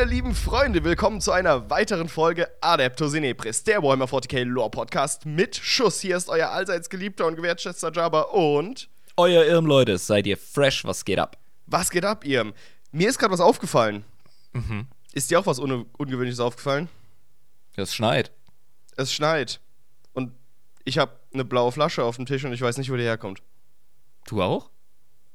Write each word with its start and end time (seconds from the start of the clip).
Meine 0.00 0.12
lieben 0.12 0.34
Freunde, 0.34 0.82
willkommen 0.82 1.20
zu 1.20 1.30
einer 1.30 1.68
weiteren 1.68 2.08
Folge 2.08 2.48
Adeptus 2.62 3.12
Inepris, 3.12 3.64
der 3.64 3.82
Warhammer 3.82 4.06
40k 4.06 4.44
Lore 4.44 4.70
Podcast 4.70 5.26
mit 5.26 5.56
Schuss. 5.56 6.00
Hier 6.00 6.16
ist 6.16 6.30
euer 6.30 6.48
allseits 6.48 6.88
geliebter 6.88 7.26
und 7.26 7.36
gewertschätzter 7.36 7.92
Jabba 7.92 8.22
und 8.22 8.88
Euer 9.18 9.44
Irm, 9.44 9.66
Leute, 9.66 9.98
seid 9.98 10.26
ihr 10.26 10.38
fresh? 10.38 10.86
Was 10.86 11.04
geht 11.04 11.18
ab? 11.18 11.36
was 11.66 11.90
geht 11.90 12.06
ab, 12.06 12.24
ihr? 12.24 12.50
Mir 12.92 13.10
ist 13.10 13.18
gerade 13.18 13.34
was 13.34 13.40
aufgefallen. 13.40 14.06
Ist 15.12 15.30
dir 15.30 15.38
auch 15.38 15.44
was 15.44 15.58
Un 15.58 15.84
Ungewöhnliches 15.98 16.40
aufgefallen? 16.40 16.88
Es 17.76 17.94
schneit. 17.94 18.32
Es 18.96 19.12
schneit. 19.12 19.60
Und 20.14 20.32
ich 20.86 20.96
habe 20.96 21.12
eine 21.34 21.44
blaue 21.44 21.72
Flasche 21.72 22.04
auf 22.04 22.16
dem 22.16 22.24
Tisch 22.24 22.42
und 22.46 22.54
ich 22.54 22.62
weiß 22.62 22.78
nicht, 22.78 22.90
wo 22.90 22.96
die 22.96 23.02
herkommt. 23.02 23.42
Du 24.26 24.40
auch? 24.40 24.70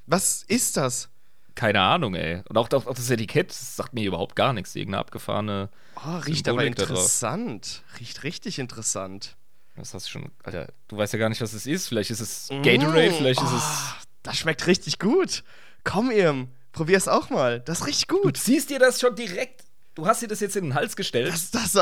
Was 0.08 0.42
ist 0.42 0.76
das? 0.76 1.10
Keine 1.56 1.80
Ahnung, 1.82 2.16
ey. 2.16 2.42
Und 2.50 2.58
auch, 2.58 2.70
auch, 2.74 2.86
auch 2.86 2.94
das 2.96 3.10
Etikett 3.10 3.50
das 3.50 3.76
sagt 3.78 3.94
mir 3.94 4.06
überhaupt 4.06 4.36
gar 4.36 4.52
nichts. 4.54 4.76
Irgendeine 4.76 5.00
abgefahrene. 5.00 5.70
Oh, 5.96 6.18
riecht 6.18 6.48
aber 6.50 6.60
Symbolik 6.62 6.76
drauf. 6.76 6.90
interessant. 6.90 7.84
Riecht 8.00 8.24
richtig 8.24 8.60
interessant. 8.60 9.36
Was 9.78 9.94
hast 9.94 10.08
du 10.08 10.12
schon. 10.12 10.32
Alter, 10.44 10.72
du 10.90 10.98
weißt 10.98 11.14
ja 11.14 11.20
gar 11.20 11.30
nicht, 11.30 11.42
was 11.42 11.54
es 11.54 11.66
ist. 11.66 11.88
Vielleicht 11.88 12.10
ist 12.12 12.20
es 12.20 12.50
Gatorade, 12.50 13.12
vielleicht 13.12 13.42
ist 13.42 13.52
es. 13.52 13.64
Ah, 13.64 13.96
Das 14.24 14.38
schmeckt 14.38 14.68
richtig 14.68 15.00
gut. 15.00 15.44
Komm, 15.84 16.12
Irm, 16.12 16.50
probier's 16.72 17.08
auch 17.08 17.30
mal. 17.30 17.60
Das 17.62 17.80
ist 17.82 17.88
richtig 17.88 18.08
Du 18.08 18.22
gut. 18.22 18.38
ziehst 18.38 18.70
dir 18.70 18.80
das 18.80 19.00
schon 19.00 19.16
direkt. 19.16 19.64
Du 19.96 20.08
hast 20.08 20.22
dir 20.22 20.28
das 20.28 20.40
jetzt 20.42 20.56
in 20.58 20.66
den 20.66 20.74
Hals 20.76 20.96
gestellt. 20.98 21.30
Das, 21.32 21.52
das, 21.52 21.78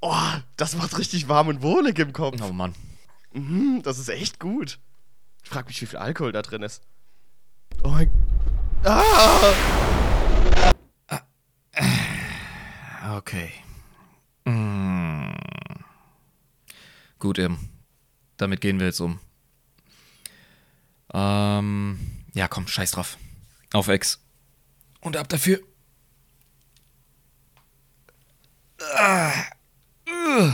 oh, 0.00 0.14
das 0.56 0.74
macht 0.76 0.96
richtig 0.98 1.28
warm 1.28 1.48
und 1.48 1.60
wohlig 1.62 1.98
im 1.98 2.12
Kopf. 2.14 2.40
oh 2.42 2.52
Mann. 2.52 2.74
Mhm, 3.32 3.82
das 3.82 3.98
ist 3.98 4.08
echt 4.08 4.40
gut. 4.40 4.78
Ich 5.42 5.50
frag 5.50 5.66
mich, 5.68 5.80
wie 5.82 5.86
viel 5.86 5.98
Alkohol 5.98 6.32
da 6.32 6.40
drin 6.42 6.62
ist. 6.62 6.82
Oh 7.82 7.88
mein. 7.88 8.10
Ah! 8.84 9.54
Okay. 13.16 13.50
Mm. 14.44 15.34
Gut, 17.18 17.38
Irm. 17.38 17.58
Damit 18.36 18.60
gehen 18.60 18.78
wir 18.78 18.86
jetzt 18.86 19.00
um. 19.00 19.18
Ähm, 21.12 22.24
ja, 22.34 22.46
komm, 22.48 22.68
scheiß 22.68 22.92
drauf. 22.92 23.16
Auf 23.72 23.88
Ex. 23.88 24.20
Und 25.00 25.16
ab 25.16 25.28
dafür. 25.28 25.60
Ah. 28.96 29.32
Ugh. 30.08 30.52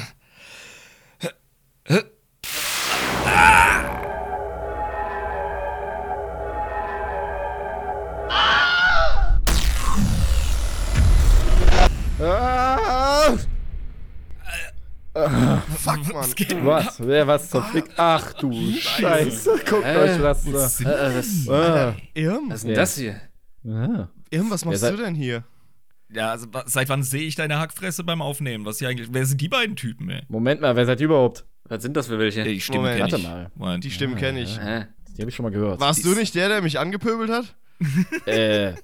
Ah! 12.22 13.36
Fuck, 15.14 16.12
Mann. 16.14 16.64
Was? 16.64 17.06
Wer 17.06 17.26
was 17.26 17.50
zum 17.50 17.62
Fick? 17.64 17.84
Ach 17.96 18.32
du 18.34 18.52
Scheiße. 18.52 19.50
Guckt 19.68 19.84
euch 19.84 20.18
das 20.18 20.52
Was 20.52 20.78
da. 20.78 21.06
ist 21.18 21.48
Ah. 21.50 21.94
Irm, 22.14 22.48
was 22.50 22.56
ist 22.58 22.62
Ja. 22.64 22.68
denn 22.68 22.74
das 22.76 22.96
hier? 22.96 23.20
Ah. 23.68 24.08
Irm, 24.30 24.50
was 24.50 24.64
machst 24.64 24.82
Ja, 24.82 24.90
du 24.90 24.96
denn 24.96 25.14
hier? 25.14 25.44
Ja, 26.14 26.30
also 26.30 26.46
seit 26.66 26.88
wann 26.88 27.02
sehe 27.02 27.22
ich 27.22 27.34
deine 27.34 27.58
Hackfresse 27.58 28.04
beim 28.04 28.22
Aufnehmen? 28.22 28.64
Was 28.64 28.78
hier 28.78 28.88
eigentlich. 28.88 29.08
Wer 29.12 29.26
sind 29.26 29.40
die 29.40 29.48
beiden 29.48 29.76
Typen, 29.76 30.08
ey? 30.10 30.22
Moment 30.28 30.60
mal, 30.60 30.76
wer 30.76 30.86
seid 30.86 31.00
ihr 31.00 31.06
überhaupt? 31.06 31.44
Was 31.64 31.82
sind 31.82 31.96
das 31.96 32.06
für 32.08 32.18
welche? 32.18 32.44
Die 32.44 32.60
Stimme 32.60 32.78
Moment. 32.78 32.96
kenn 32.96 33.02
Warte 33.12 33.16
ich. 33.16 33.22
mal. 33.28 33.50
Moment. 33.54 33.84
Die 33.84 33.90
Stimme 33.90 34.16
kenne 34.16 34.40
ich. 34.40 34.54
Die 34.58 35.20
habe 35.20 35.28
ich 35.28 35.34
schon 35.34 35.42
mal 35.44 35.52
gehört. 35.52 35.80
Warst 35.80 36.04
du 36.04 36.14
nicht 36.14 36.34
der, 36.34 36.48
der 36.48 36.62
mich 36.62 36.78
angepöbelt 36.78 37.30
hat? 37.30 37.54
Äh. 38.26 38.74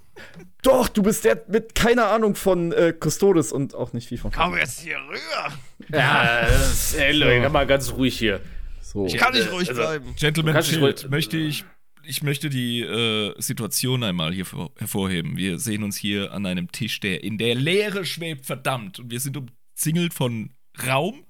Doch, 0.62 0.88
du 0.88 1.02
bist 1.02 1.24
der 1.24 1.44
mit 1.48 1.74
keiner 1.76 2.06
Ahnung 2.08 2.34
von 2.34 2.72
äh, 2.72 2.92
Custodes 2.92 3.52
und 3.52 3.74
auch 3.74 3.92
nicht 3.92 4.08
viel 4.08 4.18
von. 4.18 4.32
Komm 4.32 4.56
jetzt 4.56 4.80
hier 4.80 4.96
rüber. 4.98 5.52
Ja, 5.96 6.46
das, 6.48 6.94
ey, 6.94 7.12
Leute, 7.12 7.48
mal 7.50 7.66
ganz 7.66 7.92
ruhig 7.92 8.18
hier. 8.18 8.40
So. 8.82 9.06
Ich 9.06 9.16
kann 9.16 9.32
nicht 9.32 9.46
äh, 9.46 9.50
ruhig 9.50 9.68
also- 9.68 9.80
bleiben. 9.80 10.14
Gentleman 10.18 10.56
dich 10.56 10.66
Schild, 10.66 10.82
ruhig- 11.04 11.08
möchte 11.10 11.36
ich. 11.36 11.64
Ich 12.02 12.22
möchte 12.22 12.48
die 12.48 12.80
äh, 12.80 13.34
Situation 13.40 14.02
einmal 14.02 14.32
hier 14.32 14.46
vor- 14.46 14.72
hervorheben. 14.78 15.36
Wir 15.36 15.58
sehen 15.58 15.82
uns 15.82 15.96
hier 15.96 16.32
an 16.32 16.46
einem 16.46 16.72
Tisch, 16.72 17.00
der 17.00 17.22
in 17.22 17.36
der 17.38 17.54
Leere 17.54 18.04
schwebt, 18.06 18.46
verdammt. 18.46 18.98
Und 18.98 19.10
wir 19.10 19.20
sind 19.20 19.36
umzingelt 19.36 20.14
von 20.14 20.50
Raum. 20.86 21.24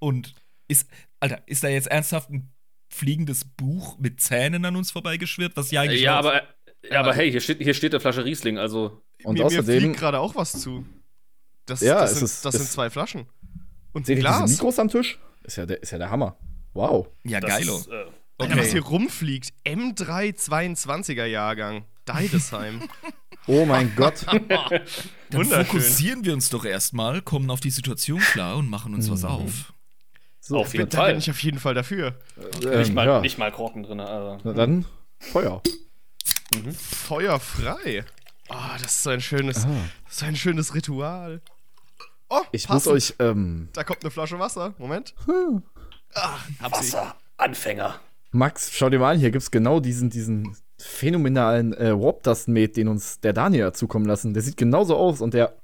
Und 0.00 0.34
ist, 0.66 0.88
Alter, 1.20 1.40
ist 1.46 1.62
da 1.64 1.68
jetzt 1.68 1.86
ernsthaft 1.86 2.30
ein 2.30 2.50
fliegendes 2.92 3.44
Buch 3.44 3.96
mit 3.98 4.20
Zähnen 4.20 4.64
an 4.64 4.74
uns 4.76 4.90
vorbeigeschwirrt? 4.90 5.52
Was 5.56 5.70
ja 5.70 5.82
eigentlich. 5.82 6.02
Ja, 6.02 6.18
aber, 6.18 6.42
ja, 6.90 7.00
aber 7.00 7.14
hey, 7.14 7.30
hier 7.30 7.40
steht, 7.40 7.58
hier 7.62 7.74
steht 7.74 7.92
eine 7.92 8.00
Flasche 8.00 8.24
Riesling, 8.24 8.58
also. 8.58 9.02
Und 9.24 9.34
mir, 9.34 9.40
mir 9.40 9.46
außerdem- 9.46 9.80
fliegt 9.80 9.98
gerade 9.98 10.18
auch 10.20 10.34
was 10.34 10.52
zu. 10.52 10.84
Das, 11.66 11.80
Ja, 11.80 12.00
das, 12.00 12.12
es 12.12 12.18
sind, 12.18 12.24
ist- 12.26 12.44
das 12.44 12.54
es- 12.54 12.60
sind 12.62 12.70
zwei 12.70 12.90
Flaschen. 12.90 13.26
Und 13.92 14.06
Seht 14.06 14.16
ein 14.18 14.18
ihr 14.22 14.24
diese 14.28 14.38
Glas. 14.38 14.50
Mikros 14.50 14.78
am 14.78 14.88
Tisch? 14.88 15.18
Ist 15.44 15.56
ja 15.56 15.66
der, 15.66 15.82
ist 15.82 15.90
ja 15.90 15.98
der 15.98 16.10
Hammer. 16.10 16.36
Wow. 16.74 17.08
ja, 17.24 17.40
das 17.40 17.50
geilo. 17.50 17.76
Ist, 17.78 17.88
äh, 17.88 18.04
Alter, 18.38 18.56
was 18.58 18.68
hier 18.70 18.82
rumfliegt. 18.84 19.52
M322er 19.66 21.24
Jahrgang. 21.26 21.84
Deidesheim. 22.04 22.82
Oh 23.50 23.64
mein 23.64 23.94
Gott. 23.96 24.26
Dann 24.28 24.40
Wunderschön. 25.32 25.64
fokussieren 25.64 26.22
wir 26.26 26.34
uns 26.34 26.50
doch 26.50 26.66
erstmal, 26.66 27.22
kommen 27.22 27.48
auf 27.50 27.60
die 27.60 27.70
Situation 27.70 28.18
klar 28.20 28.58
und 28.58 28.68
machen 28.68 28.92
uns 28.92 29.10
was 29.10 29.24
auf. 29.24 29.72
So, 30.38 30.58
Auf 30.58 30.74
jeden 30.74 30.90
Da 30.90 30.98
bin 30.98 31.12
Fall. 31.12 31.18
ich 31.18 31.30
auf 31.30 31.42
jeden 31.42 31.58
Fall 31.58 31.72
dafür. 31.72 32.18
ähm, 32.62 32.78
nicht, 32.78 32.92
mal, 32.92 33.06
ja. 33.06 33.20
nicht 33.22 33.38
mal 33.38 33.50
Korken 33.50 33.84
drin. 33.84 34.00
Also. 34.00 34.38
Na 34.44 34.52
dann, 34.52 34.84
Feuer. 35.18 35.62
Feuerfrei. 36.72 38.04
Oh, 38.48 38.54
das 38.80 38.92
ist 38.92 39.02
so 39.02 39.10
ein 39.10 39.20
schönes, 39.20 39.66
so 40.08 40.24
ein 40.26 40.36
schönes 40.36 40.74
Ritual. 40.74 41.40
Oh, 42.30 42.40
Ich 42.52 42.66
passend. 42.66 42.94
muss 42.94 43.10
euch, 43.10 43.14
ähm, 43.18 43.68
Da 43.72 43.84
kommt 43.84 44.02
eine 44.02 44.10
Flasche 44.10 44.38
Wasser. 44.38 44.74
Moment. 44.78 45.14
Ah, 46.14 46.36
hab 46.60 46.74
sie. 46.76 46.92
Wasser, 46.92 47.14
Anfänger. 47.36 48.00
Max, 48.30 48.70
schau 48.72 48.90
dir 48.90 48.98
mal 48.98 49.12
an, 49.14 49.18
hier 49.18 49.30
gibt's 49.30 49.50
genau 49.50 49.80
diesen, 49.80 50.10
diesen 50.10 50.56
phänomenalen 50.78 51.72
äh, 51.74 51.98
Warp 51.98 52.22
Dust 52.22 52.48
Mate, 52.48 52.72
den 52.74 52.88
uns 52.88 53.20
der 53.20 53.32
Daniel 53.32 53.66
hat 53.66 53.76
zukommen 53.76 54.04
lassen. 54.06 54.34
Der 54.34 54.42
sieht 54.42 54.56
genauso 54.56 54.96
aus 54.96 55.20
und 55.20 55.34
der 55.34 55.56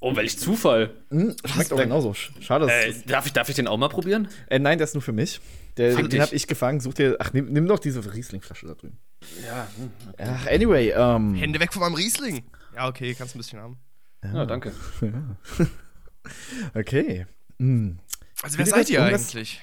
Oh, 0.00 0.14
welch 0.16 0.38
Zufall. 0.38 0.90
mh, 1.10 1.34
schmeckt 1.46 1.72
auch 1.72 1.78
genauso. 1.78 2.10
Sch- 2.10 2.30
Schade, 2.42 2.70
Äh, 2.70 2.92
darf, 3.06 3.24
ich, 3.26 3.32
darf 3.32 3.48
ich 3.48 3.54
den 3.54 3.66
auch 3.66 3.78
mal 3.78 3.88
probieren? 3.88 4.28
äh, 4.48 4.58
nein, 4.58 4.76
der 4.76 4.84
ist 4.84 4.92
nur 4.94 5.00
für 5.02 5.12
mich. 5.12 5.40
Der, 5.78 5.94
den 5.96 6.08
dich. 6.10 6.20
hab 6.20 6.32
ich 6.32 6.46
gefangen. 6.46 6.80
Such 6.80 6.92
dir, 6.94 7.16
ach, 7.20 7.32
nimm, 7.32 7.50
nimm 7.52 7.66
doch 7.66 7.78
diese 7.78 8.04
Riesling-Flasche 8.12 8.66
da 8.66 8.74
drüben. 8.74 8.98
Ja, 9.44 9.66
hm. 9.76 9.90
Ach, 10.18 10.46
anyway, 10.46 10.90
ähm, 10.90 11.34
Hände 11.34 11.60
weg 11.60 11.72
von 11.72 11.80
meinem 11.80 11.94
Riesling. 11.94 12.44
Ja, 12.74 12.88
okay, 12.88 13.14
kannst 13.14 13.34
ein 13.34 13.38
bisschen 13.38 13.60
haben. 13.60 13.78
ja 14.22 14.46
danke. 14.46 14.72
okay. 16.74 17.26
Hm. 17.58 17.98
Also, 18.42 18.58
wer 18.58 18.66
seid 18.66 18.82
das 18.82 18.90
ihr 18.90 18.98
irgendwas- 19.00 19.30
eigentlich? 19.30 19.60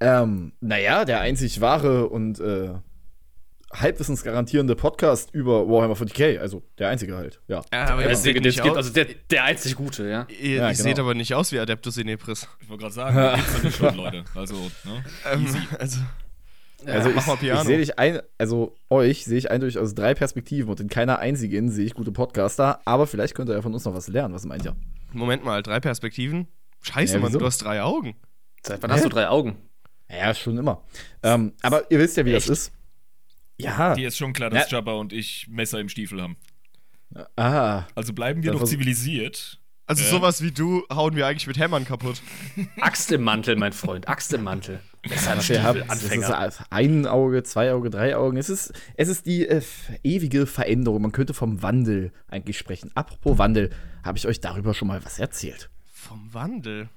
Ähm, 0.00 0.52
naja, 0.60 1.04
der 1.04 1.20
einzig 1.20 1.60
wahre 1.60 2.08
und 2.08 2.40
äh, 2.40 2.70
halbwissensgarantierende 3.72 4.74
Podcast 4.74 5.30
über 5.34 5.68
Warhammer 5.68 5.94
40k. 5.94 6.38
Also 6.38 6.62
der 6.78 6.88
einzige 6.88 7.16
halt, 7.16 7.40
ja. 7.48 7.62
Ja, 7.72 7.84
aber 7.90 8.02
Der 8.02 8.10
einzige, 8.10 8.40
den 8.40 8.48
es 8.50 8.60
gibt, 8.62 8.76
also 8.76 8.92
der, 8.92 9.04
der 9.30 9.44
einzig 9.44 9.76
Gute, 9.76 10.08
ja. 10.08 10.26
ihr, 10.40 10.56
Ja, 10.56 10.68
ihr 10.70 10.72
genau. 10.72 10.82
seht 10.82 10.98
aber 10.98 11.14
nicht 11.14 11.34
aus 11.34 11.52
wie 11.52 11.58
Adeptus 11.58 11.98
Inepris. 11.98 12.48
Ich 12.60 12.68
wollte 12.68 12.80
gerade 12.82 12.94
sagen, 12.94 13.16
da 13.16 13.34
gibt's 13.36 13.52
ja 13.58 13.62
nicht 13.64 13.76
schon, 13.76 13.94
Leute. 13.96 14.24
Also, 14.34 14.54
ne? 14.84 15.04
Ähm, 15.30 15.46
also, 15.78 15.98
Also 16.86 17.10
mach 17.10 17.26
mal 17.26 17.34
ich, 17.34 17.40
Piano. 17.40 17.60
ich 17.60 17.66
sehe 17.66 17.78
dich 17.78 17.98
ein, 17.98 18.20
also 18.38 18.74
euch 18.88 19.24
sehe 19.24 19.38
ich 19.38 19.50
eindeutig 19.50 19.78
aus 19.78 19.94
drei 19.94 20.14
Perspektiven 20.14 20.70
und 20.70 20.80
in 20.80 20.88
keiner 20.88 21.18
einzigen 21.18 21.70
sehe 21.70 21.84
ich 21.86 21.94
gute 21.94 22.12
Podcaster, 22.12 22.80
aber 22.84 23.06
vielleicht 23.06 23.34
könnt 23.34 23.50
ihr 23.50 23.54
ja 23.54 23.62
von 23.62 23.74
uns 23.74 23.84
noch 23.84 23.94
was 23.94 24.08
lernen. 24.08 24.34
Was 24.34 24.44
meint 24.46 24.64
ihr? 24.64 24.74
Moment 25.12 25.44
mal, 25.44 25.62
drei 25.62 25.80
Perspektiven? 25.80 26.48
Scheiße, 26.82 27.14
Ja, 27.14 27.20
Mann, 27.20 27.32
du 27.32 27.44
hast 27.44 27.58
drei 27.58 27.82
Augen. 27.82 28.16
Seit 28.62 28.82
wann 28.82 28.90
Hä? 28.90 28.96
hast 28.96 29.04
du 29.04 29.08
drei 29.08 29.28
Augen? 29.28 29.56
Ja, 30.08 30.34
schon 30.34 30.58
immer. 30.58 30.82
Ähm, 31.22 31.52
aber 31.62 31.90
ihr 31.90 31.98
wisst 31.98 32.16
ja, 32.16 32.24
wie 32.24 32.32
Echt? 32.34 32.48
das 32.48 32.58
ist. 32.58 32.72
Ja. 33.58 33.94
Dir 33.94 34.08
ist 34.08 34.16
schon 34.16 34.32
klar, 34.32 34.50
dass 34.50 34.70
Jabba 34.70 34.92
und 34.94 35.12
ich 35.12 35.46
Messer 35.50 35.78
im 35.80 35.88
Stiefel 35.88 36.22
haben. 36.22 36.36
Ah. 37.36 37.84
Also 37.94 38.12
bleiben 38.12 38.42
wir 38.42 38.52
doch 38.52 38.64
zivilisiert. 38.64 39.59
Also 39.90 40.04
Äh? 40.04 40.10
sowas 40.10 40.40
wie 40.40 40.52
du 40.52 40.84
hauen 40.92 41.16
wir 41.16 41.26
eigentlich 41.26 41.48
mit 41.48 41.58
Hämmern 41.58 41.84
kaputt. 41.84 42.22
Axt 42.80 43.10
im 43.10 43.22
Mantel, 43.22 43.56
mein 43.56 43.72
Freund. 43.72 44.06
Axt 44.08 44.32
im 44.32 44.44
Mantel. 44.44 44.80
Besser 45.02 45.36
Was 45.36 45.50
ihr 45.50 45.62
habt, 45.64 45.78
Stiefel, 45.78 45.82
es 45.96 46.02
Anfänger. 46.04 46.46
ist 46.46 46.62
ein 46.70 47.06
Auge, 47.06 47.42
zwei 47.42 47.72
Auge, 47.72 47.90
drei 47.90 48.14
Augen. 48.16 48.36
Es 48.36 48.48
ist, 48.50 48.72
es 48.96 49.08
ist 49.08 49.26
die 49.26 49.48
äh, 49.48 49.62
ewige 50.04 50.46
Veränderung. 50.46 51.02
Man 51.02 51.10
könnte 51.10 51.34
vom 51.34 51.62
Wandel 51.62 52.12
eigentlich 52.28 52.56
sprechen. 52.56 52.92
Apropos 52.94 53.36
Wandel, 53.38 53.70
habe 54.04 54.16
ich 54.16 54.26
euch 54.28 54.40
darüber 54.40 54.74
schon 54.74 54.86
mal 54.88 55.04
was 55.04 55.18
erzählt? 55.18 55.70
Vom 55.92 56.32
Wandel. 56.32 56.88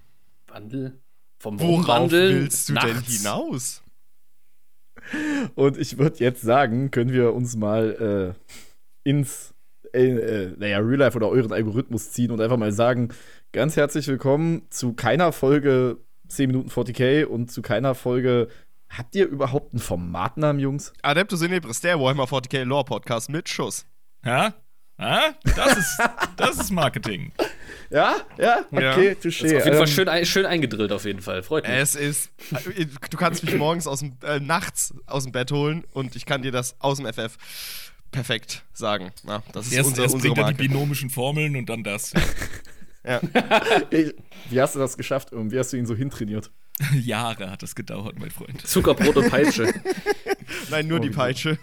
Wandel. 0.47 1.01
Vom 1.39 1.59
Worauf 1.59 1.87
Wandel 1.87 2.41
willst 2.41 2.69
du 2.69 2.73
denn 2.75 2.95
nachts. 2.95 3.17
hinaus? 3.17 3.83
Und 5.55 5.77
ich 5.77 5.97
würde 5.97 6.19
jetzt 6.19 6.41
sagen, 6.43 6.91
können 6.91 7.11
wir 7.11 7.33
uns 7.33 7.55
mal 7.55 8.35
äh, 9.05 9.09
ins, 9.09 9.52
äh, 9.93 10.05
äh, 10.05 10.53
naja, 10.57 10.79
Real 10.79 10.97
Life 10.99 11.15
oder 11.17 11.29
euren 11.29 11.51
Algorithmus 11.53 12.11
ziehen 12.11 12.31
und 12.31 12.41
einfach 12.41 12.57
mal 12.57 12.71
sagen, 12.71 13.09
ganz 13.51 13.75
herzlich 13.77 14.07
willkommen 14.07 14.63
zu 14.69 14.93
keiner 14.93 15.31
Folge 15.31 15.97
10 16.27 16.47
Minuten 16.47 16.69
40k 16.69 17.25
und 17.25 17.51
zu 17.51 17.61
keiner 17.61 17.95
Folge. 17.95 18.47
Habt 18.89 19.15
ihr 19.15 19.27
überhaupt 19.27 19.73
einen 19.73 19.79
Formatnamen, 19.81 20.59
Jungs? 20.59 20.93
Adeptus 21.01 21.41
Inepris, 21.41 21.81
der 21.81 21.99
Warhammer 21.99 22.25
40k 22.25 22.63
Lore 22.63 22.85
Podcast 22.85 23.29
mit 23.29 23.49
Schuss. 23.49 23.85
Ja? 24.25 24.53
Ah, 24.97 25.31
das 25.55 25.77
ist, 25.77 25.99
das 26.37 26.57
ist 26.59 26.71
Marketing. 26.71 27.31
Ja, 27.89 28.15
ja, 28.39 28.65
Ja. 28.71 28.91
okay, 28.93 29.15
Das 29.15 29.25
ist 29.25 29.41
touché. 29.41 29.57
auf 29.57 29.65
jeden 29.65 29.77
Fall 29.77 29.81
Ähm, 29.81 29.87
schön, 29.87 30.09
ein, 30.09 30.25
schön 30.25 30.45
eingedrillt, 30.47 30.91
auf 30.91 31.05
jeden 31.05 31.21
Fall. 31.21 31.43
Freut 31.43 31.67
mich. 31.67 31.77
Es 31.77 31.95
ist. 31.95 32.31
Du 33.11 33.17
kannst 33.17 33.43
mich 33.43 33.55
morgens 33.55 33.85
aus 33.85 33.99
dem, 33.99 34.13
äh, 34.23 34.39
nachts 34.39 34.95
aus 35.05 35.23
dem 35.23 35.31
Bett 35.31 35.51
holen 35.51 35.83
und 35.91 36.15
ich 36.15 36.25
kann 36.25 36.41
dir 36.41 36.51
das 36.51 36.75
aus 36.79 36.97
dem 36.97 37.05
FF 37.05 37.37
perfekt 38.13 38.63
sagen. 38.73 39.11
Na, 39.23 39.43
das 39.51 39.67
ist 39.67 39.73
Erst, 39.73 39.89
unser, 39.89 40.03
erst 40.03 40.15
unsere 40.15 40.33
bringt 40.33 40.47
er 40.47 40.53
die 40.53 40.57
Marke. 40.63 40.69
binomischen 40.73 41.09
Formeln 41.09 41.55
und 41.57 41.67
dann 41.67 41.83
das. 41.83 42.13
Ey, 43.03 44.13
Wie 44.49 44.61
hast 44.61 44.75
du 44.75 44.79
das 44.79 44.95
geschafft? 44.95 45.33
und 45.33 45.51
Wie 45.51 45.59
hast 45.59 45.73
du 45.73 45.77
ihn 45.77 45.85
so 45.85 45.93
hintrainiert? 45.95 46.51
Jahre 47.03 47.51
hat 47.51 47.61
das 47.61 47.75
gedauert, 47.75 48.17
mein 48.17 48.31
Freund. 48.31 48.65
Zuckerbrot 48.65 49.17
und 49.17 49.29
Peitsche. 49.29 49.71
Nein, 50.71 50.87
nur 50.87 50.99
Oh, 50.99 51.01
die 51.01 51.09
Peitsche. 51.09 51.59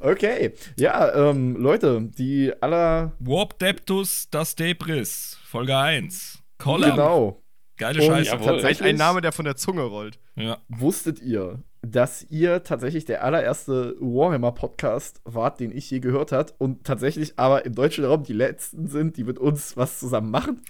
Okay, 0.00 0.52
ja, 0.78 1.30
ähm, 1.30 1.56
Leute, 1.56 2.02
die 2.16 2.52
aller. 2.60 3.12
Warp 3.18 3.58
Deptus 3.58 4.28
das 4.30 4.54
Debris, 4.54 5.38
Folge 5.44 5.76
1. 5.76 6.42
Collar. 6.58 6.90
Genau. 6.90 7.42
Geile 7.78 8.00
Und 8.02 8.06
Scheiße. 8.06 8.30
jawohl. 8.30 8.64
Ein, 8.64 8.80
ein 8.82 8.96
Name, 8.96 9.20
der 9.20 9.32
von 9.32 9.44
der 9.44 9.56
Zunge 9.56 9.82
rollt. 9.82 10.18
Ja. 10.34 10.58
Wusstet 10.68 11.20
ihr, 11.20 11.62
dass 11.90 12.26
ihr 12.30 12.62
tatsächlich 12.62 13.04
der 13.04 13.22
allererste 13.22 13.96
Warhammer-Podcast 14.00 15.20
wart, 15.24 15.60
den 15.60 15.76
ich 15.76 15.90
je 15.90 16.00
gehört 16.00 16.32
hat 16.32 16.54
und 16.58 16.84
tatsächlich 16.84 17.38
aber 17.38 17.64
im 17.64 17.74
deutschen 17.74 18.04
Raum 18.04 18.24
die 18.24 18.32
letzten 18.32 18.88
sind, 18.88 19.16
die 19.16 19.24
mit 19.24 19.38
uns 19.38 19.76
was 19.76 20.00
zusammen 20.00 20.30
machen? 20.30 20.62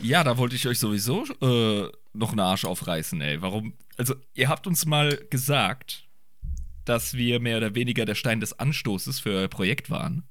ja, 0.00 0.24
da 0.24 0.38
wollte 0.38 0.56
ich 0.56 0.66
euch 0.66 0.78
sowieso 0.78 1.24
äh, 1.40 1.88
noch 2.12 2.30
einen 2.30 2.40
Arsch 2.40 2.64
aufreißen, 2.64 3.20
ey. 3.20 3.42
Warum? 3.42 3.74
Also, 3.96 4.14
ihr 4.34 4.48
habt 4.48 4.66
uns 4.66 4.86
mal 4.86 5.16
gesagt, 5.30 6.08
dass 6.84 7.14
wir 7.14 7.40
mehr 7.40 7.58
oder 7.58 7.74
weniger 7.74 8.04
der 8.04 8.14
Stein 8.14 8.40
des 8.40 8.58
Anstoßes 8.58 9.20
für 9.20 9.30
euer 9.30 9.48
Projekt 9.48 9.90
waren. 9.90 10.28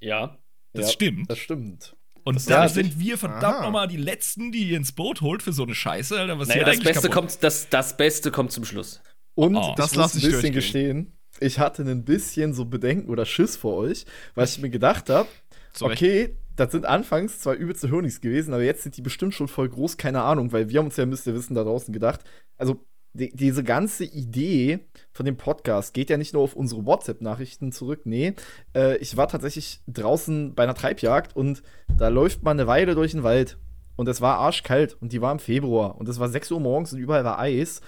Ja. 0.00 0.38
Das 0.72 0.86
Ja, 0.86 0.92
stimmt. 0.92 1.30
Das 1.30 1.38
stimmt. 1.38 1.96
Und 2.24 2.50
da 2.50 2.68
sind 2.68 2.98
wir 2.98 3.18
verdammt 3.18 3.62
nochmal 3.62 3.86
die 3.86 3.96
Letzten, 3.96 4.50
die 4.50 4.70
ihr 4.70 4.76
ins 4.76 4.90
Boot 4.90 5.20
holt 5.20 5.44
für 5.44 5.52
so 5.52 5.62
eine 5.62 5.76
Scheiße, 5.76 6.18
Alter. 6.18 6.38
Was 6.40 6.48
Naja, 6.48 6.58
hier 6.58 6.66
das 6.66 6.74
eigentlich 6.74 6.92
Beste, 6.94 7.08
kommt, 7.08 7.42
das, 7.42 7.68
das 7.68 7.96
Beste 7.96 8.30
kommt 8.32 8.50
zum 8.50 8.64
Schluss. 8.64 9.00
Und 9.36 9.56
Oh, 9.56 9.74
das 9.76 9.92
ich 9.92 9.98
lass 9.98 10.14
muss 10.14 10.22
ich 10.22 10.28
ein 10.28 10.32
bisschen 10.32 10.54
gestehen, 10.54 11.12
ich 11.40 11.58
hatte 11.58 11.82
ein 11.82 12.04
bisschen 12.04 12.54
so 12.54 12.64
Bedenken 12.64 13.10
oder 13.10 13.26
Schiss 13.26 13.56
vor 13.56 13.76
euch, 13.76 14.06
weil 14.34 14.46
ich 14.46 14.58
mir 14.58 14.70
gedacht 14.70 15.10
habe, 15.10 15.28
okay, 15.80 16.34
das 16.56 16.72
sind 16.72 16.86
anfangs 16.86 17.40
zwei 17.40 17.54
übelste 17.54 17.90
Honis 17.90 18.22
gewesen, 18.22 18.54
aber 18.54 18.62
jetzt 18.62 18.82
sind 18.82 18.96
die 18.96 19.02
bestimmt 19.02 19.34
schon 19.34 19.46
voll 19.46 19.68
groß, 19.68 19.98
keine 19.98 20.22
Ahnung, 20.22 20.52
weil 20.52 20.70
wir 20.70 20.78
haben 20.78 20.86
uns 20.86 20.96
ja, 20.96 21.04
müsst 21.04 21.26
ihr 21.26 21.34
wissen, 21.34 21.54
da 21.54 21.64
draußen 21.64 21.92
gedacht, 21.92 22.20
also 22.56 22.86
die, 23.12 23.30
diese 23.34 23.62
ganze 23.62 24.04
Idee 24.04 24.80
von 25.12 25.26
dem 25.26 25.36
Podcast 25.36 25.92
geht 25.92 26.08
ja 26.08 26.16
nicht 26.16 26.32
nur 26.32 26.42
auf 26.42 26.54
unsere 26.56 26.86
WhatsApp-Nachrichten 26.86 27.72
zurück, 27.72 28.00
nee, 28.04 28.32
äh, 28.74 28.96
ich 28.96 29.18
war 29.18 29.28
tatsächlich 29.28 29.80
draußen 29.86 30.54
bei 30.54 30.62
einer 30.62 30.74
Treibjagd 30.74 31.36
und 31.36 31.62
da 31.98 32.08
läuft 32.08 32.42
man 32.42 32.58
eine 32.58 32.66
Weile 32.66 32.94
durch 32.94 33.12
den 33.12 33.22
Wald 33.22 33.58
und 33.96 34.08
es 34.08 34.22
war 34.22 34.38
arschkalt 34.38 34.96
und 35.00 35.12
die 35.12 35.20
war 35.20 35.32
im 35.32 35.38
Februar 35.38 35.98
und 35.98 36.08
es 36.08 36.18
war 36.18 36.30
6 36.30 36.52
Uhr 36.52 36.60
morgens 36.60 36.94
und 36.94 37.00
überall 37.00 37.24
war 37.24 37.38
Eis. 37.38 37.82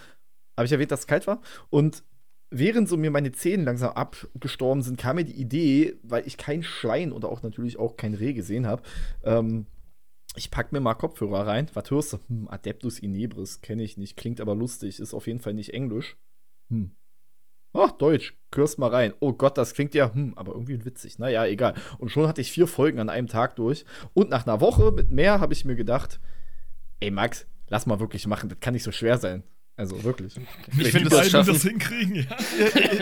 Habe 0.59 0.67
ich 0.67 0.73
erwähnt, 0.73 0.91
dass 0.91 1.01
es 1.01 1.07
kalt 1.07 1.29
war? 1.29 1.41
Und 1.71 2.03
während 2.51 2.89
so 2.89 2.97
mir 2.97 3.13
meine 3.13 3.31
Zähne 3.31 3.63
langsam 3.63 3.93
abgestorben 3.93 4.83
sind, 4.83 4.99
kam 4.99 5.15
mir 5.15 5.25
die 5.25 5.41
Idee, 5.41 5.95
weil 6.03 6.27
ich 6.27 6.37
kein 6.37 6.65
Schwein 6.65 7.13
oder 7.13 7.29
auch 7.29 7.43
natürlich 7.43 7.79
auch 7.79 7.97
kein 7.97 8.13
Reh 8.13 8.33
gesehen 8.33 8.67
habe, 8.67 8.83
ähm, 9.23 9.67
ich 10.35 10.51
pack 10.51 10.73
mir 10.73 10.81
mal 10.81 10.95
Kopfhörer 10.95 11.47
rein. 11.47 11.71
Was 11.75 11.93
hörst 11.93 12.13
du? 12.13 12.19
Hm, 12.27 12.49
Adeptus 12.49 12.99
Inebris, 12.99 13.61
kenne 13.61 13.85
ich 13.85 13.97
nicht, 13.97 14.17
klingt 14.17 14.41
aber 14.41 14.57
lustig, 14.57 14.99
ist 14.99 15.15
auf 15.15 15.29
jeden 15.29 15.39
Fall 15.39 15.55
nicht 15.55 15.75
Englisch. 15.75 16.17
Hm. 16.71 16.91
Ach, 17.73 17.93
Deutsch, 17.93 18.37
hörst 18.53 18.81
mal 18.81 18.91
rein. 18.91 19.15
Oh 19.21 19.33
Gott, 19.35 19.59
das 19.59 19.75
klingt 19.75 19.95
ja, 19.95 20.13
hm, 20.13 20.35
aber 20.37 20.55
irgendwie 20.55 20.85
witzig. 20.85 21.21
Naja, 21.21 21.47
egal. 21.47 21.75
Und 21.99 22.11
schon 22.11 22.27
hatte 22.27 22.41
ich 22.41 22.51
vier 22.51 22.67
Folgen 22.67 22.99
an 22.99 23.11
einem 23.11 23.29
Tag 23.29 23.55
durch. 23.55 23.85
Und 24.13 24.31
nach 24.31 24.45
einer 24.45 24.61
Woche 24.61 24.91
mit 24.91 25.13
mehr 25.13 25.39
habe 25.39 25.53
ich 25.53 25.65
mir 25.65 25.77
gedacht, 25.77 26.19
ey 26.99 27.13
Max, 27.13 27.47
lass 27.69 27.87
mal 27.87 28.01
wirklich 28.01 28.27
machen, 28.27 28.49
das 28.49 28.59
kann 28.59 28.75
nicht 28.75 28.83
so 28.83 28.91
schwer 28.91 29.19
sein. 29.19 29.45
Also 29.79 30.03
wirklich. 30.05 30.37
Ich 30.37 30.77
Wenn 30.77 30.85
finde 30.91 31.09
die 31.09 31.31
das 31.31 31.47
das, 31.47 31.63
hinkriegen, 31.63 32.15
ja. 32.17 32.25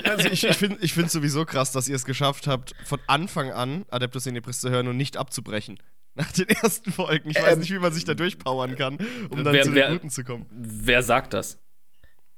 also 0.10 0.28
ich, 0.28 0.44
ich 0.44 0.56
finde 0.56 1.06
es 1.06 1.12
sowieso 1.12 1.44
krass, 1.46 1.72
dass 1.72 1.88
ihr 1.88 1.96
es 1.96 2.04
geschafft 2.04 2.46
habt, 2.46 2.74
von 2.84 3.00
Anfang 3.06 3.50
an 3.50 3.86
Adeptus 3.88 4.26
Inepris 4.26 4.60
zu 4.60 4.68
hören 4.70 4.86
und 4.86 4.96
nicht 4.98 5.16
abzubrechen. 5.16 5.78
Nach 6.14 6.30
den 6.32 6.48
ersten 6.48 6.92
Folgen. 6.92 7.30
Ich 7.30 7.36
weiß 7.36 7.54
Ähm, 7.54 7.58
nicht, 7.60 7.70
wie 7.72 7.78
man 7.78 7.92
sich 7.92 8.04
da 8.04 8.14
durchpowern 8.14 8.76
kann, 8.76 8.98
um 9.30 9.42
dann 9.42 9.52
wer- 9.54 9.64
zu 9.64 9.74
wer- 9.74 9.88
den 9.88 9.96
Guten 9.96 10.10
zu 10.10 10.22
kommen. 10.22 10.46
Wer 10.50 11.02
sagt 11.02 11.32
das? 11.34 11.58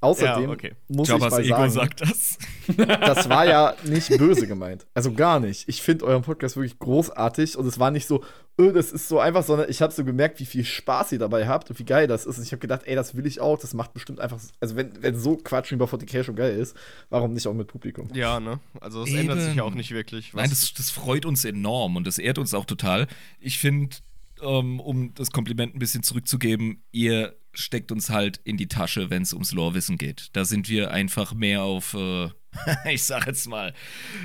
Außerdem 0.01 0.45
Ja, 0.45 0.51
okay. 0.51 0.73
muss 0.87 1.09
Jabbas 1.09 1.39
ich 1.39 1.51
mal 1.51 1.65
Ego 1.65 1.69
sagen, 1.69 1.73
sagt 1.73 2.01
das. 2.03 2.39
das 2.77 3.29
war 3.29 3.47
ja 3.47 3.75
nicht 3.85 4.17
böse 4.17 4.47
gemeint. 4.47 4.87
Also 4.95 5.13
gar 5.13 5.41
nicht. 5.41 5.69
Ich 5.69 5.83
finde 5.83 6.05
euren 6.05 6.23
Podcast 6.23 6.57
wirklich 6.57 6.79
großartig 6.79 7.59
und 7.59 7.67
es 7.67 7.81
war 7.81 7.91
nicht 7.91 8.07
so, 8.07 8.23
öh, 8.61 8.73
das 8.73 8.93
ist 8.93 9.09
so 9.09 9.19
einfach, 9.19 9.43
sondern 9.43 9.69
ich 9.69 9.83
habe 9.83 9.93
so 9.93 10.05
gemerkt, 10.05 10.39
wie 10.39 10.45
viel 10.45 10.65
Spaß 10.65 11.13
ihr 11.13 11.19
dabei 11.19 11.49
habt 11.49 11.71
und 11.71 11.79
wie 11.81 11.85
geil 11.85 12.07
das 12.07 12.27
ist. 12.27 12.39
Und 12.39 12.45
ich 12.45 12.53
habe 12.53 12.61
gedacht, 12.61 12.83
ey, 12.85 12.95
das 12.95 13.17
will 13.17 13.27
ich 13.27 13.41
auch. 13.41 13.59
Das 13.59 13.75
macht 13.75 13.93
bestimmt 13.93 14.21
einfach, 14.21 14.39
also 14.61 14.77
wenn, 14.77 15.03
wenn 15.03 15.19
so 15.19 15.37
Quatschen 15.37 15.77
über 15.77 15.87
40k 15.87 16.23
schon 16.23 16.37
geil 16.37 16.57
ist, 16.57 16.77
warum 17.11 17.33
nicht 17.33 17.49
auch 17.49 17.55
mit 17.55 17.67
Publikum? 17.67 18.09
Ja, 18.15 18.39
ne? 18.39 18.61
Also 18.81 19.03
es 19.03 19.13
ändert 19.13 19.41
sich 19.41 19.57
ja 19.57 19.65
auch 19.65 19.75
nicht 19.75 19.91
wirklich. 19.91 20.33
Nein, 20.33 20.51
das, 20.51 20.73
das 20.75 20.91
freut 20.91 21.27
uns 21.27 21.45
enorm 21.45 21.97
und 21.97 22.07
das 22.07 22.19
ehrt 22.19 22.39
uns 22.39 22.55
auch 22.55 22.67
total. 22.67 23.09
Ich 23.41 23.59
finde, 23.59 23.97
ähm, 24.43 24.79
um 24.79 25.13
das 25.15 25.33
Kompliment 25.33 25.75
ein 25.75 25.81
bisschen 25.81 26.05
zurückzugeben, 26.05 26.83
ihr 26.93 27.35
steckt 27.59 27.93
uns 27.93 28.11
halt 28.11 28.41
in 28.45 28.57
die 28.57 28.69
Tasche, 28.69 29.11
wenn 29.11 29.23
es 29.23 29.33
ums 29.33 29.53
Lore-Wissen 29.53 29.99
geht. 29.99 30.29
Da 30.35 30.45
sind 30.45 30.69
wir 30.69 30.91
einfach 30.93 31.35
mehr 31.35 31.63
auf, 31.63 31.95
äh, 31.95 32.29
ich 32.91 33.03
sag 33.05 33.27
jetzt 33.27 33.49
mal, 33.49 33.75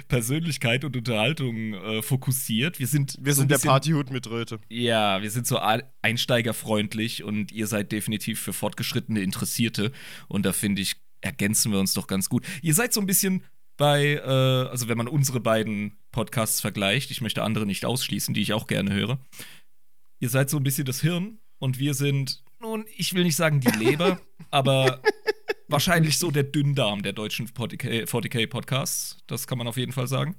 Persönlichkeit 0.08 0.84
und 0.86 0.96
Unterhaltung 0.96 1.74
äh, 1.74 2.02
fokussiert. 2.02 2.80
Wir 2.80 2.88
sind, 2.88 3.18
wir 3.22 3.34
so 3.34 3.42
sind 3.42 3.46
ein 3.46 3.50
der 3.50 3.56
bisschen- 3.56 3.70
Partyhut 3.70 4.12
mit 4.12 4.28
Röte. 4.28 4.60
Ja, 4.70 5.22
wir 5.22 5.32
sind 5.32 5.48
so 5.48 5.60
einsteigerfreundlich 6.02 7.24
und 7.24 7.52
ihr 7.52 7.68
seid 7.68 7.92
definitiv 7.92 8.40
für 8.40 8.54
fortgeschrittene 8.54 9.22
Interessierte. 9.22 9.92
Und 10.28 10.46
da 10.46 10.54
finde 10.54 10.82
ich, 10.82 10.96
ergänzen 11.22 11.72
wir 11.72 11.80
uns 11.80 11.94
doch 11.94 12.08
ganz 12.08 12.30
gut. 12.30 12.46
Ihr 12.62 12.74
seid 12.74 12.94
so 12.94 13.00
ein 13.02 13.08
bisschen 13.08 13.44
bei, 13.78 14.16
äh, 14.16 14.70
also 14.70 14.88
wenn 14.88 14.98
man 14.98 15.08
unsere 15.08 15.40
beiden 15.40 15.98
Podcasts 16.12 16.62
vergleicht, 16.62 17.12
ich 17.12 17.22
möchte 17.22 17.44
andere 17.44 17.66
nicht 17.66 17.86
ausschließen, 17.86 18.34
die 18.34 18.42
ich 18.42 18.54
auch 18.54 18.68
gerne 18.68 18.94
höre. 18.94 19.20
Ihr 20.20 20.30
seid 20.30 20.50
so 20.50 20.58
ein 20.58 20.64
bisschen 20.64 20.86
das 20.86 21.02
Hirn 21.02 21.40
und 21.60 21.80
wir 21.80 21.94
sind, 21.94 22.44
nun, 22.64 22.86
ich 22.96 23.14
will 23.14 23.24
nicht 23.24 23.36
sagen 23.36 23.60
die 23.60 23.70
Leber, 23.78 24.20
aber 24.50 25.02
wahrscheinlich 25.68 26.18
so 26.18 26.32
der 26.32 26.44
Dünndarm 26.44 27.04
der 27.04 27.14
deutschen 27.14 27.48
40K 27.48 28.06
40K 28.06 28.48
Podcasts. 28.48 29.18
Das 29.28 29.46
kann 29.48 29.58
man 29.58 29.68
auf 29.68 29.78
jeden 29.78 29.92
Fall 29.92 30.08
sagen. 30.08 30.36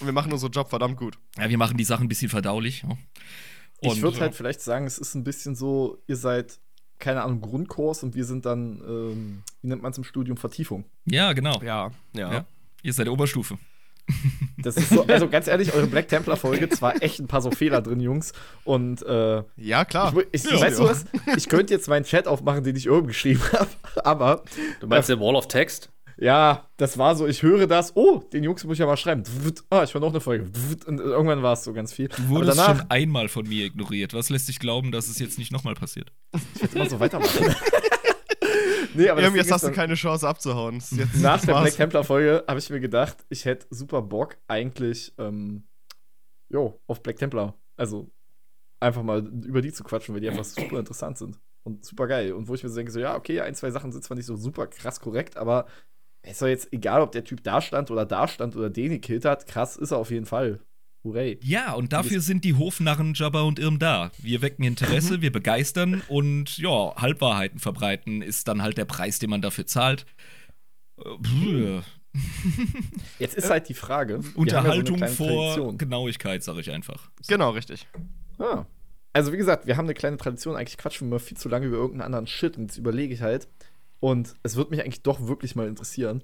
Und 0.00 0.06
wir 0.06 0.12
machen 0.12 0.32
unseren 0.32 0.50
Job 0.50 0.68
verdammt 0.68 0.96
gut. 0.96 1.18
Ja, 1.38 1.48
wir 1.48 1.58
machen 1.58 1.76
die 1.76 1.84
Sachen 1.84 2.06
ein 2.06 2.08
bisschen 2.08 2.30
verdaulich. 2.30 2.82
Ja. 2.82 2.96
Ich 3.82 4.02
würde 4.02 4.16
ja. 4.16 4.22
halt 4.22 4.34
vielleicht 4.34 4.62
sagen, 4.62 4.86
es 4.86 4.98
ist 4.98 5.14
ein 5.14 5.22
bisschen 5.22 5.54
so, 5.54 6.02
ihr 6.06 6.16
seid, 6.16 6.58
keine 6.98 7.22
Ahnung, 7.22 7.42
Grundkurs 7.42 8.02
und 8.02 8.14
wir 8.14 8.24
sind 8.24 8.46
dann, 8.46 8.80
ähm, 8.86 9.42
wie 9.60 9.68
nennt 9.68 9.82
man 9.82 9.92
es 9.92 9.98
im 9.98 10.04
Studium, 10.04 10.38
Vertiefung. 10.38 10.86
Ja, 11.04 11.34
genau. 11.34 11.60
Ja, 11.62 11.92
ja. 12.14 12.32
Ja. 12.32 12.46
Ihr 12.82 12.92
seid 12.92 13.06
der 13.06 13.12
Oberstufe. 13.12 13.58
Das 14.58 14.76
ist 14.76 14.88
so, 14.90 15.04
also 15.06 15.28
ganz 15.28 15.46
ehrlich, 15.48 15.74
eure 15.74 15.86
Black 15.86 16.08
Templar-Folge, 16.08 16.68
zwar 16.70 17.02
echt 17.02 17.20
ein 17.20 17.26
paar 17.26 17.40
so 17.42 17.50
Fehler 17.50 17.82
drin, 17.82 18.00
Jungs. 18.00 18.32
Und 18.64 19.02
äh, 19.06 19.42
Ja, 19.56 19.84
klar. 19.84 20.12
ich, 20.32 20.44
ich, 20.44 20.50
Ja. 20.50 20.60
weißt 20.60 20.78
du 20.78 20.84
was? 20.84 21.04
Ich 21.36 21.48
könnte 21.48 21.74
jetzt 21.74 21.88
meinen 21.88 22.04
Chat 22.04 22.26
aufmachen, 22.26 22.64
den 22.64 22.74
ich 22.76 22.88
oben 22.90 23.08
geschrieben 23.08 23.40
habe, 23.52 23.68
aber 24.04 24.42
Du 24.80 24.86
meinst 24.86 25.08
den 25.08 25.20
Wall 25.20 25.34
of 25.36 25.48
Text? 25.48 25.90
ja, 26.18 26.64
das 26.78 26.96
war 26.96 27.14
so, 27.14 27.26
ich 27.26 27.42
höre 27.42 27.66
das, 27.66 27.94
oh, 27.94 28.20
den 28.32 28.42
Jungs 28.42 28.64
muss 28.64 28.74
ich 28.74 28.78
ja 28.78 28.86
mal 28.86 28.96
schreiben. 28.96 29.22
Ah, 29.68 29.82
ich 29.84 29.92
höre 29.92 30.00
noch 30.00 30.08
eine 30.10 30.20
Folge. 30.20 30.50
Und 30.86 30.98
irgendwann 31.00 31.42
war 31.42 31.52
es 31.52 31.62
so 31.64 31.72
ganz 31.74 31.92
viel. 31.92 32.08
Du 32.08 32.28
wurdest 32.28 32.58
danach 32.58 32.78
schon 32.78 32.90
einmal 32.90 33.28
von 33.28 33.46
mir 33.46 33.66
ignoriert. 33.66 34.14
Was 34.14 34.30
lässt 34.30 34.48
dich 34.48 34.58
glauben, 34.58 34.92
dass 34.92 35.08
es 35.08 35.18
jetzt 35.18 35.38
nicht 35.38 35.52
nochmal 35.52 35.74
passiert? 35.74 36.12
immer 36.74 36.88
so 36.88 36.98
weitermachen. 37.00 37.54
nee, 38.96 39.08
aber 39.08 39.22
Irgendwie, 39.22 39.40
hast 39.50 39.64
du 39.64 39.72
keine 39.72 39.94
Chance 39.94 40.28
abzuhauen. 40.28 40.82
Jetzt 40.90 41.16
Nach 41.20 41.44
der. 41.44 41.60
Black 41.60 41.76
Templar-Folge 41.76 42.44
habe 42.46 42.58
ich 42.58 42.70
mir 42.70 42.80
gedacht, 42.80 43.16
ich 43.28 43.44
hätte 43.44 43.66
super 43.70 44.02
Bock 44.02 44.36
eigentlich, 44.48 45.14
ähm, 45.18 45.66
jo, 46.48 46.80
auf 46.86 47.02
Black 47.02 47.16
Templar. 47.16 47.54
Also 47.76 48.10
einfach 48.80 49.02
mal 49.02 49.26
über 49.44 49.62
die 49.62 49.72
zu 49.72 49.84
quatschen, 49.84 50.14
weil 50.14 50.20
die 50.20 50.28
einfach 50.28 50.44
super 50.44 50.78
interessant 50.78 51.18
sind 51.18 51.38
und 51.64 51.84
super 51.84 52.06
geil. 52.06 52.32
Und 52.32 52.48
wo 52.48 52.54
ich 52.54 52.62
mir 52.62 52.68
so 52.68 52.76
denke, 52.76 52.92
so, 52.92 53.00
ja, 53.00 53.16
okay, 53.16 53.40
ein, 53.40 53.54
zwei 53.54 53.70
Sachen 53.70 53.92
sind 53.92 54.04
zwar 54.04 54.16
nicht 54.16 54.26
so 54.26 54.36
super 54.36 54.66
krass 54.66 55.00
korrekt, 55.00 55.36
aber 55.36 55.66
es 56.22 56.32
ist 56.32 56.42
doch 56.42 56.48
jetzt 56.48 56.72
egal, 56.72 57.02
ob 57.02 57.12
der 57.12 57.24
Typ 57.24 57.42
da 57.42 57.60
stand 57.60 57.90
oder 57.90 58.04
da 58.04 58.28
stand 58.28 58.56
oder 58.56 58.70
den 58.70 58.90
gekillt 58.90 59.24
hat. 59.24 59.46
Krass 59.46 59.76
ist 59.76 59.92
er 59.92 59.98
auf 59.98 60.10
jeden 60.10 60.26
Fall. 60.26 60.60
Hooray. 61.06 61.38
Ja, 61.42 61.74
und 61.74 61.92
dafür 61.92 62.20
sind 62.20 62.44
die 62.44 62.54
Hofnarren 62.54 63.14
Jabba 63.14 63.42
und 63.42 63.58
Irm 63.58 63.78
da. 63.78 64.10
Wir 64.18 64.42
wecken 64.42 64.64
Interesse, 64.64 65.22
wir 65.22 65.30
begeistern 65.30 66.02
und 66.08 66.58
ja, 66.58 66.94
Halbwahrheiten 66.96 67.60
verbreiten 67.60 68.22
ist 68.22 68.48
dann 68.48 68.62
halt 68.62 68.76
der 68.76 68.84
Preis, 68.84 69.18
den 69.18 69.30
man 69.30 69.40
dafür 69.40 69.66
zahlt. 69.66 70.04
Jetzt 73.18 73.36
ist 73.36 73.50
halt 73.50 73.68
die 73.68 73.74
Frage. 73.74 74.14
haben 74.14 74.24
ja 74.24 74.30
so 74.30 74.40
Unterhaltung 74.40 74.98
vor 74.98 75.26
Tradition. 75.26 75.78
Genauigkeit, 75.78 76.42
sage 76.42 76.60
ich 76.60 76.70
einfach. 76.70 77.10
Genau, 77.28 77.50
richtig. 77.50 77.86
Ah. 78.38 78.64
Also, 79.12 79.32
wie 79.32 79.36
gesagt, 79.36 79.66
wir 79.66 79.76
haben 79.76 79.86
eine 79.86 79.94
kleine 79.94 80.16
Tradition. 80.16 80.56
Eigentlich 80.56 80.78
quatschen 80.78 81.08
wir 81.08 81.16
immer 81.16 81.20
viel 81.20 81.36
zu 81.36 81.48
lange 81.48 81.66
über 81.66 81.76
irgendeinen 81.76 82.06
anderen 82.06 82.26
Shit. 82.26 82.56
Und 82.56 82.64
jetzt 82.64 82.78
überlege 82.78 83.14
ich 83.14 83.22
halt. 83.22 83.48
Und 84.00 84.34
es 84.42 84.56
würde 84.56 84.70
mich 84.70 84.80
eigentlich 84.80 85.02
doch 85.02 85.26
wirklich 85.26 85.56
mal 85.56 85.68
interessieren, 85.68 86.22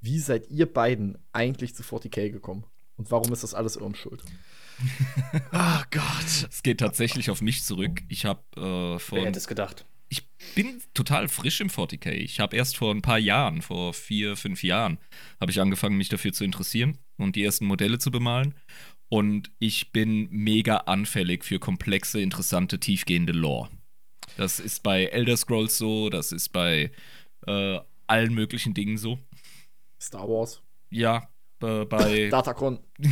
wie 0.00 0.18
seid 0.18 0.50
ihr 0.50 0.70
beiden 0.70 1.18
eigentlich 1.32 1.74
zu 1.74 1.82
40k 1.82 2.30
gekommen? 2.30 2.64
Und 2.96 3.10
warum 3.10 3.32
ist 3.32 3.42
das 3.42 3.54
alles 3.54 3.76
Irms 3.76 3.98
Schuld? 3.98 4.22
Oh 5.52 5.82
Gott. 5.90 6.48
Es 6.50 6.62
geht 6.62 6.78
tatsächlich 6.78 7.30
auf 7.30 7.42
mich 7.42 7.64
zurück. 7.64 8.02
Ich 8.08 8.24
habe 8.24 8.42
äh, 8.56 8.98
vor. 8.98 9.18
Wer 9.18 9.26
hätte 9.26 9.38
es 9.38 9.48
gedacht? 9.48 9.86
Ich 10.08 10.28
bin 10.54 10.80
total 10.92 11.28
frisch 11.28 11.60
im 11.60 11.68
40k. 11.68 12.10
Ich 12.10 12.38
habe 12.38 12.56
erst 12.56 12.76
vor 12.76 12.94
ein 12.94 13.02
paar 13.02 13.18
Jahren, 13.18 13.62
vor 13.62 13.94
vier, 13.94 14.36
fünf 14.36 14.62
Jahren, 14.62 14.98
habe 15.40 15.50
ich 15.50 15.60
angefangen, 15.60 15.96
mich 15.96 16.08
dafür 16.08 16.32
zu 16.32 16.44
interessieren 16.44 16.98
und 17.16 17.36
die 17.36 17.44
ersten 17.44 17.66
Modelle 17.66 17.98
zu 17.98 18.10
bemalen. 18.10 18.54
Und 19.08 19.50
ich 19.58 19.92
bin 19.92 20.28
mega 20.30 20.76
anfällig 20.78 21.44
für 21.44 21.58
komplexe, 21.58 22.20
interessante, 22.20 22.78
tiefgehende 22.78 23.32
Lore. 23.32 23.70
Das 24.36 24.60
ist 24.60 24.82
bei 24.82 25.06
Elder 25.06 25.36
Scrolls 25.36 25.78
so, 25.78 26.10
das 26.10 26.32
ist 26.32 26.50
bei 26.50 26.90
äh, 27.46 27.78
allen 28.06 28.34
möglichen 28.34 28.74
Dingen 28.74 28.96
so. 28.96 29.18
Star 30.00 30.28
Wars. 30.28 30.62
Ja, 30.90 31.28
äh, 31.64 31.84
bei. 31.84 32.28
Datacon. 32.30 32.78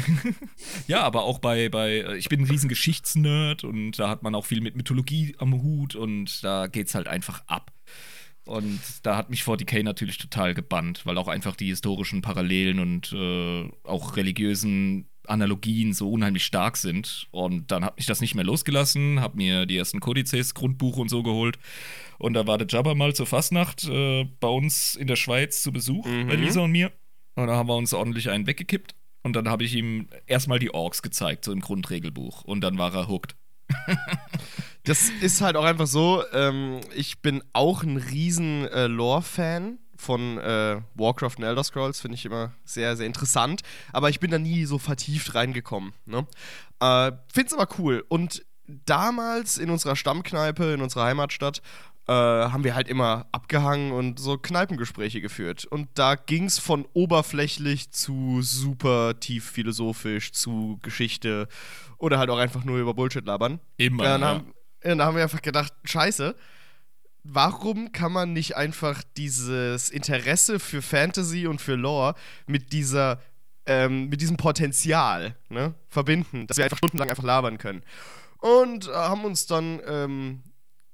Ja, 0.87 1.03
aber 1.03 1.25
auch 1.25 1.39
bei, 1.39 1.69
bei, 1.69 1.99
äh, 1.99 2.17
ich 2.17 2.29
bin 2.29 2.41
ein 2.41 2.47
riesen 2.47 2.69
Geschichtsnerd 2.69 3.65
und 3.65 3.93
da 3.99 4.09
hat 4.09 4.23
man 4.23 4.35
auch 4.35 4.45
viel 4.45 4.61
mit 4.61 4.77
Mythologie 4.77 5.35
am 5.39 5.63
Hut 5.63 5.95
und 5.95 6.43
da 6.45 6.67
geht's 6.67 6.95
halt 6.95 7.09
einfach 7.09 7.43
ab. 7.47 7.73
Und 8.45 8.81
da 9.05 9.17
hat 9.17 9.31
mich 9.31 9.43
40k 9.43 9.83
natürlich 9.85 10.19
total 10.19 10.55
gebannt, 10.55 11.07
weil 11.07 11.17
auch 11.19 11.29
einfach 11.29 11.55
die 11.55 11.69
historischen 11.69 12.23
Parallelen 12.23 12.81
und 12.81 13.13
äh, 13.13 13.69
auch 13.85 14.17
religiösen 14.17 15.09
Analogien 15.27 15.93
so 15.93 16.11
unheimlich 16.11 16.45
stark 16.45 16.77
sind. 16.77 17.29
Und 17.31 17.71
dann 17.71 17.85
hat 17.85 17.97
mich 17.97 18.07
das 18.07 18.21
nicht 18.21 18.35
mehr 18.35 18.45
losgelassen, 18.45 19.21
hab 19.21 19.37
mir 19.37 19.67
die 19.67 19.77
ersten 19.77 20.01
Kodizes, 20.01 20.55
Grundbuch 20.55 20.97
und 20.97 21.09
so 21.09 21.23
geholt. 21.23 21.59
Und 22.19 22.35
da 22.35 22.47
war 22.47 22.59
der 22.59 22.67
Jabba 22.69 22.95
mal 22.95 23.15
zur 23.15 23.27
Fastnacht 23.27 23.85
äh, 23.85 24.25
bei 24.41 24.49
uns 24.49 24.97
in 24.97 25.07
der 25.07 25.17
Schweiz 25.17 25.63
zu 25.63 25.73
Besuch, 25.73 26.05
bei 26.05 26.35
Lisa 26.35 26.63
und 26.63 26.73
mir. 26.73 26.91
Und 27.35 27.47
da 27.47 27.57
haben 27.57 27.69
wir 27.69 27.77
uns 27.77 27.95
ordentlich 27.95 28.31
einen 28.31 28.47
weggekippt. 28.47 28.95
Und 29.23 29.35
dann 29.35 29.49
habe 29.49 29.65
ich 29.65 29.75
ihm 29.75 30.09
erstmal 30.27 30.59
die 30.59 30.75
Orks 30.75 31.01
gezeigt, 31.03 31.45
so 31.45 31.53
im 31.53 31.61
Grundregelbuch. 31.61 32.43
Und 32.43 32.61
dann 32.63 32.79
war 32.79 32.95
er 32.95 33.09
hooked. 33.09 33.37
Das 34.85 35.11
ist 35.21 35.41
halt 35.41 35.55
auch 35.55 35.65
einfach 35.65 35.87
so, 35.87 36.25
ähm, 36.33 36.81
ich 36.97 37.23
bin 37.23 37.45
auch 37.53 37.85
ein 37.85 37.99
riesen 37.99 38.67
äh, 38.67 38.89
Lore-Fan 38.89 39.79
von 39.97 40.39
äh, 40.39 40.81
Warcraft 40.95 41.37
und 41.39 41.45
Elder 41.45 41.63
Scrolls, 41.63 42.01
finde 42.01 42.17
ich 42.17 42.25
immer 42.25 42.53
sehr, 42.65 42.97
sehr 42.97 43.07
interessant. 43.07 43.63
Aber 43.93 44.11
ich 44.11 44.19
bin 44.19 44.33
da 44.33 44.41
nie 44.41 44.65
so 44.65 44.79
vertieft 44.79 45.37
reingekommen. 45.37 45.93
Ne? 46.05 46.27
Äh, 46.81 47.13
Find's 47.33 47.55
aber 47.55 47.69
cool. 47.79 48.05
Und 48.09 48.45
damals 48.67 49.59
in 49.59 49.71
unserer 49.71 49.95
Stammkneipe, 49.95 50.65
in 50.73 50.83
unserer 50.83 51.05
Heimatstadt, 51.05 51.63
äh, 52.09 52.13
haben 52.13 52.65
wir 52.65 52.75
halt 52.75 52.89
immer 52.89 53.27
abgehangen 53.33 53.93
und 53.93 54.19
so 54.19 54.37
Kneipengespräche 54.37 55.21
geführt. 55.21 55.65
Und 55.65 55.89
da 55.95 56.17
ging's 56.17 56.59
von 56.59 56.87
oberflächlich 56.95 57.93
zu 57.93 58.43
super 58.43 59.19
tief 59.21 59.51
philosophisch, 59.51 60.33
zu 60.33 60.79
Geschichte 60.83 61.49
oder 61.99 62.19
halt 62.19 62.31
auch 62.31 62.39
einfach 62.39 62.65
nur 62.65 62.79
über 62.79 62.95
Bullshit 62.95 63.25
labern. 63.25 63.61
Immer. 63.77 64.03
Dann, 64.03 64.25
haben, 64.25 64.55
ja, 64.83 64.91
dann 64.91 65.03
haben 65.03 65.17
wir 65.17 65.23
einfach 65.23 65.43
gedacht, 65.43 65.73
scheiße, 65.85 66.35
warum 67.23 67.93
kann 67.93 68.11
man 68.11 68.33
nicht 68.33 68.57
einfach 68.57 69.03
dieses 69.17 69.91
Interesse 69.91 70.59
für 70.59 70.83
Fantasy 70.83 71.47
und 71.47 71.61
für 71.61 71.77
Lore 71.77 72.15
mit 72.47 72.73
dieser, 72.73 73.21
ähm, 73.67 74.09
mit 74.09 74.21
diesem 74.21 74.37
Potenzial 74.37 75.37
ne, 75.49 75.75
verbinden, 75.89 76.49
dass 76.49 76.57
wir 76.57 76.65
einfach 76.65 76.79
stundenlang 76.79 77.11
einfach 77.11 77.23
labern 77.23 77.59
können. 77.59 77.85
Und 78.39 78.89
äh, 78.89 78.93
haben 78.93 79.25
uns 79.25 79.47
dann, 79.47 79.81
ähm, 79.87 80.43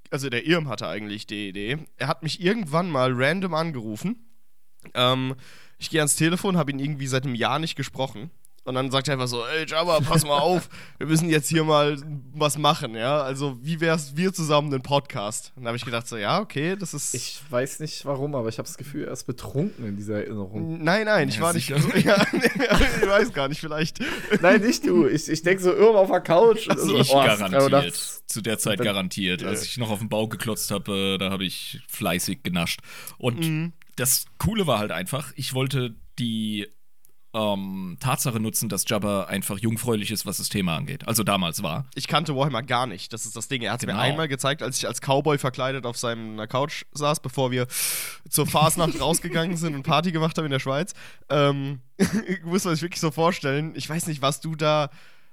also 0.09 0.29
der 0.29 0.45
Irm 0.45 0.67
hatte 0.67 0.87
eigentlich 0.87 1.27
die 1.27 1.49
Idee, 1.49 1.79
er 1.97 2.07
hat 2.07 2.23
mich 2.23 2.41
irgendwann 2.41 2.89
mal 2.89 3.11
random 3.13 3.53
angerufen. 3.53 4.27
Ähm, 4.93 5.35
ich 5.77 5.89
gehe 5.89 6.01
ans 6.01 6.15
Telefon, 6.15 6.57
habe 6.57 6.71
ihn 6.71 6.79
irgendwie 6.79 7.07
seit 7.07 7.25
einem 7.25 7.35
Jahr 7.35 7.59
nicht 7.59 7.75
gesprochen. 7.75 8.31
Und 8.69 8.75
dann 8.75 8.91
sagt 8.91 9.07
er 9.07 9.13
einfach 9.15 9.27
so, 9.27 9.43
ey 9.47 9.65
Jabba, 9.67 9.99
pass 10.01 10.23
mal 10.23 10.37
auf, 10.37 10.69
wir 10.99 11.07
müssen 11.07 11.27
jetzt 11.27 11.49
hier 11.49 11.63
mal 11.63 11.97
was 12.35 12.55
machen, 12.59 12.93
ja. 12.93 13.19
Also 13.19 13.57
wie 13.63 13.81
wär's, 13.81 14.15
wir 14.15 14.31
zusammen 14.31 14.71
einen 14.71 14.83
Podcast? 14.83 15.51
Und 15.55 15.63
da 15.63 15.69
habe 15.69 15.77
ich 15.77 15.83
gedacht 15.85 16.07
so, 16.07 16.17
ja, 16.17 16.39
okay, 16.39 16.75
das 16.75 16.93
ist... 16.93 17.15
Ich 17.15 17.41
weiß 17.49 17.79
nicht 17.79 18.05
warum, 18.05 18.35
aber 18.35 18.47
ich 18.47 18.59
habe 18.59 18.67
das 18.67 18.77
Gefühl, 18.77 19.05
er 19.05 19.13
ist 19.13 19.23
betrunken 19.23 19.87
in 19.87 19.97
dieser 19.97 20.17
Erinnerung. 20.23 20.83
Nein, 20.83 21.05
nein, 21.05 21.29
ich 21.29 21.37
Ja, 21.37 21.41
war 21.41 21.53
nicht. 21.53 21.65
sicher. 21.65 21.79
Ja, 22.05 22.27
ich 23.01 23.07
weiß 23.07 23.33
gar 23.33 23.47
nicht, 23.47 23.59
vielleicht. 23.59 23.97
Nein, 24.39 24.61
nicht 24.61 24.85
du. 24.85 25.07
Ich, 25.07 25.27
ich 25.27 25.41
denke 25.41 25.63
so 25.63 25.73
Irm 25.73 25.95
auf 25.95 26.11
der 26.11 26.21
Couch. 26.21 26.67
und 26.67 26.79
so, 26.79 26.95
Ich 26.99 27.09
oh, 27.09 27.15
garantiert. 27.23 27.61
3 27.61 27.63
Uhr 27.63 27.69
nachts. 27.71 28.23
Zu 28.27 28.41
der 28.41 28.59
Zeit 28.59 28.77
Dann- 28.77 28.85
garantiert. 28.85 29.41
Als 29.43 29.63
ich 29.65 29.77
noch 29.77 29.89
auf 29.89 29.97
den 29.97 30.09
Bau 30.09 30.27
geklotzt 30.27 30.69
habe, 30.69 31.15
äh, 31.15 31.17
da 31.17 31.31
habe 31.31 31.43
ich 31.43 31.81
fleißig 31.87 32.43
genascht. 32.43 32.81
Und 33.17 33.39
Mhm. 33.39 33.73
das 33.95 34.25
Coole 34.37 34.67
war 34.67 34.77
halt 34.77 34.91
einfach, 34.91 35.33
ich 35.35 35.55
wollte 35.55 35.95
die 36.19 36.67
ähm, 37.33 37.97
Tatsache 37.99 38.39
nutzen, 38.39 38.69
dass 38.69 38.85
Jabba 38.87 39.25
einfach 39.25 39.59
jungfräulich 39.59 40.09
ist, 40.11 40.25
was 40.25 40.37
das 40.37 40.49
Thema 40.49 40.75
angeht. 40.75 41.07
Also 41.07 41.23
damals 41.23 41.61
war. 41.61 41.85
Ich 41.93 42.07
kannte 42.07 42.35
Warhammer 42.35 42.63
gar 42.63 42.87
nicht. 42.87 43.13
Das 43.13 43.25
ist 43.25 43.35
das 43.35 43.47
Ding. 43.47 43.61
Er 43.61 43.73
hat 43.73 43.81
es 43.81 43.85
mir 43.85 43.93
Genau. 43.93 44.03
einmal 44.03 44.27
gezeigt, 44.27 44.63
als 44.63 44.77
ich 44.79 44.87
als 44.87 44.99
Cowboy 45.01 45.37
verkleidet 45.37 45.85
auf 45.85 45.97
seiner 45.97 46.47
Couch 46.47 46.85
saß, 46.93 47.19
bevor 47.19 47.51
wir 47.51 47.67
zur 48.29 48.47
Fasnacht 48.47 48.99
rausgegangen 49.01 49.57
sind 49.57 49.75
und 49.75 49.83
Party 49.83 50.11
gemacht 50.11 50.37
haben 50.37 50.45
in 50.45 50.51
der 50.51 50.59
Schweiz. 50.59 50.93
Ähm, 51.29 51.81
muss 52.43 52.63
man 52.65 52.73
sich 52.73 52.81
wirklich 52.81 53.01
so 53.01 53.11
vorstellen. 53.11 53.73
Ich 53.75 53.87
weiß 53.89 54.07
nicht, 54.07 54.21
was 54.21 54.41
du 54.41 54.55
da. 54.55 54.89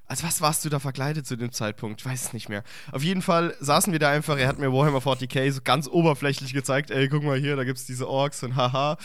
Als 0.08 0.22
was 0.22 0.40
warst 0.40 0.64
du 0.64 0.68
da 0.68 0.78
verkleidet 0.78 1.26
zu 1.26 1.34
dem 1.36 1.50
Zeitpunkt? 1.50 2.00
Ich 2.00 2.06
weiß 2.06 2.26
es 2.26 2.32
nicht 2.32 2.48
mehr. 2.48 2.62
Auf 2.92 3.02
jeden 3.02 3.22
Fall 3.22 3.56
saßen 3.58 3.92
wir 3.92 3.98
da 3.98 4.10
einfach. 4.10 4.36
Er 4.38 4.46
hat 4.46 4.58
mir 4.58 4.72
Warhammer 4.72 4.98
40k 4.98 5.50
so 5.50 5.60
ganz 5.64 5.88
oberflächlich 5.88 6.52
gezeigt. 6.52 6.92
Ey, 6.92 7.08
guck 7.08 7.24
mal 7.24 7.38
hier, 7.40 7.56
da 7.56 7.64
gibt's 7.64 7.86
diese 7.86 8.06
Orks 8.08 8.42
und 8.44 8.54
haha. 8.54 8.98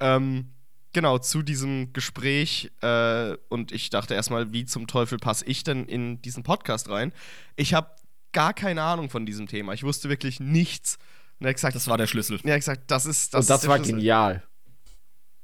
Ähm, 0.00 0.48
genau, 0.98 1.18
zu 1.18 1.42
diesem 1.42 1.92
Gespräch. 1.92 2.72
Äh, 2.82 3.36
und 3.48 3.70
ich 3.70 3.88
dachte 3.90 4.14
erstmal, 4.14 4.52
wie 4.52 4.64
zum 4.64 4.86
Teufel 4.88 5.18
passe 5.18 5.44
ich 5.46 5.62
denn 5.62 5.84
in 5.86 6.20
diesen 6.22 6.42
Podcast 6.42 6.88
rein? 6.88 7.12
Ich 7.54 7.72
habe 7.72 7.90
gar 8.32 8.52
keine 8.52 8.82
Ahnung 8.82 9.08
von 9.08 9.24
diesem 9.24 9.46
Thema. 9.46 9.72
Ich 9.74 9.84
wusste 9.84 10.08
wirklich 10.08 10.40
nichts. 10.40 10.98
Und 11.38 11.46
er 11.46 11.50
hat 11.50 11.56
gesagt, 11.56 11.76
Das 11.76 11.86
war 11.86 11.98
der 11.98 12.08
Schlüssel. 12.08 12.40
er 12.42 12.54
hat 12.54 12.60
gesagt, 12.60 12.90
das 12.90 13.06
ist 13.06 13.32
das. 13.32 13.44
Und 13.44 13.50
das 13.50 13.56
ist 13.58 13.62
der 13.62 13.70
war 13.70 13.76
Schlüssel. 13.76 13.94
genial. 13.94 14.42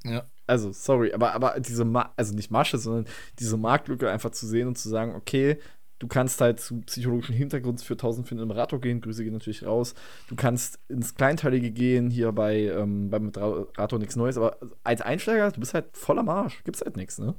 Ja. 0.05 0.25
Also, 0.47 0.73
sorry, 0.73 1.13
aber, 1.15 1.33
aber 1.33 1.59
diese, 1.61 1.85
Ma 1.85 2.13
also 2.17 2.35
nicht 2.35 2.51
Masche, 2.51 2.77
sondern 2.77 3.07
diese 3.39 3.57
Marktlücke 3.57 4.11
einfach 4.11 4.31
zu 4.33 4.47
sehen 4.47 4.69
und 4.69 4.77
zu 4.77 4.89
sagen, 4.89 5.15
okay, 5.15 5.59
du 5.99 6.07
kannst 6.09 6.41
halt 6.41 6.61
zu 6.61 6.81
psychologischen 6.83 7.35
Hintergrund 7.35 7.81
für 7.83 7.95
1000 7.95 8.29
für 8.29 8.35
einen 8.35 8.47
Moderator 8.49 8.81
gehen, 8.81 9.01
Grüße 9.01 9.23
gehen 9.25 9.33
natürlich 9.33 9.65
raus. 9.65 9.95
Du 10.29 10.35
kannst 10.37 10.79
ins 10.89 11.15
Kleinteilige 11.15 11.71
gehen, 11.71 12.11
hier 12.11 12.33
bei 12.33 12.63
ähm, 12.69 13.11
beim 13.11 13.27
Moderator 13.27 13.99
nichts 13.99 14.17
Neues, 14.17 14.37
aber 14.37 14.59
als 14.83 15.01
Einsteiger, 15.01 15.51
du 15.51 15.61
bist 15.61 15.75
halt 15.75 15.87
voller 15.97 16.23
Marsch, 16.23 16.63
gibt's 16.65 16.83
halt 16.83 16.97
nichts, 16.97 17.19
ne? 17.19 17.35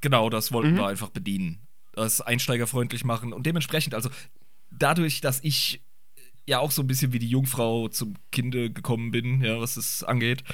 Genau, 0.00 0.28
das 0.30 0.52
wollten 0.52 0.72
Mhm. 0.72 0.76
wir 0.78 0.86
einfach 0.88 1.10
bedienen. 1.10 1.60
Das 1.92 2.20
einsteigerfreundlich 2.20 3.04
machen 3.04 3.32
und 3.32 3.46
dementsprechend, 3.46 3.94
also 3.94 4.10
dadurch, 4.70 5.20
dass 5.22 5.42
ich 5.42 5.82
ja 6.48 6.58
auch 6.60 6.70
so 6.70 6.82
ein 6.82 6.86
bisschen 6.86 7.12
wie 7.12 7.18
die 7.18 7.28
Jungfrau 7.30 7.88
zum 7.88 8.14
Kinde 8.30 8.70
gekommen 8.70 9.10
bin, 9.10 9.42
ja, 9.42 9.58
was 9.60 9.74
das 9.76 10.04
angeht, 10.04 10.44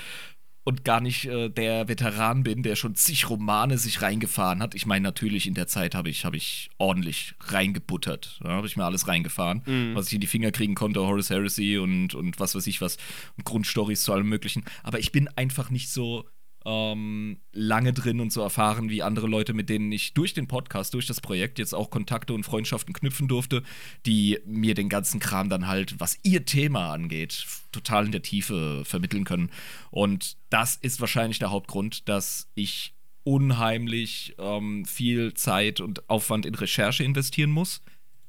und 0.64 0.84
gar 0.84 1.00
nicht 1.00 1.24
äh, 1.24 1.48
der 1.48 1.88
Veteran 1.88 2.42
bin, 2.42 2.62
der 2.62 2.76
schon 2.76 2.94
zig 2.94 3.28
Romane 3.28 3.78
sich 3.78 4.02
reingefahren 4.02 4.62
hat. 4.62 4.74
Ich 4.74 4.86
meine, 4.86 5.02
natürlich 5.02 5.46
in 5.46 5.54
der 5.54 5.66
Zeit 5.66 5.94
habe 5.94 6.08
ich, 6.08 6.24
hab 6.24 6.34
ich 6.34 6.70
ordentlich 6.78 7.34
reingebuttert. 7.40 8.38
Da 8.42 8.50
habe 8.50 8.66
ich 8.66 8.76
mir 8.76 8.84
alles 8.84 9.08
reingefahren, 9.08 9.62
was 9.94 10.08
ich 10.08 10.14
in 10.14 10.20
die 10.20 10.26
Finger 10.26 10.52
kriegen 10.52 10.74
konnte, 10.74 11.00
Horus 11.00 11.30
Heresy 11.30 11.78
und, 11.78 12.14
und 12.14 12.38
was 12.38 12.54
weiß 12.54 12.66
ich 12.66 12.80
was, 12.80 12.96
und 13.36 13.44
Grundstories 13.44 14.02
zu 14.02 14.12
allem 14.12 14.28
Möglichen. 14.28 14.64
Aber 14.82 14.98
ich 14.98 15.10
bin 15.10 15.28
einfach 15.36 15.70
nicht 15.70 15.90
so 15.90 16.26
ähm, 16.64 17.38
lange 17.52 17.92
drin 17.92 18.20
und 18.20 18.32
so 18.32 18.40
erfahren 18.40 18.88
wie 18.88 19.02
andere 19.02 19.26
Leute, 19.26 19.54
mit 19.54 19.68
denen 19.68 19.90
ich 19.92 20.14
durch 20.14 20.34
den 20.34 20.48
Podcast, 20.48 20.94
durch 20.94 21.06
das 21.06 21.20
Projekt 21.20 21.58
jetzt 21.58 21.74
auch 21.74 21.90
Kontakte 21.90 22.34
und 22.34 22.44
Freundschaften 22.44 22.94
knüpfen 22.94 23.28
durfte, 23.28 23.62
die 24.06 24.38
mir 24.44 24.74
den 24.74 24.88
ganzen 24.88 25.20
Kram 25.20 25.48
dann 25.48 25.66
halt, 25.66 25.98
was 25.98 26.18
ihr 26.22 26.44
Thema 26.44 26.92
angeht, 26.92 27.46
total 27.72 28.06
in 28.06 28.12
der 28.12 28.22
Tiefe 28.22 28.82
vermitteln 28.84 29.24
können. 29.24 29.50
Und 29.90 30.36
das 30.50 30.76
ist 30.76 31.00
wahrscheinlich 31.00 31.38
der 31.38 31.50
Hauptgrund, 31.50 32.08
dass 32.08 32.48
ich 32.54 32.94
unheimlich 33.24 34.34
ähm, 34.38 34.84
viel 34.84 35.34
Zeit 35.34 35.80
und 35.80 36.08
Aufwand 36.10 36.46
in 36.46 36.54
Recherche 36.54 37.04
investieren 37.04 37.50
muss 37.50 37.82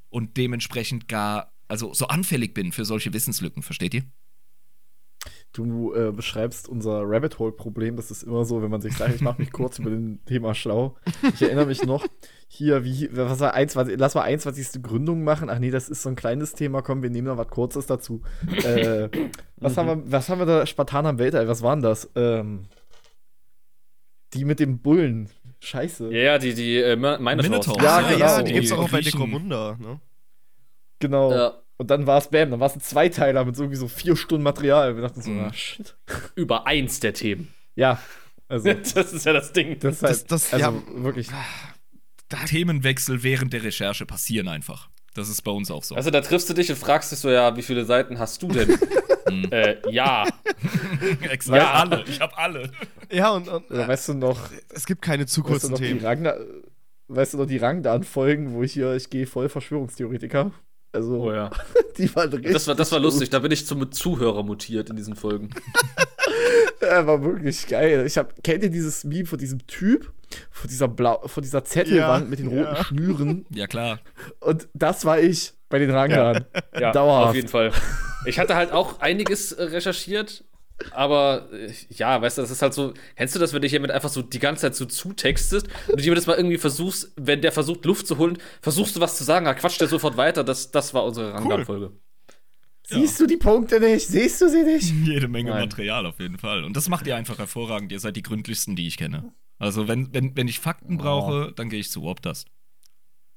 und 0.09 0.37
dementsprechend 0.37 1.07
gar, 1.07 1.53
also 1.67 1.93
so 1.93 2.07
anfällig 2.07 2.53
bin 2.53 2.71
für 2.71 2.85
solche 2.85 3.13
Wissenslücken, 3.13 3.63
versteht 3.63 3.93
ihr? 3.95 4.03
Du 5.53 5.93
äh, 5.93 6.11
beschreibst 6.11 6.67
unser 6.67 7.03
Rabbit 7.05 7.37
Hole-Problem. 7.37 7.95
Das 7.95 8.09
ist 8.09 8.23
immer 8.23 8.43
so, 8.43 8.63
wenn 8.63 8.71
man 8.71 8.81
sich 8.81 8.97
sagt, 8.97 9.13
ich 9.13 9.21
mache 9.21 9.39
mich 9.39 9.51
kurz 9.51 9.77
über 9.77 9.91
den 9.91 10.19
Thema 10.25 10.55
schlau. 10.55 10.95
Ich 11.35 11.43
erinnere 11.43 11.67
mich 11.67 11.85
noch, 11.85 12.07
hier, 12.47 12.83
wie, 12.83 13.09
was 13.11 13.39
war 13.39 13.53
21, 13.53 13.99
lass 13.99 14.15
mal 14.15 14.23
21. 14.23 14.81
Gründung 14.81 15.23
machen. 15.23 15.51
Ach 15.51 15.59
nee, 15.59 15.69
das 15.69 15.89
ist 15.89 16.01
so 16.01 16.09
ein 16.09 16.15
kleines 16.15 16.53
Thema. 16.53 16.81
Komm, 16.81 17.03
wir 17.03 17.11
nehmen 17.11 17.27
noch 17.27 17.37
was 17.37 17.49
Kurzes 17.49 17.85
dazu. 17.85 18.21
Äh, 18.63 19.09
was, 19.57 19.77
haben 19.77 19.87
wir, 19.87 20.11
was 20.11 20.27
haben 20.29 20.39
wir 20.39 20.47
da? 20.47 20.65
Spartaner 20.65 21.11
im 21.11 21.19
Weltall, 21.19 21.47
was 21.47 21.61
waren 21.61 21.83
das? 21.83 22.09
Ähm, 22.15 22.65
die 24.33 24.45
mit 24.45 24.59
dem 24.59 24.79
Bullen. 24.79 25.29
Scheiße. 25.59 26.11
Ja, 26.11 26.19
ja, 26.19 26.37
die, 26.39 26.55
die 26.55 26.77
äh. 26.77 26.95
Minotaurs. 26.95 27.81
Ja, 27.81 28.01
genau. 28.01 28.19
ja, 28.19 28.41
die 28.41 28.53
gibt's 28.53 28.69
Die 28.69 28.75
auch 28.75 28.89
bei. 28.89 29.01
Necromunda, 29.01 29.77
ne? 29.79 29.99
Genau. 30.99 31.31
Ja, 31.31 31.62
Und 31.77 31.89
dann 31.89 32.05
war 32.07 32.17
es 32.19 32.27
Bam, 32.29 32.51
dann 32.51 32.59
war 32.59 32.67
es 32.67 32.75
ein 32.75 32.81
Zweiteiler 32.81 33.45
mit 33.45 33.57
irgendwie 33.57 33.75
so 33.77 33.87
vier 33.87 34.15
Stunden 34.15 34.43
Material. 34.43 34.95
Wir 34.95 35.01
dachten 35.03 35.21
so, 35.21 35.29
Mhm. 35.31 35.39
ah, 35.45 35.53
shit. 35.53 35.95
über 36.35 36.67
eins 36.67 36.99
der 36.99 37.13
Themen. 37.13 37.53
Ja. 37.75 37.99
Also, 38.47 38.71
Das 38.95 39.11
ist 39.13 39.25
ja 39.25 39.33
das 39.33 39.51
Ding. 39.53 39.79
das 39.79 39.95
ist 39.95 40.03
halt, 40.03 40.11
Das- 40.13 40.25
das- 40.25 40.53
also 40.53 40.65
ja. 40.65 41.03
wirklich. 41.03 41.27
Themenwechsel 42.47 43.21
während 43.23 43.53
der 43.53 43.63
Recherche 43.63 44.05
passieren 44.05 44.47
einfach. 44.47 44.89
Das 45.13 45.29
ist 45.29 45.43
bei 45.43 45.51
uns 45.51 45.69
auch 45.69 45.83
so. 45.83 45.93
Also 45.95 46.09
da 46.09 46.21
triffst 46.21 46.49
du 46.49 46.53
dich 46.55 46.69
und 46.71 46.77
fragst 46.77 47.11
dich 47.11 47.19
so, 47.19 47.29
ja, 47.29 47.55
wie 47.55 47.61
viele 47.61 47.85
Seiten 47.85 48.17
hast 48.17 48.41
du 48.41 48.47
denn? 48.47 48.77
äh, 49.51 49.77
ja. 49.91 50.25
Exakt 51.29 51.61
Ja. 51.61 51.73
alle. 51.73 52.03
Ich 52.07 52.19
habe 52.19 52.35
alle. 52.37 52.71
Ja, 53.11 53.29
und, 53.29 53.47
und 53.47 53.69
Oder 53.69 53.87
weißt 53.87 54.07
du 54.09 54.13
noch, 54.15 54.39
es 54.69 54.87
gibt 54.87 55.03
keine 55.03 55.27
zu 55.27 55.41
weißt 55.41 55.47
du 55.47 55.51
kurzen 55.51 55.71
noch 55.71 55.77
die 55.77 55.85
Themen. 55.89 55.99
Ragnar, 56.03 56.35
weißt 57.09 57.33
du 57.35 57.37
noch 57.37 57.45
die 57.45 57.57
Rangdan-Folgen, 57.57 58.53
wo 58.53 58.63
ich 58.63 58.73
hier, 58.73 58.95
ich 58.95 59.11
gehe 59.11 59.27
voll 59.27 59.49
Verschwörungstheoretiker. 59.49 60.51
Also, 60.93 61.23
Oh 61.23 61.31
ja. 61.33 61.49
die 61.97 62.13
waren 62.15 62.29
richtig. 62.29 62.53
Das 62.53 62.67
war, 62.67 62.75
das 62.75 62.91
war 62.91 62.99
lustig. 62.99 63.29
Da 63.29 63.39
bin 63.39 63.51
ich 63.51 63.65
zum 63.65 63.91
Zuhörer 63.91 64.43
mutiert 64.43 64.89
in 64.89 64.95
diesen 64.95 65.15
Folgen. 65.15 65.49
Ja, 66.81 67.07
war 67.07 67.23
wirklich 67.23 67.65
geil. 67.67 68.03
Ich 68.05 68.17
hab, 68.17 68.43
kennt 68.43 68.61
ihr 68.61 68.69
dieses 68.69 69.05
Meme 69.05 69.25
von 69.25 69.39
diesem 69.39 69.65
Typ? 69.67 70.11
Von 70.51 70.69
dieser 70.69 70.89
Blau, 70.89 71.25
von 71.27 71.41
dieser 71.41 71.63
Zettelwand 71.63 72.25
Ja, 72.25 72.29
mit 72.29 72.39
den 72.39 72.47
roten 72.47 72.75
ja. 72.75 72.83
Schnüren. 72.83 73.45
Ja, 73.51 73.67
klar. 73.67 73.99
Und 74.41 74.67
das 74.73 75.05
war 75.05 75.17
ich 75.19 75.53
bei 75.69 75.79
den 75.79 75.91
Rangan. 75.91 76.43
Ja, 76.77 76.91
Dauerhaft. 76.91 77.29
auf 77.29 77.35
jeden 77.35 77.47
Fall. 77.47 77.71
Ich 78.25 78.37
hatte 78.37 78.55
halt 78.55 78.73
auch 78.73 78.99
einiges 78.99 79.53
äh, 79.53 79.63
recherchiert, 79.63 80.43
aber 80.91 81.49
äh, 81.51 81.71
ja, 81.89 82.21
weißt 82.21 82.37
du, 82.37 82.41
das 82.41 82.51
ist 82.51 82.61
halt 82.61 82.73
so, 82.73 82.93
kennst 83.15 83.35
du 83.35 83.39
das, 83.39 83.53
wenn 83.53 83.61
dich 83.61 83.71
jemand 83.71 83.91
einfach 83.91 84.09
so 84.09 84.21
die 84.21 84.39
ganze 84.39 84.61
Zeit 84.61 84.75
so 84.75 84.85
zutextest 84.85 85.67
und 85.89 85.99
du 85.99 86.03
jedes 86.03 86.27
Mal 86.27 86.37
irgendwie 86.37 86.57
versuchst, 86.57 87.13
wenn 87.15 87.41
der 87.41 87.51
versucht 87.51 87.85
Luft 87.85 88.07
zu 88.07 88.17
holen, 88.17 88.37
versuchst 88.61 88.95
du 88.95 88.99
was 88.99 89.17
zu 89.17 89.23
sagen, 89.23 89.45
dann 89.45 89.55
quatscht 89.55 89.81
der 89.81 89.87
sofort 89.87 90.17
weiter, 90.17 90.43
das, 90.43 90.71
das 90.71 90.93
war 90.93 91.05
unsere 91.05 91.33
Rangan-Folge. 91.33 91.91
Siehst 92.85 93.19
du 93.19 93.25
die 93.25 93.37
Punkte 93.37 93.79
nicht? 93.79 94.07
Siehst 94.07 94.41
du 94.41 94.49
sie 94.49 94.63
nicht? 94.63 94.93
Jede 95.05 95.27
Menge 95.27 95.51
Nein. 95.51 95.61
Material 95.61 96.05
auf 96.05 96.19
jeden 96.19 96.37
Fall. 96.37 96.63
Und 96.63 96.75
das 96.75 96.89
macht 96.89 97.07
ihr 97.07 97.15
einfach 97.15 97.37
hervorragend. 97.37 97.91
Ihr 97.91 97.99
seid 97.99 98.15
die 98.17 98.23
gründlichsten, 98.23 98.75
die 98.75 98.87
ich 98.87 98.97
kenne. 98.97 99.33
Also, 99.57 99.87
wenn, 99.87 100.13
wenn, 100.13 100.35
wenn 100.35 100.49
ich 100.49 100.59
Fakten 100.59 100.97
brauche, 100.97 101.53
dann 101.55 101.69
gehe 101.69 101.79
ich 101.79 101.89
zu 101.89 102.03
Optas. 102.03 102.45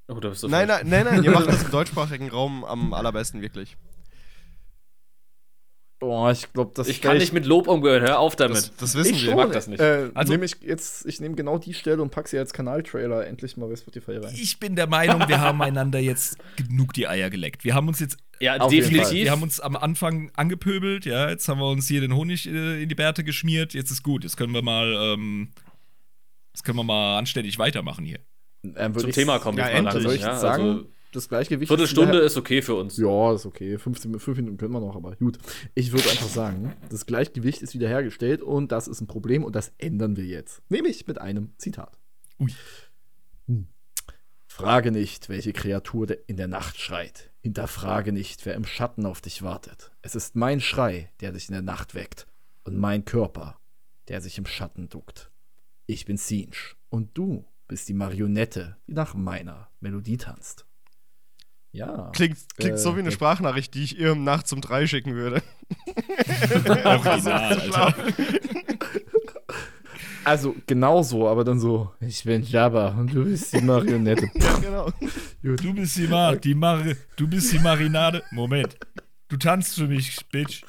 Oh, 0.08 0.14
Nein, 0.14 0.68
nein, 0.68 0.88
nein, 0.88 1.04
nein, 1.04 1.22
ihr 1.24 1.30
macht 1.30 1.46
das 1.48 1.64
im 1.64 1.70
deutschsprachigen 1.70 2.28
Raum 2.28 2.64
am 2.64 2.92
allerbesten, 2.92 3.40
wirklich. 3.40 3.76
Boah, 5.98 6.30
ich 6.30 6.52
glaube, 6.52 6.72
das 6.74 6.88
Ich 6.88 7.00
kann 7.00 7.16
nicht 7.16 7.32
mit 7.32 7.46
Lob 7.46 7.68
umgehen, 7.68 8.02
hör 8.02 8.18
auf 8.18 8.36
damit. 8.36 8.56
Das, 8.58 8.76
das 8.76 8.94
wissen 8.96 9.14
ich 9.14 9.22
wir. 9.22 9.28
schon. 9.30 9.36
mag 9.38 9.52
das 9.52 9.66
nicht. 9.66 9.80
Äh, 9.80 10.10
Also- 10.12 10.32
nehm 10.34 10.42
ich 10.42 10.56
jetzt, 10.60 11.06
ich 11.06 11.20
nehme 11.20 11.34
genau 11.36 11.56
die 11.56 11.72
Stelle 11.72 12.02
und 12.02 12.10
pack 12.10 12.28
sie 12.28 12.38
als 12.38 12.52
Kanaltrailer 12.52 13.26
endlich 13.26 13.56
mal 13.56 13.66
bei 13.68 13.76
Spotify 13.76 14.16
rein. 14.18 14.34
Ich 14.34 14.58
bin 14.60 14.76
der 14.76 14.86
Meinung, 14.88 15.26
wir 15.26 15.40
haben 15.40 15.62
einander 15.62 15.98
jetzt 15.98 16.36
genug 16.56 16.92
die 16.92 17.08
Eier 17.08 17.30
geleckt. 17.30 17.64
Wir 17.64 17.74
haben 17.74 17.88
uns 17.88 17.98
jetzt 18.00 18.18
ja, 18.40 18.58
auf 18.58 18.70
definitiv. 18.70 19.24
Wir 19.24 19.30
haben 19.30 19.42
uns 19.42 19.58
am 19.58 19.74
Anfang 19.74 20.30
angepöbelt, 20.34 21.06
ja. 21.06 21.30
Jetzt 21.30 21.48
haben 21.48 21.60
wir 21.60 21.68
uns 21.70 21.88
hier 21.88 22.02
den 22.02 22.14
Honig 22.14 22.46
äh, 22.46 22.82
in 22.82 22.90
die 22.90 22.94
Bärte 22.94 23.24
geschmiert. 23.24 23.72
Jetzt 23.72 23.90
ist 23.90 24.02
gut. 24.02 24.22
Jetzt 24.24 24.36
können 24.36 24.52
wir 24.52 24.60
mal, 24.60 24.92
ähm, 25.14 25.48
jetzt 26.52 26.62
können 26.64 26.76
wir 26.76 26.84
mal 26.84 27.16
anständig 27.16 27.58
weitermachen 27.58 28.04
hier. 28.04 28.18
Ähm, 28.76 28.94
zum 28.98 29.08
ich- 29.08 29.14
Thema 29.14 29.38
kommen 29.38 29.56
Ja, 29.56 29.68
jetzt 29.70 29.82
mal 29.82 29.88
endlich. 29.88 30.02
Soll 30.02 30.14
ich 30.14 30.20
ja, 30.20 30.36
sagen, 30.36 30.62
Also, 30.62 30.86
das 31.16 31.28
Gleichgewicht. 31.28 31.68
Viertelstunde 31.68 32.18
ist 32.18 32.36
ist 32.36 32.40
okay 32.40 32.62
für 32.62 32.74
uns. 32.74 32.96
Ja, 32.96 33.34
ist 33.34 33.46
okay. 33.46 33.78
15, 33.78 34.18
5 34.18 34.36
Minuten 34.36 34.58
können 34.58 34.72
wir 34.72 34.80
noch, 34.80 34.94
aber 34.94 35.16
gut. 35.16 35.38
Ich 35.74 35.92
würde 35.92 36.08
einfach 36.10 36.28
sagen, 36.28 36.74
das 36.90 37.06
Gleichgewicht 37.06 37.62
ist 37.62 37.74
wiederhergestellt 37.74 38.42
und 38.42 38.72
das 38.72 38.88
ist 38.88 39.00
ein 39.00 39.06
Problem 39.06 39.42
und 39.42 39.56
das 39.56 39.72
ändern 39.78 40.16
wir 40.16 40.24
jetzt. 40.24 40.62
Nämlich 40.68 41.06
mit 41.06 41.18
einem 41.18 41.52
Zitat. 41.58 41.98
Ui. 42.38 42.52
Hm. 43.46 43.68
Frage 44.46 44.92
nicht, 44.92 45.28
welche 45.28 45.52
Kreatur 45.52 46.16
in 46.28 46.36
der 46.36 46.48
Nacht 46.48 46.78
schreit. 46.78 47.32
Hinterfrage 47.40 48.12
nicht, 48.12 48.44
wer 48.46 48.54
im 48.54 48.64
Schatten 48.64 49.06
auf 49.06 49.20
dich 49.20 49.42
wartet. 49.42 49.92
Es 50.02 50.14
ist 50.14 50.36
mein 50.36 50.60
Schrei, 50.60 51.10
der 51.20 51.32
dich 51.32 51.48
in 51.48 51.54
der 51.54 51.62
Nacht 51.62 51.94
weckt 51.94 52.26
und 52.64 52.76
mein 52.76 53.04
Körper, 53.04 53.58
der 54.08 54.20
sich 54.20 54.38
im 54.38 54.46
Schatten 54.46 54.88
duckt. 54.88 55.30
Ich 55.86 56.04
bin 56.04 56.16
Sinch 56.16 56.76
und 56.88 57.16
du 57.16 57.44
bist 57.68 57.88
die 57.88 57.94
Marionette, 57.94 58.76
die 58.86 58.94
nach 58.94 59.14
meiner 59.14 59.70
Melodie 59.80 60.16
tanzt. 60.16 60.66
Ja. 61.76 62.10
Klingt, 62.14 62.38
klingt 62.56 62.76
Äh, 62.76 62.78
so 62.78 62.96
wie 62.96 63.00
eine 63.00 63.12
Sprachnachricht, 63.12 63.74
die 63.74 63.84
ich 63.84 63.98
ihr 63.98 64.14
nachts 64.14 64.50
um 64.52 64.60
drei 64.62 64.86
schicken 64.86 65.14
würde. 65.14 65.42
Original, 66.84 67.60
Alter. 67.70 67.94
Also 70.24 70.56
genauso, 70.66 71.28
aber 71.28 71.44
dann 71.44 71.60
so, 71.60 71.92
ich 72.00 72.24
bin 72.24 72.42
Jabba 72.42 72.88
und 72.98 73.14
du 73.14 73.22
bist 73.26 73.52
die 73.52 73.60
Marionette. 73.60 74.28
ja, 74.34 74.58
genau. 74.58 74.90
Du 75.40 75.72
bist 75.72 75.96
die 75.96 76.08
Mar 76.08 76.34
die 76.34 76.54
Mar 76.56 76.82
du 77.14 77.28
bist 77.28 77.52
die 77.52 77.60
Marinade. 77.60 78.24
Moment. 78.32 78.76
Du 79.28 79.36
tanzt 79.36 79.76
für 79.76 79.86
mich, 79.86 80.16
Bitch. 80.32 80.62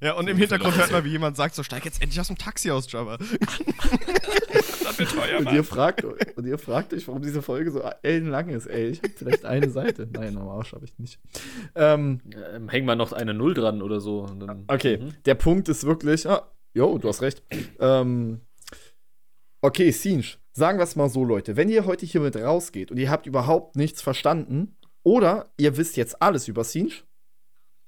Ja, 0.00 0.14
und 0.14 0.26
im 0.26 0.38
Hintergrund 0.38 0.74
hört 0.78 0.90
man, 0.90 1.04
wie 1.04 1.10
jemand 1.10 1.36
sagt: 1.36 1.54
So, 1.54 1.62
steig 1.62 1.84
jetzt 1.84 2.00
endlich 2.00 2.18
aus 2.18 2.28
dem 2.28 2.38
Taxi 2.38 2.70
aus, 2.70 2.90
Jabba. 2.90 3.18
Das 4.98 4.98
wird 4.98 5.10
teuer, 5.12 5.38
Und 5.40 5.52
ihr, 5.52 5.64
fragt, 5.64 6.04
und 6.04 6.46
ihr 6.46 6.58
fragt 6.58 6.92
euch, 6.94 7.06
warum 7.08 7.22
diese 7.22 7.42
Folge 7.42 7.70
so 7.70 7.82
ellenlang 8.02 8.48
ist. 8.50 8.66
Ey, 8.66 8.88
ich 8.88 8.98
habe 8.98 9.12
vielleicht 9.16 9.44
eine 9.44 9.70
Seite. 9.70 10.08
Nein, 10.12 10.36
am 10.36 10.48
Arsch 10.48 10.72
habe 10.72 10.84
ich 10.84 10.98
nicht. 10.98 11.18
Ähm, 11.74 12.20
Ähm, 12.54 12.68
hängen 12.68 12.86
wir 12.86 12.96
noch 12.96 13.12
eine 13.12 13.34
Null 13.34 13.54
dran 13.54 13.82
oder 13.82 14.00
so. 14.00 14.20
und 14.22 14.40
dann- 14.40 14.64
okay, 14.68 14.98
Mhm. 14.98 15.14
der 15.24 15.34
Punkt 15.34 15.68
ist 15.68 15.84
wirklich, 15.84 16.28
ah, 16.28 16.46
jo, 16.74 16.98
du 16.98 17.08
hast 17.08 17.22
recht. 17.22 17.42
Ähm, 17.80 18.40
okay, 19.60 19.90
Sinch, 19.90 20.38
sagen 20.52 20.78
wir 20.78 20.84
es 20.84 20.96
mal 20.96 21.08
so, 21.08 21.24
Leute. 21.24 21.56
Wenn 21.56 21.68
ihr 21.68 21.84
heute 21.86 22.06
hier 22.06 22.20
mit 22.20 22.36
rausgeht 22.36 22.90
und 22.90 22.98
ihr 22.98 23.10
habt 23.10 23.26
überhaupt 23.26 23.76
nichts 23.76 24.02
verstanden 24.02 24.76
oder 25.02 25.52
ihr 25.56 25.76
wisst 25.76 25.96
jetzt 25.96 26.20
alles 26.22 26.48
über 26.48 26.64
Sinch, 26.64 27.04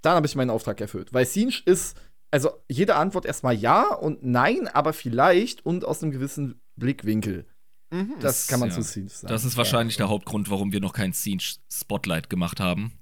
dann 0.03 0.17
habe 0.17 0.27
ich 0.27 0.37
meinen 0.37 0.51
Auftrag 0.51 0.81
erfüllt. 0.81 1.13
Weil 1.13 1.25
Sinch 1.27 1.63
ist, 1.67 1.97
also 2.31 2.51
jede 2.69 2.97
Antwort 2.97 3.25
erstmal 3.27 3.55
ja 3.55 3.95
und 3.95 4.23
nein, 4.25 4.69
aber 4.69 4.93
vielleicht 4.93 5.65
und 5.65 5.85
aus 5.85 6.03
einem 6.03 6.13
gewissen 6.13 6.61
Blickwinkel. 6.77 7.47
Mhm. 7.91 8.15
Das 8.21 8.47
kann 8.49 8.61
man 8.61 8.71
ja. 8.71 8.75
zu 8.75 8.83
Sinch 8.83 9.13
sagen. 9.13 9.33
Das 9.33 9.45
ist 9.45 9.57
wahrscheinlich 9.57 9.97
der 9.97 10.09
Hauptgrund, 10.09 10.51
warum 10.51 10.73
wir 10.73 10.81
noch 10.81 10.93
kein 10.93 11.13
Scene 11.13 11.41
Spotlight 11.73 12.29
gemacht 12.31 12.61
haben. 12.61 12.99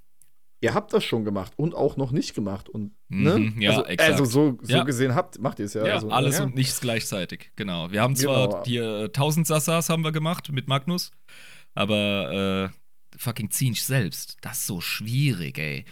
Ihr 0.61 0.73
habt 0.73 0.93
das 0.93 1.03
schon 1.03 1.25
gemacht 1.25 1.51
und 1.57 1.75
auch 1.75 1.97
noch 1.97 2.11
nicht 2.11 2.33
gemacht. 2.35 2.69
Und, 2.69 2.93
Mhm, 3.09 3.23
ne? 3.23 3.53
ja, 3.63 3.71
also, 3.71 3.85
exakt. 3.85 4.11
also 4.11 4.25
so, 4.25 4.57
so 4.61 4.73
Ja. 4.73 4.83
gesehen 4.83 5.13
habt, 5.13 5.39
macht 5.39 5.59
ihr 5.59 5.65
es 5.65 5.73
ja. 5.73 5.85
Ja, 5.85 5.93
also, 5.95 6.09
alles 6.09 6.37
ja. 6.37 6.45
und 6.45 6.55
nichts 6.55 6.79
gleichzeitig, 6.79 7.51
genau. 7.57 7.91
Wir 7.91 8.01
haben 8.01 8.15
zwar 8.15 8.47
Genau. 8.47 8.63
die 8.63 8.77
äh, 8.77 9.03
1000 9.05 9.45
Sassas 9.47 9.89
haben 9.89 10.03
wir 10.03 10.11
gemacht 10.13 10.49
mit 10.53 10.67
Magnus, 10.69 11.11
aber 11.73 12.71
äh, 12.71 13.17
fucking 13.17 13.51
Zinch 13.51 13.83
selbst, 13.83 14.37
das 14.41 14.59
ist 14.59 14.67
so 14.67 14.79
schwierig, 14.79 15.57
ey. 15.57 15.85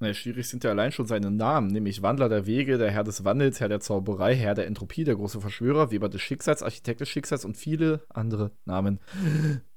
Na, 0.00 0.14
schwierig 0.14 0.48
sind 0.48 0.62
ja 0.62 0.70
allein 0.70 0.92
schon 0.92 1.06
seine 1.06 1.30
Namen, 1.30 1.68
nämlich 1.68 2.02
Wandler 2.02 2.28
der 2.28 2.46
Wege, 2.46 2.78
der 2.78 2.90
Herr 2.90 3.02
des 3.02 3.24
Wandels, 3.24 3.58
Herr 3.58 3.68
der 3.68 3.80
Zauberei, 3.80 4.36
Herr 4.36 4.54
der 4.54 4.66
Entropie, 4.66 5.02
der 5.02 5.16
große 5.16 5.40
Verschwörer, 5.40 5.90
Weber 5.90 6.08
des 6.08 6.20
Schicksals, 6.20 6.62
Architekt 6.62 7.00
des 7.00 7.08
Schicksals 7.08 7.44
und 7.44 7.56
viele 7.56 8.02
andere 8.08 8.52
Namen, 8.64 9.00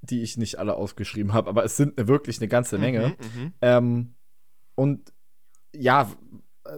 die 0.02 0.22
ich 0.22 0.38
nicht 0.38 0.60
alle 0.60 0.76
aufgeschrieben 0.76 1.34
habe, 1.34 1.50
aber 1.50 1.64
es 1.66 1.76
sind 1.76 1.94
wirklich 2.08 2.40
eine 2.40 2.48
ganze 2.48 2.78
Menge. 2.78 3.16
Mhm, 3.36 3.42
mhm. 3.42 3.54
Ähm, 3.62 4.16
und 4.76 5.12
ja, 5.76 6.12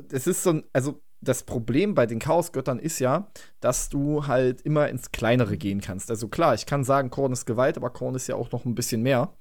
es 0.09 0.27
ist 0.27 0.43
so 0.43 0.51
ein, 0.51 0.63
also 0.71 1.01
das 1.23 1.43
Problem 1.43 1.95
bei 1.95 2.05
den 2.05 2.19
Chaosgöttern 2.19 2.79
ist 2.79 2.99
ja, 2.99 3.29
dass 3.59 3.89
du 3.89 4.27
halt 4.27 4.61
immer 4.61 4.89
ins 4.89 5.11
Kleinere 5.11 5.57
gehen 5.57 5.81
kannst. 5.81 6.09
Also 6.09 6.27
klar, 6.27 6.53
ich 6.53 6.65
kann 6.65 6.83
sagen, 6.83 7.09
Korn 7.09 7.31
ist 7.31 7.45
Gewalt, 7.45 7.77
aber 7.77 7.89
Korn 7.89 8.15
ist 8.15 8.27
ja 8.27 8.35
auch 8.35 8.51
noch 8.51 8.65
ein 8.65 8.75
bisschen 8.75 9.01
mehr. 9.01 9.33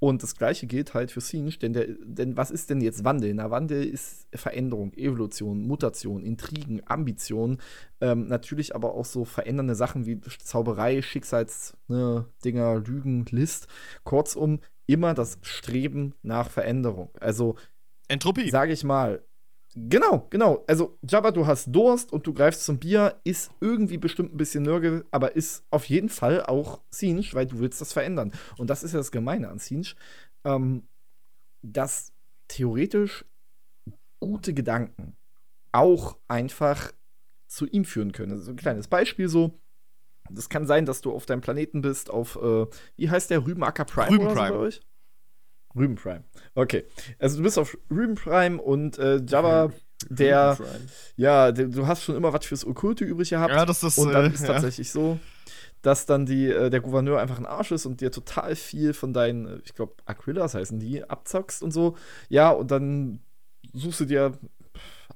Und 0.00 0.22
das 0.22 0.36
gleiche 0.36 0.66
gilt 0.66 0.94
halt 0.94 1.10
für 1.10 1.20
Sinch, 1.20 1.58
denn, 1.58 1.72
der, 1.72 1.88
denn 2.04 2.36
was 2.36 2.50
ist 2.50 2.70
denn 2.70 2.80
jetzt 2.80 3.04
Wandel? 3.04 3.34
Na, 3.34 3.50
Wandel 3.50 3.84
ist 3.84 4.28
Veränderung, 4.32 4.92
Evolution, 4.94 5.66
Mutation, 5.66 6.22
Intrigen, 6.22 6.82
Ambition, 6.86 7.58
ähm, 8.00 8.28
natürlich 8.28 8.76
aber 8.76 8.94
auch 8.94 9.04
so 9.04 9.24
verändernde 9.24 9.74
Sachen 9.74 10.06
wie 10.06 10.20
Zauberei, 10.20 11.02
Schicksals, 11.02 11.76
ne, 11.88 12.26
Lügen, 12.44 13.26
List. 13.30 13.66
Kurzum, 14.04 14.60
immer 14.86 15.14
das 15.14 15.38
Streben 15.42 16.14
nach 16.22 16.48
Veränderung. 16.48 17.10
Also 17.20 17.56
Entropie. 18.08 18.50
sage 18.50 18.72
ich 18.72 18.84
mal, 18.84 19.22
genau, 19.88 20.26
genau. 20.30 20.64
Also, 20.66 20.98
Jabba, 21.02 21.30
du 21.30 21.46
hast 21.46 21.66
Durst 21.66 22.12
und 22.12 22.26
du 22.26 22.32
greifst 22.32 22.64
zum 22.64 22.78
Bier, 22.78 23.20
ist 23.24 23.50
irgendwie 23.60 23.98
bestimmt 23.98 24.32
ein 24.32 24.36
bisschen 24.36 24.64
Nörgel, 24.64 25.04
aber 25.10 25.36
ist 25.36 25.64
auf 25.70 25.84
jeden 25.86 26.08
Fall 26.08 26.44
auch 26.44 26.80
Sinch, 26.90 27.34
weil 27.34 27.46
du 27.46 27.58
willst 27.58 27.80
das 27.80 27.92
verändern. 27.92 28.32
Und 28.56 28.70
das 28.70 28.82
ist 28.82 28.92
ja 28.92 28.98
das 28.98 29.12
Gemeine 29.12 29.48
an 29.48 29.58
Sinch, 29.58 29.96
ähm, 30.44 30.82
dass 31.62 32.12
theoretisch 32.48 33.24
gute 34.20 34.54
Gedanken 34.54 35.16
auch 35.72 36.16
einfach 36.28 36.92
zu 37.48 37.66
ihm 37.66 37.84
führen 37.84 38.12
können. 38.12 38.40
So 38.40 38.50
ein 38.50 38.56
kleines 38.56 38.88
Beispiel 38.88 39.28
so. 39.28 39.58
Das 40.30 40.48
kann 40.48 40.66
sein, 40.66 40.84
dass 40.84 41.00
du 41.00 41.12
auf 41.12 41.24
deinem 41.24 41.40
Planeten 41.40 41.80
bist, 41.80 42.10
auf, 42.10 42.36
äh, 42.36 42.66
wie 42.96 43.08
heißt 43.08 43.30
der, 43.30 43.46
Rübenacker 43.46 43.84
Prime? 43.84 44.10
Rüben 44.10 44.28
so 44.28 44.34
Prime. 44.34 44.58
euch? 44.58 44.80
Rüben 45.76 45.94
Prime. 45.94 46.24
Okay. 46.54 46.84
Also 47.18 47.38
du 47.38 47.42
bist 47.42 47.58
auf 47.58 47.76
Rüben 47.90 48.14
Prime 48.14 48.60
und 48.60 48.98
äh, 48.98 49.20
Jabba, 49.24 49.72
der, 50.08 50.56
ja, 51.16 51.52
der, 51.52 51.66
du 51.66 51.86
hast 51.86 52.04
schon 52.04 52.16
immer 52.16 52.32
was 52.32 52.46
fürs 52.46 52.66
Okkulte 52.66 53.04
übrig 53.04 53.30
gehabt. 53.30 53.52
Ja, 53.52 53.66
das 53.66 53.82
ist. 53.82 53.98
und 53.98 54.12
dann 54.12 54.30
äh, 54.30 54.34
ist 54.34 54.42
ja. 54.42 54.48
tatsächlich 54.48 54.90
so, 54.90 55.18
dass 55.82 56.06
dann 56.06 56.26
die, 56.26 56.46
äh, 56.46 56.70
der 56.70 56.80
Gouverneur 56.80 57.20
einfach 57.20 57.38
ein 57.38 57.46
Arsch 57.46 57.72
ist 57.72 57.86
und 57.86 58.00
dir 58.00 58.10
total 58.10 58.56
viel 58.56 58.92
von 58.94 59.12
deinen, 59.12 59.46
äh, 59.46 59.60
ich 59.64 59.74
glaube, 59.74 59.94
Aquillas 60.06 60.54
heißen 60.54 60.78
die, 60.78 61.04
abzockst 61.04 61.62
und 61.62 61.72
so. 61.72 61.96
Ja, 62.28 62.50
und 62.50 62.70
dann 62.70 63.20
suchst 63.72 64.00
du 64.00 64.04
dir 64.04 64.38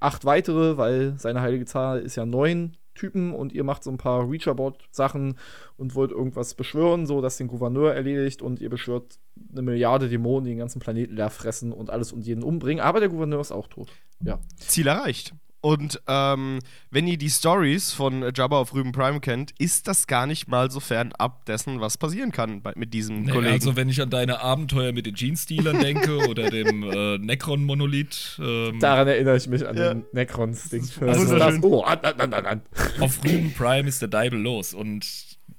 acht 0.01 0.25
weitere, 0.25 0.77
weil 0.77 1.15
seine 1.19 1.41
heilige 1.41 1.65
Zahl 1.65 2.01
ist 2.01 2.17
ja 2.17 2.27
neun 2.27 2.77
Typen 2.95 3.33
und 3.33 3.53
ihr 3.53 3.65
macht 3.65 3.85
so 3.85 3.91
ein 3.91 3.99
paar 3.99 4.29
Reacherboard-Sachen 4.31 5.39
und 5.77 5.95
wollt 5.95 6.11
irgendwas 6.11 6.55
beschwören, 6.55 7.07
so 7.07 7.21
dass 7.21 7.37
den 7.37 7.49
Gouverneur 7.49 7.95
erledigt 7.95 8.43
und 8.43 8.61
ihr 8.61 8.71
beschwört 8.71 9.19
eine 9.51 9.63
Milliarde 9.63 10.09
Dämonen, 10.09 10.45
die 10.45 10.51
den 10.51 10.59
ganzen 10.59 10.81
Planeten 10.81 11.17
leer 11.17 11.31
fressen 11.31 11.73
und 11.73 11.91
alles 11.91 12.13
und 12.13 12.27
jeden 12.27 12.43
umbringen. 12.43 12.83
Aber 12.83 13.01
der 13.01 13.09
Gouverneur 13.09 13.41
ist 13.41 13.53
auch 13.53 13.67
tot. 13.67 13.91
Ja. 14.21 14.39
Ziel 14.57 14.87
erreicht. 14.87 15.35
Und 15.65 16.03
ähm, 16.09 16.59
wenn 16.91 17.07
ihr 17.07 17.17
die 17.17 17.31
Stories 17.31 17.93
von 17.93 18.25
Jabba 18.35 18.59
auf 18.59 18.75
Rüben 18.75 18.91
Prime 18.91 19.21
kennt, 19.21 19.53
ist 19.61 19.87
das 19.87 20.09
gar 20.09 20.27
nicht 20.27 20.49
mal 20.49 20.73
so 20.73 20.81
fernab 20.81 21.47
dessen, 21.47 21.81
was 21.81 21.97
passieren 21.99 22.33
kann 22.33 22.63
bei, 22.63 22.73
mit 22.75 22.93
diesem 22.93 23.23
Nee, 23.23 23.31
Kollegen. 23.31 23.53
also 23.55 23.77
wenn 23.77 23.89
ich 23.89 24.03
an 24.03 24.11
deine 24.11 24.41
Abenteuer 24.41 24.91
mit 24.93 25.07
den 25.07 25.15
Jeans-Dealern 25.15 25.79
denke 25.81 26.17
oder 26.29 26.51
dem 26.51 26.83
äh, 26.83 27.17
Necron-Monolith, 27.19 28.41
ähm, 28.43 28.81
Daran 28.81 29.07
erinnere 29.07 29.37
ich 29.37 29.47
mich 29.47 29.65
an 29.67 29.77
Ja. 29.77 29.95
den 29.95 30.05
wunderschön. 30.13 31.39
das- 31.39 31.63
Oh, 31.63 31.83
an, 31.83 31.99
an, 32.01 32.21
an, 32.21 32.35
an, 32.35 32.47
an. 32.47 32.63
auf 33.01 33.23
Rüben 33.25 33.53
Prime 33.55 33.89
ist 33.89 34.03
der 34.03 34.09
Deibel 34.09 34.41
los. 34.41 34.75
Und 34.75 35.07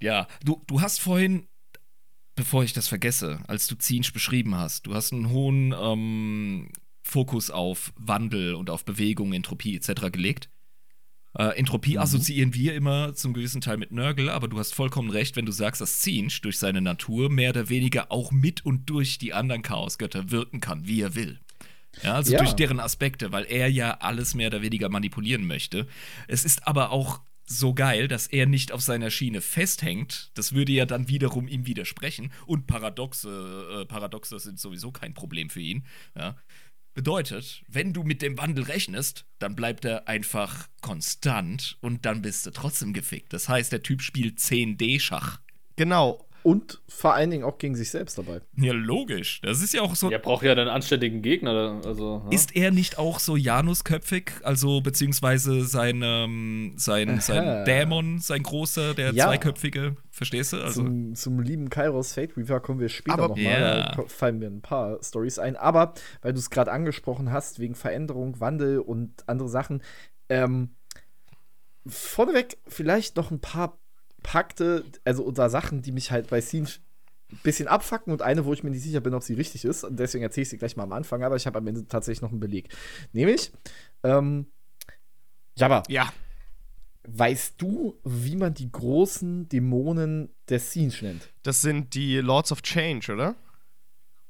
ja, 0.02 0.28
du, 0.44 0.62
du 0.68 0.82
hast 0.82 1.00
vorhin, 1.00 1.48
bevor 2.36 2.66
ich 2.66 2.74
das 2.74 2.90
vergesse, 2.90 3.40
als 3.48 3.68
du 3.68 3.76
Zinsch 3.76 4.12
beschrieben 4.12 4.58
hast, 4.58 4.86
du 4.86 4.94
hast 4.96 5.14
einen 5.14 5.30
hohen 5.30 5.74
ähm, 5.80 6.70
Fokus 7.04 7.52
auf 7.52 7.94
Wandel 7.98 8.56
und 8.56 8.70
auf 8.70 8.86
Bewegung, 8.86 9.34
Entropie 9.34 9.76
etc. 9.76 10.12
gelegt. 10.12 10.50
Äh, 11.38 11.58
Entropie 11.58 11.98
assoziieren 11.98 12.54
wir 12.54 12.76
immer 12.76 13.14
zum 13.14 13.34
gewissen 13.34 13.60
Teil 13.62 13.78
mit 13.78 13.92
Nörgel, 13.92 14.30
aber 14.30 14.48
du 14.48 14.58
hast 14.58 14.74
vollkommen 14.74 15.10
recht, 15.10 15.36
wenn 15.36 15.46
du 15.46 15.52
sagst, 15.52 15.82
dass 15.82 16.00
Zinsch 16.02 16.42
durch 16.42 16.58
seine 16.60 16.82
Natur 16.82 17.30
mehr 17.30 17.50
oder 17.50 17.70
weniger 17.70 18.12
auch 18.12 18.32
mit 18.32 18.66
und 18.66 18.90
durch 18.90 19.18
die 19.18 19.34
anderen 19.34 19.64
Chaosgötter 19.64 20.32
wirken 20.32 20.60
kann, 20.62 20.88
wie 20.88 21.02
er 21.02 21.16
will. 21.16 21.40
Ja, 22.02 22.16
also 22.16 22.34
Ja. 22.34 22.40
durch 22.40 22.54
deren 22.54 22.80
Aspekte, 22.80 23.32
weil 23.32 23.46
er 23.46 23.68
ja 23.68 23.98
alles 24.00 24.34
mehr 24.36 24.48
oder 24.48 24.62
weniger 24.62 24.90
manipulieren 24.90 25.46
möchte. 25.46 25.88
Es 26.28 26.46
ist 26.46 26.68
aber 26.68 26.92
auch 26.92 27.22
so 27.46 27.74
geil, 27.74 28.08
dass 28.08 28.28
er 28.28 28.46
nicht 28.46 28.72
auf 28.72 28.82
seiner 28.82 29.12
Schiene 29.12 29.42
festhängt. 29.42 30.32
Das 30.36 30.54
würde 30.54 30.72
ja 30.72 30.86
dann 30.86 31.08
wiederum 31.10 31.48
ihm 31.48 31.66
widersprechen. 31.66 32.32
Und 32.46 32.68
Paradoxe, 32.68 33.82
äh, 33.82 33.86
Paradoxe 33.86 34.40
sind 34.40 34.60
sowieso 34.60 34.92
kein 34.92 35.14
Problem 35.14 35.50
für 35.50 35.60
ihn. 35.62 35.86
Ja. 36.16 36.38
Bedeutet, 36.94 37.64
wenn 37.68 37.92
du 37.92 38.04
mit 38.04 38.22
dem 38.22 38.38
Wandel 38.38 38.66
rechnest, 38.66 39.26
dann 39.40 39.56
bleibt 39.56 39.84
er 39.84 40.08
einfach 40.08 40.68
konstant 40.82 41.78
und 41.82 42.06
dann 42.06 42.22
bist 42.22 42.46
du 42.46 42.52
trotzdem 42.52 42.94
gefickt. 42.94 43.34
Das 43.34 43.50
heißt, 43.50 43.72
der 43.72 43.82
Typ 43.82 44.02
spielt 44.02 44.38
10D-Schach. 44.38 45.40
genau. 45.76 46.28
Und 46.44 46.82
vor 46.90 47.14
allen 47.14 47.32
Dingen 47.32 47.44
auch 47.46 47.58
gegen 47.58 47.74
sich 47.76 47.90
selbst 47.90 48.18
dabei. 48.18 48.42
Ja, 48.58 48.74
logisch. 48.74 49.40
Das 49.42 49.62
ist 49.62 49.74
ja 49.74 49.82
auch 49.82 49.96
so. 49.96 50.10
Der 50.10 50.20
braucht 50.20 50.44
ja 50.44 50.52
einen 50.52 50.68
anständigen 50.68 51.22
Gegner. 51.22 51.82
Also, 51.86 52.22
ja. 52.26 52.32
Ist 52.32 52.54
er 52.56 52.72
nicht 52.72 52.98
auch 53.00 53.20
so 53.20 53.38
Janusköpfig? 53.38 54.32
Also, 54.44 54.82
beziehungsweise 54.82 55.64
sein, 55.64 56.02
ähm, 56.04 56.74
sein, 56.76 57.22
sein. 57.22 57.64
Dämon, 57.64 58.20
sein 58.20 58.44
großer, 58.44 58.94
der 58.94 59.14
Ja. 59.14 59.26
zweiköpfige, 59.28 59.96
verstehst 60.12 60.52
du? 60.52 60.58
Also, 60.58 60.84
zum, 60.84 61.16
zum 61.16 61.40
lieben 61.40 61.70
Kairos 61.70 62.14
Fate 62.14 62.36
Reaver 62.36 62.60
kommen 62.60 62.82
wir 62.82 62.90
später 62.90 63.14
Aber- 63.20 63.28
noch 63.30 63.38
mal. 63.38 63.44
Ja. 63.46 63.96
Da 63.96 64.04
fallen 64.08 64.40
mir 64.40 64.48
ein 64.48 64.62
paar 64.62 65.02
Stories 65.02 65.40
ein. 65.40 65.56
Aber 65.56 65.94
weil 66.22 66.34
du 66.34 66.40
es 66.40 66.50
gerade 66.50 66.72
angesprochen 66.74 67.32
hast, 67.32 67.60
wegen 67.60 67.76
Veränderung, 67.76 68.40
Wandel 68.42 68.80
und 68.80 69.24
andere 69.30 69.48
Sachen, 69.48 69.82
ähm, 70.28 70.72
vorneweg 71.86 72.58
vielleicht 72.68 73.16
noch 73.18 73.32
ein 73.32 73.40
paar 73.40 73.78
Pakte, 74.24 74.84
also 75.06 75.24
oder 75.26 75.50
Sachen, 75.50 75.82
die 75.82 75.92
mich 75.92 76.12
halt 76.12 76.30
bei 76.30 76.42
Siege 76.42 76.70
ein 77.32 77.40
bisschen 77.44 77.68
abfacken 77.68 78.12
und 78.14 78.22
eine, 78.22 78.46
wo 78.46 78.54
ich 78.54 78.64
mir 78.64 78.70
nicht 78.72 78.84
sicher 78.84 79.02
bin, 79.02 79.14
ob 79.14 79.24
sie 79.24 79.34
richtig 79.34 79.66
ist. 79.66 79.84
Und 79.84 79.98
deswegen 80.00 80.24
erzähle 80.24 80.44
ich 80.44 80.50
sie 80.50 80.58
gleich 80.58 80.76
mal 80.78 80.84
am 80.84 80.94
Anfang, 80.94 81.24
aber 81.24 81.36
ich 81.36 81.46
habe 81.46 81.58
am 81.60 81.68
Ende 81.68 81.88
tatsächlich 81.88 82.22
noch 82.22 82.32
einen 82.32 82.40
Beleg. 82.40 82.70
Nämlich, 83.12 83.52
ähm, 84.04 84.48
Jabba, 85.56 85.84
Ja. 85.88 86.12
weißt 87.08 87.56
du, 87.58 88.00
wie 88.04 88.36
man 88.36 88.54
die 88.54 88.72
großen 88.72 89.50
Dämonen 89.50 90.30
der 90.50 90.60
Siege 90.60 90.98
nennt? 91.06 91.30
Das 91.44 91.62
sind 91.62 91.94
die 91.94 92.18
Lords 92.18 92.52
of 92.52 92.62
Change, 92.62 93.12
oder? 93.14 93.36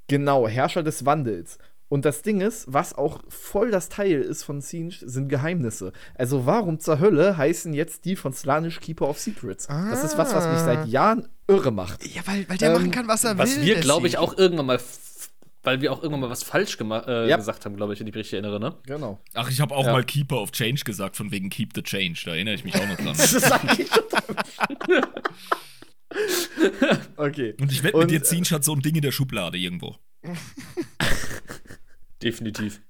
Genau, 0.07 0.47
Herrscher 0.47 0.83
des 0.83 1.05
Wandels. 1.05 1.57
Und 1.93 2.05
das 2.05 2.23
Ding 2.23 2.41
ist, 2.41 2.65
was 2.73 2.95
auch 2.95 3.21
voll 3.29 3.69
das 3.69 3.87
Teil 3.87 4.19
ist 4.23 4.41
von 4.41 4.61
Siege, 4.61 4.95
sind 5.05 5.29
Geheimnisse. 5.29 5.93
Also 6.15 6.47
warum 6.47 6.79
zur 6.79 6.99
Hölle 6.99 7.37
heißen 7.37 7.71
jetzt 7.71 8.05
die 8.05 8.15
von 8.15 8.33
Slanish 8.33 8.79
Keeper 8.79 9.07
of 9.07 9.19
Secrets? 9.19 9.67
Das 9.67 10.03
ist 10.03 10.17
was, 10.17 10.33
was 10.33 10.47
mich 10.49 10.57
seit 10.57 10.87
Jahren 10.87 11.29
irre 11.47 11.69
macht. 11.69 12.03
Ja, 12.03 12.23
weil, 12.25 12.49
weil 12.49 12.57
der 12.57 12.69
Ähm, 12.71 12.77
machen 12.77 12.89
kann, 12.89 13.07
was 13.07 13.23
er 13.25 13.37
Was 13.37 13.57
will. 13.57 13.65
wir, 13.65 13.73
der 13.75 13.83
glaube 13.83 14.07
ich, 14.07 14.17
auch 14.17 14.35
irgendwann 14.35 14.65
mal, 14.65 14.79
weil 15.61 15.81
wir 15.81 15.93
auch 15.93 16.01
irgendwann 16.01 16.21
mal 16.21 16.29
was 16.31 16.41
falsch 16.41 16.79
äh, 16.81 17.29
Ja. 17.29 17.37
gesagt 17.37 17.63
haben, 17.63 17.75
glaube 17.75 17.93
ich, 17.93 17.99
wenn 17.99 18.07
ich 18.07 18.15
mich 18.15 18.21
richtig 18.21 18.33
erinnere, 18.41 18.59
ne? 18.59 18.75
Genau. 18.87 19.19
ach, 19.35 19.51
ich 19.51 19.61
habe 19.61 19.75
auch 19.75 19.85
Ja. 19.85 19.91
mal 19.91 20.03
Keeper 20.03 20.41
of 20.41 20.51
Change 20.51 20.81
gesagt, 20.85 21.15
von 21.15 21.29
wegen 21.29 21.51
Keep 21.51 21.73
the 21.75 21.83
Change. 21.83 22.19
Da 22.25 22.31
erinnere 22.31 22.55
ich 22.55 22.63
mich 22.63 22.73
auch 22.73 22.87
noch 22.87 22.97
dran. 22.97 23.15
Das 23.17 23.33
total. 23.33 23.77
okay. 27.17 27.53
Und 27.61 27.71
ich 27.71 27.83
wette 27.83 27.97
mit 27.99 28.09
dir, 28.09 28.17
äh, 28.17 28.23
Zinsch 28.23 28.51
hat 28.51 28.63
so 28.63 28.73
ein 28.73 28.81
Ding 28.81 28.95
in 28.95 29.03
der 29.03 29.11
Schublade 29.11 29.59
irgendwo. 29.59 29.95
Definitiv. 32.23 32.81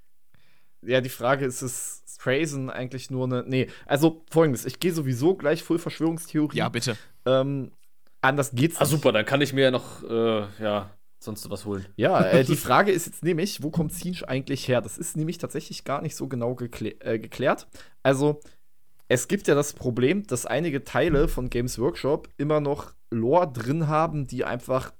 Ja, 0.85 1.01
die 1.01 1.09
Frage 1.09 1.45
ist, 1.45 1.61
ist 1.61 2.03
Strazen 2.07 2.69
eigentlich 2.69 3.09
nur 3.09 3.25
eine. 3.25 3.43
Nee, 3.47 3.67
also 3.85 4.23
folgendes: 4.29 4.65
Ich 4.65 4.79
gehe 4.79 4.91
sowieso 4.93 5.35
gleich 5.35 5.63
voll 5.63 5.79
Verschwörungstheorie. 5.79 6.57
Ja, 6.57 6.69
bitte. 6.69 6.97
Ähm, 7.25 7.71
anders 8.21 8.51
geht's 8.53 8.77
Ah, 8.77 8.83
nicht. 8.83 8.91
super, 8.91 9.11
dann 9.11 9.25
kann 9.25 9.41
ich 9.41 9.53
mir 9.53 9.61
ja 9.65 9.71
noch, 9.71 10.03
äh, 10.03 10.45
ja, 10.61 10.89
sonst 11.19 11.49
was 11.49 11.65
holen. 11.65 11.85
Ja, 11.95 12.21
äh, 12.25 12.43
die 12.43 12.55
Frage 12.67 12.91
ist 12.91 13.05
jetzt 13.05 13.23
nämlich, 13.23 13.63
wo 13.63 13.71
kommt 13.71 13.93
Siege 13.93 14.27
eigentlich 14.27 14.67
her? 14.67 14.81
Das 14.81 14.97
ist 14.97 15.15
nämlich 15.15 15.37
tatsächlich 15.37 15.85
gar 15.85 16.01
nicht 16.01 16.15
so 16.15 16.27
genau 16.27 16.53
geklä 16.55 16.95
äh, 16.99 17.17
geklärt. 17.17 17.67
Also, 18.03 18.41
es 19.07 19.27
gibt 19.29 19.47
ja 19.47 19.55
das 19.55 19.73
Problem, 19.73 20.27
dass 20.27 20.45
einige 20.45 20.83
Teile 20.83 21.27
von 21.29 21.49
Games 21.49 21.79
Workshop 21.79 22.27
immer 22.37 22.59
noch 22.59 22.93
Lore 23.09 23.51
drin 23.51 23.87
haben, 23.87 24.27
die 24.27 24.43
einfach 24.43 24.91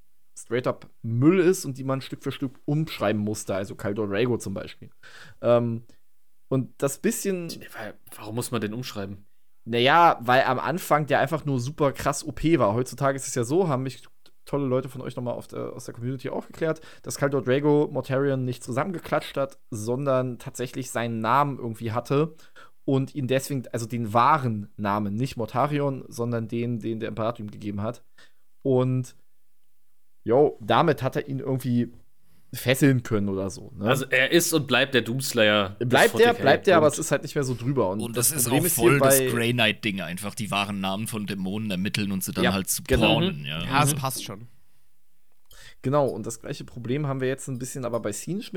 straight 0.43 0.67
up 0.67 0.89
Müll 1.01 1.39
ist 1.39 1.65
und 1.65 1.77
die 1.77 1.83
man 1.83 2.01
Stück 2.01 2.23
für 2.23 2.31
Stück 2.31 2.59
umschreiben 2.65 3.21
musste. 3.21 3.55
Also 3.55 3.75
Kaldor 3.75 4.07
Rago 4.09 4.37
zum 4.37 4.53
Beispiel. 4.53 4.89
Ähm, 5.41 5.83
und 6.49 6.73
das 6.77 6.99
bisschen. 6.99 7.49
Warum 8.15 8.35
muss 8.35 8.51
man 8.51 8.61
den 8.61 8.73
umschreiben? 8.73 9.25
Naja, 9.65 10.19
weil 10.21 10.43
am 10.43 10.59
Anfang 10.59 11.07
der 11.07 11.19
einfach 11.19 11.45
nur 11.45 11.59
super 11.59 11.93
krass 11.93 12.23
OP 12.23 12.43
war. 12.43 12.73
Heutzutage 12.73 13.15
ist 13.15 13.27
es 13.27 13.35
ja 13.35 13.43
so, 13.43 13.69
haben 13.69 13.83
mich 13.83 14.03
tolle 14.45 14.65
Leute 14.65 14.89
von 14.89 15.01
euch 15.01 15.15
nochmal 15.15 15.35
aus 15.35 15.47
der 15.47 15.93
Community 15.93 16.29
aufgeklärt, 16.29 16.81
dass 17.01 17.17
Khaldor 17.17 17.41
Drago 17.41 17.87
Mortarion 17.89 18.43
nicht 18.43 18.61
zusammengeklatscht 18.61 19.37
hat, 19.37 19.57
sondern 19.69 20.37
tatsächlich 20.37 20.91
seinen 20.91 21.19
Namen 21.19 21.57
irgendwie 21.59 21.93
hatte 21.93 22.35
und 22.85 23.15
ihn 23.15 23.27
deswegen, 23.27 23.63
also 23.71 23.85
den 23.85 24.13
wahren 24.13 24.71
Namen, 24.75 25.15
nicht 25.15 25.37
Mortarion, 25.37 26.03
sondern 26.09 26.49
den, 26.49 26.79
den 26.79 26.99
der 26.99 27.09
Imperator 27.09 27.39
ihm 27.39 27.51
gegeben 27.51 27.81
hat. 27.81 28.03
Und 28.63 29.15
jo, 30.23 30.57
damit 30.61 31.01
hat 31.03 31.15
er 31.15 31.27
ihn 31.27 31.39
irgendwie 31.39 31.91
fesseln 32.53 33.01
können 33.01 33.29
oder 33.29 33.49
so. 33.49 33.71
Ne? 33.75 33.85
Also, 33.85 34.05
er 34.11 34.31
ist 34.31 34.53
und 34.53 34.67
bleibt 34.67 34.93
der 34.93 35.01
Doomslayer. 35.01 35.75
bleibt 35.79 36.19
der, 36.19 36.35
40k, 36.35 36.41
bleibt 36.41 36.67
der, 36.67 36.77
aber 36.77 36.85
es 36.87 36.99
ist 36.99 37.09
halt 37.11 37.23
nicht 37.23 37.33
mehr 37.33 37.43
so 37.43 37.55
drüber. 37.55 37.89
Und, 37.89 37.99
Und 38.01 38.15
das, 38.15 38.31
ist 38.31 38.47
Problem 38.47 38.65
auch 38.65 38.69
voll 38.69 38.99
das 38.99 39.17
bei- 39.17 39.25
Grey 39.27 39.53
Knight-Ding, 39.53 40.01
einfach 40.01 40.35
die 40.35 40.51
wahren 40.51 40.79
Namen 40.79 41.07
von 41.07 41.25
Dämonen 41.25 41.71
ermitteln 41.71 42.11
und 42.11 42.23
sie 42.23 42.31
dann 42.31 42.43
Ja, 42.43 42.53
halt 42.53 42.69
zu 42.69 42.83
genau. 42.83 43.15
braunen. 43.15 43.43
Ja. 43.45 43.63
Ja, 43.63 43.83
es 43.83 43.95
passt 43.95 44.23
schon. 44.23 44.47
Genau, 45.81 46.07
und 46.07 46.25
das 46.25 46.39
gleiche 46.39 46.63
Problem 46.63 47.07
haben 47.07 47.19
wir 47.19 47.27
jetzt 47.27 47.47
ein 47.49 47.57
bisschen 47.59 47.83
aber 47.83 47.99
bei 47.99 48.13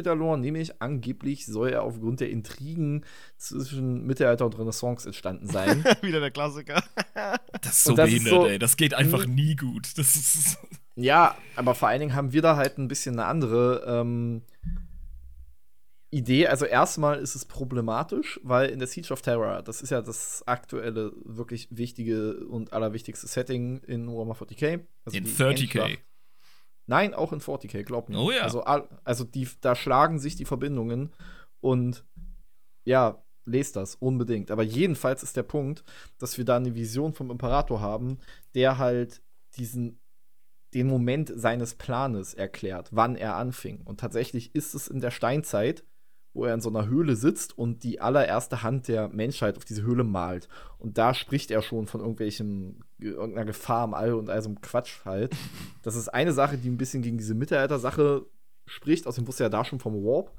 der 0.07 0.15
Lore, 0.15 0.39
nämlich 0.39 0.81
angeblich 0.81 1.45
soll 1.47 1.71
er 1.71 1.83
aufgrund 1.83 2.21
der 2.21 2.31
Intrigen 2.31 3.05
zwischen 3.37 4.07
Mittelalter 4.07 4.45
und 4.47 4.57
Renaissance 4.59 5.09
entstanden 5.09 5.49
sein. 5.49 5.83
Wieder 6.03 6.21
der 6.21 6.31
Klassiker. 6.31 6.85
Das 7.63 7.73
ist 7.79 7.85
so 7.85 7.95
das 7.95 8.11
ist 8.11 8.23
behindert, 8.23 8.43
so- 8.43 8.47
ey. 8.47 8.59
Das 8.61 8.77
geht 8.77 8.95
einfach 8.95 9.25
Hm. 9.25 9.35
nie 9.35 9.57
gut. 9.57 9.89
Das 9.99 10.15
ist. 10.15 10.59
Ja, 10.97 11.37
aber 11.57 11.75
vor 11.75 11.89
allen 11.89 12.01
Dingen 12.01 12.15
haben 12.15 12.33
wir 12.33 12.43
da 12.43 12.57
halt 12.57 12.79
ein 12.79 12.89
bisschen 12.89 13.19
eine 13.19 13.27
andere 13.27 13.85
ähm, 13.87 14.43
Idee. 16.11 16.47
Also 16.47 16.65
erstmal 16.65 17.19
ist 17.19 17.35
es 17.35 17.45
problematisch, 17.45 18.41
weil 18.43 18.71
in 18.71 18.79
der 18.79 18.89
Siege 18.89 19.13
of 19.13 19.21
Terror, 19.21 19.63
das 19.63 19.83
ist 19.83 19.91
ja 19.91 20.01
das 20.01 20.43
aktuelle, 20.47 21.13
wirklich 21.25 21.69
wichtige 21.71 22.47
und 22.47 22.73
allerwichtigste 22.73 23.27
Setting 23.27 23.79
in 23.81 24.09
Warhammer 24.09 24.35
40k. 24.35 24.81
Also 25.05 25.19
In 25.19 25.25
die 25.25 25.31
30k. 25.31 25.51
Endschlacht. 25.51 25.99
Nein, 26.87 27.15
auch 27.15 27.33
in 27.33 27.41
40k, 27.41 27.83
glaub 27.83 28.09
mir. 28.09 28.19
Oh 28.19 28.31
ja. 28.31 28.43
Also, 28.43 28.63
also 28.63 29.25
die, 29.25 29.49
da 29.61 29.75
schlagen 29.75 30.19
sich 30.19 30.37
die 30.37 30.45
Verbindungen 30.45 31.13
und 31.61 32.05
ja, 32.85 33.23
lest 33.45 33.77
das 33.77 33.97
unbedingt. 33.97 34.51
Aber 34.51 34.63
jedenfalls 34.63 35.23
ist 35.23 35.37
der 35.37 35.43
Punkt, 35.43 35.85
dass 36.19 36.39
wir 36.39 36.45
da 36.45 36.57
eine 36.57 36.75
Vision 36.75 37.13
vom 37.13 37.31
Imperator 37.31 37.81
haben, 37.81 38.19
der 38.55 38.79
halt 38.79 39.21
diesen 39.57 39.99
den 40.77 40.89
Moment 40.89 41.33
seines 41.35 41.75
Planes 41.75 42.35
erklärt, 42.35 42.91
wann 42.93 43.17
er 43.17 43.37
anfing. 43.37 43.81
Und 43.85 43.99
tatsächlich 43.99 44.55
ist 44.55 44.75
es 44.75 44.89
in 44.89 45.01
der 45.01 45.11
Steinzeit, 45.11 45.85
wo 46.35 46.45
er 46.45 46.53
in 46.53 46.61
so 46.61 46.69
einer 46.69 46.87
Höhle 46.87 47.17
sitzt 47.17 47.57
und 47.57 47.83
die 47.83 47.99
allererste 48.03 48.63
Hand 48.63 48.89
der 48.89 49.09
Menschheit 49.09 49.57
auf 49.57 49.65
diese 49.65 49.83
Höhle 49.83 50.05
malt. 50.05 50.49
Und 50.77 50.99
da 50.99 51.15
spricht 51.15 51.51
er 51.51 51.63
schon 51.63 51.87
von 51.87 52.03
irgendwelchem, 52.03 52.83
irgendeiner 52.99 53.47
Gefahr 53.47 53.87
im 53.87 53.95
All 53.95 54.13
und 54.13 54.29
all 54.29 54.43
so 54.43 54.51
einem 54.51 54.61
Quatsch 54.61 55.05
halt. 55.07 55.35
Das 55.83 55.97
ist 55.97 56.09
eine 56.09 56.33
Sache, 56.33 56.59
die 56.59 56.69
ein 56.69 56.77
bisschen 56.77 57.01
gegen 57.01 57.17
diese 57.17 57.35
Mittelalter-Sache 57.35 58.27
spricht. 58.67 59.07
Außerdem 59.07 59.29
wusste 59.29 59.45
er 59.45 59.51
da 59.51 59.65
schon 59.65 59.79
vom 59.79 59.95
Warp. 60.05 60.37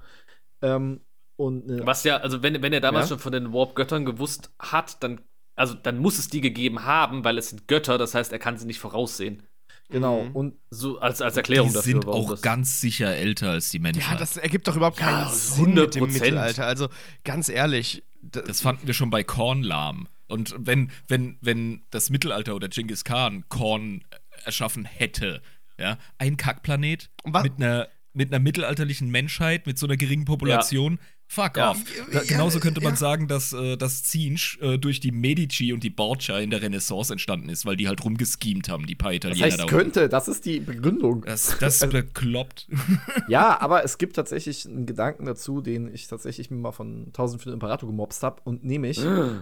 Ähm, 0.61 1.01
und 1.35 1.71
eine 1.71 1.85
Was 1.87 2.03
ja, 2.03 2.17
also 2.17 2.43
wenn, 2.43 2.61
wenn 2.61 2.73
er 2.73 2.81
damals 2.81 3.05
Ja? 3.05 3.15
schon 3.15 3.19
von 3.19 3.31
den 3.31 3.53
Warp-Göttern 3.53 4.05
gewusst 4.05 4.51
hat, 4.59 5.01
dann 5.01 5.21
also 5.55 5.73
dann 5.73 5.97
muss 5.97 6.19
es 6.19 6.27
die 6.29 6.41
gegeben 6.41 6.85
haben, 6.85 7.23
weil 7.23 7.37
es 7.39 7.49
sind 7.49 7.67
Götter, 7.67 7.97
das 7.97 8.13
heißt, 8.13 8.31
er 8.31 8.37
kann 8.37 8.57
sie 8.57 8.67
nicht 8.67 8.79
voraussehen. 8.79 9.41
Genau. 9.89 10.23
Mhm. 10.25 10.35
Und 10.35 10.55
So 10.69 10.99
als, 10.99 11.21
als 11.21 11.37
Erklärung 11.37 11.69
die 11.69 11.75
dafür, 11.75 11.93
sind 11.93 12.05
warum 12.07 12.25
auch 12.25 12.31
das- 12.31 12.41
ganz 12.41 12.81
sicher 12.81 13.15
älter 13.15 13.51
als 13.51 13.69
die 13.69 13.79
Menschheit. 13.79 14.13
Ja, 14.13 14.17
das 14.19 14.35
ergibt 14.37 14.67
doch 14.67 14.75
überhaupt 14.75 14.99
Ja, 14.99 15.05
keinen 15.23 15.33
Sinn 15.33 15.73
mit 15.73 15.95
dem 15.95 16.03
100%. 16.05 16.11
Mittelalter. 16.13 16.65
Also 16.65 16.89
ganz 17.23 17.49
ehrlich, 17.49 18.03
Das 18.21 18.61
fanden 18.61 18.85
wir 18.87 18.93
schon 18.93 19.09
bei 19.09 19.23
Korn 19.23 19.63
lahm. 19.63 20.07
Und 20.27 20.53
wenn, 20.57 20.91
wenn, 21.07 21.37
wenn 21.39 21.83
das 21.91 22.09
Mittelalter 22.09 22.55
oder 22.55 22.67
Genghis 22.67 23.05
Khan 23.05 23.45
Korn 23.47 24.03
erschaffen 24.43 24.83
hätte, 24.83 25.41
ja, 25.79 25.97
ein 26.17 26.35
Kackplanet 26.35 27.09
mit 27.25 27.53
einer, 27.57 27.87
mit 28.13 28.33
einer 28.33 28.39
mittelalterlichen 28.43 29.09
Menschheit, 29.09 29.67
mit 29.67 29.77
so 29.79 29.85
einer 29.85 29.95
geringen 29.95 30.25
Population, 30.25 30.99
fuck 31.27 31.57
Ja. 31.57 31.71
off. 31.71 31.77
Da, 32.11 32.23
genauso 32.23 32.59
könnte 32.59 32.81
man 32.81 32.93
ja. 32.93 32.97
sagen, 32.97 33.27
dass 33.27 33.53
äh, 33.53 33.77
das 33.77 34.03
Zinsch 34.03 34.57
äh, 34.61 34.77
durch 34.77 34.99
die 34.99 35.11
Medici 35.11 35.73
und 35.73 35.83
die 35.83 35.89
Borgia 35.89 36.39
in 36.39 36.49
der 36.49 36.61
Renaissance 36.61 37.11
entstanden 37.11 37.49
ist, 37.49 37.65
weil 37.65 37.75
die 37.75 37.87
halt 37.87 38.03
rumgeschemt 38.03 38.69
haben, 38.69 38.85
die 38.85 38.95
paar 38.95 39.09
das 39.11 39.17
Italiener 39.17 39.45
heißt, 39.45 39.59
da 39.59 39.65
könnte, 39.65 40.09
das 40.09 40.27
ist 40.27 40.45
die 40.45 40.59
Begründung. 40.59 41.23
Das, 41.25 41.57
das 41.59 41.81
ist 41.81 41.89
bekloppt. 41.89 42.67
Ja, 43.27 43.59
aber 43.59 43.83
es 43.83 43.97
gibt 43.97 44.15
tatsächlich 44.15 44.65
einen 44.65 44.85
Gedanken 44.85 45.25
dazu, 45.25 45.61
den 45.61 45.93
ich 45.93 46.07
tatsächlich 46.07 46.49
mir 46.49 46.57
mal 46.57 46.71
von 46.71 47.07
1000 47.07 47.41
für 47.41 47.49
den 47.49 47.55
Imperator 47.55 47.89
gemobst 47.89 48.23
habe. 48.23 48.41
Und 48.43 48.63
nämlich, 48.63 48.99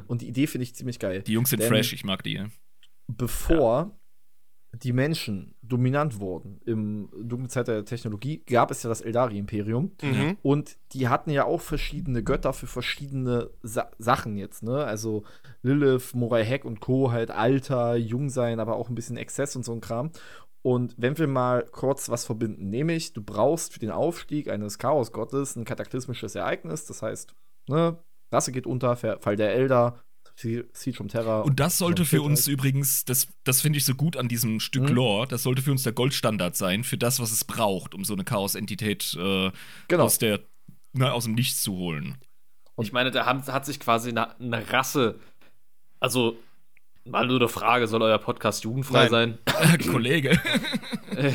und 0.07 0.21
die 0.21 0.27
Idee 0.27 0.47
finde 0.47 0.63
ich 0.63 0.75
ziemlich 0.75 0.97
geil. 0.99 1.21
Die 1.21 1.33
Jungs 1.33 1.49
sind 1.49 1.61
Denn 1.61 1.69
fresh, 1.69 1.93
ich 1.93 2.03
mag 2.03 2.23
die. 2.23 2.33
Ja. 2.33 2.47
Bevor 3.07 3.97
die 4.83 4.93
Menschen 4.93 5.55
dominant 5.61 6.19
wurden 6.19 6.59
im 6.65 7.09
dunklen 7.11 7.49
Zeit 7.49 7.67
der 7.67 7.85
Technologie, 7.85 8.43
gab 8.45 8.71
es 8.71 8.83
ja 8.83 8.89
das 8.89 9.01
Eldari-Imperium. 9.01 9.91
Mhm. 10.01 10.37
Und 10.41 10.77
die 10.93 11.07
hatten 11.07 11.29
ja 11.29 11.45
auch 11.45 11.61
verschiedene 11.61 12.23
Götter 12.23 12.53
für 12.53 12.67
verschiedene 12.67 13.49
Sa 13.61 13.89
Sachen 13.97 14.37
jetzt, 14.37 14.63
ne? 14.63 14.83
Also 14.83 15.23
Lilith, 15.61 16.13
Morai 16.13 16.43
Heck 16.43 16.65
und 16.65 16.79
Co. 16.79 17.11
halt 17.11 17.31
Alter, 17.31 17.95
Jungsein, 17.95 18.59
aber 18.59 18.75
auch 18.75 18.89
ein 18.89 18.95
bisschen 18.95 19.17
Exzess 19.17 19.55
und 19.55 19.63
so 19.63 19.73
ein 19.73 19.81
Kram. 19.81 20.11
Und 20.61 20.95
wenn 20.97 21.17
wir 21.17 21.27
mal 21.27 21.63
kurz 21.71 22.09
was 22.09 22.25
verbinden, 22.25 22.69
nämlich 22.69 23.13
du 23.13 23.21
brauchst 23.21 23.73
für 23.73 23.79
den 23.79 23.91
Aufstieg 23.91 24.49
eines 24.49 24.79
Chaosgottes 24.79 25.55
ein 25.55 25.63
kataklysmisches 25.63 26.33
Ereignis, 26.33 26.85
das 26.85 27.03
heißt, 27.03 27.35
ne, 27.67 27.99
Rasse 28.31 28.51
geht 28.51 28.65
unter, 28.65 28.95
Fall 28.95 29.35
der 29.35 29.53
Elder, 29.53 29.99
Siege 30.37 30.93
from 30.93 31.07
Terra. 31.07 31.41
Und 31.41 31.59
das 31.59 31.77
sollte 31.77 32.03
so 32.03 32.09
für 32.09 32.21
uns 32.21 32.41
halt. 32.41 32.53
übrigens, 32.53 33.05
das, 33.05 33.27
das 33.43 33.61
finde 33.61 33.77
ich 33.77 33.85
so 33.85 33.95
gut 33.95 34.17
an 34.17 34.27
diesem 34.27 34.59
Stück 34.59 34.83
Mhm. 34.89 34.95
Lore, 34.95 35.27
das 35.27 35.43
sollte 35.43 35.61
für 35.61 35.71
uns 35.71 35.83
der 35.83 35.93
Goldstandard 35.93 36.55
sein, 36.55 36.83
für 36.83 36.97
das, 36.97 37.19
was 37.19 37.31
es 37.31 37.43
braucht, 37.45 37.95
um 37.95 38.03
so 38.03 38.13
eine 38.13 38.23
Chaos-Entität 38.23 39.15
äh, 39.19 39.51
Genau. 39.87 40.03
aus, 40.03 40.17
der, 40.17 40.41
na, 40.93 41.11
aus 41.11 41.23
dem 41.23 41.33
Nichts 41.35 41.61
zu 41.63 41.73
holen. 41.73 42.17
Ich 42.81 42.91
meine, 42.91 43.11
da 43.11 43.25
haben, 43.25 43.41
hat 43.47 43.65
sich 43.65 43.79
quasi 43.79 44.09
eine, 44.09 44.37
eine 44.39 44.69
Rasse, 44.71 45.19
also 46.01 46.37
mal 47.05 47.25
nur 47.27 47.37
eine 47.39 47.47
Frage, 47.49 47.87
soll 47.87 48.01
euer 48.01 48.17
Podcast 48.17 48.63
jugendfrei 48.63 49.07
Nein. 49.09 49.37
sein? 49.45 49.79
Kollege. 49.91 50.39
Äh, 51.15 51.31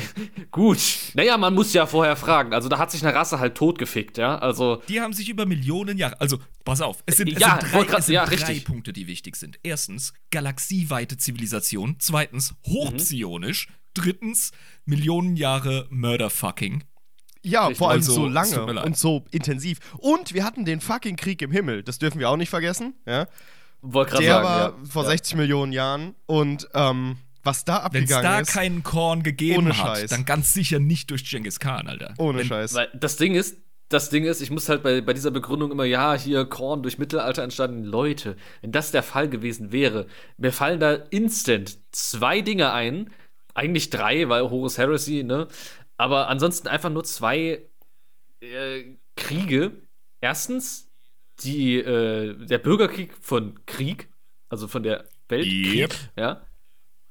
gut. 0.50 0.78
Naja, 1.14 1.38
man 1.38 1.54
muss 1.54 1.72
ja 1.72 1.86
vorher 1.86 2.14
fragen. 2.14 2.52
Also 2.52 2.68
da 2.68 2.76
hat 2.78 2.90
sich 2.90 3.02
eine 3.02 3.14
Rasse 3.14 3.38
halt 3.38 3.54
totgefickt, 3.54 4.18
ja. 4.18 4.36
Also, 4.36 4.82
Die 4.88 5.00
haben 5.00 5.14
sich 5.14 5.30
über 5.30 5.46
Millionen 5.46 5.96
Jahre. 5.96 6.20
Also, 6.20 6.38
pass 6.66 6.82
auf, 6.82 7.02
es 7.06 7.16
sind, 7.16 7.32
es 7.32 7.38
Ja, 7.38 7.58
sind, 7.58 7.72
drei, 7.72 7.84
grad- 7.84 8.00
es 8.00 8.06
sind 8.06 8.14
ja, 8.16 8.26
drei. 8.26 8.60
Punkte, 8.60 8.92
die 8.92 9.06
wichtig 9.06 9.36
sind. 9.36 9.58
Erstens, 9.62 10.12
galaxieweite 10.32 11.16
Zivilisation. 11.16 11.96
Zweitens, 11.98 12.54
hochpsionisch. 12.66 13.68
Drittens, 13.94 14.50
Millionen 14.84 15.36
Jahre 15.36 15.86
Murderfucking. 15.88 16.84
Ja, 17.42 17.62
Richtig. 17.62 17.78
vor 17.78 17.88
allem 17.90 18.00
Also, 18.00 18.12
so 18.12 18.24
tut 18.24 18.32
lange 18.34 18.82
und 18.84 18.98
so 18.98 19.24
intensiv. 19.30 19.78
Und 19.96 20.34
wir 20.34 20.44
hatten 20.44 20.66
den 20.66 20.82
fucking 20.82 21.16
Krieg 21.16 21.40
im 21.40 21.52
Himmel. 21.52 21.82
Das 21.84 21.98
dürfen 21.98 22.18
wir 22.18 22.28
auch 22.28 22.36
nicht 22.36 22.50
vergessen. 22.50 22.96
Ja? 23.06 23.28
Wollte 23.82 24.12
gerade 24.12 24.24
Der 24.24 24.34
sagen. 24.34 24.44
war 24.46 24.58
ja. 24.60 24.74
vor 24.88 25.02
ja. 25.04 25.10
60 25.10 25.36
Millionen 25.36 25.72
Jahren. 25.72 26.14
Und 26.26 26.68
ähm, 26.74 27.16
was 27.42 27.64
da 27.64 27.88
Wenn 27.92 28.04
es 28.04 28.12
abgegangen 28.12 28.24
da 28.24 28.40
ist, 28.40 28.52
keinen 28.52 28.82
Korn 28.82 29.22
gegeben 29.22 29.66
Ohne 29.66 29.78
hat, 29.78 29.98
Scheiß. 29.98 30.10
dann 30.10 30.24
ganz 30.24 30.52
sicher 30.52 30.78
nicht 30.78 31.10
durch 31.10 31.28
Genghis 31.28 31.58
Khan, 31.58 31.86
Alter. 31.88 32.14
ohne 32.18 32.40
Wenn, 32.40 32.46
Scheiß. 32.46 32.74
Weil 32.74 32.88
das 32.94 33.16
Ding 33.16 33.34
ist, 33.34 33.56
das 33.88 34.10
Ding 34.10 34.24
ist, 34.24 34.40
ich 34.40 34.50
muss 34.50 34.68
halt 34.68 34.82
bei, 34.82 35.00
bei 35.00 35.14
dieser 35.14 35.30
Begründung 35.30 35.72
immer, 35.72 35.84
ja, 35.84 36.14
hier 36.14 36.44
Korn 36.44 36.82
durch 36.82 36.98
Mittelalter 36.98 37.42
entstanden. 37.42 37.84
Leute, 37.84 38.36
wenn 38.60 38.72
das 38.72 38.90
der 38.92 39.02
Fall 39.02 39.28
gewesen 39.28 39.72
wäre, 39.72 40.06
mir 40.36 40.52
fallen 40.52 40.78
da 40.80 40.92
instant 40.92 41.78
zwei 41.90 42.40
Dinge 42.40 42.72
ein. 42.72 43.10
Eigentlich 43.54 43.90
drei, 43.90 44.28
weil 44.28 44.42
Horus 44.48 44.78
Heresy, 44.78 45.24
ne? 45.24 45.48
Aber 45.96 46.28
ansonsten 46.28 46.68
einfach 46.68 46.88
nur 46.90 47.04
zwei 47.04 47.62
äh, 48.40 48.96
Kriege. 49.16 49.72
Erstens, 50.20 50.89
die, 51.44 51.76
äh, 51.78 52.34
der 52.46 52.58
Bürgerkrieg 52.58 53.12
von 53.20 53.58
Krieg, 53.66 54.08
also 54.48 54.68
von 54.68 54.82
der 54.82 55.04
Welt, 55.28 55.46
Yep. 55.46 55.94
ja, 56.16 56.42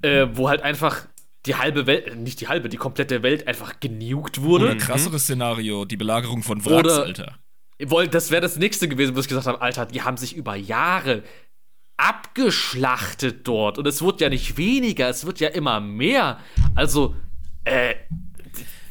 äh, 0.02 0.28
wo 0.34 0.50
halt 0.50 0.62
einfach 0.62 1.08
die 1.46 1.56
halbe 1.56 1.88
Welt, 1.88 2.08
äh, 2.08 2.16
nicht 2.16 2.42
die 2.42 2.48
halbe, 2.48 2.70
die 2.70 2.78
komplette 2.78 3.24
Welt 3.24 3.48
einfach 3.48 3.80
genugt 3.80 4.42
wurde. 4.42 4.66
Oder 4.66 4.76
krasseres 4.76 5.24
Szenario, 5.24 5.86
die 5.86 5.98
Belagerung 5.98 6.44
von 6.44 6.64
Wracks, 6.66 6.78
Oder- 6.78 7.04
Alter. 7.04 7.40
Das 8.12 8.30
wäre 8.30 8.42
das 8.42 8.58
nächste 8.58 8.90
gewesen, 8.90 9.16
wo 9.16 9.22
ich 9.22 9.30
gesagt 9.30 9.48
habe, 9.48 9.62
Alter, 9.62 9.86
die 9.86 10.02
haben 10.02 10.18
sich 10.18 10.36
über 10.36 10.56
Jahre 10.56 11.24
abgeschlachtet 11.96 13.48
dort. 13.48 13.78
Und 13.78 13.88
es 13.88 14.02
wird 14.02 14.22
ja 14.22 14.30
nicht 14.30 14.58
weniger, 14.58 15.10
es 15.10 15.26
wird 15.26 15.40
ja 15.40 15.50
immer 15.50 15.80
mehr. 15.80 16.40
Also, 16.76 17.16
äh, 17.64 17.96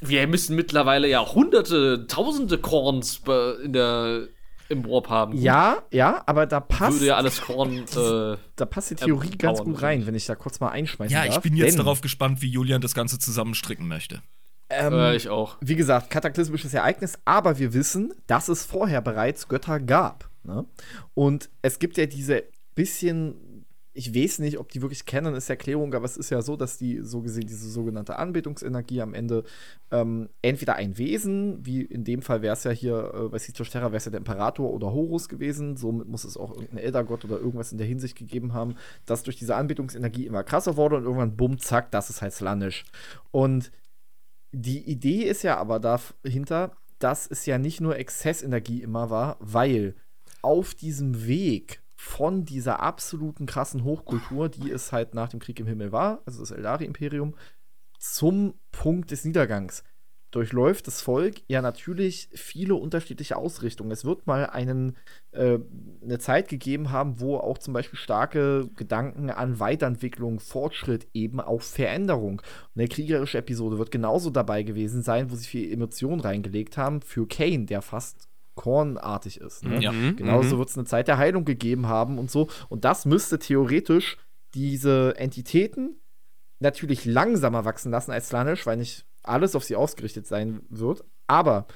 wir 0.01 0.27
müssen 0.27 0.57
mittlerweile 0.57 1.09
ja 1.09 1.27
hunderte, 1.35 2.07
tausende 2.07 2.59
Korns 2.59 3.23
in 3.65 3.73
der, 3.73 4.29
im 4.69 4.85
Warp 4.85 5.09
haben. 5.09 5.35
Ja, 5.37 5.83
ja, 5.91 6.23
aber 6.27 6.47
da 6.47 6.61
passt, 6.61 6.95
Würde 6.95 7.07
ja 7.07 7.17
alles 7.17 7.41
Korn, 7.41 7.79
äh, 7.79 8.37
da 8.57 8.67
passt 8.67 8.91
die 8.91 8.95
Theorie 8.97 9.31
ähm, 9.33 9.39
ganz 9.39 9.61
gut 9.61 9.83
rein, 9.83 10.07
wenn 10.07 10.15
ich 10.15 10.27
da 10.27 10.35
kurz 10.35 10.61
mal 10.61 10.69
einschmeißen 10.69 11.13
Ja, 11.13 11.25
darf. 11.25 11.37
ich 11.37 11.41
bin 11.43 11.57
jetzt 11.57 11.73
Denn, 11.73 11.79
darauf 11.79 12.01
gespannt, 12.01 12.43
wie 12.43 12.49
Julian 12.49 12.81
das 12.81 12.95
Ganze 12.95 13.19
zusammenstricken 13.19 13.89
möchte. 13.89 14.23
Ähm, 14.71 14.93
äh, 14.93 15.17
ich 15.17 15.31
auch. 15.31 15.57
wie 15.61 15.77
gesagt, 15.77 16.11
kataklysmisches 16.11 16.75
Ereignis, 16.75 17.19
aber 17.25 17.59
wir 17.59 17.73
wissen, 17.73 18.13
dass 18.27 18.49
es 18.49 18.65
vorher 18.67 19.01
bereits 19.01 19.49
Götter 19.49 19.81
gab. 19.81 20.29
Ne? 20.43 20.67
Und 21.15 21.49
es 21.63 21.79
gibt 21.79 21.97
ja 21.97 22.05
diese 22.07 22.45
bisschen, 22.75 23.35
ich 23.99 24.15
weiß 24.15 24.39
nicht, 24.39 24.59
ob 24.59 24.71
die 24.71 24.81
wirklich 24.81 25.07
kennen, 25.07 25.35
ist 25.35 25.51
Erklärung, 25.51 25.93
aber 25.93 26.05
es 26.05 26.17
ist 26.17 26.31
ja 26.31 26.41
so, 26.41 26.55
dass 26.55 26.79
die 26.79 27.01
so 27.03 27.21
gesehen, 27.21 27.49
diese 27.49 27.69
sogenannte 27.69 28.17
Anbetungsenergie 28.17 29.03
am 29.03 29.13
Ende 29.13 29.43
ähm, 29.91 30.29
entweder 30.41 30.77
ein 30.77 30.99
Wesen, 30.99 31.67
wie 31.67 31.83
in 31.83 32.05
dem 32.05 32.23
Fall 32.23 32.41
wäre 32.41 32.53
es 32.53 32.63
ja 32.63 32.71
hier 32.71 33.13
äh, 33.13 33.29
bei 33.29 33.39
Siege 33.39 33.65
Terra, 33.65 33.87
wäre 33.87 33.97
es 33.97 34.05
ja 34.05 34.13
der 34.13 34.21
Imperator 34.21 34.73
oder 34.73 34.93
Horus 34.93 35.29
gewesen, 35.29 35.77
somit 35.77 36.07
muss 36.07 36.23
es 36.23 36.37
auch 36.37 36.53
irgendein 36.53 36.79
Eldergott 36.79 37.25
oder 37.25 37.41
irgendwas 37.41 37.73
in 37.73 37.79
der 37.79 37.89
Hinsicht 37.89 38.17
gegeben 38.17 38.53
haben, 38.53 38.77
das 39.05 39.25
durch 39.25 39.37
diese 39.37 39.57
Anbetungsenergie 39.57 40.27
immer 40.27 40.45
krasser 40.45 40.77
wurde 40.77 40.95
und 40.95 41.03
irgendwann 41.03 41.37
bumm, 41.37 41.59
zack, 41.59 41.91
das 41.91 42.09
ist 42.09 42.23
halt 42.23 42.33
Slanisch. 42.33 42.85
Und 43.33 43.73
die 44.53 44.89
Idee 44.89 45.25
ist 45.25 45.43
ja 45.43 45.57
aber 45.57 45.81
dahinter, 45.81 46.71
dass 47.01 47.27
es 47.27 47.47
ja 47.47 47.59
nicht 47.59 47.81
nur 47.81 47.97
Exzessenergie 47.97 48.81
immer 48.81 49.11
war, 49.11 49.39
weil 49.41 49.97
auf 50.41 50.77
diesem 50.77 51.27
Weg 51.27 51.83
von 52.01 52.45
dieser 52.45 52.79
absoluten 52.79 53.45
krassen 53.45 53.83
Hochkultur, 53.83 54.49
die 54.49 54.71
es 54.71 54.93
halt 54.93 55.15
nach 55.15 55.29
dem 55.29 55.41
Krieg 55.41 55.59
im 55.59 55.67
Himmel 55.67 55.91
war, 55.91 56.23
also 56.27 56.39
das 56.39 56.53
Eldari-Imperium, 56.53 57.35
zum 57.99 58.55
Punkt 58.71 59.11
des 59.11 59.25
Niedergangs 59.25 59.83
durchläuft 60.31 60.87
das 60.87 61.01
Volk 61.01 61.37
ja 61.49 61.63
natürlich 61.63 62.29
viele 62.35 62.75
unterschiedliche 62.75 63.37
Ausrichtungen. 63.37 63.91
Es 63.91 64.05
wird 64.05 64.27
mal 64.27 64.47
einen, 64.47 64.97
äh, 65.33 65.59
eine 66.03 66.19
Zeit 66.19 66.49
gegeben 66.49 66.93
haben, 66.93 67.19
wo 67.19 67.39
auch 67.39 67.59
zum 67.59 67.73
Beispiel 67.73 67.99
starke 67.99 68.69
Gedanken 68.77 69.31
an 69.31 69.59
Weiterentwicklung, 69.59 70.39
Fortschritt, 70.39 71.09
eben 71.15 71.41
auch 71.41 71.63
Veränderung. 71.63 72.41
Und 72.41 72.79
der 72.79 72.89
kriegerische 72.89 73.39
Episode 73.39 73.79
wird 73.79 73.91
genauso 73.91 74.31
dabei 74.31 74.63
gewesen 74.63 75.03
sein, 75.03 75.31
wo 75.31 75.35
sie 75.35 75.47
viel 75.49 75.73
Emotionen 75.73 76.21
reingelegt 76.21 76.77
haben 76.77 77.01
für 77.01 77.27
Kane, 77.27 77.65
der 77.65 77.81
fast 77.81 78.28
kornartig 78.59 79.41
ist. 79.41 79.65
Ne? 79.65 79.81
Ja. 79.81 79.93
Mhm, 79.93 80.17
Genauso 80.17 80.57
mhm. 80.57 80.59
wird 80.59 80.71
es 80.71 80.77
eine 80.77 80.85
Zeit 80.85 81.07
der 81.07 81.17
Heilung 81.17 81.45
gegeben 81.45 81.87
haben 81.87 82.19
und 82.19 82.29
so. 82.29 82.49
Und 82.69 82.85
das 82.85 83.07
müsste 83.07 83.39
theoretisch 83.39 84.19
diese 84.55 85.15
Entitäten 85.17 86.01
natürlich 86.59 87.05
langsamer 87.05 87.65
wachsen 87.65 87.93
lassen 87.93 88.11
als 88.11 88.29
Slanisch, 88.29 88.67
weil 88.67 88.79
nicht 88.79 89.07
alles 89.23 89.55
auf 89.55 89.63
sie 89.63 89.77
ausgerichtet 89.77 90.27
sein 90.27 90.63
wird. 90.69 91.05
Aber 91.29 91.67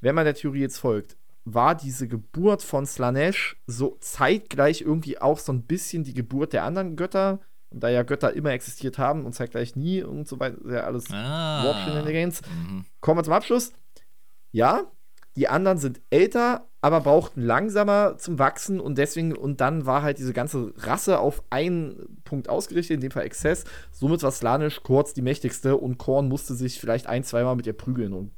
wenn 0.00 0.14
man 0.14 0.24
der 0.24 0.34
Theorie 0.34 0.60
jetzt 0.60 0.78
folgt, 0.78 1.18
war 1.44 1.74
diese 1.74 2.08
Geburt 2.08 2.62
von 2.62 2.86
Slanesh 2.86 3.60
so 3.66 3.98
zeitgleich 4.00 4.80
irgendwie 4.80 5.20
auch 5.20 5.38
so 5.38 5.52
ein 5.52 5.64
bisschen 5.64 6.04
die 6.04 6.14
Geburt 6.14 6.54
der 6.54 6.64
anderen 6.64 6.96
Götter. 6.96 7.40
Und 7.68 7.80
da 7.82 7.90
ja 7.90 8.02
Götter 8.02 8.32
immer 8.32 8.52
existiert 8.52 8.96
haben 8.96 9.26
und 9.26 9.34
zeitgleich 9.34 9.76
nie 9.76 10.02
und 10.02 10.26
so 10.26 10.40
weiter, 10.40 10.56
ja 10.72 10.80
alles 10.84 11.04
Ah. 11.12 11.64
Warp-Shenanigans. 11.64 12.40
Mhm. 12.42 12.86
Kommen 13.00 13.18
wir 13.18 13.24
zum 13.24 13.34
Abschluss. 13.34 13.72
Ja, 14.52 14.90
die 15.40 15.48
anderen 15.48 15.78
sind 15.78 16.02
älter, 16.10 16.68
aber 16.82 17.00
brauchten 17.00 17.40
langsamer 17.40 18.18
zum 18.18 18.38
Wachsen 18.38 18.78
und 18.78 18.98
deswegen, 18.98 19.34
und 19.34 19.62
dann 19.62 19.86
war 19.86 20.02
halt 20.02 20.18
diese 20.18 20.34
ganze 20.34 20.74
Rasse 20.76 21.18
auf 21.18 21.42
einen 21.48 22.20
Punkt 22.24 22.50
ausgerichtet, 22.50 22.96
in 22.96 23.00
dem 23.00 23.10
Fall 23.10 23.24
Exzess. 23.24 23.64
Somit 23.90 24.22
war 24.22 24.32
Slanisch 24.32 24.82
kurz 24.82 25.14
die 25.14 25.22
mächtigste 25.22 25.78
und 25.78 25.96
Korn 25.96 26.28
musste 26.28 26.54
sich 26.54 26.78
vielleicht 26.78 27.06
ein, 27.06 27.24
zweimal 27.24 27.56
mit 27.56 27.66
ihr 27.66 27.72
prügeln 27.72 28.12
und 28.12 28.32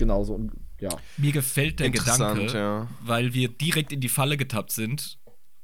genauso. 0.00 0.34
Und 0.34 0.50
ja. 0.80 0.88
Mir 1.16 1.30
gefällt 1.30 1.78
der 1.78 1.90
Gedanke, 1.90 2.46
ja. 2.52 2.88
weil 3.04 3.34
wir 3.34 3.46
direkt 3.48 3.92
in 3.92 4.00
die 4.00 4.08
Falle 4.08 4.36
getappt 4.36 4.72
sind 4.72 5.20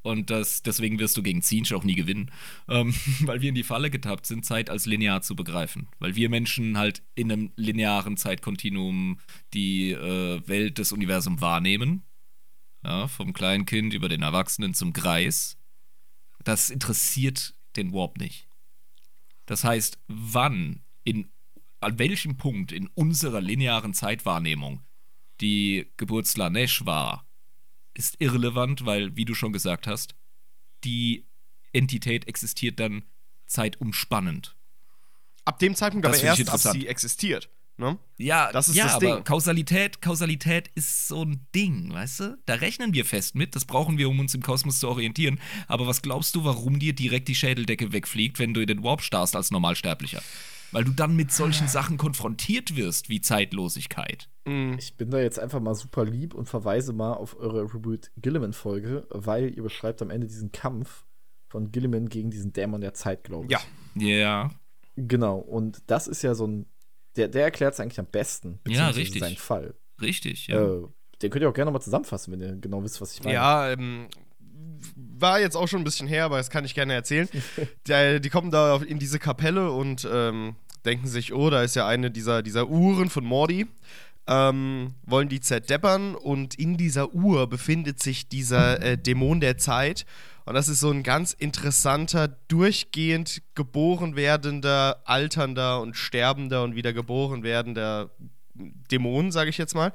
Und 0.08 0.30
das, 0.30 0.62
deswegen 0.62 0.98
wirst 0.98 1.18
du 1.18 1.22
gegen 1.22 1.42
Zinsch 1.42 1.70
auch 1.74 1.84
nie 1.84 1.94
gewinnen, 1.94 2.30
ähm, 2.66 2.94
weil 3.20 3.42
wir 3.42 3.50
in 3.50 3.54
die 3.54 3.62
Falle 3.62 3.90
getappt 3.90 4.24
sind, 4.24 4.46
Zeit 4.46 4.70
als 4.70 4.86
linear 4.86 5.20
zu 5.20 5.36
begreifen. 5.36 5.88
Weil 5.98 6.16
wir 6.16 6.30
Menschen 6.30 6.78
halt 6.78 7.02
in 7.14 7.30
einem 7.30 7.52
linearen 7.56 8.16
Zeitkontinuum 8.16 9.20
die 9.52 9.92
äh, 9.92 10.40
Welt 10.48 10.78
des 10.78 10.92
Universums 10.92 11.42
wahrnehmen. 11.42 12.04
Ja, 12.82 13.06
vom 13.06 13.34
kleinen 13.34 13.66
Kind 13.66 13.92
über 13.92 14.08
den 14.08 14.22
Erwachsenen 14.22 14.72
zum 14.72 14.94
Greis. 14.94 15.58
Das 16.42 16.70
interessiert 16.70 17.54
den 17.76 17.92
Warp 17.92 18.16
nicht. 18.16 18.48
Das 19.44 19.62
heißt, 19.62 19.98
wann, 20.06 20.84
in, 21.04 21.28
an 21.80 21.98
welchem 21.98 22.38
Punkt 22.38 22.72
in 22.72 22.86
unserer 22.94 23.42
linearen 23.42 23.92
Zeitwahrnehmung 23.92 24.80
die 25.42 25.92
Geburt 25.98 26.26
Slanesh 26.26 26.86
war, 26.86 27.27
ist 27.98 28.16
irrelevant, 28.20 28.86
weil, 28.86 29.16
wie 29.16 29.24
du 29.24 29.34
schon 29.34 29.52
gesagt 29.52 29.86
hast, 29.86 30.14
die 30.84 31.26
Entität 31.72 32.26
existiert 32.28 32.80
dann 32.80 33.04
zeitumspannend. 33.46 34.56
Ab 35.44 35.58
dem 35.58 35.74
Zeitpunkt 35.74 36.06
Das 36.06 36.18
aber 36.18 36.38
erst, 36.38 36.48
ab 36.48 36.72
sie 36.72 36.86
existiert. 36.86 37.50
Ne? 37.76 37.98
Ja, 38.16 38.50
Das 38.50 38.68
ist 38.68 38.74
ja, 38.76 38.84
das 38.84 38.94
aber 38.94 39.16
Ding. 39.16 39.24
Kausalität, 39.24 40.02
Kausalität 40.02 40.68
ist 40.74 41.06
so 41.06 41.24
ein 41.24 41.46
Ding, 41.54 41.92
weißt 41.92 42.20
du? 42.20 42.38
Da 42.44 42.54
rechnen 42.54 42.92
wir 42.92 43.04
fest 43.04 43.34
mit, 43.36 43.54
das 43.54 43.64
brauchen 43.64 43.98
wir, 43.98 44.08
um 44.08 44.18
uns 44.18 44.34
im 44.34 44.42
Kosmos 44.42 44.80
zu 44.80 44.88
orientieren. 44.88 45.40
Aber 45.68 45.86
was 45.86 46.02
glaubst 46.02 46.34
du, 46.34 46.44
warum 46.44 46.80
dir 46.80 46.92
direkt 46.92 47.28
die 47.28 47.36
Schädeldecke 47.36 47.92
wegfliegt, 47.92 48.40
wenn 48.40 48.52
du 48.52 48.60
in 48.60 48.66
den 48.66 48.82
Warp 48.82 49.00
starrst 49.02 49.36
als 49.36 49.50
Normalsterblicher? 49.52 50.22
Weil 50.72 50.84
du 50.84 50.92
dann 50.92 51.16
mit 51.16 51.32
solchen 51.32 51.66
Sachen 51.68 51.96
konfrontiert 51.96 52.76
wirst, 52.76 53.08
wie 53.08 53.20
Zeitlosigkeit. 53.20 54.28
Ich 54.78 54.96
bin 54.96 55.10
da 55.10 55.20
jetzt 55.20 55.38
einfach 55.38 55.60
mal 55.60 55.74
super 55.74 56.04
lieb 56.04 56.34
und 56.34 56.46
verweise 56.46 56.92
mal 56.92 57.12
auf 57.12 57.38
eure 57.38 57.62
Reboot 57.74 58.10
Gilliman-Folge, 58.16 59.06
weil 59.10 59.54
ihr 59.54 59.62
beschreibt 59.62 60.00
am 60.00 60.10
Ende 60.10 60.26
diesen 60.26 60.52
Kampf 60.52 61.04
von 61.48 61.70
Gilliman 61.70 62.08
gegen 62.08 62.30
diesen 62.30 62.52
Dämon 62.52 62.80
der 62.80 62.94
Zeit, 62.94 63.24
glaube 63.24 63.46
ich. 63.46 63.52
Ja. 63.52 63.60
Ja. 63.94 64.50
Genau, 64.96 65.38
und 65.38 65.82
das 65.86 66.08
ist 66.08 66.22
ja 66.22 66.34
so 66.34 66.46
ein. 66.46 66.66
Der, 67.16 67.28
der 67.28 67.44
erklärt 67.44 67.74
es 67.74 67.80
eigentlich 67.80 68.00
am 68.00 68.06
besten. 68.06 68.48
Ja, 68.48 68.58
beziehungsweise 68.64 69.00
richtig. 69.00 69.20
Seinen 69.20 69.36
Fall. 69.36 69.74
Richtig, 70.00 70.46
ja. 70.46 70.62
Äh, 70.62 70.86
den 71.20 71.30
könnt 71.30 71.42
ihr 71.42 71.48
auch 71.48 71.54
gerne 71.54 71.66
nochmal 71.70 71.82
zusammenfassen, 71.82 72.32
wenn 72.32 72.40
ihr 72.40 72.56
genau 72.56 72.82
wisst, 72.82 73.00
was 73.00 73.12
ich 73.12 73.22
meine. 73.22 73.34
Ja, 73.34 73.70
ähm, 73.70 74.08
war 75.20 75.40
jetzt 75.40 75.56
auch 75.56 75.68
schon 75.68 75.80
ein 75.80 75.84
bisschen 75.84 76.08
her, 76.08 76.24
aber 76.24 76.38
das 76.38 76.50
kann 76.50 76.64
ich 76.64 76.74
gerne 76.74 76.94
erzählen. 76.94 77.28
Der, 77.86 78.20
die 78.20 78.30
kommen 78.30 78.50
da 78.50 78.76
in 78.76 78.98
diese 78.98 79.18
Kapelle 79.18 79.70
und 79.72 80.08
ähm, 80.10 80.56
denken 80.84 81.06
sich, 81.06 81.32
oh, 81.32 81.50
da 81.50 81.62
ist 81.62 81.76
ja 81.76 81.86
eine 81.86 82.10
dieser, 82.10 82.42
dieser 82.42 82.68
Uhren 82.68 83.10
von 83.10 83.24
Mordi. 83.24 83.66
Ähm, 84.30 84.94
wollen 85.06 85.30
die 85.30 85.40
zerdeppern 85.40 86.14
und 86.14 86.54
in 86.56 86.76
dieser 86.76 87.14
Uhr 87.14 87.48
befindet 87.48 88.02
sich 88.02 88.28
dieser 88.28 88.82
äh, 88.82 88.98
Dämon 88.98 89.40
der 89.40 89.56
Zeit. 89.56 90.04
Und 90.44 90.54
das 90.54 90.68
ist 90.68 90.80
so 90.80 90.90
ein 90.90 91.02
ganz 91.02 91.32
interessanter, 91.32 92.28
durchgehend 92.48 93.42
geboren 93.54 94.16
werdender, 94.16 95.02
alternder 95.04 95.80
und 95.80 95.96
sterbender 95.96 96.62
und 96.62 96.74
wieder 96.74 96.92
geboren 96.92 97.42
werdender 97.42 98.10
Dämon, 98.54 99.30
sage 99.30 99.50
ich 99.50 99.58
jetzt 99.58 99.74
mal, 99.74 99.92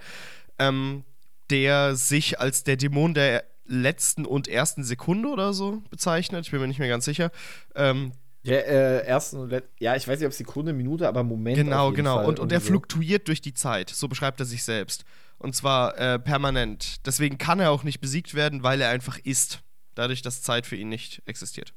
ähm, 0.60 1.04
der 1.49 1.95
sich 1.95 2.39
als 2.39 2.63
der 2.63 2.78
Dämon 2.78 3.13
der 3.13 3.45
letzten 3.65 4.26
und 4.26 4.47
ersten 4.47 4.84
Sekunde 4.84 5.30
oder 5.30 5.54
so 5.54 5.82
bezeichnet. 5.89 6.45
Ich 6.45 6.52
bin 6.52 6.60
mir 6.62 6.67
nicht 6.67 6.80
mehr 6.80 6.89
ganz 6.89 7.06
sicher. 7.06 7.32
Ähm, 7.76 8.12
Ja, 8.43 8.56
äh, 8.56 9.06
ersten 9.06 9.38
und 9.38 9.63
ja, 9.80 9.95
ich 9.95 10.08
weiß 10.08 10.19
nicht, 10.19 10.28
ob 10.28 10.34
Sekunde, 10.34 10.73
Minute, 10.73 11.08
aber 11.08 11.23
Moment. 11.23 11.56
genau, 11.58 11.91
genau. 11.91 12.17
Fall 12.17 12.26
Und, 12.26 12.39
und 12.39 12.52
er 12.52 12.60
so. 12.60 12.67
fluktuiert 12.67 13.28
durch 13.28 13.41
die 13.41 13.54
Zeit. 13.54 13.89
So 13.89 14.08
beschreibt 14.08 14.39
er 14.39 14.45
sich 14.45 14.63
selbst. 14.63 15.06
Und 15.38 15.56
zwar 15.56 15.97
äh, 15.97 16.19
permanent. 16.19 17.06
Deswegen 17.06 17.38
kann 17.38 17.60
er 17.60 17.71
auch 17.71 17.84
nicht 17.84 17.99
besiegt 18.02 18.34
werden, 18.34 18.63
weil 18.63 18.82
er 18.82 18.89
einfach 18.89 19.17
ist. 19.23 19.62
Dadurch, 19.95 20.21
dass 20.21 20.41
Zeit 20.41 20.65
für 20.65 20.76
ihn 20.76 20.89
nicht 20.89 21.21
existiert. 21.26 21.73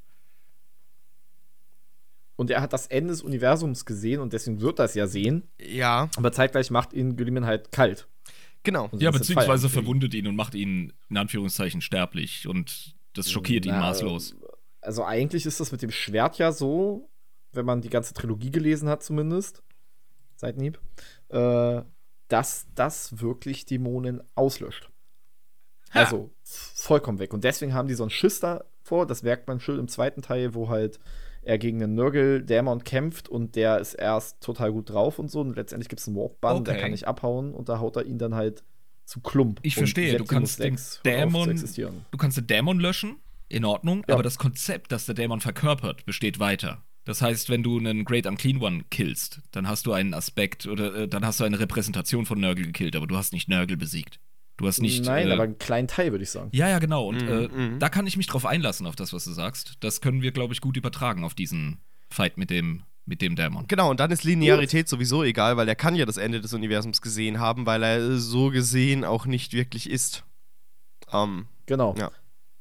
Und 2.37 2.51
er 2.51 2.61
hat 2.61 2.73
das 2.73 2.87
Ende 2.87 3.13
des 3.13 3.23
Universums 3.23 3.85
gesehen 3.87 4.21
und 4.21 4.33
deswegen 4.33 4.61
wird 4.61 4.79
das 4.79 4.95
ja 4.95 5.07
sehen. 5.07 5.49
Ja, 5.61 6.11
Aber 6.17 6.33
zeitgleich 6.33 6.71
macht 6.71 6.93
ihn 6.93 7.17
Gilliman 7.17 7.47
halt 7.47 7.73
kalt. 7.73 8.09
Genau. 8.67 8.89
Und 8.91 9.01
ja, 9.01 9.11
beziehungsweise 9.11 9.71
verwundet 9.71 10.13
ihn 10.13 10.27
und 10.27 10.37
macht 10.37 10.55
ihn 10.55 10.93
in 11.09 11.17
Anführungszeichen 11.17 11.81
sterblich 11.81 12.47
und 12.47 12.95
das 13.15 13.31
schockiert 13.31 13.65
ihn 13.65 13.73
Na, 13.73 13.81
maßlos. 13.81 14.37
Also 14.83 15.05
eigentlich 15.05 15.47
ist 15.47 15.59
das 15.59 15.73
mit 15.73 15.81
dem 15.81 15.91
Schwert 15.91 16.37
ja 16.37 16.53
so, 16.53 17.09
wenn 17.53 17.65
man 17.65 17.81
die 17.81 17.89
ganze 17.89 18.13
Trilogie 18.13 18.51
gelesen 18.51 18.91
hat 18.91 19.03
zumindest, 19.03 19.63
Seitenhieb, 20.37 20.79
äh, 21.31 21.81
dass 22.29 22.67
das 22.75 23.21
wirklich 23.21 23.65
Dämonen 23.65 24.23
auslöscht. 24.35 24.91
Ha. 25.95 26.01
Also 26.01 26.31
vollkommen 26.45 27.19
weg. 27.19 27.33
Und 27.33 27.45
deswegen 27.45 27.73
haben 27.73 27.89
die 27.89 27.95
so 27.95 28.03
einen 28.03 28.11
Schiss 28.11 28.41
davor, 28.41 29.07
das 29.07 29.23
merkt 29.23 29.49
man 29.49 29.61
schön 29.61 29.79
im 29.79 29.89
zweiten 29.89 30.21
Teil, 30.21 30.55
wo 30.55 30.69
halt 30.69 30.99
er 31.47 31.59
gegen 31.59 31.83
einen 31.83 31.95
Nörgel-Dämon 31.95 32.85
kämpft 32.85 33.29
und 33.29 33.57
der 33.57 33.79
ist 33.79 33.95
erst 33.95 34.41
total 34.43 34.73
gut 34.73 34.91
drauf 34.91 35.19
und 35.19 35.31
so. 35.31 35.41
Und 35.41 35.57
letztendlich 35.57 35.89
gibt 35.89 36.01
es 36.01 36.09
einen 36.09 36.17
Warp-Bann, 36.17 36.65
der 36.65 36.75
Okay. 36.75 36.83
kann 36.83 36.91
nicht 36.91 37.07
abhauen 37.09 37.55
und 37.55 37.69
da 37.69 37.79
haut 37.79 37.97
er 37.97 38.05
ihn 38.05 38.19
dann 38.19 38.35
halt 38.35 38.65
zu 39.05 39.21
Klump. 39.21 39.61
Ich 39.63 39.77
verstehe, 39.77 40.17
du 40.17 40.25
kannst 40.25 40.59
den 40.59 40.77
Dämon-. 41.05 42.05
Du 42.11 42.19
kannst 42.19 42.37
den 42.37 42.47
Dämon 42.47 42.81
löschen, 42.81 43.17
in 43.49 43.65
Ordnung, 43.65 44.05
Ja. 44.09 44.15
aber 44.15 44.23
das 44.25 44.39
Konzept, 44.39 44.91
das 44.91 45.07
der 45.07 45.15
Dämon 45.15 45.41
verkörpert, 45.41 46.05
besteht 46.05 46.41
weiter. 46.41 46.83
Das 47.05 47.23
heißt, 47.23 47.49
wenn 47.49 47.63
du 47.63 47.79
einen 47.79 48.05
Great 48.05 48.27
Unclean 48.27 48.61
One 48.61 48.83
killst, 48.91 49.41
dann 49.53 49.69
hast 49.69 49.87
du 49.87 49.93
einen 49.93 50.13
Aspekt 50.13 50.67
oder 50.67 50.93
äh, 50.97 51.09
dann 51.09 51.25
hast 51.25 51.39
du 51.39 51.45
eine 51.45 51.61
Repräsentation 51.61 52.27
von 52.27 52.41
Nörgel 52.41 52.67
gekillt, 52.67 52.97
aber 52.97 53.07
du 53.07 53.17
hast 53.17 53.33
nicht 53.33 53.49
Nörgel 53.49 53.77
besiegt. 53.77 54.19
Du 54.57 54.67
hast 54.67 54.81
nicht. 54.81 55.05
Nein, 55.05 55.29
äh, 55.29 55.33
aber 55.33 55.43
einen 55.43 55.59
kleinen 55.59 55.87
Teil, 55.89 56.13
würde 56.13 56.23
ich 56.25 56.31
sagen. 56.31 56.49
Ja, 56.53 56.69
ja, 56.69 56.79
genau. 56.79 57.07
Und 57.07 57.23
Mhm, 57.23 57.29
äh, 57.29 57.49
mhm. 57.49 57.79
da 57.79 57.89
kann 57.91 58.07
ich 58.07 58.17
mich 58.17 58.27
drauf 58.27 58.47
einlassen, 58.47 58.87
auf 58.87 58.97
das, 58.97 59.13
was 59.13 59.25
du 59.25 59.33
sagst. 59.33 59.75
Das 59.81 60.01
können 60.01 60.23
wir, 60.23 60.33
glaube 60.33 60.55
ich, 60.55 60.61
gut 60.63 60.77
übertragen 60.77 61.25
auf 61.25 61.35
diesen 61.35 61.79
Fight 62.11 62.39
mit 62.39 62.49
dem, 62.51 62.85
mit 63.05 63.21
dem 63.21 63.37
Dämon. 63.37 63.67
Genau, 63.69 63.91
und 63.91 64.01
dann 64.01 64.11
ist 64.11 64.25
Linearität 64.25 64.89
sowieso 64.89 65.23
egal, 65.25 65.57
weil 65.59 65.69
er 65.69 65.75
kann 65.77 65.95
ja 65.95 66.07
das 66.07 66.17
Ende 66.17 66.41
des 66.41 66.55
Universums 66.55 67.03
gesehen 67.03 67.39
haben, 67.39 67.67
weil 67.67 67.83
er 67.83 68.17
so 68.17 68.49
gesehen 68.51 69.05
auch 69.05 69.27
nicht 69.27 69.53
wirklich 69.53 69.91
ist. 69.91 70.25
Ähm, 71.13 71.47
Genau. 71.67 71.95
Ja. 71.99 72.11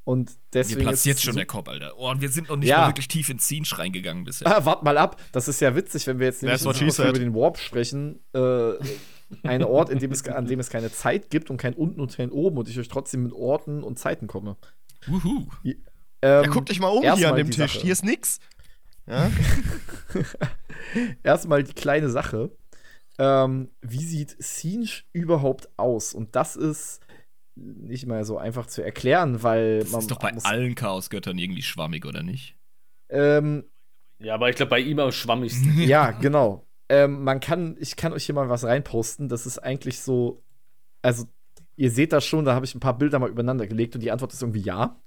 Und 0.03 0.31
deswegen. 0.53 0.79
Mir 0.79 0.84
platzt 0.86 0.99
ist 1.01 1.05
jetzt 1.05 1.23
schon 1.23 1.34
so- 1.34 1.38
der 1.39 1.45
Kopf, 1.47 1.67
Alter. 1.67 1.93
Oh, 1.97 2.10
und 2.12 2.21
wir 2.21 2.29
sind 2.29 2.49
noch 2.49 2.58
nicht 2.58 2.69
Ja. 2.69 2.81
mal 2.81 2.89
wirklich 2.89 3.08
tief 3.08 3.29
ins 3.29 3.47
Zinsch 3.47 3.77
reingegangen 3.79 4.23
bisher. 4.23 4.45
Ah, 4.47 4.65
wart 4.65 4.84
mal 4.84 4.97
ab. 4.97 5.19
Das 5.31 5.47
ist 5.47 5.62
ja 5.62 5.75
witzig, 5.75 6.05
wenn 6.08 6.19
wir 6.19 6.27
jetzt 6.27 6.43
nämlich 6.43 6.62
über 6.62 7.13
den 7.13 7.34
Warp 7.34 7.58
sprechen. 7.58 8.19
Äh, 8.34 8.73
ein 9.43 9.63
Ort, 9.63 9.89
in 9.89 9.99
dem 9.99 10.11
es, 10.11 10.27
an 10.27 10.45
dem 10.45 10.59
es 10.59 10.69
keine 10.69 10.91
Zeit 10.91 11.29
gibt 11.29 11.49
und 11.49 11.57
kein 11.57 11.73
unten 11.73 11.99
und 12.01 12.15
kein 12.15 12.31
oben 12.31 12.57
und 12.57 12.69
ich 12.69 12.77
euch 12.79 12.88
trotzdem 12.88 13.23
mit 13.23 13.33
Orten 13.33 13.83
und 13.83 13.97
Zeiten 13.99 14.27
komme. 14.27 14.57
Wuhu. 15.07 15.47
Ähm, 15.63 15.75
ja, 16.21 16.41
guckt 16.47 16.71
euch 16.71 16.79
mal 16.79 16.89
um 16.89 17.01
hier 17.01 17.29
an 17.29 17.35
dem 17.35 17.51
Tisch. 17.51 17.73
Sache. 17.73 17.81
Hier 17.83 17.91
ist 17.91 18.03
nix. 18.05 18.39
Ja? 19.07 19.31
Erstmal 21.23 21.63
die 21.63 21.73
kleine 21.73 22.09
Sache. 22.09 22.51
Ähm, 23.17 23.69
wie 23.81 24.03
sieht 24.03 24.35
Sinch 24.39 25.05
überhaupt 25.13 25.69
aus? 25.77 26.13
Und 26.13 26.35
das 26.35 26.55
ist 26.55 27.01
nicht 27.55 28.05
mal 28.05 28.25
so 28.25 28.38
einfach 28.38 28.67
zu 28.67 28.81
erklären, 28.81 29.41
weil 29.41 29.79
Das 29.79 29.93
ist 29.93 30.11
doch 30.11 30.19
bei 30.19 30.33
muss, 30.33 30.43
allen 30.45 30.75
Chaosgöttern 30.75 31.38
irgendwie 31.38 31.61
schwammig, 31.61 32.05
oder 32.05 32.23
nicht? 32.23 32.57
ähm, 33.09 33.63
Ja, 34.19 34.34
aber 34.34 34.49
ich 34.49 34.57
glaube, 34.57 34.71
bei 34.71 34.80
ihm 34.80 34.99
am 34.99 35.11
schwammigsten. 35.11 35.78
Ja, 35.88 36.11
genau. 36.11 36.67
Ähm, 36.89 37.23
man 37.23 37.39
kann, 37.39 37.75
ich 37.79 37.95
kann 37.95 38.13
euch 38.13 38.25
hier 38.25 38.36
mal 38.36 38.49
was 38.49 38.63
reinposten. 38.63 39.27
Das 39.29 39.45
ist 39.45 39.57
eigentlich 39.59 39.99
so, 39.99 40.43
also 41.01 41.25
ihr 41.77 41.91
seht 41.91 42.13
das 42.13 42.25
schon, 42.25 42.45
da 42.45 42.53
habe 42.53 42.65
ich 42.65 42.75
ein 42.75 42.79
paar 42.79 42.97
Bilder 42.97 43.19
mal 43.19 43.29
übereinander 43.29 43.67
gelegt 43.67 43.95
und 43.95 44.01
die 44.01 44.11
Antwort 44.11 44.33
ist 44.33 44.41
irgendwie 44.41 44.61
ja. 44.61 44.99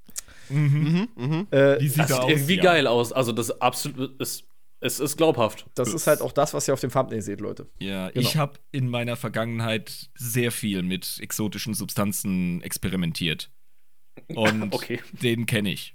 mhm, 0.49 1.09
mhm. 1.17 1.47
Äh, 1.51 1.81
Wie 1.81 1.89
sieht 1.89 1.99
Das 2.01 2.11
er 2.11 2.17
sieht 2.17 2.25
aus? 2.25 2.31
irgendwie 2.31 2.57
Ja. 2.57 2.63
geil 2.63 2.87
aus. 2.87 3.13
Also, 3.13 3.33
das 3.33 3.49
ist 3.51 3.63
absolut. 3.63 4.21
Es, 4.21 4.45
es 4.81 5.01
ist 5.01 5.17
glaubhaft. 5.17 5.67
das 5.75 5.93
ist 5.93 6.07
halt 6.07 6.21
auch 6.21 6.31
das, 6.33 6.55
was 6.55 6.69
ihr 6.69 6.75
auf 6.75 6.81
dem 6.81 6.91
Thumbnail 6.91 7.21
seht, 7.23 7.41
Leute. 7.41 7.67
Ja, 7.81 8.11
Genau. 8.11 8.21
ich 8.21 8.37
habe 8.37 8.59
in 8.71 8.89
meiner 8.89 9.17
Vergangenheit 9.17 10.09
sehr 10.15 10.53
viel 10.53 10.83
mit 10.85 11.19
exotischen 11.21 11.75
Substanzen 11.75 12.61
experimentiert. 12.63 13.51
Und 14.35 14.75
Okay. 14.75 15.01
den 15.13 15.47
kenne 15.47 15.73
ich. 15.73 15.95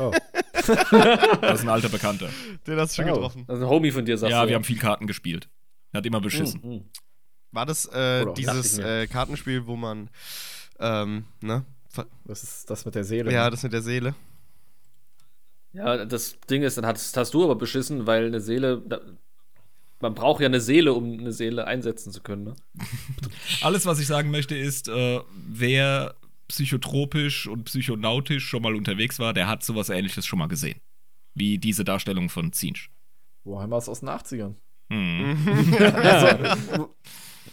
Oh. 0.00 0.12
Das 0.66 1.58
ist 1.58 1.62
ein 1.62 1.68
alter 1.68 1.90
Bekannter. 1.90 2.30
Den 2.66 2.78
hast 2.78 2.96
du 2.96 3.02
schon 3.02 3.10
Oh. 3.10 3.14
getroffen. 3.16 3.44
Das 3.46 3.58
ist 3.58 3.62
ein 3.64 3.68
Homie 3.68 3.90
von 3.90 4.04
dir, 4.04 4.16
sagst 4.16 4.30
Ja, 4.32 4.42
du. 4.42 4.48
wir 4.48 4.56
haben 4.56 4.64
viel 4.64 4.78
Karten 4.78 5.06
gespielt. 5.06 5.48
Er 5.92 5.98
hat 5.98 6.06
immer 6.06 6.20
beschissen. 6.20 6.60
Mhm, 6.64 6.70
mhm. 6.70 6.84
War 7.52 7.66
das 7.66 7.84
äh, 7.86 8.24
dieses 8.34 8.78
äh, 8.78 9.06
Kartenspiel, 9.06 9.66
wo 9.66 9.76
man, 9.76 10.08
ähm, 10.80 11.24
ne? 11.40 11.64
Das 12.24 12.42
ist 12.42 12.68
das 12.70 12.84
mit 12.86 12.94
der 12.96 13.04
Seele. 13.04 13.30
Ja, 13.32 13.48
das 13.50 13.62
mit 13.62 13.72
der 13.72 13.82
Seele. 13.82 14.14
Ja, 15.72 16.04
das 16.04 16.36
Ding 16.48 16.62
ist, 16.62 16.78
dann 16.78 16.86
hast, 16.86 17.16
hast 17.16 17.34
du 17.34 17.44
aber 17.44 17.56
beschissen, 17.56 18.06
weil 18.06 18.26
eine 18.26 18.40
Seele. 18.40 18.82
Da, 18.86 19.00
man 20.00 20.14
braucht 20.14 20.40
ja 20.40 20.46
eine 20.46 20.60
Seele, 20.60 20.92
um 20.92 21.18
eine 21.18 21.32
Seele 21.32 21.66
einsetzen 21.66 22.10
zu 22.12 22.22
können. 22.22 22.44
Ne? 22.44 22.56
Alles, 23.62 23.86
was 23.86 23.98
ich 24.00 24.06
sagen 24.06 24.30
möchte, 24.30 24.56
ist, 24.56 24.88
äh, 24.88 25.20
wer 25.46 26.14
psychotropisch 26.48 27.46
und 27.46 27.64
psychonautisch 27.64 28.46
schon 28.46 28.62
mal 28.62 28.74
unterwegs 28.74 29.18
war, 29.18 29.32
der 29.32 29.48
hat 29.48 29.62
sowas 29.62 29.88
ähnliches 29.88 30.26
schon 30.26 30.38
mal 30.38 30.48
gesehen. 30.48 30.80
Wie 31.34 31.58
diese 31.58 31.84
Darstellung 31.84 32.28
von 32.28 32.52
Zinsch. 32.52 32.90
Warhammer 33.44 33.78
ist 33.78 33.88
aus 33.88 34.00
den 34.00 34.08
80ern. 34.08 34.54
Hm. 34.90 35.36
Also, 35.94 36.88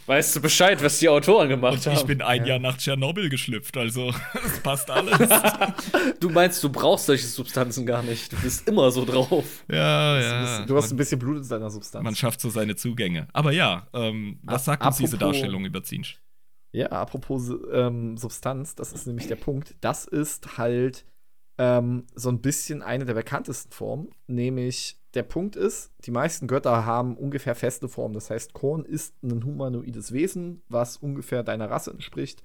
Weißt 0.06 0.34
du 0.34 0.40
Bescheid, 0.40 0.82
was 0.82 0.98
die 0.98 1.08
Autoren 1.08 1.48
gemacht 1.48 1.74
Und 1.74 1.86
haben? 1.86 1.94
ich 1.94 2.04
bin 2.04 2.22
ein 2.22 2.44
Jahr 2.44 2.58
nach 2.58 2.76
Tschernobyl 2.76 3.28
geschlüpft, 3.28 3.76
also 3.76 4.12
es 4.44 4.60
passt 4.60 4.90
alles. 4.90 5.16
du 6.20 6.28
meinst, 6.28 6.62
du 6.64 6.70
brauchst 6.70 7.06
solche 7.06 7.26
Substanzen 7.26 7.86
gar 7.86 8.02
nicht. 8.02 8.32
Du 8.32 8.36
bist 8.38 8.66
immer 8.68 8.90
so 8.90 9.04
drauf. 9.04 9.64
ja, 9.70 10.20
ja. 10.20 10.66
Du 10.66 10.76
hast 10.76 10.90
ein 10.90 10.96
bisschen 10.96 11.20
Blut 11.20 11.42
in 11.42 11.48
deiner 11.48 11.70
Substanz. 11.70 12.02
Man 12.02 12.16
schafft 12.16 12.40
so 12.40 12.50
seine 12.50 12.74
Zugänge. 12.74 13.28
Aber 13.32 13.52
ja, 13.52 13.86
ähm, 13.92 14.38
was 14.42 14.64
sagt 14.64 14.84
uns 14.84 14.96
diese 14.96 15.18
Darstellung 15.18 15.64
über 15.64 15.84
Zinsch? 15.84 16.20
Ja, 16.72 16.86
apropos 16.88 17.52
ähm, 17.70 18.16
Substanz, 18.16 18.74
das 18.74 18.92
ist 18.92 19.06
nämlich 19.06 19.28
der 19.28 19.36
Punkt. 19.36 19.76
Das 19.82 20.06
ist 20.06 20.56
halt 20.56 21.04
ähm, 21.58 22.06
so 22.14 22.30
ein 22.30 22.40
bisschen 22.40 22.82
eine 22.82 23.04
der 23.04 23.14
bekanntesten 23.14 23.72
Formen. 23.72 24.10
Nämlich, 24.26 24.98
der 25.14 25.22
Punkt 25.22 25.56
ist, 25.56 25.92
die 26.06 26.10
meisten 26.10 26.46
Götter 26.46 26.86
haben 26.86 27.16
ungefähr 27.18 27.54
feste 27.54 27.88
Formen. 27.88 28.14
Das 28.14 28.30
heißt, 28.30 28.54
Korn 28.54 28.84
ist 28.84 29.22
ein 29.22 29.44
humanoides 29.44 30.12
Wesen, 30.12 30.62
was 30.68 30.96
ungefähr 30.96 31.42
deiner 31.42 31.68
Rasse 31.68 31.90
entspricht 31.90 32.42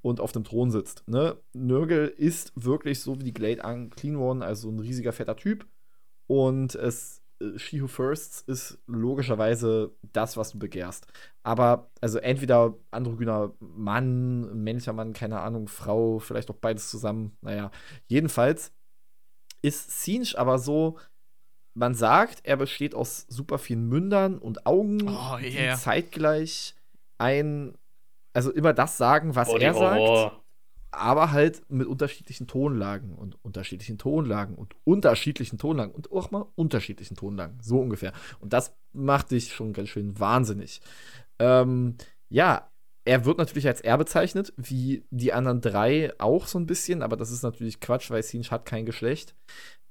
und 0.00 0.20
auf 0.20 0.32
dem 0.32 0.44
Thron 0.44 0.70
sitzt. 0.70 1.04
Ne? 1.06 1.36
Nurgle 1.52 2.06
ist 2.06 2.52
wirklich 2.54 3.00
so 3.00 3.20
wie 3.20 3.24
die 3.24 3.34
Glade 3.34 3.62
Unclean 3.62 4.16
One, 4.16 4.44
also 4.44 4.70
ein 4.70 4.78
riesiger 4.78 5.12
fetter 5.12 5.36
Typ. 5.36 5.66
Und 6.26 6.74
es 6.74 7.17
She 7.56 7.80
Who 7.80 7.86
Firsts 7.86 8.40
ist 8.42 8.78
logischerweise 8.86 9.94
das, 10.12 10.36
was 10.36 10.50
du 10.52 10.58
begehrst. 10.58 11.06
Aber 11.44 11.90
also 12.00 12.18
entweder 12.18 12.74
androgyner 12.90 13.54
Mann, 13.60 14.62
männlicher 14.62 14.92
Mann, 14.92 15.12
keine 15.12 15.40
Ahnung, 15.40 15.68
Frau, 15.68 16.18
vielleicht 16.18 16.50
auch 16.50 16.56
beides 16.56 16.90
zusammen. 16.90 17.36
Naja, 17.40 17.70
jedenfalls 18.08 18.72
ist 19.62 20.02
Sinch 20.02 20.38
aber 20.38 20.58
so, 20.58 20.98
man 21.74 21.94
sagt, 21.94 22.40
er 22.44 22.56
besteht 22.56 22.94
aus 22.94 23.26
super 23.28 23.58
vielen 23.58 23.88
Mündern 23.88 24.38
und 24.38 24.66
Augen, 24.66 25.08
Oh, 25.08 25.36
die 25.40 25.56
yeah. 25.56 25.76
zeitgleich 25.76 26.74
ein, 27.18 27.76
also 28.32 28.50
immer 28.50 28.72
das 28.72 28.96
sagen, 28.96 29.36
was 29.36 29.48
Body 29.48 29.64
er 29.64 29.74
sagt 29.74 29.98
Horror. 29.98 30.44
Aber 30.90 31.32
halt 31.32 31.62
mit 31.70 31.86
unterschiedlichen 31.86 32.46
Tonlagen 32.46 33.14
und 33.14 33.36
unterschiedlichen 33.44 33.98
Tonlagen 33.98 34.54
und 34.54 34.74
unterschiedlichen 34.84 35.58
Tonlagen 35.58 35.94
und 35.94 36.10
auch 36.12 36.30
mal 36.30 36.46
unterschiedlichen 36.54 37.16
Tonlagen, 37.16 37.58
so 37.60 37.78
ungefähr. 37.80 38.12
Und 38.40 38.52
das 38.52 38.74
macht 38.92 39.30
dich 39.30 39.52
schon 39.52 39.72
ganz 39.72 39.90
schön 39.90 40.18
wahnsinnig. 40.18 40.80
Ähm, 41.38 41.96
ja, 42.30 42.70
er 43.04 43.24
wird 43.24 43.38
natürlich 43.38 43.66
als 43.66 43.80
er 43.80 43.96
bezeichnet, 43.96 44.52
wie 44.56 45.04
die 45.10 45.32
anderen 45.32 45.60
drei 45.60 46.12
auch 46.18 46.46
so 46.46 46.58
ein 46.58 46.66
bisschen, 46.66 47.02
aber 47.02 47.16
das 47.16 47.30
ist 47.30 47.42
natürlich 47.42 47.80
Quatsch, 47.80 48.10
weil 48.10 48.22
Sinch 48.22 48.50
hat 48.50 48.66
kein 48.66 48.86
Geschlecht. 48.86 49.34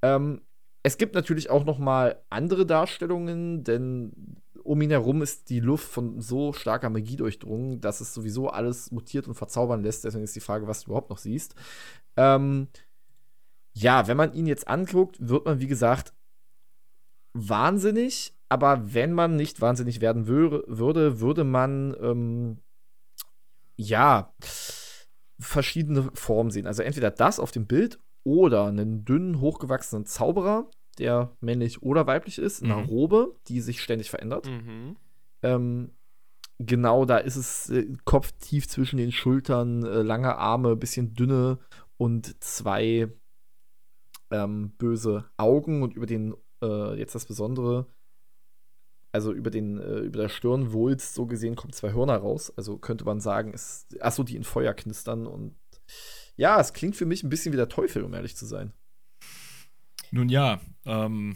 Ähm, 0.04 0.41
es 0.84 0.98
gibt 0.98 1.16
natürlich 1.16 1.50
auch 1.50 1.66
noch 1.66 1.80
mal 1.80 2.24
andere 2.30 2.66
Darstellungen, 2.66 3.64
denn 3.64 4.38
um 4.68 4.82
ihn 4.82 4.89
herum 4.89 5.22
ist 5.22 5.49
die 5.49 5.61
Luft 5.61 5.88
von 5.88 6.20
so 6.20 6.51
starker 6.51 6.89
Magie 6.89 7.15
durchdrungen, 7.15 7.80
dass 7.80 8.01
es 8.01 8.13
sowieso 8.13 8.49
alles 8.49 8.91
mutiert 8.91 9.28
und 9.28 9.36
verzaubern 9.36 9.82
lässt. 9.82 10.03
Deswegen 10.03 10.26
ist 10.26 10.36
die 10.36 10.41
Frage, 10.41 10.68
was 10.68 10.82
du 10.82 10.88
überhaupt 10.88 11.09
noch 11.09 11.18
siehst. 11.18 11.55
Ähm, 12.18 12.68
ja, 13.74 14.07
wenn 14.07 14.18
man 14.18 14.34
ihn 14.34 14.45
jetzt 14.45 14.68
anguckt, 14.68 15.18
wird 15.20 15.45
man, 15.45 15.59
wie 15.61 15.68
gesagt, 15.68 16.13
wahnsinnig. 17.34 18.36
Aber 18.49 18.93
wenn 18.93 19.13
man 19.13 19.36
nicht 19.36 19.61
wahnsinnig 19.61 20.01
werden 20.01 20.28
wö 20.28 20.63
würde, 20.68 21.20
würde 21.20 21.43
man, 21.43 21.95
ähm, 22.01 22.57
ja, 23.76 24.34
verschiedene 25.39 26.09
Formen 26.13 26.51
sehen. 26.51 26.68
Also 26.68 26.84
entweder 26.84 27.11
das 27.11 27.39
auf 27.39 27.51
dem 27.51 27.68
Bild 27.68 27.99
oder 28.24 28.65
einen 28.65 29.05
dünnen, 29.05 29.39
hochgewachsenen 29.39 30.05
Zauberer, 30.05 30.70
der 31.00 31.36
männlich 31.41 31.82
oder 31.82 32.08
weiblich 32.08 32.38
ist, 32.39 32.62
in 32.62 32.72
einer 32.72 32.82
Mhm. 32.84 32.89
Robe, 32.89 33.36
die 33.48 33.62
sich 33.62 33.82
ständig 33.82 34.10
verändert. 34.10 34.48
Mhm. 34.48 34.95
Ähm, 35.43 35.91
genau, 36.58 37.06
da 37.06 37.18
ist 37.18 37.36
es 37.36 37.70
äh, 37.70 37.88
Kopf 38.06 38.32
tief 38.39 38.68
zwischen 38.68 38.98
den 38.98 39.12
Schultern, 39.12 39.84
äh, 39.84 40.02
lange 40.02 40.38
Arme, 40.38 40.76
bisschen 40.76 41.14
dünne 41.14 41.60
und 41.98 42.41
zwei 42.43 43.12
ähm, 44.32 44.72
böse 44.78 45.26
Augen 45.38 45.84
und 45.84 45.93
über 45.93 46.06
den, 46.06 46.36
äh, 46.62 46.98
jetzt 47.00 47.16
das 47.16 47.26
Besondere, 47.26 47.88
also 49.14 49.32
über 49.32 49.50
den, 49.50 49.80
äh, 49.80 50.00
über 50.00 50.20
der 50.20 50.30
Stirnwulst 50.30 51.14
so 51.14 51.26
gesehen 51.26 51.56
kommen 51.56 51.74
zwei 51.74 51.93
Hörner 51.93 52.18
raus. 52.18 52.52
Also 52.58 52.78
könnte 52.78 53.06
man 53.06 53.20
sagen, 53.20 53.54
es, 53.54 53.88
achso, 54.00 54.24
die 54.24 54.36
in 54.36 54.43
Feuer 54.43 54.74
knistern 54.74 55.26
und 55.26 55.56
ja, 56.36 56.60
es 56.60 56.74
klingt 56.74 56.95
für 56.95 57.06
mich 57.06 57.24
ein 57.24 57.30
bisschen 57.30 57.54
wie 57.54 57.58
der 57.58 57.70
Teufel, 57.70 58.04
um 58.04 58.14
ehrlich 58.14 58.36
zu 58.36 58.45
sein. 58.45 58.74
Nun 60.12 60.30
ja, 60.30 60.62
ähm, 60.86 61.36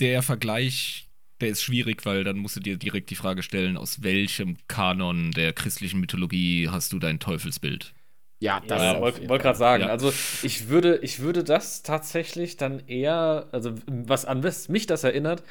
der 0.00 0.22
Vergleich, 0.22 1.08
der 1.40 1.48
ist 1.48 1.62
schwierig, 1.62 2.04
weil 2.04 2.24
dann 2.24 2.38
musst 2.38 2.56
du 2.56 2.60
dir 2.60 2.76
direkt 2.76 3.10
die 3.10 3.16
Frage 3.16 3.42
stellen, 3.42 3.76
aus 3.76 4.02
welchem 4.02 4.56
Kanon 4.68 5.32
der 5.32 5.52
christlichen 5.52 6.00
Mythologie 6.00 6.68
hast 6.68 6.92
du 6.92 6.98
dein 6.98 7.18
Teufelsbild? 7.18 7.94
Ja, 8.38 8.60
das 8.60 8.82
Ja, 8.82 9.00
wollte 9.00 9.28
wollt 9.28 9.42
gerade 9.42 9.58
sagen. 9.58 9.82
Ja. 9.84 9.88
Also 9.88 10.12
ich 10.42 10.68
würde, 10.68 10.98
ich 10.98 11.20
würde 11.20 11.42
das 11.42 11.82
tatsächlich 11.82 12.56
dann 12.58 12.80
eher, 12.86 13.48
also 13.52 13.74
was 13.86 14.26
an 14.26 14.42
was 14.42 14.68
mich 14.68 14.86
das 14.86 15.04
erinnert, 15.04 15.42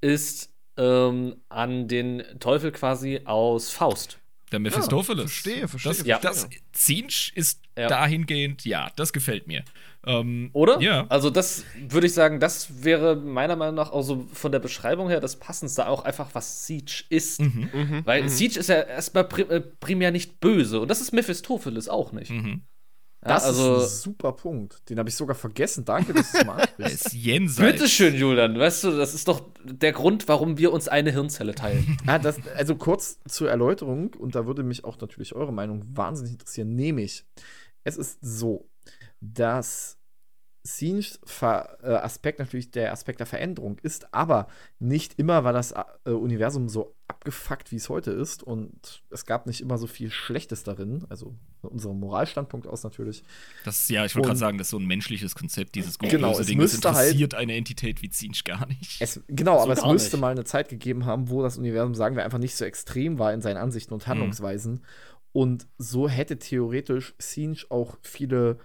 ist 0.00 0.50
ähm, 0.76 1.36
an 1.48 1.88
den 1.88 2.22
Teufel 2.38 2.70
quasi 2.72 3.22
aus 3.24 3.70
Faust. 3.70 4.20
Der 4.52 4.58
Mephistopheles. 4.60 5.30
verstehe, 5.30 5.68
verstehe, 5.68 5.92
Das, 5.92 6.06
Ja. 6.06 6.18
das 6.18 6.48
Zinsch 6.72 7.32
ist 7.34 7.60
Ja. 7.76 7.88
dahingehend, 7.88 8.64
ja, 8.64 8.90
das 8.96 9.12
gefällt 9.12 9.46
mir. 9.46 9.64
Ähm, 10.06 10.50
Oder? 10.52 10.80
Ja. 10.80 11.06
Also 11.08 11.28
das 11.28 11.64
würde 11.88 12.06
ich 12.06 12.14
sagen, 12.14 12.40
das 12.40 12.82
wäre 12.84 13.16
meiner 13.16 13.56
Meinung 13.56 13.74
nach 13.74 13.90
auch 13.92 14.02
so 14.02 14.26
von 14.32 14.52
der 14.52 14.58
Beschreibung 14.60 15.08
her 15.08 15.20
das 15.20 15.36
Passendste, 15.36 15.86
auch 15.88 16.04
einfach 16.04 16.30
was 16.34 16.66
Siege 16.66 17.04
ist. 17.10 17.40
Mhm. 17.40 17.68
Mhm. 17.72 18.02
Weil 18.06 18.28
Siege 18.28 18.58
ist 18.58 18.68
ja 18.68 18.80
erstmal 18.80 19.28
äh, 19.50 19.60
primär 19.60 20.10
nicht 20.10 20.40
böse 20.40 20.80
und 20.80 20.88
das 20.88 21.00
ist 21.00 21.12
Mephistopheles 21.12 21.88
auch 21.88 22.12
nicht. 22.12 22.30
Mhm. 22.30 22.62
Ja, 23.22 23.34
Das 23.34 23.44
also 23.44 23.76
ist 23.76 23.82
ein 23.82 24.12
super 24.12 24.32
Punkt. 24.32 24.88
Den 24.88 24.98
habe 24.98 25.08
ich 25.08 25.16
sogar 25.16 25.34
vergessen. 25.34 25.84
Danke, 25.84 26.14
dass 26.14 26.32
du 26.32 26.38
es 26.38 26.44
mal 26.44 26.60
ansprichst. 26.60 27.06
ist 27.06 27.12
jenseits. 27.12 27.72
Bitteschön, 27.72 28.14
Julian. 28.14 28.58
Weißt 28.58 28.84
du, 28.84 28.96
das 28.96 29.14
ist 29.14 29.26
doch 29.26 29.42
der 29.64 29.92
Grund, 29.92 30.28
warum 30.28 30.56
wir 30.56 30.72
uns 30.72 30.86
eine 30.88 31.10
Hirnzelle 31.10 31.54
teilen. 31.54 31.96
Ah, 32.06 32.18
das, 32.18 32.38
also 32.56 32.74
kurz 32.76 33.18
zur 33.28 33.50
Erläuterung, 33.50 34.14
und 34.14 34.34
da 34.34 34.46
würde 34.46 34.62
mich 34.62 34.84
auch 34.84 34.98
natürlich 34.98 35.34
eure 35.34 35.52
Meinung 35.52 35.84
wahnsinnig 35.94 36.32
interessieren, 36.32 36.74
nämlich, 36.74 37.26
es 37.84 37.98
ist 37.98 38.18
so, 38.22 38.70
dass 39.20 39.98
Scenes 40.64 41.20
äh, 41.42 41.44
Aspekt 41.44 42.38
natürlich 42.38 42.70
der 42.70 42.92
Aspekt 42.92 43.20
der 43.20 43.26
Veränderung 43.26 43.78
ist, 43.82 44.12
aber 44.14 44.48
nicht 44.78 45.18
immer 45.18 45.44
war 45.44 45.52
das 45.52 45.74
äh, 46.04 46.10
Universum 46.10 46.68
so 46.68 46.94
abgefuckt, 47.08 47.72
wie 47.72 47.76
es 47.76 47.88
heute 47.88 48.10
ist, 48.10 48.42
und 48.42 49.02
es 49.10 49.24
gab 49.26 49.46
nicht 49.46 49.60
immer 49.60 49.78
so 49.78 49.86
viel 49.86 50.10
Schlechtes 50.10 50.62
darin, 50.62 51.04
also 51.08 51.34
von 51.60 51.70
unserem 51.70 51.98
Moralstandpunkt 51.98 52.66
aus 52.66 52.84
natürlich. 52.84 53.24
Das, 53.64 53.88
ja, 53.88 54.04
ich 54.04 54.14
wollte 54.14 54.28
gerade 54.28 54.38
sagen, 54.38 54.58
das 54.58 54.66
ist 54.68 54.70
so 54.72 54.78
ein 54.78 54.86
menschliches 54.86 55.34
Konzept, 55.34 55.74
dieses 55.74 55.98
gut 55.98 56.10
Genau, 56.10 56.38
es 56.38 56.46
Ding. 56.46 56.58
Müsste 56.58 56.92
halt- 56.92 57.06
interessiert 57.08 57.34
eine 57.34 57.54
Entität 57.56 58.02
wie 58.02 58.10
Zinsch 58.10 58.44
gar 58.44 58.66
nicht. 58.66 59.00
Es, 59.00 59.20
genau, 59.26 59.56
So 59.56 59.62
aber 59.64 59.72
es 59.72 59.84
müsste 59.84 60.16
nicht. 60.16 60.20
mal 60.20 60.30
eine 60.32 60.44
Zeit 60.44 60.68
gegeben 60.68 61.06
haben, 61.06 61.30
wo 61.30 61.42
das 61.42 61.56
Universum, 61.58 61.94
sagen 61.94 62.14
wir, 62.14 62.24
einfach 62.24 62.38
nicht 62.38 62.54
so 62.54 62.64
extrem 62.64 63.18
war 63.18 63.32
in 63.32 63.40
seinen 63.40 63.56
Ansichten 63.56 63.94
und 63.94 64.06
Handlungsweisen. 64.06 64.84
Und 65.32 65.66
so 65.78 66.08
hätte 66.08 66.38
theoretisch 66.38 67.14
Sinch 67.18 67.70
auch 67.70 67.96
viele 68.02 68.58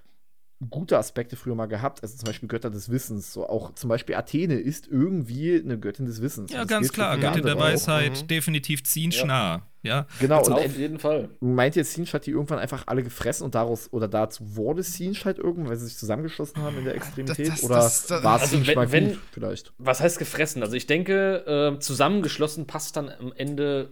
gute 0.69 0.97
Aspekte 0.97 1.35
früher 1.35 1.55
mal 1.55 1.65
gehabt. 1.67 2.01
Also 2.03 2.17
zum 2.17 2.25
Beispiel 2.27 2.47
Götter 2.49 2.69
des 2.69 2.89
Wissens. 2.89 3.33
So 3.33 3.47
auch 3.47 3.73
zum 3.75 3.89
Beispiel 3.89 4.15
Athene 4.15 4.55
ist 4.55 4.87
irgendwie 4.87 5.61
eine 5.63 5.79
Göttin 5.79 6.05
des 6.05 6.21
Wissens. 6.21 6.51
ja, 6.51 6.59
Das 6.59 6.67
ganz 6.67 6.81
gilt 6.87 6.93
für 6.95 7.01
klar. 7.01 7.17
Göttin 7.17 7.43
der. 7.43 7.59
Weisheit, 7.59 8.23
Mhm. 8.23 8.27
definitiv 8.27 8.83
Zinsch 8.83 9.23
Ja. 9.23 9.67
Ja. 9.83 10.07
Genau, 10.21 10.41
und 10.45 10.53
Auf 10.53 10.77
jeden 10.77 10.97
Fall. 10.97 11.27
meint 11.41 11.75
ihr, 11.75 11.83
Sinch 11.83 12.13
hat 12.13 12.25
die 12.25 12.31
irgendwann 12.31 12.59
einfach 12.59 12.83
alle 12.87 13.03
gefressen 13.03 13.43
und 13.43 13.53
daraus 13.53 13.91
oder 13.91 14.07
dazu 14.07 14.55
wurde 14.55 14.81
Sinch 14.81 15.25
halt 15.25 15.37
irgendwann, 15.39 15.69
weil 15.71 15.75
sie 15.75 15.87
sich 15.87 15.97
zusammengeschlossen 15.97 16.61
haben 16.61 16.77
in 16.77 16.85
der 16.85 16.95
Extremität? 16.95 17.49
das- 17.49 17.63
oder 17.63 17.75
das- 17.75 18.07
das- 18.07 18.23
war 18.23 18.39
also 18.39 18.55
Sinch 18.55 18.67
wenn- 18.67 18.75
mal 18.75 18.91
wenn- 18.93 19.09
gut, 19.09 19.19
vielleicht? 19.33 19.73
Was 19.79 19.99
heißt 19.99 20.19
gefressen? 20.19 20.61
Also 20.63 20.75
ich 20.77 20.87
denke, 20.87 21.73
äh, 21.75 21.79
zusammengeschlossen 21.79 22.65
passt 22.65 22.95
dann 22.95 23.09
am 23.09 23.33
Ende 23.35 23.89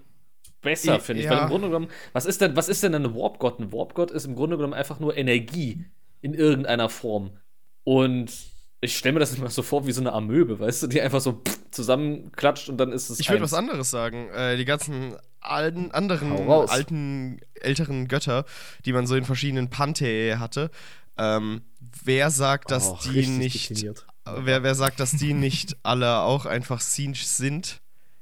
besser, 0.62 1.00
finde 1.02 1.24
ich. 1.24 1.26
ja. 1.26 1.32
Weil 1.36 1.42
im 1.44 1.48
Grunde 1.50 1.68
genommen, 1.68 1.88
was 2.14 2.26
ist 2.26 2.40
denn, 2.40 2.56
was 2.56 2.70
ist 2.70 2.84
denn 2.84 2.96
ein 2.96 3.14
Warp-Gott? 3.16 3.60
Ein 3.60 3.74
Warp-Gott 3.74 4.12
ist 4.12 4.26
im 4.26 4.36
Grunde 4.36 4.56
genommen 4.58 4.74
einfach 4.74 5.00
nur 5.02 5.18
Energie 5.18 5.86
in 6.22 6.34
irgendeiner 6.34 6.90
Form. 6.90 7.38
Und 7.84 8.32
ich 8.80 8.98
stelle 8.98 9.14
mir 9.14 9.20
das 9.20 9.34
immer 9.36 9.50
so 9.50 9.62
vor 9.62 9.86
wie 9.86 9.92
so 9.92 10.02
eine 10.02 10.14
Amöbe, 10.14 10.60
weißt 10.60 10.84
du, 10.84 10.88
die 10.88 11.02
einfach 11.02 11.22
so 11.22 11.42
zusammenklatscht 11.72 12.70
und 12.70 12.78
dann 12.78 12.92
ist 12.92 13.10
es. 13.10 13.20
Ich 13.20 13.30
würde 13.30 13.44
was 13.44 13.54
anderes 13.54 13.92
sagen. 13.92 14.30
Äh, 14.30 14.58
die 14.58 14.66
ganzen 14.66 15.16
alten, 15.40 15.92
anderen 15.92 16.50
alten, 16.50 17.40
älteren 17.56 18.08
Götter, 18.08 18.46
die 18.86 18.94
man 18.94 19.08
so 19.08 19.16
in 19.16 19.26
verschiedenen 19.26 19.70
Panthee 19.70 20.36
hatte. 20.38 20.72
Ähm, 21.18 21.62
wer 22.04 22.32
sagt, 22.32 22.72
dass 22.72 22.90
Oh, 22.90 23.00
die 23.06 23.28
nicht. 23.28 23.70
dekliniert. 23.70 24.06
Wer, 24.26 24.64
wer 24.64 24.76
sagt, 24.76 25.00
dass 25.00 25.12
die 25.12 25.34
nicht 25.34 25.78
alle 25.84 26.20
auch 26.22 26.46
einfach 26.46 26.80
Sinch 26.80 27.28
sind? 27.28 27.82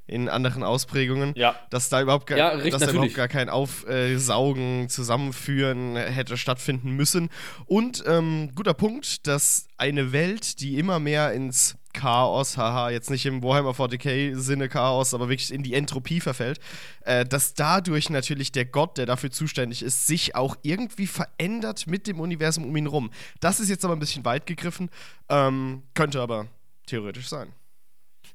In 0.10 0.28
anderen 0.28 0.64
Ausprägungen. 0.64 1.34
Ja. 1.36 1.56
Dass 1.70 1.90
da 1.90 2.02
überhaupt, 2.02 2.26
gar- 2.28 2.38
Ja, 2.38 2.50
richtig, 2.50 2.72
dass 2.72 2.82
da 2.82 2.90
überhaupt 2.92 3.14
gar 3.14 3.28
kein 3.28 3.48
Aufsaugen, 3.50 4.90
Zusammenführen 4.90 5.96
hätte 5.96 6.38
stattfinden 6.38 6.92
müssen. 6.96 7.30
Und 7.66 8.04
ähm, 8.08 8.52
guter 8.56 8.74
Punkt, 8.74 9.28
dass 9.28 9.68
eine 9.78 10.12
Welt, 10.12 10.60
die 10.62 10.78
immer 10.78 11.00
mehr 11.00 11.32
ins 11.34 11.76
Chaos, 11.94 12.56
haha, 12.56 12.92
jetzt 12.92 13.10
nicht 13.10 13.26
im 13.26 13.42
Warhammer 13.42 13.72
40k-Sinne 13.72 14.70
Chaos, 14.70 15.14
aber 15.16 15.28
wirklich 15.30 15.52
in 15.52 15.64
die 15.64 15.74
Entropie 15.74 16.20
verfällt, 16.20 16.60
äh, 17.02 17.26
dass 17.26 17.56
dadurch 17.56 18.10
natürlich 18.12 18.52
der 18.52 18.66
Gott, 18.66 18.98
der 18.98 19.06
dafür 19.08 19.32
zuständig 19.32 19.82
ist, 19.82 20.06
sich 20.06 20.36
auch 20.36 20.56
irgendwie 20.62 21.08
verändert 21.08 21.88
mit 21.88 22.06
dem 22.08 22.20
Universum 22.20 22.64
um 22.66 22.76
ihn 22.78 22.86
rum. 22.88 23.10
Das 23.40 23.60
ist 23.60 23.70
jetzt 23.70 23.84
aber 23.86 23.96
ein 23.96 24.00
bisschen 24.00 24.24
weit 24.24 24.46
gegriffen, 24.46 24.90
ähm, 25.30 25.82
könnte 25.96 26.22
aber 26.22 26.46
theoretisch 26.86 27.28
sein. 27.28 27.54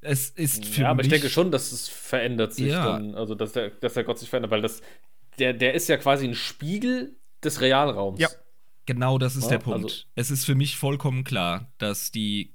Es 0.05 0.31
ist 0.31 0.67
für 0.67 0.83
Ja, 0.83 0.91
aber 0.91 1.01
ich 1.01 1.07
mich, 1.11 1.13
denke 1.21 1.31
schon, 1.31 1.51
dass 1.51 1.73
es 1.73 1.89
verändert 1.89 2.55
sich 2.55 2.69
Ja. 2.73 2.85
dann, 2.85 3.15
also 3.15 3.35
dass 3.35 3.53
der, 3.53 3.71
dass 3.71 3.95
der 3.95 4.05
Gott 4.05 4.19
sich 4.19 4.29
verändert, 4.29 4.51
weil 4.51 4.63
das, 4.63 4.83
der, 5.39 5.53
der 5.55 5.75
ist 5.75 5.89
ja 5.89 5.97
quasi 5.97 6.27
ein 6.29 6.35
Spiegel 6.35 7.17
des 7.43 7.61
Realraums. 7.61 8.21
Ja. 8.21 8.29
Genau 8.87 9.17
das 9.19 9.35
ist 9.35 9.45
Ja, 9.45 9.51
der 9.51 9.59
Punkt. 9.61 9.85
also- 9.85 10.05
es 10.15 10.31
ist 10.31 10.45
für 10.45 10.55
mich 10.55 10.77
vollkommen 10.77 11.25
klar, 11.25 11.73
dass 11.79 12.11
die 12.13 12.55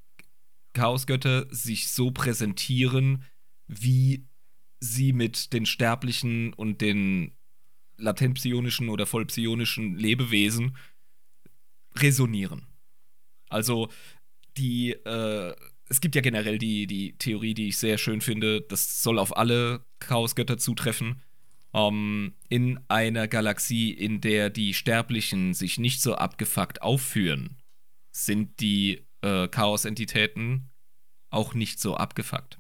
Chaosgötter 0.74 1.47
sich 1.50 1.91
so 1.91 2.12
präsentieren, 2.12 3.26
wie 3.68 4.28
sie 4.80 5.12
mit 5.12 5.52
den 5.54 5.66
sterblichen 5.66 6.54
und 6.54 6.82
den 6.82 7.36
latentpsionischen 7.97 8.89
oder 8.89 9.06
vollpsionischen 9.08 9.95
Lebewesen 9.97 10.78
resonieren. 11.95 12.68
Also 13.50 13.89
die, 14.58 14.91
äh, 14.91 15.56
es 15.90 16.02
gibt 16.02 16.16
ja 16.16 16.22
generell 16.22 16.58
die, 16.60 16.88
die 16.88 17.18
Theorie, 17.18 17.54
die 17.54 17.70
ich 17.70 17.78
sehr 17.78 17.98
schön 17.98 18.22
finde, 18.22 18.62
das 18.62 19.02
soll 19.02 19.20
auf 19.20 19.36
alle 19.36 19.84
Chaosgötter 20.00 20.58
zutreffen. 20.58 21.22
Ähm, 21.74 22.34
in 22.48 22.80
einer 22.88 23.28
Galaxie, 23.28 23.92
in 23.92 24.22
der 24.22 24.50
die 24.50 24.74
Sterblichen 24.74 25.54
sich 25.54 25.78
nicht 25.80 26.02
so 26.02 26.16
abgefuckt 26.16 26.82
aufführen, 26.82 27.58
sind 28.12 28.60
die 28.60 29.06
äh, 29.22 29.48
Chaos-Entitäten 29.48 30.70
auch 31.32 31.54
nicht 31.54 31.80
so 31.80 31.96
abgefuckt. 31.96 32.60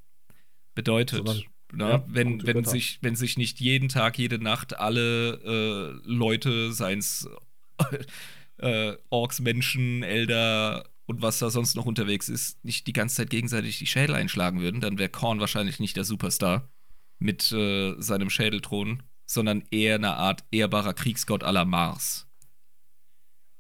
Bedeutet, 0.75 1.25
Sondern- 1.25 1.43
na, 1.71 1.89
ja, 1.91 2.05
wenn, 2.07 2.45
wenn, 2.47 2.63
sich, 2.65 2.97
wenn 3.01 3.15
sich 3.15 3.37
nicht 3.37 3.59
jeden 3.59 3.89
Tag, 3.89 4.17
jede 4.17 4.39
Nacht 4.39 4.79
alle 4.79 5.33
äh, 5.43 6.01
Leute, 6.03 6.73
seien 6.73 6.97
es 6.97 7.29
äh, 8.57 8.95
Orks, 9.09 9.39
Menschen, 9.39 10.01
Elder 10.01 10.88
und 11.09 11.21
was 11.21 11.39
da 11.39 11.49
sonst 11.49 11.75
noch 11.75 11.85
unterwegs 11.85 12.29
ist, 12.29 12.63
nicht 12.63 12.85
die 12.87 12.93
ganze 12.93 13.17
Zeit 13.17 13.29
gegenseitig 13.31 13.79
die 13.79 13.87
Schädel 13.87 14.15
einschlagen 14.15 14.61
würden, 14.61 14.79
dann 14.79 14.99
wäre 14.99 15.09
Korn 15.09 15.39
wahrscheinlich 15.39 15.79
nicht 15.79 15.97
der 15.97 16.03
Superstar 16.03 16.69
mit 17.17 17.51
äh, 17.51 17.95
seinem 17.99 18.29
Schädelthron, 18.29 19.03
sondern 19.25 19.63
eher 19.71 19.95
eine 19.95 20.13
Art 20.15 20.43
ehrbarer 20.51 20.93
Kriegsgott 20.93 21.41
la 21.41 21.65
Mars. 21.65 22.27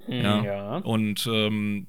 Ja. 0.07 0.43
ja. 0.43 0.77
Und 0.77 1.27
ähm, 1.31 1.87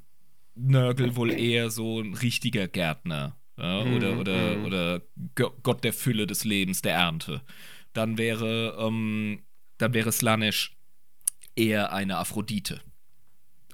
Nörgel 0.55 1.15
wohl 1.17 1.31
eher 1.31 1.71
so 1.71 2.01
ein 2.01 2.15
richtiger 2.15 2.67
Gärtner. 2.67 3.37
Ja, 3.57 3.83
oder, 3.83 4.15
Mhm, 4.15 4.19
oder, 4.19 4.57
mhm. 4.57 4.65
oder 4.65 5.03
Go- 5.35 5.53
Gott 5.63 5.85
der 5.85 5.93
Fülle 5.93 6.27
des 6.27 6.45
Lebens, 6.45 6.81
der 6.83 6.95
Ernte. 6.95 7.43
Dann 7.93 8.17
wäre, 8.19 8.77
ähm, 8.79 9.43
dann 9.79 9.93
wäre 9.93 10.11
Slanesh 10.13 10.77
eher 11.57 11.93
eine 11.93 12.17
Aphrodite. 12.17 12.81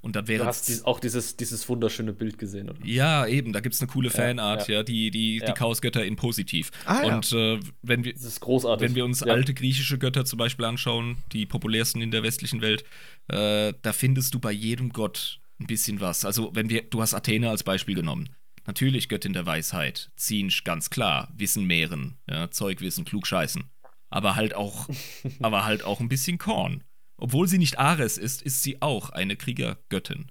Und 0.06 0.14
dann 0.14 0.28
wäre 0.28 0.44
Du 0.44 0.46
hast 0.46 0.68
dies, 0.68 0.84
auch 0.84 1.00
dieses, 1.00 1.36
dieses 1.36 1.68
wunderschöne 1.68 2.12
Bild 2.12 2.38
gesehen, 2.38 2.70
oder? 2.70 2.78
ja, 2.86 3.26
eben, 3.26 3.52
da 3.52 3.58
gibt 3.58 3.74
es 3.74 3.80
eine 3.80 3.90
coole 3.90 4.08
Fanart, 4.08 4.68
ja, 4.68 4.76
ja. 4.76 4.82
die, 4.84 5.10
die, 5.10 5.40
die 5.40 5.44
Ja. 5.44 5.52
Chaosgötter 5.52 6.04
in 6.04 6.14
positiv. 6.14 6.70
Ah, 6.84 7.02
ja. 7.04 7.16
Und 7.16 7.32
äh, 7.32 7.58
wenn 7.82 8.04
wir, 8.04 8.12
Das 8.12 8.22
ist 8.22 8.38
großartig. 8.38 8.86
wenn 8.86 8.94
wir 8.94 9.04
uns 9.04 9.18
ja. 9.18 9.32
alte 9.32 9.52
griechische 9.52 9.98
Götter 9.98 10.24
zum 10.24 10.38
Beispiel 10.38 10.64
anschauen, 10.64 11.16
die 11.32 11.44
populärsten 11.44 12.00
in 12.02 12.12
der 12.12 12.22
westlichen 12.22 12.60
Welt, 12.60 12.84
äh, 13.26 13.72
da 13.82 13.92
findest 13.92 14.32
du 14.32 14.38
bei 14.38 14.52
jedem 14.52 14.90
Gott 14.92 15.40
ein 15.58 15.66
bisschen 15.66 16.00
was. 16.00 16.24
Also, 16.24 16.54
wenn 16.54 16.70
wir, 16.70 16.82
du 16.82 17.02
hast 17.02 17.12
Athene 17.12 17.50
als 17.50 17.64
Beispiel 17.64 17.96
genommen. 17.96 18.28
Natürlich 18.64 19.08
Göttin 19.08 19.32
der 19.32 19.44
Weisheit, 19.44 20.12
Zinsch, 20.14 20.62
ganz 20.62 20.88
klar, 20.88 21.32
Wissen 21.36 21.64
mehren, 21.64 22.18
ja, 22.30 22.48
Zeugwissen, 22.52 23.04
klugscheißen. 23.04 23.64
Aber 24.10 24.36
halt 24.36 24.54
auch, 24.54 24.88
aber 25.40 25.64
halt 25.64 25.82
auch 25.82 25.98
ein 25.98 26.08
bisschen 26.08 26.38
Korn. 26.38 26.84
Obwohl 27.16 27.48
sie 27.48 27.58
nicht 27.58 27.78
Ares 27.78 28.18
ist, 28.18 28.42
ist 28.42 28.62
sie 28.62 28.82
auch 28.82 29.10
eine 29.10 29.36
Kriegergöttin. 29.36 30.30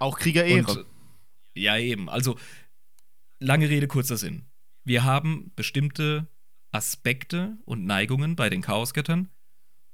Auch 0.00 0.18
Kriegerehre. 0.18 0.80
Und, 0.80 0.86
ja, 1.54 1.78
eben. 1.78 2.08
Also, 2.08 2.38
lange 3.38 3.68
Rede, 3.68 3.88
kurzer 3.88 4.16
Sinn. 4.16 4.46
Wir 4.84 5.04
haben 5.04 5.52
bestimmte 5.56 6.28
Aspekte 6.70 7.58
und 7.64 7.84
Neigungen 7.84 8.36
bei 8.36 8.50
den 8.50 8.62
Chaosgöttern. 8.62 9.28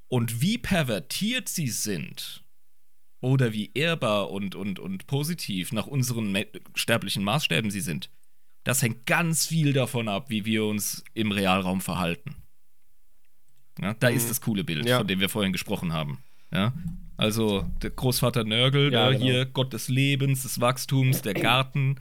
Und 0.08 0.40
wie 0.40 0.58
pervertiert 0.58 1.48
sie 1.48 1.68
sind 1.68 2.44
oder 3.20 3.52
wie 3.52 3.72
ehrbar 3.72 4.30
und, 4.30 4.54
und, 4.54 4.78
und 4.78 5.06
positiv 5.06 5.72
nach 5.72 5.86
unseren 5.86 6.36
sterblichen 6.74 7.24
Maßstäben 7.24 7.70
sie 7.70 7.80
sind, 7.80 8.10
das 8.64 8.82
hängt 8.82 9.06
ganz 9.06 9.46
viel 9.46 9.72
davon 9.72 10.08
ab, 10.08 10.30
wie 10.30 10.44
wir 10.44 10.64
uns 10.64 11.04
im 11.14 11.32
Realraum 11.32 11.80
verhalten. 11.80 12.43
Ja, 13.80 13.94
da 13.94 14.08
ist 14.08 14.30
das 14.30 14.40
coole 14.40 14.64
Bild, 14.64 14.86
Ja. 14.86 14.98
von 14.98 15.06
dem 15.06 15.20
wir 15.20 15.28
vorhin 15.28 15.52
gesprochen 15.52 15.92
haben. 15.92 16.18
Ja? 16.52 16.72
Also 17.16 17.68
der 17.82 17.90
Großvater 17.90 18.44
Nörgel, 18.44 18.92
Ja, 18.92 19.10
genau. 19.10 19.22
hier 19.22 19.46
Gott 19.46 19.72
des 19.72 19.88
Lebens, 19.88 20.42
des 20.42 20.60
Wachstums, 20.60 21.22
der 21.22 21.34
Garten. 21.34 21.96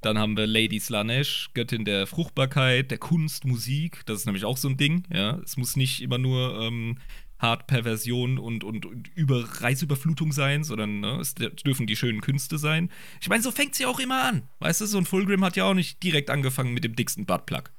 Dann 0.00 0.16
haben 0.18 0.36
wir 0.36 0.46
Lady 0.46 0.78
Slanesh, 0.78 1.50
Göttin 1.54 1.84
der 1.84 2.06
Fruchtbarkeit, 2.06 2.90
der 2.92 2.98
Kunst, 2.98 3.44
Musik. 3.44 4.02
Das 4.06 4.20
ist 4.20 4.26
nämlich 4.26 4.44
auch 4.44 4.56
so 4.56 4.68
ein 4.68 4.76
Ding. 4.76 5.02
Ja? 5.12 5.38
Es 5.44 5.56
muss 5.56 5.74
nicht 5.76 6.02
immer 6.02 6.18
nur 6.18 6.60
ähm, 6.60 6.98
hart 7.40 7.66
Perversion 7.66 8.38
und, 8.38 8.62
und, 8.64 8.86
und 8.86 9.08
über 9.16 9.44
Reizüberflutung 9.60 10.32
sein, 10.32 10.62
sondern 10.64 11.00
ne, 11.00 11.18
es 11.20 11.34
dürfen 11.34 11.86
die 11.86 11.96
schönen 11.96 12.20
Künste 12.20 12.58
sein. 12.58 12.90
Ich 13.20 13.28
meine, 13.28 13.42
so 13.42 13.50
fängt 13.52 13.74
sie 13.76 13.86
auch 13.86 14.00
immer 14.00 14.22
an. 14.24 14.42
Weißt 14.60 14.80
du, 14.80 14.86
so 14.86 14.98
ein 14.98 15.04
Fulgrim 15.04 15.44
hat 15.44 15.56
ja 15.56 15.64
auch 15.64 15.74
nicht 15.74 16.02
direkt 16.02 16.30
angefangen 16.30 16.74
mit 16.74 16.82
dem 16.84 16.96
dicksten 16.96 17.26
Buttplug. 17.26 17.70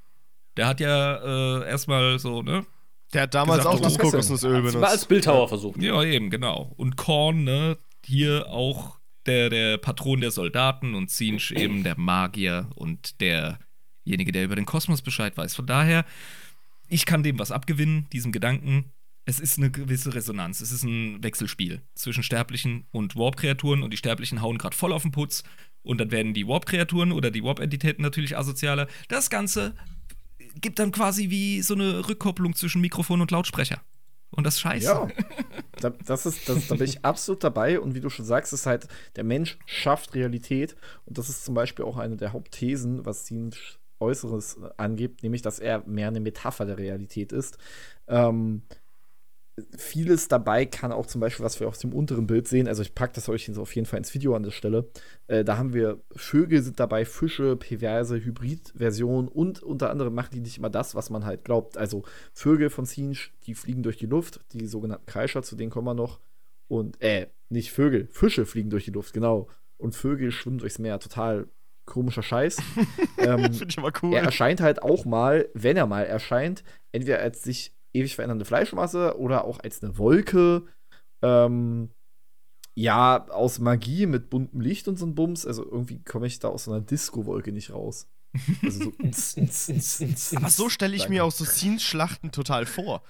Der 0.58 0.68
hat 0.68 0.80
ja 0.80 1.60
äh, 1.62 1.70
erstmal 1.70 2.20
so, 2.20 2.42
ne? 2.42 2.66
Der 3.14 3.24
hat 3.24 3.34
damals 3.34 3.60
gesagt, 3.60 3.76
auch 3.76 3.82
das 3.82 3.98
Kokosnussöl 3.98 4.62
Mal 4.62 4.66
als 4.66 4.74
benutzt. 4.74 5.08
Bildhauer 5.08 5.48
versucht. 5.48 5.82
Ja, 5.82 6.04
eben, 6.04 6.30
genau. 6.30 6.74
Und 6.78 6.96
Korn, 6.96 7.44
ne, 7.44 7.78
hier 8.06 8.48
auch 8.50 9.00
der, 9.26 9.50
der 9.50 9.78
Patron 9.78 10.22
der 10.22 10.32
Soldaten 10.32 10.96
und 10.96 11.10
Zinsch 11.10 11.52
eben 11.52 11.84
der 11.84 11.98
Magier 11.98 12.70
und 12.76 13.20
derjenige, 13.22 14.32
der 14.32 14.46
über 14.46 14.56
den 14.56 14.66
Kosmos 14.66 15.02
Bescheid 15.02 15.36
weiß. 15.38 15.56
Von 15.56 15.66
daher, 15.66 16.06
ich 16.88 17.06
kann 17.06 17.24
dem 17.24 17.40
was 17.40 17.52
abgewinnen, 17.52 18.08
diesem 18.12 18.32
Gedanken. 18.32 18.92
Es 19.26 19.40
ist 19.40 19.58
eine 19.58 19.70
gewisse 19.70 20.14
Resonanz. 20.16 20.62
Es 20.62 20.72
ist 20.72 20.84
ein 20.84 21.24
Wechselspiel 21.24 21.82
zwischen 21.94 22.24
Sterblichen 22.24 22.86
und 22.92 23.16
Warp-Kreaturen 23.16 23.84
und 23.84 23.92
die 23.92 23.98
Sterblichen 23.98 24.42
hauen 24.42 24.58
gerade 24.58 24.76
voll 24.76 24.94
auf 24.94 25.04
den 25.04 25.12
Putz. 25.12 25.44
Und 25.84 26.00
dann 26.00 26.12
werden 26.12 26.34
die 26.34 26.48
Warp-Kreaturen 26.48 27.12
oder 27.12 27.32
die 27.32 27.44
Warp-Entitäten 27.44 28.02
natürlich 28.02 28.38
asozialer. 28.38 28.88
Das 29.08 29.30
Ganze 29.30 29.76
gibt 30.56 30.80
dann 30.80 30.92
quasi 30.92 31.30
wie 31.30 31.62
so 31.62 31.74
eine 31.74 32.08
Rückkopplung 32.08 32.56
zwischen 32.56 32.82
Mikrofon 32.82 33.22
und 33.22 33.32
Lautsprecher. 33.32 33.82
Und 34.32 34.46
das 34.46 34.56
ist 34.56 34.62
scheiße. 34.62 34.86
Ja, 34.86 35.08
da, 35.82 35.90
das 35.90 36.26
ist, 36.26 36.48
das, 36.48 36.68
da 36.68 36.76
bin 36.76 36.86
ich 36.86 37.04
absolut 37.04 37.44
dabei. 37.44 37.80
Und 37.80 37.96
wie 37.96 38.02
du 38.02 38.10
schon 38.10 38.26
sagst, 38.26 38.54
ist 38.54 38.66
halt, 38.66 38.88
der 39.16 39.24
Mensch 39.24 39.58
schafft 39.66 40.14
Realität. 40.14 40.76
Und 41.06 41.18
das 41.18 41.30
ist 41.30 41.46
zum 41.46 41.56
Beispiel 41.56 41.86
auch 41.86 41.98
eine 41.98 42.16
der 42.16 42.34
Hauptthesen, 42.34 43.06
was 43.06 43.26
Sin 43.26 43.52
Äußeres 44.00 44.60
angibt, 44.78 45.24
nämlich, 45.24 45.42
dass 45.42 45.60
er 45.60 45.84
mehr 45.86 46.08
eine 46.08 46.22
Metapher 46.22 46.66
der 46.66 46.78
Realität 46.78 47.32
ist. 47.34 47.58
Ähm, 48.08 48.62
vieles 49.78 50.28
dabei 50.28 50.66
kann 50.66 50.92
auch 50.92 51.06
zum 51.06 51.22
Beispiel, 51.22 51.46
was 51.46 51.60
wir 51.60 51.68
auf 51.68 51.78
dem 51.78 51.94
unteren 51.94 52.28
Bild 52.28 52.48
sehen, 52.48 52.68
also 52.68 52.82
ich 52.82 52.96
packe 52.96 53.14
das 53.14 53.30
euch 53.30 53.48
jetzt 53.48 53.58
auf 53.58 53.76
jeden 53.76 53.86
Fall 53.86 53.98
ins 54.00 54.14
Video 54.14 54.36
an 54.36 54.44
der 54.44 54.52
Stelle. 54.52 54.90
Äh, 55.28 55.44
da 55.44 55.58
haben 55.58 55.74
wir 55.74 56.02
Vögel 56.16 56.62
sind 56.62 56.80
dabei, 56.80 57.06
Fische, 57.06 57.56
perverse 57.56 58.24
Hybridversionen 58.24 59.28
und 59.28 59.64
unter 59.64 59.90
anderem 59.90 60.14
machen 60.14 60.32
die 60.34 60.42
nicht 60.42 60.58
immer 60.58 60.70
das, 60.70 60.96
was 60.96 61.10
man 61.10 61.26
halt 61.26 61.46
glaubt. 61.46 61.78
Also 61.78 62.04
Vögel 62.34 62.70
von 62.70 62.86
Sinch, 62.86 63.32
die 63.46 63.56
fliegen 63.56 63.84
durch 63.84 63.98
die 63.98 64.08
Luft, 64.08 64.42
die 64.54 64.66
sogenannten 64.66 65.06
Kreischer, 65.06 65.44
zu 65.44 65.56
denen 65.56 65.72
kommen 65.72 65.88
wir 65.88 65.94
noch. 65.94 66.20
Und, 66.68 67.02
äh, 67.02 67.28
nicht 67.50 67.72
Vögel, 67.72 68.08
Fische 68.12 68.46
fliegen 68.46 68.70
durch 68.70 68.86
die 68.86 68.92
Luft, 68.92 69.14
genau. 69.14 69.48
Und 69.78 69.96
Vögel 69.96 70.32
schwimmen 70.32 70.60
durchs 70.60 70.78
Meer, 70.78 71.00
total 71.00 71.48
komischer 71.86 72.24
Scheiß. 72.24 72.58
ähm, 73.18 73.54
Finde 73.54 73.66
ich 73.70 73.78
aber 73.78 73.92
cool. 74.02 74.14
er 74.14 74.24
erscheint 74.24 74.62
halt 74.62 74.82
auch 74.82 75.06
mal, 75.06 75.50
wenn 75.54 75.76
er 75.76 75.88
mal 75.88 76.06
erscheint, 76.06 76.64
entweder 76.92 77.20
als 77.20 77.44
sich 77.44 77.74
ewig 77.94 78.16
verändernde 78.16 78.46
Fleischmasse 78.46 79.18
oder 79.20 79.46
auch 79.46 79.60
als 79.60 79.84
eine 79.84 79.98
Wolke. 79.98 80.64
Ähm, 81.22 81.90
ja, 82.76 83.28
aus 83.30 83.60
Magie 83.60 84.06
mit 84.06 84.30
buntem 84.30 84.62
Licht 84.62 84.88
und 84.88 84.98
so 84.98 85.06
ein 85.06 85.16
Bums. 85.16 85.46
Also 85.46 85.64
irgendwie 85.64 86.04
komme 86.04 86.28
ich 86.28 86.40
da 86.40 86.48
aus 86.50 86.66
so 86.66 86.72
einer 86.72 86.82
Disco-Wolke 86.82 87.52
nicht 87.52 87.72
raus. 87.72 88.08
Also 88.64 88.94
so 89.02 90.36
Aber 90.38 90.50
so 90.50 90.70
stelle 90.70 90.96
ich 90.96 91.02
Danke. 91.02 91.14
mir 91.14 91.26
auch 91.26 91.32
so 91.32 91.46
Scenes-Schlachten 91.46 92.32
total 92.32 92.66
vor. 92.66 93.04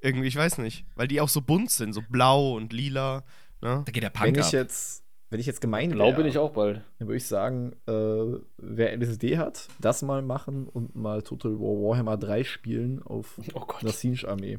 Irgendwie, 0.00 0.28
ich 0.28 0.36
weiß 0.36 0.58
nicht. 0.58 0.84
Weil 0.94 1.08
die 1.08 1.20
auch 1.20 1.28
so 1.28 1.40
bunt 1.40 1.70
sind, 1.70 1.92
so 1.92 2.02
blau 2.02 2.54
und 2.54 2.72
lila. 2.72 3.24
Ne? 3.62 3.82
Da 3.84 3.92
geht 3.92 4.02
der 4.02 4.12
wenn 4.14 4.34
Punk 4.34 4.38
ich 4.38 4.46
ab. 4.46 4.52
jetzt, 4.52 5.02
wenn 5.30 5.40
ich 5.40 5.46
jetzt 5.46 5.60
gemein 5.60 5.90
Blau 5.90 6.06
wäre, 6.06 6.16
bin 6.18 6.26
ich 6.26 6.38
auch 6.38 6.50
bald. 6.52 6.82
dann 6.98 7.08
würde 7.08 7.16
ich 7.16 7.26
sagen, 7.26 7.72
äh, 7.86 8.38
wer 8.58 8.92
LSD 8.96 9.38
hat, 9.38 9.68
das 9.80 10.02
mal 10.02 10.22
machen 10.22 10.66
und 10.68 10.94
mal 10.94 11.22
Total 11.22 11.52
War 11.52 11.90
Warhammer 11.90 12.16
3 12.16 12.44
spielen 12.44 13.02
auf 13.02 13.38
Oh 13.54 13.60
Gott. 13.60 13.82
einer 13.82 13.92
Sinch-Armee. 13.92 14.58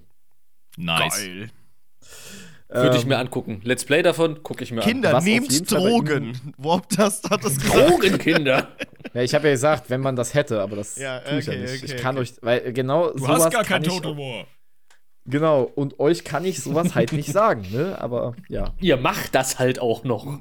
Nice. 0.78 1.18
Geil. 1.26 1.50
Würde 2.70 2.98
ich 2.98 3.04
Ähm, 3.04 3.10
mir 3.10 3.18
angucken. 3.18 3.62
Let's 3.64 3.86
Play 3.86 4.04
davon 4.04 4.44
gucke 4.44 4.62
ich 4.64 4.72
mir 4.74 4.82
Kinder, 4.82 5.14
was 5.14 5.20
auf 5.20 5.24
nehmt 5.24 5.72
Drogen. 5.72 6.54
Warpdust 6.58 7.30
hat 7.30 7.44
das 7.46 7.56
gesagt. 7.58 7.76
an. 7.78 7.90
Drogenkinder. 7.90 8.68
Ja, 9.14 9.22
ich 9.24 9.34
habe 9.34 9.48
ja 9.48 9.54
gesagt, 9.54 9.90
wenn 9.90 10.02
man 10.02 10.18
das 10.18 10.34
hätte, 10.34 10.62
aber 10.62 10.76
das 10.76 10.98
Ja, 10.98 11.22
tue 11.22 11.40
ich 11.40 11.46
ja 11.46 11.54
okay, 11.54 11.62
nicht. 11.62 11.84
okay, 11.84 11.94
ich 11.96 12.02
kann 12.02 12.18
okay. 12.18 12.24
euch, 12.24 12.34
weil 12.42 12.74
genau 12.74 13.10
Du 13.14 13.20
sowas 13.20 13.46
hast 13.46 13.54
gar 13.54 13.64
kein 13.64 13.82
Total 13.82 14.16
War. 14.18 14.46
Genau, 15.30 15.64
und 15.64 16.00
euch 16.00 16.24
kann 16.24 16.46
ich 16.46 16.62
sowas 16.64 16.96
halt 16.96 17.12
nicht 17.12 17.32
sagen, 17.32 17.66
ne? 17.72 18.00
Aber 18.00 18.34
ja, 18.48 18.74
Ihr 18.80 18.96
macht 18.98 19.36
das 19.36 19.60
halt 19.60 19.80
auch 19.80 20.04
noch. 20.06 20.40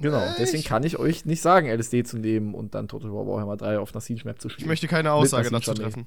genau. 0.00 0.22
Deswegen 0.38 0.62
kann 0.62 0.84
ich 0.84 0.96
euch 0.98 1.24
nicht 1.24 1.42
sagen, 1.42 1.68
LSD 1.68 2.04
zu 2.04 2.18
nehmen 2.18 2.54
und 2.54 2.74
dann 2.74 2.86
Total 2.86 3.12
War 3.12 3.26
Warhammer 3.26 3.56
3 3.56 3.78
auf 3.80 3.92
einer 3.92 4.00
Siege 4.00 4.22
Map 4.24 4.40
zu 4.40 4.48
spielen. 4.48 4.64
Ich 4.64 4.68
möchte 4.68 4.86
keine 4.86 5.12
Aussage 5.12 5.50
dazu 5.50 5.74
treffen. 5.74 6.06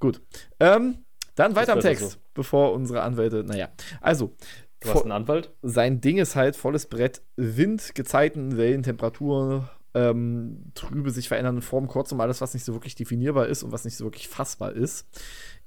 Gut. 0.00 0.22
Ähm, 0.58 1.04
dann 1.34 1.54
weiter 1.54 1.72
im 1.72 1.78
besser 1.78 1.88
Text, 1.88 2.10
so. 2.12 2.18
bevor 2.34 2.72
unsere 2.72 3.02
Anwälte, 3.02 3.44
naja. 3.44 3.68
Also, 4.00 4.34
Du 4.80 4.88
hast 4.88 5.02
einen 5.02 5.12
Anwalt? 5.12 5.52
sein 5.62 6.00
Ding 6.00 6.18
ist 6.18 6.34
halt 6.34 6.56
volles 6.56 6.86
Brett, 6.86 7.22
Wind, 7.36 7.94
Gezeiten, 7.94 8.56
Wellen, 8.56 8.82
Temperatur, 8.82 9.70
ähm, 9.94 10.72
trübe, 10.74 11.10
sich 11.10 11.28
verändernde 11.28 11.62
Formen, 11.62 11.86
kurzum 11.86 12.20
alles, 12.20 12.40
was 12.40 12.54
nicht 12.54 12.64
so 12.64 12.72
wirklich 12.72 12.94
definierbar 12.94 13.46
ist 13.46 13.62
und 13.62 13.72
was 13.72 13.84
nicht 13.84 13.96
so 13.96 14.04
wirklich 14.04 14.28
fassbar 14.28 14.72
ist. 14.72 15.06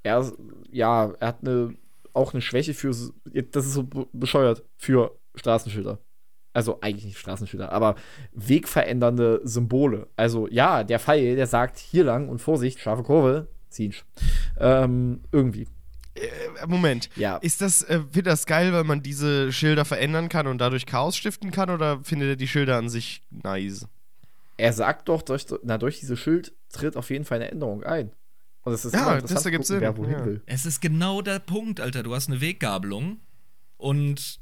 Er, 0.06 0.32
ja, 0.72 1.12
er 1.20 1.28
hat 1.28 1.40
eine, 1.42 1.74
auch 2.14 2.34
eine 2.34 2.42
Schwäche 2.42 2.76
für, 2.76 2.90
das 2.90 3.66
ist 3.66 3.74
so 3.74 3.84
be- 3.84 4.08
bescheuert, 4.14 4.64
für 4.78 5.18
Straßenschilder. 5.34 5.98
Also 6.54 6.80
eigentlich 6.80 7.06
nicht 7.06 7.18
Straßenschilder, 7.18 7.72
aber 7.72 7.96
wegverändernde 8.34 9.42
Symbole. 9.44 10.08
Also 10.16 10.48
ja, 10.48 10.84
der 10.84 11.00
Pfeil, 11.00 11.36
der 11.36 11.48
sagt 11.48 11.80
hier 11.80 12.04
lang 12.04 12.30
und 12.30 12.38
Vorsicht, 12.40 12.80
scharfe 12.80 13.02
Kurve, 13.02 13.48
Siege. 13.68 14.04
Ähm, 14.60 15.24
irgendwie. 15.32 15.68
Äh, 16.14 16.68
Moment. 16.68 17.10
Ja. 17.16 17.38
Ist 17.38 17.62
das, 17.62 17.82
äh, 17.82 18.00
findet 18.02 18.28
das 18.28 18.46
geil, 18.46 18.74
weil 18.74 18.84
man 18.84 19.02
diese 19.02 19.52
Schilder 19.52 19.86
verändern 19.86 20.30
kann 20.30 20.46
und 20.46 20.60
dadurch 20.60 20.86
Chaos 20.86 21.18
stiften 21.18 21.50
kann 21.50 21.72
oder 21.72 22.00
findet 22.04 22.30
er 22.30 22.36
die 22.36 22.48
Schilder 22.48 22.78
an 22.78 22.90
sich 22.90 23.24
nice? 23.32 23.88
Er 24.58 24.72
sagt 24.72 25.10
doch, 25.10 25.24
durch, 25.24 25.48
na, 25.64 25.80
durch 25.80 26.00
dieses 26.00 26.20
Schild 26.20 26.54
tritt 26.72 26.96
auf 26.96 27.10
jeden 27.10 27.26
Fall 27.26 27.40
eine 27.40 27.52
Änderung 27.52 27.84
ein. 27.84 28.12
Und 28.66 28.74
es 28.74 28.84
ist 28.84 28.94
Ja, 28.94 29.22
das 29.22 29.46
ergibt 29.46 29.66
Sinn, 29.66 29.80
wer 29.80 29.96
wohin 29.96 30.12
ja. 30.12 30.26
will. 30.26 30.42
Es 30.48 30.66
ist 30.66 30.82
genau 30.82 31.22
der 31.22 31.38
Punkt, 31.40 31.80
Alter. 31.80 32.02
Du 32.02 32.14
hast 32.16 32.28
eine 32.28 32.42
Weggabelung 32.42 33.20
und 33.78 34.40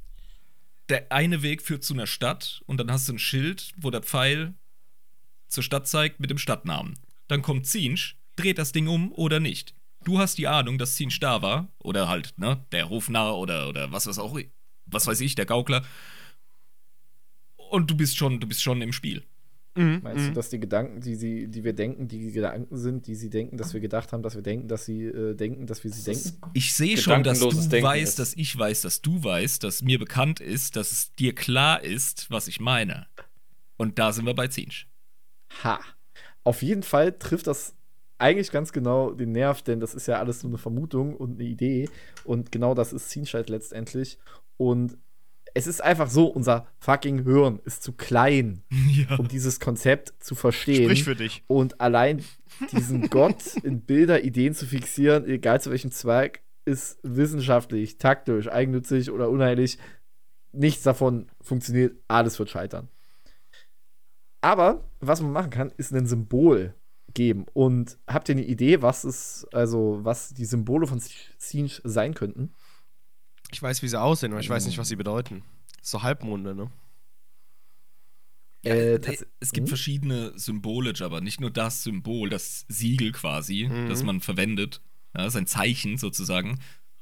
der 0.90 1.12
eine 1.12 1.42
Weg 1.42 1.62
führt 1.62 1.84
zu 1.84 1.94
einer 1.94 2.08
Stadt 2.08 2.62
und 2.66 2.78
dann 2.78 2.90
hast 2.90 3.08
du 3.10 3.14
ein 3.14 3.20
Schild, 3.20 3.74
wo 3.76 3.92
der 3.92 4.02
Pfeil 4.02 4.54
zur 5.50 5.62
Stadt 5.62 5.88
zeigt 5.88 6.22
mit 6.22 6.30
dem 6.30 6.38
Stadtnamen. 6.38 6.98
Dann 7.28 7.42
kommt 7.42 7.68
Zinsch, 7.68 8.18
dreht 8.38 8.58
das 8.58 8.72
Ding 8.72 8.88
um 8.88 9.12
oder 9.12 9.42
nicht. 9.42 9.76
Du 10.06 10.20
hast 10.20 10.38
die 10.38 10.48
Ahnung, 10.48 10.78
dass 10.78 10.96
Zinsch 10.96 11.20
da 11.20 11.42
war 11.42 11.68
oder 11.80 12.08
halt, 12.08 12.34
ne, 12.38 12.66
der 12.72 12.86
Rufnarr 12.86 13.38
oder, 13.38 13.68
oder 13.68 13.92
was 13.92 14.08
was 14.08 14.20
auch, 14.20 14.40
was 14.86 15.06
weiß 15.06 15.20
ich, 15.20 15.36
der 15.36 15.46
Gaukler. 15.46 15.84
Und 17.58 17.92
du 17.92 17.96
bist 17.98 18.16
schon, 18.16 18.40
du 18.40 18.48
bist 18.48 18.64
schon 18.64 18.82
im 18.82 18.94
Spiel. 18.94 19.26
Mhm, 19.76 20.02
Meinst 20.04 20.26
du, 20.26 20.30
mhm. 20.30 20.34
dass 20.36 20.50
die 20.50 20.60
Gedanken, 20.60 21.02
die, 21.02 21.16
sie, 21.16 21.48
die 21.48 21.64
wir 21.64 21.74
denken, 21.74 22.08
die 22.08 22.32
Gedanken 22.32 22.78
sind, 22.78 23.08
die 23.08 23.16
sie 23.16 23.32
denken, 23.32 23.58
dass 23.58 23.74
wir 23.74 23.82
gedacht 23.82 24.14
haben, 24.14 24.22
dass 24.22 24.36
wir 24.36 24.44
denken, 24.44 24.68
dass 24.68 24.86
sie 24.86 25.06
äh, 25.06 25.34
denken, 25.34 25.66
dass 25.66 25.84
wir 25.84 25.92
sie 25.92 26.04
denken? 26.04 26.38
Ich 26.54 26.76
sehe 26.76 26.96
schon, 26.98 27.24
dass 27.24 27.40
du 27.40 27.50
Denken 27.50 27.84
weißt, 27.84 28.04
ist. 28.04 28.20
dass 28.20 28.34
ich 28.36 28.58
weiß, 28.58 28.82
dass 28.82 29.02
du 29.02 29.24
weißt, 29.24 29.64
dass 29.64 29.82
mir 29.82 29.98
bekannt 29.98 30.40
ist, 30.40 30.76
dass 30.76 30.92
es 30.92 31.16
dir 31.16 31.34
klar 31.34 31.84
ist, 31.84 32.30
was 32.30 32.48
ich 32.48 32.60
meine. 32.60 33.08
Und 33.78 33.98
da 33.98 34.12
sind 34.12 34.26
wir 34.26 34.36
bei 34.36 34.48
Zinsch. 34.48 34.88
Ha. 35.64 35.80
Auf 36.44 36.62
jeden 36.62 36.84
Fall 36.84 37.18
trifft 37.18 37.48
das 37.48 37.76
eigentlich 38.20 38.52
ganz 38.52 38.74
genau 38.74 39.12
den 39.12 39.32
Nerv, 39.32 39.64
denn 39.64 39.80
das 39.80 39.96
ist 39.96 40.08
ja 40.08 40.20
alles 40.20 40.44
nur 40.44 40.52
eine 40.52 40.58
Vermutung 40.60 41.16
und 41.16 41.40
eine 41.40 41.50
Idee. 41.50 41.90
Und 42.24 42.52
genau 42.52 42.76
das 42.76 42.94
ist 42.94 43.10
Zienscheid 43.10 43.50
letztendlich. 43.50 44.20
Und 44.58 44.98
es 45.54 45.68
ist 45.68 45.82
einfach 45.84 46.10
so, 46.10 46.28
unser 46.28 46.68
fucking 46.80 47.24
Hirn 47.24 47.60
ist 47.66 47.84
zu 47.84 47.92
klein, 47.94 48.64
Ja. 48.72 49.18
um 49.18 49.28
dieses 49.28 49.60
Konzept 49.60 50.14
zu 50.20 50.36
verstehen. 50.36 50.86
Sprich 50.86 51.04
für 51.04 51.16
dich. 51.16 51.44
Und 51.48 51.80
allein 51.82 52.24
diesen 52.72 53.02
Gott 53.10 53.56
in 53.64 53.82
Bilder, 53.82 54.24
Ideen 54.24 54.54
zu 54.56 54.66
fixieren, 54.66 55.26
egal 55.26 55.62
zu 55.62 55.70
welchem 55.72 55.92
Zweig, 55.92 56.42
ist 56.66 56.98
wissenschaftlich, 57.04 57.98
taktisch, 57.98 58.48
eigennützig 58.50 59.12
oder 59.12 59.30
unheilig. 59.30 59.78
Nichts 60.54 60.84
davon 60.84 61.28
funktioniert, 61.42 61.98
alles 62.08 62.40
wird 62.40 62.50
scheitern. 62.50 62.88
Aber 64.42 64.90
was 65.00 65.22
man 65.22 65.32
machen 65.32 65.50
kann, 65.50 65.72
ist 65.78 65.92
ein 65.94 66.06
Symbol 66.08 66.74
geben. 67.14 67.46
Und 67.54 67.98
habt 68.08 68.30
ihr 68.30 68.36
eine 68.36 68.46
Idee, 68.46 68.82
was 68.82 69.04
es, 69.04 69.48
also 69.52 70.00
was 70.04 70.34
die 70.34 70.46
Symbole 70.46 70.88
von 70.88 71.00
Siege 71.38 71.82
sein 71.84 72.14
könnten? 72.14 72.54
Ich 73.54 73.62
weiß, 73.62 73.84
wie 73.84 73.88
sie 73.88 74.02
aussehen, 74.02 74.32
aber 74.32 74.42
ich 74.42 74.50
weiß 74.50 74.66
nicht, 74.66 74.78
was 74.80 74.88
sie 74.90 74.96
bedeuten. 74.96 75.44
So 75.82 76.02
Halbmonde, 76.02 76.56
ne? 76.56 76.72
Äh, 78.66 78.96
Äh, 78.96 79.18
es 79.40 79.52
gibt 79.52 79.66
Hm? 79.66 79.68
verschiedene 79.68 80.38
Symbole, 80.40 80.94
aber 81.02 81.22
nicht 81.22 81.40
nur 81.40 81.52
das 81.52 81.84
Symbol, 81.84 82.30
das 82.30 82.66
Siegel 82.68 83.12
quasi, 83.12 83.68
Mhm. 83.70 83.88
das 83.90 84.04
man 84.04 84.22
verwendet. 84.22 84.82
Ja, 85.16 85.30
sein 85.30 85.46
Zeichen 85.46 85.98
sozusagen. 85.98 86.60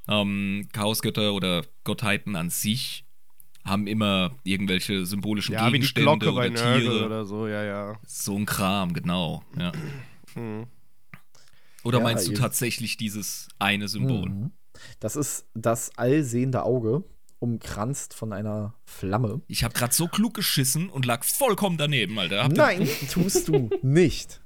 Ähm, 0.07 0.67
Chaosgötter 0.73 1.33
oder 1.33 1.63
Gottheiten 1.85 2.35
an 2.35 2.49
sich 2.49 3.05
haben 3.63 3.87
immer 3.87 4.35
irgendwelche 4.43 5.05
symbolischen 5.05 5.53
Ja, 5.53 5.67
wie 5.67 5.73
die 5.73 5.79
Gegenstände 5.93 6.17
Glocke 6.17 6.31
bei 6.33 6.47
oder 6.49 6.49
Nörgel 6.49 6.87
Tiere. 6.89 7.05
oder 7.05 7.25
so, 7.25 7.47
ja, 7.47 7.63
ja. 7.63 7.99
So 8.05 8.35
ein 8.37 8.45
Kram, 8.45 8.91
genau. 8.93 9.43
Ja. 9.57 9.71
Mhm. 10.35 10.67
Oder 11.83 11.99
Ja, 11.99 12.03
meinst 12.03 12.27
du 12.27 12.33
tatsächlich 12.33 12.97
dieses 12.97 13.47
eine 13.59 13.87
Symbol? 13.87 14.29
Mhm. 14.29 14.51
Das 14.99 15.15
ist 15.15 15.45
das 15.53 15.91
allsehende 15.97 16.63
Auge, 16.63 17.03
umkranzt 17.39 18.13
von 18.13 18.33
einer 18.33 18.75
Flamme. 18.85 19.41
Ich 19.47 19.63
habe 19.63 19.73
gerade 19.73 19.93
so 19.93 20.07
klug 20.07 20.33
geschissen 20.35 20.89
und 20.89 21.05
lag 21.05 21.23
vollkommen 21.23 21.77
daneben, 21.77 22.17
Alter. 22.19 22.43
Ihr- 22.43 22.49
Nein, 22.49 22.87
tust 23.11 23.47
du 23.47 23.69
nicht. 23.81 24.41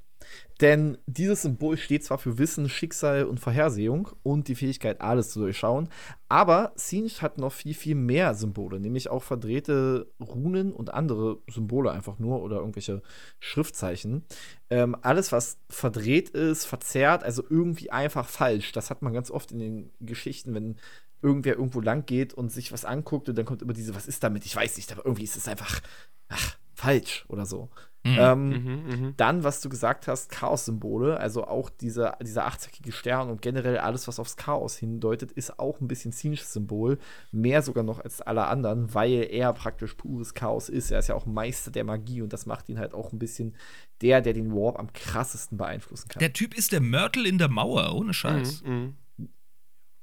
Denn 0.60 0.96
dieses 1.06 1.42
Symbol 1.42 1.76
steht 1.76 2.04
zwar 2.04 2.18
für 2.18 2.38
Wissen, 2.38 2.68
Schicksal 2.68 3.24
und 3.24 3.40
Vorhersehung 3.40 4.08
und 4.22 4.48
die 4.48 4.54
Fähigkeit, 4.54 5.02
alles 5.02 5.30
zu 5.30 5.40
durchschauen, 5.40 5.90
aber 6.28 6.72
Siege 6.76 7.20
hat 7.20 7.36
noch 7.36 7.52
viel, 7.52 7.74
viel 7.74 7.94
mehr 7.94 8.34
Symbole, 8.34 8.80
nämlich 8.80 9.10
auch 9.10 9.22
verdrehte 9.22 10.10
Runen 10.18 10.72
und 10.72 10.94
andere 10.94 11.38
Symbole 11.48 11.90
einfach 11.90 12.18
nur 12.18 12.42
oder 12.42 12.56
irgendwelche 12.56 13.02
Schriftzeichen. 13.38 14.24
Ähm, 14.70 14.96
alles, 15.02 15.30
was 15.30 15.58
verdreht 15.68 16.30
ist, 16.30 16.64
verzerrt, 16.64 17.22
also 17.22 17.44
irgendwie 17.48 17.90
einfach 17.90 18.28
falsch. 18.28 18.72
Das 18.72 18.88
hat 18.88 19.02
man 19.02 19.12
ganz 19.12 19.30
oft 19.30 19.52
in 19.52 19.58
den 19.58 19.92
Geschichten, 20.00 20.54
wenn 20.54 20.76
irgendwer 21.22 21.54
irgendwo 21.56 21.80
lang 21.80 22.06
geht 22.06 22.34
und 22.34 22.50
sich 22.50 22.72
was 22.72 22.84
anguckt 22.84 23.28
und 23.28 23.36
dann 23.36 23.44
kommt 23.44 23.62
immer 23.62 23.72
diese, 23.72 23.94
was 23.94 24.06
ist 24.06 24.22
damit? 24.22 24.46
Ich 24.46 24.56
weiß 24.56 24.76
nicht, 24.76 24.90
aber 24.92 25.04
irgendwie 25.04 25.24
ist 25.24 25.36
es 25.36 25.48
einfach 25.48 25.80
ach, 26.28 26.56
falsch 26.74 27.24
oder 27.28 27.46
so. 27.46 27.68
Hm. 28.06 28.16
Ähm, 28.18 28.48
Mhm, 28.48 28.86
mhm. 29.06 29.14
dann, 29.16 29.42
was 29.44 29.60
du 29.60 29.68
gesagt 29.68 30.06
hast, 30.06 30.30
Chaos-Symbole, 30.30 31.18
also 31.18 31.44
auch 31.46 31.68
diese, 31.70 32.12
dieser 32.22 32.46
achteckige 32.46 32.92
Stern 32.92 33.28
und 33.30 33.42
generell 33.42 33.78
alles, 33.78 34.06
was 34.06 34.18
aufs 34.20 34.36
Chaos 34.36 34.76
hindeutet, 34.76 35.32
ist 35.32 35.58
auch 35.58 35.80
ein 35.80 35.88
bisschen 35.88 36.12
Siege-Symbol. 36.12 36.98
Mehr 37.32 37.62
sogar 37.62 37.82
noch 37.84 38.00
als 38.00 38.20
alle 38.20 38.46
anderen, 38.46 38.94
weil 38.94 39.26
er 39.30 39.52
praktisch 39.52 39.94
pures 39.94 40.34
Chaos 40.34 40.68
ist. 40.68 40.90
Er 40.90 41.00
ist 41.00 41.08
ja 41.08 41.14
auch 41.14 41.26
Meister 41.26 41.70
der 41.70 41.84
Magie 41.84 42.22
und 42.22 42.32
das 42.32 42.46
macht 42.46 42.68
ihn 42.68 42.78
halt 42.78 42.94
auch 42.94 43.12
ein 43.12 43.18
bisschen 43.18 43.56
der, 44.02 44.20
der 44.20 44.32
den 44.34 44.52
Warp 44.52 44.78
am 44.78 44.92
krassesten 44.92 45.58
beeinflussen 45.58 46.08
kann. 46.08 46.20
Der 46.20 46.32
Typ 46.32 46.56
ist 46.56 46.72
der 46.72 46.80
Mörtel 46.80 47.26
in 47.26 47.38
der 47.38 47.48
Mauer, 47.48 47.94
ohne 47.94 48.12
Scheiß. 48.14 48.62
Mhm, 48.62 48.94
mhm. 49.16 49.28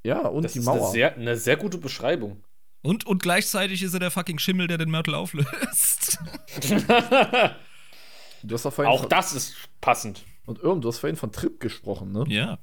ja, 0.05 0.27
und 0.27 0.43
Das 0.43 0.53
die 0.53 0.59
ist 0.59 0.65
Mauer. 0.65 0.81
eine 0.83 0.91
sehr, 0.91 1.15
eine 1.15 1.37
sehr 1.37 1.57
gute 1.57 1.77
Beschreibung. 1.77 2.43
Und, 2.85 3.05
und 3.05 3.23
gleichzeitig 3.23 3.81
ist 3.81 3.93
er 3.93 3.99
der 4.01 4.11
fucking 4.11 4.39
Schimmel, 4.39 4.67
der 4.67 4.77
den 4.77 4.91
Mörtel 4.91 5.15
auflöst. 5.15 6.17
du 8.43 8.53
hast 8.53 8.65
doch 8.65 8.73
vorhin 8.73 8.93
Auch 8.93 9.05
das 9.05 9.33
ist 9.33 9.55
passend. 9.81 10.23
Und 10.45 10.59
Irm, 10.61 10.81
du 10.81 10.89
hast 10.89 10.99
vorhin 10.99 11.15
von 11.15 11.31
Trip 11.31 11.59
gesprochen, 11.59 12.11
ne? 12.11 12.25
ja. 12.27 12.59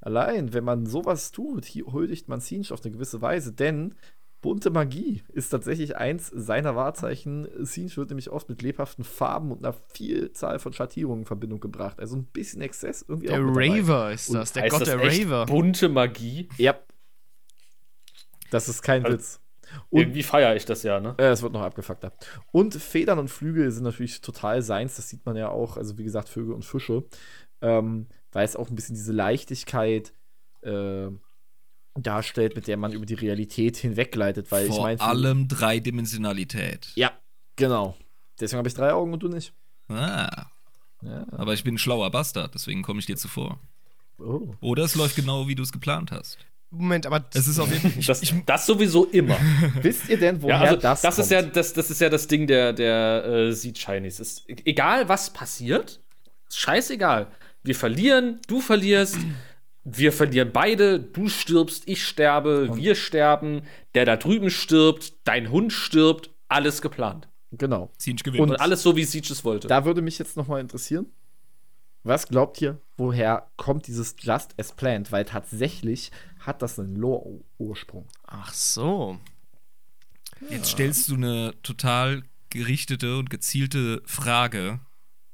Allein, 0.00 0.52
wenn 0.52 0.62
man 0.62 0.86
sowas 0.86 1.32
tut, 1.32 1.64
hier 1.64 1.86
huldigt 1.86 2.28
man 2.28 2.40
Siege 2.40 2.72
auf 2.72 2.84
eine 2.84 2.92
gewisse 2.92 3.20
Weise, 3.20 3.52
denn 3.52 3.96
bunte 4.40 4.70
Magie 4.70 5.24
ist 5.32 5.48
tatsächlich 5.48 5.96
eins 5.96 6.28
seiner 6.32 6.76
Wahrzeichen. 6.76 7.48
Siege 7.64 7.96
wird 7.96 8.10
nämlich 8.10 8.30
oft 8.30 8.48
mit 8.48 8.62
lebhaften 8.62 9.02
Farben 9.02 9.50
und 9.50 9.58
einer 9.58 9.74
Vielzahl 9.92 10.60
von 10.60 10.72
Schattierungen 10.72 11.22
in 11.22 11.26
Verbindung 11.26 11.58
gebracht. 11.58 11.98
Also 11.98 12.14
ein 12.16 12.26
bisschen 12.26 12.62
Exzess 12.62 13.04
irgendwie 13.08 13.26
Der 13.26 13.40
auch. 13.40 13.56
Raver 13.56 14.12
ist 14.12 14.28
Und 14.28 14.36
das, 14.36 14.52
der 14.52 14.62
Heißt 14.62 14.72
Gott 14.72 14.80
das 14.82 14.88
der 14.90 15.00
echt 15.02 15.24
Raver. 15.26 15.46
Bunte 15.46 15.88
Magie. 15.88 16.48
Ja. 16.58 16.78
Das 18.52 18.68
ist 18.68 18.82
kein 18.82 19.04
Also, 19.04 19.18
Witz. 19.18 19.40
Und 19.90 20.00
Irgendwie 20.00 20.22
feiere 20.22 20.56
ich 20.56 20.64
das 20.64 20.82
ja, 20.82 21.00
ne? 21.00 21.14
äh, 21.18 21.24
es 21.28 21.42
wird 21.42 21.52
noch 21.52 21.62
abgefuckter. 21.62 22.12
Und 22.52 22.74
Federn 22.74 23.18
und 23.18 23.28
Flügel 23.28 23.70
sind 23.70 23.84
natürlich 23.84 24.20
total 24.20 24.62
seins. 24.62 24.96
Das 24.96 25.08
sieht 25.08 25.24
man 25.26 25.36
ja 25.36 25.48
auch. 25.50 25.76
Also, 25.76 25.98
wie 25.98 26.04
gesagt, 26.04 26.28
Vögel 26.28 26.54
und 26.54 26.64
Fische. 26.64 27.04
Ähm, 27.60 28.06
weil 28.32 28.44
es 28.44 28.56
auch 28.56 28.68
ein 28.70 28.76
bisschen 28.76 28.94
diese 28.94 29.12
Leichtigkeit 29.12 30.12
äh, 30.62 31.08
darstellt, 31.94 32.54
mit 32.56 32.66
der 32.66 32.76
man 32.76 32.92
über 32.92 33.06
die 33.06 33.14
Realität 33.14 33.76
hinweggleitet. 33.76 34.50
Weil 34.52 34.66
Vor 34.66 34.76
ich 34.76 34.82
meine. 34.82 35.00
allem 35.00 35.48
Dreidimensionalität. 35.48 36.92
Ja, 36.94 37.12
genau. 37.56 37.96
Deswegen 38.40 38.58
habe 38.58 38.68
ich 38.68 38.74
drei 38.74 38.92
Augen 38.92 39.12
und 39.12 39.22
du 39.22 39.28
nicht. 39.28 39.52
Ah, 39.88 40.46
Ja. 41.02 41.26
aber 41.32 41.54
ich 41.54 41.64
bin 41.64 41.74
ein 41.74 41.78
schlauer 41.78 42.10
Bastard, 42.10 42.54
deswegen 42.54 42.82
komme 42.82 43.00
ich 43.00 43.06
dir 43.06 43.16
zuvor. 43.16 43.58
Oh. 44.18 44.54
Oder 44.60 44.84
es 44.84 44.94
läuft 44.94 45.16
genau, 45.16 45.48
wie 45.48 45.54
du 45.54 45.62
es 45.62 45.72
geplant 45.72 46.10
hast. 46.12 46.38
Moment, 46.70 47.06
aber 47.06 47.24
Es 47.32 47.48
ist 47.48 47.58
auf 47.58 47.70
jeden 47.72 47.80
Fall. 47.80 48.02
Das, 48.06 48.22
das 48.46 48.66
sowieso 48.66 49.06
immer. 49.06 49.36
Wisst 49.82 50.08
ihr 50.08 50.18
denn, 50.18 50.42
woher 50.42 50.56
Ja, 50.56 50.60
also 50.62 50.76
das, 50.76 51.00
das, 51.00 51.16
kommt? 51.16 51.24
ist 51.24 51.30
ja 51.30 51.42
das, 51.42 51.72
das 51.72 51.90
ist 51.90 52.00
ja 52.00 52.08
das 52.10 52.28
Ding 52.28 52.46
der 52.46 52.72
der 52.72 53.24
äh, 53.24 53.52
Seed 53.52 53.78
Shinies. 53.78 54.20
Ist 54.20 54.44
egal 54.46 55.08
was 55.08 55.30
passiert, 55.30 56.00
ist 56.48 56.58
scheißegal. 56.58 57.28
Wir 57.62 57.74
verlieren, 57.74 58.40
du 58.46 58.60
verlierst, 58.60 59.18
wir 59.84 60.12
verlieren 60.12 60.50
beide, 60.52 61.00
du 61.00 61.28
stirbst, 61.28 61.84
ich 61.86 62.04
sterbe, 62.04 62.76
wir 62.76 62.94
sterben, 62.94 63.62
der 63.94 64.04
da 64.04 64.16
drüben 64.16 64.50
stirbt, 64.50 65.14
dein 65.24 65.50
Hund 65.50 65.72
stirbt, 65.72 66.30
alles 66.48 66.82
geplant. 66.82 67.28
Genau. 67.52 67.90
Siege 67.96 68.22
gewinnt. 68.22 68.42
Und 68.42 68.56
alles 68.56 68.82
so 68.82 68.96
wie 68.96 69.04
Siege 69.04 69.32
es 69.32 69.44
wollte. 69.44 69.68
Da 69.68 69.84
würde 69.84 70.02
mich 70.02 70.18
jetzt 70.18 70.36
noch 70.36 70.48
mal 70.48 70.60
interessieren, 70.60 71.06
was 72.04 72.28
glaubt 72.28 72.60
ihr, 72.60 72.80
woher 72.96 73.50
kommt 73.56 73.86
dieses 73.86 74.14
Just 74.18 74.54
as 74.58 74.72
Planned? 74.72 75.10
Weil 75.12 75.24
tatsächlich 75.24 76.10
hat 76.40 76.62
das 76.62 76.78
einen 76.78 76.96
Lore-Ursprung. 76.96 78.06
Ach 78.24 78.52
so. 78.52 79.18
Jetzt 80.50 80.70
stellst 80.70 81.08
du 81.08 81.14
eine 81.14 81.54
total 81.62 82.22
gerichtete 82.50 83.18
und 83.18 83.30
gezielte 83.30 84.02
Frage 84.06 84.80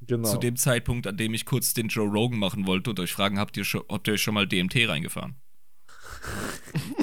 Genau. 0.07 0.31
zu 0.31 0.39
dem 0.39 0.57
Zeitpunkt, 0.57 1.07
an 1.07 1.17
dem 1.17 1.35
ich 1.35 1.47
kurz 1.47 1.75
den 1.75 1.89
Joe 1.89 2.09
Rogan 2.09 2.39
machen 2.39 2.67
wollte 2.67 2.91
und 2.91 3.01
euch 3.01 3.13
fragen, 3.13 3.39
habt 3.39 3.57
ihr, 3.57 3.65
schon, 3.65 3.83
habt 3.89 4.07
ihr 4.07 4.15
euch 4.15 4.23
schon 4.23 4.35
mal 4.35 4.47
DMT 4.47 4.89
reingefahren? 4.89 5.37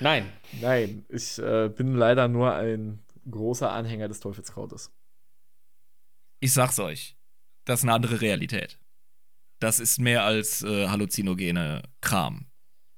Nein. 0.00 0.32
Nein, 0.60 1.04
ich 1.08 1.38
äh, 1.38 1.68
bin 1.68 1.94
leider 1.94 2.28
nur 2.28 2.54
ein 2.54 3.00
großer 3.28 3.72
Anhänger 3.72 4.08
des 4.08 4.20
Teufelskrautes. 4.20 4.92
Ich 6.40 6.52
sag's 6.52 6.78
euch, 6.78 7.16
das 7.64 7.80
ist 7.80 7.84
eine 7.84 7.94
andere 7.94 8.20
Realität. 8.20 8.78
Das 9.60 9.80
ist 9.80 9.98
mehr 10.00 10.24
als 10.24 10.62
äh, 10.62 10.88
halluzinogene 10.88 11.82
Kram. 12.00 12.46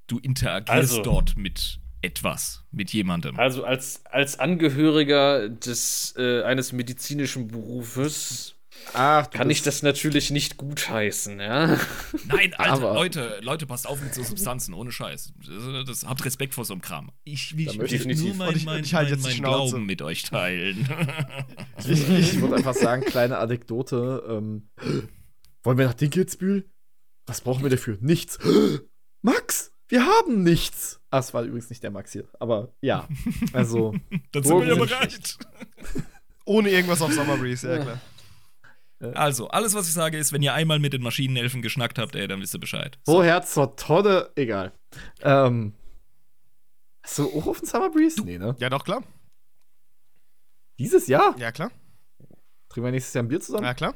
Du 0.08 0.18
interagierst 0.18 0.70
Also. 0.92 1.02
dort 1.02 1.36
mit 1.36 1.80
etwas, 2.02 2.64
mit 2.70 2.92
jemandem. 2.92 3.38
Also 3.38 3.64
als, 3.64 4.04
als 4.06 4.38
Angehöriger 4.38 5.48
des 5.48 6.14
äh, 6.16 6.42
eines 6.42 6.72
medizinischen 6.72 7.48
Berufes 7.48 8.52
Ach, 8.92 9.30
kann 9.30 9.48
ich 9.50 9.62
das 9.62 9.82
natürlich 9.82 10.30
nicht 10.30 10.58
gutheißen, 10.58 11.40
ja. 11.40 11.78
Nein, 12.26 12.52
Alter, 12.54 12.72
Aber- 12.72 12.94
Leute, 12.94 13.40
Leute, 13.42 13.66
passt 13.66 13.86
auf 13.88 14.00
mit 14.02 14.14
so 14.14 14.22
Substanzen, 14.22 14.74
ohne 14.74 14.92
Scheiß. 14.92 15.32
Das, 15.46 15.86
das, 15.86 16.04
habt 16.08 16.24
Respekt 16.24 16.54
vor 16.54 16.64
so 16.64 16.74
einem 16.74 16.82
Kram. 16.82 17.10
Ich 17.24 17.56
will 17.56 17.74
nur 17.74 17.86
definitiv. 17.86 18.34
mein, 18.36 18.48
Und 18.50 18.56
ich- 18.56 18.64
mein, 18.66 18.84
ich 18.84 18.94
halte 18.94 19.10
mein, 19.12 19.18
jetzt 19.18 19.24
mein 19.28 19.36
Schnauze. 19.36 19.70
Glauben 19.70 19.86
mit 19.86 20.02
euch 20.02 20.22
teilen. 20.24 20.86
Ich, 21.88 22.08
ich 22.08 22.40
würde 22.40 22.56
einfach 22.56 22.74
sagen, 22.74 23.02
kleine 23.02 23.38
Anekdote. 23.38 24.22
Ähm, 24.28 24.68
wollen 25.66 25.78
wir 25.78 25.86
nach 25.86 25.94
Dinkelsbühl? 25.94 26.70
Was 27.26 27.40
brauchen 27.40 27.64
wir 27.64 27.70
dafür? 27.70 27.98
Nichts. 28.00 28.38
Max, 29.22 29.72
wir 29.88 30.06
haben 30.06 30.44
nichts. 30.44 31.00
Ah, 31.10 31.18
es 31.18 31.34
war 31.34 31.42
übrigens 31.42 31.68
nicht 31.68 31.82
der 31.82 31.90
Max 31.90 32.12
hier. 32.12 32.28
Aber 32.38 32.72
ja, 32.80 33.08
also 33.52 33.94
Dann 34.32 34.44
sind 34.44 34.60
wir 34.60 34.68
ja 34.68 34.74
bereit. 34.76 35.36
Ohne 36.46 36.70
irgendwas 36.70 37.02
auf 37.02 37.12
Summer 37.12 37.36
Breeze, 37.36 37.68
ja 37.68 37.82
klar. 37.82 38.00
Also, 39.14 39.48
alles, 39.48 39.74
was 39.74 39.88
ich 39.88 39.92
sage, 39.92 40.16
ist, 40.16 40.32
wenn 40.32 40.40
ihr 40.40 40.54
einmal 40.54 40.78
mit 40.78 40.94
den 40.94 41.02
Maschinenelfen 41.02 41.60
geschnackt 41.60 41.98
habt, 41.98 42.14
ey, 42.14 42.26
dann 42.28 42.40
wisst 42.40 42.54
ihr 42.54 42.60
Bescheid. 42.60 42.98
woher 43.04 43.42
zur 43.42 43.76
Tonne? 43.76 44.30
Egal. 44.36 44.72
Ähm, 45.20 45.74
hast 47.02 47.18
du 47.18 47.28
auch 47.36 47.46
auf 47.46 47.58
den 47.58 47.66
Summer 47.66 47.90
Breeze? 47.90 48.22
Nee, 48.24 48.38
ne? 48.38 48.56
Ja, 48.58 48.70
doch, 48.70 48.84
klar. 48.84 49.02
Dieses 50.78 51.08
Jahr? 51.08 51.36
Ja, 51.38 51.52
klar. 51.52 51.70
Trinken 52.70 52.86
wir 52.86 52.92
nächstes 52.92 53.12
Jahr 53.12 53.24
ein 53.24 53.28
Bier 53.28 53.40
zusammen? 53.40 53.64
Ja, 53.64 53.74
klar. 53.74 53.94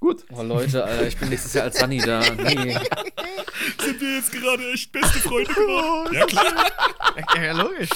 Gut. 0.00 0.24
Oh 0.32 0.42
Leute, 0.42 0.84
Alter, 0.84 1.06
ich 1.08 1.16
bin 1.16 1.28
nächstes 1.28 1.52
Jahr 1.54 1.64
als 1.64 1.78
Sunny 1.78 1.98
da. 1.98 2.20
Nee. 2.34 2.74
Sind 3.80 4.00
wir 4.00 4.14
jetzt 4.16 4.30
gerade 4.32 4.70
echt 4.72 4.92
beste 4.92 5.18
Freunde 5.18 5.52
geworden? 5.52 6.14
ja, 6.14 6.24
klar. 6.26 6.54
Ja, 7.34 7.42
ja 7.42 7.52
logisch. 7.52 7.88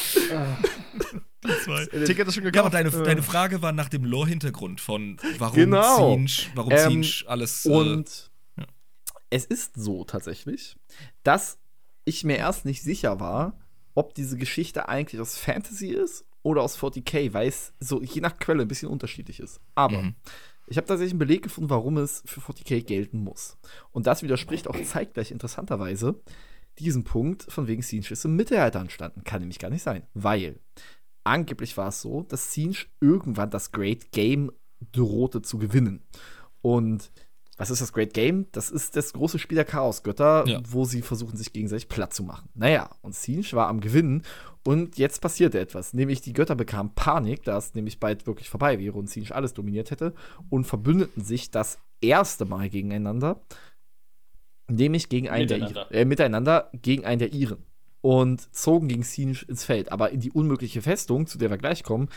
Die 1.44 1.58
zwei. 1.64 1.86
Ticket 2.04 2.28
ist 2.28 2.34
schon 2.34 2.44
Ja, 2.44 2.50
gekauft. 2.50 2.74
aber 2.74 2.90
deine, 2.90 3.04
deine 3.04 3.22
Frage 3.22 3.62
war 3.62 3.72
nach 3.72 3.88
dem 3.88 4.04
Lore-Hintergrund 4.04 4.80
von 4.80 5.16
warum 5.38 5.54
Genau. 5.56 6.14
Zinsch, 6.16 6.50
warum 6.54 6.72
Ähm, 6.72 6.90
Zinsch 6.90 7.24
alles. 7.28 7.66
äh, 7.66 7.68
Und 7.70 8.30
ja. 8.56 8.64
es 9.30 9.44
ist 9.44 9.72
so 9.76 10.04
tatsächlich, 10.04 10.76
dass 11.24 11.58
ich 12.04 12.24
mir 12.24 12.36
erst 12.36 12.64
nicht 12.64 12.82
sicher 12.82 13.20
war, 13.20 13.58
ob 13.94 14.14
diese 14.14 14.36
Geschichte 14.36 14.88
eigentlich 14.88 15.20
aus 15.20 15.36
Fantasy 15.36 15.88
ist 15.88 16.24
oder 16.42 16.62
aus 16.62 16.78
40k, 16.78 17.32
weil 17.32 17.48
es 17.48 17.72
so 17.80 18.02
je 18.02 18.20
nach 18.20 18.38
Quelle 18.38 18.62
ein 18.62 18.68
bisschen 18.68 18.88
unterschiedlich 18.88 19.38
ist. 19.40 19.60
Aber 19.74 20.02
Mhm. 20.02 20.14
Ich 20.72 20.78
habe 20.78 20.86
tatsächlich 20.86 21.12
einen 21.12 21.18
Beleg 21.18 21.42
gefunden, 21.42 21.68
warum 21.68 21.98
es 21.98 22.22
für 22.24 22.40
40k 22.40 22.82
gelten 22.82 23.18
muss. 23.18 23.58
Und 23.90 24.06
das 24.06 24.22
widerspricht 24.22 24.68
auch 24.68 24.82
zeitgleich 24.82 25.30
interessanterweise 25.30 26.18
diesem 26.78 27.04
Punkt, 27.04 27.42
von 27.52 27.66
wegen 27.66 27.82
Siege 27.82 28.10
ist 28.10 28.24
im 28.24 28.36
Mittelalter 28.36 28.80
entstanden. 28.80 29.22
Kann 29.22 29.40
nämlich 29.40 29.58
gar 29.58 29.68
nicht 29.68 29.82
sein, 29.82 30.04
weil 30.14 30.60
angeblich 31.24 31.76
war 31.76 31.88
es 31.88 32.00
so, 32.00 32.22
dass 32.22 32.52
Siege 32.52 32.86
irgendwann 33.00 33.50
das 33.50 33.70
Great 33.70 34.12
Game 34.12 34.50
drohte 34.92 35.42
zu 35.42 35.58
gewinnen. 35.58 36.02
Und 36.62 37.12
was 37.58 37.70
ist 37.70 37.82
das 37.82 37.92
Great 37.92 38.14
Game? 38.14 38.46
Das 38.52 38.70
ist 38.70 38.96
das 38.96 39.12
große 39.12 39.38
Spiel 39.38 39.56
der 39.56 39.64
Chaosgötter, 39.64 40.44
Ja. 40.48 40.60
wo 40.68 40.84
sie 40.84 41.02
versuchen, 41.02 41.36
sich 41.36 41.52
gegenseitig 41.52 41.88
platt 41.88 42.12
zu 42.14 42.22
machen. 42.22 42.48
Naja, 42.54 42.90
und 43.02 43.14
Siege 43.14 43.52
war 43.52 43.68
am 43.68 43.80
Gewinnen 43.80 44.22
und 44.64 44.96
jetzt 44.96 45.20
passierte 45.20 45.60
etwas. 45.60 45.92
Nämlich 45.92 46.20
die 46.22 46.32
Götter 46.32 46.54
bekamen 46.54 46.94
Panik, 46.94 47.44
da 47.44 47.58
es 47.58 47.74
nämlich 47.74 48.00
bald 48.00 48.26
wirklich 48.26 48.48
vorbei 48.48 48.78
wäre 48.78 48.96
und 48.98 49.10
Siege 49.10 49.34
alles 49.34 49.52
dominiert 49.54 49.90
hätte 49.90 50.14
und 50.48 50.64
verbündeten 50.64 51.22
sich 51.22 51.50
das 51.50 51.78
erste 52.00 52.46
Mal 52.46 52.68
gegeneinander. 52.70 53.40
Nämlich 54.68 55.08
gegen 55.08 55.28
einen 55.28 55.48
der 55.48 55.58
Miteinander. 55.58 55.86
Iren, 55.90 55.94
äh, 56.00 56.04
miteinander 56.04 56.70
gegen 56.72 57.04
einen 57.04 57.18
der 57.18 57.32
Iren. 57.32 57.64
Und 58.00 58.52
zogen 58.54 58.88
gegen 58.88 59.02
Siege 59.04 59.44
ins 59.46 59.64
Feld. 59.64 59.92
Aber 59.92 60.10
in 60.10 60.20
die 60.20 60.32
unmögliche 60.32 60.82
Festung, 60.82 61.26
zu 61.26 61.38
der 61.38 61.50
wir 61.50 61.58
gleich 61.58 61.84
kommen, 61.84 62.08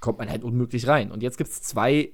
kommt 0.00 0.18
man 0.18 0.28
halt 0.30 0.42
unmöglich 0.42 0.88
rein. 0.88 1.12
Und 1.12 1.22
jetzt 1.22 1.36
gibt 1.38 1.50
es 1.50 1.62
zwei 1.62 2.12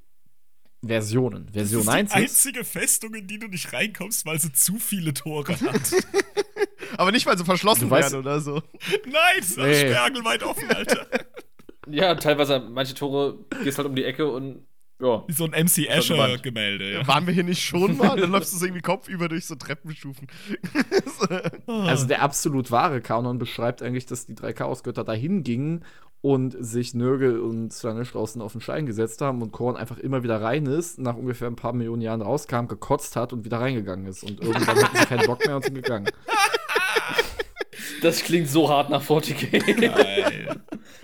Versionen. 0.85 1.49
Version 1.53 1.89
1 1.89 2.11
ist. 2.11 2.17
einzige 2.17 2.65
Festung, 2.65 3.15
in 3.15 3.27
die 3.27 3.39
du 3.39 3.49
nicht 3.49 3.73
reinkommst, 3.73 4.25
weil 4.27 4.39
sie 4.41 4.53
zu 4.53 4.79
viele 4.79 5.15
Tore 5.15 5.53
hat. 5.61 5.95
Aber 6.99 7.11
nicht, 7.13 7.27
weil 7.27 7.37
sie 7.37 7.45
verschlossen 7.45 7.89
weißt- 7.89 8.13
werden 8.13 8.19
oder 8.21 8.41
so. 8.41 8.63
Nein, 9.05 9.15
es 9.41 9.51
ist 9.51 9.57
Nee. 9.59 9.75
sperrangelweit 9.81 10.43
offen, 10.43 10.71
Alter. 10.71 11.07
Ja, 11.89 12.15
teilweise 12.15 12.61
manche 12.61 12.95
Tore 12.95 13.39
gehst 13.65 13.79
halt 13.79 13.89
um 13.89 13.95
die 13.97 14.05
Ecke 14.05 14.31
und 14.31 14.67
ja. 14.99 15.25
Wie 15.29 15.33
so 15.33 15.45
ein 15.45 15.51
MC 15.51 15.89
Escher-Gemälde, 15.89 16.91
ja. 16.93 17.07
Waren 17.07 17.27
wir 17.27 17.35
hier 17.35 17.45
nicht 17.45 17.63
schon 17.63 17.99
mal? 17.99 18.17
Dann 18.21 18.31
läufst 18.31 18.55
du 18.55 18.57
so 18.57 18.65
irgendwie 18.65 18.81
kopfüber 18.83 19.29
durch 19.29 19.45
so 19.47 19.55
Treppenstufen. 19.55 20.27
Also 21.67 22.07
der 22.07 22.23
absolut 22.23 22.71
wahre 22.71 23.01
Kanon 23.01 23.39
beschreibt 23.39 23.83
eigentlich, 23.83 24.07
dass 24.07 24.27
die 24.27 24.35
drei 24.35 24.53
Chaosgötter 24.53 25.05
dahin 25.05 25.43
gingen 25.43 25.85
und 26.27 26.57
sich 26.59 26.93
Nörgel 26.93 27.39
und 27.39 27.73
Slanisch 27.73 28.11
draußen 28.11 28.43
auf 28.43 28.51
den 28.51 28.61
Stein 28.61 28.85
gesetzt 28.85 29.21
haben 29.21 29.43
und 29.43 29.53
Korn 29.53 29.77
einfach 29.77 29.97
immer 29.97 30.25
wieder 30.25 30.43
rein 30.43 30.67
ist, 30.67 30.99
nach 30.99 31.15
ungefähr 31.15 31.47
ein 31.47 31.55
paar 31.55 31.73
Millionen 31.73 32.03
Jahren 32.03 32.21
rauskam, 32.21 32.67
gekotzt 32.67 33.15
hat 33.15 33.33
und 33.33 33.45
wieder 33.45 33.61
reingegangen 33.61 34.07
ist. 34.07 34.25
Und 34.25 34.43
irgendwann 34.43 34.77
hatten 34.77 34.97
sie 34.97 35.07
keinen 35.07 35.27
Bock 35.29 35.47
mehr 35.47 35.55
und 35.55 35.65
sind 35.65 35.75
gegangen. 35.75 36.09
Das 38.03 38.25
klingt 38.25 38.49
so 38.49 38.69
hart 38.69 38.91
nach 38.91 39.05
40k. 39.05 39.81
Geil. 39.81 40.61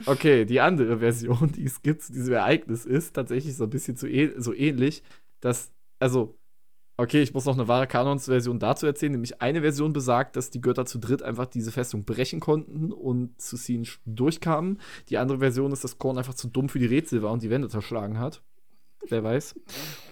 Okay, 0.07 0.45
die 0.45 0.61
andere 0.61 0.99
Version, 0.99 1.53
die 1.53 1.67
es 1.67 1.83
gibt 1.83 2.03
zu 2.03 2.13
diesem 2.13 2.35
Ereignis, 2.35 2.85
ist 2.85 3.15
tatsächlich 3.15 3.57
so 3.57 3.65
ein 3.65 3.71
bisschen 3.71 3.97
zu 3.97 4.09
äh 4.09 4.33
so 4.39 4.53
ähnlich, 4.53 5.05
dass, 5.41 5.71
also, 6.01 6.37
okay, 6.97 7.23
ich 7.23 7.35
muss 7.35 7.45
noch 7.47 7.55
eine 7.55 7.69
wahre 7.69 7.87
Kanonsversion 7.87 8.59
dazu 8.59 8.87
erzählen, 8.87 9.13
nämlich 9.13 9.41
eine 9.43 9.61
Version 9.63 9.93
besagt, 9.93 10.37
dass 10.37 10.51
die 10.51 10.61
Götter 10.61 10.87
zu 10.87 10.99
dritt 10.99 11.23
einfach 11.23 11.47
diese 11.47 11.73
Festung 11.73 12.05
brechen 12.05 12.41
konnten 12.41 12.93
und 12.93 13.41
zu 13.41 13.57
Siege 13.57 13.89
durchkamen. 14.07 14.81
Die 15.09 15.19
andere 15.19 15.39
Version 15.39 15.73
ist, 15.73 15.85
dass 15.85 15.99
Korn 15.99 16.19
einfach 16.19 16.35
zu 16.35 16.49
dumm 16.49 16.69
für 16.69 16.79
die 16.79 16.87
Rätsel 16.87 17.23
war 17.23 17.33
und 17.33 17.43
die 17.43 17.51
Wände 17.51 17.69
zerschlagen 17.69 18.19
hat. 18.19 18.43
Wer 19.09 19.25
weiß. 19.25 19.57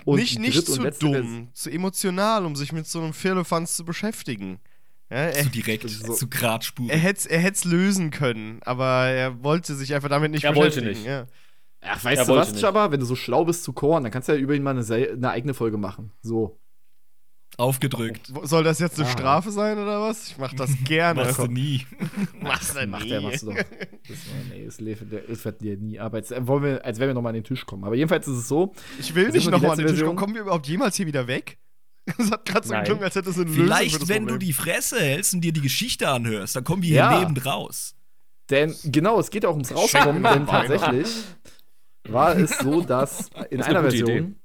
Und 0.05 0.16
nicht 0.18 0.39
nicht 0.41 0.66
zu 0.66 0.81
dumm, 0.99 1.49
zu 1.53 1.70
emotional, 1.70 2.45
um 2.45 2.57
sich 2.57 2.72
mit 2.72 2.87
so 2.89 3.01
einem 3.01 3.12
Firlefanz 3.12 3.76
zu 3.76 3.85
beschäftigen. 3.85 4.59
Ja, 5.11 5.16
er, 5.16 5.45
Zu 5.45 5.51
direkt, 5.51 5.89
So- 5.89 6.12
zu 6.14 6.28
Gradspur. 6.28 6.89
er 6.91 6.99
hätte 6.99 7.28
er 7.31 7.39
hätt's 7.41 7.64
lösen 7.64 8.11
können, 8.11 8.61
aber 8.64 9.07
er 9.09 9.43
wollte 9.45 9.74
sich 9.74 9.93
einfach 9.95 10.09
damit 10.09 10.31
nicht 10.33 10.45
Er 10.45 10.55
wollte 10.57 10.81
beschäftigen. 10.81 10.99
nicht. 11.05 11.07
Ja. 11.07 11.26
Ach, 11.83 12.05
weißt 12.05 12.18
Er 12.18 12.24
du 12.24 12.31
wollte 12.31 12.41
was, 12.43 12.53
nicht. 12.53 12.62
Jabba? 12.62 12.91
Wenn 12.93 13.01
du 13.01 13.07
so 13.07 13.16
schlau 13.16 13.45
bist 13.45 13.64
zu 13.64 13.72
Korn, 13.72 14.03
dann 14.05 14.12
kannst 14.12 14.28
du 14.28 14.33
ja 14.33 14.39
über 14.39 14.55
ihn 14.55 14.62
mal 14.62 14.76
eine, 14.76 14.85
eine 15.12 15.31
eigene 15.31 15.55
Folge 15.55 15.78
machen. 15.78 16.12
So. 16.22 16.59
Aufgedrückt. 17.61 18.33
Soll 18.43 18.65
das 18.65 18.79
jetzt 18.81 18.99
eine 18.99 19.09
Ah. 19.09 19.13
Strafe 19.13 19.51
sein 19.53 19.79
oder 19.79 20.01
was? 20.01 20.29
Ich 20.29 20.39
mach 20.39 20.53
das 20.55 20.71
gerne. 20.85 21.23
Machst 21.25 21.39
du 21.39 21.47
nie. 21.47 21.87
Machst 22.41 22.75
du 22.75 22.87
nie. 22.87 23.11
er, 23.11 23.21
machst 23.21 23.43
du 23.43 23.47
doch. 23.47 23.55
Das, 23.57 24.19
nee, 24.51 24.65
das 24.65 24.81
liefert 24.81 25.13
der- 25.13 25.27
liefert 25.29 25.61
dir 25.61 25.77
nie 25.77 26.01
ab. 26.01 26.15
Als, 26.15 26.31
äh, 26.31 26.47
wollen 26.47 26.63
wir, 26.65 26.85
als 26.85 26.99
wenn 26.99 27.09
wir 27.09 27.15
nochmal 27.15 27.31
an 27.31 27.35
den 27.35 27.45
Tisch 27.45 27.65
kommen. 27.67 27.85
Aber 27.85 27.95
jedenfalls 27.95 28.27
ist 28.27 28.37
es 28.39 28.49
so, 28.49 28.73
Ich 28.99 29.15
will 29.15 29.31
nicht 29.31 29.51
nochmal 29.51 29.73
an 29.73 29.79
den 29.79 29.87
Tisch 29.87 29.97
kommen. 29.97 29.99
Version. 29.99 30.17
Kommen 30.17 30.35
wir 30.35 30.43
überhaupt 30.43 30.67
jemals 30.67 30.97
hier 30.97 31.07
wieder 31.07 31.27
weg? 31.27 31.59
Das 32.19 32.31
hat 32.31 32.45
gerade 32.47 32.67
so 32.67 32.75
geklungen, 32.75 33.05
als 33.05 33.15
hätte 33.15 33.31
es 33.31 33.37
eine 33.37 33.45
Lösung 33.45 33.57
für 33.59 33.65
Vielleicht, 33.67 34.03
das 34.03 34.09
wenn 34.09 34.27
du 34.27 34.37
die 34.39 34.53
Fresse 34.53 34.99
hältst 34.99 35.35
und 35.35 35.43
dir 35.43 35.53
die 35.53 35.61
Geschichte 35.61 36.09
anhörst, 36.09 36.57
dann 36.57 36.65
kommen 36.65 36.83
wir 36.83 36.89
Ja. 36.91 37.11
hier 37.11 37.21
lebend 37.21 37.45
raus. 37.47 37.95
denn 38.49 38.75
genau, 38.85 39.21
es 39.21 39.31
geht 39.31 39.45
ja 39.45 39.51
auch 39.51 39.55
ums 39.55 39.73
Rauskommen, 39.73 40.23
denn 40.23 40.47
tatsächlich 40.47 41.07
war 42.09 42.35
es 42.37 42.59
so, 42.59 42.81
dass 42.81 43.29
in 43.51 43.59
Das 43.59 43.69
einer 43.69 43.83
Version 43.83 44.37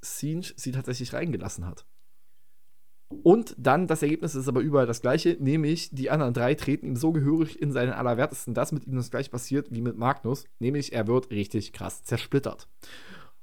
Siege 0.00 0.52
sie 0.56 0.72
tatsächlich 0.72 1.12
reingelassen 1.12 1.66
hat. 1.66 1.84
Und 3.10 3.56
dann, 3.58 3.88
das 3.88 4.02
Ergebnis 4.02 4.36
ist 4.36 4.48
aber 4.48 4.60
überall 4.60 4.86
das 4.86 5.02
gleiche, 5.02 5.36
nämlich 5.40 5.90
die 5.90 6.10
anderen 6.10 6.32
drei 6.32 6.54
treten 6.54 6.86
ihm 6.86 6.96
so 6.96 7.10
gehörig 7.10 7.60
in 7.60 7.72
seinen 7.72 7.92
Allerwertesten, 7.92 8.54
dass 8.54 8.70
mit 8.70 8.86
ihm 8.86 8.94
das 8.94 9.10
gleiche 9.10 9.30
passiert 9.30 9.72
wie 9.72 9.80
mit 9.80 9.98
Magnus, 9.98 10.44
nämlich 10.60 10.92
er 10.92 11.08
wird 11.08 11.30
richtig 11.30 11.72
krass 11.72 12.04
zersplittert. 12.04 12.68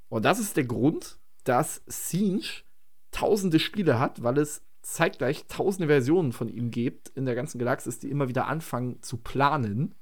Und 0.10 0.24
das 0.24 0.40
ist 0.40 0.56
der 0.56 0.64
Grund, 0.64 1.20
dass 1.44 1.82
Siege 1.86 2.64
tausende 3.12 3.60
Spiele 3.60 4.00
hat, 4.00 4.24
weil 4.24 4.38
es 4.38 4.62
zeitgleich 4.82 5.48
tausende 5.48 5.88
Versionen 5.88 6.32
von 6.32 6.48
ihm 6.48 6.72
gibt 6.72 7.10
in 7.10 7.26
der 7.26 7.36
ganzen 7.36 7.60
Galaxis, 7.60 8.00
die 8.00 8.10
immer 8.10 8.30
wieder 8.30 8.48
anfangen 8.48 9.02
zu 9.02 9.18
planen. 9.18 9.96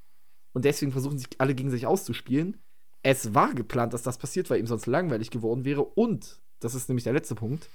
Und 0.54 0.64
deswegen 0.64 0.92
versuchen 0.92 1.18
sich 1.18 1.30
alle 1.40 1.56
gegen 1.56 1.72
sich 1.72 1.88
auszuspielen. 1.88 2.58
Es 3.02 3.34
war 3.34 3.54
geplant, 3.54 3.94
dass 3.94 4.04
das 4.04 4.20
passiert, 4.20 4.50
weil 4.50 4.60
ihm 4.60 4.68
sonst 4.68 4.86
langweilig 4.86 5.32
geworden 5.32 5.66
wäre. 5.66 5.84
Und, 5.84 6.40
das 6.60 6.76
ist 6.76 6.88
nämlich 6.88 7.04
der 7.04 7.14
letzte 7.14 7.36
Punkt, 7.36 7.70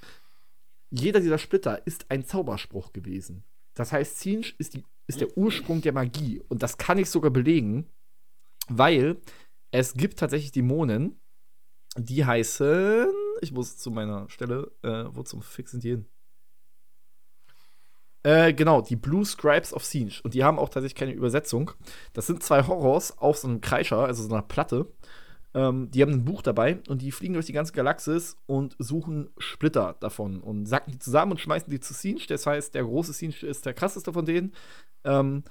jeder 0.91 1.19
dieser 1.19 1.37
Splitter 1.37 1.85
ist 1.87 2.05
ein 2.09 2.25
Zauberspruch 2.25 2.93
gewesen. 2.93 3.43
Das 3.73 3.91
heißt, 3.91 4.19
Siege 4.19 4.53
ist, 4.57 4.77
ist 5.07 5.21
der 5.21 5.37
Ursprung 5.37 5.81
der 5.81 5.93
Magie. 5.93 6.41
Und 6.49 6.61
das 6.61 6.77
kann 6.77 6.97
ich 6.97 7.09
sogar 7.09 7.31
belegen, 7.31 7.89
weil 8.67 9.17
es 9.71 9.93
gibt 9.93 10.19
tatsächlich 10.19 10.51
Dämonen, 10.51 11.19
die 11.97 12.25
heißen. 12.25 13.07
Ich 13.41 13.51
muss 13.51 13.77
zu 13.77 13.91
meiner 13.91 14.29
Stelle. 14.29 14.71
Äh, 14.83 15.05
wo 15.15 15.23
zum 15.23 15.41
Fix 15.41 15.71
sind 15.71 15.83
die 15.83 15.91
hin? 15.91 16.05
Äh, 18.23 18.53
genau, 18.53 18.81
die 18.81 18.95
Blue 18.95 19.25
Scribes 19.25 19.73
of 19.73 19.83
Siege. 19.83 20.21
Und 20.23 20.33
die 20.33 20.43
haben 20.43 20.59
auch 20.59 20.69
tatsächlich 20.69 20.99
keine 20.99 21.13
Übersetzung. 21.13 21.71
Das 22.13 22.27
sind 22.27 22.43
zwei 22.43 22.67
Horrors 22.67 23.17
auf 23.17 23.37
so 23.37 23.47
einem 23.47 23.61
Kreischer, 23.61 23.99
also 23.99 24.23
so 24.23 24.33
einer 24.33 24.43
Platte. 24.43 24.93
Ähm, 25.53 25.91
die 25.91 26.01
haben 26.01 26.13
ein 26.13 26.25
Buch 26.25 26.41
dabei 26.41 26.79
und 26.87 27.01
die 27.01 27.11
fliegen 27.11 27.33
durch 27.33 27.45
die 27.45 27.53
ganze 27.53 27.73
Galaxis 27.73 28.37
und 28.45 28.75
suchen 28.79 29.29
Splitter 29.37 29.97
davon 29.99 30.41
und 30.41 30.65
sacken 30.65 30.91
die 30.91 30.99
zusammen 30.99 31.33
und 31.33 31.39
schmeißen 31.39 31.69
die 31.69 31.79
zu 31.79 31.93
Siege. 31.93 32.25
Das 32.27 32.45
heißt, 32.45 32.73
der 32.73 32.83
große 32.83 33.13
Siege 33.13 33.45
ist 33.45 33.65
der 33.65 33.73
krasseste 33.73 34.13
von 34.13 34.25
denen. 34.25 34.53
Ähm, 35.03 35.43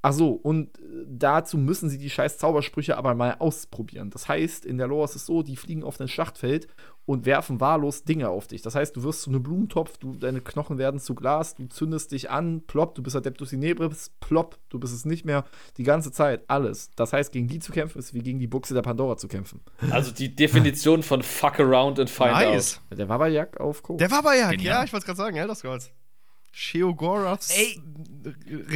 Ach 0.00 0.12
so, 0.12 0.30
und 0.30 0.78
äh, 0.78 0.82
dazu 1.08 1.58
müssen 1.58 1.88
sie 1.88 1.98
die 1.98 2.10
scheiß 2.10 2.38
Zaubersprüche 2.38 2.96
aber 2.96 3.14
mal 3.14 3.36
ausprobieren. 3.40 4.10
Das 4.10 4.28
heißt, 4.28 4.64
in 4.64 4.78
der 4.78 4.86
Lore 4.86 5.04
ist 5.06 5.16
es 5.16 5.26
so, 5.26 5.42
die 5.42 5.56
fliegen 5.56 5.82
auf 5.82 6.00
ein 6.00 6.06
Schlachtfeld 6.08 6.68
und 7.04 7.26
werfen 7.26 7.58
wahllos 7.58 8.04
Dinge 8.04 8.28
auf 8.28 8.46
dich. 8.46 8.62
Das 8.62 8.74
heißt, 8.74 8.94
du 8.94 9.02
wirst 9.02 9.22
zu 9.22 9.30
einem 9.30 9.42
Blumentopf, 9.42 9.98
du, 9.98 10.14
deine 10.14 10.40
Knochen 10.40 10.78
werden 10.78 11.00
zu 11.00 11.14
Glas, 11.14 11.54
du 11.54 11.66
zündest 11.66 12.12
dich 12.12 12.30
an, 12.30 12.62
plopp, 12.66 12.94
du 12.94 13.02
bist 13.02 13.16
Adeptus 13.16 13.52
Inebris, 13.52 14.10
plopp, 14.20 14.58
du 14.68 14.78
bist 14.78 14.94
es 14.94 15.04
nicht 15.04 15.24
mehr. 15.24 15.44
Die 15.78 15.84
ganze 15.84 16.12
Zeit, 16.12 16.44
alles. 16.48 16.90
Das 16.94 17.12
heißt, 17.12 17.32
gegen 17.32 17.48
die 17.48 17.58
zu 17.58 17.72
kämpfen, 17.72 17.98
ist 17.98 18.14
wie 18.14 18.20
gegen 18.20 18.38
die 18.38 18.46
Buchse 18.46 18.74
der 18.74 18.82
Pandora 18.82 19.16
zu 19.16 19.26
kämpfen. 19.26 19.62
Also 19.90 20.12
die 20.12 20.34
Definition 20.36 21.02
von 21.02 21.22
fuck 21.22 21.58
around 21.58 21.98
and 21.98 22.10
find 22.10 22.32
Nice. 22.32 22.80
out. 22.92 22.98
Der 22.98 23.28
Jack 23.30 23.58
auf 23.58 23.82
Co. 23.82 23.96
Der 23.96 24.08
Genial. 24.08 24.60
ja, 24.60 24.84
ich 24.84 24.92
wollte 24.92 25.06
gerade 25.06 25.16
sagen, 25.16 25.36
Elder 25.36 25.54
Scrolls. 25.54 25.90
Sheogoraths 26.58 27.50
Ey. 27.50 27.80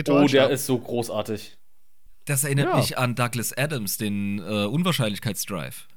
Oh, 0.09 0.26
der 0.28 0.51
ist 0.51 0.66
so 0.66 0.78
großartig. 0.78 1.59
Das 2.26 2.45
erinnert 2.45 2.68
Ja. 2.68 2.76
mich 2.76 2.97
an 2.97 3.16
Douglas 3.16 3.53
Adams, 3.57 3.97
den 3.97 4.39
äh, 4.39 4.66
Unwahrscheinlichkeitsdrive. 4.66 5.89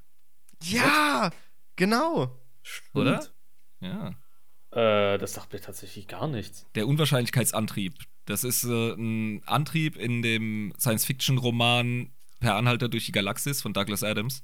Ja, 0.63 1.29
genau. 1.75 2.35
Oder? 2.95 3.23
Ja. 3.81 4.15
Äh, 4.71 5.19
das 5.19 5.33
sagt 5.33 5.53
mir 5.53 5.61
tatsächlich 5.61 6.07
gar 6.07 6.27
nichts. 6.27 6.65
Der 6.73 6.87
Unwahrscheinlichkeitsantrieb. 6.87 7.93
Das 8.25 8.43
ist 8.43 8.63
äh, 8.63 8.93
ein 8.93 9.43
Antrieb 9.45 9.95
in 9.95 10.23
dem 10.23 10.73
Science-Fiction-Roman 10.79 12.09
Per 12.39 12.55
Anhalter 12.55 12.89
durch 12.89 13.05
die 13.05 13.11
Galaxis 13.11 13.61
von 13.61 13.73
Douglas 13.73 14.03
Adams. 14.03 14.43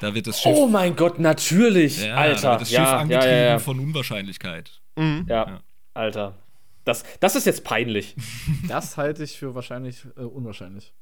Da 0.00 0.14
wird 0.14 0.28
das 0.28 0.40
Schiff, 0.40 0.54
Oh 0.56 0.68
mein 0.68 0.94
Gott, 0.94 1.18
natürlich, 1.18 2.00
ja, 2.04 2.14
da 2.14 2.20
Alter. 2.20 2.50
wird 2.52 2.60
das 2.60 2.68
Schiff 2.68 2.78
Ja, 2.78 2.84
ja, 2.84 2.98
angetrieben 2.98 3.30
ja, 3.36 3.42
ja. 3.44 3.58
von 3.58 3.80
Unwahrscheinlichkeit. 3.80 4.80
Mhm. 4.94 5.26
ja, 5.28 5.46
Ja. 5.48 5.62
Alter. 5.94 6.38
Das, 6.84 7.04
das 7.20 7.36
ist 7.36 7.46
jetzt 7.46 7.64
peinlich, 7.64 8.16
Das 8.68 8.96
halte 8.96 9.24
ich 9.24 9.38
für 9.38 9.54
wahrscheinlich 9.54 10.04
äh, 10.16 10.20
unwahrscheinlich. 10.20 10.92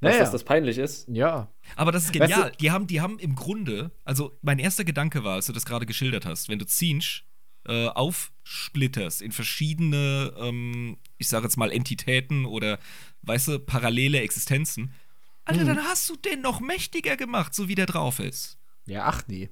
dass 0.00 0.12
Naja. 0.12 0.18
das, 0.20 0.32
das 0.32 0.44
peinlich 0.44 0.78
ist. 0.78 1.08
Ja. 1.08 1.52
Aber 1.76 1.92
das 1.92 2.04
ist 2.04 2.18
Weißt 2.18 2.32
genial. 2.32 2.52
die, 2.60 2.70
haben, 2.70 2.86
die 2.86 3.00
haben 3.00 3.18
im 3.18 3.34
Grunde, 3.34 3.92
also 4.04 4.36
mein 4.42 4.58
erster 4.58 4.84
Gedanke 4.84 5.22
war, 5.24 5.34
als 5.34 5.46
du 5.46 5.52
das 5.52 5.64
gerade 5.64 5.86
geschildert 5.86 6.26
hast, 6.26 6.48
wenn 6.48 6.58
du 6.58 6.66
Zinch 6.66 7.24
äh, 7.66 7.86
aufsplitterst 7.86 9.22
in 9.22 9.30
verschiedene, 9.30 10.34
ähm, 10.36 10.98
ich 11.18 11.28
sage 11.28 11.44
jetzt 11.44 11.56
mal, 11.56 11.70
Entitäten 11.70 12.44
oder, 12.44 12.78
weißt 13.22 13.48
du, 13.48 13.58
parallele 13.60 14.20
Existenzen, 14.20 14.92
Alter, 15.44 15.64
dann 15.64 15.78
hast 15.84 16.08
du 16.08 16.14
den 16.16 16.40
noch 16.40 16.60
mächtiger 16.60 17.16
gemacht, 17.16 17.52
so 17.54 17.68
wie 17.68 17.74
der 17.74 17.86
drauf 17.86 18.20
ist. 18.20 18.58
Ja, 18.86 19.04
ach 19.06 19.22
nee. 19.26 19.50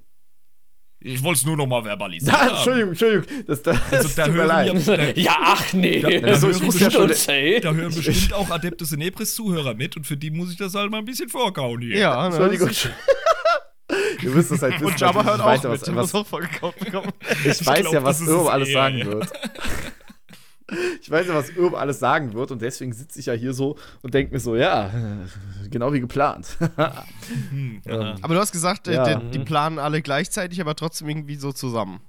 Ich 1.03 1.23
wollte 1.23 1.39
es 1.39 1.45
nur 1.45 1.57
noch 1.57 1.65
mal 1.65 1.83
verbalisieren. 1.83 2.35
Da, 2.39 2.49
Entschuldigung, 2.55 2.89
Entschuldigung. 2.89 3.25
Das, 3.47 3.61
das 3.63 3.77
Also, 3.91 4.09
da 4.15 4.25
tut 4.25 4.33
mir 4.33 4.39
hören 4.43 4.47
leid. 4.47 4.85
wir- 4.87 5.17
Ja, 5.19 5.35
ach 5.41 5.73
nee. 5.73 5.99
Da, 5.99 6.09
da, 6.11 6.27
Also, 6.27 6.49
ich 6.49 6.55
hören 6.61 6.61
ja 6.61 6.67
bestimmt, 6.67 6.93
schon- 6.93 7.61
da 7.61 7.73
hören 7.73 7.95
bestimmt 7.95 8.33
auch 8.33 8.49
Adeptus 8.51 8.91
Inebris 8.91 9.33
Zuhörer 9.35 9.73
mit 9.73 9.97
und 9.97 10.05
für 10.05 10.15
die 10.17 10.29
muss 10.29 10.51
ich 10.51 10.57
das 10.57 10.75
halt 10.75 10.91
mal 10.91 10.99
ein 10.99 11.05
bisschen 11.05 11.27
vorkauen 11.29 11.81
hier. 11.81 11.97
Ja, 11.97 12.19
ne? 12.29 12.35
Entschuldigung. 12.35 12.69
Ihr 14.23 14.35
wisst 14.35 14.51
es 14.51 14.61
halt 14.61 14.75
wissen. 14.75 14.85
Und 14.85 14.99
Jabba 14.99 15.23
hört 15.23 15.39
ich 15.39 15.45
weiß, 15.45 15.59
auch 15.59 15.63
ja, 15.63 15.69
mit. 15.71 15.81
was, 15.81 15.87
Du 15.87 15.95
was, 15.95 16.15
auch 16.15 16.27
vorgekauft 16.27 16.79
bekommen. 16.79 17.11
ich 17.43 17.65
weiß 17.65 17.81
glaub, 17.81 17.93
ja, 17.93 18.03
was 18.03 18.19
das 18.19 18.27
ist 18.27 18.33
Irm 18.33 18.41
es 18.41 18.47
alles 18.47 18.67
eher, 18.69 18.73
sagen 18.73 18.97
ja. 18.99 19.05
wird. 19.07 19.27
Ich 21.01 21.09
weiß 21.11 21.27
ja, 21.27 21.35
was 21.35 21.49
Irm 21.49 21.75
alles 21.75 21.99
sagen 21.99 22.33
wird 22.33 22.51
und 22.51 22.61
deswegen 22.61 22.93
sitze 22.93 23.19
ich 23.19 23.25
ja 23.25 23.33
hier 23.33 23.53
so 23.53 23.77
und 24.01 24.13
denke 24.13 24.33
mir 24.33 24.39
so, 24.39 24.55
ja, 24.55 24.89
genau 25.69 25.91
wie 25.93 25.99
geplant. 25.99 26.57
Hm, 27.49 27.81
Ähm. 27.85 28.15
Aber 28.21 28.33
du 28.33 28.39
hast 28.39 28.51
gesagt, 28.51 28.87
äh, 28.87 28.93
Ja. 28.95 29.15
die, 29.19 29.31
die 29.31 29.39
planen 29.39 29.79
alle 29.79 30.01
gleichzeitig, 30.01 30.61
aber 30.61 30.75
trotzdem 30.75 31.09
irgendwie 31.09 31.35
so 31.35 31.51
zusammen. 31.51 31.99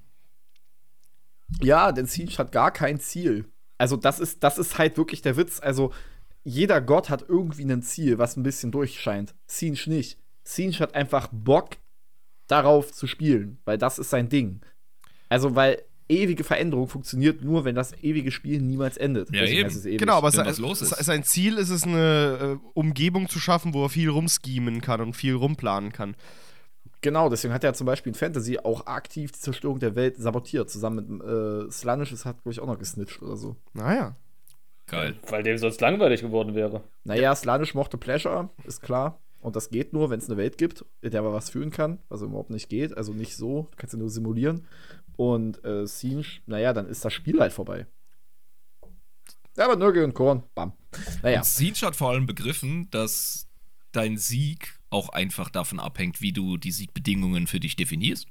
Ja, 1.60 1.92
denn 1.92 2.06
Siege 2.06 2.38
hat 2.38 2.52
gar 2.52 2.70
kein 2.70 2.98
Ziel. 2.98 3.44
Also, 3.78 3.96
das 3.96 4.20
ist, 4.20 4.42
das 4.42 4.58
ist 4.58 4.78
halt 4.78 4.96
wirklich 4.96 5.22
der 5.22 5.36
Witz. 5.36 5.60
Also, 5.60 5.92
jeder 6.44 6.80
Gott 6.80 7.10
hat 7.10 7.24
irgendwie 7.28 7.64
ein 7.64 7.82
Ziel, 7.82 8.18
was 8.18 8.36
ein 8.36 8.42
bisschen 8.42 8.70
durchscheint. 8.72 9.34
Siege 9.46 9.84
nicht. 9.90 10.18
Siege 10.44 10.78
hat 10.80 10.94
einfach 10.94 11.28
Bock 11.32 11.70
darauf 12.46 12.92
zu 12.92 13.06
spielen, 13.06 13.58
weil 13.64 13.78
das 13.78 13.98
ist 13.98 14.10
sein 14.10 14.28
Ding. 14.28 14.60
Also, 15.28 15.54
weil 15.54 15.82
ewige 16.08 16.44
Veränderung 16.44 16.88
funktioniert 16.88 17.42
nur, 17.42 17.64
wenn 17.64 17.74
das 17.74 17.92
ewige 18.02 18.30
Spiel 18.30 18.60
niemals 18.60 18.96
endet. 18.96 19.30
Ja, 19.34 19.44
eben. 19.44 19.70
Genau, 19.98 20.14
aber 20.18 20.28
wenn 20.28 20.40
se- 20.40 20.44
was 20.46 20.58
los 20.58 20.82
ist. 20.82 20.90
se- 20.90 21.02
sein 21.04 21.24
Ziel 21.24 21.58
ist 21.58 21.70
es, 21.70 21.84
eine 21.84 22.58
äh, 22.62 22.68
Umgebung 22.74 23.28
zu 23.28 23.38
schaffen, 23.38 23.74
wo 23.74 23.84
er 23.84 23.88
viel 23.88 24.08
rumschemen 24.10 24.80
kann 24.80 25.00
und 25.00 25.14
viel 25.14 25.34
rumplanen 25.34 25.92
kann. 25.92 26.14
Genau, 27.00 27.28
deswegen 27.28 27.52
hat 27.52 27.64
er 27.64 27.74
zum 27.74 27.86
Beispiel 27.86 28.12
in 28.12 28.14
Fantasy 28.18 28.58
auch 28.62 28.86
aktiv 28.86 29.32
die 29.32 29.40
Zerstörung 29.40 29.80
der 29.80 29.96
Welt 29.96 30.16
sabotiert. 30.18 30.70
Zusammen 30.70 31.18
mit 31.18 31.26
äh, 31.26 31.70
Slanish, 31.70 32.10
das 32.10 32.24
hat, 32.24 32.36
glaube 32.42 32.52
ich, 32.52 32.60
auch 32.60 32.66
noch 32.66 32.78
gesnitcht 32.78 33.20
oder 33.22 33.36
so. 33.36 33.56
Naja. 33.72 34.14
Geil. 34.86 35.16
Weil 35.28 35.42
dem 35.42 35.58
sonst 35.58 35.80
langweilig 35.80 36.20
geworden 36.20 36.54
wäre. 36.54 36.82
Naja, 37.04 37.34
Slanish 37.34 37.74
mochte 37.74 37.96
Pleasure, 37.98 38.50
ist 38.64 38.82
klar. 38.82 39.18
Und 39.40 39.56
das 39.56 39.70
geht 39.70 39.92
nur, 39.92 40.10
wenn 40.10 40.18
es 40.20 40.28
eine 40.28 40.36
Welt 40.36 40.56
gibt, 40.58 40.84
in 41.00 41.10
der 41.10 41.22
man 41.22 41.32
was 41.32 41.50
fühlen 41.50 41.72
kann, 41.72 41.98
was 42.08 42.22
überhaupt 42.22 42.50
nicht 42.50 42.68
geht. 42.68 42.96
Also 42.96 43.12
nicht 43.12 43.36
so, 43.36 43.66
du 43.72 43.76
kannst 43.76 43.92
ja 43.94 43.98
nur 43.98 44.08
simulieren. 44.10 44.66
Und 45.16 45.64
äh, 45.64 45.86
Siege, 45.86 46.40
naja, 46.46 46.72
dann 46.72 46.86
ist 46.88 47.04
das 47.04 47.12
Spiel 47.12 47.40
halt 47.40 47.52
vorbei. 47.52 47.86
Ja, 49.56 49.66
aber 49.66 49.76
Nürgel 49.76 50.04
und 50.04 50.14
Korn, 50.14 50.42
bam. 50.54 50.72
Naja, 51.22 51.38
Und 51.40 51.46
Siege 51.46 51.86
hat 51.86 51.96
vor 51.96 52.10
allem 52.10 52.26
begriffen, 52.26 52.88
dass 52.90 53.48
dein 53.92 54.16
Sieg 54.16 54.78
auch 54.88 55.10
einfach 55.10 55.50
davon 55.50 55.78
abhängt, 55.78 56.20
wie 56.22 56.32
du 56.32 56.56
die 56.56 56.72
Siegbedingungen 56.72 57.46
für 57.46 57.60
dich 57.60 57.76
definierst. 57.76 58.26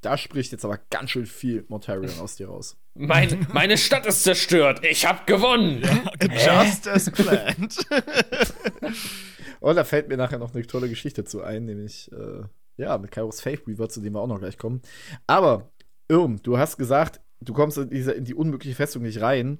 da 0.00 0.18
spricht 0.18 0.52
jetzt 0.52 0.64
aber 0.66 0.78
ganz 0.90 1.10
schön 1.10 1.24
viel 1.26 1.64
Mortarion 1.68 2.18
aus 2.20 2.36
dir 2.36 2.48
raus. 2.48 2.76
Mein, 2.94 3.46
meine 3.52 3.76
Stadt 3.78 4.06
ist 4.06 4.22
zerstört. 4.22 4.84
Ich 4.84 5.06
hab 5.06 5.26
gewonnen. 5.26 5.82
Just 6.30 6.86
as 6.86 7.10
planned. 7.10 7.76
Und 9.60 9.76
da 9.76 9.82
fällt 9.84 10.08
mir 10.08 10.16
nachher 10.16 10.38
noch 10.38 10.54
eine 10.54 10.66
tolle 10.66 10.88
Geschichte 10.88 11.24
zu 11.24 11.42
ein, 11.42 11.64
nämlich, 11.64 12.12
äh, 12.12 12.42
ja, 12.76 12.98
mit 12.98 13.10
Kairos 13.10 13.40
Faith 13.40 13.66
Weaver, 13.66 13.88
zu 13.88 14.00
dem 14.00 14.14
wir 14.14 14.20
auch 14.20 14.26
noch 14.26 14.38
gleich 14.38 14.58
kommen. 14.58 14.82
Aber, 15.26 15.72
Irm, 16.08 16.42
du 16.42 16.58
hast 16.58 16.76
gesagt, 16.76 17.20
du 17.40 17.52
kommst 17.52 17.78
in, 17.78 17.90
diese, 17.90 18.12
in 18.12 18.24
die 18.24 18.34
unmögliche 18.34 18.74
Festung 18.74 19.02
nicht 19.02 19.20
rein, 19.20 19.58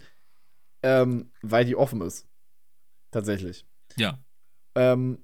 ähm, 0.82 1.30
weil 1.42 1.64
die 1.64 1.76
offen 1.76 2.00
ist. 2.00 2.28
Tatsächlich. 3.10 3.66
Ja. 3.96 4.18
Ähm, 4.74 5.24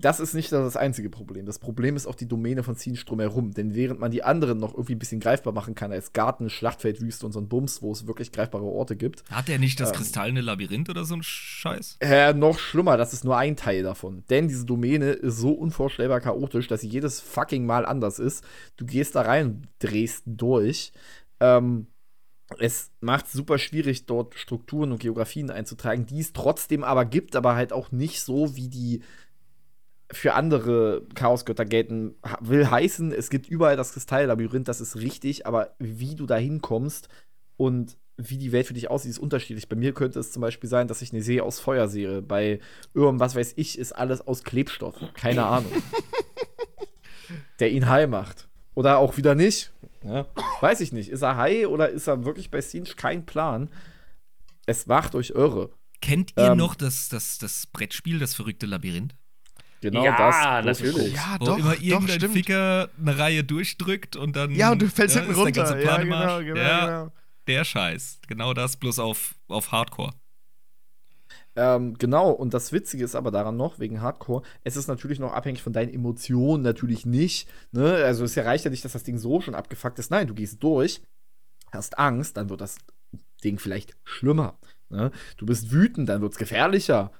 das 0.00 0.20
ist 0.20 0.34
nicht 0.34 0.50
das 0.52 0.76
einzige 0.76 1.10
Problem. 1.10 1.46
Das 1.46 1.58
Problem 1.58 1.96
ist 1.96 2.06
auch 2.06 2.14
die 2.14 2.26
Domäne 2.28 2.62
von 2.62 2.74
Siege 2.74 3.04
drumherum. 3.04 3.52
Denn 3.52 3.74
während 3.74 4.00
man 4.00 4.10
die 4.10 4.22
anderen 4.22 4.58
noch 4.58 4.72
irgendwie 4.74 4.94
ein 4.94 4.98
bisschen 4.98 5.20
greifbar 5.20 5.52
machen 5.52 5.74
kann, 5.74 5.92
als 5.92 6.12
Garten, 6.12 6.50
Schlachtfeld, 6.50 7.00
Wüste 7.00 7.26
und 7.26 7.32
so 7.32 7.40
ein 7.40 7.48
Bums, 7.48 7.82
wo 7.82 7.92
es 7.92 8.06
wirklich 8.06 8.32
greifbare 8.32 8.64
Orte 8.64 8.96
gibt, 8.96 9.24
Hat 9.30 9.48
er 9.48 9.58
nicht 9.58 9.78
das 9.80 9.90
Ähm. 9.90 9.96
kristallene 9.96 10.40
Labyrinth 10.40 10.90
oder 10.90 11.04
so 11.04 11.14
ein 11.14 11.22
Scheiß? 11.22 11.96
äh, 12.00 12.32
noch 12.34 12.58
schlimmer, 12.58 12.96
das 12.96 13.12
ist 13.12 13.24
nur 13.24 13.36
ein 13.36 13.56
Teil 13.56 13.82
davon. 13.82 14.24
Denn 14.30 14.48
diese 14.48 14.64
Domäne 14.66 15.10
ist 15.12 15.38
so 15.38 15.52
unvorstellbar 15.52 16.20
chaotisch, 16.20 16.68
dass 16.68 16.80
sie 16.82 16.88
jedes 16.88 17.20
fucking 17.20 17.64
Mal 17.66 17.86
anders 17.86 18.18
ist. 18.18 18.44
Du 18.76 18.84
gehst 18.86 19.14
da 19.14 19.22
rein, 19.22 19.66
drehst 19.78 20.22
durch. 20.26 20.92
Ähm, 21.40 21.86
es 22.58 22.90
macht 23.00 23.26
es 23.26 23.32
super 23.32 23.58
schwierig, 23.58 24.06
dort 24.06 24.34
Strukturen 24.34 24.92
und 24.92 25.00
Geografien 25.00 25.50
einzutragen, 25.50 26.04
die 26.06 26.20
es 26.20 26.32
trotzdem 26.34 26.84
aber 26.84 27.04
gibt, 27.06 27.36
aber 27.36 27.54
halt 27.56 27.72
auch 27.72 27.90
nicht 27.90 28.20
so, 28.20 28.54
wie 28.54 28.68
die 28.68 29.02
für 30.16 30.34
andere 30.34 31.06
Chaosgötter 31.14 31.64
gelten, 31.64 32.14
will 32.40 32.70
heißen, 32.70 33.12
es 33.12 33.30
gibt 33.30 33.48
überall 33.48 33.76
das 33.76 33.92
Kristalllabyrinth, 33.92 34.68
das 34.68 34.80
ist 34.80 34.96
richtig, 34.96 35.46
aber 35.46 35.74
wie 35.78 36.14
du 36.14 36.26
da 36.26 36.36
hinkommst 36.36 37.08
und 37.56 37.96
wie 38.16 38.38
die 38.38 38.52
Welt 38.52 38.66
für 38.66 38.74
dich 38.74 38.90
aussieht, 38.90 39.10
ist 39.10 39.18
unterschiedlich. 39.18 39.68
Bei 39.68 39.74
mir 39.76 39.92
könnte 39.92 40.20
es 40.20 40.30
zum 40.30 40.40
Beispiel 40.40 40.70
sein, 40.70 40.86
dass 40.86 41.02
ich 41.02 41.12
eine 41.12 41.22
See 41.22 41.40
aus 41.40 41.58
Feuer 41.58 41.88
sehe. 41.88 42.22
Bei 42.22 42.60
irgendwas 42.94 43.34
weiß 43.34 43.54
ich, 43.56 43.76
ist 43.76 43.92
alles 43.92 44.24
aus 44.26 44.44
Klebstoff. 44.44 44.94
Keine 45.14 45.44
Ahnung. 45.44 45.72
Der 47.58 47.70
ihn 47.72 47.88
heil 47.88 48.06
macht. 48.06 48.48
Oder 48.74 48.98
auch 48.98 49.16
wieder 49.16 49.34
nicht. 49.34 49.72
Ja. 50.04 50.26
Weiß 50.60 50.80
ich 50.80 50.92
nicht. 50.92 51.08
Ist 51.08 51.22
er 51.22 51.36
high 51.36 51.66
oder 51.66 51.88
ist 51.88 52.06
er 52.06 52.24
wirklich 52.24 52.50
bei 52.50 52.60
Siege? 52.60 52.94
Kein 52.96 53.26
Plan. 53.26 53.70
Es 54.66 54.86
macht 54.86 55.14
euch 55.14 55.30
irre. 55.30 55.70
Kennt 56.00 56.32
ihr 56.36 56.52
Ähm, 56.52 56.58
noch 56.58 56.74
das, 56.74 57.08
das, 57.08 57.38
das 57.38 57.66
Brettspiel, 57.66 58.18
das 58.18 58.34
verrückte 58.34 58.66
Labyrinth? 58.66 59.14
Genau 59.84 60.02
Ja, 60.02 60.62
das. 60.62 60.80
natürlich. 60.80 61.12
Ja, 61.12 61.36
Wo 61.38 61.44
doch, 61.44 61.58
immer 61.58 61.74
doch, 61.74 61.82
irgendein 61.82 62.16
stimmt. 62.16 62.32
Ficker 62.32 62.88
eine 62.98 63.18
Reihe 63.18 63.44
durchdrückt 63.44 64.16
und 64.16 64.34
dann. 64.34 64.50
Ja, 64.52 64.72
und 64.72 64.80
du 64.80 64.88
fällst 64.88 65.14
ja, 65.14 65.20
hinten 65.20 65.36
runter. 65.38 65.52
ganze 65.52 65.82
Ja, 65.82 65.98
genau, 65.98 66.38
genau, 66.38 66.56
ja, 66.56 66.86
genau. 66.86 67.12
der 67.46 67.64
Scheiß. 67.64 68.20
Genau 68.26 68.54
das, 68.54 68.78
bloß 68.78 68.98
auf, 68.98 69.34
auf 69.48 69.72
Hardcore. 69.72 70.14
Ähm, 71.54 71.98
genau, 71.98 72.30
und 72.30 72.54
das 72.54 72.72
Witzige 72.72 73.04
ist 73.04 73.14
aber 73.14 73.30
daran 73.30 73.58
noch, 73.58 73.78
wegen 73.78 74.00
Hardcore, 74.00 74.42
es 74.64 74.76
ist 74.78 74.88
natürlich 74.88 75.18
noch 75.18 75.34
abhängig 75.34 75.62
von 75.62 75.74
deinen 75.74 75.92
Emotionen, 75.92 76.62
natürlich 76.62 77.04
nicht. 77.04 77.46
Ne? 77.70 77.96
Also 77.96 78.24
es 78.24 78.38
reicht 78.38 78.64
ja 78.64 78.70
nicht, 78.70 78.86
dass 78.86 78.92
das 78.92 79.04
Ding 79.04 79.18
so 79.18 79.42
schon 79.42 79.54
abgefuckt 79.54 79.98
ist. 79.98 80.10
Nein, 80.10 80.26
du 80.28 80.34
gehst 80.34 80.62
durch, 80.62 81.02
hast 81.72 81.98
Angst, 81.98 82.38
dann 82.38 82.48
wird 82.48 82.62
das 82.62 82.78
Ding 83.44 83.58
vielleicht 83.58 83.94
schlimmer. 84.02 84.58
Ne? 84.88 85.10
Du 85.36 85.44
bist 85.44 85.70
wütend, 85.70 86.08
dann 86.08 86.22
wird 86.22 86.32
es 86.32 86.38
gefährlicher. 86.38 87.12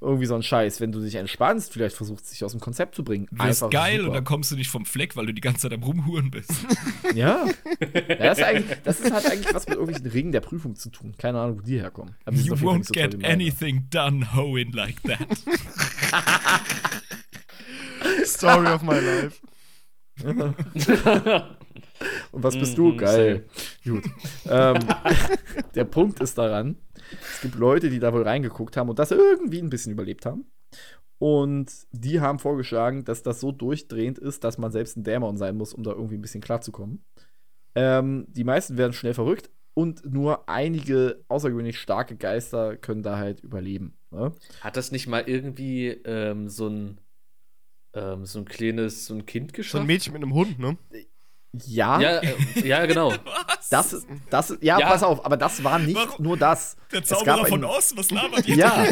Irgendwie 0.00 0.26
so 0.26 0.36
ein 0.36 0.44
Scheiß. 0.44 0.80
Wenn 0.80 0.92
du 0.92 1.00
dich 1.00 1.16
entspannst, 1.16 1.72
vielleicht 1.72 1.96
versuchst 1.96 2.26
du 2.26 2.30
dich 2.30 2.44
aus 2.44 2.52
dem 2.52 2.60
Konzept 2.60 2.94
zu 2.94 3.02
bringen. 3.02 3.26
Du 3.32 3.44
wirst 3.44 3.68
geil 3.70 3.96
super. 3.96 4.08
und 4.08 4.14
dann 4.14 4.22
kommst 4.24 4.52
du 4.52 4.56
nicht 4.56 4.70
vom 4.70 4.86
Fleck, 4.86 5.16
weil 5.16 5.26
du 5.26 5.34
die 5.34 5.40
ganze 5.40 5.62
Zeit 5.62 5.72
am 5.72 5.82
Rumhuren 5.82 6.30
bist. 6.30 6.52
Ja. 7.14 7.46
ja 7.80 8.16
das, 8.16 8.38
ist 8.38 8.44
eigentlich, 8.44 8.78
das 8.84 9.00
ist 9.00 9.10
halt 9.12 9.26
eigentlich 9.26 9.54
was 9.54 9.66
mit 9.66 9.76
irgendwelchen 9.78 10.10
Ringen 10.10 10.30
der 10.30 10.40
Prüfung 10.40 10.76
zu 10.76 10.90
tun. 10.90 11.14
Keine 11.16 11.40
Ahnung, 11.40 11.56
wo 11.58 11.62
die 11.62 11.80
herkommen. 11.80 12.14
Aber 12.26 12.36
You 12.36 12.52
won't 12.54 12.84
so 12.84 12.92
get 12.92 13.24
anything 13.24 13.86
done 13.90 14.34
hoeing 14.36 14.72
like 14.72 15.02
that. 15.04 15.26
Story 18.24 18.66
of 18.68 18.82
my 18.82 18.98
life. 19.00 19.40
Und 22.32 22.42
was 22.44 22.56
bist 22.56 22.78
du? 22.78 22.92
Mhm, 22.92 22.98
Geil. 22.98 23.44
Gut. 23.84 24.04
ähm, 24.48 24.78
der 25.74 25.84
Punkt 25.84 26.20
ist 26.20 26.38
daran, 26.38 26.76
es 27.20 27.40
gibt 27.40 27.54
Leute, 27.56 27.90
die 27.90 27.98
da 27.98 28.12
wohl 28.12 28.22
reingeguckt 28.22 28.76
haben 28.76 28.88
und 28.88 28.98
das 28.98 29.10
irgendwie 29.10 29.60
ein 29.60 29.70
bisschen 29.70 29.92
überlebt 29.92 30.26
haben. 30.26 30.46
Und 31.18 31.72
die 31.90 32.20
haben 32.20 32.38
vorgeschlagen, 32.38 33.04
dass 33.04 33.22
das 33.22 33.40
so 33.40 33.50
durchdrehend 33.50 34.18
ist, 34.18 34.44
dass 34.44 34.56
man 34.58 34.70
selbst 34.70 34.96
ein 34.96 35.02
Dämon 35.04 35.36
sein 35.36 35.56
muss, 35.56 35.74
um 35.74 35.82
da 35.82 35.90
irgendwie 35.90 36.16
ein 36.16 36.22
bisschen 36.22 36.40
klarzukommen. 36.40 37.04
Ähm, 37.74 38.26
die 38.28 38.44
meisten 38.44 38.76
werden 38.76 38.92
schnell 38.92 39.14
verrückt 39.14 39.50
und 39.74 40.04
nur 40.04 40.48
einige 40.48 41.24
außergewöhnlich 41.28 41.78
starke 41.78 42.16
Geister 42.16 42.76
können 42.76 43.02
da 43.02 43.18
halt 43.18 43.40
überleben. 43.40 43.98
Ne? 44.10 44.32
Hat 44.60 44.76
das 44.76 44.92
nicht 44.92 45.06
mal 45.06 45.24
irgendwie 45.26 45.88
ähm, 46.04 46.48
so 46.48 46.68
ein 46.68 47.00
ähm, 47.94 48.24
so 48.26 48.40
ein 48.40 48.44
kleines, 48.44 49.06
so 49.06 49.14
ein 49.14 49.26
Kind 49.26 49.52
So 49.52 49.56
geschafft? 49.56 49.82
ein 49.82 49.86
Mädchen 49.86 50.12
mit 50.12 50.22
einem 50.22 50.34
Hund, 50.34 50.58
ne? 50.58 50.76
Ja, 51.66 52.00
Ja, 52.00 52.18
äh, 52.20 52.34
ja, 52.66 52.86
genau. 52.86 53.10
Was? 53.24 53.68
das, 53.70 53.92
ist- 53.92 54.06
das, 54.30 54.56
ja, 54.60 54.78
Ja. 54.78 54.88
pass 54.88 55.02
auf, 55.02 55.24
aber 55.24 55.36
das 55.36 55.62
war 55.64 55.78
nicht 55.78 55.96
Warum? 55.96 56.24
nur 56.24 56.36
das. 56.36 56.76
Der 56.92 57.02
Es 57.02 57.08
gab 57.10 57.18
Zauberer 57.18 57.44
ein- 57.44 57.48
von 57.50 57.64
Oz, 57.64 57.92
was 57.96 58.10
labert 58.10 58.46
ihr? 58.48 58.56
Ja, 58.56 58.86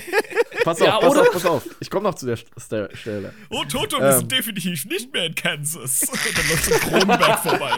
pass 0.64 0.80
auf, 0.80 0.86
Ja, 0.86 0.98
pass 0.98 1.10
oder? 1.12 1.22
auf, 1.22 1.30
pass 1.32 1.46
auf. 1.46 1.64
Ich 1.80 1.90
komme 1.90 2.04
noch 2.04 2.14
zu 2.14 2.26
der 2.26 2.36
St- 2.36 2.46
St- 2.58 2.94
Stelle. 2.96 3.32
Oh, 3.50 3.64
Toto, 3.64 3.98
wir 3.98 4.06
Ähm. 4.10 4.18
sind 4.18 4.32
definitiv 4.32 4.84
nicht 4.86 5.12
mehr 5.12 5.26
in 5.26 5.34
Kansas. 5.34 6.02
Und 6.08 6.18
dann 6.36 6.48
läuft 6.48 6.72
ein 6.72 6.80
Kronenberg 6.90 7.38
vorbei. 7.38 7.72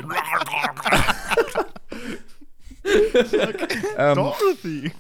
Ähm, 3.99 4.15
Dorothy. 4.15 4.93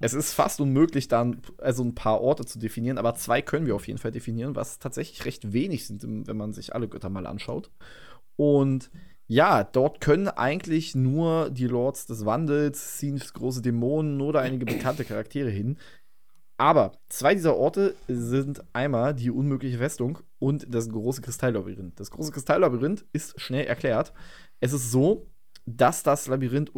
es 0.00 0.14
ist 0.14 0.34
fast 0.34 0.60
unmöglich, 0.60 1.08
dann 1.08 1.40
also 1.58 1.82
ein 1.82 1.94
paar 1.94 2.20
Orte 2.20 2.44
zu 2.44 2.58
definieren, 2.58 2.98
aber 2.98 3.14
zwei 3.14 3.42
können 3.42 3.66
wir 3.66 3.74
auf 3.74 3.86
jeden 3.88 3.98
Fall 3.98 4.12
definieren, 4.12 4.54
was 4.54 4.78
tatsächlich 4.78 5.24
recht 5.24 5.52
wenig 5.52 5.86
sind, 5.86 6.02
wenn 6.28 6.36
man 6.36 6.52
sich 6.52 6.74
alle 6.74 6.86
Götter 6.88 7.08
mal 7.08 7.26
anschaut. 7.26 7.70
Und 8.36 8.90
ja, 9.26 9.64
dort 9.64 10.00
können 10.00 10.28
eigentlich 10.28 10.94
nur 10.94 11.50
die 11.50 11.66
Lords 11.66 12.06
des 12.06 12.26
Wandels, 12.26 12.96
Scenes, 12.96 13.32
große 13.32 13.62
Dämonen 13.62 14.20
oder 14.20 14.40
einige 14.40 14.66
bekannte 14.66 15.04
Charaktere 15.04 15.50
hin. 15.50 15.78
Aber 16.56 16.92
zwei 17.08 17.34
dieser 17.34 17.56
Orte 17.56 17.94
sind 18.06 18.62
einmal 18.72 19.14
die 19.14 19.30
unmögliche 19.30 19.78
Festung 19.78 20.18
und 20.38 20.72
das 20.72 20.88
große 20.88 21.20
Kristalllabyrinth. 21.22 21.98
Das 21.98 22.10
große 22.10 22.32
Kristalllabyrinth 22.32 23.04
ist 23.12 23.40
schnell 23.40 23.66
erklärt. 23.66 24.12
Es 24.60 24.72
ist 24.72 24.92
so, 24.92 25.26
dass 25.66 26.02
das 26.02 26.28
Labyrinth 26.28 26.70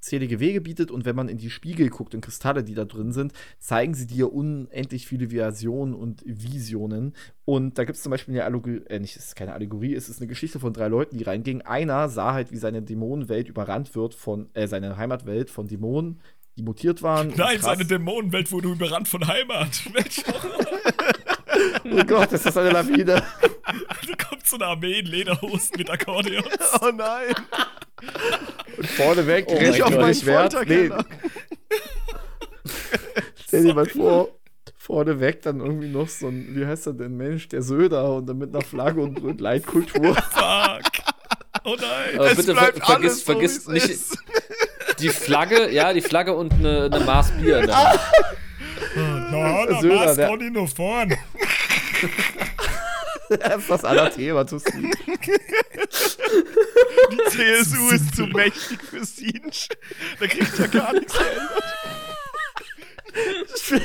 unzählige 0.00 0.40
Wege 0.40 0.62
bietet 0.62 0.90
und 0.90 1.04
wenn 1.04 1.14
man 1.14 1.28
in 1.28 1.36
die 1.36 1.50
Spiegel 1.50 1.90
guckt 1.90 2.14
und 2.14 2.22
Kristalle, 2.22 2.64
die 2.64 2.72
da 2.74 2.86
drin 2.86 3.12
sind, 3.12 3.34
zeigen 3.58 3.92
sie 3.92 4.06
dir 4.06 4.32
unendlich 4.32 5.06
viele 5.06 5.28
Versionen 5.28 5.92
und 5.92 6.22
Visionen. 6.24 7.14
Und 7.44 7.76
da 7.76 7.84
gibt 7.84 7.96
es 7.96 8.02
zum 8.02 8.08
Beispiel 8.10 8.32
eine 8.34 8.44
Allegorie, 8.44 8.80
äh, 8.88 8.98
nicht, 8.98 9.14
es 9.16 9.26
ist 9.26 9.36
keine 9.36 9.52
Allegorie, 9.52 9.94
es 9.94 10.08
ist 10.08 10.18
eine 10.18 10.26
Geschichte 10.26 10.58
von 10.58 10.72
drei 10.72 10.88
Leuten, 10.88 11.18
die 11.18 11.24
reingingen. 11.24 11.60
Einer 11.62 12.08
sah 12.08 12.32
halt, 12.32 12.50
wie 12.50 12.56
seine 12.56 12.80
Dämonenwelt 12.80 13.48
überrannt 13.50 13.94
wird 13.94 14.14
von, 14.14 14.48
äh, 14.54 14.66
seine 14.68 14.96
Heimatwelt 14.96 15.50
von 15.50 15.68
Dämonen, 15.68 16.20
die 16.56 16.62
mutiert 16.62 17.02
waren. 17.02 17.28
Nein, 17.36 17.56
krass- 17.58 17.64
seine 17.66 17.84
Dämonenwelt 17.84 18.50
wurde 18.52 18.68
überrannt 18.72 19.06
von 19.06 19.26
Heimat. 19.28 19.82
Mensch, 19.92 20.22
Oh 21.84 22.04
Gott, 22.06 22.32
ist 22.32 22.46
das 22.46 22.56
eine 22.56 22.70
Lawine? 22.70 23.04
da 23.06 24.24
kommt 24.24 24.46
so 24.46 24.56
eine 24.56 24.64
Armee 24.66 25.00
in 25.00 25.06
Lederhosen 25.06 25.72
mit 25.76 25.90
Akkordeon. 25.90 26.44
Oh 26.80 26.90
nein. 26.96 27.34
Und 28.76 28.86
vorneweg, 28.88 29.44
Oh 29.48 29.54
rennt 29.56 29.70
mein 29.72 29.82
auf 29.82 29.90
Gott. 29.90 30.00
meinen 30.00 30.14
Schwert. 30.14 30.68
Nee, 30.68 30.90
stell 33.46 33.62
dir 33.64 33.74
mal 33.74 33.86
vor, 33.86 34.28
vorneweg 34.76 35.42
dann 35.42 35.60
irgendwie 35.60 35.88
noch 35.88 36.08
so 36.08 36.28
ein, 36.28 36.54
wie 36.54 36.66
heißt 36.66 36.86
er 36.86 36.92
denn, 36.94 37.16
Mensch, 37.16 37.48
der 37.48 37.62
Söder 37.62 38.14
und 38.14 38.26
dann 38.26 38.38
mit 38.38 38.54
einer 38.54 38.64
Flagge 38.64 39.00
und 39.00 39.14
brüllt 39.14 39.40
Leitkultur. 39.40 40.14
Fuck. 40.30 41.04
Oh 41.64 41.76
nein. 41.78 42.16
Aber 42.16 42.30
Es 42.30 42.36
bitte 42.36 42.54
ver 42.54 42.72
vergiss, 42.72 42.88
alles 42.88 43.18
so, 43.24 43.32
vergiss 43.32 43.58
wie's 43.58 43.68
nicht 43.68 43.88
ist. 43.90 44.18
die 45.00 45.08
Flagge, 45.10 45.70
ja, 45.70 45.92
die 45.92 46.00
Flagge 46.00 46.34
und 46.34 46.52
eine, 46.54 46.90
eine 46.92 47.04
Maß 47.04 47.32
Bier 47.32 47.58
Hand. 47.70 48.00
Na, 49.30 49.66
da 49.66 49.80
Söder, 49.80 49.94
war's 49.96 50.16
der- 50.16 50.50
nur 50.50 50.68
vorn. 50.68 51.14
Das 53.36 53.58
ist 53.58 53.70
das 53.70 53.84
aller 53.84 54.10
Thema, 54.10 54.44
tust 54.44 54.68
du. 54.68 54.80
Die 57.10 57.18
CSU 57.28 57.90
ist 57.90 58.16
zu 58.16 58.26
mächtig 58.34 58.82
für 58.82 59.04
Siege. 59.04 59.68
Da 60.18 60.26
kriegt 60.26 60.58
er 60.58 60.68
gar 60.68 60.92
nichts 60.92 61.16
geändert. 61.16 61.64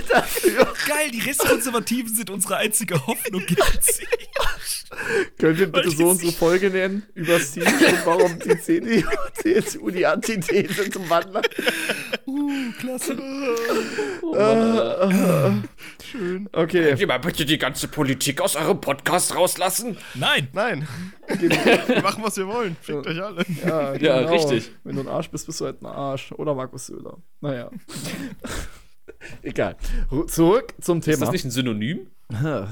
Dafür. 0.10 0.74
Geil, 0.88 1.12
die 1.12 1.20
Restkonservativen 1.22 2.14
sind 2.14 2.30
unsere 2.30 2.58
einzige 2.58 3.06
Hoffnung 3.08 3.46
gegen 3.46 3.62
sie. 3.82 4.06
Können 5.38 5.58
wir 5.58 5.72
bitte 5.72 5.92
so 5.92 6.08
unsere 6.10 6.32
Folge 6.32 6.70
nennen? 6.70 7.04
Über 7.14 7.40
Siege 7.40 7.66
und 7.68 8.06
warum 8.06 8.40
die 8.40 8.58
CDU, 8.60 9.08
CSU 9.34 9.90
die 9.90 10.06
Antithese 10.06 10.90
zum 10.90 11.10
Wandler. 11.10 11.42
Uh, 12.26 12.72
klasse. 12.80 13.16
Schön. 16.04 16.50
Okay, 16.54 16.84
Könnt 16.90 17.00
ihr 17.00 17.08
mal 17.08 17.20
bitte 17.20 17.46
die 17.46 17.58
ganze 17.58 17.88
Politik 17.88 18.42
aus 18.42 18.56
eurem 18.56 18.80
Podcast 18.80 19.36
rauslassen? 19.36 19.98
Nein. 20.14 20.48
Nein. 20.54 20.88
Wir 21.40 22.02
machen, 22.02 22.24
was 22.24 22.38
wir 22.38 22.48
wollen. 22.48 22.76
Fickt 22.82 23.08
euch 23.08 23.22
alle. 23.22 23.46
ja, 23.66 23.94
Ja, 23.96 24.22
genau. 24.22 24.32
richtig. 24.32 24.72
Wenn 24.84 24.96
du 24.96 25.02
ein 25.02 25.08
Arsch 25.08 25.30
bist, 25.30 25.46
bist 25.48 25.60
du 25.60 25.66
halt 25.66 25.82
ein 25.82 25.88
Arsch. 25.88 26.32
Oder 26.34 26.54
Markus 26.56 26.88
Söder. 26.88 27.18
Naja. 27.42 27.70
Egal. 29.42 29.76
Zurück 30.28 30.74
zum 30.82 31.00
Ist 31.00 31.06
Thema. 31.06 31.18
das 31.20 31.32
nicht 31.32 31.46
ein 31.46 31.52
Synonym? 31.52 32.08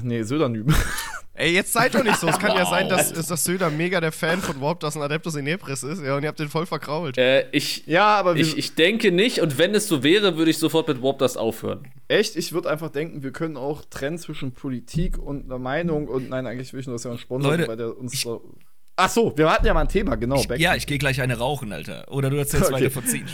nee, 0.02 0.22
Södernym. 0.22 0.66
Ey, 1.36 1.52
jetzt 1.52 1.72
seid 1.72 1.96
doch 1.96 2.04
nicht 2.04 2.16
so. 2.16 2.28
Es 2.28 2.38
kann 2.38 2.56
ja 2.56 2.64
sein, 2.64 2.88
dass, 2.88 3.12
dass 3.12 3.42
Söder 3.42 3.68
mega 3.68 4.00
der 4.00 4.12
Fan 4.12 4.38
von 4.40 4.60
Warp, 4.60 4.78
dass 4.78 4.94
ein 4.96 5.02
Adeptus 5.02 5.34
Inepris 5.34 5.82
ist. 5.82 6.00
Ja, 6.00 6.16
und 6.16 6.22
ihr 6.22 6.28
habt 6.28 6.38
den 6.38 6.48
voll 6.48 6.64
verkrault. 6.64 7.18
Äh, 7.18 7.48
ich, 7.50 7.88
ja, 7.88 8.06
aber 8.06 8.36
ich, 8.36 8.56
ich 8.56 8.76
denke 8.76 9.10
nicht, 9.10 9.40
und 9.40 9.58
wenn 9.58 9.74
es 9.74 9.88
so 9.88 10.04
wäre, 10.04 10.36
würde 10.36 10.52
ich 10.52 10.58
sofort 10.58 10.86
mit 10.86 11.02
Warp 11.02 11.18
das 11.18 11.36
aufhören. 11.36 11.88
echt, 12.06 12.36
ich 12.36 12.52
würde 12.52 12.70
einfach 12.70 12.90
denken, 12.90 13.24
wir 13.24 13.32
können 13.32 13.56
auch 13.56 13.84
trennen 13.84 14.16
zwischen 14.18 14.52
Politik 14.52 15.18
und 15.18 15.46
einer 15.46 15.58
Meinung 15.58 16.06
und 16.06 16.28
nein, 16.28 16.46
eigentlich 16.46 16.72
will 16.72 16.78
ich 16.80 16.86
nur, 16.86 16.94
dass 16.94 17.04
wir 17.04 17.10
uns 17.10 17.20
sponsern, 17.20 17.50
Leute, 17.50 17.66
weil 17.68 17.76
der 17.78 17.98
uns 17.98 18.20
so. 18.20 18.54
Ach 18.94 19.10
so, 19.10 19.36
wir 19.36 19.50
hatten 19.50 19.66
ja 19.66 19.74
mal 19.74 19.80
ein 19.80 19.88
Thema, 19.88 20.14
genau. 20.14 20.36
Ich, 20.36 20.46
ja, 20.60 20.76
ich 20.76 20.86
gehe 20.86 20.98
gleich 20.98 21.20
eine 21.20 21.36
rauchen, 21.36 21.72
Alter. 21.72 22.04
Oder 22.12 22.30
du 22.30 22.36
erzählst 22.36 22.66
Okay. 22.72 22.74
weiter 22.74 22.90
von 22.92 23.04
Siege. 23.04 23.26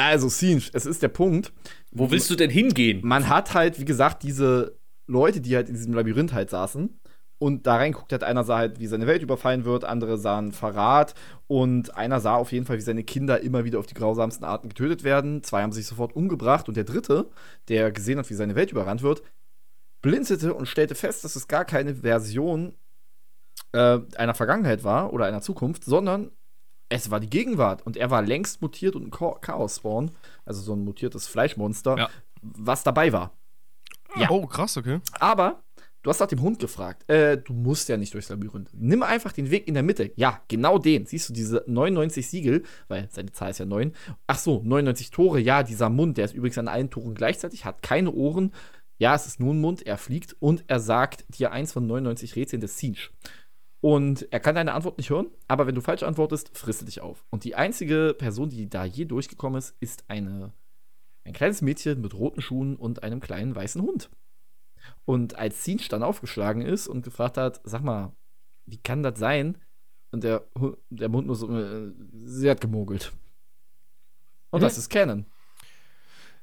Also, 0.00 0.30
Siege, 0.30 0.70
es 0.72 0.86
ist 0.86 1.02
der 1.02 1.08
Punkt. 1.08 1.52
Wo 1.92 2.10
willst 2.10 2.30
du 2.30 2.34
denn 2.34 2.48
hingehen? 2.48 3.00
Man 3.04 3.28
hat 3.28 3.52
halt, 3.52 3.78
wie 3.78 3.84
gesagt, 3.84 4.22
diese 4.22 4.78
Leute, 5.06 5.42
die 5.42 5.54
halt 5.54 5.68
in 5.68 5.74
diesem 5.74 5.92
Labyrinth 5.92 6.32
halt 6.32 6.48
saßen. 6.48 6.98
Und 7.38 7.66
da 7.66 7.76
reinguckt 7.76 8.12
hat, 8.12 8.24
einer 8.24 8.44
sah 8.44 8.56
halt, 8.56 8.80
wie 8.80 8.86
seine 8.86 9.06
Welt 9.06 9.22
überfallen 9.22 9.66
wird, 9.66 9.84
andere 9.84 10.16
sahen 10.16 10.52
Verrat 10.52 11.14
und 11.46 11.96
einer 11.96 12.20
sah 12.20 12.34
auf 12.34 12.52
jeden 12.52 12.66
Fall, 12.66 12.76
wie 12.76 12.82
seine 12.82 13.04
Kinder 13.04 13.40
immer 13.40 13.64
wieder 13.64 13.78
auf 13.78 13.86
die 13.86 13.94
grausamsten 13.94 14.44
Arten 14.44 14.68
getötet 14.68 15.04
werden. 15.04 15.42
Zwei 15.42 15.62
haben 15.62 15.72
sich 15.72 15.86
sofort 15.86 16.14
umgebracht 16.14 16.68
und 16.68 16.76
der 16.76 16.84
dritte, 16.84 17.30
der 17.68 17.92
gesehen 17.92 18.18
hat, 18.18 18.28
wie 18.28 18.34
seine 18.34 18.56
Welt 18.56 18.72
überrannt 18.72 19.02
wird, 19.02 19.22
blinzelte 20.02 20.52
und 20.52 20.66
stellte 20.66 20.94
fest, 20.94 21.24
dass 21.24 21.34
es 21.34 21.48
gar 21.48 21.64
keine 21.64 21.94
Version 21.94 22.74
äh, 23.72 24.00
einer 24.16 24.34
Vergangenheit 24.34 24.84
war 24.84 25.12
oder 25.12 25.24
einer 25.24 25.40
Zukunft, 25.40 25.84
sondern 25.84 26.32
es 26.90 27.10
war 27.10 27.18
die 27.20 27.30
Gegenwart. 27.30 27.86
Und 27.86 27.96
er 27.96 28.10
war 28.10 28.20
längst 28.20 28.60
mutiert 28.60 28.94
und 28.96 29.06
ein 29.06 29.10
Cha- 29.10 29.38
Chaos-Spawn, 29.40 30.10
also 30.44 30.60
so 30.60 30.74
ein 30.74 30.84
mutiertes 30.84 31.26
Fleischmonster, 31.26 31.96
Ja. 31.96 32.10
was 32.42 32.82
dabei 32.84 33.12
war. 33.12 33.32
Ja. 34.16 34.28
Oh, 34.30 34.46
krass, 34.46 34.76
okay. 34.76 34.98
Aber 35.20 35.62
du 36.02 36.10
hast 36.10 36.18
nach 36.20 36.26
dem 36.26 36.42
Hund 36.42 36.58
gefragt. 36.58 37.08
Äh, 37.08 37.38
du 37.38 37.52
musst 37.52 37.88
ja 37.88 37.96
nicht 37.96 38.12
durchs 38.12 38.28
Labyrinth. 38.28 38.70
Nimm 38.72 39.02
einfach 39.04 39.30
den 39.32 39.50
Weg 39.50 39.68
in 39.68 39.74
der 39.74 39.82
Mitte. 39.84 40.10
Ja, 40.16 40.40
genau 40.48 40.78
den. 40.78 41.06
Siehst 41.06 41.28
du 41.28 41.32
diese 41.32 41.62
99 41.68 42.28
Siegel, 42.28 42.64
weil 42.88 43.08
seine 43.12 43.30
Zahl 43.32 43.50
ist 43.50 43.58
ja 43.58 43.66
9. 43.66 43.94
Ach 44.26 44.38
so, 44.38 44.62
99 44.64 45.10
Tore. 45.10 45.38
Ja, 45.40 45.62
dieser 45.62 45.88
Mund, 45.90 46.18
der 46.18 46.24
ist 46.24 46.34
übrigens 46.34 46.58
an 46.58 46.66
allen 46.68 46.90
Toren 46.90 47.14
gleichzeitig, 47.14 47.64
hat 47.64 47.82
keine 47.82 48.10
Ohren. 48.10 48.52
Ja, 48.98 49.14
es 49.14 49.26
ist 49.26 49.38
nur 49.40 49.54
ein 49.54 49.60
Mund, 49.60 49.86
er 49.86 49.96
fliegt 49.96 50.36
und 50.40 50.64
er 50.66 50.80
sagt 50.80 51.24
dir 51.38 51.52
eins 51.52 51.72
von 51.72 51.86
99 51.86 52.34
Rätseln 52.36 52.60
des 52.60 52.76
Siege. 52.78 53.08
Und 53.80 54.30
er 54.30 54.40
kann 54.40 54.54
deine 54.54 54.74
Antwort 54.74 54.98
nicht 54.98 55.08
hören, 55.10 55.28
aber 55.48 55.66
wenn 55.66 55.74
du 55.74 55.80
falsch 55.80 56.02
antwortest, 56.02 56.50
frisst 56.56 56.82
er 56.82 56.86
dich 56.86 57.00
auf. 57.00 57.24
Und 57.30 57.44
die 57.44 57.54
einzige 57.54 58.14
Person, 58.18 58.50
die 58.50 58.68
da 58.68 58.84
je 58.84 59.06
durchgekommen 59.06 59.58
ist, 59.58 59.74
ist 59.80 60.04
eine, 60.08 60.52
ein 61.24 61.32
kleines 61.32 61.62
Mädchen 61.62 62.00
mit 62.02 62.12
roten 62.14 62.42
Schuhen 62.42 62.76
und 62.76 63.02
einem 63.02 63.20
kleinen 63.20 63.54
weißen 63.54 63.80
Hund. 63.80 64.10
Und 65.06 65.36
als 65.36 65.64
Sinch 65.64 65.88
dann 65.88 66.02
aufgeschlagen 66.02 66.62
ist 66.62 66.88
und 66.88 67.02
gefragt 67.02 67.38
hat, 67.38 67.60
sag 67.64 67.82
mal, 67.82 68.12
wie 68.66 68.76
kann 68.78 69.02
das 69.02 69.18
sein? 69.18 69.56
Und 70.10 70.24
der, 70.24 70.46
der 70.90 71.08
Mund 71.08 71.26
nur 71.26 71.36
so, 71.36 71.50
äh, 71.56 71.92
sie 72.12 72.50
hat 72.50 72.60
gemogelt. 72.60 73.12
Und 74.50 74.60
Mhm. 74.60 74.64
das 74.64 74.76
ist 74.76 74.90
Canon. 74.90 75.24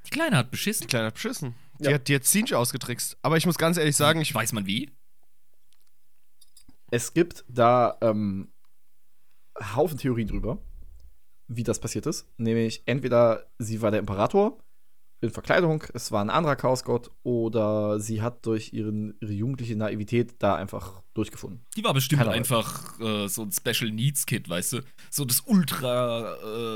Die 0.05 0.09
Kleine 0.09 0.37
hat 0.37 0.49
beschissen. 0.51 0.87
Kleiner 0.87 1.11
beschissen. 1.11 1.53
Die 1.79 1.85
Ja. 1.85 1.93
hat, 1.95 2.07
die 2.07 2.15
hat 2.15 2.23
Zinch 2.23 2.55
ausgetrickst. 2.55 3.17
Aber 3.21 3.37
ich 3.37 3.45
muss 3.45 3.57
ganz 3.57 3.77
ehrlich 3.77 3.95
sagen, 3.95 4.21
ich 4.21 4.33
Weiß 4.33 4.53
man 4.53 4.65
wie? 4.65 4.89
Es 6.89 7.13
gibt 7.13 7.43
da 7.49 7.97
ähm, 8.01 8.51
Haufen 9.75 9.97
Theorien 9.97 10.27
drüber, 10.27 10.59
wie 11.47 11.63
das 11.63 11.79
passiert 11.79 12.05
ist. 12.05 12.27
Nämlich 12.37 12.83
entweder 12.85 13.47
sie 13.57 13.81
war 13.81 13.91
der 13.91 13.99
Imperator 13.99 14.57
in 15.19 15.31
Verkleidung, 15.31 15.83
es 15.95 16.11
war 16.11 16.23
ein 16.23 16.29
anderer 16.29 16.55
Chaosgott, 16.55 17.09
oder 17.23 17.99
sie 17.99 18.21
hat 18.21 18.45
durch 18.45 18.71
ihren, 18.71 19.17
ihre 19.19 19.33
jugendliche 19.33 19.75
Naivität 19.75 20.35
da 20.39 20.55
einfach 20.55 21.01
durchgefunden. 21.15 21.65
Die 21.75 21.83
war 21.83 21.95
bestimmt 21.95 22.21
Keine 22.21 22.33
einfach 22.33 22.99
äh, 22.99 23.27
so 23.27 23.41
ein 23.41 23.51
Special 23.51 23.89
Needs 23.91 24.27
Kid, 24.27 24.47
weißt 24.47 24.73
du? 24.73 24.81
So 25.09 25.25
das 25.25 25.41
ultra 25.47 26.35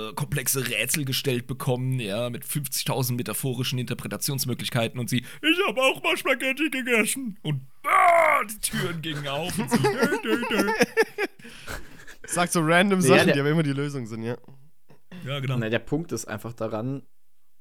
äh, 0.10 0.14
komplexe 0.14 0.68
Rätsel 0.68 1.06
gestellt 1.06 1.46
bekommen, 1.46 2.00
ja, 2.00 2.32
mit 2.32 2.44
50.000 2.44 3.14
metaphorischen 3.14 3.78
Interpretationsmöglichkeiten 3.78 5.00
und 5.00 5.10
sie, 5.10 5.18
ich 5.20 5.68
habe 5.68 5.80
auch 5.80 6.02
mal 6.02 6.18
Spaghetti 6.18 6.70
gegessen. 6.72 7.38
Und 7.44 7.62
die 8.46 8.60
Türen 8.60 9.02
gingen 9.02 9.28
auf 9.28 9.58
und 9.58 9.70
sie, 9.70 9.78
dö, 9.78 10.18
dö, 10.24 10.42
dö. 10.50 10.72
sag 12.28 12.50
so 12.52 12.62
random 12.62 13.00
Ja, 13.02 13.08
Sachen, 13.08 13.26
der- 13.28 13.34
die 13.36 13.40
aber 13.40 13.50
immer 13.50 13.64
die 13.64 13.74
Lösung 13.74 14.06
sind, 14.06 14.24
ja. 14.24 14.38
Ja, 15.26 15.40
genau. 15.40 15.58
Na, 15.58 15.70
der 15.70 15.80
Punkt 15.80 16.12
ist 16.12 16.26
einfach 16.26 16.54
daran, 16.54 17.04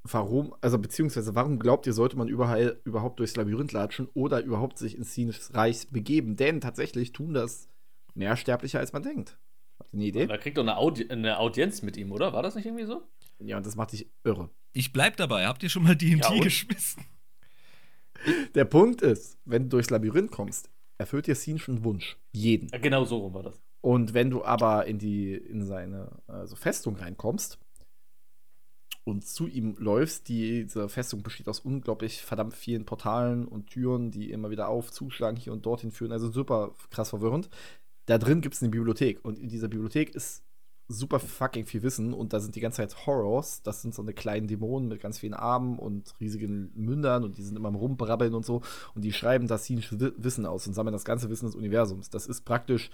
warum, 0.04 0.54
also 0.60 0.78
beziehungsweise 0.78 1.34
warum 1.34 1.58
glaubt 1.58 1.86
ihr, 1.86 1.92
sollte 1.92 2.16
man 2.16 2.28
überall, 2.28 2.80
überhaupt 2.84 3.18
durchs 3.20 3.36
Labyrinth 3.36 3.72
latschen 3.72 4.08
oder 4.14 4.42
überhaupt 4.42 4.78
sich 4.78 4.96
ins 4.96 5.14
Sinus 5.14 5.52
Reich 5.54 5.88
begeben? 5.90 6.36
Denn 6.36 6.60
tatsächlich 6.60 7.12
tun 7.12 7.34
das 7.34 7.68
mehr 8.14 8.36
Sterblicher, 8.36 8.78
als 8.78 8.92
man 8.92 9.02
denkt. 9.02 9.38
Habt 9.78 9.92
ihr 9.92 9.96
eine 9.98 10.04
Idee? 10.06 10.26
Da 10.26 10.36
kriegt 10.38 10.56
doch 10.56 10.62
eine, 10.62 10.76
Audi 10.76 11.08
eine 11.10 11.38
Audienz 11.38 11.82
mit 11.82 11.96
ihm, 11.96 12.12
oder? 12.12 12.32
War 12.32 12.42
das 12.42 12.54
nicht 12.54 12.66
irgendwie 12.66 12.84
so? 12.86 13.02
Ja, 13.38 13.56
und 13.56 13.66
das 13.66 13.76
macht 13.76 13.92
dich 13.92 14.10
irre. 14.24 14.50
Ich 14.72 14.92
bleib 14.92 15.16
dabei. 15.16 15.46
Habt 15.46 15.62
ihr 15.62 15.68
schon 15.70 15.82
mal 15.82 15.96
D&D 15.96 16.16
Ja, 16.20 16.38
geschmissen? 16.42 17.04
Der 18.54 18.64
Punkt 18.64 19.02
ist, 19.02 19.38
wenn 19.44 19.64
du 19.64 19.68
durchs 19.70 19.90
Labyrinth 19.90 20.30
kommst, 20.30 20.70
erfüllt 20.98 21.26
dir 21.26 21.34
Sinch 21.34 21.68
einen 21.68 21.84
Wunsch. 21.84 22.18
Jeden. 22.32 22.68
Ja, 22.68 22.78
genau 22.78 23.04
so 23.04 23.18
rum 23.18 23.34
war 23.34 23.42
das. 23.42 23.60
Und 23.80 24.12
wenn 24.12 24.30
du 24.30 24.44
aber 24.44 24.86
in 24.86 24.98
die, 24.98 25.34
in 25.34 25.64
seine 25.64 26.10
also 26.26 26.54
Festung 26.54 26.96
reinkommst 26.96 27.58
und 29.04 29.26
zu 29.26 29.46
ihm 29.46 29.74
läufst, 29.78 30.28
die, 30.28 30.64
diese 30.64 30.88
Festung 30.88 31.22
besteht 31.22 31.48
aus 31.48 31.60
unglaublich 31.60 32.20
verdammt 32.20 32.54
vielen 32.54 32.84
Portalen 32.84 33.48
und 33.48 33.68
Türen, 33.68 34.10
die 34.10 34.30
immer 34.30 34.50
wieder 34.50 34.68
auf, 34.68 34.92
zuschlagen, 34.92 35.38
hier 35.38 35.52
und 35.52 35.64
dorthin 35.64 35.92
führen, 35.92 36.12
also 36.12 36.30
super 36.30 36.74
krass 36.90 37.10
verwirrend. 37.10 37.48
Da 38.04 38.18
drin 38.18 38.42
gibt 38.42 38.54
es 38.54 38.62
eine 38.62 38.70
Bibliothek 38.70 39.24
und 39.24 39.38
in 39.38 39.48
dieser 39.48 39.68
Bibliothek 39.68 40.14
ist 40.14 40.44
super 40.92 41.20
fucking 41.20 41.66
viel 41.66 41.82
Wissen 41.82 42.12
und 42.12 42.32
da 42.32 42.40
sind 42.40 42.56
die 42.56 42.60
ganze 42.60 42.78
Zeit 42.78 43.06
Horrors, 43.06 43.62
das 43.62 43.80
sind 43.80 43.94
so 43.94 44.02
eine 44.02 44.12
kleinen 44.12 44.48
Dämonen 44.48 44.88
mit 44.88 45.00
ganz 45.00 45.18
vielen 45.20 45.34
Armen 45.34 45.78
und 45.78 46.14
riesigen 46.20 46.72
Mündern 46.74 47.22
und 47.22 47.38
die 47.38 47.42
sind 47.42 47.56
immer 47.56 47.68
am 47.68 47.76
Rumbrabbeln 47.76 48.34
und 48.34 48.44
so 48.44 48.62
und 48.94 49.02
die 49.02 49.12
schreiben 49.12 49.46
das 49.46 49.66
Sinch 49.66 49.88
Wissen 49.92 50.46
aus 50.46 50.66
und 50.66 50.74
sammeln 50.74 50.92
das 50.92 51.04
ganze 51.04 51.30
Wissen 51.30 51.46
des 51.46 51.54
Universums. 51.54 52.10
Das 52.10 52.26
ist 52.26 52.42
praktisch 52.42 52.90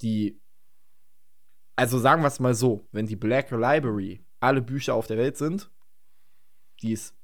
die. 0.00 0.40
Also 1.76 1.98
sagen 1.98 2.22
wir 2.22 2.28
es 2.28 2.40
mal 2.40 2.54
so: 2.54 2.86
Wenn 2.92 3.06
die 3.06 3.16
Black 3.16 3.50
Library 3.50 4.24
alle 4.40 4.62
Bücher 4.62 4.94
auf 4.94 5.06
der 5.08 5.16
Welt 5.16 5.36
sind, 5.36 5.70
die 6.82 6.92
es, 6.92 7.14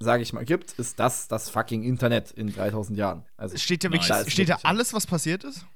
sage 0.00 0.22
ich 0.22 0.32
mal, 0.32 0.44
gibt, 0.46 0.72
ist 0.78 0.98
das 0.98 1.28
das 1.28 1.50
fucking 1.50 1.82
Internet 1.82 2.30
in 2.30 2.52
3000 2.52 2.98
Jahren. 2.98 3.24
Also, 3.36 3.56
Steht 3.58 3.84
da 3.84 3.88
Nice. 3.90 4.08
wirklich, 4.08 4.32
steht 4.32 4.48
da 4.48 4.58
alles, 4.62 4.94
was 4.94 5.06
passiert 5.06 5.44
ist? 5.44 5.66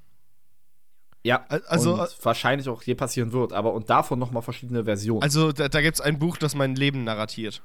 Ja, 1.23 1.45
also- 1.47 2.01
und 2.01 2.25
wahrscheinlich 2.25 2.69
auch 2.69 2.83
je 2.83 2.95
passieren 2.95 3.33
wird, 3.33 3.53
aber 3.53 3.73
und 3.75 3.91
davon 3.91 4.19
noch 4.19 4.31
mal 4.31 4.41
verschiedene 4.41 4.85
Versionen. 4.85 5.23
Also, 5.23 5.53
da, 5.53 5.69
da 5.69 5.81
gibt 5.83 5.95
es 5.97 6.01
ein 6.01 6.19
Buch, 6.19 6.37
das 6.37 6.55
mein 6.55 6.75
Leben 6.75 7.05
narratiert. 7.05 7.63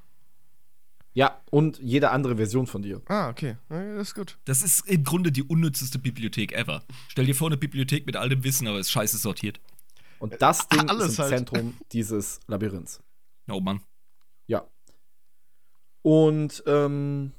ja, 1.14 1.40
und 1.50 1.80
jede 1.80 2.12
andere 2.12 2.36
Version 2.36 2.68
von 2.68 2.82
dir. 2.82 3.02
Ah, 3.08 3.30
okay. 3.30 3.56
Das 3.70 4.10
ist 4.10 4.16
gut. 4.16 4.38
Das 4.46 4.62
ist 4.62 4.86
im 4.90 5.04
Grunde 5.06 5.32
die 5.32 5.44
unnützeste 5.44 5.98
Bibliothek 6.00 6.52
ever. 6.52 6.84
Stell 7.08 7.26
dir 7.26 7.36
vor, 7.36 7.48
eine 7.48 7.56
Bibliothek 7.58 8.06
mit 8.06 8.18
all 8.18 8.28
dem 8.28 8.44
Wissen, 8.44 8.68
aber 8.68 8.80
ist 8.80 8.92
scheiße 8.92 9.18
sortiert. 9.18 9.62
Und 10.20 10.42
das 10.42 10.68
Ding 10.68 10.90
Alles 10.90 11.14
ist 11.14 11.18
im 11.20 11.24
halt. 11.24 11.30
Zentrum 11.30 11.74
dieses 11.94 12.40
Labyrinths. 12.48 13.02
Oh 13.50 13.60
Mann. 13.62 13.80
Ja. 14.48 14.66
Und 16.02 16.64
ähm, 16.68 17.32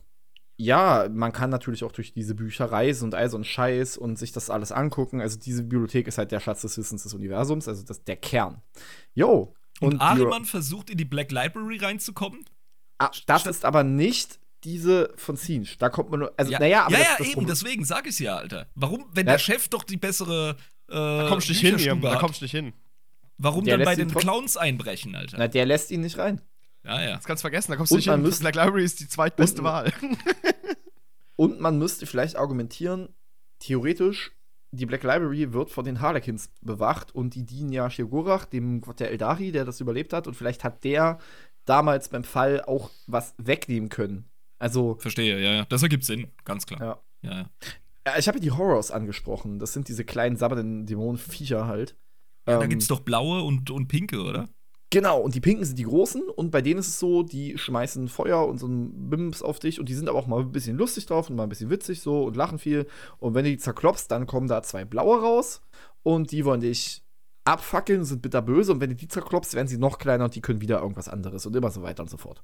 ja, 0.59 1.09
man 1.13 1.33
kann 1.33 1.51
natürlich 1.51 1.85
auch 1.85 1.93
durch 1.93 2.13
diese 2.15 2.35
Bücher 2.35 2.67
reisen 2.67 3.05
und 3.05 3.15
all 3.15 3.29
so 3.29 3.37
ein 3.37 3.45
Scheiß 3.45 3.97
und 3.99 4.19
sich 4.19 4.33
das 4.33 4.49
alles 4.51 4.73
angucken. 4.73 5.21
Also 5.21 5.39
diese 5.39 5.63
Bibliothek 5.63 6.07
ist 6.09 6.17
halt 6.19 6.33
der 6.33 6.41
Schatz 6.41 6.63
des 6.63 6.79
Wissens 6.79 7.03
des 7.03 7.13
Universums, 7.15 7.69
also 7.69 7.83
das, 7.85 8.03
der 8.05 8.17
Kern. 8.17 8.63
Jo. 9.15 9.55
Und, 9.81 9.95
die- 9.95 10.01
Ahriman 10.01 10.45
versucht 10.47 10.89
in 10.89 10.97
die 10.97 11.05
Black 11.05 11.31
Library 11.31 11.77
reinzukommen? 11.79 12.45
Ah, 12.99 13.09
das 13.27 13.43
statt- 13.43 13.47
ist 13.47 13.65
aber 13.67 13.85
nicht 13.85 14.39
diese 14.65 15.13
von 15.17 15.37
Sinch. 15.37 15.77
Da 15.77 15.91
kommt 15.91 16.11
man 16.11 16.21
nur. 16.21 16.33
Also, 16.39 16.51
Ja, 16.51 16.59
naja, 16.59 16.83
aber 16.87 16.93
ja, 16.93 16.99
das, 16.99 17.07
ja 17.09 17.15
das 17.19 17.27
eben, 17.27 17.33
Problem- 17.35 17.49
deswegen 17.49 17.85
sag 17.85 18.07
ich's 18.07 18.19
ja, 18.19 18.37
Alter. 18.37 18.67
Warum, 18.75 19.05
wenn 19.13 19.27
Ja. 19.27 19.33
der 19.35 19.39
Chef 19.39 19.69
doch 19.69 19.85
die 19.85 19.99
bessere 19.99 20.57
äh, 20.89 20.95
Da 20.95 21.29
kommst 21.29 21.49
du 21.49 21.53
nicht 21.53 21.61
hin. 21.61 21.73
Bücherstube 21.77 22.09
Da 22.09 22.17
kommst 22.17 22.41
du 22.41 22.45
nicht 22.47 22.53
hin. 22.53 22.73
warum 23.37 23.65
Der 23.67 23.77
dann 23.77 23.85
bei 23.85 23.95
den 23.97 24.09
Clowns 24.13 24.57
einbrechen, 24.57 25.15
Alter? 25.15 25.37
Na, 25.39 25.49
der 25.49 25.67
lässt 25.67 25.91
ihn 25.91 26.01
nicht 26.01 26.17
rein. 26.17 26.41
Ja, 26.87 27.03
ja. 27.03 27.17
Das 27.17 27.25
kannst 27.25 27.43
du 27.43 27.45
vergessen, 27.47 27.73
da 27.73 27.77
kommst 27.77 27.91
Und 27.93 27.97
du 27.97 27.99
nicht 27.99 28.07
man 28.07 28.21
hin. 28.21 28.27
müsst- 28.29 28.41
Black 28.41 28.55
Library 28.55 28.85
ist 28.85 29.01
die 29.01 29.09
zweitbeste 29.09 29.59
und- 29.61 29.65
Wahl. 29.69 29.93
Und 31.37 31.61
man 31.61 31.79
müsste 31.79 32.07
vielleicht 32.07 32.37
argumentieren, 32.37 33.11
theoretisch, 33.59 34.33
die 34.73 34.87
Black 34.87 35.03
Library 35.03 35.53
wird 35.53 35.71
von 35.71 35.85
den 35.85 36.01
Harlequins 36.01 36.51
bewacht 36.63 37.15
und 37.15 37.35
die 37.35 37.45
dienen 37.45 37.73
ja 37.73 37.91
Shigurach, 37.91 38.47
dem 38.47 38.81
Gott 38.81 39.01
der 39.01 39.11
Eldari, 39.11 39.53
der 39.53 39.65
das 39.65 39.81
überlebt 39.81 40.13
hat. 40.13 40.27
Und 40.27 40.35
vielleicht 40.35 40.65
hat 40.65 40.83
der 40.85 41.19
damals 41.67 42.09
beim 42.09 42.25
Fall 42.25 42.63
auch 42.63 42.91
was 43.07 43.35
wegnehmen 43.39 43.89
können. 43.91 44.29
Also, 44.59 44.97
Verstehe, 44.99 45.39
ja, 45.39 45.53
ja. 45.53 45.65
Das 45.67 45.83
ergibt 45.83 46.05
Sinn, 46.05 46.29
ganz 46.45 46.67
klar. 46.67 46.81
ja. 46.81 47.03
Ja, 47.23 47.39
ja. 48.07 48.17
Ich 48.19 48.29
habe 48.29 48.39
ja 48.39 48.43
die 48.43 48.53
Horrors 48.53 48.91
angesprochen. 48.91 49.59
Das 49.59 49.73
sind 49.73 49.89
diese 49.89 50.05
kleinen 50.05 50.37
sabbernden 50.37 50.87
Dämonenviecher 50.87 51.67
halt. 51.67 51.97
ja 52.49 52.57
da 52.59 52.63
Ähm, 52.65 52.71
gibt's 52.71 52.87
doch 52.87 53.01
blaue 53.01 53.43
und, 53.43 53.71
und 53.71 53.89
pinke, 53.89 54.23
oder? 54.23 54.49
Genau, 54.91 55.21
und 55.21 55.35
die 55.35 55.41
Pinken 55.41 55.65
sind 55.65 55.79
die 55.79 55.85
Großen 55.85 56.23
und 56.29 56.51
bei 56.53 56.63
denen 56.63 56.79
ist 56.79 56.87
es 56.87 56.99
so, 57.01 57.23
die 57.25 57.59
schmeißen 57.59 58.09
Feuer 58.09 58.47
und 58.47 58.59
so 58.59 58.69
ein 58.69 59.11
Bims 59.11 59.43
auf 59.43 59.59
dich 59.59 59.81
und 59.81 59.89
die 59.89 59.95
sind 59.95 60.09
aber 60.09 60.19
auch 60.19 60.29
mal 60.29 60.41
ein 60.41 60.53
bisschen 60.53 60.77
lustig 60.77 61.07
drauf 61.07 61.29
und 61.29 61.35
mal 61.37 61.43
ein 61.43 61.49
bisschen 61.49 61.71
witzig 61.71 62.01
so 62.03 62.23
und 62.25 62.37
lachen 62.37 62.59
viel. 62.61 62.87
Und 63.19 63.35
wenn 63.35 63.45
du 63.45 63.51
die 63.51 63.59
zerklopfst, 63.59 64.07
dann 64.09 64.27
kommen 64.29 64.47
da 64.47 64.63
zwei 64.63 64.85
blaue 64.85 65.21
raus 65.21 65.61
und 66.05 66.31
die 66.31 66.45
wollen 66.45 66.61
dich 66.61 67.03
abfackeln, 67.45 68.05
sind 68.05 68.23
bitterböse 68.23 68.73
und 68.73 68.81
wenn 68.81 68.91
du 68.91 68.97
die 68.97 69.09
zerklopfst, 69.09 69.55
werden 69.55 69.67
sie 69.69 69.77
noch 69.79 69.99
kleiner 69.99 70.25
und 70.25 70.35
die 70.37 70.41
können 70.41 70.61
wieder 70.61 70.81
irgendwas 70.81 71.09
anderes 71.09 71.45
und 71.47 71.57
immer 71.57 71.71
so 71.73 71.83
weiter 71.83 72.03
und 72.05 72.09
so 72.11 72.17
fort. 72.17 72.43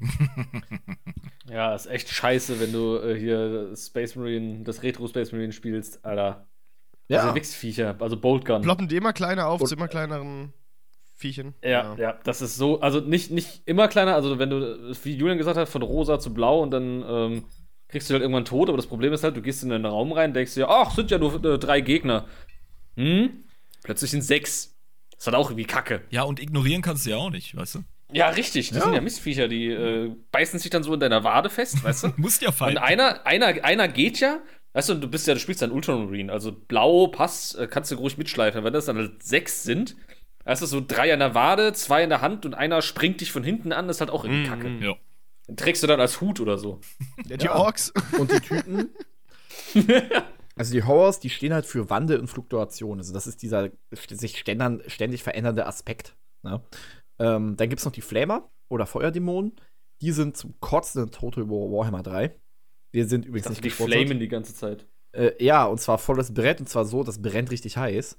Ja, 1.50 1.74
ist 1.74 1.86
echt 1.86 2.08
scheiße, 2.08 2.58
wenn 2.58 2.72
du 2.72 2.96
äh, 2.96 3.18
hier 3.18 3.74
Space 3.76 4.16
Marine, 4.16 4.64
das 4.64 4.82
Retro 4.82 5.06
Space 5.06 5.30
Marine 5.32 5.52
spielst, 5.52 6.02
Alter. 6.04 6.48
Ja, 7.08 7.20
Also 7.20 7.34
Wichsviecher, 7.34 7.96
also 8.00 8.18
Boltgun. 8.18 8.62
Ploppen 8.62 8.88
die 8.88 8.96
immer 8.96 9.12
kleiner 9.12 9.46
auf 9.48 9.60
Und- 9.60 9.66
zu 9.68 9.74
immer 9.74 9.86
kleineren 9.88 10.54
Viechchen. 11.24 11.54
Ja, 11.62 11.94
ja, 11.98 12.18
das 12.24 12.42
ist 12.42 12.56
so, 12.56 12.80
also 12.80 13.00
nicht, 13.00 13.30
nicht 13.30 13.62
immer 13.64 13.88
kleiner, 13.88 14.14
also 14.14 14.38
wenn 14.38 14.50
du, 14.50 14.94
wie 15.04 15.14
Julian 15.14 15.38
gesagt 15.38 15.56
hat, 15.56 15.68
von 15.68 15.80
rosa 15.82 16.18
zu 16.18 16.34
blau 16.34 16.60
und 16.62 16.70
dann 16.70 17.02
ähm, 17.08 17.44
kriegst 17.88 18.10
du 18.10 18.12
halt 18.14 18.22
irgendwann 18.22 18.44
tot, 18.44 18.68
aber 18.68 18.76
das 18.76 18.86
Problem 18.86 19.12
ist 19.14 19.24
halt, 19.24 19.36
du 19.36 19.40
gehst 19.42 19.62
in 19.62 19.72
einen 19.72 19.86
Raum 19.86 20.12
rein, 20.12 20.34
denkst 20.34 20.54
dir, 20.54 20.68
ach, 20.68 20.94
sind 20.94 21.10
ja 21.10 21.16
nur 21.18 21.42
äh, 21.44 21.58
drei 21.58 21.80
Gegner. 21.80 22.26
Hm? 22.96 23.44
Plötzlich 23.82 24.10
sind 24.10 24.22
sechs. 24.22 24.76
Das 25.12 25.20
ist 25.20 25.26
halt 25.26 25.36
auch 25.36 25.50
irgendwie 25.50 25.64
kacke. 25.64 26.02
Ja, 26.10 26.24
und 26.24 26.40
ignorieren 26.40 26.82
kannst 26.82 27.06
du 27.06 27.10
ja 27.10 27.16
auch 27.16 27.30
nicht, 27.30 27.56
weißt 27.56 27.76
du? 27.76 27.78
Ja, 28.12 28.28
richtig. 28.28 28.68
Das 28.68 28.78
Ja. 28.78 28.84
sind 28.84 28.94
ja 28.94 29.00
Mistviecher, 29.00 29.48
die 29.48 29.68
äh, 29.70 30.14
beißen 30.30 30.58
sich 30.58 30.70
dann 30.70 30.82
so 30.82 30.92
in 30.94 31.00
deiner 31.00 31.24
Wade 31.24 31.48
fest, 31.50 31.82
weißt 31.82 32.04
du? 32.04 32.08
Musst 32.16 32.42
ja 32.42 32.48
Und 32.48 32.54
fallen. 32.54 32.78
einer, 32.78 33.26
einer, 33.26 33.64
einer 33.64 33.88
geht 33.88 34.20
ja, 34.20 34.40
weißt 34.74 34.90
du, 34.90 34.94
du 34.94 35.08
bist 35.08 35.26
ja, 35.26 35.34
du 35.34 35.40
spielst 35.40 35.62
dann 35.62 35.70
Ultramarine, 35.72 36.32
also 36.32 36.52
blau 36.52 37.06
passt, 37.08 37.56
äh, 37.58 37.66
kannst 37.66 37.90
du 37.90 37.96
ruhig 37.96 38.18
mitschleifen. 38.18 38.62
Wenn 38.64 38.72
das 38.72 38.86
dann 38.86 38.96
halt 38.98 39.22
sechs 39.22 39.62
sind, 39.64 39.96
weißt 40.44 40.62
du, 40.62 40.66
so 40.66 40.82
drei 40.86 41.12
an 41.12 41.18
der 41.18 41.34
Wade, 41.34 41.72
zwei 41.72 42.02
in 42.02 42.10
der 42.10 42.20
Hand 42.20 42.46
und 42.46 42.54
einer 42.54 42.82
springt 42.82 43.20
dich 43.20 43.32
von 43.32 43.44
hinten 43.44 43.72
an, 43.72 43.86
das 43.88 43.96
ist 43.96 44.00
halt 44.00 44.10
auch 44.10 44.24
irgendwie 44.24 44.48
Kacke. 44.48 44.68
Mhm. 44.68 44.82
Ja. 44.82 44.94
Den 45.48 45.56
trägst 45.56 45.82
du 45.82 45.86
dann 45.86 46.00
als 46.00 46.20
Hut 46.20 46.40
oder 46.40 46.56
so. 46.58 46.80
Ja, 47.26 47.36
die. 47.36 47.48
Orks. 47.50 47.92
Und 48.18 48.32
die 48.32 48.40
Typen. 48.40 48.90
also 50.56 50.72
die 50.72 50.82
Horrors, 50.82 51.20
die 51.20 51.28
stehen 51.28 51.52
halt 51.52 51.66
für 51.66 51.90
Wandel 51.90 52.18
und 52.18 52.28
Fluktuation. 52.28 52.98
Also 52.98 53.12
das 53.12 53.26
ist 53.26 53.42
dieser 53.42 53.70
sich 54.08 54.38
ständern, 54.38 54.82
ständig 54.86 55.22
verändernde 55.22 55.66
Aspekt. 55.66 56.16
Ne? 56.42 56.62
Ähm, 57.18 57.56
dann 57.56 57.68
gibt 57.68 57.80
es 57.80 57.84
noch 57.84 57.92
die 57.92 58.00
Flamer 58.00 58.50
oder 58.70 58.86
Feuerdämonen. 58.86 59.52
Die 60.00 60.12
sind 60.12 60.36
zum 60.36 60.58
Kotzen 60.60 61.04
in 61.04 61.10
Total 61.10 61.48
War 61.48 61.70
Warhammer 61.70 62.02
3. 62.02 62.34
Wir 62.92 63.06
sind 63.06 63.26
übrigens 63.26 63.44
Das 63.44 63.50
nicht 63.52 63.64
die 63.64 63.68
gesponsert. 63.68 64.00
flamen 64.00 64.20
die 64.20 64.28
ganze 64.28 64.54
Zeit. 64.54 64.86
Äh, 65.12 65.32
ja, 65.44 65.64
und 65.66 65.80
zwar 65.80 65.98
volles 65.98 66.32
Brett, 66.32 66.60
und 66.60 66.68
zwar 66.68 66.84
so, 66.84 67.04
das 67.04 67.20
brennt 67.20 67.50
richtig 67.50 67.76
heiß. 67.76 68.16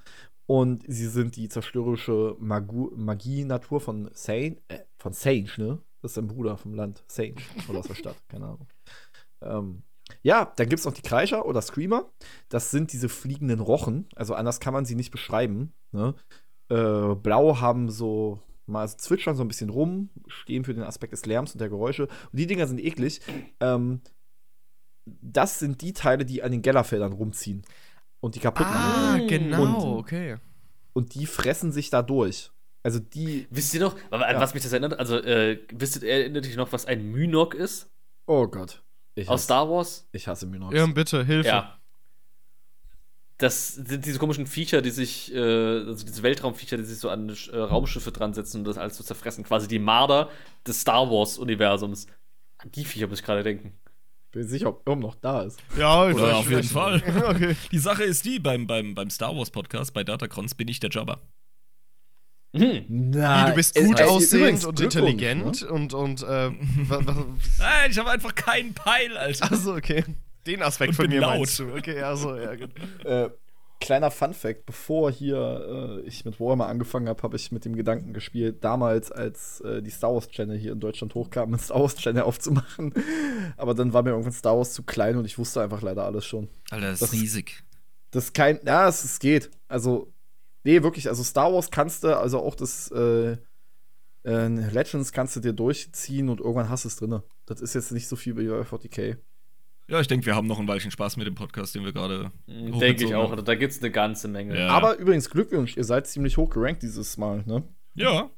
Und 0.48 0.84
sie 0.88 1.08
sind 1.08 1.36
die 1.36 1.50
zerstörerische 1.50 2.36
Magie-Natur 2.40 3.82
von 3.82 4.10
Sane, 4.14 4.58
äh, 4.68 4.80
von 4.98 5.14
Sage, 5.14 5.52
ne? 5.58 5.82
Das 6.02 6.12
ist 6.12 6.16
sein 6.16 6.28
Bruder 6.28 6.56
vom 6.58 6.76
Land. 6.76 7.04
Sage. 7.08 7.36
Oder 7.68 7.80
aus 7.80 7.88
der 7.88 7.96
Stadt, 7.96 8.18
keine 8.30 8.46
Ahnung. 8.46 8.68
Ähm, 9.42 9.84
ja, 10.22 10.54
dann 10.56 10.70
gibt 10.70 10.80
es 10.80 10.86
noch 10.86 10.94
die 10.94 11.02
Kreischer 11.02 11.46
oder 11.48 11.62
Screamer. 11.62 12.12
Das 12.50 12.70
sind 12.70 12.94
diese 12.94 13.10
fliegenden 13.10 13.60
Rochen. 13.60 14.08
Also 14.16 14.36
anders 14.36 14.60
kann 14.60 14.74
man 14.74 14.86
sie 14.86 14.94
nicht 14.94 15.10
beschreiben. 15.10 15.74
Ne? 15.92 16.14
Äh, 16.70 17.16
Blau 17.16 17.60
haben 17.60 17.90
so 17.90 18.40
mal 18.68 18.88
so 18.88 18.98
zwitschern 18.98 19.36
so 19.36 19.44
ein 19.44 19.48
bisschen 19.48 19.70
rum, 19.70 20.10
stehen 20.28 20.64
für 20.64 20.74
den 20.74 20.84
Aspekt 20.84 21.14
des 21.14 21.26
Lärms 21.26 21.54
und 21.54 21.62
der 21.62 21.70
Geräusche. 21.70 22.04
Und 22.04 22.40
die 22.40 22.48
Dinger 22.48 22.68
sind 22.68 22.80
eklig. 22.80 23.22
Ähm, 23.60 24.02
das 25.06 25.60
sind 25.60 25.82
die 25.82 25.94
Teile, 25.94 26.26
die 26.26 26.44
an 26.44 26.52
den 26.52 26.62
Gellerfeldern 26.62 27.14
rumziehen 27.14 27.64
und 28.26 28.36
die 28.36 28.40
kaputt 28.40 28.66
Ah, 28.68 29.14
machen. 29.14 29.28
genau, 29.28 29.64
Und- 29.94 30.00
okay. 30.00 30.38
Und 30.94 31.14
die 31.14 31.26
fressen 31.28 31.72
sich 31.72 31.90
da 31.90 32.02
durch. 32.02 32.50
Also 32.84 33.00
die. 33.00 33.48
Wisst 33.50 33.74
ihr 33.74 33.82
noch, 33.82 33.96
Ja. 34.12 34.40
was 34.40 34.54
mich 34.54 34.64
das 34.64 34.72
erinnert? 34.72 34.98
Also, 35.00 35.18
äh, 35.18 35.60
wisst 35.72 36.02
ihr, 36.02 36.10
erinnert 36.10 36.46
ihr 36.48 36.56
noch, 36.58 36.72
was 36.72 36.86
ein 36.86 37.12
Mynok 37.12 37.54
ist? 37.54 37.90
Oh 38.28 38.48
Gott. 38.48 38.82
Ich 39.16 39.28
Aus 39.30 39.34
hasse, 39.42 39.44
Star 39.46 39.70
Wars? 39.70 40.08
ich 40.12 40.28
hasse 40.28 40.46
Minox. 40.46 40.76
Ja, 40.76 40.86
bitte, 40.88 41.24
Hilfe. 41.24 41.48
Ja. 41.50 41.78
Das 43.38 43.76
sind 43.76 44.06
diese 44.06 44.18
komischen 44.18 44.48
Viecher, 44.48 44.82
die 44.82 44.92
sich, 44.92 45.34
äh, 45.34 45.38
also 45.40 46.06
diese 46.06 46.24
Weltraumviecher, 46.24 46.78
die 46.78 46.86
sich 46.86 47.00
so 47.00 47.10
an 47.10 47.30
äh, 47.30 47.58
Raumschiffe 47.58 48.12
dran 48.14 48.34
setzen 48.34 48.60
und 48.60 48.64
das 48.66 48.78
alles 48.78 48.96
zu 48.96 49.04
zerfressen. 49.04 49.44
Quasi 49.44 49.68
die 49.68 49.80
Marder 49.80 50.30
des 50.66 50.82
Star 50.82 51.10
Wars-Universums. 51.12 52.08
An 52.60 52.72
die 52.72 52.86
Viecher 52.86 53.08
muss 53.08 53.20
ich 53.20 53.26
gerade 53.26 53.44
denken. 53.44 53.74
Bin 54.36 54.46
sicher, 54.46 54.68
ob 54.68 54.86
Irm 54.86 55.00
noch 55.00 55.16
da 55.16 55.44
ist. 55.44 55.64
Ja, 55.78 56.10
ich 56.10 56.16
Oder 56.18 56.36
auf 56.36 56.50
jeden. 56.50 56.64
Fall. 56.64 56.96
okay. 57.30 57.56
Die 57.72 57.78
Sache 57.80 58.04
ist 58.04 58.26
die, 58.26 58.38
beim, 58.38 58.68
beim, 58.68 58.94
beim 58.94 59.10
Star 59.10 59.34
Wars 59.34 59.50
Podcast, 59.50 59.94
bei 59.94 60.04
Datacrons, 60.04 60.56
bin 60.56 60.68
ich 60.68 60.82
der 60.82 60.90
Jabba. 60.90 61.22
Hm. 62.54 62.84
Na, 62.90 63.50
du 63.50 63.56
bist 63.56 63.76
gut 63.76 64.02
aussehend 64.02 64.66
und 64.66 64.78
intelligent 64.82 65.62
Ne? 65.62 65.70
und, 65.70 65.94
und 65.94 66.22
äh, 66.24 66.50
Nein, 67.60 67.92
ich 67.92 67.98
habe 67.98 68.10
einfach 68.12 68.36
keinen 68.36 68.74
Peil, 68.74 69.16
Alter. 69.16 69.50
also 69.52 69.74
okay. 69.74 70.04
Den 70.46 70.62
Aspekt 70.62 70.90
Und 70.90 70.96
von 70.96 71.04
bin 71.04 71.12
mir 71.16 71.22
laut. 71.22 71.38
meinst 71.38 71.60
du. 71.60 71.74
Okay, 71.74 71.98
ja, 71.98 72.14
so, 72.18 72.36
ja, 72.36 72.56
gut. 72.56 72.72
Äh, 73.06 73.30
kleiner 73.80 74.12
Fun-Fact: 74.12 74.66
Bevor 74.66 75.12
hier 75.12 76.00
äh, 76.04 76.08
ich 76.08 76.26
mit 76.26 76.40
Warhammer 76.40 76.68
angefangen 76.68 77.08
habe, 77.10 77.22
habe 77.24 77.36
ich 77.36 77.52
mit 77.52 77.66
dem 77.66 77.76
Gedanken 77.76 78.14
gespielt, 78.14 78.64
damals, 78.64 79.12
als 79.12 79.62
äh, 79.62 79.82
die 79.82 79.90
Star 79.92 80.14
Wars 80.14 80.28
Channel 80.30 80.58
hier 80.58 80.72
in 80.74 80.80
Deutschland 80.80 81.14
hochkam, 81.16 81.50
einen 81.50 81.60
Star 81.60 81.80
Wars 81.82 81.96
Channel 81.96 82.24
aufzumachen. 82.24 82.94
Aber 83.58 83.74
dann 83.74 83.94
war 83.94 84.04
mir 84.04 84.12
irgendwann 84.12 84.34
Star 84.34 84.58
Wars 84.58 84.74
zu 84.74 84.84
klein 84.84 85.18
und 85.18 85.26
ich 85.26 85.38
wusste 85.38 85.62
einfach 85.62 85.82
leider 85.82 86.04
alles 86.06 86.26
schon. 86.26 86.50
Alter, 86.70 86.92
das 86.92 87.00
Das- 87.00 87.14
ist 87.14 87.22
riesig. 87.22 87.64
Das 88.12 88.26
ist 88.26 88.34
kein. 88.34 88.60
Ja, 88.66 88.88
es, 88.88 89.04
es 89.04 89.20
geht. 89.20 89.50
Also, 89.68 90.14
nee, 90.64 90.82
wirklich. 90.84 91.10
Also, 91.10 91.24
Star 91.24 91.52
Wars 91.54 91.70
kannst 91.72 92.04
du, 92.06 92.18
also 92.18 92.40
auch 92.40 92.56
das 92.56 92.90
äh, 92.92 93.38
äh, 94.24 94.48
Legends 94.48 95.12
kannst 95.12 95.36
du 95.36 95.40
dir 95.42 95.54
durchziehen 95.54 96.30
und 96.30 96.40
irgendwann 96.40 96.70
hast 96.70 96.86
du 96.86 96.88
es 96.88 96.96
drin. 96.96 97.22
Das 97.46 97.62
ist 97.62 97.74
jetzt 97.76 97.92
nicht 97.92 98.08
so 98.08 98.16
viel 98.16 98.38
wie 98.38 98.48
bei 98.48 98.62
40k. 98.62 99.18
Ja, 99.88 100.00
ich 100.00 100.08
denke, 100.08 100.26
wir 100.26 100.36
haben 100.36 100.48
noch 100.48 100.60
ein 100.60 100.68
Weilchen 100.68 100.90
Spaß 100.92 101.18
mit 101.18 101.28
dem 101.28 101.36
Podcast, 101.36 101.76
den 101.76 101.84
wir 101.86 101.94
gerade. 101.94 102.32
Denke 102.48 103.06
ich 103.06 103.14
auch. 103.14 103.32
haben. 103.32 103.46
Da 103.46 103.56
gibt 103.56 103.72
es 103.72 103.80
eine 103.82 103.92
ganze 103.92 104.28
Menge. 104.28 104.58
Ja. 104.58 104.70
Aber 104.70 104.98
übrigens, 104.98 105.30
Glückwunsch, 105.30 105.78
ihr 105.78 105.84
seid 105.84 106.08
ziemlich 106.08 106.38
hoch 106.38 106.50
gerankt 106.50 106.82
dieses 106.82 107.18
Mal, 107.18 107.44
ne? 107.46 107.64
Ja. 107.94 108.30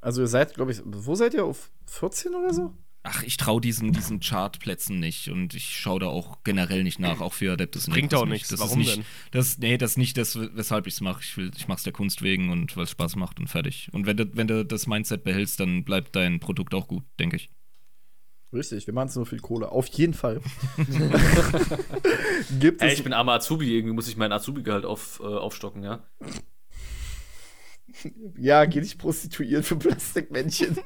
Also, 0.00 0.22
ihr 0.22 0.28
seid, 0.28 0.54
glaube 0.54 0.70
ich, 0.70 0.80
wo 0.84 1.14
seid 1.14 1.34
ihr? 1.34 1.44
Auf 1.44 1.70
14 1.86 2.34
oder 2.34 2.54
so? 2.54 2.72
Ach, 3.06 3.22
ich 3.22 3.36
traue 3.36 3.60
diesen, 3.60 3.92
diesen 3.92 4.20
Chartplätzen 4.20 4.98
nicht 4.98 5.28
und 5.28 5.52
ich 5.52 5.76
schaue 5.76 6.00
da 6.00 6.06
auch 6.06 6.38
generell 6.42 6.82
nicht 6.84 6.98
nach, 6.98 7.20
auch 7.20 7.34
für 7.34 7.52
Adeptus 7.52 7.86
Bringt 7.86 8.14
auch 8.14 8.24
nicht. 8.24 8.32
nichts. 8.32 8.48
Das 8.48 8.60
Warum 8.60 8.80
ist 8.80 8.86
nicht, 8.86 8.96
denn? 8.96 9.04
Das, 9.30 9.58
nee, 9.58 9.76
das 9.76 9.90
ist 9.92 9.96
nicht 9.98 10.16
das, 10.16 10.38
weshalb 10.54 10.86
ich 10.86 10.94
es 10.94 11.00
mache. 11.02 11.20
Ich 11.54 11.68
mache 11.68 11.76
es 11.78 11.82
der 11.82 11.92
Kunst 11.92 12.22
wegen 12.22 12.48
und 12.50 12.74
weil 12.78 12.84
es 12.84 12.90
Spaß 12.90 13.16
macht 13.16 13.40
und 13.40 13.48
fertig. 13.48 13.90
Und 13.92 14.06
wenn 14.06 14.16
du, 14.16 14.34
wenn 14.34 14.46
du 14.46 14.64
das 14.64 14.86
Mindset 14.86 15.22
behältst, 15.22 15.60
dann 15.60 15.84
bleibt 15.84 16.16
dein 16.16 16.40
Produkt 16.40 16.72
auch 16.72 16.88
gut, 16.88 17.04
denke 17.18 17.36
ich. 17.36 17.50
Richtig, 18.54 18.86
wir 18.86 18.94
machen 18.94 19.08
es 19.08 19.16
nur 19.16 19.26
für 19.26 19.34
die 19.36 19.42
Kohle. 19.42 19.70
Auf 19.72 19.86
jeden 19.88 20.14
Fall. 20.14 20.40
Gibt 22.60 22.82
Ey, 22.82 22.88
es. 22.88 22.94
ich 22.94 23.04
bin 23.04 23.12
armer 23.12 23.32
Azubi, 23.32 23.76
irgendwie 23.76 23.94
muss 23.94 24.08
ich 24.08 24.16
mein 24.16 24.32
Azubi-Gehalt 24.32 24.84
auf, 24.84 25.20
äh, 25.20 25.26
aufstocken, 25.26 25.82
ja. 25.82 26.04
ja, 28.38 28.64
geh 28.64 28.80
dich 28.80 28.98
prostituieren 28.98 29.62
für 29.62 29.76
Plastikmännchen. 29.76 30.78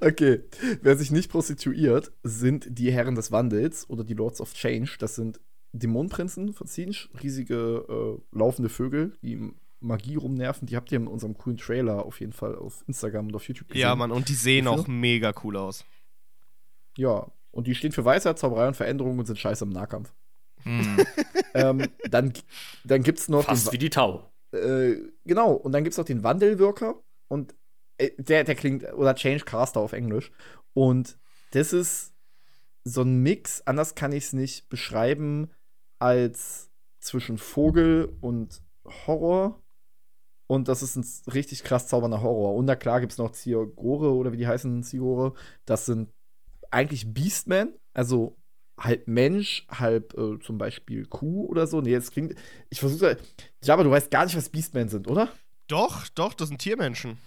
okay. 0.00 0.44
Wer 0.82 0.96
sich 0.96 1.10
nicht 1.10 1.30
prostituiert, 1.30 2.12
sind 2.22 2.66
die 2.78 2.92
Herren 2.92 3.14
des 3.14 3.32
Wandels 3.32 3.88
oder 3.88 4.04
die 4.04 4.14
Lords 4.14 4.40
of 4.40 4.54
Change. 4.54 4.96
Das 4.98 5.14
sind 5.16 5.40
Dämonenprinzen 5.72 6.52
von 6.52 6.66
Zinch, 6.66 7.08
riesige 7.22 7.84
äh, 7.88 8.36
laufende 8.36 8.68
Vögel, 8.68 9.12
die 9.22 9.52
Magie 9.86 10.16
rumnerven. 10.16 10.66
Die 10.66 10.76
habt 10.76 10.90
ihr 10.92 10.98
in 10.98 11.06
unserem 11.06 11.36
coolen 11.36 11.56
Trailer 11.56 12.04
auf 12.04 12.20
jeden 12.20 12.32
Fall 12.32 12.56
auf 12.56 12.84
Instagram 12.86 13.28
und 13.28 13.36
auf 13.36 13.46
YouTube 13.46 13.68
gesehen. 13.68 13.82
Ja, 13.82 13.94
Mann, 13.94 14.10
und 14.10 14.28
die 14.28 14.34
sehen 14.34 14.66
auch 14.66 14.86
mega 14.86 15.32
cool 15.44 15.56
aus. 15.56 15.84
Ja. 16.96 17.26
Und 17.50 17.66
die 17.66 17.74
stehen 17.74 17.92
für 17.92 18.04
Weisheit, 18.04 18.38
Zauberei 18.38 18.68
und 18.68 18.76
Veränderung 18.76 19.18
und 19.18 19.26
sind 19.26 19.38
scheiße 19.38 19.64
im 19.64 19.70
Nahkampf. 19.70 20.12
Hm. 20.62 20.98
ähm, 21.54 21.88
dann, 22.10 22.32
dann 22.84 23.02
gibt's 23.02 23.28
noch 23.28 23.44
Fast 23.44 23.68
den, 23.68 23.72
wie 23.72 23.78
die 23.78 23.90
Tau. 23.90 24.30
äh, 24.52 24.96
genau, 25.24 25.52
und 25.52 25.72
dann 25.72 25.84
gibt 25.84 25.92
es 25.92 25.98
noch 25.98 26.04
den 26.04 26.22
Wandelwirker 26.22 27.02
und 27.28 27.54
äh, 27.98 28.10
der, 28.18 28.44
der 28.44 28.54
klingt, 28.54 28.84
oder 28.92 29.14
Change 29.14 29.44
Caster 29.44 29.80
auf 29.80 29.92
Englisch. 29.92 30.30
Und 30.74 31.18
das 31.52 31.72
ist 31.72 32.12
so 32.84 33.02
ein 33.02 33.22
Mix, 33.22 33.62
anders 33.64 33.94
kann 33.94 34.12
ich 34.12 34.24
es 34.24 34.32
nicht 34.32 34.68
beschreiben, 34.68 35.50
als 35.98 36.70
zwischen 37.00 37.38
Vogel 37.38 38.16
und 38.20 38.62
Horror. 39.06 39.62
Und 40.46 40.68
das 40.68 40.82
ist 40.82 40.96
ein 40.96 41.04
richtig 41.32 41.64
krass 41.64 41.88
zaubernder 41.88 42.22
Horror. 42.22 42.54
Und 42.54 42.66
na 42.66 42.76
klar 42.76 43.00
gibt 43.00 43.12
es 43.12 43.18
noch 43.18 43.32
Ziogore 43.32 44.12
oder 44.14 44.32
wie 44.32 44.36
die 44.36 44.46
heißen 44.46 44.82
Ziogore. 44.84 45.34
Das 45.64 45.86
sind 45.86 46.08
eigentlich 46.70 47.12
Beastmen, 47.12 47.74
also 47.94 48.36
halb 48.78 49.08
Mensch, 49.08 49.66
halb 49.68 50.16
äh, 50.16 50.38
zum 50.40 50.58
Beispiel 50.58 51.06
Kuh 51.06 51.46
oder 51.46 51.66
so. 51.66 51.80
Nee, 51.80 51.90
jetzt 51.90 52.12
klingt. 52.12 52.34
Ich 52.70 52.78
versuche. 52.80 53.16
Jabba, 53.64 53.82
du 53.82 53.90
weißt 53.90 54.10
gar 54.10 54.24
nicht, 54.24 54.36
was 54.36 54.48
Beastmen 54.50 54.88
sind, 54.88 55.08
oder? 55.08 55.30
Doch, 55.66 56.06
doch, 56.14 56.32
das 56.34 56.48
sind 56.48 56.58
Tiermenschen. 56.60 57.18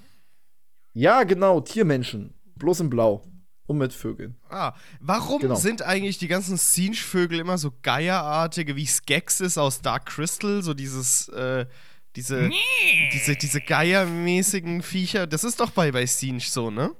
Ja, 0.94 1.24
genau, 1.24 1.60
Tiermenschen. 1.62 2.34
Bloß 2.56 2.82
in 2.82 2.90
Blau. 2.90 3.24
Und 3.66 3.78
mit 3.78 3.94
Vögeln. 3.94 4.36
Ah, 4.50 4.74
warum 5.00 5.41
Genau. 5.41 5.54
sind 5.54 5.84
eigentlich 5.84 6.18
die 6.18 6.28
ganzen 6.28 6.58
Singe-Vögel 6.58 7.40
immer 7.40 7.60
so 7.60 7.72
Geierartige 7.84 8.76
wie 8.76 8.88
Skeksis 8.88 9.60
aus 9.60 9.82
Dark 9.82 10.08
Crystal? 10.08 10.64
So 10.64 10.74
dieses, 10.74 11.28
äh, 11.30 11.68
diese, 12.15 12.49
diese, 13.14 13.36
diese 13.36 13.61
Geiermäßigen 13.61 14.81
Viecher. 14.81 15.27
Das 15.27 15.44
ist 15.44 15.60
doch 15.60 15.72
bei, 15.72 15.91
bei 15.91 16.06
Singe 16.06 16.40
so, 16.41 16.72
ne? 16.72 16.91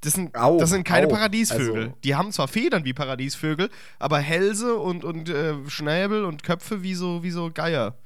Das 0.00 0.12
sind, 0.12 0.34
Auch, 0.36 0.58
das 0.58 0.68
sind 0.70 0.84
keine 0.84 1.06
auch. 1.06 1.10
Paradiesvögel. 1.12 1.84
Also- 1.84 1.96
die 2.04 2.14
haben 2.14 2.30
zwar 2.30 2.46
Federn 2.48 2.84
wie 2.84 2.92
Paradiesvögel, 2.92 3.70
aber 3.98 4.18
Hälse 4.18 4.74
und, 4.76 5.02
und 5.04 5.30
äh, 5.30 5.54
Schnäbel 5.68 6.24
und 6.24 6.42
Köpfe 6.42 6.82
wie 6.82 6.94
so, 6.94 7.22
wie 7.22 7.30
so 7.30 7.50
Geier. 7.52 7.96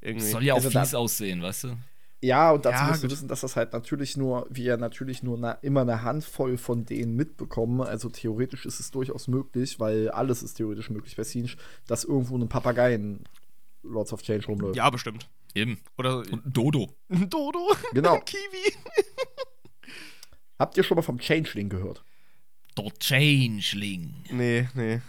Irgendwie. 0.00 0.26
Soll 0.30 0.44
ja 0.44 0.54
auch 0.54 0.58
Also 0.58 0.70
fies 0.70 0.94
aussehen, 0.94 1.42
weißt 1.42 1.64
du? 1.64 1.76
Ja, 2.20 2.50
und 2.52 2.64
dazu 2.64 2.82
Ja, 2.82 2.88
musst 2.88 3.02
du 3.04 3.10
wissen, 3.10 3.28
dass 3.28 3.40
das 3.40 3.56
halt 3.56 3.72
natürlich 3.72 4.16
nur, 4.16 4.46
wir 4.50 4.76
natürlich 4.76 5.22
nur 5.24 5.36
na, 5.38 5.52
immer 5.62 5.80
eine 5.82 6.02
Handvoll 6.02 6.58
von 6.58 6.84
denen 6.84 7.16
mitbekommen. 7.16 7.80
Also 7.80 8.08
theoretisch 8.08 8.64
ist 8.66 8.78
es 8.80 8.90
durchaus 8.92 9.26
möglich, 9.28 9.80
weil 9.80 10.10
alles 10.10 10.42
ist 10.44 10.54
theoretisch 10.54 10.90
möglich 10.90 11.16
bei 11.16 11.24
Sinch, 11.24 11.56
dass 11.88 12.04
irgendwo 12.04 12.36
ein 12.38 12.48
Papagei 12.48 12.94
in 12.94 13.20
Lords 13.82 14.12
of 14.12 14.22
Change 14.22 14.46
rumläuft. 14.46 14.76
ja, 14.76 14.88
bestimmt. 14.90 15.28
Eben. 15.54 15.80
Oder 15.96 16.18
Und 16.18 16.42
Dodo. 16.44 16.94
ein 17.08 17.28
Dodo. 17.28 17.74
Genau. 17.92 18.16
Ein 18.16 18.24
Kiwi. 18.24 18.74
Habt 20.58 20.76
ihr 20.76 20.82
schon 20.82 20.96
mal 20.96 21.02
vom 21.02 21.18
Changeling 21.18 21.68
gehört? 21.68 22.04
Der 22.76 22.92
Changeling. 22.98 24.24
Nee, 24.30 24.68
nee. 24.74 25.00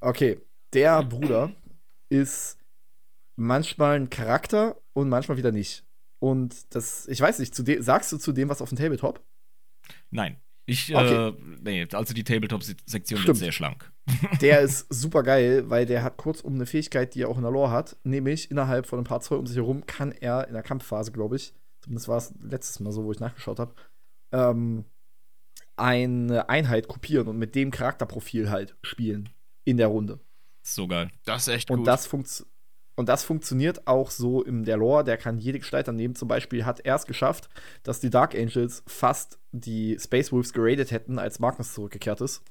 Okay, 0.00 0.40
der 0.72 1.02
Bruder 1.02 1.52
ist 2.08 2.58
manchmal 3.36 3.96
ein 3.96 4.10
Charakter 4.10 4.80
und 4.92 5.08
manchmal 5.08 5.36
wieder 5.36 5.52
nicht. 5.52 5.84
Und 6.18 6.74
das, 6.74 7.06
ich 7.08 7.20
weiß 7.20 7.38
nicht, 7.38 7.54
zu 7.54 7.64
sagst 7.82 8.10
du 8.12 8.18
zu 8.18 8.32
dem 8.32 8.48
was 8.48 8.60
auf 8.62 8.70
dem 8.70 8.78
Tabletop? 8.78 9.24
Nein. 10.10 10.40
Ich, 10.68 10.94
Okay. 10.94 11.28
äh, 11.28 11.32
nee, 11.62 11.86
also 11.92 12.12
die 12.12 12.24
Tabletop-Sektion 12.24 13.18
wird 13.18 13.22
Stimmt. 13.22 13.38
sehr 13.38 13.52
schlank. 13.52 13.90
Der 14.42 14.60
ist 14.60 14.86
super 14.92 15.22
geil, 15.22 15.68
weil 15.70 15.86
der 15.86 16.02
hat 16.02 16.16
kurzum 16.18 16.54
eine 16.54 16.66
Fähigkeit, 16.66 17.14
die 17.14 17.22
er 17.22 17.28
auch 17.30 17.36
in 17.36 17.42
der 17.42 17.50
Lore 17.52 17.70
hat. 17.70 17.96
Nämlich 18.04 18.50
innerhalb 18.50 18.86
von 18.86 18.98
ein 18.98 19.04
paar 19.04 19.20
Zoll 19.20 19.38
um 19.38 19.46
sich 19.46 19.56
herum 19.56 19.86
kann 19.86 20.12
er 20.12 20.46
in 20.46 20.52
der 20.54 20.62
Kampfphase, 20.62 21.10
glaube 21.12 21.36
ich, 21.36 21.54
zumindest 21.80 22.08
war 22.08 22.18
es 22.18 22.34
letztes 22.42 22.80
Mal 22.80 22.92
so, 22.92 23.04
wo 23.04 23.12
ich 23.12 23.20
nachgeschaut 23.20 23.58
habe, 23.58 23.74
ähm, 24.32 24.84
eine 25.76 26.48
Einheit 26.48 26.88
kopieren 26.88 27.28
und 27.28 27.38
mit 27.38 27.54
dem 27.54 27.70
Charakterprofil 27.70 28.50
halt 28.50 28.76
spielen 28.82 29.28
in 29.64 29.76
der 29.76 29.86
Runde. 29.88 30.20
So 30.62 30.86
geil. 30.88 31.10
Das 31.24 31.42
ist 31.48 31.54
echt 31.54 31.70
Und 31.70 31.78
gut. 31.78 31.86
das, 31.86 32.06
funkt 32.06 32.44
und 32.98 33.08
das 33.08 33.22
funktioniert 33.22 33.86
auch 33.86 34.10
so 34.10 34.42
in 34.42 34.64
der 34.64 34.76
Lore. 34.76 35.04
Der 35.04 35.16
kann 35.18 35.38
jede 35.38 35.60
Gestalt 35.60 35.88
annehmen. 35.88 36.16
Zum 36.16 36.26
Beispiel 36.26 36.64
hat 36.64 36.80
er 36.80 36.96
es 36.96 37.06
geschafft, 37.06 37.48
dass 37.84 38.00
die 38.00 38.10
Dark 38.10 38.34
Angels 38.34 38.82
fast 38.88 39.38
die 39.52 39.96
Space 40.00 40.32
Wolves 40.32 40.52
geradet 40.52 40.90
hätten, 40.90 41.20
als 41.20 41.38
Magnus 41.38 41.74
zurückgekehrt 41.74 42.20
ist. 42.20 42.42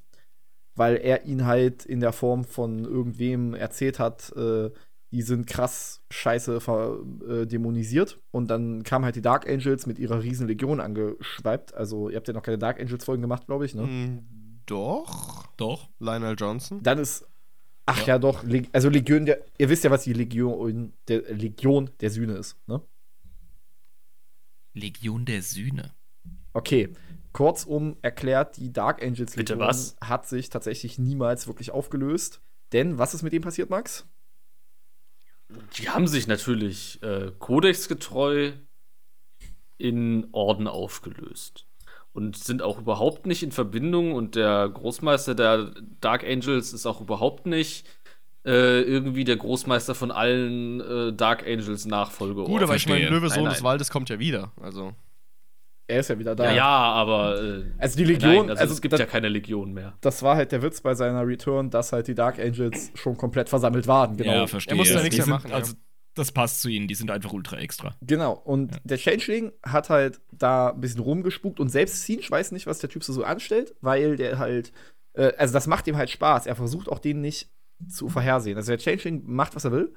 Weil 0.73 0.95
er 0.95 1.25
ihn 1.25 1.45
halt 1.45 1.85
in 1.85 1.99
der 1.99 2.13
Form 2.13 2.45
von 2.45 2.85
irgendwem 2.85 3.55
erzählt 3.55 3.99
hat, 3.99 4.31
äh, 4.37 4.69
die 5.11 5.21
sind 5.21 5.47
krass 5.47 6.01
scheiße 6.11 6.61
ver 6.61 6.97
äh, 7.27 7.45
dämonisiert. 7.45 8.17
Und 8.31 8.49
dann 8.49 8.83
kamen 8.83 9.03
halt 9.03 9.17
die 9.17 9.21
Dark 9.21 9.49
Angels 9.49 9.85
mit 9.85 9.99
ihrer 9.99 10.23
riesen 10.23 10.47
Legion 10.47 10.79
angeschweibt. 10.79 11.73
Also, 11.73 12.07
ihr 12.07 12.15
habt 12.15 12.29
ja 12.29 12.33
noch 12.33 12.43
keine 12.43 12.57
Dark 12.57 12.79
Angels-Folgen 12.79 13.21
gemacht, 13.21 13.47
glaube 13.47 13.65
ich, 13.65 13.75
ne? 13.75 13.81
Mm, 13.81 14.61
Doch. 14.65 15.45
Doch. 15.57 15.89
Lionel 15.99 16.35
Johnson. 16.39 16.81
Dann 16.83 16.99
ist. 16.99 17.27
Ach 17.87 18.05
ja, 18.05 18.19
doch. 18.19 18.43
Leg 18.43 18.69
also 18.73 18.89
Legion 18.89 19.25
der. 19.25 19.43
Ihr 19.57 19.69
wisst 19.69 19.85
ja, 19.85 19.89
was 19.89 20.03
die 20.03 20.13
Legion 20.13 20.93
der, 21.07 21.21
Legion 21.33 21.89
der 22.01 22.09
Sühne 22.09 22.33
ist, 22.33 22.57
ne? 22.67 22.81
Legion 24.73 25.25
der 25.25 25.41
Sühne. 25.41 25.93
Okay. 26.53 26.89
Kurzum 27.31 27.95
erklärt, 28.01 28.57
die 28.57 28.73
Dark 28.73 29.01
Angels 29.01 29.35
Bitte 29.35 29.53
Legion 29.53 29.67
was? 29.67 29.95
hat 30.01 30.27
sich 30.27 30.49
tatsächlich 30.49 30.99
niemals 30.99 31.47
wirklich 31.47 31.71
aufgelöst. 31.71 32.41
Denn 32.73 32.97
was 32.97 33.13
ist 33.13 33.23
mit 33.23 33.31
dem 33.31 33.41
passiert, 33.41 33.69
Max? 33.69 34.05
Die 35.77 35.87
haben 35.87 36.07
sich 36.07 36.27
natürlich 36.27 37.01
äh, 37.03 37.31
kodexgetreu 37.39 38.51
in 39.77 40.27
Orden 40.33 40.67
aufgelöst. 40.67 41.66
Und 42.17 42.35
sind 42.35 42.63
auch 42.63 42.79
überhaupt 42.79 43.27
nicht 43.27 43.43
in 43.43 43.51
Verbindung. 43.51 44.13
Und 44.13 44.33
der 44.35 44.67
Großmeister 44.69 45.35
der 45.35 45.69
Dark 46.01 46.23
Angels 46.23 46.73
ist 46.73 46.87
auch 46.87 46.99
überhaupt 46.99 47.45
nicht 47.45 47.85
äh, 48.43 48.81
irgendwie 48.81 49.23
der 49.23 49.37
Großmeister 49.37 49.93
von 49.93 50.09
allen 50.09 50.81
äh, 50.81 51.13
Dark 51.13 51.45
Angels 51.45 51.85
Nachfolge. 51.85 52.43
Gut, 52.43 52.63
aber 52.63 52.75
ich 52.75 52.89
meine. 52.89 53.07
Löwe 53.07 53.29
Sohn 53.29 53.43
Nein, 53.43 53.53
des. 53.53 53.61
Waldes 53.63 53.91
kommt 53.91 54.09
ja 54.09 54.17
wieder. 54.17 54.51
Also. 54.59 54.93
Er 55.89 55.99
ist 55.99 56.09
ja 56.09 56.17
wieder 56.17 56.35
da. 56.35 56.45
Ja, 56.45 56.51
ja, 56.53 56.65
aber. 56.65 57.39
Äh, 57.41 57.63
Also 57.77 57.97
die 57.97 58.05
Legion, 58.05 58.31
nein, 58.31 58.49
also, 58.49 58.61
also 58.61 58.73
es 58.73 58.81
gibt 58.81 58.93
das, 58.93 58.99
ja 58.99 59.05
keine 59.05 59.29
Legion 59.29 59.71
mehr. 59.73 59.93
das 60.01 60.23
war 60.23 60.35
halt 60.35 60.51
der 60.51 60.63
Witz 60.63 60.81
bei 60.81 60.95
seiner 60.95 61.25
Return, 61.25 61.69
dass 61.69 61.93
halt 61.93 62.07
die 62.07 62.15
Dark 62.15 62.39
Angels 62.39 62.91
schon 62.95 63.15
komplett 63.15 63.47
versammelt 63.47 63.85
waren. 63.85 64.17
Genau. 64.17 64.31
Ja, 64.33 64.47
verstehe. 64.47 64.73
Er 64.73 64.77
muss 64.77 64.91
da 64.91 65.01
nichts 65.03 65.17
mehr 65.17 65.25
sind- 65.25 65.33
machen, 65.33 65.51
ja. 65.51 65.57
Das 66.17 66.31
passt 66.31 66.61
zu 66.61 66.69
ihnen. 66.69 66.87
Die 66.87 66.95
sind 66.95 67.11
einfach 67.11 67.31
ultra 67.33 67.57
extra. 67.57 67.95
Genau, 68.01 68.33
und 68.33 68.73
Ja. 68.73 68.81
der 68.83 68.97
Changeling 68.97 69.51
hat 69.63 69.89
halt 69.89 70.19
da 70.31 70.69
ein 70.71 70.81
bisschen 70.81 71.01
rumgespukt 71.01 71.59
und 71.59 71.69
selbst 71.69 72.03
Sinch 72.05 72.29
weiß 72.29 72.51
nicht, 72.51 72.67
was 72.67 72.79
der 72.79 72.89
Typ 72.89 73.03
so, 73.03 73.13
so 73.13 73.23
anstellt, 73.23 73.75
weil 73.81 74.17
der 74.17 74.37
halt, 74.39 74.71
äh, 75.13 75.33
also 75.37 75.53
das 75.53 75.67
macht 75.67 75.87
ihm 75.87 75.95
halt 75.97 76.09
Spaß. 76.09 76.45
Er 76.47 76.55
versucht 76.55 76.89
auch 76.89 76.99
den 76.99 77.21
nicht 77.21 77.49
zu 77.87 78.09
vorhersehen. 78.09 78.57
Also 78.57 78.71
der 78.71 78.79
Changeling 78.79 79.23
macht, 79.25 79.55
was 79.55 79.65
er 79.65 79.71
will. 79.71 79.93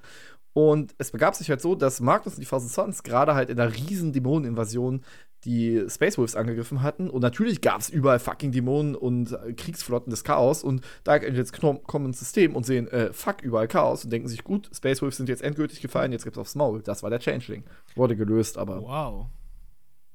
Und 0.53 0.95
es 0.99 1.13
begab 1.13 1.35
sich 1.37 1.49
halt 1.49 1.61
so, 1.61 1.75
dass 1.75 2.01
Magnus 2.01 2.35
und 2.35 2.41
die 2.41 2.47
Thousand 2.47 2.73
Sons 2.73 3.03
gerade 3.05 3.35
halt 3.35 3.51
in 3.51 3.59
einer 3.61 3.73
riesen 3.73 4.13
Dämoneninvasion 4.13 5.03
die 5.45 5.85
Space 5.89 6.19
Wolves 6.19 6.37
angegriffen 6.37 6.83
hatten. 6.83 7.09
Und 7.09 7.23
natürlich 7.23 7.61
gab 7.61 7.81
es 7.81 7.89
überall 7.89 8.19
fucking 8.19 8.53
Dämonen 8.53 8.95
und 8.95 9.33
äh, 9.33 9.53
Kriegsflotten 9.55 10.11
des 10.11 10.23
Chaos. 10.25 10.63
Und 10.63 10.83
Angels 11.07 11.53
knom- 11.53 11.83
kommen 11.83 12.07
ins 12.07 12.19
System 12.19 12.55
und 12.55 12.67
sehen, 12.67 12.89
äh, 12.89 13.13
fuck, 13.13 13.43
überall 13.43 13.69
Chaos 13.69 14.05
und 14.05 14.11
denken 14.11 14.29
sich, 14.29 14.45
gut, 14.45 14.71
Space 14.75 15.01
Wolves 15.03 15.17
sind 15.17 15.29
jetzt 15.29 15.43
endgültig 15.43 15.81
gefallen, 15.81 16.13
jetzt 16.13 16.25
gibt's 16.25 16.39
aufs 16.39 16.55
Maul. 16.55 16.83
Das 16.83 17.03
war 17.03 17.11
der 17.11 17.21
Changeling. 17.21 17.65
Wurde 17.95 18.17
gelöst, 18.17 18.59
aber 18.59 18.83
Wow. 18.83 19.27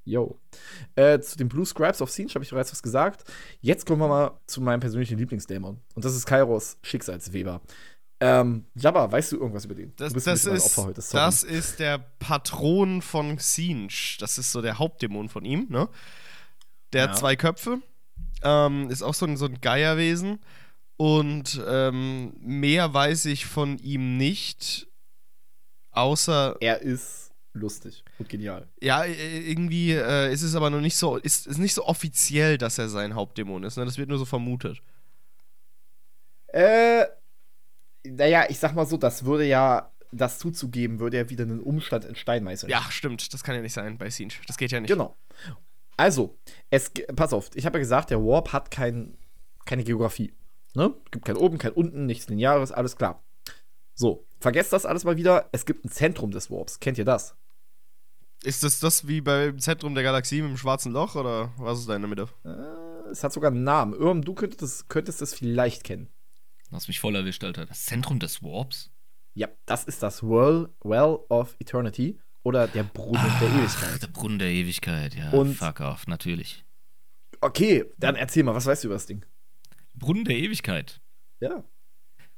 yo. 0.03 0.39
Äh, 0.95 1.19
zu 1.19 1.38
den 1.38 1.47
Blue 1.49 1.65
Scribes 1.65 2.02
of 2.02 2.11
Siege 2.11 2.31
habe 2.35 2.43
ich 2.43 2.52
bereits 2.52 2.72
was 2.72 2.84
gesagt. 2.84 3.23
Jetzt 3.61 3.85
kommen 3.88 4.02
wir 4.02 4.07
mal 4.07 4.39
zu 4.45 4.61
meinem 4.61 4.80
persönlichen 4.80 5.18
Lieblingsdämon. 5.18 5.80
Und 5.95 6.06
das 6.06 6.15
ist 6.15 6.26
Kairos 6.27 6.77
Schicksalsweber. 6.84 7.61
Ähm, 8.26 8.65
Jabba, 8.76 9.11
weißt 9.11 9.34
du 9.34 9.38
irgendwas 9.38 9.65
über 9.65 9.76
den? 9.76 9.93
Das, 9.97 10.10
du 10.10 10.15
bist 10.15 10.27
ein 10.27 10.34
das, 10.34 10.45
ist, 10.45 10.65
Opfer 10.65 10.84
heute, 10.89 11.02
das 11.11 11.43
ist 11.43 11.80
der 11.80 11.99
Patron 12.19 13.02
von 13.02 13.38
Sinch. 13.38 14.18
Das 14.19 14.38
ist 14.38 14.52
so 14.52 14.61
der 14.61 14.80
Hauptdämon 14.80 15.30
von 15.30 15.45
ihm, 15.45 15.68
ne? 15.69 15.88
Der 16.93 17.03
Ja. 17.06 17.10
hat 17.10 17.18
zwei 17.18 17.35
Köpfe. 17.35 17.81
Ähm, 18.41 18.89
ist 18.89 19.02
auch 19.03 19.14
so 19.14 19.26
ein, 19.26 19.38
so 19.38 19.45
ein 19.45 19.60
Geierwesen. 19.61 20.39
Und 20.97 21.61
ähm, 21.68 22.34
mehr 22.39 22.93
weiß 22.93 23.26
ich 23.26 23.45
von 23.45 23.77
ihm 23.80 24.18
nicht. 24.18 24.88
Außer, 25.91 26.57
er 26.61 26.81
ist 26.81 27.31
lustig 27.53 28.03
und 28.18 28.27
genial. 28.27 28.68
ja, 28.81 29.06
irgendwie 29.06 29.91
äh, 29.91 30.31
ist 30.34 30.41
es 30.41 30.56
aber 30.56 30.69
noch 30.69 30.81
nicht 30.81 30.97
so, 30.97 31.18
ist, 31.18 31.47
ist 31.47 31.57
nicht 31.57 31.73
so 31.73 31.85
offiziell, 31.85 32.57
dass 32.57 32.77
er 32.77 32.89
sein 32.89 33.14
Hauptdämon 33.15 33.64
ist. 33.64 33.77
Ne? 33.77 33.85
Das 33.85 33.97
wird 33.97 34.10
nur 34.10 34.18
so 34.18 34.26
vermutet. 34.26 34.81
Äh, 36.47 37.06
naja, 38.06 38.45
ich 38.49 38.60
sag 38.60 38.73
mal 38.73 38.86
so, 38.86 38.98
das 38.98 39.26
würde 39.26 39.45
ja, 39.45 39.91
das 40.11 40.40
zuzugeben, 40.40 40.99
würde 40.99 41.18
ja 41.18 41.30
wieder 41.30 41.44
einen 41.44 41.60
Umstand 41.60 42.06
in 42.06 42.15
Stein 42.15 42.44
meißeln. 42.44 42.72
Ja, 42.72 42.84
stimmt. 42.90 43.34
Das 43.34 43.44
kann 43.44 43.56
ja 43.56 43.61
nicht 43.61 43.73
sein 43.73 43.98
bei 43.98 44.10
Sinch. 44.10 44.41
Das 44.48 44.57
geht 44.57 44.72
ja 44.72 44.80
nicht. 44.80 44.90
Genau. 44.90 45.15
Also, 45.98 46.38
es, 46.69 46.91
pass 47.15 47.34
auf, 47.34 47.49
ich 47.56 47.65
habe 47.65 47.77
ja 47.77 47.82
gesagt, 47.82 48.10
der 48.10 48.22
Warp 48.22 48.52
hat 48.53 48.69
kein, 48.72 49.18
keine 49.65 49.84
Geografie. 49.84 50.34
Ne? 50.73 50.94
Gibt 51.11 51.26
kein 51.26 51.38
oben, 51.38 51.57
kein 51.57 51.72
unten, 51.72 52.06
nichts 52.06 52.27
Lineares, 52.27 52.72
alles 52.72 52.98
klar. 52.98 53.23
So, 53.94 54.27
vergesst 54.40 54.73
das 54.73 54.86
alles 54.86 55.06
mal 55.06 55.15
wieder. 55.15 55.48
Es 55.53 55.65
gibt 55.65 55.86
ein 55.86 55.90
Zentrum 55.90 56.32
des 56.32 56.52
Warps. 56.52 56.82
Kennt 56.82 56.98
ihr 56.98 57.06
das? 57.06 57.36
Ist 58.44 58.64
das 58.64 58.80
das 58.80 59.07
wie 59.07 59.22
beim 59.22 59.57
Zentrum 59.60 59.95
der 59.95 60.03
Galaxie 60.03 60.41
mit 60.41 60.52
dem 60.52 60.57
schwarzen 60.57 60.91
Loch 60.91 61.15
oder 61.15 61.53
was 61.57 61.80
ist 61.80 61.90
da 61.90 61.95
in 61.95 62.02
der 62.02 62.10
Mitte? 62.10 62.27
Äh, 62.44 63.10
es 63.10 63.23
hat 63.23 63.32
sogar 63.32 63.52
einen 63.52 63.64
Namen. 63.64 63.94
Irm, 63.94 64.22
du 64.22 64.34
könntest 64.34 64.61
es, 64.61 64.88
könntest 64.90 65.22
es 65.22 65.34
vielleicht 65.34 65.84
kennen. 65.86 66.10
Du 66.76 66.77
hast 66.77 66.89
mich 66.89 66.99
voll 66.99 67.15
erwischt, 67.15 67.41
Alter. 67.45 67.65
Das 67.65 67.85
Zentrum 67.85 68.19
des 68.19 68.43
Warps? 68.43 68.91
Ja, 69.34 69.47
das 69.65 69.85
ist 69.85 70.03
das 70.03 70.22
Well, 70.22 70.68
well 70.84 71.19
of 71.30 71.56
Eternity 71.57 72.19
oder 72.43 72.68
der 72.68 72.84
Brunnen 72.84 73.14
der 73.39 73.49
Ach, 73.49 73.57
Ewigkeit. 73.64 74.02
der 74.02 74.07
Brunnen 74.07 74.39
der 74.39 74.49
Ewigkeit, 74.49 75.15
ja. 75.15 75.30
Und- 75.31 75.56
fuck 75.56 75.80
off, 75.80 76.06
natürlich. 76.07 76.65
Okay, 77.39 77.85
dann 77.97 78.15
erzähl 78.18 78.43
mal, 78.43 78.53
was 78.53 78.65
weißt 78.65 78.84
du 78.84 78.89
über 78.89 78.95
das 78.95 79.06
Ding? 79.06 79.26
Brunnen 79.93 80.26
der 80.26 80.35
Ewigkeit. 80.35 80.99
Ja. 81.39 81.64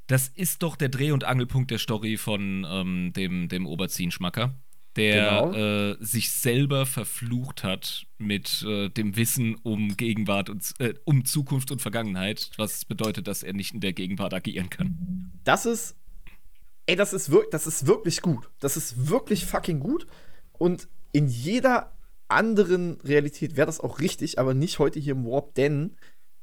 Das 0.06 0.28
ist 0.28 0.62
doch 0.62 0.76
der 0.76 0.90
Dreh- 0.90 1.12
und 1.14 1.24
Angelpunkt 1.24 1.72
der 1.72 1.80
Story 1.80 2.16
von 2.18 2.64
ähm, 2.70 3.14
dem, 3.14 3.48
dem 3.50 3.66
Oberzien-Schmacker, 3.66 4.54
der 4.98 5.42
Genau. 5.44 5.54
äh, 5.54 5.98
sich 6.00 6.32
selber 6.32 6.86
verflucht 6.86 7.64
hat 7.64 8.06
mit 8.18 8.64
äh, 8.68 8.90
dem 8.90 9.16
Wissen 9.16 9.56
um 9.64 9.96
Gegenwart 9.96 10.50
und 10.50 10.64
äh, 10.80 10.94
um 11.06 11.24
Zukunft 11.26 11.72
und 11.72 11.82
Vergangenheit, 11.82 12.50
was 12.58 12.84
bedeutet, 12.86 13.28
dass 13.28 13.44
er 13.44 13.54
nicht 13.54 13.74
in 13.74 13.80
der 13.80 13.94
Gegenwart 13.94 14.34
agieren 14.34 14.70
kann. 14.70 15.32
Das 15.44 15.66
ist. 15.66 15.96
Ey, 16.88 16.96
das 16.96 17.14
ist, 17.14 17.32
wirk 17.32 17.52
das 17.52 17.68
ist 17.68 17.86
wirklich 17.86 18.22
gut. 18.22 18.50
Das 18.60 18.78
ist 18.78 19.10
wirklich 19.10 19.46
fucking 19.46 19.80
gut. 19.80 20.08
Und 20.58 20.88
in 21.12 21.28
jeder 21.28 21.94
anderen 22.30 23.00
Realität 23.02 23.56
wäre 23.58 23.66
das 23.68 23.80
auch 23.80 24.00
richtig, 24.00 24.40
aber 24.40 24.54
nicht 24.54 24.80
heute 24.80 25.00
hier 25.00 25.14
im 25.14 25.26
Warp, 25.26 25.54
denn 25.56 25.96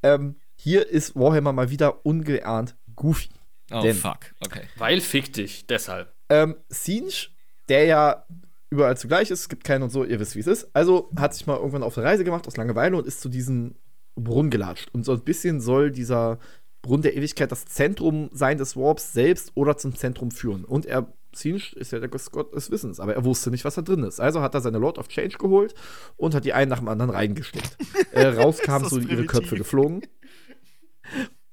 ähm, 0.02 0.36
hier 0.56 0.86
ist 0.88 1.14
Warhammer 1.16 1.52
mal 1.52 1.70
wieder 1.70 2.04
ungeahnt 2.06 2.76
goofy. 2.94 3.28
Oh, 3.70 3.80
Denn- 3.80 3.96
fuck. 3.96 4.34
Okay. 4.40 4.62
Weil 4.76 5.00
fick 5.00 5.32
dich, 5.32 5.66
deshalb. 5.66 6.12
Ähm, 6.28 6.56
Sinch, 6.68 7.34
der 7.68 7.84
ja 7.86 8.26
überall 8.74 8.96
zugleich 8.96 9.30
ist, 9.30 9.40
es 9.40 9.48
gibt 9.48 9.64
keinen 9.64 9.82
und 9.82 9.90
so, 9.90 10.04
ihr 10.04 10.20
wisst, 10.20 10.34
wie 10.34 10.40
es 10.40 10.46
ist. 10.46 10.68
Also 10.74 11.10
hat 11.16 11.34
sich 11.34 11.46
mal 11.46 11.56
irgendwann 11.56 11.82
auf 11.82 11.96
eine 11.96 12.06
Reise 12.06 12.24
gemacht 12.24 12.46
aus 12.46 12.56
Langeweile 12.56 12.96
und 12.96 13.06
ist 13.06 13.20
zu 13.20 13.28
diesem 13.28 13.76
Brunnen 14.16 14.50
gelatscht. 14.50 14.90
Und 14.92 15.04
so 15.04 15.12
ein 15.12 15.22
bisschen 15.22 15.60
soll 15.60 15.90
dieser 15.90 16.38
Brunnen 16.82 17.02
der 17.02 17.16
Ewigkeit 17.16 17.50
das 17.50 17.64
Zentrum 17.64 18.28
sein 18.32 18.58
des 18.58 18.76
Warps 18.76 19.12
selbst 19.12 19.52
oder 19.54 19.76
zum 19.76 19.94
Zentrum 19.94 20.30
führen. 20.30 20.64
Und 20.64 20.86
er, 20.86 21.12
Sinch 21.34 21.72
ist 21.74 21.92
ja 21.92 21.98
der 21.98 22.08
Gott 22.08 22.54
des 22.54 22.70
Wissens, 22.70 23.00
aber 23.00 23.14
er 23.14 23.24
wusste 23.24 23.50
nicht, 23.50 23.64
was 23.64 23.74
da 23.74 23.82
drin 23.82 24.04
ist. 24.04 24.20
Also 24.20 24.40
hat 24.42 24.54
er 24.54 24.60
seine 24.60 24.78
Lord 24.78 24.98
of 24.98 25.08
Change 25.08 25.38
geholt 25.38 25.74
und 26.16 26.34
hat 26.34 26.44
die 26.44 26.52
einen 26.52 26.68
nach 26.68 26.78
dem 26.78 26.88
anderen 26.88 27.10
reingesteckt. 27.10 27.76
äh, 28.12 28.26
raus 28.40 28.58
kamen 28.58 28.88
so 28.88 28.98
ihre 28.98 29.06
primitiv. 29.06 29.30
Köpfe 29.30 29.56
geflogen. 29.56 30.02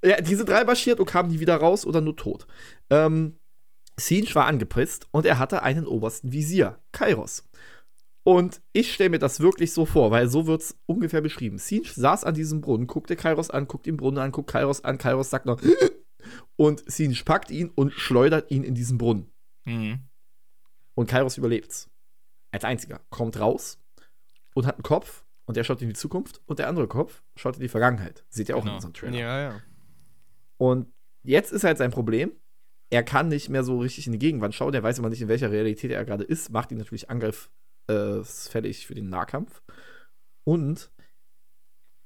Ja, 0.03 0.19
die 0.19 0.35
sind 0.35 0.49
drei 0.49 0.63
marschiert 0.63 0.99
und 0.99 1.05
kamen 1.05 1.29
die 1.29 1.39
wieder 1.39 1.55
raus 1.57 1.85
oder 1.85 2.01
nur 2.01 2.15
tot. 2.15 2.47
Ähm, 2.89 3.37
Sinch 4.05 4.35
war 4.35 4.45
angepisst 4.45 5.07
und 5.11 5.25
er 5.25 5.39
hatte 5.39 5.63
einen 5.63 5.85
obersten 5.87 6.31
Visier, 6.31 6.79
Kairos. 6.91 7.47
Und 8.23 8.61
ich 8.71 8.93
stelle 8.93 9.09
mir 9.09 9.19
das 9.19 9.39
wirklich 9.39 9.73
so 9.73 9.85
vor, 9.85 10.11
weil 10.11 10.27
so 10.29 10.45
wird 10.45 10.61
es 10.61 10.77
ungefähr 10.85 11.21
beschrieben. 11.21 11.57
Sinch 11.57 11.93
saß 11.93 12.23
an 12.23 12.35
diesem 12.35 12.61
Brunnen, 12.61 12.85
guckte 12.87 13.15
Kairos 13.15 13.49
an, 13.49 13.67
guckt 13.67 13.85
den 13.87 13.97
Brunnen 13.97 14.19
an, 14.19 14.31
guckt 14.31 14.49
Kairos 14.51 14.83
an, 14.83 14.97
Kairos 14.99 15.29
sagt 15.31 15.45
noch 15.47 15.59
und 16.55 16.83
Sinch 16.91 17.25
packt 17.25 17.49
ihn 17.51 17.69
und 17.69 17.93
schleudert 17.93 18.51
ihn 18.51 18.63
in 18.63 18.75
diesen 18.75 18.97
Brunnen. 18.97 19.31
Mhm. 19.65 20.01
Und 20.93 21.07
Kairos 21.09 21.37
überlebt's. 21.37 21.89
als 22.51 22.63
einziger, 22.65 22.99
kommt 23.09 23.39
raus 23.39 23.79
und 24.53 24.65
hat 24.67 24.75
einen 24.75 24.83
Kopf 24.83 25.23
und 25.45 25.55
der 25.57 25.63
schaut 25.63 25.81
in 25.81 25.87
die 25.87 25.95
Zukunft 25.95 26.41
und 26.45 26.59
der 26.59 26.67
andere 26.67 26.87
Kopf 26.87 27.23
schaut 27.35 27.55
in 27.55 27.61
die 27.61 27.69
Vergangenheit. 27.69 28.23
Seht 28.29 28.49
ihr 28.49 28.57
auch 28.57 28.61
Genau. 28.61 28.73
in 28.73 28.75
unserem 28.75 28.93
Trailer. 28.93 29.17
Ja, 29.17 29.41
ja. 29.41 29.61
Und 30.57 30.91
jetzt 31.23 31.51
ist 31.53 31.63
halt 31.63 31.77
sein 31.77 31.91
Problem, 31.91 32.33
er 32.91 33.03
kann 33.03 33.29
nicht 33.29 33.49
mehr 33.49 33.63
so 33.63 33.79
richtig 33.79 34.05
in 34.05 34.13
die 34.13 34.19
Gegenwart 34.19 34.53
schauen, 34.53 34.73
er 34.73 34.83
weiß 34.83 34.99
immer 34.99 35.09
nicht, 35.09 35.21
in 35.21 35.29
welcher 35.29 35.49
Realität 35.49 35.91
er 35.91 36.05
gerade 36.05 36.25
ist, 36.25 36.51
macht 36.51 36.71
ihn 36.71 36.77
natürlich 36.77 37.09
angriffsfällig 37.09 38.85
für 38.85 38.95
den 38.95 39.09
Nahkampf. 39.09 39.63
Und 40.43 40.91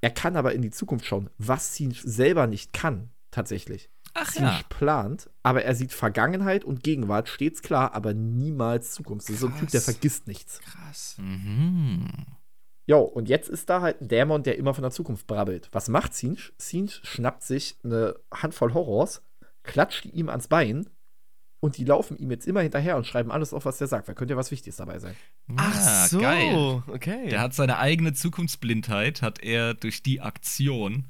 er 0.01 0.11
kann 0.11 0.37
aber 0.37 0.53
in 0.53 0.61
die 0.61 0.69
Zukunft 0.69 1.05
schauen, 1.05 1.29
was 1.39 1.75
Sinch 1.75 2.01
selber 2.03 2.45
nicht 2.45 2.71
kann, 2.71 3.09
tatsächlich. 3.31 3.89
Ach 4.13 4.31
Sinch 4.31 4.69
plant, 4.69 5.29
aber 5.41 5.63
er 5.63 5.73
sieht 5.73 5.91
Vergangenheit 5.91 6.63
und 6.63 6.83
Gegenwart 6.83 7.27
stets 7.27 7.63
klar, 7.63 7.93
aber 7.95 8.13
niemals 8.13 8.91
Zukunft. 8.91 9.27
Das 9.27 9.33
ist 9.33 9.41
so 9.41 9.47
ein 9.47 9.57
Typ, 9.57 9.71
der 9.71 9.81
vergisst 9.81 10.27
nichts. 10.27 10.61
Krass. 10.61 11.15
Mhm. 11.17 12.07
Jo, 12.85 13.01
und 13.01 13.27
jetzt 13.27 13.49
ist 13.49 13.69
da 13.69 13.81
halt 13.81 14.01
ein 14.01 14.07
Dämon, 14.07 14.43
der 14.43 14.59
immer 14.59 14.75
von 14.75 14.83
der 14.83 14.91
Zukunft 14.91 15.25
brabbelt. 15.25 15.69
Was 15.71 15.89
macht 15.89 16.13
Sinch? 16.13 16.53
Sinch 16.59 17.01
schnappt 17.03 17.41
sich 17.41 17.77
eine 17.83 18.15
Handvoll 18.31 18.75
Horrors, 18.75 19.23
klatscht 19.65 20.05
die 20.05 20.09
ihm 20.11 20.29
ans 20.29 20.47
Bein 20.47 20.89
und 21.59 21.77
die 21.77 21.83
laufen 21.85 22.17
ihm 22.17 22.31
jetzt 22.31 22.47
immer 22.47 22.61
hinterher 22.61 22.95
und 22.97 23.05
schreiben 23.07 23.31
alles 23.31 23.53
auf, 23.53 23.65
was 23.65 23.77
der 23.77 23.87
sagt. 23.87 24.07
Da 24.07 24.13
könnte 24.13 24.33
ja 24.33 24.37
was 24.37 24.51
Wichtiges 24.51 24.77
dabei 24.77 24.99
sein. 24.99 25.15
Ach 25.55 25.75
Ja, 25.75 26.07
so, 26.07 26.19
geil. 26.19 26.83
okay. 26.87 27.29
Der 27.29 27.41
hat 27.41 27.53
seine 27.53 27.79
eigene 27.79 28.13
Zukunftsblindheit, 28.13 29.21
hat 29.21 29.41
er 29.41 29.73
durch 29.73 30.03
die 30.03 30.21
Aktion, 30.21 31.07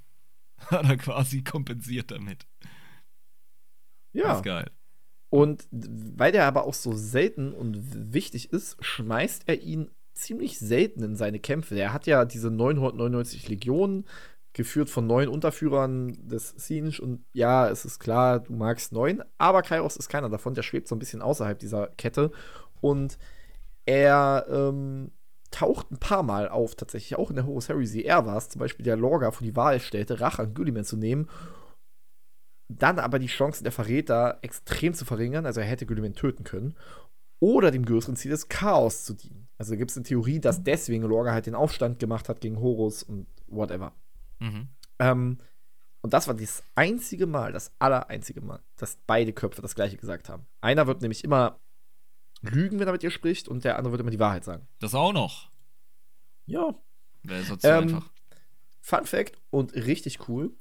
hat 0.67 0.85
er 0.87 0.97
quasi 0.97 1.43
kompensiert 1.43 2.11
damit. 2.11 2.47
Das 4.13 4.23
Ja. 4.23 4.37
ist 4.37 4.43
geil. 4.43 4.71
Und 5.29 5.67
weil 5.71 6.31
der 6.31 6.45
aber 6.45 6.63
auch 6.65 6.73
so 6.73 6.93
selten 6.93 7.51
und 7.51 8.13
wichtig 8.13 8.51
ist, 8.53 8.77
schmeißt 8.79 9.43
er 9.47 9.61
ihn 9.61 9.91
ziemlich 10.13 10.57
selten 10.59 11.03
in 11.03 11.15
seine 11.17 11.39
Kämpfe. 11.39 11.75
Der 11.75 11.91
hat 11.91 12.07
ja 12.07 12.23
diese 12.23 12.49
999 12.49 13.49
Legionen, 13.49 14.05
geführt 14.55 14.89
von 14.89 15.05
neun 15.05 15.27
Unterführern 15.27 16.17
des 16.27 16.49
Sinch. 16.49 16.99
Und 16.99 17.23
ja, 17.33 17.69
es 17.69 17.85
ist 17.85 17.99
klar, 17.99 18.39
du 18.39 18.53
magst 18.53 18.91
neun, 18.91 19.23
aber 19.37 19.61
Kairos 19.61 19.97
ist 19.97 20.09
keiner 20.09 20.29
davon. 20.29 20.55
Der 20.55 20.63
schwebt 20.63 20.87
so 20.87 20.95
ein 20.95 20.99
bisschen 20.99 21.21
außerhalb 21.21 21.59
dieser 21.59 21.87
Kette. 21.97 22.31
Und 22.81 23.19
er 23.85 24.47
ähm, 24.49 25.11
taucht 25.51 25.91
ein 25.91 25.99
paar 25.99 26.23
Mal 26.23 26.49
auf, 26.49 26.75
tatsächlich 26.75 27.17
auch 27.17 27.29
in 27.29 27.35
der 27.35 27.45
Horus 27.45 27.69
Heresy. 27.69 28.01
Er 28.01 28.25
war 28.25 28.37
es, 28.37 28.49
zum 28.49 28.59
Beispiel 28.59 28.83
der 28.83 28.97
Lorga 28.97 29.31
vor 29.31 29.45
die 29.45 29.55
Wahl 29.55 29.79
stellte, 29.79 30.19
Rache 30.19 30.41
an 30.41 30.53
Gulliman 30.55 30.83
zu 30.83 30.97
nehmen 30.97 31.29
dann 32.67 32.99
aber 32.99 33.19
die 33.19 33.27
Chancen 33.27 33.63
der 33.63 33.71
Verräter 33.71 34.39
extrem 34.41 34.93
zu 34.93 35.05
verringern, 35.05 35.45
also 35.45 35.59
er 35.59 35.67
hätte 35.67 35.85
Gulliman 35.85 36.13
töten 36.13 36.43
können, 36.43 36.75
oder 37.39 37.71
dem 37.71 37.85
größeren 37.85 38.15
Ziel 38.15 38.31
des 38.31 38.49
Chaos 38.49 39.03
zu 39.03 39.13
dienen. 39.13 39.47
Also 39.57 39.77
gibt 39.77 39.91
es 39.91 39.97
eine 39.97 40.05
Theorie, 40.05 40.39
dass 40.39 40.63
deswegen 40.63 41.03
Lorga 41.03 41.31
halt 41.31 41.45
den 41.45 41.55
Aufstand 41.55 41.99
gemacht 41.99 42.29
hat 42.29 42.41
gegen 42.41 42.59
Horus 42.59 43.03
und 43.03 43.27
whatever. 43.47 43.93
Mhm. 44.45 44.67
Ähm, 44.99 45.37
und 46.01 46.13
das 46.13 46.27
war 46.27 46.35
das 46.35 46.63
einzige 46.75 47.25
Mal, 47.25 47.51
das 47.51 47.71
allereinzige 47.79 48.41
Mal, 48.41 48.61
dass 48.77 48.97
beide 49.07 49.33
Köpfe 49.33 49.61
das 49.61 49.75
gleiche 49.75 49.97
gesagt 49.97 50.29
haben. 50.29 50.45
Einer 50.61 50.87
wird 50.87 51.01
nämlich 51.01 51.23
immer 51.23 51.59
lügen, 52.41 52.79
wenn 52.79 52.87
er 52.87 52.91
mit 52.91 53.03
ihr 53.03 53.11
spricht, 53.11 53.47
und 53.47 53.63
der 53.63 53.77
andere 53.77 53.93
wird 53.93 54.01
immer 54.01 54.11
die 54.11 54.19
Wahrheit 54.19 54.43
sagen. 54.43 54.67
Das 54.79 54.93
auch 54.93 55.13
noch. 55.13 55.49
Ja, 56.45 56.75
Wäre 57.27 57.43
sonst 57.43 57.63
so 57.63 57.67
Ähm, 57.67 57.83
einfach. 57.83 58.09
Fun 58.81 59.05
Fact 59.05 59.41
und 59.49 59.73
richtig 59.73 60.29
cool. 60.29 60.53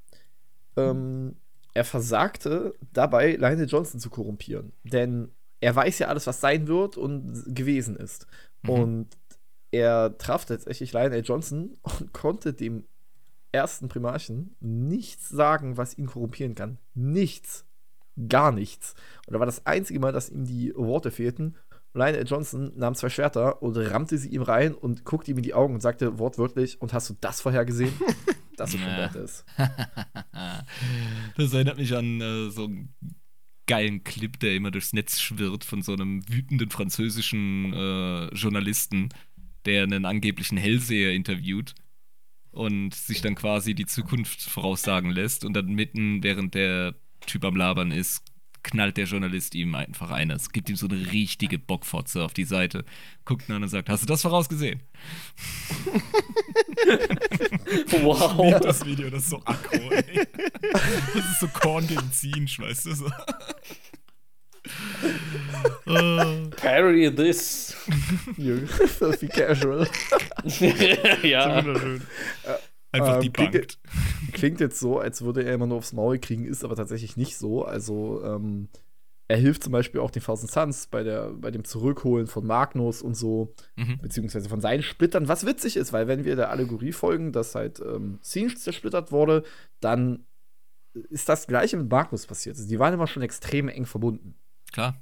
Ähm, 0.77 1.36
er 1.74 1.85
versagte 1.85 2.74
dabei, 2.93 3.32
Lionel 3.32 3.69
Johnson 3.69 4.01
zu 4.01 4.09
korrumpieren. 4.09 4.73
Denn 4.82 5.32
er 5.61 5.77
weiß 5.77 5.98
ja 5.98 6.09
alles, 6.09 6.27
was 6.27 6.40
sein 6.40 6.66
wird 6.69 6.97
und 6.97 7.44
gewesen 7.55 7.97
ist. 7.97 8.27
Mhm. 8.62 8.70
Und 8.70 9.09
er 9.70 10.16
traf 10.16 10.47
tatsächlich 10.47 10.93
Lionel 10.93 11.23
Johnson 11.24 11.77
und 11.82 12.12
konnte 12.12 12.55
dem 12.55 12.86
ersten 13.55 13.89
Primarchen 13.89 14.55
nichts 14.60 15.28
sagen, 15.28 15.76
was 15.76 15.97
ihn 15.97 16.06
korrumpieren 16.06 16.55
kann. 16.55 16.78
Nichts. 16.94 17.64
Gar 18.28 18.52
nichts. 18.52 18.94
Und 19.26 19.32
da 19.35 19.39
war 19.39 19.47
das 19.47 19.64
einzige 19.66 19.98
Mal, 20.01 20.12
dass 20.12 20.28
ihm 20.28 20.44
die 20.44 20.72
Worte 20.76 21.10
fehlten. 21.10 21.56
Lionel 21.94 22.26
Johnson 22.26 22.72
nahm 22.76 22.94
zwei 22.94 23.09
Schwerter 23.09 23.62
und 23.62 23.76
rammte 23.76 24.18
sie 24.18 24.28
ihm 24.28 24.43
rein 24.43 24.74
und 24.74 25.05
guckte 25.05 25.31
ihm 25.31 25.36
in 25.36 25.43
die 25.44 25.55
Augen 25.55 25.74
und 25.74 25.81
sagte 25.81 26.18
wortwörtlich: 26.18 26.81
Und 26.82 26.93
hast 26.93 27.09
du 27.10 27.14
das 27.20 27.40
vorher 27.40 27.64
gesehen? 27.64 27.93
Das 28.56 28.72
Ja. 28.72 28.81
wert 28.86 29.16
ist. 29.16 29.44
Das 31.36 31.52
erinnert 31.52 31.76
mich 31.76 31.93
an 31.97 32.20
äh, 32.20 32.51
so 32.51 32.64
einen 32.66 32.94
geilen 33.66 34.05
Clip, 34.05 34.39
der 34.39 34.55
immer 34.55 34.70
durchs 34.70 34.93
Netz 34.93 35.18
schwirrt 35.20 35.64
von 35.64 35.82
so 35.82 35.93
einem 35.93 36.22
wütenden 36.28 36.70
französischen 36.70 37.72
äh, 37.72 38.26
Journalisten, 38.35 39.09
der 39.64 39.82
einen 39.82 40.05
angeblichen 40.05 40.56
Hellseher 40.59 41.12
interviewt 41.14 41.74
und 42.55 42.94
sich 42.94 43.20
dann 43.20 43.35
quasi 43.35 43.74
die 43.74 43.86
Zukunft 43.86 44.43
voraussagen 44.43 45.10
lässt 45.10 45.44
und 45.44 45.55
dann 45.55 45.66
mitten, 45.66 46.22
während 46.22 46.55
der 46.55 46.94
Typ 47.26 47.44
am 47.44 47.56
Labern 47.56 47.90
ist, 47.90 48.22
knallt 48.62 48.97
der 48.97 49.05
Journalist 49.05 49.55
ihm 49.55 49.74
einfach 49.74 50.10
eine. 50.10 50.35
Es 50.35 50.51
gibt 50.51 50.68
ihm 50.68 50.76
so 50.76 50.89
eine 50.89 51.12
richtige 51.12 51.59
Bockfotze 51.59 52.24
auf 52.24 52.32
die 52.32 52.44
Seite, 52.44 52.85
guckt 53.24 53.48
ihn 53.48 53.55
an 53.55 53.62
und 53.62 53.68
sagt, 53.68 53.89
hast 53.89 54.02
du 54.02 54.06
das 54.06 54.22
vorausgesehen? 54.22 54.82
Wow. 58.02 58.60
Das 58.60 58.85
Video, 58.85 59.09
das 59.10 59.24
ist 59.24 59.31
so 59.31 59.43
aggro, 59.44 59.90
ey. 59.90 60.26
Das 61.14 61.31
ist 61.31 61.40
so 61.40 61.48
Korn 61.48 61.86
gegen 61.86 62.12
Zinsch, 62.12 62.59
weißt 62.59 62.86
du? 62.86 62.94
So. 62.94 63.10
Äh, 65.86 66.49
Parry 66.57 67.15
this. 67.15 67.74
Filthy 68.36 69.28
casual. 69.28 69.86
ja. 71.23 71.65
Wunderschön. 71.65 72.03
Einfach 72.93 73.16
Ähm, 73.16 73.20
die 73.23 73.31
klingt- 73.32 73.53
Bank. 73.53 73.66
Klingt 74.32 74.61
jetzt 74.61 74.81
so, 74.81 74.99
als 74.99 75.23
würde 75.23 75.45
er 75.45 75.55
immer 75.55 75.66
nur 75.66 75.78
aufs 75.78 75.93
Maul 75.93 76.19
kriegen, 76.19 76.45
ist 76.45 76.65
aber 76.65 76.77
tatsächlich 76.77 77.16
nicht 77.16 77.36
so. 77.36 77.65
Also, 77.65 78.23
ähm, 78.24 78.69
er 79.28 79.36
hilft 79.39 79.62
zum 79.65 79.73
Beispiel 79.73 80.01
auch 80.01 80.11
den 80.11 80.23
Thousand 80.23 80.51
Suns 80.51 80.86
bei, 80.89 81.03
der, 81.03 81.31
bei 81.31 81.51
dem 81.51 81.65
Zurückholen 81.65 82.27
von 82.27 82.47
Magnus 82.47 83.01
und 83.03 83.15
so, 83.16 83.55
Mhm. 83.77 83.99
beziehungsweise 84.03 84.49
von 84.49 84.61
seinen 84.61 84.82
Splittern, 84.82 85.28
was 85.28 85.47
witzig 85.47 85.77
ist, 85.77 85.93
weil 85.93 86.09
wenn 86.09 86.24
wir 86.24 86.36
der 86.36 86.51
Allegorie 86.51 86.93
folgen, 86.93 87.32
dass 87.32 87.55
halt 87.55 87.81
ähm, 87.81 88.19
Sinch 88.23 88.59
zersplittert 88.59 89.12
wurde, 89.12 89.45
dann 89.81 90.27
ist 91.11 91.28
das 91.28 91.47
gleiche 91.47 91.77
mit 91.77 91.91
Magnus 91.91 92.27
passiert. 92.27 92.57
Also, 92.57 92.69
die 92.69 92.78
waren 92.78 92.95
immer 92.95 93.07
schon 93.07 93.23
extrem 93.23 93.69
eng 93.69 93.86
verbunden. 93.86 94.35
Klar. 94.74 95.01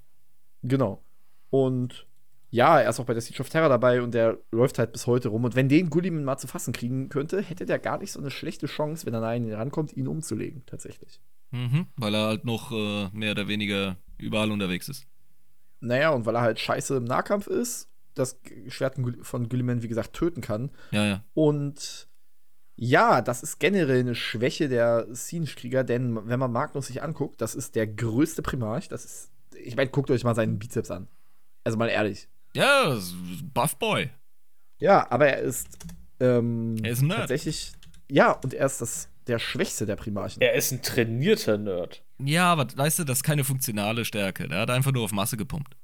Genau. 0.62 1.02
Und 1.48 2.06
ja, 2.50 2.78
er 2.78 2.90
ist 2.90 3.00
auch 3.00 3.06
bei 3.06 3.14
der 3.14 3.22
Siege 3.22 3.40
of 3.40 3.48
Terror 3.48 3.70
dabei 3.70 4.02
und 4.02 4.12
der 4.12 4.36
läuft 4.50 4.78
halt 4.78 4.92
bis 4.92 5.06
heute 5.06 5.30
rum. 5.30 5.44
Und 5.44 5.54
wenn 5.54 5.70
den 5.70 5.88
Gulliman 5.88 6.24
mal 6.24 6.36
zu 6.36 6.46
fassen 6.46 6.74
kriegen 6.74 7.08
könnte, 7.08 7.40
hätte 7.40 7.64
der 7.64 7.78
gar 7.78 7.96
nicht 7.96 8.12
so 8.12 8.20
eine 8.20 8.30
schlechte 8.30 8.66
Chance, 8.66 9.06
wenn 9.06 9.14
er 9.14 9.22
an 9.22 9.46
ihn 9.46 9.54
rankommt, 9.54 9.96
ihn 9.96 10.08
umzulegen, 10.08 10.62
tatsächlich. 10.66 11.22
Mhm. 11.52 11.86
Weil 11.96 12.14
er 12.14 12.26
halt 12.26 12.44
noch 12.44 12.70
äh, 12.70 13.08
mehr 13.14 13.30
oder 13.30 13.48
weniger 13.48 13.96
überall 14.18 14.50
unterwegs 14.50 14.90
ist. 14.90 15.06
Naja, 15.80 16.10
und 16.10 16.26
weil 16.26 16.36
er 16.36 16.42
halt 16.42 16.60
scheiße 16.60 16.96
im 16.96 17.04
Nahkampf 17.04 17.46
ist, 17.46 17.88
das 18.12 18.38
Schwert 18.68 18.96
von 19.22 19.48
Gulliman, 19.48 19.82
wie 19.82 19.88
gesagt, 19.88 20.12
töten 20.12 20.42
kann. 20.42 20.70
Ja, 20.90 21.06
ja. 21.06 21.24
Und 21.32 22.08
ja, 22.76 23.22
das 23.22 23.42
ist 23.42 23.58
generell 23.58 24.00
eine 24.00 24.14
Schwäche 24.14 24.68
der 24.68 25.06
Siege-Krieger, 25.10 25.84
denn 25.84 26.28
wenn 26.28 26.38
man 26.38 26.52
Magnus 26.52 26.88
sich 26.88 27.02
anguckt, 27.02 27.40
das 27.40 27.54
ist 27.54 27.74
der 27.74 27.86
größte 27.86 28.42
Primarch. 28.42 28.88
Das 28.88 29.04
ist, 29.04 29.31
ich 29.64 29.76
meine, 29.76 29.90
guckt 29.90 30.10
euch 30.10 30.24
mal 30.24 30.34
seinen 30.34 30.58
Bizeps 30.58 30.90
an. 30.90 31.08
Also 31.64 31.78
mal 31.78 31.88
ehrlich. 31.88 32.28
Ja, 32.54 32.98
Buff 33.54 33.76
Boy. 33.76 34.10
Ja, 34.78 35.10
aber 35.10 35.28
er 35.28 35.38
ist, 35.38 35.68
ähm, 36.20 36.76
Er 36.82 36.90
ist 36.92 37.02
ein 37.02 37.06
Nerd. 37.08 37.20
tatsächlich, 37.20 37.72
ja, 38.10 38.32
und 38.32 38.52
er 38.54 38.66
ist 38.66 38.80
das, 38.80 39.08
der 39.26 39.38
Schwächste 39.38 39.86
der 39.86 39.96
Primarchen. 39.96 40.42
Er 40.42 40.54
ist 40.54 40.72
ein 40.72 40.82
trainierter 40.82 41.56
Nerd. 41.58 42.04
Ja, 42.18 42.52
aber 42.52 42.66
weißt 42.76 43.00
du, 43.00 43.04
das 43.04 43.18
ist 43.18 43.22
keine 43.22 43.44
funktionale 43.44 44.04
Stärke. 44.04 44.48
Der 44.48 44.60
hat 44.60 44.70
einfach 44.70 44.92
nur 44.92 45.04
auf 45.04 45.12
Masse 45.12 45.36
gepumpt. 45.36 45.76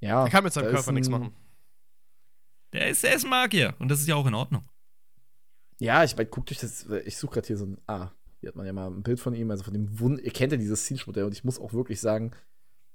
Ja, 0.00 0.24
Er 0.24 0.30
kann 0.30 0.44
mit 0.44 0.52
seinem 0.52 0.70
Körper 0.70 0.92
nichts 0.92 1.08
machen. 1.08 1.32
Der 2.72 2.88
ist, 2.88 3.02
der 3.02 3.14
ist 3.14 3.26
Magier. 3.26 3.74
Und 3.78 3.88
das 3.88 4.00
ist 4.00 4.06
ja 4.08 4.14
auch 4.14 4.26
in 4.26 4.34
Ordnung. 4.34 4.62
Ja, 5.80 6.04
ich 6.04 6.16
meine, 6.16 6.28
guckt 6.28 6.50
euch 6.52 6.58
das, 6.58 6.86
ich 7.04 7.16
suche 7.16 7.34
gerade 7.34 7.46
hier 7.46 7.56
so 7.56 7.66
ein, 7.66 7.78
ah, 7.86 8.10
hier 8.40 8.48
hat 8.48 8.56
man 8.56 8.66
ja 8.66 8.72
mal 8.72 8.88
ein 8.90 9.02
Bild 9.02 9.20
von 9.20 9.34
ihm, 9.34 9.50
also 9.50 9.64
von 9.64 9.72
dem 9.72 9.98
Wund, 10.00 10.20
ihr 10.20 10.32
kennt 10.32 10.52
ja 10.52 10.58
dieses 10.58 10.86
Siege-Modell 10.86 11.24
und 11.24 11.32
ich 11.32 11.44
muss 11.44 11.58
auch 11.58 11.72
wirklich 11.72 12.00
sagen, 12.00 12.32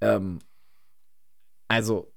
ähm, 0.04 0.40
also 1.68 2.14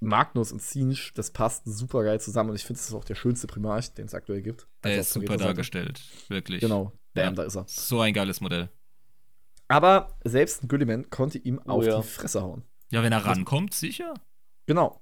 Magnus 0.00 0.52
und 0.52 0.60
Siege, 0.62 1.12
das 1.14 1.30
passt 1.30 1.64
super 1.64 2.04
geil 2.04 2.20
zusammen 2.20 2.50
und 2.50 2.56
ich 2.56 2.64
finde, 2.64 2.78
das 2.80 2.88
ist 2.88 2.94
auch 2.94 3.04
der 3.04 3.14
schönste 3.14 3.46
Primarch, 3.46 3.92
den 3.94 4.06
es 4.06 4.14
aktuell 4.14 4.42
gibt. 4.42 4.66
Der 4.84 4.90
Also 4.92 5.00
ist 5.00 5.12
super 5.12 5.36
dargestellt. 5.36 6.02
Wirklich. 6.28 6.60
Genau, 6.60 6.92
bam, 7.14 7.24
Ja. 7.24 7.30
da 7.30 7.42
ist 7.44 7.56
er. 7.56 7.64
So 7.68 8.00
ein 8.00 8.12
geiles 8.12 8.40
Modell. 8.40 8.68
Aber 9.68 10.16
selbst 10.24 10.62
ein 10.62 10.68
Gulliman 10.68 11.10
konnte 11.10 11.38
ihm 11.38 11.60
Oh 11.66 11.70
auf 11.72 11.86
ja. 11.86 12.00
die 12.00 12.06
Fresse 12.06 12.42
hauen. 12.42 12.62
Ja, 12.90 13.02
wenn 13.02 13.12
er 13.12 13.24
rankommt, 13.24 13.74
sicher. 13.74 14.14
Genau. 14.66 15.00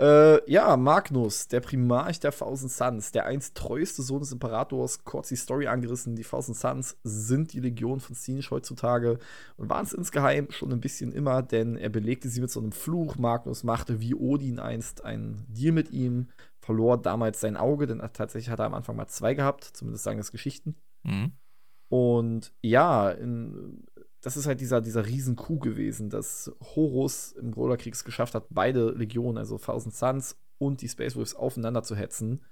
Äh, 0.00 0.50
ja, 0.50 0.76
Magnus, 0.76 1.48
der 1.48 1.60
Primarch 1.60 2.20
der 2.20 2.32
Thousand 2.32 2.70
Suns, 2.70 3.12
der 3.12 3.26
einst 3.26 3.56
treueste 3.56 4.02
Sohn 4.02 4.20
des 4.20 4.32
Imperators, 4.32 5.04
kurz 5.04 5.28
die 5.28 5.36
Story 5.36 5.66
angerissen. 5.66 6.16
Die 6.16 6.22
Thousand 6.22 6.56
Suns 6.56 6.96
sind 7.04 7.52
die 7.52 7.60
Legion 7.60 8.00
von 8.00 8.14
Siege 8.14 8.48
heutzutage 8.50 9.18
und 9.56 9.70
waren 9.70 9.84
es 9.84 9.92
insgeheim 9.92 10.50
schon 10.50 10.72
ein 10.72 10.80
bisschen 10.80 11.12
immer, 11.12 11.42
denn 11.42 11.76
er 11.76 11.88
belegte 11.88 12.28
sie 12.28 12.40
mit 12.40 12.50
so 12.50 12.60
einem 12.60 12.72
Fluch. 12.72 13.16
Magnus 13.16 13.64
machte 13.64 14.00
wie 14.00 14.14
Odin 14.14 14.58
einst 14.58 15.04
einen 15.04 15.46
Deal 15.48 15.72
mit 15.72 15.90
ihm, 15.90 16.28
verlor 16.60 17.00
damals 17.00 17.40
sein 17.40 17.56
Auge, 17.56 17.86
denn 17.86 18.00
tatsächlich 18.12 18.50
hat 18.50 18.58
er 18.58 18.66
am 18.66 18.74
Anfang 18.74 18.96
mal 18.96 19.08
zwei 19.08 19.34
gehabt, 19.34 19.64
zumindest 19.64 20.04
sagen 20.04 20.18
das 20.18 20.32
Geschichten. 20.32 20.76
Mhm. 21.04 21.32
Und 21.88 22.52
ja, 22.62 23.10
in, 23.10 23.84
das 24.20 24.36
ist 24.36 24.46
halt 24.46 24.60
dieser, 24.60 24.80
dieser 24.80 25.06
Riesen-Coup 25.06 25.60
gewesen, 25.60 26.10
dass 26.10 26.52
Horus 26.74 27.32
im 27.32 27.52
Brawlerkrieg 27.52 27.94
es 27.94 28.04
geschafft 28.04 28.34
hat, 28.34 28.46
beide 28.50 28.90
Legionen, 28.90 29.38
also 29.38 29.58
Thousand 29.58 29.94
Suns 29.94 30.36
und 30.58 30.82
die 30.82 30.88
Space 30.88 31.14
Wolves, 31.14 31.34
aufeinander 31.34 31.82
zu 31.82 31.94
hetzen, 31.94 32.44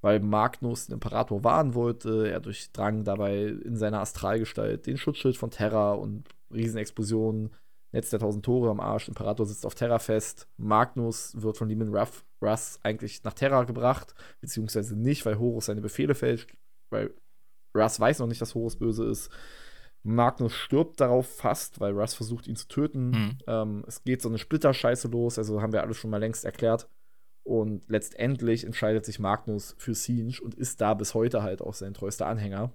weil 0.00 0.20
Magnus 0.20 0.86
den 0.86 0.94
Imperator 0.94 1.42
wahren 1.42 1.74
wollte. 1.74 2.30
Er 2.30 2.40
durchdrang 2.40 3.02
dabei 3.02 3.46
in 3.46 3.76
seiner 3.76 4.00
Astralgestalt 4.00 4.86
den 4.86 4.96
Schutzschild 4.96 5.36
von 5.36 5.50
Terra 5.50 5.92
und 5.92 6.28
Riesenexplosionen, 6.52 7.50
Netz 7.90 8.10
der 8.10 8.20
tausend 8.20 8.44
Tore 8.44 8.70
am 8.70 8.80
Arsch. 8.80 9.08
Imperator 9.08 9.46
sitzt 9.46 9.66
auf 9.66 9.74
Terra 9.74 9.98
fest. 9.98 10.46
Magnus 10.56 11.40
wird 11.40 11.56
von 11.56 11.68
Demon 11.68 11.94
Ruff, 11.94 12.24
Russ 12.40 12.78
eigentlich 12.82 13.24
nach 13.24 13.32
Terra 13.32 13.64
gebracht, 13.64 14.14
beziehungsweise 14.40 14.94
nicht, 14.96 15.24
weil 15.26 15.38
Horus 15.38 15.66
seine 15.66 15.80
Befehle 15.80 16.14
fälscht, 16.14 16.54
weil 16.90 17.12
Russ 17.76 17.98
weiß 17.98 18.20
noch 18.20 18.26
nicht, 18.26 18.40
dass 18.40 18.54
Horus 18.54 18.76
böse 18.76 19.04
ist. 19.06 19.30
Magnus 20.02 20.54
stirbt 20.54 21.00
darauf 21.00 21.36
fast, 21.36 21.80
weil 21.80 21.92
Russ 21.92 22.14
versucht, 22.14 22.46
ihn 22.46 22.56
zu 22.56 22.68
töten. 22.68 23.10
Mhm. 23.10 23.38
Ähm, 23.46 23.84
es 23.86 24.04
geht 24.04 24.22
so 24.22 24.28
eine 24.28 24.38
Splitterscheiße 24.38 25.08
los, 25.08 25.38
also 25.38 25.60
haben 25.60 25.72
wir 25.72 25.82
alles 25.82 25.96
schon 25.96 26.10
mal 26.10 26.18
längst 26.18 26.44
erklärt. 26.44 26.88
Und 27.44 27.82
letztendlich 27.88 28.64
entscheidet 28.64 29.06
sich 29.06 29.18
Magnus 29.18 29.74
für 29.78 29.94
Siege 29.94 30.42
und 30.42 30.54
ist 30.54 30.80
da 30.80 30.94
bis 30.94 31.14
heute 31.14 31.42
halt 31.42 31.62
auch 31.62 31.74
sein 31.74 31.94
treuester 31.94 32.26
Anhänger. 32.26 32.72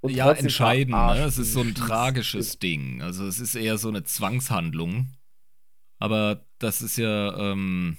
Und 0.00 0.12
ja, 0.12 0.24
verarscht 0.24 0.38
Ne? 1.14 1.24
Es 1.24 1.38
ist 1.38 1.52
so 1.52 1.60
ein 1.60 1.74
tragisches 1.74 2.58
Ding. 2.58 3.02
Also 3.02 3.26
es 3.26 3.38
ist 3.38 3.54
eher 3.54 3.76
so 3.76 3.88
eine 3.88 4.02
Zwangshandlung. 4.02 5.08
Aber 5.98 6.46
das 6.58 6.80
ist 6.80 6.96
ja, 6.96 7.52
ähm, 7.52 7.98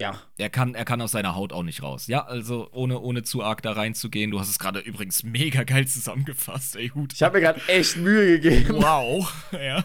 Ja, 0.00 0.22
er 0.36 0.48
kann, 0.48 0.76
er 0.76 0.84
kann 0.84 1.00
aus 1.00 1.10
seiner 1.10 1.34
Haut 1.34 1.52
auch 1.52 1.64
nicht 1.64 1.82
raus. 1.82 2.06
Ja, 2.06 2.24
also 2.24 2.70
ohne, 2.70 3.00
ohne 3.00 3.24
zu 3.24 3.42
arg 3.42 3.62
da 3.62 3.72
reinzugehen. 3.72 4.30
Du 4.30 4.38
hast 4.38 4.48
es 4.48 4.60
gerade 4.60 4.78
übrigens 4.78 5.24
mega 5.24 5.64
geil 5.64 5.88
zusammengefasst, 5.88 6.76
ey, 6.76 6.90
Hut. 6.90 7.12
ich 7.12 7.22
habe 7.22 7.38
mir 7.38 7.42
gerade 7.42 7.60
echt 7.66 7.96
Mühe 7.96 8.38
gegeben. 8.38 8.74
Wow. 8.80 9.32
ja. 9.52 9.84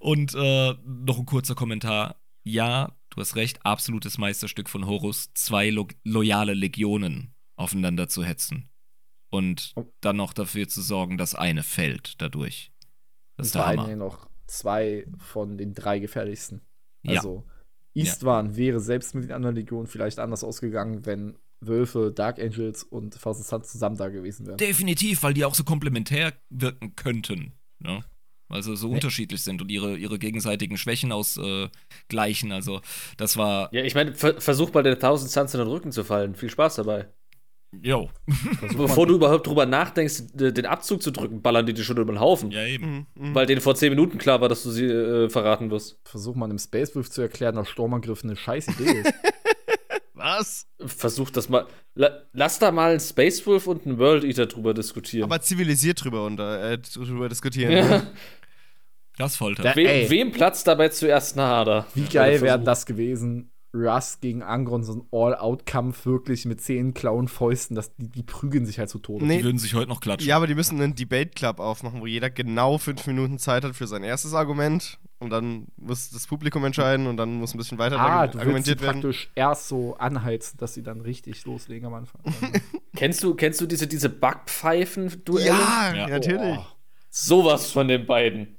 Und 0.00 0.34
äh, 0.34 0.74
noch 0.84 1.18
ein 1.18 1.26
kurzer 1.26 1.54
Kommentar. 1.54 2.16
Ja, 2.42 2.96
du 3.10 3.20
hast 3.20 3.36
recht, 3.36 3.64
absolutes 3.64 4.18
Meisterstück 4.18 4.68
von 4.68 4.86
Horus, 4.86 5.32
zwei 5.34 5.70
lo 5.70 5.86
loyale 6.02 6.54
Legionen 6.54 7.32
aufeinander 7.54 8.08
zu 8.08 8.24
hetzen. 8.24 8.70
Und 9.30 9.72
dann 10.00 10.16
noch 10.16 10.32
dafür 10.32 10.66
zu 10.66 10.82
sorgen, 10.82 11.16
dass 11.16 11.36
eine 11.36 11.62
fällt 11.62 12.20
dadurch. 12.20 12.72
Das 13.36 13.44
Und 13.44 13.46
ist 13.46 13.54
der 13.54 13.66
Hammer. 13.66 13.96
Noch 13.96 14.28
zwei 14.46 15.06
von 15.18 15.56
den 15.56 15.74
drei 15.74 16.00
gefährlichsten. 16.00 16.60
Ja. 17.02 17.22
Istvan 17.94 18.56
wäre 18.56 18.80
selbst 18.80 19.14
mit 19.14 19.24
den 19.24 19.32
anderen 19.32 19.54
Legionen 19.56 19.86
vielleicht 19.86 20.18
anders 20.18 20.44
ausgegangen, 20.44 21.04
wenn 21.06 21.36
Wölfe, 21.60 22.12
Dark 22.14 22.38
Angels 22.40 22.82
und 22.82 23.20
Thousand 23.20 23.46
Suns 23.46 23.70
zusammen 23.70 23.96
da 23.96 24.08
gewesen 24.08 24.46
wären. 24.46 24.56
Definitiv, 24.58 25.22
weil 25.22 25.34
die 25.34 25.44
auch 25.44 25.54
so 25.54 25.62
komplementär 25.64 26.32
wirken 26.50 26.96
könnten. 26.96 27.52
Ne? 27.78 28.02
Also 28.48 28.74
so 28.74 28.88
Nee. 28.88 28.94
unterschiedlich 28.94 29.42
sind 29.42 29.62
und 29.62 29.70
ihre, 29.70 29.96
ihre 29.96 30.18
gegenseitigen 30.18 30.76
Schwächen 30.76 31.12
ausgleichen. 31.12 32.52
also, 32.52 32.80
das 33.16 33.36
war. 33.36 33.72
Ja, 33.72 33.82
ich 33.84 33.94
meine, 33.94 34.12
ver 34.14 34.40
versuch 34.40 34.72
mal 34.74 34.82
den 34.82 34.94
1000 34.94 35.30
Suns 35.30 35.54
in 35.54 35.58
den 35.60 35.68
Rücken 35.68 35.92
zu 35.92 36.04
fallen. 36.04 36.34
Viel 36.34 36.50
Spaß 36.50 36.76
dabei. 36.76 37.08
Jo. 37.80 38.10
Bevor 38.76 39.06
du 39.06 39.14
überhaupt 39.14 39.46
drüber 39.46 39.64
nachdenkst, 39.66 40.24
den 40.34 40.66
Abzug 40.66 41.02
zu 41.02 41.10
drücken, 41.10 41.40
ballern 41.40 41.64
die 41.64 41.72
dir 41.72 41.84
schon 41.84 41.96
über 41.96 42.12
den 42.12 42.20
Haufen. 42.20 42.50
Ja, 42.50 42.64
eben. 42.66 43.06
Mhm, 43.16 43.28
mhm. 43.28 43.34
Weil 43.34 43.46
denen 43.46 43.60
vor 43.60 43.74
10 43.74 43.90
Minuten 43.90 44.18
klar 44.18 44.40
war, 44.40 44.48
dass 44.48 44.62
du 44.62 44.70
sie 44.70 44.84
äh, 44.86 45.28
verraten 45.30 45.70
wirst. 45.70 45.98
Versuch 46.04 46.34
mal 46.34 46.44
einem 46.46 46.58
Space 46.58 46.94
Wolf 46.94 47.10
zu 47.10 47.22
erklären, 47.22 47.54
dass 47.56 47.68
Sturmangriff 47.70 48.22
eine 48.24 48.36
scheiß 48.36 48.68
Idee 48.68 49.00
ist. 49.00 49.14
Was? 50.14 50.66
Versuch 50.84 51.30
das 51.30 51.48
mal. 51.48 51.66
La 51.94 52.10
lass 52.32 52.58
da 52.58 52.70
mal 52.70 52.90
einen 52.90 53.00
Space 53.00 53.44
Wolf 53.46 53.66
und 53.66 53.86
einen 53.86 53.98
World 53.98 54.22
Eater 54.24 54.46
drüber 54.46 54.74
diskutieren. 54.74 55.24
Aber 55.24 55.40
zivilisiert 55.40 56.04
drüber, 56.04 56.24
unter, 56.26 56.72
äh, 56.72 56.78
drüber 56.78 57.28
diskutieren. 57.28 57.72
ja. 57.72 58.06
Das 59.18 59.36
Folter. 59.36 59.62
Da- 59.62 59.76
We 59.76 59.86
Ey. 59.86 60.10
wem 60.10 60.32
platzt 60.32 60.66
dabei 60.66 60.88
zuerst 60.88 61.36
eine 61.38 61.46
Ader? 61.46 61.86
Wie 61.94 62.04
geil 62.04 62.40
wäre 62.40 62.58
das 62.60 62.86
gewesen? 62.86 63.51
Russ 63.74 64.18
gegen 64.20 64.42
Angron, 64.42 64.84
so 64.84 64.92
ein 64.94 65.02
All-Out-Kampf 65.12 66.04
wirklich 66.04 66.44
mit 66.44 66.60
zehn 66.60 66.92
Klauen 66.92 67.26
Fäusten, 67.28 67.74
dass 67.74 67.94
die, 67.96 68.08
die 68.08 68.22
prügeln 68.22 68.66
sich 68.66 68.78
halt 68.78 68.90
zu 68.90 68.98
Tode. 68.98 69.24
Nee. 69.24 69.38
Die 69.38 69.44
würden 69.44 69.58
sich 69.58 69.74
heute 69.74 69.88
noch 69.88 70.00
klatschen. 70.00 70.28
Ja, 70.28 70.36
aber 70.36 70.46
die 70.46 70.54
müssen 70.54 70.80
einen 70.80 70.94
Debate 70.94 71.30
Club 71.30 71.58
aufmachen, 71.58 72.00
wo 72.02 72.06
jeder 72.06 72.28
genau 72.30 72.76
fünf 72.78 73.06
Minuten 73.06 73.38
Zeit 73.38 73.64
hat 73.64 73.74
für 73.74 73.86
sein 73.86 74.02
erstes 74.04 74.34
Argument. 74.34 74.98
Und 75.20 75.30
dann 75.30 75.68
muss 75.76 76.10
das 76.10 76.26
Publikum 76.26 76.64
entscheiden 76.64 77.06
und 77.06 77.16
dann 77.16 77.34
muss 77.34 77.54
ein 77.54 77.58
bisschen 77.58 77.78
weiter 77.78 77.98
Ah, 77.98 78.26
du 78.26 78.32
willst 78.32 78.32
sie 78.34 78.38
argumentiert 78.40 78.80
werden. 78.82 79.00
praktisch 79.02 79.30
erst 79.36 79.68
so 79.68 79.94
anheizen, 79.96 80.58
dass 80.58 80.74
sie 80.74 80.82
dann 80.82 81.00
richtig 81.00 81.44
loslegen 81.46 81.86
am 81.86 81.94
Anfang. 81.94 82.20
Kennst 82.96 83.22
du, 83.22 83.34
kennst 83.34 83.60
du 83.60 83.66
diese, 83.66 83.86
diese 83.86 84.08
Backpfeifen-Duelle? 84.08 85.46
Ja, 85.46 85.94
Ja. 85.94 86.08
natürlich. 86.08 86.58
Oh. 86.58 86.64
Sowas 87.08 87.70
von 87.70 87.88
den 87.88 88.04
beiden. 88.04 88.58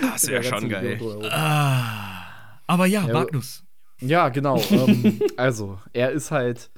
Das 0.00 0.26
wäre 0.26 0.42
schon 0.42 0.68
geil. 0.68 0.98
Ah. 1.30 2.22
Aber 2.66 2.86
ja, 2.86 3.06
Ja, 3.06 3.12
Magnus. 3.12 3.62
Ja, 4.00 4.28
genau. 4.28 4.60
ähm, 4.70 5.20
also, 5.36 5.78
er 5.92 6.10
ist 6.12 6.30
halt 6.30 6.70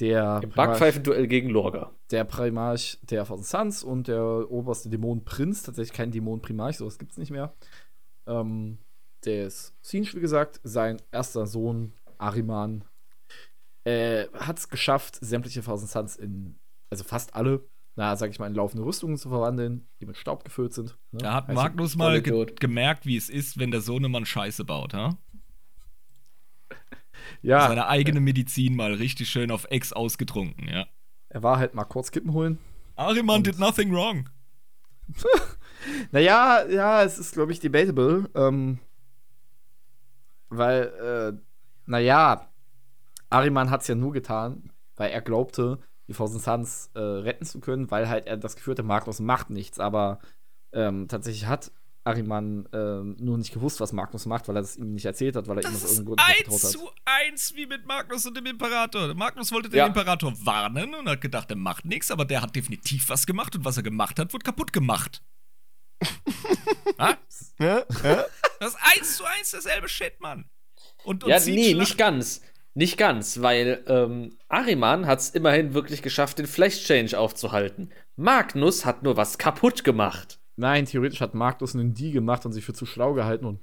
der 0.00 0.40
Im 0.42 0.50
Backpfeifen-Duell 0.50 1.26
gegen 1.28 1.50
Lorga. 1.50 1.92
der 2.10 2.24
Primarch 2.24 2.98
der 3.02 3.24
Thousand 3.24 3.46
Suns 3.46 3.84
und 3.84 4.08
der 4.08 4.50
oberste 4.50 4.88
Dämonenprinz, 4.88 5.62
tatsächlich 5.62 5.96
kein 5.96 6.10
Dämonenprimarch, 6.10 6.78
sowas 6.78 6.98
gibt's 6.98 7.16
nicht 7.16 7.30
mehr. 7.30 7.54
Ähm, 8.26 8.78
der 9.24 9.46
ist 9.46 9.74
Siege, 9.82 10.14
wie 10.14 10.20
gesagt, 10.20 10.60
sein 10.64 11.00
erster 11.12 11.46
Sohn, 11.46 11.92
Ariman, 12.18 12.84
äh, 13.84 14.26
hat 14.34 14.58
es 14.58 14.68
geschafft, 14.68 15.18
sämtliche 15.20 15.62
Thousand 15.62 15.90
Suns 15.90 16.16
in, 16.16 16.56
also 16.90 17.04
fast 17.04 17.34
alle, 17.34 17.64
na, 17.96 18.16
sag 18.16 18.30
ich 18.30 18.38
mal, 18.38 18.48
in 18.48 18.54
laufende 18.54 18.84
Rüstungen 18.84 19.16
zu 19.16 19.28
verwandeln, 19.28 19.86
die 20.00 20.06
mit 20.06 20.16
Staub 20.16 20.44
gefüllt 20.44 20.72
sind. 20.74 20.98
ne? 21.12 21.18
Da 21.18 21.34
hat 21.34 21.48
Also, 21.48 21.62
Magnus 21.62 21.96
mal 21.96 22.20
ge 22.20 22.46
gemerkt, 22.58 23.06
wie 23.06 23.16
es 23.16 23.28
ist, 23.30 23.58
wenn 23.58 23.70
der 23.70 23.80
Sohnemann 23.80 24.26
Scheiße 24.26 24.64
baut, 24.64 24.94
ha? 24.94 25.16
Ja, 27.42 27.68
Seine 27.68 27.88
eigene 27.88 28.20
Medizin 28.20 28.76
mal 28.76 28.94
richtig 28.94 29.28
schön 29.28 29.50
auf 29.50 29.66
Ex 29.70 29.92
ausgetrunken, 29.92 30.68
ja. 30.68 30.86
er 31.28 31.42
war 31.42 31.58
halt 31.58 31.74
mal 31.74 31.84
kurz 31.84 32.10
Kippen 32.10 32.32
holen. 32.32 32.58
Ariman 32.96 33.42
did 33.42 33.58
nothing 33.58 33.92
wrong. 33.92 34.28
Naja, 36.12 36.64
ja, 36.66 37.02
es 37.02 37.18
ist, 37.18 37.32
glaube 37.32 37.52
ich, 37.52 37.60
debatable. 37.60 38.30
Ähm, 38.34 38.78
weil, 40.48 40.84
äh, 40.84 41.38
naja, 41.86 42.48
Ariman 43.30 43.70
hat 43.70 43.82
es 43.82 43.88
ja 43.88 43.94
nur 43.94 44.12
getan, 44.12 44.70
weil 44.96 45.10
er 45.10 45.20
glaubte, 45.20 45.78
die 46.08 46.12
Thousand 46.12 46.42
Suns 46.42 46.90
äh, 46.94 47.00
retten 47.00 47.44
zu 47.44 47.60
können, 47.60 47.90
weil 47.90 48.08
halt 48.08 48.26
er 48.26 48.36
das 48.36 48.56
Gefühl 48.56 48.72
hatte, 48.72 48.82
Magnus 48.82 49.20
macht 49.20 49.50
nichts. 49.50 49.78
Aber 49.78 50.20
ähm, 50.72 51.08
tatsächlich 51.08 51.46
hat 51.46 51.72
Ariman 52.04 52.68
ähm, 52.72 53.16
nur 53.18 53.38
nicht 53.38 53.52
gewusst, 53.52 53.80
was 53.80 53.92
Magnus 53.92 54.26
macht, 54.26 54.46
weil 54.46 54.56
er 54.56 54.60
das 54.62 54.76
ihm 54.76 54.92
nicht 54.92 55.06
erzählt 55.06 55.36
hat, 55.36 55.48
weil 55.48 55.58
er 55.58 55.64
ihm 55.64 55.74
aus 55.74 55.82
irgendeinem 55.84 56.04
Grund 56.06 56.20
nicht 56.28 56.36
vertraut 56.36 56.62
hat. 56.64 56.70
zu 56.70 56.90
eins 57.06 57.54
wie 57.56 57.66
mit 57.66 57.86
Magnus 57.86 58.26
und 58.26 58.36
dem 58.36 58.44
Imperator. 58.46 59.14
Magnus 59.14 59.50
wollte 59.52 59.70
den 59.70 59.78
Ja. 59.78 59.86
Imperator 59.86 60.32
warnen 60.44 60.94
und 60.94 61.08
hat 61.08 61.20
gedacht, 61.22 61.50
er 61.50 61.56
macht 61.56 61.84
nichts, 61.86 62.10
aber 62.10 62.24
der 62.26 62.42
hat 62.42 62.54
definitiv 62.54 63.08
was 63.08 63.26
gemacht 63.26 63.56
und 63.56 63.64
was 63.64 63.78
er 63.78 63.82
gemacht 63.82 64.18
hat, 64.18 64.32
wurde 64.34 64.44
kaputt 64.44 64.72
gemacht. 64.72 65.22
Ja? 67.58 67.84
Ja? 68.02 68.24
Das 68.60 68.74
ist 68.74 68.78
eins 68.82 69.16
zu 69.16 69.24
eins 69.24 69.50
derselbe 69.52 69.88
Shit, 69.88 70.20
Mann. 70.20 70.44
Und, 71.04 71.24
und 71.24 71.30
Ja, 71.30 71.38
nee, 71.40 71.70
schlacht- 71.70 71.78
nicht 71.80 71.98
ganz. 71.98 72.40
Nicht 72.76 72.96
ganz, 72.98 73.40
weil 73.40 73.84
ähm, 73.86 74.36
Ariman 74.48 75.06
hat 75.06 75.20
es 75.20 75.30
immerhin 75.30 75.74
wirklich 75.74 76.02
geschafft, 76.02 76.38
den 76.38 76.46
Flash 76.48 76.84
Change 76.84 77.16
aufzuhalten. 77.18 77.92
Magnus 78.16 78.84
hat 78.84 79.02
nur 79.04 79.16
was 79.16 79.38
kaputt 79.38 79.84
gemacht. 79.84 80.40
Nein, 80.56 80.86
theoretisch 80.86 81.20
hat 81.20 81.34
Magnus 81.34 81.74
einen 81.74 81.94
Die 81.94 82.12
gemacht 82.12 82.46
und 82.46 82.52
sich 82.52 82.64
für 82.64 82.74
zu 82.74 82.86
schlau 82.86 83.14
gehalten. 83.14 83.44
Und 83.44 83.60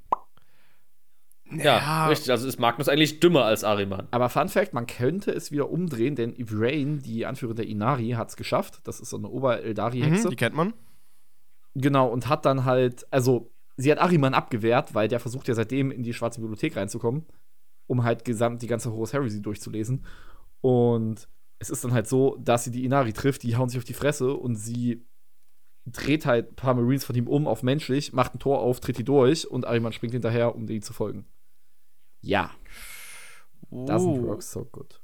Ja, 1.51 2.07
richtig. 2.07 2.31
Also 2.31 2.47
ist 2.47 2.59
Magnus 2.59 2.89
eigentlich 2.89 3.19
dümmer 3.19 3.45
als 3.45 3.63
Ariman. 3.63 4.07
Aber 4.11 4.30
Fun 4.30 4.49
Fact, 4.49 4.73
man 4.73 4.88
könnte 4.88 5.31
es 5.31 5.51
wieder 5.51 5.69
umdrehen, 5.69 6.15
denn 6.15 6.34
Ivrain, 6.34 6.99
die 6.99 7.26
Anführerin 7.26 7.57
der 7.57 7.68
Inari, 7.68 8.11
hat 8.11 8.30
es 8.30 8.35
geschafft. 8.35 8.80
Das 8.84 8.99
ist 8.99 9.09
so 9.09 9.18
eine 9.18 9.30
Ober-Eldari-Hexe. 9.30 10.27
Mhm, 10.27 10.30
die 10.30 10.35
kennt 10.35 10.55
man. 10.55 10.73
Genau, 11.73 12.07
und 12.09 12.27
hat 12.27 12.45
dann 12.45 12.65
halt, 12.65 13.05
also, 13.11 13.51
sie 13.77 13.91
hat 13.91 13.99
Ariman 13.99 14.34
abgewehrt, 14.34 14.93
weil 14.93 15.07
der 15.07 15.22
versucht 15.22 15.47
ja 15.47 15.53
seitdem 15.53 15.91
in 15.91 16.03
die 16.03 16.13
schwarze 16.13 16.41
Bibliothek 16.41 16.76
reinzukommen, 16.76 17.26
um 17.88 18.03
halt 18.03 18.26
gesamt 18.26 18.61
die 18.61 18.68
ganze 18.68 18.91
Horus 18.91 19.13
Heresy 19.13 19.41
durchzulesen. 19.41 20.05
Und 20.59 21.27
es 21.59 21.69
ist 21.69 21.84
dann 21.84 21.93
halt 21.93 22.07
so, 22.07 22.38
dass 22.38 22.63
sie 22.63 22.72
die 22.72 22.84
Inari 22.84 23.13
trifft, 23.13 23.43
die 23.43 23.55
hauen 23.55 23.69
sich 23.69 23.77
auf 23.77 23.85
die 23.85 23.93
Fresse 23.93 24.34
und 24.34 24.55
sie 24.55 25.05
dreht 25.86 26.26
halt 26.26 26.52
ein 26.52 26.56
paar 26.56 26.74
Marines 26.76 27.03
von 27.06 27.16
ihm 27.16 27.28
um 27.28 27.48
auf 27.48 27.64
menschlich, 27.64 28.14
macht 28.14 28.36
ein 28.36 28.40
Tor 28.40 28.60
auf, 28.60 28.80
tritt 28.80 28.98
die 28.98 29.03
durch 29.03 29.49
und 29.49 29.66
Ariman 29.66 29.94
springt 29.94 30.14
hinterher, 30.14 30.56
um 30.56 30.68
die 30.68 30.80
zu 30.82 30.94
folgen. 30.94 31.26
Ja, 32.22 32.52
Oh, 33.70 33.86
doesn't 33.86 34.22
work 34.28 34.44
so 34.44 34.66
good. 34.66 35.02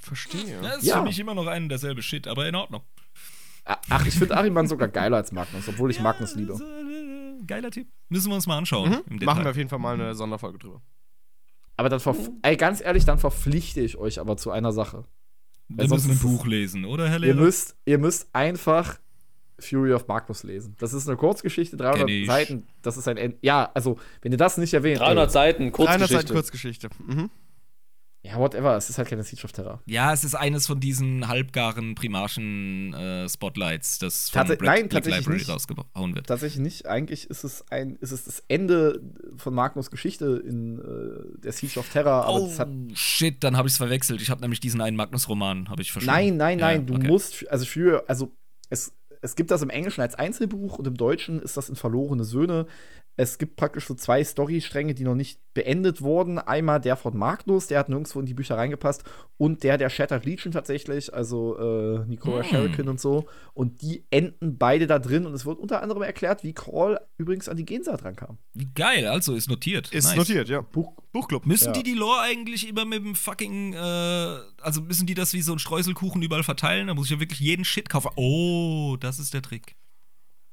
verstehe. 0.00 0.60
Das 0.62 0.78
ist 0.78 0.84
Ja. 0.86 0.98
für 0.98 1.04
mich 1.04 1.18
immer 1.18 1.34
noch 1.34 1.46
ein 1.46 1.64
und 1.64 1.68
derselbe 1.68 2.02
Shit, 2.02 2.26
aber 2.26 2.48
in 2.48 2.54
Ordnung. 2.54 2.82
Ach, 3.64 4.06
ich 4.06 4.14
finde 4.14 4.36
Ariman 4.36 4.66
sogar 4.68 4.88
geiler 4.88 5.16
als 5.16 5.32
Magnus, 5.32 5.68
obwohl 5.68 5.90
ich 5.90 6.00
Magnus 6.00 6.32
Ja, 6.34 6.38
liebe. 6.38 6.52
das 6.52 6.60
ist, 6.60 6.66
äh, 6.68 7.44
Geiler 7.46 7.70
Tipp. 7.70 7.88
Müssen 8.08 8.30
wir 8.30 8.34
uns 8.36 8.46
mal 8.46 8.58
anschauen. 8.58 9.02
Mhm. 9.08 9.24
Machen 9.24 9.44
wir 9.44 9.50
auf 9.50 9.56
jeden 9.56 9.68
Fall 9.68 9.78
mal 9.78 9.94
eine 9.94 10.14
Sonderfolge 10.14 10.58
drüber. 10.58 10.82
Aber 11.76 11.88
dann, 11.88 12.00
verf 12.00 12.30
ey, 12.42 12.56
ganz 12.56 12.80
ehrlich, 12.80 13.04
dann 13.04 13.18
verpflichte 13.18 13.80
ich 13.80 13.96
euch 13.98 14.18
aber 14.20 14.36
zu 14.36 14.50
einer 14.50 14.72
Sache. 14.72 15.04
Wir 15.68 15.88
müssen 15.88 16.12
ein 16.12 16.18
Buch 16.18 16.46
lesen, 16.46 16.84
oder, 16.84 17.06
Herr 17.08 17.16
Ihr 17.16 17.34
Lehrer? 17.34 17.40
müsst, 17.40 17.76
ihr 17.84 17.98
müsst 17.98 18.28
einfach 18.34 18.98
Fury 19.58 19.92
of 19.94 20.06
Magnus 20.08 20.42
lesen. 20.42 20.74
Das 20.78 20.92
ist 20.92 21.08
eine 21.08 21.16
Kurzgeschichte, 21.16 21.76
300 21.76 21.98
Kenn 22.00 22.08
ich. 22.08 22.26
Seiten. 22.26 22.66
Das 22.82 22.96
ist 22.96 23.08
ein 23.08 23.16
End. 23.16 23.36
Ja, 23.42 23.70
also, 23.74 23.98
wenn 24.22 24.32
ihr 24.32 24.38
das 24.38 24.58
nicht 24.58 24.74
erwähnt. 24.74 25.00
300 25.00 25.28
ey, 25.28 25.32
Seiten, 25.32 25.72
300 25.72 26.08
Seiten 26.08 26.32
Kurzgeschichte. 26.32 26.88
Kurzgeschichte. 26.88 26.88
Mhm. 27.06 27.30
Ja, 28.22 28.38
whatever. 28.38 28.76
Es 28.76 28.90
ist 28.90 28.98
halt 28.98 29.08
keine 29.08 29.22
Siege 29.22 29.44
of 29.44 29.52
Terror. 29.52 29.80
Ja, 29.86 30.12
es 30.12 30.24
ist 30.24 30.34
eines 30.34 30.66
von 30.66 30.80
diesen 30.80 31.28
halbgaren 31.28 31.94
primarchen 31.94 32.92
äh, 32.92 33.28
Spotlights, 33.28 34.00
das 34.00 34.30
von 34.30 34.40
Tats- 34.42 34.58
Black, 34.58 34.60
nein, 34.62 34.88
Black 34.88 35.04
tatsächlich 35.04 35.20
Library 35.20 35.38
nicht. 35.38 35.48
rausgehauen 35.48 36.14
wird. 36.16 36.26
Tatsächlich 36.26 36.60
nicht. 36.60 36.86
Eigentlich 36.86 37.30
ist 37.30 37.44
es 37.44 37.64
ein, 37.70 37.94
ist 38.00 38.10
es 38.10 38.24
das 38.24 38.42
Ende 38.48 39.00
von 39.36 39.54
Magnus 39.54 39.92
Geschichte 39.92 40.42
in 40.44 40.80
äh, 40.80 41.38
der 41.40 41.52
Siege 41.52 41.78
of 41.78 41.88
Terror. 41.88 42.24
Aber 42.24 42.40
Oh, 42.40 42.46
das 42.48 42.58
hat. 42.58 42.68
shit, 42.94 43.44
dann 43.44 43.56
habe 43.56 43.68
ich 43.68 43.74
es 43.74 43.78
verwechselt. 43.78 44.20
Ich 44.20 44.28
habe 44.28 44.40
nämlich 44.40 44.58
diesen 44.58 44.80
einen 44.80 44.96
Magnus-Roman, 44.96 45.70
habe 45.70 45.82
ich 45.82 45.92
verschwunden. 45.92 46.12
Nein, 46.16 46.36
nein, 46.36 46.58
Ja, 46.58 46.66
nein. 46.66 46.86
du 46.86 46.94
okay. 46.96 47.06
musst. 47.06 47.48
Also 47.48 47.64
für. 47.64 48.08
Also 48.08 48.32
es, 48.70 48.92
es 49.22 49.36
gibt 49.36 49.50
das 49.50 49.62
im 49.62 49.70
Englischen 49.70 50.00
als 50.00 50.14
Einzelbuch 50.14 50.78
und 50.78 50.86
im 50.86 50.96
Deutschen 50.96 51.40
ist 51.40 51.56
das 51.56 51.68
in 51.68 51.76
Verlorene 51.76 52.24
Söhne. 52.24 52.66
Es 53.18 53.38
gibt 53.38 53.56
praktisch 53.56 53.86
so 53.86 53.94
zwei 53.94 54.22
Storystränge, 54.22 54.94
die 54.94 55.04
noch 55.04 55.14
nicht 55.14 55.40
beendet 55.54 56.02
wurden. 56.02 56.38
Einmal 56.38 56.80
der 56.82 56.96
von 56.96 57.16
Magnus, 57.16 57.66
der 57.66 57.78
hat 57.78 57.88
nirgendwo 57.88 58.20
in 58.20 58.26
die 58.26 58.34
Bücher 58.34 58.58
reingepasst, 58.58 59.04
und 59.38 59.62
der 59.62 59.78
der 59.78 59.88
Shattered 59.88 60.26
Legion 60.26 60.52
tatsächlich, 60.52 61.12
also 61.14 61.56
äh, 61.58 62.04
Nicola 62.06 62.42
Hm. 62.42 62.48
Sheridan 62.50 62.88
und 62.88 63.00
so. 63.00 63.26
Und 63.54 63.80
die 63.80 64.04
enden 64.10 64.58
beide 64.58 64.86
da 64.86 64.98
drin 64.98 65.24
und 65.24 65.32
es 65.34 65.46
wird 65.46 65.58
unter 65.58 65.82
anderem 65.82 66.02
erklärt, 66.02 66.44
wie 66.44 66.52
Crawl 66.52 67.00
übrigens 67.16 67.48
an 67.48 67.56
die 67.56 67.64
Gensaat 67.64 68.04
rankam. 68.04 68.36
Wie 68.52 68.68
geil, 68.74 69.06
also 69.06 69.34
ist 69.34 69.48
notiert. 69.48 69.90
Ist 69.92 70.04
Nice. 70.08 70.16
notiert, 70.16 70.48
ja. 70.50 70.60
Buch, 70.60 70.92
Buchclub. 71.12 71.46
Müssen 71.46 71.66
Ja. 71.68 71.72
die 71.72 71.82
die 71.84 71.94
Lore 71.94 72.20
eigentlich 72.20 72.68
immer 72.68 72.84
mit 72.84 73.02
dem 73.02 73.14
fucking, 73.14 73.72
äh, 73.72 73.76
also 73.78 74.82
müssen 74.82 75.06
die 75.06 75.14
das 75.14 75.32
wie 75.32 75.40
so 75.42 75.52
ein 75.54 75.58
Streuselkuchen 75.58 76.20
überall 76.22 76.42
verteilen? 76.44 76.88
Da 76.88 76.94
muss 76.94 77.06
ich 77.06 77.12
ja 77.12 77.20
wirklich 77.20 77.40
jeden 77.40 77.64
Shit 77.64 77.88
kaufen. 77.88 78.10
Oh, 78.16 78.96
das 79.00 79.18
ist 79.18 79.32
der 79.32 79.40
Trick. 79.42 79.76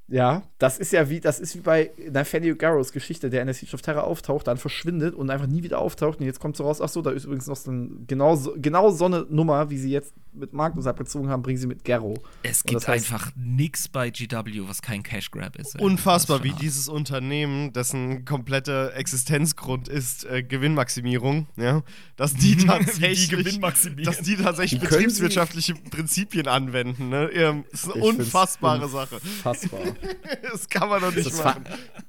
Ja, 0.10 0.44
das 0.60 0.80
ist 0.80 0.92
ja 0.92 1.10
wie, 1.10 1.22
das 1.22 1.40
ist 1.40 1.56
wie 1.56 1.62
bei 1.62 1.92
Nathaniel 2.12 2.56
Garrows 2.56 2.92
Geschichte, 2.92 3.30
der 3.30 3.42
in 3.42 3.48
der 3.48 3.54
Siege 3.54 3.74
of 3.74 3.82
Terror 3.82 4.04
auftaucht, 4.04 4.48
dann 4.48 4.58
verschwindet 4.58 5.16
und 5.16 5.30
einfach 5.30 5.48
nie 5.48 5.64
wieder 5.64 5.80
auftaucht. 5.80 6.20
Und 6.20 6.26
jetzt 6.26 6.40
kommt 6.40 6.58
so 6.58 6.66
raus, 6.66 6.82
ach 6.82 6.90
so, 6.90 7.02
da 7.02 7.12
ist 7.12 7.24
übrigens 7.24 7.48
noch 7.48 7.56
so 7.56 7.72
ein, 7.72 8.06
genau, 8.06 8.36
so, 8.36 8.54
genau 8.58 8.92
so 8.92 9.06
eine 9.06 9.26
Nummer, 9.30 9.70
wie 9.70 9.78
sie 9.78 9.92
jetzt 9.92 10.14
mit 10.34 10.52
Magnus 10.52 10.88
abgezogen 10.88 11.30
haben, 11.30 11.42
bringen 11.42 11.58
sie 11.58 11.68
mit 11.68 11.86
Garrow. 11.86 12.18
Es 12.42 12.64
gibt 12.64 12.88
einfach 12.90 13.32
nix 13.36 13.88
bei 13.88 14.10
GW, 14.10 14.64
was 14.68 14.82
kein 14.82 15.04
Cash 15.04 15.32
Grab 15.32 15.56
ist. 15.58 15.80
Unfassbar, 15.80 16.44
wie 16.44 16.52
dieses 16.54 16.90
Unternehmen, 16.90 17.72
dessen 17.72 18.26
kompletter 18.26 18.96
Existenzgrund 18.96 19.88
ist 19.88 20.26
äh, 20.26 20.44
Gewinnmaximierung, 20.44 21.48
ja, 21.56 21.82
dass 22.18 22.34
die 22.36 22.58
tatsächlich, 22.58 23.30
Gewinn 23.30 23.62
maximieren. 23.62 24.06
dass 24.06 24.22
die 24.22 24.36
tatsächlich 24.36 24.82
betriebswirtschaftliche 24.82 25.76
Prinzipien 25.76 26.48
anwenden. 26.48 27.10
Ne? 27.10 27.30
Ähm, 27.34 27.64
Das 27.72 27.84
ist 27.84 27.94
eine 27.94 28.04
Ich 28.04 28.10
unfassbare 28.10 28.90
Sache. 28.90 29.16
Unfassbar. 29.16 29.80
Das 30.42 30.70
kann 30.70 30.90
man 30.90 31.02
doch 31.02 31.08
Das 31.08 31.16
nicht 31.18 31.28
ist 31.28 31.44
machen. 31.44 31.64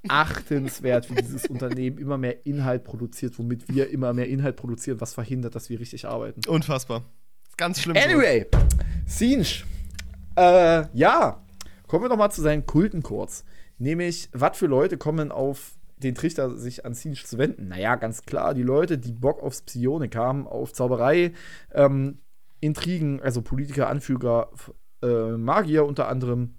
verachtenswert, 0.07 1.11
wie 1.11 1.15
dieses 1.15 1.47
Unternehmen 1.47 1.99
immer 1.99 2.19
mehr 2.19 2.45
Inhalt 2.47 2.85
produziert, 2.85 3.39
womit 3.39 3.69
wir 3.69 3.91
immer 3.91 4.13
mehr 4.13 4.29
Inhalt 4.29 4.57
produzieren, 4.57 5.01
was 5.01 5.15
verhindert, 5.15 5.55
dass 5.55 5.71
wir 5.71 5.81
richtig 5.81 6.07
arbeiten. 6.07 6.41
Unfassbar. 6.49 7.05
Das 7.47 7.57
ganz 7.57 7.81
schlimm. 7.81 7.97
Anyway, 7.97 8.47
Singe. 9.07 9.47
Äh, 10.37 10.87
ja. 10.93 11.41
Kommen 11.87 12.05
wir 12.05 12.09
noch 12.09 12.17
mal 12.17 12.31
zu 12.31 12.43
seinen 12.43 12.67
Kulten 12.67 13.03
kurz. 13.03 13.45
Nämlich, 13.79 14.29
was 14.33 14.59
für 14.59 14.67
Leute 14.67 14.97
kommen 14.99 15.31
auf 15.31 15.73
den 15.99 16.15
Trichter, 16.15 16.57
sich 16.57 16.85
an 16.85 16.95
Singe 16.95 17.17
zu 17.17 17.39
wenden? 17.39 17.69
Naja, 17.69 17.97
ganz 17.97 18.23
klar, 18.25 18.55
die 18.55 18.63
Leute, 18.63 18.99
die 18.99 19.13
Bock 19.13 19.43
aufs 19.43 19.63
Psionik 19.63 20.17
haben, 20.17 20.47
auf 20.47 20.73
Zauberei, 20.73 21.33
ähm, 21.73 22.19
Intrigen, 22.61 23.21
also 23.21 23.43
Politiker, 23.43 23.89
Anführer, 23.89 24.51
äh, 25.03 25.33
Magier 25.37 25.85
unter 25.85 26.09
anderem. 26.09 26.55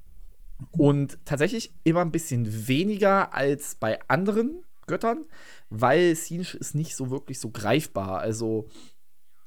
Und 0.71 1.17
tatsächlich 1.25 1.73
immer 1.83 2.01
ein 2.01 2.11
bisschen 2.11 2.67
weniger 2.67 3.33
als 3.33 3.75
bei 3.75 3.99
anderen 4.07 4.63
Göttern, 4.87 5.25
weil 5.69 6.15
Singe 6.15 6.53
ist 6.53 6.75
nicht 6.75 6.95
so 6.95 7.09
wirklich 7.09 7.39
so 7.39 7.49
greifbar. 7.49 8.19
Also, 8.19 8.69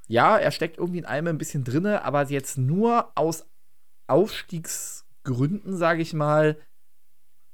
ja, 0.07 0.37
er 0.37 0.51
steckt 0.51 0.79
irgendwie 0.79 0.99
in 0.99 1.05
allem 1.07 1.29
ein 1.29 1.39
bisschen 1.39 1.65
drinne, 1.65 2.05
aber 2.05 2.29
jetzt 2.29 2.59
nur 2.59 3.13
aus 3.15 3.47
Aufstiegsgründen, 4.07 5.77
sage 5.77 6.03
ich 6.03 6.13
mal, 6.15 6.59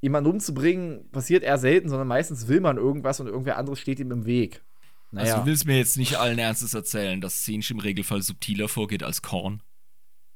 jemanden 0.00 0.30
umzubringen, 0.30 1.10
passiert 1.10 1.42
eher 1.42 1.58
selten, 1.58 1.88
sondern 1.88 2.08
meistens 2.08 2.46
will 2.48 2.60
man 2.60 2.76
irgendwas 2.76 3.20
und 3.20 3.26
irgendwer 3.26 3.56
anderes 3.56 3.80
steht 3.80 4.00
ihm 4.00 4.12
im 4.12 4.26
Weg. 4.26 4.62
Also 5.14 5.32
Naja, 5.32 5.40
du 5.40 5.46
willst 5.46 5.66
mir 5.66 5.78
jetzt 5.78 5.96
nicht 5.96 6.16
allen 6.16 6.38
Ernstes 6.38 6.74
erzählen, 6.74 7.20
dass 7.20 7.44
Sinch 7.44 7.70
im 7.70 7.78
Regelfall 7.78 8.20
subtiler 8.22 8.68
vorgeht 8.68 9.02
als 9.02 9.22
Korn. 9.22 9.62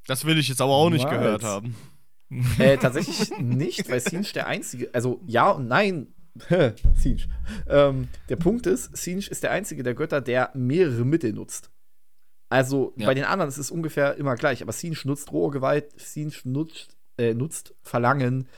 Das 0.07 0.24
will 0.24 0.39
ich 0.39 0.49
jetzt 0.49 0.61
aber 0.61 0.73
auch 0.73 0.90
nicht 0.90 1.05
Nice. 1.05 1.12
gehört 1.12 1.45
haben. 1.45 1.77
Äh, 2.59 2.77
tatsächlich 2.77 3.37
nicht, 3.39 3.89
weil 3.91 4.01
Singe 4.01 4.27
der 4.35 4.47
einzige, 4.47 4.93
also 4.95 5.21
ja 5.27 5.51
und 5.51 5.69
nein, 5.69 6.15
Singe. 6.95 7.23
Ähm, 7.69 8.09
der 8.29 8.37
Punkt 8.37 8.67
ist, 8.67 8.97
Singe 8.97 9.27
ist 9.29 9.43
der 9.43 9.51
einzige 9.51 9.83
der 9.83 9.95
Götter, 9.95 10.21
der 10.21 10.51
mehrere 10.55 11.05
Mittel 11.05 11.33
nutzt. 11.33 11.71
Also 12.51 12.93
Ja. 12.97 13.07
bei 13.07 13.15
den 13.15 13.25
anderen 13.25 13.49
ist 13.49 13.59
es 13.59 13.71
ungefähr 13.71 14.17
immer 14.17 14.35
gleich, 14.37 14.63
aber 14.63 14.73
Singe 14.73 14.97
nutzt 15.05 15.33
rohe 15.33 15.51
Gewalt, 15.51 15.99
Singe 16.01 16.33
nutzt, 16.45 16.97
äh, 17.19 17.35
nutzt 17.35 17.75
Verlangen, 17.83 18.49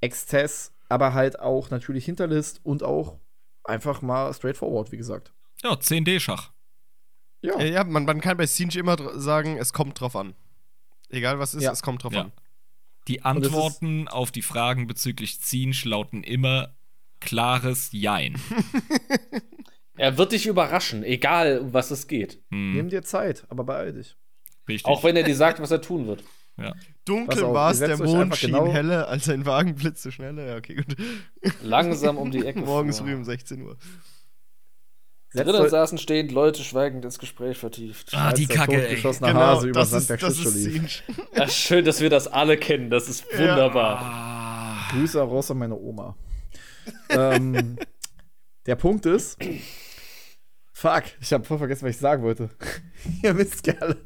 Exzess, 0.00 0.72
aber 0.88 1.14
halt 1.14 1.40
auch 1.40 1.70
natürlich 1.70 2.04
Hinterlist 2.04 2.60
und 2.64 2.82
auch 2.82 3.18
einfach 3.64 4.00
mal 4.02 4.32
straightforward, 4.32 4.92
wie 4.92 4.96
gesagt. 4.96 5.32
Ja, 5.62 5.72
10D-Schach. 5.72 6.52
Ja. 7.42 7.58
Ja, 7.60 7.84
man, 7.84 8.04
man 8.04 8.20
kann 8.20 8.36
bei 8.36 8.46
Siege 8.46 8.78
immer 8.78 8.96
sagen, 9.18 9.56
es 9.58 9.72
kommt 9.72 10.00
drauf 10.00 10.14
an. 10.16 10.34
Egal 11.08 11.38
was 11.38 11.54
ist, 11.54 11.62
Ja. 11.62 11.72
es 11.72 11.82
kommt 11.82 12.02
drauf 12.04 12.12
Ja. 12.12 12.22
an. 12.22 12.32
Die 13.08 13.22
Antworten 13.22 14.06
auf 14.06 14.30
die 14.30 14.42
Fragen 14.42 14.86
bezüglich 14.86 15.40
Zinsch 15.40 15.84
lauten 15.84 16.22
immer 16.22 16.76
klares 17.20 17.88
Jein. 17.92 18.36
Er 19.96 20.16
wird 20.16 20.30
dich 20.30 20.46
überraschen, 20.46 21.02
egal 21.02 21.58
um 21.58 21.72
was 21.74 21.90
es 21.90 22.06
geht. 22.06 22.40
Hm, 22.52 22.74
Nimm 22.74 22.88
dir 22.88 23.02
Zeit, 23.02 23.44
aber 23.48 23.64
beeil 23.64 23.92
dich. 23.92 24.16
richtig. 24.68 24.84
Auch 24.86 25.02
wenn 25.02 25.16
er 25.16 25.24
dir 25.24 25.34
sagt, 25.34 25.60
was 25.60 25.72
er 25.72 25.80
tun 25.82 26.06
wird. 26.06 26.22
ja. 26.56 26.72
Dunkel 27.04 27.42
war 27.52 27.72
es, 27.72 27.80
der 27.80 27.98
Mond 27.98 28.36
schien 28.36 28.52
genau- 28.52 28.72
helle, 28.72 29.08
als 29.08 29.28
ein 29.28 29.44
Wagen 29.44 29.74
blitzte 29.74 30.12
schneller. 30.12 30.46
Ja, 30.46 30.56
okay, 30.56 30.76
gut. 30.76 30.94
Langsam 31.62 32.16
um 32.16 32.30
die 32.30 32.46
Ecke. 32.46 32.60
Morgens 32.60 33.00
früh 33.00 33.12
um 33.12 33.24
16 33.24 33.60
Uhr. 33.62 33.76
Drinnen 35.34 35.68
saßen 35.68 35.98
stehend 35.98 36.32
Leute 36.32 36.64
schweigend 36.64 37.04
ins 37.04 37.18
Gespräch 37.18 37.58
vertieft. 37.58 38.14
Ah, 38.14 38.32
die 38.32 38.46
Kacke, 38.46 38.72
ey. 38.76 38.80
totgeschossene 38.80 39.34
Hase 39.34 39.68
über 39.68 39.84
Genau, 39.84 39.92
das 39.94 40.08
ist, 40.10 40.22
das 40.22 40.38
ist. 40.38 41.02
Ja, 41.36 41.48
schön, 41.48 41.84
dass 41.84 42.00
wir 42.00 42.08
das 42.08 42.26
alle 42.28 42.56
kennen. 42.56 42.88
Das 42.88 43.08
ist 43.08 43.24
wunderbar. 43.36 43.98
Ah, 44.00 44.88
Grüße 44.92 45.20
raus 45.20 45.50
an 45.50 45.58
meine 45.58 45.76
Oma. 45.76 46.16
ähm, 47.10 47.76
der 48.66 48.76
Punkt 48.76 49.04
ist. 49.04 49.38
Fuck, 50.72 51.04
ich 51.20 51.32
habe 51.32 51.44
voll 51.44 51.58
vergessen, 51.58 51.84
was 51.86 51.96
ich 51.96 52.00
sagen 52.00 52.22
wollte. 52.22 52.48
Ihr 53.22 53.34
Mistkerle. 53.34 53.98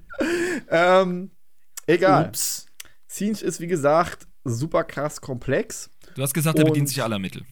ähm, 0.70 1.30
egal. 1.86 2.28
Ups. 2.28 2.66
Siege 3.06 3.44
ist, 3.44 3.60
wie 3.60 3.66
gesagt, 3.68 4.26
super 4.42 4.82
krass 4.82 5.20
komplex. 5.20 5.90
du 6.16 6.22
hast 6.22 6.34
gesagt, 6.34 6.58
er 6.58 6.64
bedient 6.64 6.88
sich 6.88 7.02
aller 7.02 7.18
Mittel. 7.18 7.44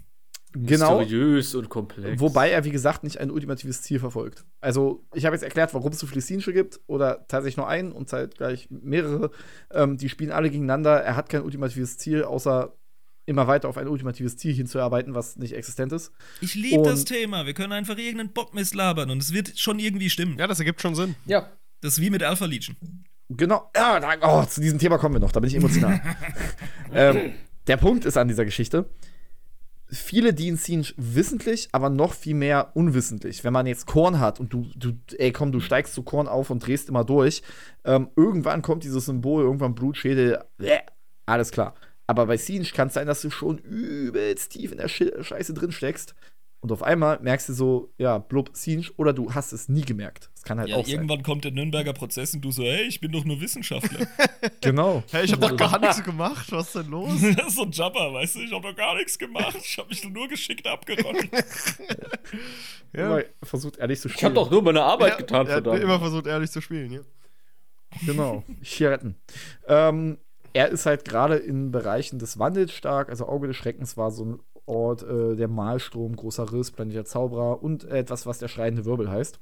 Genau. 0.53 0.99
Mysteriös 0.99 1.55
und 1.55 1.69
komplex. 1.69 2.21
Wobei 2.21 2.51
er, 2.51 2.65
wie 2.65 2.71
gesagt, 2.71 3.05
nicht 3.05 3.19
ein 3.19 3.31
ultimatives 3.31 3.83
Ziel 3.83 4.01
verfolgt. 4.01 4.45
Also, 4.61 5.05
ich 5.15 5.25
habe 5.25 5.37
jetzt 5.37 5.43
erklärt, 5.43 5.75
warum 5.75 5.93
es 5.93 5.99
so 5.99 6.07
viele 6.07 6.21
Siege 6.21 6.53
gibt, 6.53 6.81
oder 6.89 7.25
tatsächlich 7.29 7.57
nur 7.57 7.69
einen 7.69 7.93
und 7.93 8.13
halt 8.13 8.37
gleich 8.37 8.69
mehrere. 8.71 9.31
Ähm, 9.71 9.97
die 9.97 10.09
spielen 10.09 10.33
alle 10.33 10.51
gegeneinander. 10.51 11.01
Er 11.03 11.15
hat 11.15 11.29
kein 11.29 11.43
ultimatives 11.43 11.99
Ziel, 11.99 12.25
außer 12.25 12.75
immer 13.27 13.47
weiter 13.47 13.69
auf 13.69 13.79
ein 13.79 13.87
ultimatives 13.87 14.37
Ziel 14.37 14.53
hinzuarbeiten, 14.53 15.15
was 15.15 15.37
nicht 15.37 15.55
existent 15.55 15.93
ist. 15.93 16.13
Ich 16.41 16.55
liebe 16.55 16.83
das 16.83 17.05
Thema. 17.05 17.47
Wir 17.47 17.55
können 17.55 17.73
einfach 17.73 17.97
irgendeinen 17.97 18.33
Bockmist 18.33 18.75
labern 18.75 19.11
und 19.11 19.23
es 19.23 19.33
wird 19.33 19.57
schon 19.59 19.79
irgendwie 19.79 20.11
stimmen. 20.11 20.37
Ja, 20.39 20.49
das 20.49 20.59
ergibt 20.59 20.81
schon 20.81 20.97
Sinn. 20.97 21.15
Ja. 21.27 21.49
Das 21.81 21.95
ist 21.95 22.01
wie 22.01 22.11
mit 22.11 22.23
Alpha 22.23 22.45
Legion. 22.45 22.77
Genau. 23.29 23.71
Ja, 23.77 24.01
da, 24.01 24.17
oh, 24.23 24.45
zu 24.45 24.61
diesem 24.61 24.79
Thema 24.81 24.99
kommen 24.99 25.15
wir 25.15 25.21
noch, 25.21 25.33
da 25.33 25.39
bin 25.39 25.49
ich 25.49 25.55
emotional. 25.55 26.01
ähm, 26.93 27.35
der 27.69 27.77
Punkt 27.77 28.05
ist 28.05 28.17
an 28.17 28.27
dieser 28.27 28.45
Geschichte, 28.45 28.91
viele 29.91 30.37
Siege 30.37 30.93
wissentlich, 30.97 31.69
aber 31.73 31.91
noch 31.91 32.15
viel 32.15 32.35
mehr 32.35 32.71
unwissentlich. 32.75 33.45
Wenn 33.45 33.53
man 33.53 33.67
jetzt 33.67 33.87
Korn 33.87 34.21
hat 34.21 34.41
und 34.41 34.53
du, 34.53 34.67
du, 34.77 34.93
ey 35.19 35.33
komm, 35.33 35.53
du 35.53 35.61
steigst 35.61 35.95
zu 35.95 36.03
Korn 36.03 36.29
auf 36.29 36.51
und 36.51 36.67
drehst 36.67 36.89
immer 36.89 37.05
durch, 37.05 37.43
ähm, 37.85 38.09
irgendwann 38.17 38.63
kommt 38.63 38.85
dieses 38.85 39.07
Symbol, 39.07 39.43
irgendwann 39.43 39.75
Blutschädel, 39.75 40.45
bäh, 40.59 40.79
alles 41.27 41.51
klar. 41.51 41.75
Aber 42.07 42.27
bei 42.27 42.37
Siege 42.37 42.73
kann 42.75 42.89
es 42.89 42.95
sein, 42.95 43.07
dass 43.07 43.23
du 43.23 43.31
schon 43.31 43.59
übelst 43.59 44.53
tief 44.53 44.73
in 44.73 44.79
der 44.79 44.89
Scheiße 44.89 45.55
drin 45.55 45.71
steckst 45.71 46.15
Und 46.63 46.71
auf 46.73 46.83
einmal 46.83 47.19
merkst 47.21 47.49
du 47.49 47.55
so, 47.55 47.91
ja, 47.97 48.19
blub, 48.19 48.51
Sinch, 48.53 48.93
oder 48.99 49.15
du 49.15 49.33
hast 49.33 49.53
es 49.53 49.71
nie 49.71 49.81
gemerkt. 49.81 50.29
Das 50.35 50.43
kann 50.43 50.59
halt 50.59 50.69
Ja, 50.69 50.77
auch 50.77 50.85
sein. 50.85 50.97
irgendwann 50.97 51.23
kommt 51.23 51.45
der 51.45 51.53
Nürnberger 51.53 51.95
Prozess 51.95 52.35
und 52.35 52.43
du 52.43 52.53
so, 52.53 52.63
hey, 52.63 52.83
ich 52.83 53.01
bin 53.01 53.13
doch 53.13 53.25
nur 53.25 53.41
Wissenschaftler. 53.41 54.07
Genau. 54.63 55.03
Hey, 55.11 55.25
ich 55.25 55.33
habe 55.33 55.41
doch 55.49 55.57
gar 55.57 55.79
nichts 55.81 56.03
gemacht. 56.05 56.53
Was 56.53 56.67
ist 56.69 56.75
denn 56.77 56.91
los? 56.91 57.13
das 57.37 57.47
ist 57.49 57.55
so 57.57 57.63
ein 57.63 57.73
Jabber, 57.73 58.13
weißt 58.13 58.37
du? 58.37 58.41
Ich 58.41 58.53
habe 58.53 58.69
doch 58.69 58.77
gar 58.77 58.95
nichts 58.97 59.19
gemacht. 59.19 59.57
Ich 59.63 59.79
habe 59.79 59.89
mich 59.89 60.07
nur 60.09 60.29
geschickt 60.29 60.67
abgerollt. 60.67 61.31
Immer 62.93 63.23
versucht 63.43 63.79
ehrlich 63.79 64.01
zu 64.01 64.09
Ich 64.09 64.15
spielen. 64.15 64.27
habe 64.33 64.35
doch 64.35 64.51
nur 64.51 64.63
meine 64.63 64.83
Arbeit 64.83 65.13
Ja, 65.13 65.17
getan, 65.17 65.47
er 65.47 65.57
hat 65.57 65.65
verdammt. 65.65 65.83
immer 65.83 65.99
versucht, 65.99 66.27
ehrlich 66.27 66.51
zu 66.51 66.61
spielen, 66.61 66.93
ja. 66.93 67.01
Genau, 68.07 68.45
hier 68.63 68.91
retten. 68.91 69.17
Ähm, 69.67 70.19
er 70.53 70.69
ist 70.69 70.87
halt 70.87 71.05
gerade 71.05 71.37
in 71.37 71.71
Bereichen 71.71 72.19
des 72.19 72.39
Wandels 72.39 72.73
stark. 72.73 73.09
Also 73.09 73.27
Auge 73.27 73.47
des 73.49 73.57
Schreckens 73.57 73.97
war 73.97 74.11
so 74.11 74.25
ein 74.25 74.41
Ort, 74.71 75.03
äh, 75.03 75.37
der 75.37 75.49
Malstrom, 75.49 76.17
großer 76.17 76.53
Riss, 76.53 76.71
Planet 76.71 76.95
der 76.95 77.05
Zauberer 77.05 77.63
und 77.63 77.85
etwas, 77.85 78.25
was 78.27 78.39
der 78.39 78.49
schreiende 78.49 78.85
Wirbel 78.85 79.11
heißt. 79.11 79.39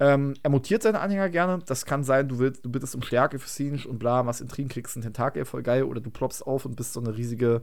Ähm, 0.00 0.34
er 0.42 0.50
mutiert 0.50 0.82
seine 0.82 1.00
Anhänger 1.00 1.28
gerne. 1.28 1.60
Das 1.66 1.84
kann 1.84 2.04
sein, 2.04 2.28
du, 2.28 2.38
willst, 2.38 2.64
du 2.64 2.70
bittest 2.70 2.94
um 2.94 3.02
Stärke 3.02 3.38
für 3.38 3.48
Sinch 3.48 3.86
und 3.86 3.98
bla, 3.98 4.26
was 4.26 4.40
Intrigen 4.40 4.68
kriegst, 4.70 4.96
ein 4.96 5.02
Tentakel, 5.02 5.44
voll 5.44 5.62
geil. 5.62 5.84
Oder 5.84 6.00
du 6.00 6.10
ploppst 6.10 6.46
auf 6.46 6.64
und 6.64 6.74
bist 6.76 6.94
so 6.94 7.00
eine 7.00 7.16
riesige. 7.16 7.62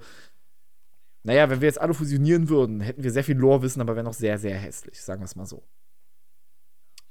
Naja, 1.23 1.49
wenn 1.49 1.61
wir 1.61 1.67
jetzt 1.67 1.81
alle 1.81 1.93
fusionieren 1.93 2.47
würden, 2.47 2.79
hätten 2.79 3.03
wir 3.03 3.11
sehr 3.11 3.23
viel 3.23 3.37
Lore-Wissen, 3.37 3.81
aber 3.81 3.95
wäre 3.95 4.05
noch 4.05 4.13
sehr, 4.13 4.37
sehr 4.37 4.55
hässlich, 4.55 5.01
sagen 5.03 5.21
wir 5.21 5.25
es 5.25 5.35
mal 5.35 5.45
so. 5.45 5.63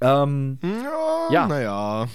Ähm, 0.00 0.58
Ja, 0.62 1.28
Ja. 1.30 1.46
naja. 1.48 2.08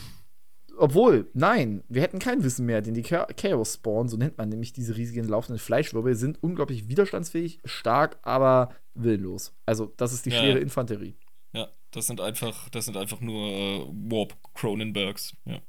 Obwohl, 0.77 1.29
nein, 1.33 1.83
wir 1.89 2.01
hätten 2.01 2.19
kein 2.19 2.43
Wissen 2.43 2.65
mehr, 2.65 2.81
denn 2.81 2.93
die 2.93 3.03
Cha- 3.03 3.27
Chaos 3.37 3.75
Spawn, 3.75 4.07
so 4.07 4.17
nennt 4.17 4.37
man 4.37 4.49
nämlich 4.49 4.73
diese 4.73 4.95
riesigen 4.97 5.27
laufenden 5.27 5.59
Fleischwirbel, 5.59 6.15
sind 6.15 6.41
unglaublich 6.41 6.87
widerstandsfähig, 6.87 7.59
stark, 7.65 8.17
aber 8.23 8.73
willenlos. 8.93 9.53
Also, 9.65 9.93
das 9.97 10.13
ist 10.13 10.25
die 10.25 10.31
Ja. 10.31 10.39
schwere 10.39 10.59
Infanterie. 10.59 11.15
ja, 11.53 11.67
das 11.91 12.07
sind 12.07 12.21
einfach, 12.21 12.69
das 12.69 12.85
sind 12.85 12.95
einfach 12.97 13.19
nur 13.21 13.47
äh, 13.49 13.85
Warp 14.11 14.35
Cronenbergs. 14.53 15.35
Ja. 15.45 15.59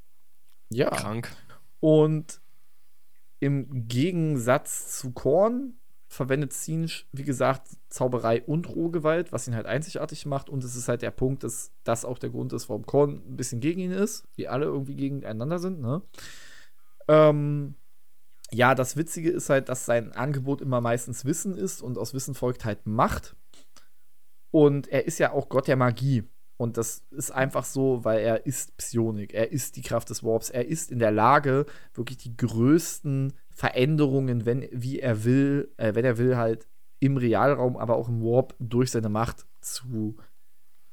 Ja. 0.70 0.90
Krank. 0.90 1.34
Und 1.80 2.40
im 3.40 3.88
Gegensatz 3.88 4.98
zu 5.00 5.10
Korn 5.12 5.74
verwendet 6.12 6.52
Sinch, 6.52 7.06
wie 7.12 7.24
gesagt, 7.24 7.68
Zauberei 7.88 8.42
und 8.42 8.68
Rohgewalt, 8.68 9.32
was 9.32 9.48
ihn 9.48 9.54
halt 9.54 9.66
einzigartig 9.66 10.26
macht. 10.26 10.50
Und 10.50 10.62
es 10.62 10.76
ist 10.76 10.88
halt 10.88 11.00
der 11.00 11.10
Punkt, 11.10 11.42
dass 11.42 11.72
das 11.84 12.04
auch 12.04 12.18
der 12.18 12.30
Grund 12.30 12.52
ist, 12.52 12.68
warum 12.68 12.84
Korn 12.84 13.22
ein 13.26 13.36
bisschen 13.36 13.60
gegen 13.60 13.80
ihn 13.80 13.92
ist. 13.92 14.24
Die 14.36 14.46
alle 14.46 14.66
irgendwie 14.66 14.94
gegeneinander 14.94 15.58
sind, 15.58 15.80
ne? 15.80 16.02
Ähm, 17.08 17.74
ja, 18.50 18.74
das 18.74 18.96
Witzige 18.96 19.30
ist 19.30 19.48
halt, 19.48 19.70
dass 19.70 19.86
sein 19.86 20.12
Angebot 20.12 20.60
immer 20.60 20.82
meistens 20.82 21.24
Wissen 21.24 21.56
ist 21.56 21.82
und 21.82 21.96
aus 21.96 22.12
Wissen 22.12 22.34
folgt 22.34 22.66
halt 22.66 22.86
Macht. 22.86 23.34
Und 24.50 24.88
er 24.88 25.06
ist 25.06 25.18
ja 25.18 25.32
auch 25.32 25.48
Gott 25.48 25.66
der 25.66 25.76
Magie. 25.76 26.24
Und 26.58 26.76
das 26.76 27.04
ist 27.10 27.30
einfach 27.30 27.64
so, 27.64 28.04
weil 28.04 28.20
er 28.20 28.44
ist 28.44 28.76
Psionik. 28.76 29.32
Er 29.32 29.50
ist 29.50 29.76
die 29.76 29.82
Kraft 29.82 30.10
des 30.10 30.22
Warps. 30.22 30.50
Er 30.50 30.68
ist 30.68 30.92
in 30.92 30.98
der 30.98 31.10
Lage, 31.10 31.64
wirklich 31.94 32.18
die 32.18 32.36
größten 32.36 33.32
Veränderungen, 33.54 34.46
wenn, 34.46 34.68
wie 34.72 35.00
er 35.00 35.24
will, 35.24 35.72
äh, 35.76 35.94
wenn 35.94 36.04
er 36.04 36.18
will, 36.18 36.36
halt 36.36 36.66
im 37.00 37.16
Realraum, 37.16 37.76
aber 37.76 37.96
auch 37.96 38.08
im 38.08 38.22
Warp 38.22 38.54
durch 38.58 38.90
seine 38.90 39.08
Macht 39.08 39.46
zu, 39.60 40.16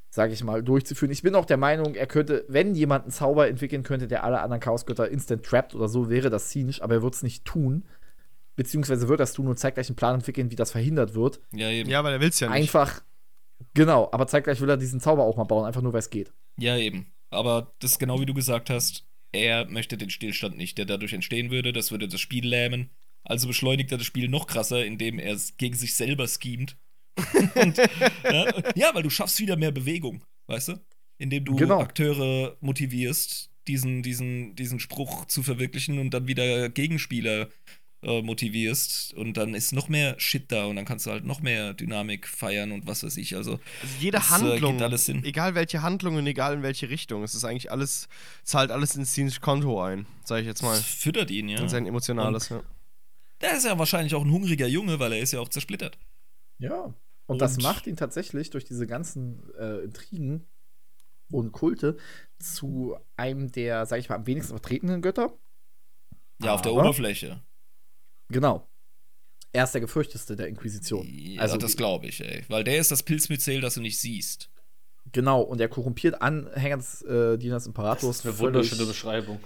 sage 0.10 0.34
ich 0.34 0.44
mal, 0.44 0.64
durchzuführen. 0.64 1.11
Ich 1.11 1.22
bin 1.22 1.36
auch 1.36 1.45
der 1.45 1.57
Meinung, 1.57 1.95
er 1.95 2.07
könnte, 2.07 2.45
wenn 2.48 2.73
jemand 2.73 3.03
einen 3.03 3.11
Zauber 3.11 3.48
entwickeln 3.48 3.84
könnte, 3.84 4.07
der 4.07 4.23
alle 4.23 4.41
anderen 4.41 4.60
Chaosgötter 4.60 5.10
instant 5.10 5.45
trappt 5.45 5.76
oder 5.76 5.88
so, 5.88 6.10
wäre 6.10 6.30
das 6.30 6.49
zynisch, 6.49 6.81
aber 6.81 6.95
er 6.95 7.03
wird 7.03 7.14
es 7.14 7.23
nicht 7.23 7.45
tun. 7.45 7.86
Beziehungsweise 8.56 9.07
wird 9.07 9.19
das 9.19 9.34
tun 9.34 9.48
und 9.48 9.57
zeitgleich 9.57 9.88
einen 9.88 9.95
Plan 9.95 10.15
entwickeln, 10.15 10.52
wie 10.52 10.56
das 10.56 10.72
verhindert 10.72 11.14
wird. 11.14 11.40
Ja, 11.53 11.69
eben. 11.69 11.90
Ja, 11.90 11.99
aber 11.99 12.10
der 12.10 12.19
will's 12.19 12.40
ja 12.40 12.49
nicht. 12.49 12.57
Einfach, 12.57 13.02
genau, 13.73 14.10
aber 14.11 14.27
zeitgleich 14.27 14.60
will 14.60 14.69
er 14.69 14.77
diesen 14.77 14.99
Zauber 14.99 15.23
auch 15.23 15.38
mal 15.38 15.45
bauen, 15.45 15.65
einfach 15.65 15.81
nur, 15.81 15.94
weil 15.94 15.99
es 15.99 16.10
geht. 16.10 16.34
Ja, 16.57 16.76
eben. 16.76 17.14
Aber 17.30 17.73
das 17.80 17.91
ist 17.91 17.99
genau 17.99 18.19
wie 18.19 18.26
du 18.26 18.34
gesagt 18.34 18.69
hast. 18.69 19.06
Er 19.31 19.65
möchte 19.65 19.97
den 19.97 20.10
Stillstand 20.10 20.57
nicht, 20.57 20.77
der 20.77 20.85
dadurch 20.85 21.14
entstehen 21.14 21.51
würde. 21.51 21.73
Das 21.73 21.91
würde 21.91 22.07
das 22.07 22.19
Spiel 22.19 22.47
lähmen. 22.47 22.89
Also 23.23 23.47
beschleunigt 23.47 23.91
er 23.91 23.97
das 23.97 24.07
Spiel 24.07 24.27
noch 24.27 24.47
krasser, 24.47 24.85
indem 24.85 25.19
er 25.19 25.34
es 25.34 25.57
gegen 25.57 25.76
sich 25.76 25.95
selber 25.95 26.27
schemt. 26.27 26.77
Und, 27.56 27.77
ja, 28.23 28.73
ja, 28.76 28.95
weil 28.95 29.03
du 29.03 29.10
schaffst 29.10 29.39
wieder 29.39 29.57
mehr 29.57 29.72
Bewegung, 29.72 30.23
weißt 30.47 30.69
du? 30.69 30.73
Indem 31.18 31.45
du 31.45 31.56
Genau. 31.56 31.80
Akteure 31.80 32.57
motivierst, 32.61 33.51
diesen, 33.68 34.01
diesen, 34.03 34.56
diesen 34.56 34.80
Spruch 34.80 35.26
zu 35.26 35.43
verwirklichen 35.43 35.99
und 35.99 36.11
dann 36.11 36.27
wieder 36.27 36.69
Gegenspieler 36.69 37.49
äh, 38.02 38.22
motivierst. 38.22 39.14
Und 39.14 39.36
dann 39.38 39.54
ist 39.54 39.74
noch 39.74 39.90
mehr 39.90 40.20
Shit 40.20 40.52
da 40.52 40.66
und 40.66 40.76
dann 40.78 40.86
kannst 40.86 41.06
du 41.06 41.12
halt 41.12 41.26
noch 41.26 41.42
mehr 41.42 41.74
Dynamik 41.74 42.28
feiern 42.28 42.72
und 42.72 42.88
was 42.88 43.04
weiß 43.04 43.18
ich. 43.18 43.36
Also, 43.36 43.54
Also 43.82 43.94
jede 44.00 44.18
Das, 44.18 44.28
äh, 44.28 44.34
Handlung, 44.34 44.98
Sinn. 44.98 45.24
egal 45.24 45.56
welche 45.56 45.82
Handlung 45.82 46.16
und 46.16 46.26
egal 46.28 46.54
in 46.56 46.64
welche 46.64 46.90
Richtung, 46.90 47.24
es 47.24 47.36
ist 47.36 47.44
eigentlich 47.44 47.72
alles, 47.72 48.08
zahlt 48.44 48.72
alles 48.72 48.96
ins 48.96 49.14
Sinch 49.14 49.42
Konto 49.42 49.82
ein, 49.84 50.06
sage 50.24 50.42
ich 50.42 50.48
jetzt 50.48 50.62
mal. 50.64 50.76
das 50.76 50.84
füttert 50.86 51.30
ihn, 51.32 51.50
ja. 51.50 51.60
In 51.60 51.70
sein 51.70 51.86
emotionales, 51.86 52.50
ja. 52.50 52.62
Der 53.42 53.56
ist 53.56 53.66
ja 53.66 53.78
wahrscheinlich 53.80 54.16
auch 54.16 54.24
ein 54.26 54.32
hungriger 54.32 54.68
Junge, 54.68 55.00
weil 55.00 55.14
er 55.14 55.20
ist 55.20 55.32
ja 55.32 55.40
auch 55.40 55.50
zersplittert. 55.50 55.98
Ja. 56.58 56.94
Und, 57.26 57.42
das 57.42 57.56
Und- 57.58 57.64
macht 57.64 57.86
ihn 57.88 57.96
tatsächlich 57.96 58.50
durch 58.50 58.66
diese 58.66 58.88
ganzen 58.88 59.44
äh, 59.60 59.84
Intrigen 59.84 60.46
und 61.32 61.52
Kulte 61.52 61.96
zu 62.40 62.98
einem 63.18 63.52
der, 63.52 63.86
sag 63.86 64.00
ich 64.00 64.10
mal, 64.10 64.16
am 64.16 64.26
wenigsten 64.26 64.54
vertretenen 64.54 65.02
Götter. 65.02 65.38
Ja, 66.42 66.54
auf 66.54 66.62
der 66.62 66.72
Aber- 66.72 66.82
Oberfläche. 66.82 67.42
Genau. 68.30 68.68
Er 69.51 69.64
ist 69.64 69.73
der 69.73 69.81
gefürchteste 69.81 70.35
der 70.35 70.47
Inquisition. 70.47 71.07
Ja, 71.10 71.41
also 71.41 71.57
das 71.57 71.76
glaube 71.76 72.06
ich, 72.07 72.22
ey. 72.22 72.43
Weil 72.49 72.64
der 72.64 72.77
ist 72.77 72.91
das 72.91 73.01
Pilzmyzel, 73.03 73.61
das 73.61 73.73
du 73.73 73.81
nicht 73.81 73.99
siehst. 73.99 74.49
Genau, 75.11 75.41
und 75.41 75.60
er 75.60 75.69
korrumpiert 75.69 76.22
Anhänger 76.22 76.77
des 76.77 77.01
äh, 77.01 77.38
Dieners 77.38 77.64
Das 77.64 77.68
Imperators. 77.68 78.18
ist 78.19 78.26
eine 78.26 78.38
wunderschöne 78.38 78.85
Beschreibung. 78.85 79.39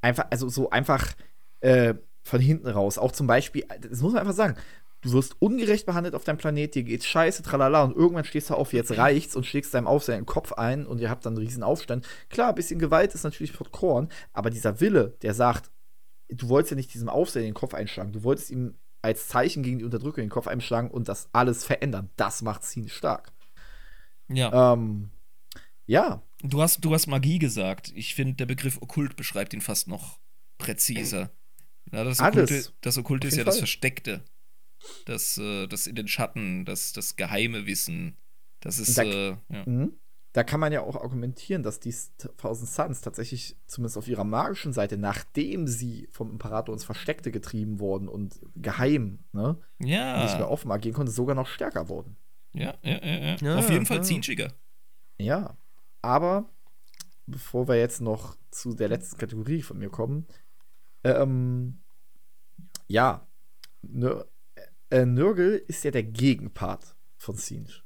Einfach, 0.00 0.26
also 0.30 0.48
so 0.48 0.70
einfach 0.70 1.14
äh, 1.60 1.94
von 2.22 2.40
hinten 2.40 2.66
raus. 2.66 2.98
Auch 2.98 3.12
zum 3.12 3.28
Beispiel, 3.28 3.64
das 3.80 4.00
muss 4.00 4.12
man 4.14 4.22
einfach 4.22 4.34
sagen, 4.34 4.56
du 5.02 5.12
wirst 5.12 5.40
ungerecht 5.40 5.86
behandelt 5.86 6.16
auf 6.16 6.24
deinem 6.24 6.38
Planet, 6.38 6.74
dir 6.74 6.82
geht's 6.82 7.06
scheiße, 7.06 7.44
tralala, 7.44 7.84
und 7.84 7.94
irgendwann 7.94 8.24
stehst 8.24 8.50
du 8.50 8.54
auf, 8.54 8.72
jetzt 8.72 8.96
reicht's 8.96 9.36
und 9.36 9.46
schlägst 9.46 9.72
deinem 9.74 9.86
Aufseher 9.86 10.16
in 10.16 10.22
den 10.22 10.26
Kopf 10.26 10.52
ein 10.54 10.86
und 10.86 11.00
ihr 11.00 11.08
habt 11.08 11.24
dann 11.24 11.34
einen 11.36 11.46
riesen 11.46 11.62
Aufstand. 11.62 12.04
Klar, 12.28 12.48
ein 12.48 12.54
bisschen 12.56 12.80
Gewalt 12.80 13.14
ist 13.14 13.22
natürlich 13.22 13.52
von 13.52 13.70
Korn, 13.70 14.08
aber 14.32 14.50
dieser 14.50 14.80
Wille, 14.80 15.14
der 15.22 15.34
sagt, 15.34 15.70
du 16.28 16.48
wolltest 16.48 16.70
ja 16.72 16.76
nicht 16.76 16.92
diesem 16.94 17.08
Aufseher 17.08 17.42
in 17.42 17.48
den 17.48 17.54
Kopf 17.54 17.74
einschlagen, 17.74 18.12
du 18.12 18.22
wolltest 18.22 18.50
ihm 18.50 18.74
als 19.02 19.28
Zeichen 19.28 19.62
gegen 19.62 19.78
die 19.78 19.84
Unterdrückung 19.84 20.22
in 20.22 20.26
den 20.26 20.32
Kopf 20.32 20.48
einschlagen 20.48 20.90
und 20.90 21.08
das 21.08 21.28
alles 21.32 21.64
verändern. 21.64 22.10
Das 22.16 22.42
macht 22.42 22.64
ziemlich 22.64 22.92
stark. 22.92 23.32
Ja. 24.28 24.72
Ähm, 24.72 25.10
ja, 25.86 26.22
Du, 26.42 26.60
hast, 26.60 26.84
du 26.84 26.92
hast 26.92 27.06
Magie 27.06 27.38
gesagt. 27.38 27.92
Ich 27.94 28.14
finde, 28.14 28.34
der 28.34 28.46
Begriff 28.46 28.80
Okkult 28.82 29.16
beschreibt 29.16 29.54
ihn 29.54 29.60
fast 29.62 29.88
noch 29.88 30.18
präziser. 30.58 31.30
Ja, 31.92 32.04
das 32.04 32.20
Alles. 32.20 32.50
Okkulte, 32.50 32.72
das 32.82 32.98
Okkulte 32.98 33.26
ist 33.28 33.34
ja 33.34 33.38
jeden 33.38 33.46
das 33.46 33.54
Fall. 33.56 33.60
Versteckte. 33.60 34.24
Das, 35.06 35.38
äh, 35.38 35.66
das 35.66 35.86
in 35.86 35.94
den 35.94 36.08
Schatten, 36.08 36.64
das, 36.66 36.92
das 36.92 37.16
geheime 37.16 37.66
Wissen. 37.66 38.16
Das 38.60 38.78
ist, 38.78 38.98
Da- 38.98 39.02
äh, 39.04 39.36
ja. 39.50 39.88
Da 40.36 40.44
kann 40.44 40.60
man 40.60 40.70
ja 40.70 40.82
auch 40.82 40.96
argumentieren, 40.96 41.62
dass 41.62 41.80
die 41.80 41.94
Thousand 42.36 42.68
Suns 42.68 43.00
tatsächlich, 43.00 43.56
zumindest 43.66 43.96
auf 43.96 44.06
ihrer 44.06 44.22
magischen 44.24 44.74
Seite, 44.74 44.98
nachdem 44.98 45.66
sie 45.66 46.08
vom 46.10 46.30
Imperator 46.30 46.74
ins 46.74 46.84
Versteckte 46.84 47.30
getrieben 47.32 47.80
wurden 47.80 48.06
und 48.06 48.38
geheim, 48.54 49.20
ne, 49.32 49.56
nicht 49.78 49.88
mehr 49.88 50.26
Ja, 50.40 50.46
offen 50.46 50.70
agieren 50.70 50.94
konnten, 50.94 51.10
sogar 51.10 51.34
noch 51.34 51.46
stärker 51.46 51.88
wurden. 51.88 52.18
ja, 52.52 52.74
ja, 52.82 53.02
ja, 53.02 53.16
ja. 53.18 53.36
Ja, 53.36 53.56
Auf 53.56 53.70
jeden 53.70 53.84
ja. 53.84 53.88
Fall 53.88 54.04
zinschiger. 54.04 54.52
Ja. 55.18 55.56
Aber 56.02 56.50
bevor 57.24 57.66
wir 57.66 57.76
jetzt 57.76 58.02
noch 58.02 58.36
zu 58.50 58.74
der 58.74 58.88
letzten 58.88 59.16
Kategorie 59.16 59.62
von 59.62 59.78
mir 59.78 59.88
kommen, 59.88 60.26
ähm, 61.02 61.80
ja, 62.88 63.26
Nür 63.80 64.28
äh, 64.90 65.06
Nürgel 65.06 65.64
ist 65.66 65.82
ja 65.84 65.90
der 65.90 66.02
Gegenpart 66.04 66.94
von 67.16 67.36
Sinch. 67.36 67.82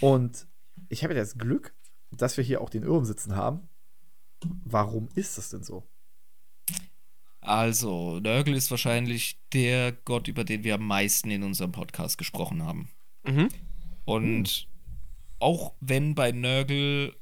Und 0.00 0.46
ich 0.90 1.04
habe 1.04 1.14
ja 1.14 1.20
das 1.20 1.38
Glück, 1.38 1.74
dass 2.10 2.36
wir 2.36 2.44
hier 2.44 2.60
auch 2.60 2.68
den 2.68 2.82
Irm 2.82 3.04
sitzen 3.04 3.36
haben. 3.36 3.68
Warum 4.64 5.08
ist 5.14 5.38
das 5.38 5.50
denn 5.50 5.62
so? 5.62 5.88
Also, 7.40 8.20
Nörgel 8.20 8.54
ist 8.54 8.70
wahrscheinlich 8.70 9.40
der 9.52 9.92
Gott, 9.92 10.28
über 10.28 10.44
den 10.44 10.62
wir 10.64 10.74
am 10.74 10.86
meisten 10.86 11.30
in 11.30 11.42
unserem 11.42 11.72
Podcast 11.72 12.18
gesprochen 12.18 12.62
haben. 12.62 12.90
Mhm. 13.24 13.48
Und 14.04 14.68
auch 15.38 15.74
wenn 15.80 16.14
bei 16.14 16.32
Nörgel 16.32 17.16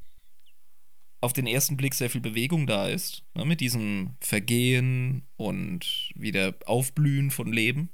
auf 1.21 1.33
den 1.33 1.47
ersten 1.47 1.77
Blick 1.77 1.95
sehr 1.95 2.11
viel 2.11 2.21
Bewegung 2.21 2.67
da 2.67 2.89
ist, 2.89 3.25
ne, 3.35 3.45
mit 3.45 3.61
diesem 3.61 4.17
Vergehen 4.21 5.27
und 5.37 6.13
wieder 6.15 6.55
Aufblühen 6.67 7.31
von 7.31 7.53
Leben, 7.53 7.91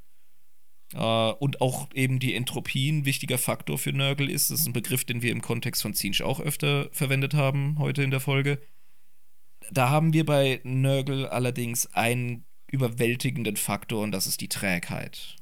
und 1.01 1.61
auch 1.61 1.89
eben 1.95 2.19
die 2.19 2.35
Entropie 2.35 2.91
ein 2.91 3.05
wichtiger 3.05 3.39
Faktor 3.39 3.79
für 3.79 3.93
Nörgel 3.93 4.31
ist, 4.31 4.51
das 4.51 4.61
ist 4.61 4.67
ein 4.67 4.73
Begriff, 4.73 5.05
den 5.05 5.23
wir 5.23 5.33
im 5.33 5.43
Kontext 5.43 5.83
von 5.83 5.95
Zinsch 5.95 6.21
auch 6.23 6.41
öfter 6.41 6.89
verwendet 6.93 7.35
haben, 7.35 7.79
heute 7.79 8.03
in 8.03 8.11
der 8.11 8.21
Folge. 8.21 8.61
Da 9.71 9.89
haben 9.89 10.13
wir 10.13 10.25
bei 10.27 10.61
Nörgel 10.65 11.27
allerdings 11.27 11.87
einen 11.95 12.45
überwältigenden 12.71 13.57
Faktor 13.57 14.03
und 14.03 14.13
das 14.13 14.27
ist 14.27 14.41
die 14.41 14.49
Trägheit. 14.49 15.37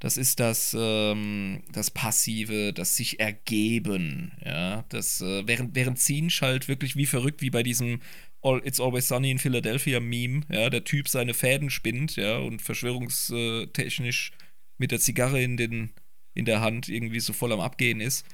Das 0.00 0.16
ist 0.16 0.40
das, 0.40 0.74
ähm, 0.78 1.62
das 1.72 1.90
Passive, 1.90 2.72
das 2.72 2.96
sich 2.96 3.20
ergeben, 3.20 4.32
ja. 4.42 4.82
Das, 4.88 5.20
äh, 5.20 5.46
während, 5.46 5.74
während 5.74 5.98
Zinsch 5.98 6.40
halt 6.40 6.68
wirklich 6.68 6.96
wie 6.96 7.04
verrückt, 7.04 7.42
wie 7.42 7.50
bei 7.50 7.62
diesem 7.62 8.00
All, 8.42 8.60
It's 8.64 8.80
Always 8.80 9.08
Sunny 9.08 9.30
in 9.30 9.38
Philadelphia 9.38 10.00
Meme, 10.00 10.42
ja, 10.48 10.70
der 10.70 10.84
Typ 10.84 11.08
seine 11.08 11.34
Fäden 11.34 11.70
spinnt, 11.70 12.16
ja, 12.16 12.38
und 12.38 12.62
verschwörungstechnisch 12.62 14.32
mit 14.78 14.90
der 14.90 15.00
Zigarre 15.00 15.42
in, 15.42 15.56
den, 15.56 15.92
in 16.34 16.46
der 16.46 16.60
Hand 16.60 16.88
irgendwie 16.88 17.20
so 17.20 17.32
voll 17.32 17.52
am 17.52 17.60
Abgehen 17.60 18.00
ist, 18.00 18.26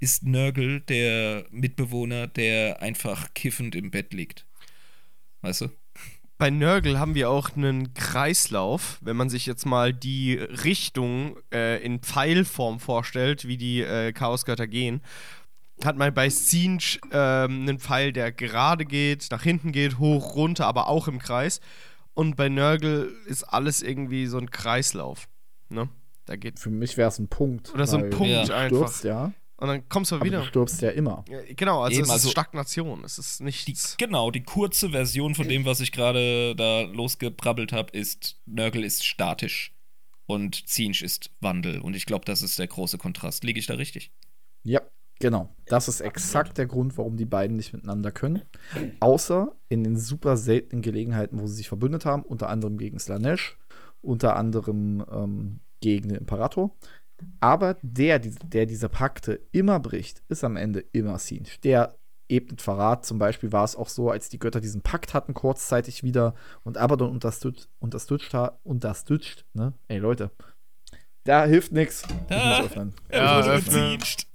ist 0.00 0.22
Nörgel 0.22 0.80
der 0.80 1.46
Mitbewohner, 1.50 2.26
der 2.26 2.82
einfach 2.82 3.32
kiffend 3.34 3.74
im 3.74 3.90
Bett 3.90 4.12
liegt. 4.12 4.46
Weißt 5.40 5.62
du? 5.62 5.68
Bei 6.38 6.50
Nörgel 6.50 7.00
haben 7.00 7.16
wir 7.16 7.30
auch 7.30 7.56
einen 7.56 7.94
Kreislauf, 7.94 8.98
wenn 9.00 9.16
man 9.16 9.28
sich 9.28 9.44
jetzt 9.44 9.66
mal 9.66 9.92
die 9.92 10.34
Richtung 10.34 11.36
äh, 11.52 11.82
in 11.82 11.98
Pfeilform 11.98 12.78
vorstellt, 12.78 13.48
wie 13.48 13.56
die 13.56 13.80
äh, 13.80 14.12
Chaosgötter 14.12 14.68
gehen. 14.68 15.00
Hat 15.84 15.96
man 15.96 16.12
bei 16.12 16.28
Sinj 16.28 16.98
ähm, 17.12 17.62
einen 17.62 17.78
Pfeil, 17.78 18.12
der 18.12 18.32
gerade 18.32 18.84
geht, 18.84 19.28
nach 19.30 19.42
hinten 19.42 19.70
geht, 19.72 19.98
hoch, 19.98 20.34
runter, 20.34 20.66
aber 20.66 20.88
auch 20.88 21.06
im 21.08 21.18
Kreis. 21.18 21.60
Und 22.14 22.34
bei 22.36 22.48
Nörgel 22.48 23.14
ist 23.26 23.44
alles 23.44 23.80
irgendwie 23.82 24.26
so 24.26 24.38
ein 24.38 24.50
Kreislauf. 24.50 25.28
Ne? 25.68 25.88
Da 26.24 26.34
geht. 26.36 26.58
Für 26.58 26.70
mich 26.70 26.96
wäre 26.96 27.08
es 27.08 27.18
ein 27.18 27.28
Punkt. 27.28 27.72
Oder 27.72 27.86
so 27.86 27.96
ein 27.96 28.10
Punkt 28.10 28.48
du 28.48 28.54
einfach. 28.54 28.76
Stirbst, 28.88 29.04
ja. 29.04 29.32
Und 29.60 29.66
dann 29.68 29.88
kommst 29.88 30.10
du 30.12 30.16
Aber 30.16 30.24
wieder. 30.24 30.40
du 30.40 30.46
stirbst 30.46 30.82
ja 30.82 30.90
immer. 30.90 31.24
Ja, 31.28 31.38
genau, 31.56 31.82
also 31.82 31.94
Eben, 31.94 32.02
es 32.04 32.08
ist 32.08 32.12
also- 32.12 32.30
Stagnation. 32.30 33.04
Es 33.04 33.18
ist 33.18 33.40
Die, 33.40 33.44
nichts. 33.44 33.96
genau, 33.98 34.30
die 34.30 34.42
kurze 34.42 34.90
Version 34.90 35.34
von 35.34 35.48
dem, 35.48 35.64
was 35.64 35.80
ich 35.80 35.90
gerade 35.92 36.54
da 36.56 36.82
losgebrabbelt 36.82 37.72
habe, 37.72 37.90
ist, 37.96 38.40
Nörgel 38.46 38.84
ist 38.84 39.04
statisch 39.04 39.72
und 40.26 40.68
Zinsch 40.68 41.02
ist 41.02 41.30
Wandel. 41.40 41.80
Und 41.80 41.94
ich 41.96 42.06
glaube, 42.06 42.24
das 42.24 42.42
ist 42.42 42.58
der 42.58 42.66
große 42.68 42.98
Kontrast. 42.98 43.42
Liege 43.44 43.58
ich 43.58 43.66
da 43.66 43.74
richtig? 43.74 44.12
Ja, 44.64 44.80
genau. 45.18 45.48
Das 45.66 45.88
ist 45.88 46.00
exakt 46.00 46.58
der 46.58 46.66
Grund, 46.66 46.96
warum 46.98 47.16
die 47.16 47.24
beiden 47.26 47.56
nicht 47.56 47.72
miteinander 47.72 48.10
können. 48.12 48.42
Außer 49.00 49.52
in 49.68 49.84
den 49.84 49.96
super 49.98 50.36
seltenen 50.36 50.82
Gelegenheiten, 50.82 51.40
wo 51.40 51.46
sie 51.46 51.54
sich 51.56 51.68
verbündet 51.68 52.04
haben, 52.04 52.22
unter 52.22 52.48
anderem 52.48 52.78
gegen 52.78 52.98
Slanesh, 52.98 53.58
unter 54.00 54.36
anderem 54.36 55.04
ähm, 55.10 55.60
gegen 55.80 56.08
den 56.08 56.18
Imperator. 56.18 56.74
Aber 57.40 57.76
der, 57.82 58.18
die- 58.18 58.30
der 58.44 58.66
diese 58.66 58.88
Pakte 58.88 59.40
immer 59.52 59.80
bricht, 59.80 60.22
ist 60.28 60.44
am 60.44 60.56
Ende 60.56 60.80
immer 60.92 61.18
Sinch. 61.18 61.60
Der 61.60 61.96
ebnet 62.30 62.60
Verrat. 62.62 63.04
Zum 63.06 63.18
Beispiel 63.18 63.52
war 63.52 63.64
es 63.64 63.74
auch 63.74 63.88
so, 63.88 64.10
als 64.10 64.28
die 64.28 64.38
Götter 64.38 64.60
diesen 64.60 64.82
Pakt 64.82 65.14
hatten, 65.14 65.34
kurzzeitig 65.34 66.02
wieder 66.02 66.34
und 66.62 66.76
Abaddon 66.78 67.10
unterstützt, 67.10 67.68
unterstützt, 67.80 68.32
unterstützt, 68.64 69.44
ne? 69.54 69.72
Ey, 69.88 69.98
Leute. 69.98 70.30
Da 71.24 71.44
hilft 71.46 71.72
nichts. 71.72 72.04
Ich 72.28 72.36
Ah. 72.36 72.62
öffnen. 72.62 72.94
Ja, 73.12 73.40
Es 73.40 73.46
wurde 73.46 73.56
öffne. 73.56 73.72
gezinscht. 73.96 74.26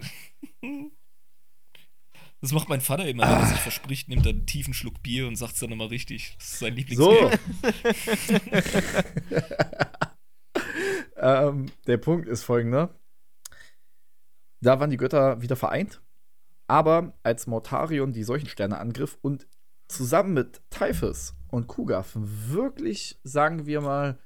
Das 2.40 2.52
macht 2.52 2.68
mein 2.68 2.80
Vater 2.82 3.06
immer, 3.06 3.22
wenn 3.22 3.40
er 3.40 3.46
sich 3.46 3.58
verspricht, 3.60 4.08
nimmt 4.08 4.26
er 4.26 4.30
einen 4.32 4.46
tiefen 4.46 4.74
Schluck 4.74 5.02
Bier 5.02 5.26
und 5.26 5.36
sagt 5.36 5.54
es 5.54 5.60
dann 5.60 5.70
nochmal 5.70 5.86
richtig. 5.88 6.34
Das 6.38 6.52
ist 6.52 6.58
sein 6.58 6.76
So. 6.90 7.30
Lieblingsbier. 7.30 7.38
ähm, 11.16 11.66
der 11.86 11.96
Punkt 11.98 12.28
ist 12.28 12.44
folgender. 12.44 12.98
Da 14.60 14.80
waren 14.80 14.90
die 14.90 14.96
Götter 14.96 15.40
wieder 15.42 15.56
vereint, 15.56 16.02
aber 16.66 17.18
als 17.22 17.46
Mortarion 17.46 18.12
die 18.12 18.24
Seuchensterne 18.24 18.78
angriff 18.78 19.18
und 19.20 19.46
zusammen 19.88 20.32
mit 20.34 20.62
Typhus 20.70 21.34
und 21.48 21.66
Kugaf 21.66 22.12
wirklich, 22.14 23.20
sagen 23.22 23.66
wir 23.66 23.80
mal, 23.82 24.18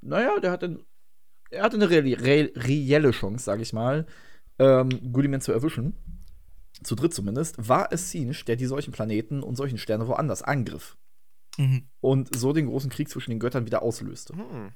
naja, 0.00 0.38
der 0.40 0.50
hatte, 0.52 0.84
er 1.50 1.62
hatte 1.62 1.76
eine 1.76 1.88
reelle, 1.90 2.16
reell- 2.18 2.52
reelle 2.56 3.10
Chance, 3.12 3.44
sage 3.44 3.62
ich 3.62 3.72
mal, 3.72 4.06
ähm, 4.58 5.12
Gulliman 5.12 5.40
zu 5.40 5.52
erwischen. 5.52 5.94
Zu 6.82 6.94
dritt 6.94 7.12
zumindest, 7.12 7.68
war 7.68 7.92
es 7.92 8.10
Sinch, 8.10 8.44
der 8.44 8.56
die 8.56 8.66
solchen 8.66 8.92
Planeten 8.92 9.42
und 9.42 9.56
solchen 9.56 9.78
Sterne 9.78 10.06
woanders 10.06 10.42
angriff 10.42 10.96
Mhm. 11.56 11.88
und 12.00 12.36
so 12.36 12.52
den 12.52 12.66
großen 12.66 12.88
Krieg 12.88 13.08
zwischen 13.08 13.30
den 13.30 13.40
Göttern 13.40 13.66
wieder 13.66 13.82
auslöste. 13.82 14.32
Hm. 14.36 14.70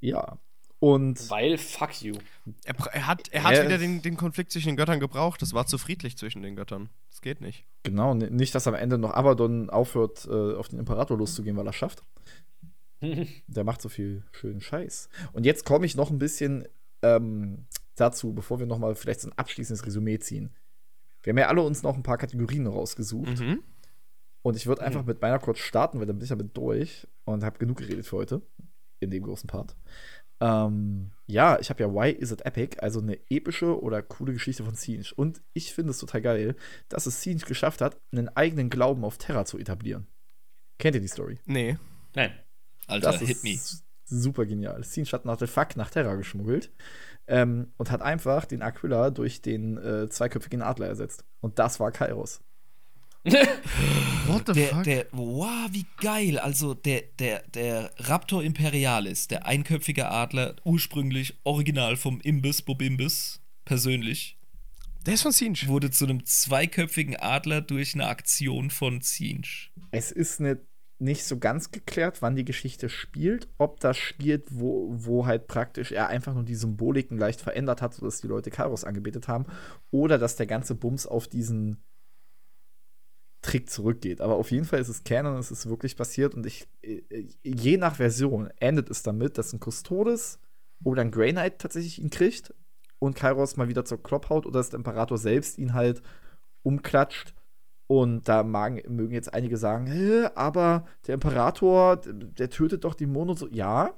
Ja. 0.00 0.38
Und 0.80 1.30
Weil 1.30 1.58
fuck 1.58 2.02
you. 2.02 2.16
Er, 2.64 2.74
er 2.92 3.06
hat, 3.06 3.28
er 3.28 3.44
hat 3.44 3.54
Er 3.54 3.66
wieder 3.66 3.78
den, 3.78 4.02
den 4.02 4.16
Konflikt 4.16 4.50
zwischen 4.50 4.66
den 4.66 4.76
Göttern 4.76 4.98
gebraucht. 4.98 5.40
Das 5.40 5.54
war 5.54 5.64
zu 5.66 5.78
friedlich 5.78 6.18
zwischen 6.18 6.42
den 6.42 6.56
Göttern. 6.56 6.88
Das 7.08 7.20
geht 7.20 7.40
nicht. 7.40 7.64
Genau, 7.84 8.14
nicht, 8.14 8.52
dass 8.56 8.66
am 8.66 8.74
Ende 8.74 8.98
noch 8.98 9.12
Abaddon 9.12 9.70
aufhört, 9.70 10.26
äh, 10.28 10.56
auf 10.56 10.66
den 10.66 10.80
Imperator 10.80 11.16
loszugehen, 11.16 11.56
weil 11.56 11.68
er 11.68 11.72
schafft. 11.72 12.02
Der 13.46 13.62
macht 13.62 13.80
so 13.80 13.88
viel 13.88 14.24
schönen 14.32 14.60
Scheiß. 14.60 15.08
Und 15.32 15.46
jetzt 15.46 15.64
komme 15.64 15.86
ich 15.86 15.94
noch 15.94 16.10
ein 16.10 16.18
bisschen 16.18 16.66
ähm, 17.02 17.66
dazu, 17.96 18.32
bevor 18.32 18.58
wir 18.58 18.66
noch 18.66 18.78
mal 18.78 18.94
vielleicht 18.94 19.20
so 19.20 19.28
ein 19.28 19.38
abschließendes 19.38 19.86
Resümee 19.86 20.18
ziehen. 20.18 20.50
Wir 21.22 21.32
haben 21.32 21.38
ja 21.38 21.48
alle 21.48 21.62
uns 21.62 21.82
noch 21.82 21.96
ein 21.96 22.02
paar 22.02 22.18
Kategorien 22.18 22.66
rausgesucht. 22.66 23.38
Mhm. 23.40 23.62
Und 24.42 24.56
ich 24.56 24.66
würde 24.66 24.82
einfach 24.82 25.04
mit 25.04 25.22
meiner 25.22 25.38
kurz 25.38 25.58
starten, 25.58 26.00
weil 26.00 26.06
dann 26.06 26.16
bin 26.16 26.24
ich 26.24 26.30
damit 26.30 26.56
durch 26.56 27.06
und 27.24 27.44
habe 27.44 27.58
genug 27.58 27.78
geredet 27.78 28.06
für 28.06 28.16
heute. 28.16 28.42
In 28.98 29.10
dem 29.10 29.22
großen 29.22 29.48
Part. 29.48 29.76
Ähm, 30.40 31.12
ja, 31.26 31.58
ich 31.60 31.70
habe 31.70 31.82
ja 31.82 31.92
Why 31.92 32.10
Is 32.10 32.32
It 32.32 32.44
Epic, 32.44 32.78
also 32.80 33.00
eine 33.00 33.18
epische 33.30 33.80
oder 33.80 34.02
coole 34.02 34.32
Geschichte 34.32 34.64
von 34.64 34.74
Sinch. 34.74 35.16
Und 35.16 35.40
ich 35.52 35.72
finde 35.72 35.90
es 35.90 35.98
total 35.98 36.20
geil, 36.22 36.56
dass 36.88 37.06
es 37.06 37.22
Sinch 37.22 37.44
geschafft 37.46 37.80
hat, 37.80 38.00
einen 38.10 38.28
eigenen 38.28 38.68
Glauben 38.70 39.04
auf 39.04 39.18
Terra 39.18 39.44
zu 39.44 39.58
etablieren. 39.58 40.08
Kennt 40.78 40.96
ihr 40.96 41.00
die 41.00 41.08
Story? 41.08 41.38
Nee. 41.46 41.78
Nein. 42.14 42.32
Alter, 42.88 43.12
Das 43.12 43.20
hit 43.20 43.44
me. 43.44 43.52
ist 43.52 43.84
super 44.04 44.44
genial. 44.44 44.82
Sinch 44.82 45.12
hat 45.12 45.24
ein 45.24 45.30
Artefakt 45.30 45.76
nach 45.76 45.90
Terra 45.90 46.16
geschmuggelt 46.16 46.72
ähm, 47.32 47.72
und 47.78 47.90
hat 47.90 48.02
einfach 48.02 48.44
den 48.44 48.60
Aquila 48.62 49.10
durch 49.10 49.40
den 49.40 49.78
äh, 49.78 50.08
zweiköpfigen 50.10 50.60
Adler 50.62 50.86
ersetzt. 50.88 51.24
Und 51.40 51.58
das 51.58 51.80
war 51.80 51.90
Kairos. 51.90 52.40
What 54.26 54.46
the 54.48 54.52
Der, 54.52 54.68
fuck? 54.68 54.82
der, 54.84 55.06
wow, 55.12 55.68
wie 55.70 55.86
geil. 56.00 56.38
Also 56.38 56.74
der, 56.74 57.02
der, 57.18 57.42
der 57.48 57.90
Raptor 57.98 58.42
Imperialis, 58.42 59.28
der 59.28 59.46
einköpfige 59.46 60.08
Adler, 60.08 60.56
ursprünglich 60.64 61.38
original 61.44 61.96
vom 61.96 62.20
Imbus 62.20 62.62
Bobimbus, 62.62 63.40
persönlich, 63.64 64.38
Der 65.06 65.14
ist 65.14 65.22
von 65.22 65.32
Sinch. 65.32 65.68
wurde 65.68 65.90
zu 65.90 66.04
einem 66.04 66.26
zweiköpfigen 66.26 67.16
Adler 67.16 67.60
durch 67.60 67.94
eine 67.94 68.08
Aktion 68.08 68.70
von 68.70 69.00
Zinch. 69.00 69.72
Es 69.90 70.10
ist 70.12 70.40
ne, 70.40 70.60
nicht 71.02 71.24
so 71.24 71.38
ganz 71.38 71.70
geklärt, 71.72 72.22
wann 72.22 72.36
die 72.36 72.44
Geschichte 72.44 72.88
spielt. 72.88 73.48
Ob 73.58 73.80
das 73.80 73.96
spielt, 73.96 74.46
wo, 74.50 74.88
wo 74.92 75.26
halt 75.26 75.48
praktisch 75.48 75.90
er 75.90 76.08
einfach 76.08 76.32
nur 76.32 76.44
die 76.44 76.54
Symboliken 76.54 77.18
leicht 77.18 77.40
verändert 77.40 77.82
hat, 77.82 77.94
sodass 77.94 78.20
die 78.20 78.28
Leute 78.28 78.50
Kairos 78.50 78.84
angebetet 78.84 79.26
haben. 79.26 79.46
Oder 79.90 80.18
dass 80.18 80.36
der 80.36 80.46
ganze 80.46 80.74
Bums 80.74 81.06
auf 81.06 81.26
diesen 81.26 81.82
Trick 83.42 83.68
zurückgeht. 83.68 84.20
Aber 84.20 84.36
auf 84.36 84.52
jeden 84.52 84.64
Fall 84.64 84.80
ist 84.80 84.88
es 84.88 85.02
Canon, 85.02 85.36
es 85.36 85.50
ist 85.50 85.68
wirklich 85.68 85.96
passiert. 85.96 86.34
Und 86.34 86.46
ich, 86.46 86.68
äh, 86.82 87.26
je 87.42 87.76
nach 87.76 87.96
Version 87.96 88.50
endet 88.60 88.88
es 88.88 89.02
damit, 89.02 89.38
dass 89.38 89.52
ein 89.52 89.60
Custodes 89.60 90.38
oder 90.84 91.02
ein 91.02 91.10
Grey 91.10 91.32
Knight 91.32 91.58
tatsächlich 91.58 92.00
ihn 92.00 92.10
kriegt 92.10 92.54
und 93.00 93.16
Kairos 93.16 93.56
mal 93.56 93.68
wieder 93.68 93.84
zur 93.84 94.00
Klopp 94.00 94.30
haut 94.30 94.46
oder 94.46 94.60
dass 94.60 94.70
der 94.70 94.78
Imperator 94.78 95.18
selbst 95.18 95.58
ihn 95.58 95.74
halt 95.74 96.00
umklatscht. 96.62 97.34
Und 97.86 98.28
da 98.28 98.42
magen, 98.42 98.80
mögen 98.94 99.12
jetzt 99.12 99.34
einige 99.34 99.56
sagen, 99.56 99.86
Hä, 99.86 100.28
aber 100.34 100.86
der 101.06 101.14
Imperator, 101.14 101.96
der, 101.96 102.48
tötet 102.48 102.84
doch 102.84 102.94
die 102.94 103.06
Mono 103.06 103.34
so. 103.34 103.48
Ja, 103.48 103.92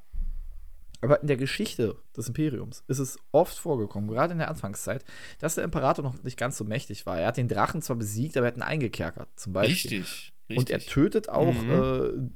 aber 1.00 1.20
in 1.20 1.28
der 1.28 1.36
Geschichte 1.36 1.96
des 2.16 2.28
Imperiums 2.28 2.82
ist 2.88 2.98
es 2.98 3.18
oft 3.30 3.56
vorgekommen, 3.58 4.08
gerade 4.08 4.32
in 4.32 4.38
der 4.38 4.48
Anfangszeit, 4.48 5.04
dass 5.38 5.54
der 5.54 5.64
Imperator 5.64 6.02
noch 6.02 6.22
nicht 6.22 6.38
ganz 6.38 6.56
so 6.56 6.64
mächtig 6.64 7.04
war. 7.04 7.18
Er 7.20 7.26
hat 7.28 7.36
den 7.36 7.46
Drachen 7.48 7.82
zwar 7.82 7.96
besiegt, 7.96 8.36
aber 8.36 8.46
er 8.46 8.52
hat 8.52 8.56
ihn 8.56 8.62
eingekerkert, 8.62 9.28
zum 9.36 9.52
Beispiel. 9.52 9.98
Richtig. 10.00 10.32
richtig. 10.48 10.58
Und 10.58 10.70
er 10.70 10.78
tötet 10.80 11.28
auch 11.28 11.52
Mhm. 11.52 11.70
äh, 11.70 12.30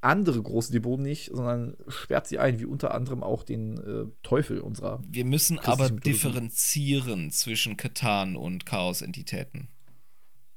andere 0.00 0.42
große 0.42 0.72
Dämonen 0.72 1.04
nicht, 1.04 1.30
sondern 1.32 1.76
sperrt 1.88 2.26
sie 2.26 2.38
ein, 2.38 2.58
wie 2.58 2.64
unter 2.64 2.94
anderem 2.94 3.22
auch 3.22 3.42
den 3.44 3.76
äh, 3.78 4.06
Teufel 4.22 4.60
unserer. 4.60 5.00
Wir 5.06 5.24
müssen 5.24 5.58
aber 5.58 5.90
differenzieren 5.90 7.30
zwischen 7.30 7.76
Katan 7.76 8.34
und 8.34 8.66
Chaos-Entitäten. 8.66 9.68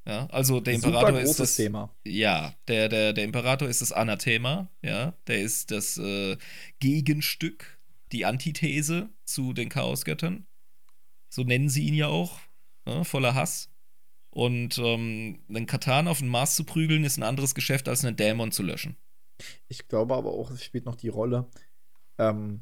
Ja, 0.05 0.27
also 0.27 0.59
der 0.59 0.75
Super 0.75 0.88
Imperator 0.88 1.19
ist 1.21 1.39
das, 1.39 1.55
Thema. 1.55 1.95
Ja, 2.03 2.53
der, 2.67 2.89
der, 2.89 3.13
der 3.13 3.23
Imperator 3.23 3.69
ist 3.69 3.81
das 3.81 3.93
Anathema, 3.93 4.69
ja, 4.81 5.13
der 5.27 5.41
ist 5.41 5.71
das 5.71 5.97
äh, 5.97 6.38
Gegenstück, 6.80 7.80
die 8.11 8.25
Antithese 8.25 9.09
zu 9.23 9.53
den 9.53 9.69
Chaosgöttern. 9.69 10.45
So 11.30 11.43
nennen 11.43 11.69
sie 11.69 11.88
ihn 11.88 11.93
ja 11.93 12.07
auch, 12.07 12.39
ja, 12.85 13.03
voller 13.03 13.34
Hass. 13.34 13.69
Und 14.30 14.77
ähm, 14.77 15.43
einen 15.47 15.67
Katan 15.67 16.07
auf 16.07 16.19
den 16.19 16.27
Mars 16.27 16.55
zu 16.55 16.63
prügeln, 16.63 17.05
ist 17.05 17.17
ein 17.17 17.23
anderes 17.23 17.55
Geschäft, 17.55 17.88
als 17.88 18.03
einen 18.03 18.17
Dämon 18.17 18.51
zu 18.51 18.63
löschen. 18.63 18.97
Ich 19.67 19.88
glaube 19.88 20.15
aber 20.15 20.31
auch, 20.31 20.51
es 20.51 20.63
spielt 20.63 20.85
noch 20.85 20.95
die 20.95 21.09
Rolle. 21.09 21.49
Ähm, 22.17 22.61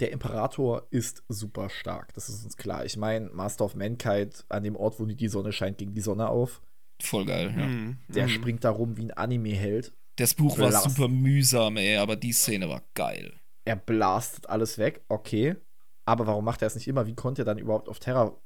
der 0.00 0.12
Imperator 0.12 0.86
ist 0.90 1.22
super 1.28 1.68
stark, 1.70 2.12
das 2.14 2.28
ist 2.28 2.44
uns 2.44 2.56
klar. 2.56 2.84
Ich 2.84 2.96
meine, 2.96 3.30
Master 3.30 3.64
of 3.64 3.74
Mankind, 3.74 4.44
an 4.48 4.62
dem 4.62 4.76
Ort, 4.76 4.98
wo 5.00 5.04
die 5.06 5.28
Sonne 5.28 5.52
scheint, 5.52 5.78
gegen 5.78 5.94
die 5.94 6.00
Sonne 6.00 6.28
auf. 6.28 6.62
Voll 7.02 7.24
geil, 7.26 7.54
ja. 7.56 7.66
Mhm. 7.66 7.98
Der 8.08 8.24
Mhm. 8.24 8.28
springt 8.30 8.64
da 8.64 8.70
rum 8.70 8.96
wie 8.96 9.02
ein 9.04 9.10
Anime-Held. 9.12 9.92
Das 10.16 10.34
Buch 10.34 10.58
war 10.58 10.70
super 10.72 11.08
mühsam, 11.08 11.76
ey, 11.76 11.96
aber 11.96 12.16
die 12.16 12.32
Szene 12.32 12.68
war 12.68 12.82
geil. 12.94 13.32
er 13.66 13.76
blastet 13.76 14.48
alles 14.48 14.76
weg, 14.78 15.02
okay. 15.08 15.56
Aber 16.04 16.26
warum 16.26 16.44
macht 16.44 16.60
er 16.62 16.66
es 16.66 16.74
nicht 16.74 16.86
immer? 16.86 17.06
Wie 17.06 17.14
konnte 17.14 17.42
er 17.42 17.44
dann 17.46 17.56
überhaupt 17.58 17.88
auf 17.88 17.98
Terra 17.98 18.36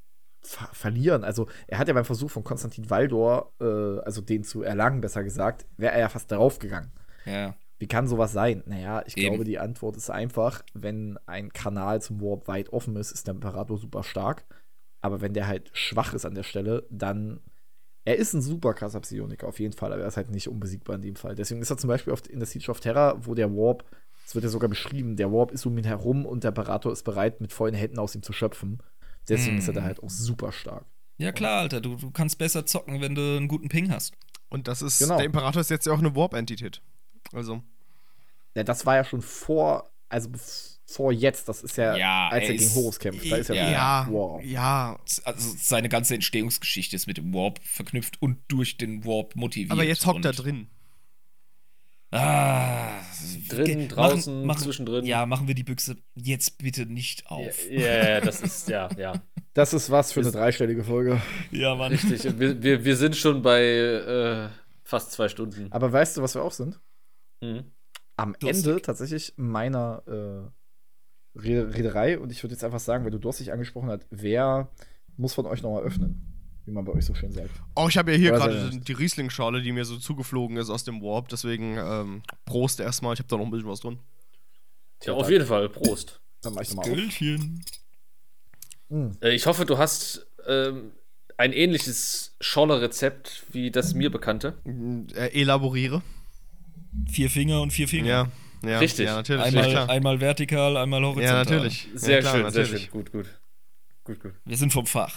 ver 0.43 0.69
verlieren? 0.73 1.25
Also, 1.25 1.49
er 1.67 1.79
hat 1.79 1.89
ja 1.89 1.95
beim 1.95 2.05
Versuch 2.05 2.31
von 2.31 2.45
Konstantin 2.45 2.89
Valdor, 2.89 3.53
äh, 3.61 3.99
also 4.05 4.21
den 4.21 4.45
zu 4.45 4.63
erlangen, 4.63 5.01
besser 5.01 5.25
gesagt, 5.25 5.67
wäre 5.77 5.93
er 5.93 5.99
ja 6.01 6.09
fast 6.09 6.31
darauf 6.31 6.61
gegangen. 6.61 6.93
Ja. 7.27 7.57
Wie 7.79 7.87
kann 7.87 8.09
sowas 8.09 8.33
sein? 8.33 8.63
Naja, 8.67 9.03
ich 9.07 9.17
Eben. 9.17 9.29
glaube, 9.29 9.45
die 9.45 9.59
Antwort 9.59 9.97
ist 9.97 10.11
einfach, 10.11 10.63
wenn 10.75 11.19
ein 11.27 11.53
Kanal 11.53 12.03
zum 12.03 12.21
Warp 12.21 12.49
weit 12.49 12.73
offen 12.73 12.97
ist, 12.97 13.13
ist 13.13 13.27
der 13.27 13.35
Imperator 13.35 13.79
super 13.79 14.03
stark. 14.03 14.45
Aber 15.01 15.21
wenn 15.21 15.33
der 15.33 15.47
halt 15.47 15.71
schwach 15.75 16.13
ist 16.15 16.25
an 16.25 16.35
der 16.35 16.43
Stelle, 16.43 16.87
dann. 16.91 17.41
Er 18.05 18.17
ist 18.17 18.33
ein 18.33 18.41
super 18.41 18.73
krasser 18.73 19.01
Psioniker, 19.01 19.47
auf 19.47 19.61
jeden 19.61 19.75
Fall, 19.75 19.93
aber 19.93 20.01
er 20.01 20.09
ist 20.09 20.17
halt 20.17 20.31
nicht 20.31 20.49
unbesiegbar 20.49 20.97
in 20.97 21.03
dem 21.03 21.15
Fall. 21.17 21.35
Deswegen 21.35 21.61
ist 21.61 21.69
er 21.71 21.77
zum 21.77 21.89
Beispiel 21.89 22.13
oft 22.13 22.27
in 22.27 22.39
der 22.41 22.47
Siege 22.47 22.71
of 22.71 22.81
Terra, 22.81 23.15
wo 23.27 23.35
der 23.35 23.51
Warp, 23.55 23.85
es 24.27 24.35
wird 24.35 24.45
ja 24.45 24.49
sogar 24.51 24.71
beschrieben, 24.71 25.15
der 25.17 25.31
Warp 25.31 25.53
ist 25.53 25.67
um 25.67 25.77
ihn 25.77 25.85
herum 25.85 26.25
und 26.25 26.43
der 26.43 26.49
Imperator 26.49 26.91
ist 26.91 27.03
bereit, 27.05 27.43
mit 27.43 27.53
vollen 27.53 27.75
Händen 27.75 27.99
aus 27.99 28.15
ihm 28.15 28.23
zu 28.23 28.33
schöpfen. 28.33 28.79
Deswegen 29.29 29.57
Mm. 29.57 29.59
ist 29.59 29.69
er 29.69 29.75
da 29.75 29.83
halt 29.83 30.03
auch 30.03 30.09
super 30.09 30.53
stark. 30.53 30.87
Ja, 31.19 31.33
klar, 31.33 31.61
Alter. 31.61 31.83
Du, 31.83 31.97
du 31.97 32.11
kannst 32.11 32.39
besser 32.39 32.65
zocken, 32.65 33.03
wenn 33.03 33.15
du 33.15 33.21
einen 33.37 33.47
guten 33.49 33.69
Ping 33.69 33.91
hast. 33.91 34.15
Und 34.49 34.69
das 34.69 34.81
ist, 34.81 35.01
Genau. 35.01 35.19
der 35.19 35.27
Imperator 35.27 35.61
ist 35.61 35.69
jetzt 35.69 35.87
ja 35.87 35.93
auch 35.93 35.99
eine 35.99 36.17
Warp-Entität. 36.17 36.81
Also, 37.33 37.63
Ja, 38.55 38.65
das 38.65 38.85
war 38.87 38.97
ja 38.97 39.05
schon 39.05 39.23
vor, 39.23 39.91
also 40.09 40.31
vor 40.87 41.13
jetzt, 41.13 41.49
das 41.49 41.63
ist 41.63 41.77
ja, 41.77 41.97
Ja, 41.97 42.29
als 42.29 42.45
er 42.45 42.49
er 42.49 42.53
gegen 42.55 42.65
ist- 42.65 42.75
Horus 42.75 42.99
kämpft. 42.99 43.31
Da 43.31 43.37
ist 43.37 43.49
ja, 43.49 43.55
Ja. 43.55 43.71
ja, 43.71 44.07
wow. 44.11 44.43
ja. 44.43 44.99
Also 45.25 45.55
seine 45.59 45.89
ganze 45.89 46.15
Entstehungsgeschichte 46.15 46.97
ist 46.97 47.07
mit 47.07 47.19
dem 47.19 47.33
Warp 47.35 47.61
verknüpft 47.63 48.21
und 48.23 48.39
durch 48.49 48.79
den 48.79 49.05
Warp 49.05 49.37
motiviert. 49.37 49.71
Aber 49.73 49.85
jetzt 49.85 50.07
hockt 50.07 50.25
er 50.25 50.33
drin. 50.33 50.69
Ah, 52.11 53.01
Drin, 53.51 53.81
machen- 53.81 53.89
draußen, 53.89 54.47
machen, 54.47 54.63
zwischendrin. 54.63 55.05
Ja, 55.05 55.27
machen 55.27 55.47
wir 55.47 55.55
die 55.55 55.63
Büchse 55.63 55.99
jetzt 56.15 56.57
bitte 56.57 56.87
nicht 56.87 57.23
Ja, 57.25 57.29
auf. 57.29 57.71
ja, 57.71 58.21
das 58.23 58.41
ist, 58.41 58.69
ja, 58.69 58.89
ja. 58.97 59.13
Das 59.55 59.75
ist 59.75 59.91
was 59.91 60.13
für 60.13 60.21
eine 60.21 60.31
dreistellige 60.31 60.85
Folge. 60.85 61.21
Ja, 61.51 61.75
Mann. 61.75 61.91
Richtig. 61.93 62.39
Wir, 62.39 62.63
wir, 62.63 62.85
wir 62.85 62.97
sind 62.97 63.17
schon 63.17 63.43
bei 63.43 63.61
äh, 63.63 64.49
fast 64.85 65.11
zwei 65.13 65.29
Stunden. 65.29 65.67
Aber 65.73 65.93
weißt 65.93 66.17
du, 66.17 66.23
was 66.23 66.35
wir 66.35 66.43
auch 66.43 66.53
sind? 66.53 66.79
Mhm. 67.41 67.65
Am 68.17 68.35
Durstig. 68.39 68.67
Ende 68.67 68.83
tatsächlich 68.83 69.35
meiner 69.37 70.03
äh, 70.07 71.39
Rede- 71.39 71.75
Rederei 71.75 72.19
und 72.19 72.33
ich 72.33 72.43
würde 72.43 72.55
jetzt 72.55 72.65
einfach 72.65 72.81
sagen, 72.81 73.05
weil 73.05 73.11
du 73.13 73.19
durstig 73.19 73.53
angesprochen 73.53 73.91
hast, 73.91 74.07
wer 74.11 74.71
muss 75.17 75.35
von 75.35 75.47
euch 75.47 75.63
nochmal 75.63 75.83
öffnen? 75.85 76.25
Wie 76.65 76.73
man 76.73 76.85
bei 76.85 76.93
euch 76.93 77.07
so 77.07 77.15
schön 77.15 77.33
sagt. 77.33 77.51
Oh, 77.77 77.87
ich 77.89 77.97
habe 77.97 78.13
ja 78.13 78.19
hier 78.19 78.33
gerade 78.33 78.71
die- 78.71 78.93
Riesling-Schale, 78.93 79.63
die 79.63 79.73
mir 79.73 79.85
so 79.85 79.97
zugeflogen 79.99 80.57
ist 80.59 80.69
aus 80.69 80.85
dem 80.85 81.01
Warp. 81.01 81.29
Deswegen 81.29 81.79
ähm, 81.79 82.23
Prost 82.45 82.81
erstmal. 82.81 83.15
Ich 83.15 83.21
habe 83.21 83.29
da 83.29 83.37
noch 83.39 83.45
ein 83.47 83.51
bisschen 83.51 83.69
was 83.71 83.81
drin. 83.81 83.99
Ja, 85.05 85.15
auf 85.15 85.31
jeden 85.31 85.47
Fall. 85.47 85.69
Prost. 85.71 86.21
Dann 86.43 86.53
mach 86.55 86.63
ich 86.63 86.75
nochmal 86.75 86.93
auf. 86.93 87.21
Mm. 88.91 89.11
Äh, 89.23 89.35
ich 89.35 89.47
hoffe, 89.47 89.65
du 89.65 89.79
hast 89.79 90.27
ähm, 90.47 90.93
ein 91.39 91.53
ähnliches 91.53 92.37
Scholle-Rezept 92.41 93.45
wie 93.53 93.71
das 93.71 93.95
mir 93.95 94.11
bekannte. 94.11 94.59
Äh, 95.15 95.41
elaboriere. 95.41 96.03
Vier 97.11 97.31
Finger 97.31 97.63
und 97.63 97.73
vier 97.73 97.89
Finger. 97.89 98.31
Ja, 98.63 98.71
ja. 98.71 98.79
Richtig. 98.79 99.07
Ja, 99.07 99.17
natürlich. 99.17 99.45
Einmal, 99.45 99.73
ja, 99.73 99.87
einmal 99.87 100.21
vertikal, 100.21 100.77
einmal 100.77 101.03
horizontal. 101.03 101.27
ja, 101.35 101.45
natürlich. 101.45 101.89
Sehr 101.95 102.17
ja, 102.17 102.21
klar, 102.21 102.35
schön, 102.35 102.43
natürlich. 102.43 102.69
sehr 102.69 102.79
schön. 102.79 102.91
Gut, 102.91 103.13
gut. 103.13 103.27
Gut, 104.05 104.21
gut. 104.21 104.33
Wir 104.45 104.57
sind 104.57 104.73
vom 104.73 104.87
Fach. 104.87 105.15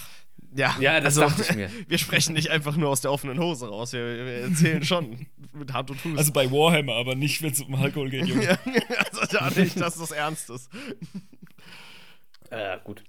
Ja, 0.53 0.75
Ja, 0.79 0.99
das 0.99 1.17
also, 1.17 1.21
dachte 1.21 1.49
ich 1.49 1.55
mir. 1.55 1.69
wir 1.87 1.97
sprechen 1.97 2.33
nicht 2.33 2.49
einfach 2.49 2.75
nur 2.75 2.89
aus 2.89 3.01
der 3.01 3.11
offenen 3.11 3.39
Hose 3.39 3.69
raus. 3.69 3.93
Wir, 3.93 4.01
wir 4.01 4.33
erzählen 4.41 4.83
schon 4.83 5.27
mit 5.53 5.71
Hand 5.73 5.91
und 5.91 6.01
Fuß. 6.01 6.17
Also 6.17 6.33
bei 6.33 6.51
Warhammer, 6.51 6.93
aber 6.93 7.15
nicht, 7.15 7.41
wenn 7.41 7.51
es 7.51 7.61
um 7.61 7.73
Alkohol 7.75 8.09
geht, 8.09 8.25
Junge. 8.25 8.43
ja, 8.45 8.57
also 9.11 9.37
da 9.37 9.49
nicht, 9.49 9.79
dass 9.79 9.95
das 9.95 10.11
ernst 10.11 10.49
ist. 10.49 10.69
Äh, 12.49 12.77
gut. 12.83 13.03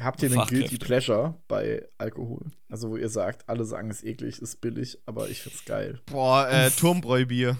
Habt 0.00 0.22
ihr 0.22 0.30
einen. 0.30 0.46
Guilty 0.46 0.78
Pleasure 0.78 1.34
bei 1.46 1.86
Alkohol? 1.98 2.46
Also, 2.68 2.90
wo 2.90 2.96
ihr 2.96 3.08
sagt, 3.08 3.48
alle 3.48 3.64
sagen, 3.64 3.90
es 3.90 3.98
ist 3.98 4.08
eklig, 4.08 4.38
ist 4.40 4.60
billig, 4.60 4.98
aber 5.06 5.28
ich 5.28 5.42
find's 5.42 5.64
geil. 5.64 6.00
Boah, 6.06 6.48
äh, 6.48 6.70
Turmbräubier. 6.70 7.56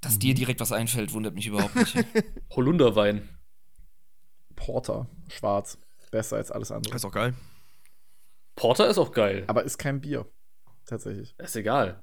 Dass 0.00 0.18
dir 0.18 0.34
direkt 0.34 0.60
was 0.60 0.72
einfällt, 0.72 1.12
wundert 1.12 1.34
mich 1.34 1.46
überhaupt 1.46 1.74
nicht. 1.74 1.94
Holunderwein. 2.50 3.28
Porter, 4.54 5.08
schwarz, 5.28 5.78
besser 6.10 6.36
als 6.36 6.50
alles 6.50 6.70
andere. 6.70 6.94
Ist 6.94 7.04
auch 7.04 7.12
geil. 7.12 7.34
Porter 8.56 8.88
ist 8.88 8.98
auch 8.98 9.12
geil. 9.12 9.44
Aber 9.46 9.64
ist 9.64 9.78
kein 9.78 10.00
Bier. 10.00 10.26
Tatsächlich. 10.84 11.34
Ist 11.38 11.56
egal. 11.56 12.02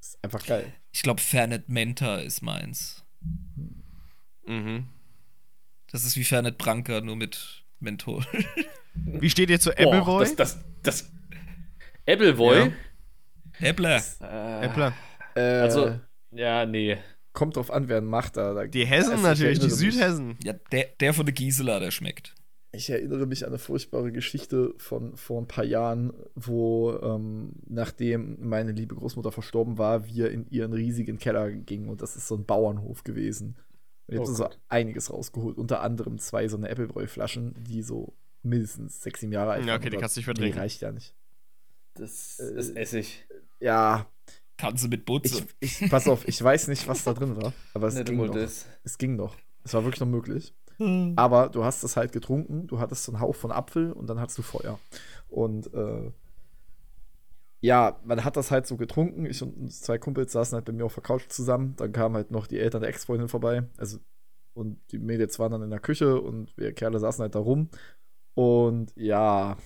Ist 0.00 0.18
einfach 0.22 0.44
geil. 0.44 0.72
Ich 0.92 1.02
glaube, 1.02 1.20
Fernet 1.20 1.68
Menta 1.68 2.16
ist 2.16 2.42
meins. 2.42 3.04
Mhm. 4.46 4.88
Das 5.90 6.04
ist 6.04 6.16
wie 6.16 6.24
Fernet 6.24 6.58
Branca, 6.58 7.00
nur 7.00 7.16
mit 7.16 7.64
Menthol. 7.78 8.24
Wie 8.94 9.30
steht 9.30 9.50
ihr 9.50 9.60
zu 9.60 9.70
Appleboy? 9.70 10.20
Das, 10.24 10.36
das, 10.36 10.64
das. 10.82 11.12
Appleboy? 12.06 12.72
Äppler. 13.60 14.02
Äh, 14.20 14.66
Äppler. 14.66 14.92
Äh, 15.34 15.40
Also, 15.40 16.00
ja, 16.32 16.66
nee. 16.66 16.98
Kommt 17.32 17.56
drauf 17.56 17.70
an, 17.70 17.88
wer 17.88 17.98
ihn 17.98 18.04
macht. 18.06 18.36
Da, 18.36 18.54
da 18.54 18.66
Die 18.66 18.84
Hessen 18.84 19.16
ich 19.16 19.22
natürlich, 19.22 19.58
die 19.58 19.70
Südhessen. 19.70 20.36
Ja, 20.42 20.54
der, 20.72 20.86
der 21.00 21.14
von 21.14 21.26
der 21.26 21.34
Gisela, 21.34 21.78
der 21.80 21.90
schmeckt. 21.90 22.34
Ich 22.72 22.88
erinnere 22.88 23.26
mich 23.26 23.42
an 23.44 23.50
eine 23.50 23.58
furchtbare 23.58 24.12
Geschichte 24.12 24.74
von 24.78 25.16
vor 25.16 25.40
ein 25.42 25.48
paar 25.48 25.64
Jahren, 25.64 26.12
wo 26.36 26.92
ähm, 27.02 27.54
nachdem 27.66 28.48
meine 28.48 28.70
liebe 28.70 28.94
Großmutter 28.94 29.32
verstorben 29.32 29.76
war, 29.76 30.06
wir 30.06 30.30
in 30.30 30.48
ihren 30.50 30.72
riesigen 30.72 31.18
Keller 31.18 31.50
gingen 31.50 31.88
und 31.88 32.00
das 32.00 32.14
ist 32.14 32.28
so 32.28 32.36
ein 32.36 32.44
Bauernhof 32.44 33.02
gewesen. 33.02 33.56
Und 34.06 34.14
ich 34.14 34.20
Oh 34.20 34.24
habe 34.24 34.34
so 34.34 34.48
einiges 34.68 35.12
rausgeholt, 35.12 35.58
unter 35.58 35.80
anderem 35.82 36.18
zwei 36.18 36.46
so 36.46 36.56
eine 36.56 36.68
Äppelbräu-Flaschen, 36.68 37.56
die 37.64 37.82
so 37.82 38.14
mindestens 38.42 39.02
sechs, 39.02 39.18
sieben 39.20 39.32
Jahre 39.32 39.50
alt 39.52 39.62
Ja, 39.66 39.72
waren. 39.72 39.80
okay, 39.80 39.90
die 39.90 39.96
kannst 39.96 40.14
du 40.16 40.20
nicht 40.20 40.26
Nee, 40.28 40.34
vertrinken. 40.34 40.58
reicht 40.60 40.80
ja 40.80 40.92
nicht. 40.92 41.12
Das 41.94 42.38
Äh, 42.38 42.56
ist 42.56 42.76
Essig. 42.76 43.26
Ja, 43.58 44.06
Kannst 44.60 44.84
du 44.84 44.88
mit 44.88 45.00
ich, 45.00 45.06
Butze. 45.06 45.46
ich, 45.60 45.90
pass 45.90 46.06
auf, 46.06 46.28
ich 46.28 46.42
weiß 46.42 46.68
nicht, 46.68 46.86
was 46.86 47.04
da 47.04 47.14
drin 47.14 47.36
war, 47.36 47.52
aber 47.74 47.88
es 47.88 47.94
ging 48.04 48.16
noch. 48.16 48.28
wolltest. 48.28 48.66
Es 48.84 48.98
ging 48.98 49.16
noch. 49.16 49.36
Es 49.64 49.74
war 49.74 49.84
wirklich 49.84 50.00
noch 50.00 50.06
möglich. 50.06 50.54
Aber 51.16 51.50
du 51.50 51.62
hast 51.62 51.82
es 51.82 51.98
halt 51.98 52.10
getrunken, 52.12 52.66
du 52.66 52.78
hattest 52.78 53.04
so 53.04 53.12
einen 53.12 53.20
Hauch 53.20 53.34
von 53.34 53.52
Apfel 53.52 53.92
und 53.92 54.08
dann 54.08 54.18
hattest 54.18 54.38
du 54.38 54.42
Feuer. 54.42 54.78
Und 55.28 55.72
äh, 55.74 56.10
ja, 57.60 58.00
man 58.02 58.24
hat 58.24 58.38
das 58.38 58.50
halt 58.50 58.66
so 58.66 58.78
getrunken. 58.78 59.26
Ich 59.26 59.42
und 59.42 59.70
zwei 59.70 59.98
Kumpels 59.98 60.32
saßen 60.32 60.56
halt 60.56 60.64
bei 60.64 60.72
mir 60.72 60.86
auf 60.86 60.94
der 60.94 61.02
Couch 61.02 61.28
zusammen. 61.28 61.74
Dann 61.76 61.92
kamen 61.92 62.14
halt 62.14 62.30
noch 62.30 62.46
die 62.46 62.58
Eltern 62.58 62.80
der 62.80 62.88
Ex-Freundin 62.88 63.28
vorbei. 63.28 63.64
Also, 63.76 63.98
und 64.54 64.80
die 64.90 64.98
Mädels 64.98 65.38
waren 65.38 65.52
dann 65.52 65.62
in 65.62 65.70
der 65.70 65.80
Küche 65.80 66.18
und 66.18 66.56
wir 66.56 66.72
Kerle 66.72 66.98
saßen 66.98 67.22
halt 67.22 67.34
da 67.34 67.40
rum. 67.40 67.68
Und 68.34 68.92
ja, 68.96 69.58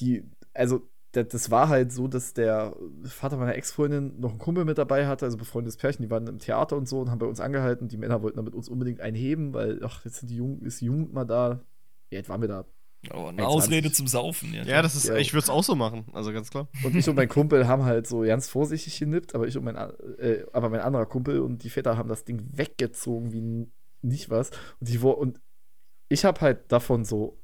die, 0.00 0.28
also, 0.54 0.88
das, 1.16 1.28
das 1.28 1.50
war 1.50 1.68
halt 1.68 1.92
so, 1.92 2.08
dass 2.08 2.34
der 2.34 2.76
Vater 3.04 3.36
meiner 3.36 3.54
Ex-Freundin 3.54 4.20
noch 4.20 4.30
einen 4.30 4.38
Kumpel 4.38 4.64
mit 4.64 4.78
dabei 4.78 5.06
hatte, 5.06 5.24
also 5.24 5.36
befreundetes 5.36 5.76
Pärchen, 5.78 6.02
die 6.02 6.10
waren 6.10 6.26
im 6.26 6.38
Theater 6.38 6.76
und 6.76 6.88
so 6.88 7.00
und 7.00 7.10
haben 7.10 7.18
bei 7.18 7.26
uns 7.26 7.40
angehalten. 7.40 7.88
Die 7.88 7.96
Männer 7.96 8.22
wollten 8.22 8.36
dann 8.36 8.44
mit 8.44 8.54
uns 8.54 8.68
unbedingt 8.68 9.00
einen 9.00 9.16
heben, 9.16 9.54
weil, 9.54 9.80
ach, 9.82 10.04
jetzt 10.04 10.16
sind 10.20 10.28
die 10.30 10.36
Jugend, 10.36 10.62
ist 10.62 10.80
die 10.80 10.86
Jugend 10.86 11.12
mal 11.12 11.24
da. 11.24 11.60
Wie 12.10 12.16
alt 12.16 12.28
waren 12.28 12.40
wir 12.40 12.48
da? 12.48 12.64
Oh, 13.12 13.26
eine 13.26 13.42
1,20. 13.42 13.44
Ausrede 13.44 13.92
zum 13.92 14.06
Saufen. 14.06 14.52
Ja, 14.52 14.64
Ja, 14.64 14.82
das 14.82 14.94
ist, 14.94 15.06
Ja. 15.08 15.16
ich 15.16 15.32
würde 15.32 15.44
es 15.44 15.50
auch 15.50 15.62
so 15.62 15.74
machen. 15.74 16.06
Also 16.12 16.32
ganz 16.32 16.50
klar. 16.50 16.68
Und 16.84 16.94
ich 16.96 17.08
und 17.08 17.14
mein 17.16 17.28
Kumpel 17.28 17.66
haben 17.68 17.84
halt 17.84 18.06
so 18.06 18.20
ganz 18.20 18.48
vorsichtig 18.48 18.98
genippt, 18.98 19.34
aber 19.34 19.46
ich 19.46 19.56
und 19.56 19.64
mein, 19.64 19.76
äh, 19.76 20.44
aber 20.52 20.70
mein 20.70 20.80
anderer 20.80 21.06
Kumpel 21.06 21.40
und 21.40 21.62
die 21.62 21.70
Väter 21.70 21.96
haben 21.96 22.08
das 22.08 22.24
Ding 22.24 22.42
weggezogen 22.52 23.32
wie 23.32 23.68
nicht 24.02 24.30
was. 24.30 24.50
Und 24.80 24.88
die 24.88 24.98
und 24.98 25.40
ich 26.08 26.24
habe 26.24 26.40
halt 26.40 26.70
davon 26.72 27.04
so 27.04 27.38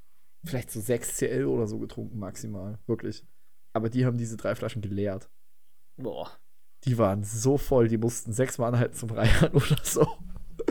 vielleicht 0.45 0.71
so 0.71 0.81
6 0.81 1.17
CL 1.17 1.45
oder 1.47 1.67
so 1.67 1.79
getrunken 1.79 2.19
maximal, 2.19 2.79
wirklich. 2.87 3.25
Aber 3.73 3.89
die 3.89 4.05
haben 4.05 4.19
diese 4.19 4.37
drei 4.37 4.55
Flaschen 4.55 4.83
geleert. 4.83 5.29
Boah. 5.97 6.31
Die 6.85 6.99
waren 6.99 7.23
so 7.25 7.59
voll, 7.59 7.89
die 7.89 7.99
mussten 7.99 8.33
sechsmal 8.33 8.73
anhalten 8.75 8.95
zum 8.97 9.11
Reihen 9.11 9.51
oder 9.53 9.77
so. 9.83 10.07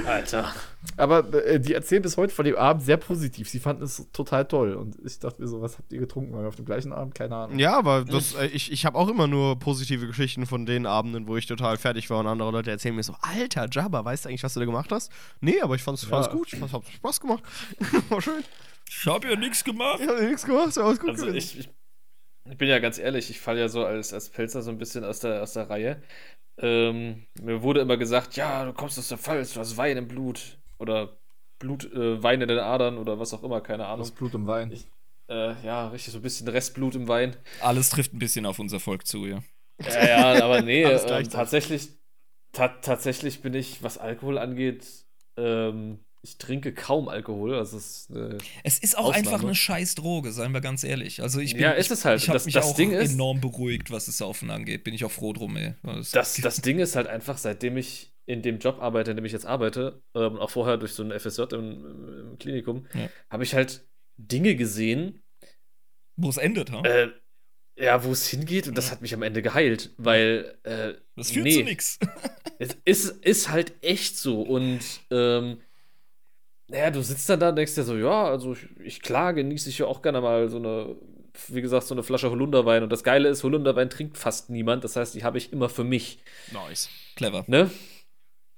Alter. 0.05 0.53
Aber 0.95 1.33
äh, 1.45 1.59
die 1.59 1.73
erzählen 1.73 2.01
bis 2.01 2.15
heute 2.15 2.33
von 2.33 2.45
dem 2.45 2.55
Abend 2.55 2.83
sehr 2.83 2.97
positiv. 2.97 3.49
Sie 3.49 3.59
fanden 3.59 3.83
es 3.83 4.07
total 4.13 4.45
toll. 4.45 4.73
Und 4.73 4.95
ich 5.03 5.19
dachte 5.19 5.41
mir 5.41 5.47
so, 5.47 5.61
was 5.61 5.77
habt 5.77 5.91
ihr 5.91 5.99
getrunken? 5.99 6.33
Auf 6.45 6.55
dem 6.55 6.65
gleichen 6.65 6.93
Abend? 6.93 7.13
Keine 7.15 7.35
Ahnung. 7.35 7.59
Ja, 7.59 7.77
aber 7.77 8.05
das, 8.05 8.35
äh, 8.35 8.45
ich, 8.47 8.71
ich 8.71 8.85
habe 8.85 8.97
auch 8.97 9.09
immer 9.09 9.27
nur 9.27 9.59
positive 9.59 10.07
Geschichten 10.07 10.45
von 10.45 10.65
den 10.65 10.85
Abenden, 10.85 11.27
wo 11.27 11.35
ich 11.35 11.45
total 11.45 11.77
fertig 11.77 12.09
war 12.09 12.19
und 12.19 12.27
andere 12.27 12.51
Leute 12.51 12.71
erzählen 12.71 12.95
mir 12.95 13.03
so, 13.03 13.15
Alter, 13.21 13.67
Jabba, 13.69 14.05
weißt 14.05 14.25
du 14.25 14.29
eigentlich, 14.29 14.43
was 14.43 14.53
du 14.53 14.59
da 14.61 14.65
gemacht 14.65 14.91
hast? 14.91 15.11
Nee, 15.41 15.59
aber 15.61 15.75
ich 15.75 15.83
fand's, 15.83 16.03
fand's 16.05 16.27
Ja. 16.27 16.33
gut, 16.33 16.53
ich 16.53 16.59
fand's, 16.59 16.73
hat 16.73 16.83
Spaß 16.87 17.19
gemacht. 17.19 17.43
War 18.09 18.21
schön. 18.21 18.43
Ich 18.89 19.05
hab 19.05 19.23
ja 19.25 19.35
nichts 19.35 19.63
gemacht. 19.63 19.99
Ich 20.01 20.07
hab 20.07 20.21
nichts 20.21 20.45
gemacht, 20.45 20.77
aber 20.77 20.87
alles 20.87 20.99
gut 20.99 21.09
Also 21.09 21.25
gewesen. 21.25 21.59
ich, 21.59 21.67
ich, 21.67 21.69
ich 22.49 22.57
bin 22.57 22.67
ja 22.67 22.79
ganz 22.79 22.97
ehrlich, 22.97 23.29
ich 23.29 23.39
falle 23.39 23.59
ja 23.59 23.67
so 23.69 23.85
als, 23.85 24.13
als 24.13 24.29
Pelzer 24.29 24.61
so 24.61 24.71
ein 24.71 24.77
bisschen 24.77 25.03
aus 25.03 25.19
der, 25.19 25.41
aus 25.43 25.53
der 25.53 25.69
Reihe. 25.69 26.01
Ähm, 26.57 27.25
mir 27.41 27.61
wurde 27.61 27.81
immer 27.81 27.97
gesagt, 27.97 28.35
ja, 28.35 28.65
du 28.65 28.73
kommst 28.73 28.99
aus 28.99 29.07
der 29.07 29.17
Pfalz, 29.17 29.53
du 29.53 29.59
hast 29.59 29.77
Wein 29.77 29.97
im 29.97 30.07
Blut. 30.07 30.57
Oder 30.77 31.17
Blut, 31.59 31.91
äh, 31.93 32.21
Wein 32.21 32.41
in 32.41 32.47
den 32.47 32.59
Adern 32.59 32.97
oder 32.97 33.19
was 33.19 33.33
auch 33.33 33.43
immer, 33.43 33.61
keine 33.61 33.85
Ahnung. 33.85 33.99
Das 33.99 34.11
Blut 34.11 34.33
im 34.33 34.47
Wein. 34.47 34.73
Äh, 35.29 35.63
ja, 35.63 35.87
richtig, 35.89 36.13
so 36.13 36.19
ein 36.19 36.23
bisschen 36.23 36.47
Restblut 36.47 36.95
im 36.95 37.07
Wein. 37.07 37.37
Alles 37.61 37.89
trifft 37.89 38.13
ein 38.13 38.19
bisschen 38.19 38.45
auf 38.45 38.59
unser 38.59 38.79
Volk 38.79 39.05
zu, 39.05 39.25
ja. 39.25 39.43
Ja, 39.83 40.33
ja, 40.35 40.43
aber 40.43 40.61
nee, 40.61 40.83
ähm, 40.83 41.29
tatsächlich, 41.29 41.89
ta 42.51 42.67
tatsächlich 42.67 43.41
bin 43.41 43.53
ich, 43.53 43.81
was 43.83 43.97
Alkohol 43.97 44.37
angeht, 44.37 44.85
ähm, 45.37 45.99
ich 46.23 46.37
trinke 46.37 46.73
kaum 46.73 47.07
Alkohol. 47.09 47.55
Also 47.55 47.77
es, 47.77 48.09
äh, 48.13 48.37
Es 48.63 48.77
ist 48.79 48.97
auch 48.97 49.05
Ausnahme. 49.05 49.17
einfach 49.27 49.43
eine 49.43 49.55
scheiß 49.55 49.95
Droge, 49.95 50.31
seien 50.31 50.51
wir 50.53 50.61
ganz 50.61 50.83
ehrlich. 50.83 51.21
Also 51.21 51.39
ich 51.39 51.53
bin, 51.53 51.63
Ja, 51.63 51.71
ist 51.71 51.87
ich, 51.87 51.91
es 51.93 52.05
halt. 52.05 52.21
Ich 52.21 52.27
habe 52.29 52.35
Das- 52.37 52.45
mich 52.45 52.53
das 52.53 52.65
auch 52.65 52.75
Ding 52.75 52.91
ist- 52.91 53.13
enorm 53.13 53.41
beruhigt, 53.41 53.89
was 53.91 54.05
das 54.05 54.17
Saufen 54.17 54.49
angeht. 54.51 54.83
Bin 54.83 54.93
ich 54.93 55.03
auch 55.03 55.11
froh 55.11 55.33
drum, 55.33 55.55
ey. 55.57 55.73
Das- 55.83 56.11
das, 56.11 56.35
das 56.35 56.61
Ding 56.61 56.79
ist 56.79 56.95
halt 56.95 57.07
einfach, 57.07 57.37
seitdem 57.37 57.77
ich 57.77 58.13
in 58.27 58.41
dem 58.43 58.59
Job 58.59 58.77
arbeite, 58.79 59.11
in 59.11 59.17
dem 59.17 59.25
ich 59.25 59.31
jetzt 59.31 59.45
arbeite, 59.47 60.01
ähm, 60.15 60.37
auch 60.37 60.51
vorher 60.51 60.77
durch 60.77 60.93
so 60.93 61.03
ein 61.03 61.11
FSJ 61.11 61.41
im, 61.53 62.29
im 62.31 62.37
Klinikum, 62.39 62.85
Ja. 62.93 63.09
habe 63.29 63.43
ich 63.43 63.55
halt 63.55 63.87
Dinge 64.17 64.55
gesehen, 64.55 65.23
Wo 66.17 66.29
es 66.29 66.37
endet, 66.37 66.71
ha? 66.71 66.81
äh, 66.83 67.09
ja, 67.77 68.03
wo 68.03 68.11
es 68.11 68.27
hingeht 68.27 68.67
und 68.67 68.77
das 68.77 68.91
hat 68.91 69.01
mich 69.01 69.13
am 69.15 69.23
Ende 69.23 69.41
geheilt, 69.41 69.89
weil 69.97 70.55
äh, 70.63 70.93
das 71.15 71.31
führt 71.31 71.45
nee. 71.45 71.55
zu 71.57 71.63
nix. 71.63 71.97
Es 72.59 72.77
ist, 72.85 73.09
ist 73.25 73.49
halt 73.49 73.73
echt 73.81 74.17
so. 74.19 74.41
Und 74.43 74.81
ähm, 75.09 75.57
naja, 76.71 76.89
du 76.89 77.01
sitzt 77.03 77.29
dann 77.29 77.39
da 77.39 77.49
und 77.49 77.55
denkst 77.57 77.75
dir 77.75 77.83
so, 77.83 77.95
ja, 77.97 78.25
also 78.25 78.53
ich, 78.53 78.67
ich 78.83 79.01
klar 79.01 79.33
genieße 79.33 79.69
ich 79.69 79.77
ja 79.79 79.85
auch 79.87 80.01
gerne 80.01 80.21
mal 80.21 80.47
so 80.49 80.57
eine, 80.57 80.95
wie 81.49 81.61
gesagt, 81.61 81.85
so 81.85 81.93
eine 81.93 82.03
Flasche 82.03 82.29
Holunderwein. 82.29 82.81
Und 82.83 82.91
das 82.91 83.03
Geile 83.03 83.27
ist, 83.29 83.43
Holunderwein 83.43 83.89
trinkt 83.89 84.17
fast 84.17 84.49
niemand. 84.49 84.83
Das 84.83 84.95
heißt, 84.95 85.13
die 85.15 85.23
habe 85.23 85.37
ich 85.37 85.51
immer 85.51 85.67
für 85.69 85.83
mich. 85.83 86.19
Nice. 86.51 86.89
Clever. 87.15 87.43
Ne? 87.47 87.69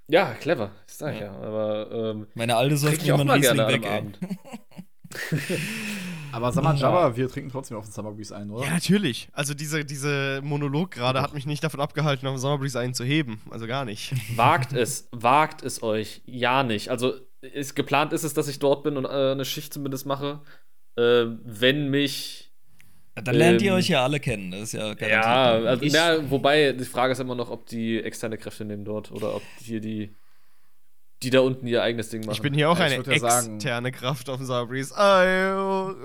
Ja, 0.08 0.34
clever. 0.34 0.72
Ich 0.88 0.94
sag 0.94 1.16
ja. 1.16 1.22
Ja. 1.22 1.32
Aber 1.42 1.92
ähm, 1.92 2.28
Meine 2.36 2.56
Alte 2.56 2.78
säuft 2.78 3.06
immer 3.08 3.24
mal 3.24 3.34
einen 3.34 3.42
gerne 3.42 3.68
weg. 3.68 3.86
Abend. 3.86 4.20
Aber 6.32 6.52
sag 6.52 6.64
mal, 6.64 6.76
Ja. 6.76 6.82
Jabba, 6.82 7.16
wir 7.16 7.30
trinken 7.30 7.52
trotzdem 7.52 7.78
auf 7.78 7.86
den 7.86 7.92
Summer 7.94 8.12
Breeze 8.12 8.36
ein, 8.36 8.50
oder? 8.50 8.66
Ja, 8.66 8.74
natürlich. 8.74 9.30
Also 9.34 9.54
diese, 9.54 9.86
diese 9.86 10.42
Monolog 10.44 10.92
gerade 10.92 11.22
hat 11.22 11.34
mich 11.34 11.46
nicht 11.46 11.64
davon 11.64 11.80
abgehalten, 11.80 12.28
auf 12.28 12.36
den 12.36 12.40
Summer 12.42 12.58
Breeze 12.58 12.80
einen 12.80 12.94
zu 12.94 13.04
heben. 13.04 13.42
Also 13.50 13.68
gar 13.68 13.86
nicht. 13.86 14.14
Wagt 14.36 14.74
es, 14.74 15.08
wagt 15.12 15.64
es 15.64 15.84
euch. 15.84 16.22
Ja, 16.26 16.64
nicht. 16.64 16.90
Also, 16.90 17.14
ist, 17.54 17.76
geplant 17.76 18.14
ist 18.14 18.24
es, 18.24 18.34
dass 18.34 18.48
ich 18.48 18.60
dort 18.60 18.84
bin 18.84 18.98
und 18.98 19.06
äh, 19.06 19.32
eine 19.32 19.46
Schicht 19.46 19.74
zumindest 19.74 20.06
mache. 20.06 20.42
Äh, 20.96 21.26
wenn 21.44 21.90
mich 21.90 22.52
Dann 23.16 23.36
lernt 23.36 23.62
ihr 23.62 23.72
Ähm, 23.72 23.78
euch 23.78 23.90
ja 23.90 24.04
alle 24.04 24.20
kennen. 24.20 24.52
Das 24.52 24.62
ist 24.62 24.74
ja 24.74 24.94
garantiert. 24.94 25.12
Ja, 25.12 25.52
also, 25.54 25.84
Ich- 25.84 25.94
na, 25.94 26.30
wobei 26.32 26.72
die 26.74 26.86
Frage 26.86 27.14
ist 27.14 27.20
immer 27.20 27.36
noch, 27.36 27.50
ob 27.52 27.66
die 27.68 28.02
externe 28.02 28.38
Kräfte 28.38 28.66
nehmen 28.66 28.86
dort 28.86 29.12
oder 29.12 29.36
ob 29.36 29.44
hier 29.62 29.80
die, 29.82 30.16
die 31.22 31.30
da 31.30 31.40
unten 31.42 31.68
ihr 31.68 31.82
eigenes 31.84 32.10
Ding 32.10 32.22
machen. 32.22 32.34
Ich 32.34 32.42
bin 32.42 32.54
hier 32.54 32.70
auch 32.70 32.78
Ja, 32.80 32.88
ich 32.88 32.94
eine 32.94 33.04
ja 33.14 33.20
sagen- 33.20 33.56
externe 33.56 33.92
Kraft 33.92 34.30
auf 34.30 34.38
dem 34.38 34.48
Mhm. 34.48 34.92
ayo. 34.94 35.96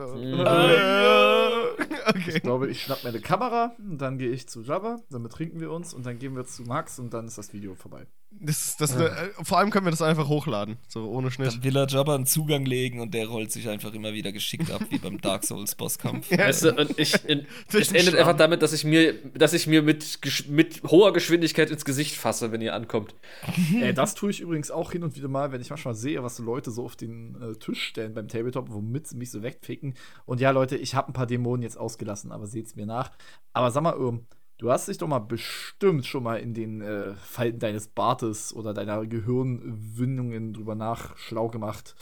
Okay. 2.09 2.32
Ich 2.36 2.43
glaube, 2.43 2.69
ich 2.69 2.82
schnapp 2.82 3.02
mir 3.05 3.10
eine 3.10 3.20
Kamera, 3.20 3.73
und 3.78 3.98
dann 3.98 4.19
gehe 4.19 4.31
ich 4.31 4.48
zu 4.48 4.62
Jabba, 4.62 4.98
dann 5.10 5.23
betrinken 5.23 5.60
wir 5.60 5.70
uns 5.70 5.93
und 5.94 6.06
dann 6.06 6.19
gehen 6.19 6.35
wir 6.36 6.44
zu 6.47 6.62
Max 6.62 6.98
und 6.98 7.12
dann 7.15 7.27
ist 7.27 7.36
das 7.39 7.52
Video 7.52 7.74
vorbei. 7.74 8.06
Das, 8.30 8.76
das, 8.76 8.94
äh, 8.94 9.30
vor 9.42 9.59
allem 9.59 9.70
können 9.70 9.86
wir 9.86 9.90
das 9.90 10.02
einfach 10.02 10.28
hochladen. 10.28 10.76
So 10.86 11.09
ohne 11.10 11.30
Schnitt. 11.30 11.55
Dann 11.55 11.64
will 11.64 11.76
er 11.76 11.88
Jabba 11.88 12.14
einen 12.14 12.26
Zugang 12.26 12.66
legen 12.66 13.00
und 13.00 13.14
der 13.14 13.26
rollt 13.26 13.50
sich 13.50 13.68
einfach 13.68 13.92
immer 13.94 14.12
wieder 14.12 14.32
geschickt 14.32 14.70
ab, 14.70 14.82
wie 14.90 14.98
beim 14.98 15.20
Dark 15.20 15.44
Souls 15.44 15.74
Bosskampf. 15.74 16.30
Weißt 16.30 16.64
du, 16.64 16.74
und 16.74 16.98
ich, 16.98 17.14
in, 17.24 17.46
es 17.72 17.88
endet 17.88 18.10
Schlamm. 18.10 18.18
einfach 18.18 18.36
damit, 18.36 18.62
dass 18.62 18.72
ich 18.72 18.84
mir, 18.84 19.14
dass 19.34 19.55
ich 19.55 19.66
mir 19.66 19.82
mit, 19.82 20.20
mit 20.48 20.82
hoher 20.84 21.12
Geschwindigkeit 21.12 21.70
ins 21.70 21.84
Gesicht 21.84 22.16
fasse, 22.16 22.52
wenn 22.52 22.60
ihr 22.60 22.74
ankommt. 22.74 23.14
äh, 23.80 23.92
das 23.94 24.14
tue 24.14 24.30
ich 24.30 24.40
übrigens 24.40 24.70
auch 24.70 24.92
hin 24.92 25.02
und 25.02 25.16
wieder 25.16 25.28
mal, 25.28 25.50
wenn 25.50 25.60
ich 25.60 25.70
manchmal 25.70 25.94
sehe, 25.94 26.22
was 26.22 26.36
so 26.36 26.42
Leute 26.42 26.70
so 26.70 26.84
auf 26.84 26.96
den 26.96 27.34
äh, 27.40 27.55
Tisch 27.55 27.82
stellen 27.82 28.14
beim 28.14 28.28
Tabletop, 28.28 28.70
womit 28.70 29.09
sie 29.09 29.16
mich 29.16 29.30
so 29.30 29.42
wegficken. 29.42 29.94
Und 30.26 30.40
ja, 30.40 30.50
Leute, 30.50 30.76
ich 30.76 30.94
habe 30.94 31.09
ein 31.09 31.14
paar 31.14 31.26
Dämonen 31.26 31.62
jetzt 31.62 31.78
ausgelassen, 31.78 32.30
aber 32.30 32.46
seht's 32.46 32.76
mir 32.76 32.86
nach. 32.86 33.10
Aber 33.52 33.70
sag 33.70 33.82
mal, 33.82 33.94
Irm, 33.94 34.26
du 34.59 34.70
hast 34.70 34.89
dich 34.89 34.98
doch 34.98 35.09
mal 35.09 35.20
bestimmt 35.20 36.05
schon 36.06 36.24
mal 36.24 36.36
in 36.36 36.52
den 36.52 36.80
äh, 36.80 37.14
Falten 37.14 37.59
deines 37.59 37.89
Bartes 37.89 38.55
oder 38.55 38.74
deiner 38.74 39.06
Gehirnwindungen 39.06 40.52
drüber 40.52 40.74
nach 40.74 41.16
schlau 41.16 41.48
gemacht, 41.48 41.94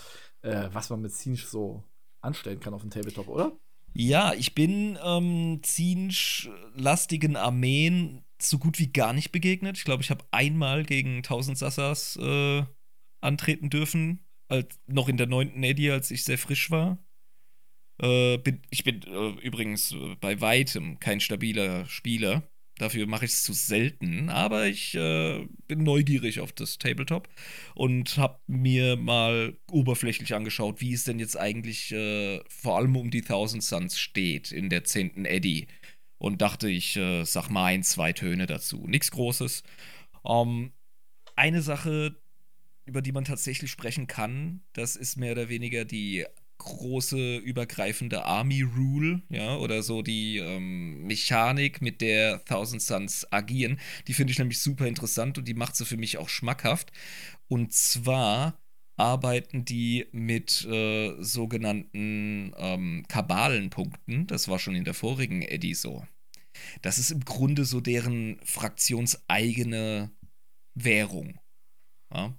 äh, 0.43 0.69
was 0.73 0.91
man 0.91 1.03
mit 1.03 1.13
Zinch 1.13 1.47
so 1.47 1.85
anstellen 2.21 2.61
kann 2.61 2.75
auf 2.75 2.81
dem 2.81 2.91
Tabletop, 2.91 3.29
oder? 3.29 3.57
Ja, 3.93 4.35
ich 4.35 4.55
bin 4.55 4.99
ähm, 5.03 5.61
Zinsch-lastigen 5.63 7.37
Armeen 7.37 8.25
so 8.41 8.59
gut 8.59 8.79
wie 8.79 8.93
gar 8.93 9.13
nicht 9.13 9.33
begegnet. 9.33 9.79
Ich 9.79 9.85
glaube, 9.85 10.03
ich 10.03 10.11
habe 10.11 10.25
einmal 10.31 10.85
gegen 10.85 11.17
1000 11.17 11.57
Sassas 11.57 12.17
äh, 12.17 12.63
antreten 13.23 13.71
dürfen, 13.71 14.27
als, 14.49 14.79
noch 14.87 15.09
in 15.09 15.17
der 15.17 15.27
9. 15.27 15.63
Eddy, 15.63 15.91
als 15.91 16.11
ich 16.11 16.25
sehr 16.25 16.37
frisch 16.37 16.71
war. 16.71 16.99
Äh, 17.99 18.39
bin, 18.39 18.61
ich 18.71 18.85
bin 18.85 19.03
äh, 19.03 19.41
übrigens 19.41 19.95
bei 20.21 20.41
weitem 20.41 21.01
kein 21.01 21.21
stabiler 21.21 21.87
Spieler. 21.87 22.43
Dafür 22.79 23.07
mache 23.07 23.25
ich 23.25 23.31
es 23.33 23.43
zu 23.43 23.55
selten, 23.55 24.29
aber 24.29 24.67
ich 24.67 24.95
äh, 24.95 25.47
bin 25.67 25.83
neugierig 25.83 26.41
auf 26.41 26.53
das 26.53 26.77
Tabletop 26.77 27.27
und 27.75 28.19
habe 28.19 28.39
mir 28.47 28.97
mal 28.97 29.57
oberflächlich 29.71 30.35
angeschaut, 30.35 30.83
wie 30.83 30.93
es 30.93 31.05
denn 31.05 31.19
jetzt 31.19 31.39
eigentlich 31.39 31.93
äh, 31.93 32.41
vor 32.51 32.77
allem 32.77 32.97
um 32.97 33.11
die 33.11 33.23
Thousand 33.23 33.65
Suns 33.65 33.99
steht 33.99 34.53
in 34.53 34.69
der 34.69 34.85
10. 34.85 35.25
Eddy. 35.25 35.69
Und 36.19 36.41
dachte, 36.41 36.69
ich 36.71 36.97
äh, 36.97 37.25
sag 37.25 37.51
mal 37.51 37.67
ein, 37.67 37.83
zwei 37.83 38.15
Töne 38.15 38.47
dazu. 38.47 38.87
Nichts 38.87 39.11
Großes. 39.11 39.63
Ähm, 40.27 40.73
eine 41.35 41.61
Sache, 41.61 42.17
über 42.87 43.03
die 43.03 43.13
man 43.13 43.25
tatsächlich 43.25 43.71
sprechen 43.71 44.07
kann, 44.07 44.63
das 44.73 44.97
ist 44.97 45.17
mehr 45.17 45.33
oder 45.33 45.51
weniger 45.51 45.85
die 45.85 46.25
große 46.59 47.37
übergreifende 47.39 48.25
Army 48.25 48.63
Rule, 48.63 49.23
ja, 49.29 49.57
oder 49.57 49.83
so 49.83 50.03
die 50.03 50.39
ähm, 50.39 51.07
Mechanik, 51.07 51.83
mit 51.83 52.01
der 52.01 52.45
Thousand 52.45 52.83
Suns 52.83 53.31
agieren. 53.33 53.79
Die 54.09 54.15
finde 54.15 54.33
ich 54.33 54.39
nämlich 54.39 54.61
super 54.61 54.87
interessant 54.87 55.39
und 55.39 55.47
die 55.47 55.55
macht 55.55 55.77
sie 55.77 55.85
für 55.85 55.97
mich 55.97 56.19
auch 56.19 56.29
schmackhaft. 56.29 56.93
Und 57.49 57.73
zwar 57.73 58.59
arbeiten 58.97 59.65
die 59.65 60.07
mit 60.13 60.65
äh, 60.65 61.15
sogenannten 61.23 62.53
ähm, 62.57 63.05
Kabalenpunkten. 63.09 64.27
Das 64.27 64.49
war 64.49 64.59
schon 64.59 64.75
in 64.75 64.85
der 64.85 64.95
vorigen 64.95 65.43
Eddy 65.43 65.75
so. 65.75 66.07
Das 66.83 66.99
ist 66.99 67.11
im 67.11 67.25
Grunde 67.25 67.65
so 67.65 67.81
deren 67.81 68.41
fraktionseigene 68.43 70.11
Währung. 70.75 71.39
Ja? 72.13 72.39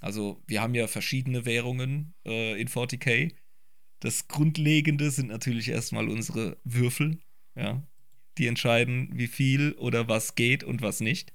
Also 0.00 0.42
wir 0.46 0.62
haben 0.62 0.74
ja 0.74 0.86
verschiedene 0.86 1.44
Währungen 1.44 2.14
äh, 2.24 2.60
in 2.60 2.68
40k. 2.68 3.34
Das 4.06 4.28
Grundlegende 4.28 5.10
sind 5.10 5.30
natürlich 5.30 5.68
erstmal 5.68 6.08
unsere 6.08 6.58
Würfel, 6.62 7.18
ja. 7.56 7.82
Die 8.38 8.46
entscheiden, 8.46 9.10
wie 9.14 9.26
viel 9.26 9.72
oder 9.72 10.06
was 10.06 10.36
geht 10.36 10.62
und 10.62 10.80
was 10.80 11.00
nicht. 11.00 11.32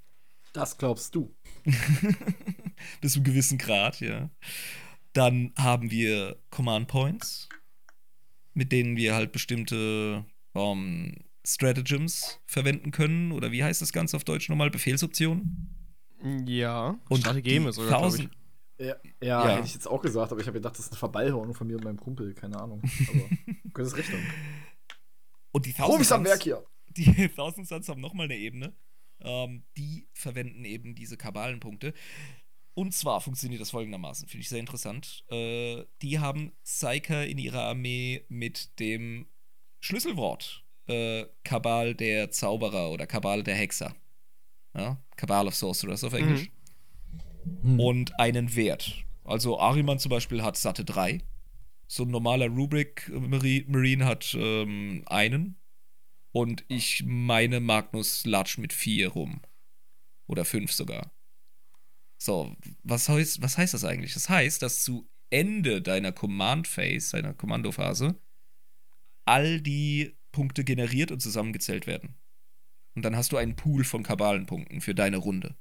Das 0.53 0.77
glaubst 0.77 1.13
du. 1.13 1.35
Bis 3.01 3.11
zu 3.11 3.19
einem 3.19 3.25
gewissen 3.25 3.57
Grad, 3.57 3.99
ja. 3.99 4.29
Dann 5.11 5.51
haben 5.57 5.91
wir 5.91 6.37
Command 6.49 6.87
Points, 6.87 7.49
mit 8.53 8.71
denen 8.71 8.95
wir 8.95 9.15
halt 9.15 9.33
bestimmte 9.33 10.23
ähm, 10.55 11.25
Stratagems 11.45 12.39
verwenden 12.45 12.91
können. 12.91 13.33
Oder 13.33 13.51
wie 13.51 13.65
heißt 13.65 13.81
das 13.81 13.91
Ganze 13.91 14.15
auf 14.15 14.23
Deutsch 14.23 14.47
nochmal? 14.47 14.71
Befehlsoptionen? 14.71 15.75
Ja. 16.45 16.97
Und 17.09 17.19
Strategeme 17.19 17.73
sogar, 17.73 17.99
glaube 17.99 18.15
ich. 18.15 18.21
1000 18.21 18.40
Ja, 18.81 18.95
ja, 19.21 19.45
Ja. 19.45 19.55
hätte 19.57 19.67
ich 19.67 19.73
jetzt 19.73 19.87
auch 19.87 20.01
gesagt, 20.01 20.31
aber 20.31 20.41
ich 20.41 20.47
habe 20.47 20.57
gedacht, 20.57 20.73
das 20.75 20.85
ist 20.85 20.91
eine 20.91 20.97
Verballhornung 20.99 21.53
von 21.53 21.67
mir 21.67 21.77
und 21.77 21.83
meinem 21.83 21.99
Kumpel, 21.99 22.33
keine 22.33 22.59
Ahnung. 22.59 22.81
Aber 23.09 23.29
recht 23.97 24.11
haben. 24.11 24.27
Und 25.51 25.65
die 25.65 25.73
am 25.77 26.03
Suns- 26.23 26.29
Werk 26.29 26.43
hier. 26.43 26.65
Die 26.89 27.27
Thousand 27.35 27.67
Suns 27.67 27.87
haben 27.89 28.01
nochmal 28.01 28.25
eine 28.25 28.37
Ebene. 28.37 28.73
Ähm, 29.19 29.63
die 29.77 30.07
verwenden 30.13 30.65
eben 30.65 30.95
diese 30.95 31.15
Kabalenpunkte. 31.17 31.93
Und 32.73 32.93
zwar 32.93 33.21
funktioniert 33.21 33.61
das 33.61 33.71
folgendermaßen, 33.71 34.27
finde 34.27 34.41
ich 34.41 34.49
sehr 34.49 34.59
interessant. 34.59 35.23
Äh, 35.29 35.83
die 36.01 36.19
haben 36.19 36.53
Psyker 36.63 37.25
in 37.27 37.37
ihrer 37.37 37.63
Armee 37.63 38.25
mit 38.29 38.79
dem 38.79 39.27
Schlüsselwort 39.81 40.63
äh, 40.87 41.25
Kabal 41.43 41.93
der 41.95 42.31
Zauberer 42.31 42.89
oder 42.91 43.05
Kabal 43.07 43.43
der 43.43 43.55
Hexer. 43.55 43.93
Ja? 44.73 45.03
Cabal 45.17 45.47
of 45.47 45.55
Sorcerers 45.55 46.03
auf 46.03 46.13
Englisch. 46.13 46.49
Und 47.77 48.19
einen 48.19 48.55
Wert. 48.55 49.05
Also 49.23 49.59
Ariman 49.59 49.99
zum 49.99 50.09
Beispiel 50.09 50.43
hat 50.43 50.57
satte 50.57 50.85
3. 50.85 51.21
So 51.87 52.03
ein 52.03 52.09
normaler 52.09 52.47
Rubrik 52.47 53.09
Mari- 53.09 53.65
Marine 53.67 54.05
hat 54.05 54.35
ähm, 54.37 55.03
einen. 55.07 55.57
Und 56.31 56.63
ich 56.67 57.03
meine, 57.05 57.59
Magnus 57.59 58.25
latscht 58.25 58.57
mit 58.57 58.73
4 58.73 59.09
rum. 59.09 59.41
Oder 60.27 60.45
5 60.45 60.71
sogar. 60.71 61.11
So, 62.17 62.55
was 62.83 63.09
heißt, 63.09 63.41
was 63.41 63.57
heißt 63.57 63.73
das 63.73 63.83
eigentlich? 63.83 64.13
Das 64.13 64.29
heißt, 64.29 64.61
dass 64.61 64.83
zu 64.83 65.09
Ende 65.29 65.81
deiner 65.81 66.11
Command 66.11 66.67
Phase, 66.67 67.11
deiner 67.13 67.33
Kommandophase, 67.33 68.15
all 69.25 69.61
die 69.61 70.15
Punkte 70.31 70.63
generiert 70.63 71.11
und 71.11 71.19
zusammengezählt 71.19 71.87
werden. 71.87 72.15
Und 72.95 73.03
dann 73.03 73.15
hast 73.15 73.31
du 73.31 73.37
einen 73.37 73.55
Pool 73.55 73.83
von 73.83 74.03
Kabalenpunkten 74.03 74.81
für 74.81 74.93
deine 74.93 75.17
Runde. 75.17 75.55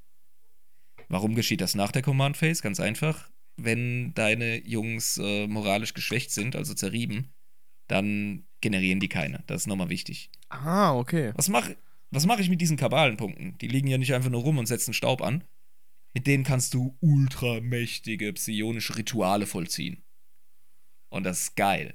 Warum 1.10 1.34
geschieht 1.34 1.60
das 1.60 1.74
nach 1.74 1.92
der 1.92 2.02
Command 2.02 2.36
Phase? 2.36 2.62
Ganz 2.62 2.80
einfach. 2.80 3.30
Wenn 3.56 4.14
deine 4.14 4.64
Jungs 4.66 5.18
äh, 5.18 5.46
moralisch 5.48 5.92
geschwächt 5.92 6.30
sind, 6.30 6.56
also 6.56 6.72
zerrieben, 6.72 7.34
dann 7.88 8.46
generieren 8.60 9.00
die 9.00 9.08
keine. 9.08 9.42
Das 9.46 9.62
ist 9.62 9.66
nochmal 9.66 9.90
wichtig. 9.90 10.30
Ah, 10.48 10.94
okay. 10.94 11.32
Was 11.34 11.48
mache 11.48 11.76
was 12.12 12.26
mach 12.26 12.38
ich 12.38 12.48
mit 12.48 12.60
diesen 12.60 12.76
Kabalenpunkten? 12.76 13.58
Die 13.58 13.68
liegen 13.68 13.88
ja 13.88 13.98
nicht 13.98 14.14
einfach 14.14 14.30
nur 14.30 14.42
rum 14.42 14.58
und 14.58 14.66
setzen 14.66 14.94
Staub 14.94 15.20
an. 15.22 15.44
mit 16.12 16.26
denen 16.26 16.44
kannst 16.44 16.74
du 16.74 16.96
ultramächtige 17.00 18.32
psionische 18.32 18.96
Rituale 18.96 19.46
vollziehen. 19.46 20.02
Und 21.08 21.24
das 21.24 21.40
ist 21.42 21.56
geil. 21.56 21.94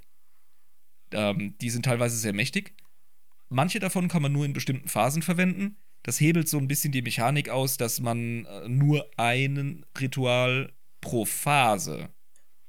Ähm, 1.12 1.58
die 1.60 1.70
sind 1.70 1.86
teilweise 1.86 2.18
sehr 2.18 2.34
mächtig. 2.34 2.76
Manche 3.50 3.80
davon 3.80 4.08
kann 4.08 4.22
man 4.22 4.32
nur 4.32 4.46
in 4.46 4.54
bestimmten 4.54 4.88
Phasen 4.88 5.22
verwenden. 5.22 5.78
Das 6.06 6.20
hebelt 6.20 6.48
so 6.48 6.60
ein 6.60 6.68
bisschen 6.68 6.92
die 6.92 7.02
Mechanik 7.02 7.50
aus, 7.50 7.78
dass 7.78 8.00
man 8.00 8.46
äh, 8.46 8.68
nur 8.68 9.10
einen 9.18 9.88
Ritual 10.00 10.72
pro 11.02 11.26
Phase 11.26 12.14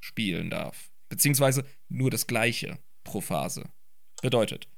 spielen 0.00 0.48
darf. 0.48 0.90
Beziehungsweise 1.10 1.62
nur 1.90 2.10
das 2.10 2.26
gleiche 2.26 2.78
pro 3.04 3.20
Phase. 3.20 3.68
Bedeutet, 4.22 4.70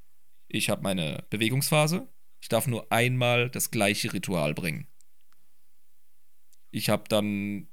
ich 0.48 0.70
habe 0.70 0.82
meine 0.82 1.24
Bewegungsphase, 1.30 2.08
ich 2.40 2.48
darf 2.48 2.66
nur 2.66 2.90
einmal 2.90 3.48
das 3.48 3.70
gleiche 3.70 4.12
Ritual 4.12 4.54
bringen. 4.54 4.88
Ich 6.72 6.88
habe 6.88 7.04
dann 7.08 7.68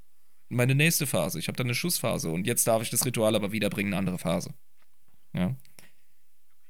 meine 0.49 0.76
nächste 0.76 1.07
Phase, 1.07 1.40
ich 1.40 1.48
habe 1.48 1.56
dann 1.57 1.66
eine 1.66 1.74
Schussphase 1.76 2.30
und 2.30 2.45
jetzt 2.45 2.68
darf 2.68 2.84
ich 2.84 2.91
das 2.91 3.07
Ritual 3.07 3.36
aber 3.36 3.52
wieder 3.52 3.72
bringen, 3.72 3.90
eine 3.90 3.98
andere 3.98 4.20
Phase. 4.20 4.53
Ja. 5.34 5.56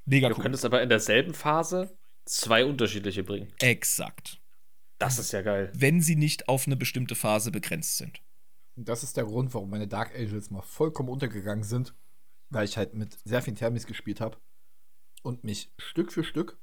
Mega 0.05 0.29
Du 0.29 0.35
cool. 0.35 0.43
könntest 0.43 0.63
aber 0.63 0.81
in 0.81 0.87
derselben 0.87 1.33
Phase 1.33 1.97
zwei 2.25 2.65
unterschiedliche 2.65 3.23
bringen. 3.23 3.53
Exakt. 3.59 4.41
Das 4.97 5.19
ist 5.19 5.31
ja 5.33 5.41
geil. 5.41 5.71
Wenn 5.75 6.01
sie 6.01 6.15
nicht 6.15 6.47
auf 6.47 6.65
eine 6.67 6.75
bestimmte 6.77 7.15
Phase 7.15 7.51
begrenzt 7.51 7.97
sind. 7.97 8.21
Und 8.75 8.87
das 8.89 9.03
ist 9.03 9.17
der 9.17 9.25
Grund, 9.25 9.53
warum 9.53 9.69
meine 9.69 9.87
Dark 9.87 10.15
Angels 10.15 10.49
mal 10.51 10.61
vollkommen 10.61 11.09
untergegangen 11.09 11.63
sind, 11.63 11.93
weil 12.49 12.65
ich 12.65 12.77
halt 12.77 12.93
mit 12.93 13.17
sehr 13.23 13.41
vielen 13.41 13.55
Thermis 13.55 13.85
gespielt 13.87 14.21
habe 14.21 14.37
und 15.23 15.43
mich 15.43 15.73
Stück 15.77 16.11
für 16.11 16.23
Stück 16.23 16.59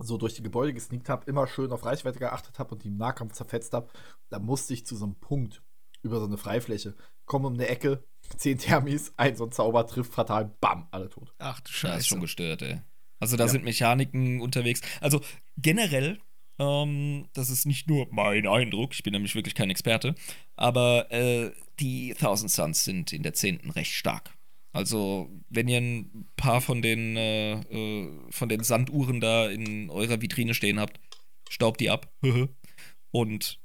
so 0.00 0.16
durch 0.16 0.34
die 0.34 0.42
Gebäude 0.42 0.72
gesneakt 0.74 1.08
habe, 1.08 1.28
immer 1.28 1.48
schön 1.48 1.72
auf 1.72 1.84
Reichweite 1.84 2.20
geachtet 2.20 2.58
habe 2.60 2.74
und 2.74 2.84
die 2.84 2.88
im 2.88 2.96
Nahkampf 2.96 3.32
zerfetzt 3.32 3.72
habe. 3.72 3.90
Da 4.30 4.38
musste 4.38 4.72
ich 4.74 4.86
zu 4.86 4.94
so 4.96 5.04
einem 5.04 5.18
Punkt 5.18 5.62
über 6.02 6.20
so 6.20 6.26
eine 6.26 6.38
Freifläche, 6.38 6.94
komme 7.24 7.48
um 7.48 7.54
eine 7.54 7.66
Ecke, 7.66 8.04
10 8.36 8.58
Thermis, 8.58 9.12
ein 9.16 9.34
so 9.36 9.44
ein 9.44 9.50
Zauber 9.52 9.86
trifft 9.88 10.12
fatal, 10.14 10.56
bam, 10.60 10.86
alle 10.92 11.08
tot. 11.08 11.34
Ach 11.38 11.58
du 11.58 11.64
Das 11.64 11.72
Scheiße. 11.72 11.98
ist 11.98 12.06
schon 12.08 12.20
gestört, 12.20 12.62
ey. 12.62 12.80
Also 13.20 13.36
da 13.36 13.44
Ja. 13.44 13.48
sind 13.50 13.64
Mechaniken 13.64 14.40
unterwegs. 14.40 14.80
Also 15.00 15.20
generell, 15.56 16.18
ähm, 16.58 17.28
das 17.34 17.50
ist 17.50 17.66
nicht 17.66 17.88
nur 17.88 18.06
mein 18.10 18.46
Eindruck, 18.46 18.94
ich 18.94 19.02
bin 19.02 19.12
nämlich 19.12 19.34
wirklich 19.34 19.54
kein 19.54 19.70
Experte, 19.70 20.14
aber 20.56 21.10
äh, 21.12 21.52
die 21.80 22.14
Thousand 22.18 22.50
Suns 22.50 22.84
sind 22.84 23.12
in 23.12 23.22
der 23.22 23.34
10. 23.34 23.70
recht 23.70 23.92
stark. 23.92 24.34
Also, 24.72 25.30
wenn 25.48 25.66
ihr 25.66 25.78
ein 25.80 26.28
paar 26.36 26.60
von 26.60 26.82
den, 26.82 27.16
äh, 27.16 27.52
äh, 27.54 28.08
von 28.30 28.48
den 28.48 28.62
Sanduhren 28.62 29.20
da 29.20 29.48
in 29.48 29.88
eurer 29.90 30.20
Vitrine 30.20 30.52
stehen 30.54 30.78
habt, 30.78 31.00
staubt 31.48 31.80
die 31.80 31.90
ab 31.90 32.12
und 33.10 33.60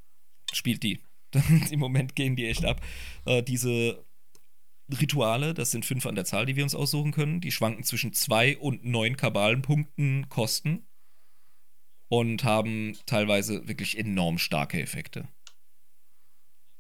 spielt 0.53 0.81
die. 0.83 0.99
Im 1.71 1.79
Moment 1.79 2.15
gehen 2.15 2.35
die 2.35 2.45
echt 2.47 2.63
ab. 2.63 2.79
Äh, 3.25 3.43
diese 3.43 4.05
Rituale, 4.89 5.53
das 5.53 5.71
sind 5.71 5.85
fünf 5.85 6.05
an 6.05 6.15
der 6.15 6.25
Zahl, 6.25 6.45
die 6.45 6.55
wir 6.55 6.63
uns 6.63 6.75
aussuchen 6.75 7.11
können. 7.11 7.41
Die 7.41 7.51
schwanken 7.51 7.83
zwischen 7.83 8.13
zwei 8.13 8.57
und 8.57 8.85
neun 8.85 9.17
Kabalenpunkten 9.17 10.27
Kosten 10.29 10.85
und 12.09 12.43
haben 12.43 12.95
teilweise 13.05 13.67
wirklich 13.67 13.97
enorm 13.97 14.37
starke 14.37 14.79
Effekte. 14.79 15.27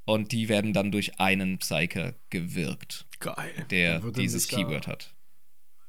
Und 0.05 0.31
die 0.31 0.49
werden 0.49 0.73
dann 0.73 0.91
durch 0.91 1.19
einen 1.19 1.59
Psyker 1.59 2.13
gewirkt, 2.29 3.07
Geil. 3.19 3.65
der 3.69 3.99
dieses 3.99 4.47
Keyword 4.47 4.87
hat. 4.87 5.15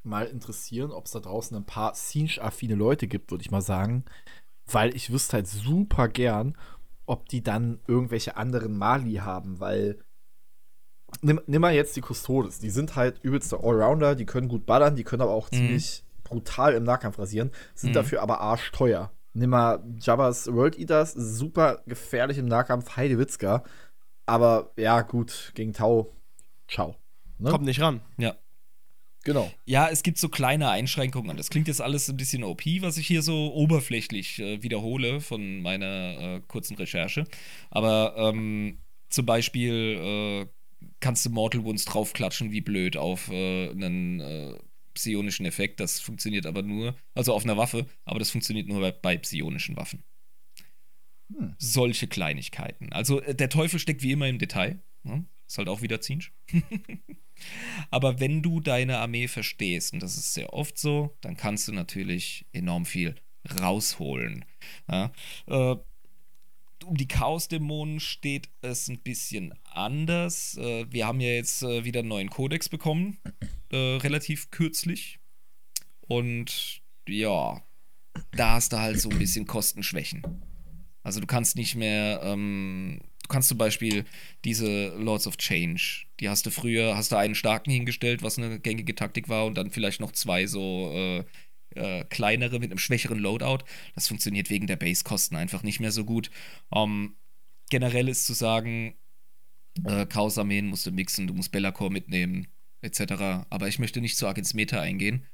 Mal 0.03 0.27
interessieren, 0.27 0.91
ob 0.91 1.05
es 1.05 1.11
da 1.11 1.19
draußen 1.19 1.57
ein 1.57 1.65
paar 1.65 1.95
Siege-affine 1.95 2.75
Leute 2.75 3.07
gibt, 3.07 3.31
würde 3.31 3.41
ich 3.41 3.51
mal 3.51 3.61
sagen. 3.61 4.05
Weil 4.65 4.95
ich 4.95 5.11
wüsste 5.11 5.33
halt 5.33 5.47
super 5.47 6.07
gern, 6.07 6.57
ob 7.05 7.27
die 7.27 7.43
dann 7.43 7.81
irgendwelche 7.87 8.37
anderen 8.37 8.77
Mali 8.77 9.15
haben, 9.15 9.59
weil. 9.59 9.99
Nimm, 11.21 11.39
nimm 11.47 11.61
mal 11.61 11.73
jetzt 11.73 11.95
die 11.95 12.01
Custodes. 12.01 12.59
Die 12.59 12.69
sind 12.69 12.95
halt 12.95 13.19
übelste 13.23 13.57
Allrounder, 13.63 14.15
die 14.15 14.25
können 14.25 14.47
gut 14.47 14.65
ballern, 14.65 14.95
die 14.95 15.03
können 15.03 15.21
aber 15.21 15.31
auch 15.33 15.49
Mhm. 15.51 15.55
ziemlich 15.55 16.03
brutal 16.23 16.73
im 16.73 16.83
Nahkampf 16.83 17.19
rasieren, 17.19 17.51
sind 17.73 17.89
Mhm. 17.91 17.93
dafür 17.93 18.21
aber 18.21 18.41
arschteuer. 18.41 19.11
Nimm 19.33 19.49
mal 19.51 19.83
Jabba's 19.99 20.47
World 20.51 20.77
Eaters, 20.79 21.13
super 21.13 21.81
gefährlich 21.87 22.37
im 22.37 22.45
Nahkampf, 22.45 22.95
Heidewitzka. 22.95 23.63
Aber 24.25 24.71
ja, 24.77 25.01
gut, 25.01 25.51
gegen 25.55 25.73
Tau, 25.73 26.13
ciao. 26.67 26.95
Ne? 27.37 27.49
Kommt 27.51 27.65
nicht 27.65 27.81
ran. 27.81 28.01
Ja. 28.17 28.35
Genau. 29.23 29.51
Ja, 29.65 29.89
es 29.89 30.03
gibt 30.03 30.19
so 30.19 30.29
kleine 30.29 30.69
Einschränkungen. 30.69 31.35
Das 31.35 31.49
klingt 31.49 31.67
jetzt 31.67 31.81
alles 31.81 32.07
ein 32.09 32.15
bisschen 32.17 32.43
OP, 32.43 32.81
was 32.81 32.97
ich 32.97 33.07
hier 33.07 33.23
so 33.23 33.51
oberflächlich 33.53 34.39
äh, 34.39 34.61
wiederhole 34.61 35.19
von 35.19 35.61
meiner 35.61 35.85
äh, 36.19 36.41
kurzen 36.47 36.75
Recherche. 36.77 37.25
Aber 37.71 38.13
ähm, 38.17 38.77
zum 39.09 39.25
Beispiel 39.25 39.73
äh, 39.99 40.45
kannst 40.99 41.25
du 41.25 41.29
Mortal 41.29 41.63
Wounds 41.63 41.85
draufklatschen, 41.85 42.51
wie 42.51 42.61
blöd, 42.61 42.97
auf 42.97 43.29
äh, 43.29 43.69
einen 43.69 44.19
äh, 44.19 44.57
psionischen 44.93 45.45
Effekt. 45.45 45.79
Das 45.79 45.99
funktioniert 45.99 46.45
aber 46.45 46.63
nur, 46.63 46.95
also 47.13 47.33
auf 47.33 47.43
einer 47.43 47.57
Waffe, 47.57 47.85
aber 48.05 48.19
das 48.19 48.31
funktioniert 48.31 48.67
nur 48.67 48.81
bei, 48.81 48.91
bei 48.91 49.17
psionischen 49.17 49.75
Waffen. 49.77 50.03
Hm. 51.31 51.55
Solche 51.57 52.07
Kleinigkeiten. 52.07 52.91
Also 52.91 53.21
äh, 53.21 53.35
der 53.35 53.49
Teufel 53.49 53.79
steckt 53.79 54.01
wie 54.03 54.11
immer 54.11 54.27
im 54.27 54.39
Detail. 54.39 54.81
Ne? 55.03 55.25
Ist 55.47 55.57
halt 55.57 55.69
auch 55.69 55.81
wieder 55.81 56.01
Zinsch. 56.01 56.33
Aber 57.91 58.19
wenn 58.19 58.41
du 58.41 58.59
deine 58.59 58.97
Armee 58.99 59.27
verstehst, 59.27 59.93
und 59.93 60.01
das 60.01 60.17
ist 60.17 60.33
sehr 60.33 60.53
oft 60.53 60.77
so, 60.77 61.15
dann 61.21 61.35
kannst 61.37 61.67
du 61.67 61.73
natürlich 61.73 62.45
enorm 62.53 62.85
viel 62.85 63.15
rausholen. 63.59 64.45
Ja? 64.89 65.11
Äh, 65.47 65.75
um 66.85 66.97
die 66.97 67.07
Chaos-Dämonen 67.07 67.99
steht 67.99 68.49
es 68.61 68.87
ein 68.87 68.99
bisschen 68.99 69.53
anders. 69.77 70.57
Äh, 70.57 70.85
wir 70.89 71.07
haben 71.07 71.19
ja 71.19 71.29
jetzt 71.29 71.63
äh, 71.63 71.83
wieder 71.83 71.99
einen 71.99 72.09
neuen 72.09 72.29
Kodex 72.29 72.69
bekommen, 72.69 73.17
äh, 73.71 73.77
relativ 73.77 74.51
kürzlich. 74.51 75.19
Und 76.07 76.81
ja, 77.07 77.61
da 78.31 78.53
hast 78.53 78.73
du 78.73 78.79
halt 78.79 78.99
so 78.99 79.09
ein 79.09 79.19
bisschen 79.19 79.45
Kostenschwächen. 79.45 80.23
Also 81.03 81.19
du 81.19 81.27
kannst 81.27 81.55
nicht 81.55 81.75
mehr, 81.75 82.21
ähm, 82.23 82.99
du 83.23 83.27
kannst 83.27 83.49
zum 83.49 83.57
Beispiel 83.57 84.05
diese 84.43 84.95
Lords 84.97 85.27
of 85.27 85.37
Change, 85.37 86.05
die 86.19 86.29
hast 86.29 86.45
du 86.45 86.51
früher, 86.51 86.97
hast 86.97 87.11
du 87.11 87.15
einen 87.15 87.35
starken 87.35 87.71
hingestellt, 87.71 88.23
was 88.23 88.37
eine 88.37 88.59
gängige 88.59 88.95
Taktik 88.95 89.29
war, 89.29 89.45
und 89.45 89.55
dann 89.55 89.69
vielleicht 89.69 89.99
noch 89.99 90.11
zwei 90.11 90.47
so 90.47 90.91
äh, 90.93 91.23
äh, 91.75 92.05
kleinere 92.05 92.59
mit 92.59 92.71
einem 92.71 92.79
schwächeren 92.79 93.19
Loadout. 93.19 93.65
Das 93.93 94.07
funktioniert 94.07 94.49
wegen 94.49 94.67
der 94.67 94.77
Base-Kosten 94.77 95.35
einfach 95.35 95.61
nicht 95.61 95.79
mehr 95.79 95.91
so 95.91 96.05
gut. 96.05 96.31
Ähm, 96.73 97.15
generell 97.69 98.09
ist 98.09 98.25
zu 98.25 98.33
sagen, 98.33 98.95
äh, 99.83 100.05
Chaos-Armeen 100.05 100.67
musst 100.67 100.85
du 100.85 100.91
mixen, 100.91 101.27
du 101.27 101.33
musst 101.33 101.51
Bellacore 101.51 101.91
mitnehmen, 101.91 102.47
etc. 102.81 103.45
Aber 103.49 103.67
ich 103.67 103.79
möchte 103.79 104.01
nicht 104.01 104.17
zu 104.17 104.27
arg 104.27 104.37
ins 104.37 104.53
Meta 104.53 104.79
eingehen. 104.79 105.25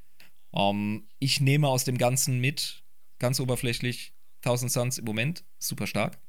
Ähm, 0.53 1.07
ich 1.19 1.39
nehme 1.41 1.67
aus 1.67 1.83
dem 1.83 1.97
Ganzen 1.97 2.39
mit, 2.39 2.83
ganz 3.19 3.39
oberflächlich, 3.39 4.13
1000 4.43 4.71
Suns 4.71 4.97
im 4.97 5.05
Moment, 5.05 5.43
super 5.59 5.87
stark. 5.87 6.19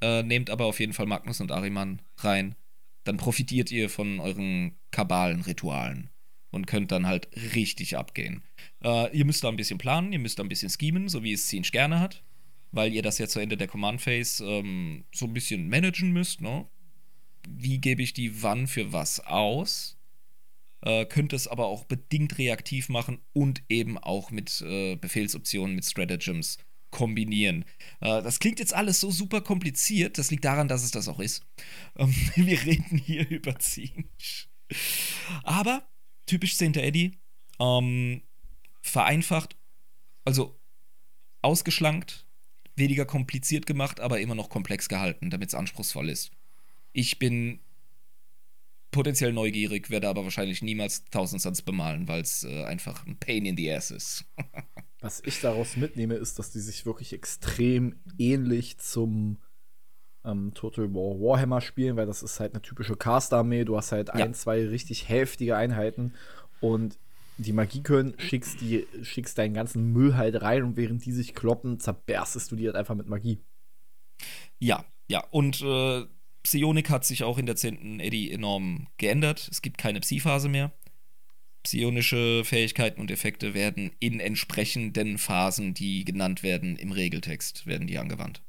Äh, 0.00 0.22
nehmt 0.22 0.50
aber 0.50 0.66
auf 0.66 0.80
jeden 0.80 0.92
Fall 0.92 1.06
Magnus 1.06 1.40
und 1.40 1.52
Ariman 1.52 2.02
rein. 2.18 2.54
Dann 3.04 3.16
profitiert 3.18 3.70
ihr 3.70 3.88
von 3.88 4.20
euren 4.20 4.76
Kabalen-Ritualen 4.90 6.10
und 6.50 6.66
könnt 6.66 6.90
dann 6.90 7.06
halt 7.06 7.28
richtig 7.54 7.96
abgehen. 7.96 8.42
Äh, 8.82 9.16
ihr 9.16 9.24
müsst 9.24 9.44
da 9.44 9.48
ein 9.48 9.56
bisschen 9.56 9.78
planen, 9.78 10.12
ihr 10.12 10.18
müsst 10.18 10.38
da 10.38 10.42
ein 10.42 10.48
bisschen 10.48 10.70
schemen, 10.70 11.08
so 11.08 11.22
wie 11.22 11.32
es 11.32 11.46
Zinch 11.46 11.70
gerne 11.70 12.00
hat, 12.00 12.24
weil 12.72 12.92
ihr 12.92 13.02
das 13.02 13.18
ja 13.18 13.28
zu 13.28 13.38
Ende 13.40 13.56
der 13.56 13.68
Command 13.68 14.00
Phase 14.00 14.44
ähm, 14.44 15.04
so 15.14 15.26
ein 15.26 15.34
bisschen 15.34 15.68
managen 15.68 16.12
müsst. 16.12 16.40
Ne? 16.40 16.66
Wie 17.46 17.78
gebe 17.78 18.02
ich 18.02 18.12
die 18.12 18.42
wann 18.42 18.66
für 18.66 18.92
was 18.92 19.20
aus? 19.20 19.96
Äh, 20.82 21.06
könnt 21.06 21.32
es 21.32 21.48
aber 21.48 21.66
auch 21.66 21.84
bedingt 21.84 22.38
reaktiv 22.38 22.88
machen 22.88 23.18
und 23.32 23.62
eben 23.68 23.98
auch 23.98 24.30
mit 24.30 24.60
äh, 24.60 24.96
Befehlsoptionen, 24.96 25.74
mit 25.74 25.84
Stratagems 25.84 26.58
kombinieren. 26.90 27.64
Äh, 28.00 28.22
das 28.22 28.38
klingt 28.38 28.58
jetzt 28.58 28.74
alles 28.74 29.00
so 29.00 29.10
super 29.10 29.40
kompliziert. 29.40 30.18
Das 30.18 30.30
liegt 30.30 30.44
daran, 30.44 30.68
dass 30.68 30.82
es 30.82 30.90
das 30.90 31.08
auch 31.08 31.20
ist. 31.20 31.44
Ähm, 31.96 32.14
wir 32.34 32.62
reden 32.64 32.98
hier 32.98 33.28
über 33.30 33.58
Zinch. 33.58 34.48
Aber 35.42 35.86
typisch 36.26 36.56
10. 36.56 36.74
Eddie, 36.74 37.18
ähm, 37.60 38.22
vereinfacht, 38.82 39.56
also 40.24 40.58
ausgeschlankt, 41.42 42.26
weniger 42.74 43.06
kompliziert 43.06 43.66
gemacht, 43.66 44.00
aber 44.00 44.20
immer 44.20 44.34
noch 44.34 44.50
komplex 44.50 44.88
gehalten, 44.88 45.30
damit 45.30 45.48
es 45.50 45.54
anspruchsvoll 45.54 46.10
ist. 46.10 46.30
Ich 46.98 47.18
bin 47.18 47.60
potenziell 48.90 49.30
neugierig, 49.30 49.90
werde 49.90 50.08
aber 50.08 50.24
wahrscheinlich 50.24 50.62
niemals 50.62 51.04
1000 51.04 51.42
Suns 51.42 51.60
bemalen, 51.60 52.08
weil 52.08 52.22
es 52.22 52.42
äh, 52.42 52.64
einfach 52.64 53.06
ein 53.06 53.18
Pain 53.18 53.44
in 53.44 53.54
the 53.54 53.70
Ass 53.70 53.90
ist. 53.90 54.24
Was 55.00 55.20
ich 55.20 55.38
daraus 55.42 55.76
mitnehme, 55.76 56.14
ist, 56.14 56.38
dass 56.38 56.52
die 56.52 56.60
sich 56.60 56.86
wirklich 56.86 57.12
extrem 57.12 57.96
ähnlich 58.16 58.78
zum 58.78 59.36
ähm, 60.24 60.54
Total 60.54 60.86
War 60.94 61.20
Warhammer 61.20 61.60
spielen, 61.60 61.96
weil 61.96 62.06
das 62.06 62.22
ist 62.22 62.40
halt 62.40 62.54
eine 62.54 62.62
typische 62.62 62.96
Cast-Armee. 62.96 63.66
Du 63.66 63.76
hast 63.76 63.92
halt 63.92 64.08
Ja. 64.08 64.14
ein, 64.14 64.32
zwei 64.32 64.66
richtig 64.66 65.10
heftige 65.10 65.54
Einheiten 65.54 66.14
und 66.62 66.98
die 67.36 67.52
Magie 67.52 67.82
können, 67.82 68.18
schickst, 68.18 68.62
die, 68.62 68.86
schickst 69.02 69.36
deinen 69.36 69.52
ganzen 69.52 69.92
Müll 69.92 70.16
halt 70.16 70.40
rein 70.40 70.62
und 70.62 70.78
während 70.78 71.04
die 71.04 71.12
sich 71.12 71.34
kloppen, 71.34 71.78
zerberstest 71.78 72.50
du 72.50 72.56
die 72.56 72.64
halt 72.64 72.76
einfach 72.76 72.94
mit 72.94 73.06
Magie. 73.06 73.38
Ja, 74.58 74.86
Ja, 75.08 75.22
und 75.30 75.60
äh, 75.60 76.06
Psionik 76.46 76.90
hat 76.90 77.04
sich 77.04 77.24
auch 77.24 77.38
in 77.38 77.46
der 77.46 77.56
10. 77.56 77.98
Eddy 77.98 78.30
enorm 78.30 78.86
geändert. 78.98 79.48
Es 79.50 79.62
gibt 79.62 79.78
keine 79.78 79.98
Psi-Phase 79.98 80.48
mehr. 80.48 80.70
Psionische 81.64 82.44
Fähigkeiten 82.44 83.00
und 83.00 83.10
Effekte 83.10 83.52
werden 83.52 83.90
in 83.98 84.20
entsprechenden 84.20 85.18
Phasen, 85.18 85.74
die 85.74 86.04
genannt 86.04 86.44
werden 86.44 86.76
im 86.76 86.92
Regeltext, 86.92 87.66
werden 87.66 87.88
die 87.88 87.98
angewandt. 87.98 88.42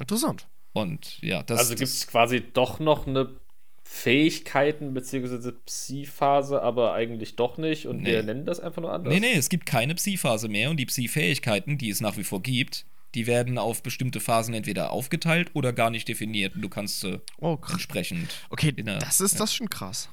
Interessant. 0.00 0.48
Und 0.72 1.22
ja, 1.22 1.44
das 1.44 1.60
also 1.60 1.76
gibt 1.76 1.88
es 1.88 2.08
quasi 2.08 2.42
doch 2.52 2.80
noch 2.80 3.06
eine 3.06 3.38
Fähigkeiten 3.84 4.94
bzw. 4.94 5.52
Psi-Phase, 5.64 6.60
aber 6.60 6.92
eigentlich 6.92 7.36
doch 7.36 7.56
nicht. 7.56 7.86
Und 7.86 8.02
Nee. 8.02 8.10
wir 8.10 8.24
nennen 8.24 8.46
das 8.46 8.58
einfach 8.58 8.82
nur 8.82 8.92
anders. 8.92 9.14
Nee, 9.14 9.20
nee, 9.20 9.34
es 9.34 9.48
gibt 9.48 9.64
keine 9.64 9.94
Psi-Phase 9.94 10.48
mehr 10.48 10.70
und 10.70 10.78
die 10.78 10.86
Psi-Fähigkeiten, 10.86 11.78
die 11.78 11.90
es 11.90 12.00
nach 12.00 12.16
wie 12.16 12.24
vor 12.24 12.42
gibt, 12.42 12.84
die 13.14 13.26
werden 13.26 13.56
auf 13.58 13.82
bestimmte 13.82 14.20
Phasen 14.20 14.52
entweder 14.54 14.90
aufgeteilt 14.90 15.50
oder 15.54 15.72
gar 15.72 15.90
nicht 15.90 16.08
definiert 16.08 16.54
und 16.54 16.62
du 16.62 16.68
kannst 16.68 17.00
sie 17.00 17.20
Oh, 17.38 17.56
krass. 17.56 17.72
entsprechend. 17.74 18.28
Okay, 18.50 18.72
in 18.76 18.86
der- 18.86 18.98
das 18.98 19.20
ist 19.20 19.34
ja. 19.34 19.38
das 19.40 19.54
schon 19.54 19.70
krass. 19.70 20.08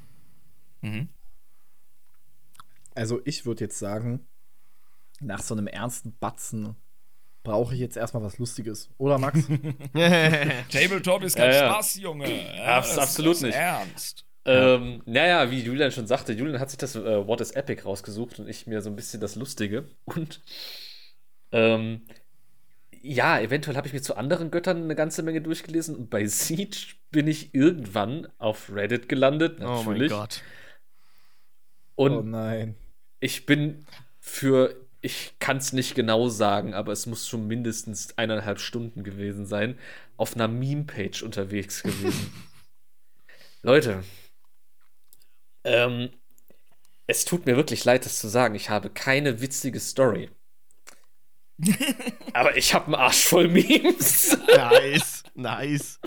Mhm. 0.82 1.10
Also 2.95 3.22
ich 3.26 3.45
würde 3.45 3.64
jetzt 3.65 3.80
sagen, 3.80 4.26
nach 5.20 5.41
so 5.41 5.53
einem 5.56 5.68
ernsten 5.68 6.15
Batzen 6.20 6.76
brauche 7.44 7.74
ich 7.74 7.80
jetzt 7.82 7.98
erstmal 7.98 8.24
was 8.24 8.38
Lustiges. 8.38 8.90
Oder 8.98 9.18
Max? 9.18 9.40
Tabletop 10.72 11.24
ist 11.24 11.36
kein 11.36 11.52
Ja, 11.52 11.57
ja. 11.65 11.70
Spaß, 11.72 11.95
Junge. 11.95 12.26
Abs- 12.65 12.90
das 12.95 12.98
absolut 12.99 13.34
ist 13.36 13.41
nicht. 13.41 13.56
Ernst. 13.56 14.26
Ähm, 14.45 15.02
naja, 15.06 15.49
wie 15.52 15.61
Julian 15.61 15.91
schon 15.91 16.06
sagte, 16.06 16.34
Julian 16.34 16.60
hat 16.60 16.70
sich 16.70 16.78
das 16.78 16.95
äh, 16.95 17.26
What 17.28 17.40
is 17.40 17.52
Epic 17.52 17.84
rausgesucht 17.84 18.40
und 18.40 18.49
ich 18.49 18.68
mir 18.68 18.82
so 18.82 18.90
ein 18.90 18.95
bisschen 18.95 19.22
das 19.22 19.36
Lustige. 19.36 19.90
Und 20.03 20.41
ähm, 21.52 22.06
ja, 23.04 23.38
eventuell 23.40 23.76
habe 23.76 23.86
ich 23.86 23.94
mir 23.94 24.02
zu 24.02 24.16
anderen 24.16 24.50
Göttern 24.50 24.84
eine 24.84 24.96
ganze 24.96 25.24
Menge 25.24 25.42
durchgelesen 25.42 25.96
und 25.96 26.10
bei 26.10 26.26
Siege 26.26 26.96
bin 27.12 27.28
ich 27.28 27.54
irgendwann 27.54 28.28
auf 28.38 28.74
Reddit 28.74 29.10
gelandet, 29.10 29.60
Oh 29.60 29.66
mein 29.66 29.86
natürlich. 29.86 30.12
Gott. 30.12 30.42
oh 31.98 32.06
und 32.06 32.32
nein. 32.32 32.76
ich 33.20 33.46
bin 33.46 33.86
für, 34.22 34.74
ich 35.02 35.36
kann 35.40 35.58
es 35.58 35.74
nicht 35.74 35.96
genau 35.96 36.30
sagen, 36.30 36.74
aber 36.74 36.94
es 36.94 37.06
muss 37.06 37.28
schon 37.28 37.46
mindestens 37.46 38.18
eineinhalb 38.18 38.60
Stunden 38.62 39.04
gewesen 39.04 39.46
sein, 39.46 39.78
auf 40.16 40.36
einer 40.36 40.48
Meme-Page 40.48 41.24
unterwegs 41.24 41.84
gewesen. 41.84 42.32
Leute, 43.64 44.04
ähm, 45.66 46.10
es 47.06 47.26
tut 47.26 47.46
mir 47.46 47.58
wirklich 47.58 47.84
leid, 47.84 48.06
das 48.06 48.20
zu 48.20 48.30
sagen. 48.30 48.56
Ich 48.56 48.70
habe 48.70 48.90
keine 48.90 49.42
witzige 49.42 49.80
Story. 49.82 50.30
aber 52.34 52.58
ich 52.58 52.74
habe 52.74 52.86
einen 52.86 52.96
Arsch 52.96 53.26
voll 53.26 53.48
Memes. 53.48 54.38
Nice, 54.48 55.24
nice. 55.36 56.00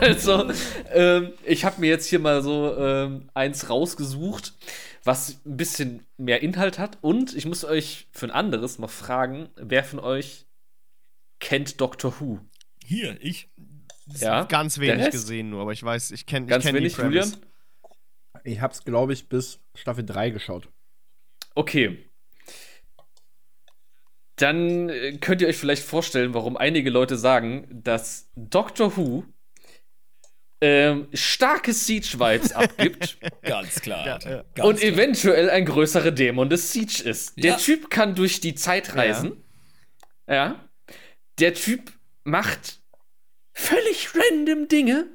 Also, 0.00 0.50
ähm, 0.92 1.32
ich 1.44 1.64
habe 1.64 1.80
mir 1.80 1.88
jetzt 1.88 2.06
hier 2.06 2.18
mal 2.18 2.42
so 2.42 2.76
ähm, 2.76 3.28
eins 3.34 3.68
rausgesucht, 3.68 4.54
was 5.04 5.40
ein 5.44 5.56
bisschen 5.56 6.06
mehr 6.16 6.42
Inhalt 6.42 6.78
hat. 6.78 6.98
Und 7.00 7.34
ich 7.34 7.46
muss 7.46 7.64
euch 7.64 8.08
für 8.12 8.26
ein 8.26 8.30
anderes 8.30 8.78
mal 8.78 8.88
fragen, 8.88 9.48
wer 9.56 9.82
von 9.82 9.98
euch 9.98 10.46
kennt 11.40 11.80
Doctor 11.80 12.20
Who? 12.20 12.40
Hier, 12.84 13.16
ich. 13.20 13.48
Ja? 14.06 14.44
Ganz 14.44 14.78
wenig 14.78 15.10
gesehen 15.10 15.50
nur, 15.50 15.62
aber 15.62 15.72
ich 15.72 15.82
weiß, 15.82 16.10
ich 16.10 16.26
kenne 16.26 16.46
ich 16.46 16.50
Ganz 16.50 16.64
kenn 16.64 16.74
wenig, 16.74 16.94
die 16.94 17.00
Premise. 17.00 17.30
Julian? 17.30 17.46
Ich 18.44 18.60
hab's, 18.60 18.84
glaube 18.84 19.12
ich, 19.12 19.28
bis 19.28 19.60
Staffel 19.74 20.04
3 20.04 20.30
geschaut. 20.30 20.68
Okay. 21.54 22.09
Dann 24.40 24.88
äh, 24.88 25.18
könnt 25.18 25.42
ihr 25.42 25.48
euch 25.48 25.58
vielleicht 25.58 25.82
vorstellen, 25.82 26.32
warum 26.32 26.56
einige 26.56 26.88
Leute 26.88 27.16
sagen, 27.16 27.66
dass 27.70 28.30
Doctor 28.36 28.96
Who 28.96 29.24
ähm, 30.62 31.08
starke 31.12 31.72
Siege-Vibes 31.72 32.52
abgibt. 32.52 33.18
Ganz 33.42 33.80
klar. 33.80 34.06
Ja, 34.06 34.18
ja. 34.18 34.44
Ganz 34.54 34.68
und 34.68 34.78
klar. 34.78 34.92
eventuell 34.92 35.50
ein 35.50 35.64
größerer 35.64 36.10
Dämon 36.10 36.48
des 36.48 36.72
Siege 36.72 37.02
ist. 37.02 37.36
Der 37.36 37.52
Ja. 37.52 37.56
Typ 37.56 37.90
kann 37.90 38.14
durch 38.14 38.40
die 38.40 38.54
Zeit 38.54 38.94
reisen. 38.94 39.44
Ja. 40.28 40.68
Der 41.38 41.54
Typ 41.54 41.92
macht 42.24 42.80
völlig 43.52 44.08
random 44.14 44.68
Dinge. 44.68 45.06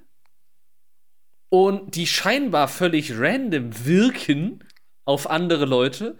Und 1.49 1.95
die 1.95 2.07
scheinbar 2.07 2.67
völlig 2.67 3.17
random 3.17 3.85
wirken 3.85 4.63
auf 5.05 5.29
andere 5.29 5.65
Leute. 5.65 6.17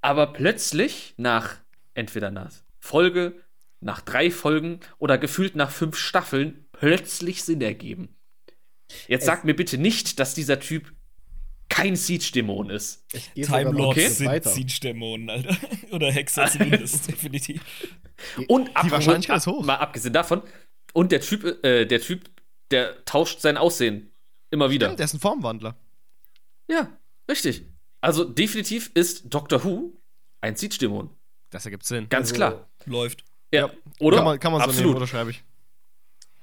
Aber 0.00 0.32
plötzlich 0.32 1.14
nach 1.16 1.59
entweder 2.00 2.28
einer 2.28 2.50
Folge, 2.80 3.34
nach 3.80 4.00
drei 4.00 4.30
Folgen 4.30 4.80
oder 4.98 5.16
gefühlt 5.18 5.54
nach 5.56 5.70
fünf 5.70 5.96
Staffeln 5.96 6.66
plötzlich 6.72 7.44
Sinn 7.44 7.60
ergeben. 7.62 8.16
Jetzt 9.08 9.24
sagt 9.26 9.44
mir 9.44 9.54
bitte 9.54 9.78
nicht, 9.78 10.18
dass 10.18 10.34
dieser 10.34 10.58
Typ 10.60 10.92
kein 11.68 11.94
Siege-Dämon 11.94 12.68
ist. 12.70 13.06
Time 13.34 13.70
Lords 13.70 14.16
Schritt 14.16 14.42
sind. 14.44 14.52
Siege-Dämonen, 14.54 15.30
Alter. 15.30 15.56
Oder 15.92 16.10
Hexer 16.10 16.46
zumindest, 16.46 17.06
definitiv. 17.08 17.62
Und 18.48 18.68
apropos- 18.76 18.90
Wahrscheinlichkeit 18.90 19.36
ist 19.38 19.46
hoch. 19.46 19.64
Mal 19.64 19.76
abgesehen 19.76 20.12
davon. 20.12 20.42
Und 20.92 21.12
der 21.12 21.20
Typ, 21.20 21.64
äh, 21.64 21.86
der 21.86 22.00
Typ, 22.00 22.28
der 22.72 23.04
tauscht 23.04 23.40
sein 23.40 23.56
Aussehen 23.56 24.10
immer 24.50 24.70
wieder. 24.70 24.94
Der 24.96 25.04
ist 25.04 25.14
ein 25.14 25.20
Formwandler. 25.20 25.76
Ja, 26.68 26.98
richtig. 27.30 27.64
Also 28.00 28.24
definitiv 28.24 28.90
ist 28.94 29.32
Doctor 29.32 29.62
Who 29.64 30.02
ein 30.40 30.56
Siege-Dämon. 30.56 31.10
Das 31.50 31.64
ergibt 31.64 31.84
Sinn. 31.84 32.08
Ganz 32.08 32.28
Also, 32.28 32.34
klar. 32.36 32.68
Läuft. 32.86 33.24
Ja. 33.52 33.70
Oder? 33.98 34.18
Kann 34.18 34.24
man, 34.24 34.40
kann 34.40 34.52
man 34.52 34.60
so 34.60 34.64
Absolut. 34.66 34.86
nehmen, 34.86 34.96
oder 34.96 35.06
schreibe 35.06 35.30
ich? 35.30 35.42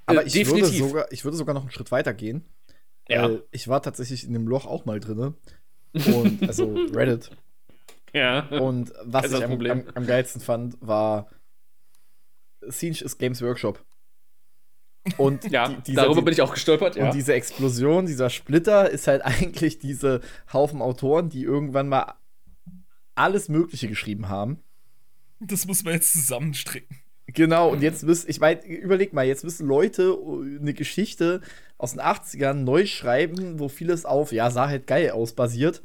Aber 0.05 0.23
Äh, 0.23 0.27
ich, 0.27 0.35
würde 0.35 0.61
definitiv. 0.61 0.87
sogar, 0.87 1.11
ich 1.11 1.23
würde 1.23 1.37
sogar 1.37 1.53
noch 1.55 1.61
einen 1.61 1.71
Schritt 1.71 1.91
weiter 1.91 2.13
gehen. 2.13 2.45
Ja. 3.09 3.23
Weil 3.23 3.43
ich 3.51 3.67
war 3.67 3.81
tatsächlich 3.81 4.25
in 4.25 4.33
dem 4.33 4.47
Loch 4.47 4.65
auch 4.65 4.85
mal 4.85 4.99
drinne. 4.99 5.33
Und, 5.93 6.43
also 6.47 6.73
Reddit. 6.93 7.31
Ja. 8.13 8.47
Und 8.59 8.91
was 9.03 9.31
ich 9.31 9.43
am, 9.43 9.59
am, 9.65 9.83
am 9.95 10.05
geilsten 10.07 10.41
fand, 10.41 10.77
war 10.81 11.29
Siege 12.61 13.03
ist 13.03 13.17
Games 13.17 13.41
Workshop. 13.41 13.83
Und 15.17 15.45
ja, 15.49 15.69
die- 15.69 15.81
dieser- 15.83 16.01
darüber 16.03 16.21
bin 16.21 16.33
ich 16.33 16.41
auch 16.41 16.53
gestolpert, 16.53 16.97
ja. 16.97 17.05
Und 17.05 17.13
diese 17.13 17.33
Explosion, 17.33 18.05
dieser 18.07 18.29
Splitter 18.29 18.89
ist 18.89 19.07
halt 19.07 19.21
eigentlich 19.25 19.79
diese 19.79 20.19
Haufen 20.51 20.81
Autoren, 20.81 21.29
die 21.29 21.43
irgendwann 21.43 21.87
mal 21.87 22.15
alles 23.15 23.47
Mögliche 23.47 23.87
geschrieben 23.87 24.27
haben. 24.27 24.61
Das 25.39 25.65
muss 25.65 25.83
man 25.83 25.93
jetzt 25.93 26.13
zusammenstricken. 26.13 26.97
Genau, 27.27 27.69
und 27.69 27.81
jetzt 27.81 28.03
müssen, 28.03 28.29
ich 28.29 28.39
meine, 28.39 28.65
überleg 28.65 29.11
mal, 29.13 29.25
jetzt 29.25 29.43
müssen 29.43 29.67
Leute 29.67 30.17
eine 30.59 30.73
Geschichte 30.73 31.41
aus 31.77 31.91
den 31.91 32.01
80ern 32.01 32.53
neu 32.53 32.85
schreiben, 32.85 33.59
wo 33.59 33.67
vieles 33.67 34.05
auf, 34.05 34.31
ja, 34.31 34.49
sah 34.49 34.69
halt 34.69 34.87
geil 34.87 35.11
aus, 35.11 35.33
basiert, 35.33 35.83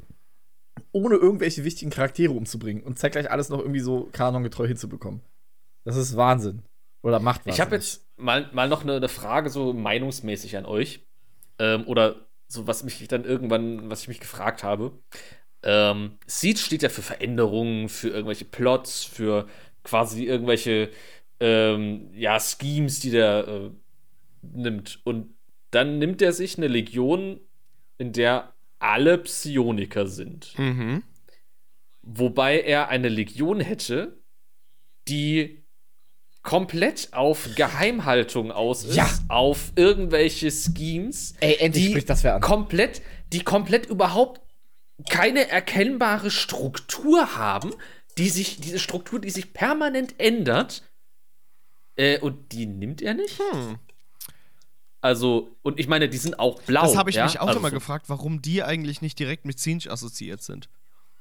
ohne 0.93 1.15
irgendwelche 1.15 1.65
wichtigen 1.65 1.91
Charaktere 1.91 2.31
umzubringen 2.31 2.83
und 2.83 2.97
zeitgleich 2.97 3.29
alles 3.29 3.49
noch 3.49 3.59
irgendwie 3.59 3.81
so 3.81 4.09
kanongetreu 4.13 4.67
hinzubekommen. 4.67 5.21
Das 5.83 5.97
ist 5.97 6.15
Wahnsinn. 6.15 6.63
Oder 7.01 7.19
macht 7.19 7.41
Ich 7.45 7.59
habe 7.59 7.75
jetzt 7.75 8.07
mal, 8.15 8.49
mal 8.53 8.69
noch 8.69 8.83
eine, 8.83 8.95
eine 8.95 9.09
Frage 9.09 9.49
so 9.49 9.73
meinungsmäßig 9.73 10.55
an 10.55 10.65
euch. 10.65 11.05
Ähm, 11.59 11.85
oder 11.87 12.27
so, 12.47 12.67
was 12.67 12.83
mich 12.83 13.05
dann 13.09 13.25
irgendwann, 13.25 13.89
was 13.89 14.03
ich 14.03 14.07
mich 14.07 14.21
gefragt 14.21 14.63
habe. 14.63 14.97
Ähm, 15.63 16.17
Siege 16.25 16.59
steht 16.59 16.83
ja 16.83 16.89
für 16.89 17.01
Veränderungen, 17.01 17.89
für 17.89 18.09
irgendwelche 18.09 18.45
Plots, 18.45 19.03
für 19.03 19.47
quasi 19.83 20.25
irgendwelche 20.25 20.89
ähm, 21.39 22.09
ja, 22.13 22.39
Schemes, 22.39 22.99
die 22.99 23.11
der 23.11 23.47
äh, 23.47 23.69
nimmt. 24.41 24.99
Und 25.03 25.33
dann 25.71 25.99
nimmt 25.99 26.21
er 26.21 26.33
sich 26.33 26.57
eine 26.57 26.67
Legion, 26.67 27.39
in 27.97 28.11
der 28.13 28.53
alle 28.79 29.17
Psioniker 29.17 30.07
sind. 30.07 30.57
Mhm. 30.59 31.03
Wobei 32.01 32.59
er 32.61 32.89
eine 32.89 33.07
Legion 33.09 33.59
hätte, 33.61 34.17
die 35.07 35.63
komplett 36.41 37.09
auf 37.13 37.49
Geheimhaltung 37.55 38.51
aus 38.51 38.83
ist, 38.83 38.95
Ja. 38.97 39.09
auf 39.29 39.71
irgendwelche 39.77 40.51
Schemes, 40.51 41.35
Ey, 41.39 41.55
endlich 41.59 41.85
die 41.85 41.89
spricht 41.91 42.09
das 42.09 42.23
wer 42.25 42.35
an. 42.35 42.41
komplett, 42.41 43.01
die 43.31 43.39
komplett 43.43 43.85
überhaupt 43.85 44.41
keine 45.09 45.49
erkennbare 45.49 46.31
Struktur 46.31 47.35
haben, 47.35 47.73
die 48.17 48.29
sich, 48.29 48.59
diese 48.59 48.79
Struktur, 48.79 49.19
die 49.19 49.29
sich 49.29 49.53
permanent 49.53 50.15
ändert. 50.19 50.83
Äh, 51.95 52.19
und 52.19 52.51
die 52.51 52.65
nimmt 52.65 53.01
er 53.01 53.13
nicht? 53.13 53.39
Hm. 53.39 53.77
Also, 55.01 55.55
und 55.63 55.79
ich 55.79 55.87
meine, 55.87 56.07
die 56.07 56.17
sind 56.17 56.39
auch 56.39 56.61
blau. 56.61 56.83
Das 56.83 56.95
habe 56.95 57.09
ich 57.09 57.17
ja? 57.17 57.25
mich 57.25 57.39
auch 57.39 57.47
also 57.47 57.59
immer 57.59 57.69
so- 57.69 57.75
gefragt, 57.75 58.05
warum 58.07 58.41
die 58.41 58.63
eigentlich 58.63 59.01
nicht 59.01 59.19
direkt 59.19 59.45
mit 59.45 59.59
Siege 59.59 59.91
assoziiert 59.91 60.41
sind. 60.41 60.69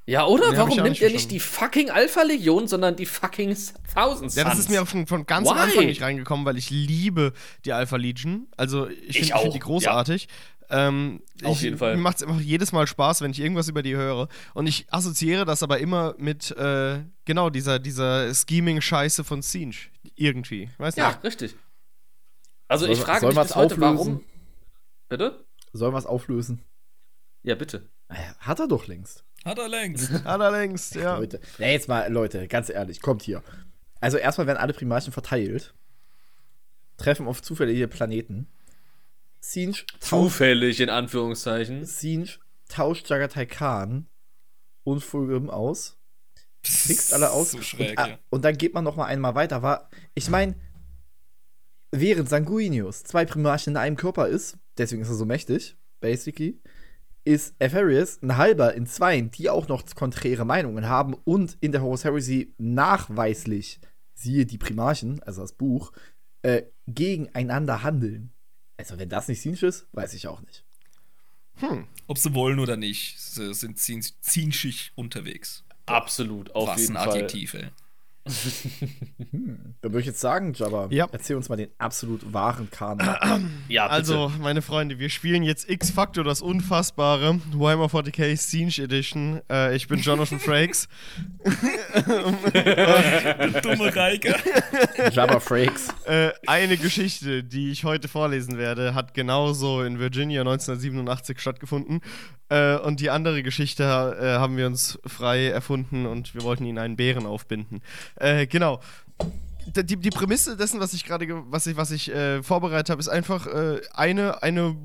Ja, 0.04 0.26
oder? 0.26 0.50
Ich 0.50 0.56
Warum 0.56 0.70
auch 0.70 0.76
nimmt 0.76 0.88
nicht 0.90 1.02
er 1.02 1.10
nicht 1.10 1.30
die 1.30 1.38
fucking 1.38 1.88
Alpha-Legion, 1.90 2.66
sondern 2.66 2.96
die 2.96 3.06
fucking 3.06 3.56
Thousand 3.94 4.34
Ja, 4.34 4.42
das 4.44 4.59
ist 4.59 4.68
mir 4.68 4.84
von, 4.84 5.06
von 5.06 5.26
ganz 5.26 5.48
am 5.48 5.56
Why? 5.56 5.60
Anfang 5.60 5.86
nicht 5.86 6.02
reingekommen, 6.02 6.44
weil 6.44 6.59
ich 6.59 6.70
liebe 6.70 7.32
die 7.64 7.72
Alpha 7.72 7.96
Legion. 7.96 8.48
Also 8.56 8.88
ich 8.88 9.18
finde 9.18 9.36
auch, 9.36 9.42
find 9.42 9.54
die 9.54 9.60
großartig. 9.60 10.26
Ähm, 10.74 11.20
Auf 11.44 11.56
ich, 11.58 11.62
jeden 11.62 11.76
Fall. 11.76 11.96
Mir 11.96 12.00
macht 12.02 12.16
es 12.16 12.22
einfach 12.22 12.40
jedes 12.40 12.72
Mal 12.72 12.86
Spaß, 12.86 13.20
wenn 13.20 13.30
ich 13.30 13.40
irgendwas 13.40 13.68
über 13.68 13.82
die 13.82 13.94
höre. 13.94 14.28
Und 14.54 14.66
ich 14.66 14.86
assoziiere 14.90 15.44
das 15.44 15.62
aber 15.62 15.78
immer 15.78 16.14
mit, 16.16 16.50
äh, 16.52 17.00
genau, 17.26 17.50
dieser, 17.50 17.78
dieser 17.78 18.32
Scheming-Scheiße 18.34 19.22
von 19.22 19.42
Siege. 19.42 19.90
Irgendwie. 20.14 20.70
Weiß 20.78 20.96
Ja, 20.96 21.08
nicht. 21.10 21.24
richtig. 21.24 21.54
Also 22.68 22.86
Soll- 22.86 22.94
ich 22.94 23.00
frage 23.00 23.26
mich 23.26 23.36
bis 23.36 23.54
heute, 23.54 23.74
auflösen? 23.74 23.80
warum. 23.98 24.24
Bitte? 25.10 25.44
Sollen 25.74 25.92
wir 25.92 25.98
es 25.98 26.06
auflösen? 26.06 26.62
Ja, 27.42 27.54
bitte. 27.54 27.88
Naja, 28.08 28.34
Hat 28.38 28.58
er 28.60 28.68
doch 28.68 28.86
längst. 28.86 29.24
Hat 29.44 29.58
er 29.58 29.68
längst. 29.68 30.10
Allerdings, 30.24 30.94
ja. 30.94 31.18
Leute. 31.18 31.40
Ja, 31.58 31.66
jetzt 31.66 31.88
mal, 31.88 32.10
Leute, 32.10 32.48
ganz 32.48 32.70
ehrlich, 32.70 33.02
kommt 33.02 33.22
hier. 33.22 33.42
Also 34.00 34.16
erstmal 34.16 34.46
werden 34.46 34.58
alle 34.58 34.72
Primarchen 34.72 35.12
verteilt, 35.12 35.74
treffen 36.96 37.26
auf 37.26 37.42
zufällige 37.42 37.88
Planeten. 37.88 38.46
Tauscht, 39.43 39.97
Zufällig, 40.01 40.81
in 40.81 40.89
Anführungszeichen. 40.89 41.85
Sinj 41.85 42.39
tauscht 42.69 43.10
Jagatai 43.10 43.47
Khan 43.47 44.06
und 44.85 45.02
Fulgrim 45.02 45.51
aus. 45.51 45.98
Fixt 46.64 47.12
alle 47.12 47.31
aus. 47.31 47.51
So 47.51 47.60
schräg, 47.60 47.98
und, 47.98 48.06
ja. 48.09 48.19
und 48.31 48.44
dann 48.44 48.56
geht 48.56 48.73
man 48.73 48.85
noch 48.85 48.97
mal 48.97 49.06
einmal 49.06 49.35
weiter. 49.35 49.62
War, 49.62 49.90
ich 50.14 50.31
meine, 50.31 50.55
während 51.90 52.28
Sanguinius 52.28 53.05
zwei 53.05 53.24
Primarchen 53.24 53.73
in 53.73 53.77
einem 53.77 53.97
Körper 53.97 54.28
ist, 54.28 54.59
deswegen 54.78 55.02
ist 55.02 55.09
er 55.09 55.14
so 55.14 55.27
mächtig, 55.27 55.77
basically, 56.01 56.60
ist 57.24 57.55
Apharius 57.60 58.20
ein 58.23 58.36
halber 58.36 58.74
in 58.74 58.86
zweien, 58.86 59.31
die 59.31 59.51
auch 59.51 59.69
noch 59.69 59.85
konträre 59.94 60.44
Meinungen 60.44 60.89
haben 60.89 61.14
und 61.24 61.56
in 61.60 61.73
der 61.73 61.82
Horus 61.82 62.05
Heresy 62.05 62.55
nachweislich, 62.59 63.81
siehe 64.14 64.47
die 64.47 64.59
Primarchen, 64.59 65.23
also 65.23 65.43
das 65.43 65.52
Buch, 65.52 65.93
äh, 66.43 66.62
gegeneinander 66.86 67.82
handeln. 67.82 68.32
Also, 68.76 68.98
wenn 68.98 69.08
das 69.08 69.28
nicht 69.28 69.40
Sinch 69.42 69.62
ist, 69.62 69.86
weiß 69.92 70.14
ich 70.14 70.26
auch 70.26 70.40
nicht. 70.40 70.64
Ob 72.08 72.18
sie 72.18 72.34
wollen 72.34 72.58
oder 72.58 72.76
nicht, 72.76 73.20
sie 73.20 73.54
sind 73.54 73.78
zin- 73.78 74.04
zinschig 74.20 74.90
unterwegs. 74.96 75.62
Absolut, 75.86 76.52
auf 76.54 76.68
Was 76.70 76.80
jeden 76.80 76.96
ein 76.96 77.04
Fall. 77.04 77.08
Adjektiv, 77.10 77.54
ey. 77.54 77.68
Dann 79.32 79.74
würde 79.82 80.00
ich 80.00 80.06
jetzt 80.06 80.20
sagen, 80.20 80.52
Jabba, 80.54 80.86
Ja. 80.90 81.08
erzähl 81.10 81.34
uns 81.36 81.48
mal 81.48 81.56
den 81.56 81.70
absolut 81.78 82.32
wahren 82.32 82.70
Kanon. 82.70 83.50
Ja, 83.68 83.84
bitte. 83.84 83.92
Also, 83.94 84.32
meine 84.40 84.62
Freunde, 84.62 84.98
wir 84.98 85.08
spielen 85.10 85.42
jetzt 85.42 85.68
X-Factor, 85.68 86.22
das 86.24 86.40
Unfassbare, 86.42 87.40
Warhammer 87.54 87.86
40k 87.86 88.36
Siege 88.36 88.82
Edition. 88.82 89.40
Äh, 89.50 89.74
ich 89.74 89.88
bin 89.88 89.98
Jonathan 90.00 90.38
Frakes. 90.40 90.88
Dumme 93.62 93.94
Reike. 93.96 94.34
Jabba 95.12 95.40
Frakes. 95.40 95.88
Äh, 96.04 96.30
eine 96.46 96.76
Geschichte, 96.76 97.42
die 97.44 97.70
ich 97.70 97.84
heute 97.84 98.08
vorlesen 98.08 98.58
werde, 98.58 98.94
hat 98.94 99.14
genauso 99.14 99.82
in 99.82 99.98
Virginia 99.98 100.42
1987 100.42 101.40
stattgefunden. 101.40 102.00
Äh, 102.52 102.76
und 102.76 103.00
die 103.00 103.08
andere 103.08 103.42
Geschichte 103.42 103.82
äh, 103.84 104.38
haben 104.38 104.58
wir 104.58 104.66
uns 104.66 104.98
frei 105.06 105.46
erfunden 105.46 106.04
und 106.04 106.34
wir 106.34 106.42
wollten 106.42 106.66
ihnen 106.66 106.78
einen 106.78 106.96
Bären 106.96 107.24
aufbinden. 107.24 107.80
Äh, 108.16 108.46
genau. 108.46 108.80
Die, 109.74 109.96
die 109.96 110.10
Prämisse 110.10 110.56
dessen, 110.56 110.80
was 110.80 110.92
ich 110.92 111.04
gerade, 111.04 111.26
ge- 111.26 111.44
was 111.46 111.66
ich, 111.66 111.76
was 111.76 111.92
ich 111.92 112.10
äh, 112.10 112.42
vorbereitet 112.42 112.90
habe, 112.90 113.00
ist 113.00 113.08
einfach 113.08 113.46
äh, 113.46 113.80
eine, 113.94 114.42
eine, 114.42 114.76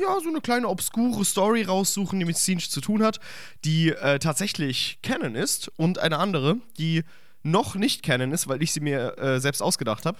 ja, 0.00 0.18
so 0.22 0.28
eine 0.28 0.40
kleine 0.40 0.68
obskure 0.68 1.24
Story 1.24 1.62
raussuchen, 1.62 2.18
die 2.18 2.24
mit 2.24 2.38
Siege 2.38 2.68
zu 2.68 2.80
tun 2.80 3.02
hat, 3.02 3.18
die 3.64 3.90
äh, 3.90 4.18
tatsächlich 4.18 5.00
Canon 5.02 5.34
ist 5.34 5.68
und 5.76 5.98
eine 5.98 6.18
andere, 6.18 6.56
die 6.78 7.02
noch 7.42 7.74
nicht 7.74 8.02
Canon 8.02 8.32
ist, 8.32 8.48
weil 8.48 8.62
ich 8.62 8.72
sie 8.72 8.80
mir 8.80 9.18
äh, 9.18 9.40
selbst 9.40 9.62
ausgedacht 9.62 10.06
habe. 10.06 10.18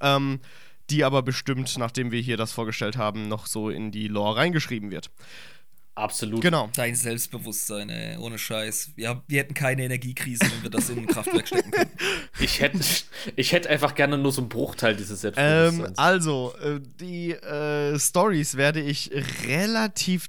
Ähm, 0.00 0.40
die 0.90 1.04
aber 1.04 1.22
bestimmt, 1.22 1.78
nachdem 1.78 2.10
wir 2.10 2.20
hier 2.20 2.36
das 2.36 2.50
vorgestellt 2.52 2.96
haben, 2.96 3.28
noch 3.28 3.46
so 3.46 3.70
in 3.70 3.92
die 3.92 4.08
Lore 4.08 4.36
reingeschrieben 4.36 4.90
wird. 4.90 5.10
Absolut. 5.94 6.40
Genau. 6.40 6.70
Dein 6.74 6.94
Selbstbewusstsein, 6.94 7.90
ey. 7.90 8.16
Ohne 8.16 8.38
Scheiß. 8.38 8.92
Wir, 8.96 9.22
wir 9.28 9.40
hätten 9.40 9.52
keine 9.52 9.84
Energiekrise, 9.84 10.40
wenn 10.40 10.62
wir 10.62 10.70
das 10.70 10.88
in 10.88 10.98
ein 11.00 11.06
Kraftwerk 11.06 11.46
stecken 11.46 11.70
könnten. 11.70 11.96
Ich 12.40 12.60
hätte 12.60 12.78
ich 13.36 13.52
hätt 13.52 13.66
einfach 13.66 13.94
gerne 13.94 14.16
nur 14.16 14.32
so 14.32 14.40
einen 14.40 14.48
Bruchteil 14.48 14.96
dieses 14.96 15.22
Ähm, 15.22 15.34
Selbstbewusstseins. 15.34 15.98
also, 15.98 16.54
äh, 16.62 16.80
die 17.00 17.32
äh, 17.32 17.98
Stories 17.98 18.56
werde 18.56 18.80
ich 18.80 19.10
relativ. 19.46 20.28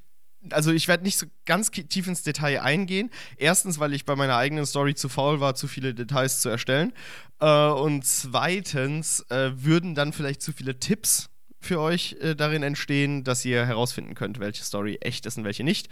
Also, 0.49 0.73
ich 0.73 0.89
werde 0.89 1.03
nicht 1.03 1.17
so 1.17 1.27
ganz 1.45 1.71
tief 1.71 2.07
ins 2.07 2.23
Detail 2.23 2.61
eingehen. 2.61 3.09
Erstens, 3.37 3.79
weil 3.79 3.93
ich 3.93 4.03
bei 4.03 4.17
meiner 4.17 4.35
eigenen 4.35 4.65
Story 4.65 4.93
zu 4.95 5.07
faul 5.07 5.39
war, 5.39 5.55
zu 5.55 5.69
viele 5.69 5.93
Details 5.93 6.41
zu 6.41 6.49
erstellen. 6.49 6.91
Äh, 7.39 7.67
und 7.69 8.05
zweitens 8.05 9.21
äh, 9.29 9.51
würden 9.55 9.95
dann 9.95 10.11
vielleicht 10.11 10.41
zu 10.41 10.51
viele 10.51 10.77
Tipps 10.79 11.29
für 11.65 11.79
euch 11.79 12.17
äh, 12.21 12.35
darin 12.35 12.63
entstehen, 12.63 13.23
dass 13.23 13.45
ihr 13.45 13.65
herausfinden 13.65 14.15
könnt, 14.15 14.39
welche 14.39 14.63
Story 14.63 14.97
echt 15.01 15.25
ist 15.25 15.37
und 15.37 15.43
welche 15.43 15.63
nicht. 15.63 15.89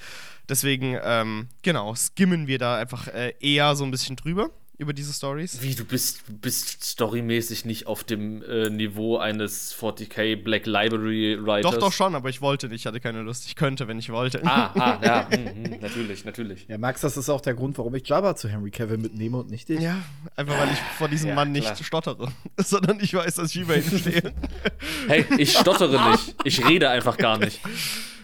Deswegen, 0.49 0.97
ähm, 1.03 1.47
genau, 1.61 1.95
skimmen 1.95 2.47
wir 2.47 2.59
da 2.59 2.77
einfach 2.77 3.07
äh, 3.07 3.33
eher 3.39 3.75
so 3.75 3.83
ein 3.83 3.91
bisschen 3.91 4.15
drüber, 4.15 4.51
über 4.81 4.93
diese 4.93 5.13
Stories. 5.13 5.61
Wie, 5.61 5.75
du 5.75 5.85
bist, 5.85 6.23
bist 6.41 6.83
storymäßig 6.83 7.65
nicht 7.65 7.85
auf 7.85 8.03
dem 8.03 8.41
äh, 8.41 8.69
Niveau 8.69 9.17
eines 9.17 9.75
40k 9.75 10.35
Black 10.35 10.65
Library 10.65 11.37
Writers. 11.39 11.71
Doch, 11.71 11.79
doch 11.79 11.93
schon, 11.93 12.15
aber 12.15 12.29
ich 12.29 12.41
wollte 12.41 12.67
nicht, 12.67 12.81
ich 12.81 12.85
hatte 12.87 12.99
keine 12.99 13.21
Lust. 13.21 13.45
Ich 13.45 13.55
könnte, 13.55 13.87
wenn 13.87 13.99
ich 13.99 14.09
wollte. 14.09 14.41
Ah, 14.43 14.71
ah, 14.75 14.99
ja, 15.05 15.29
hm, 15.29 15.65
hm, 15.65 15.79
natürlich, 15.81 16.25
natürlich. 16.25 16.65
Ja, 16.67 16.79
Max, 16.79 17.01
das 17.01 17.15
ist 17.15 17.29
auch 17.29 17.41
der 17.41 17.53
Grund, 17.53 17.77
warum 17.77 17.93
ich 17.93 18.07
Jabba 18.07 18.35
zu 18.35 18.49
Henry 18.49 18.71
Cavill 18.71 18.97
mitnehme 18.97 19.37
und 19.37 19.51
nicht 19.51 19.69
dich. 19.69 19.79
Ja, 19.79 19.97
einfach 20.35 20.57
weil 20.57 20.71
ich 20.71 20.79
vor 20.97 21.07
diesem 21.07 21.29
Ja, 21.29 21.35
Mann 21.35 21.51
nicht 21.51 21.65
klar. 21.65 21.83
stottere, 21.83 22.31
sondern 22.57 22.99
ich 22.99 23.13
weiß, 23.13 23.35
dass 23.35 23.55
ich 23.55 23.61
über 23.61 23.77
ihn 23.77 23.83
stehe. 23.83 24.33
Hey, 25.07 25.25
ich 25.37 25.53
stottere 25.55 26.09
nicht. 26.11 26.35
Ich 26.43 26.67
rede 26.67 26.89
einfach 26.89 27.17
gar 27.17 27.37
nicht. 27.37 27.59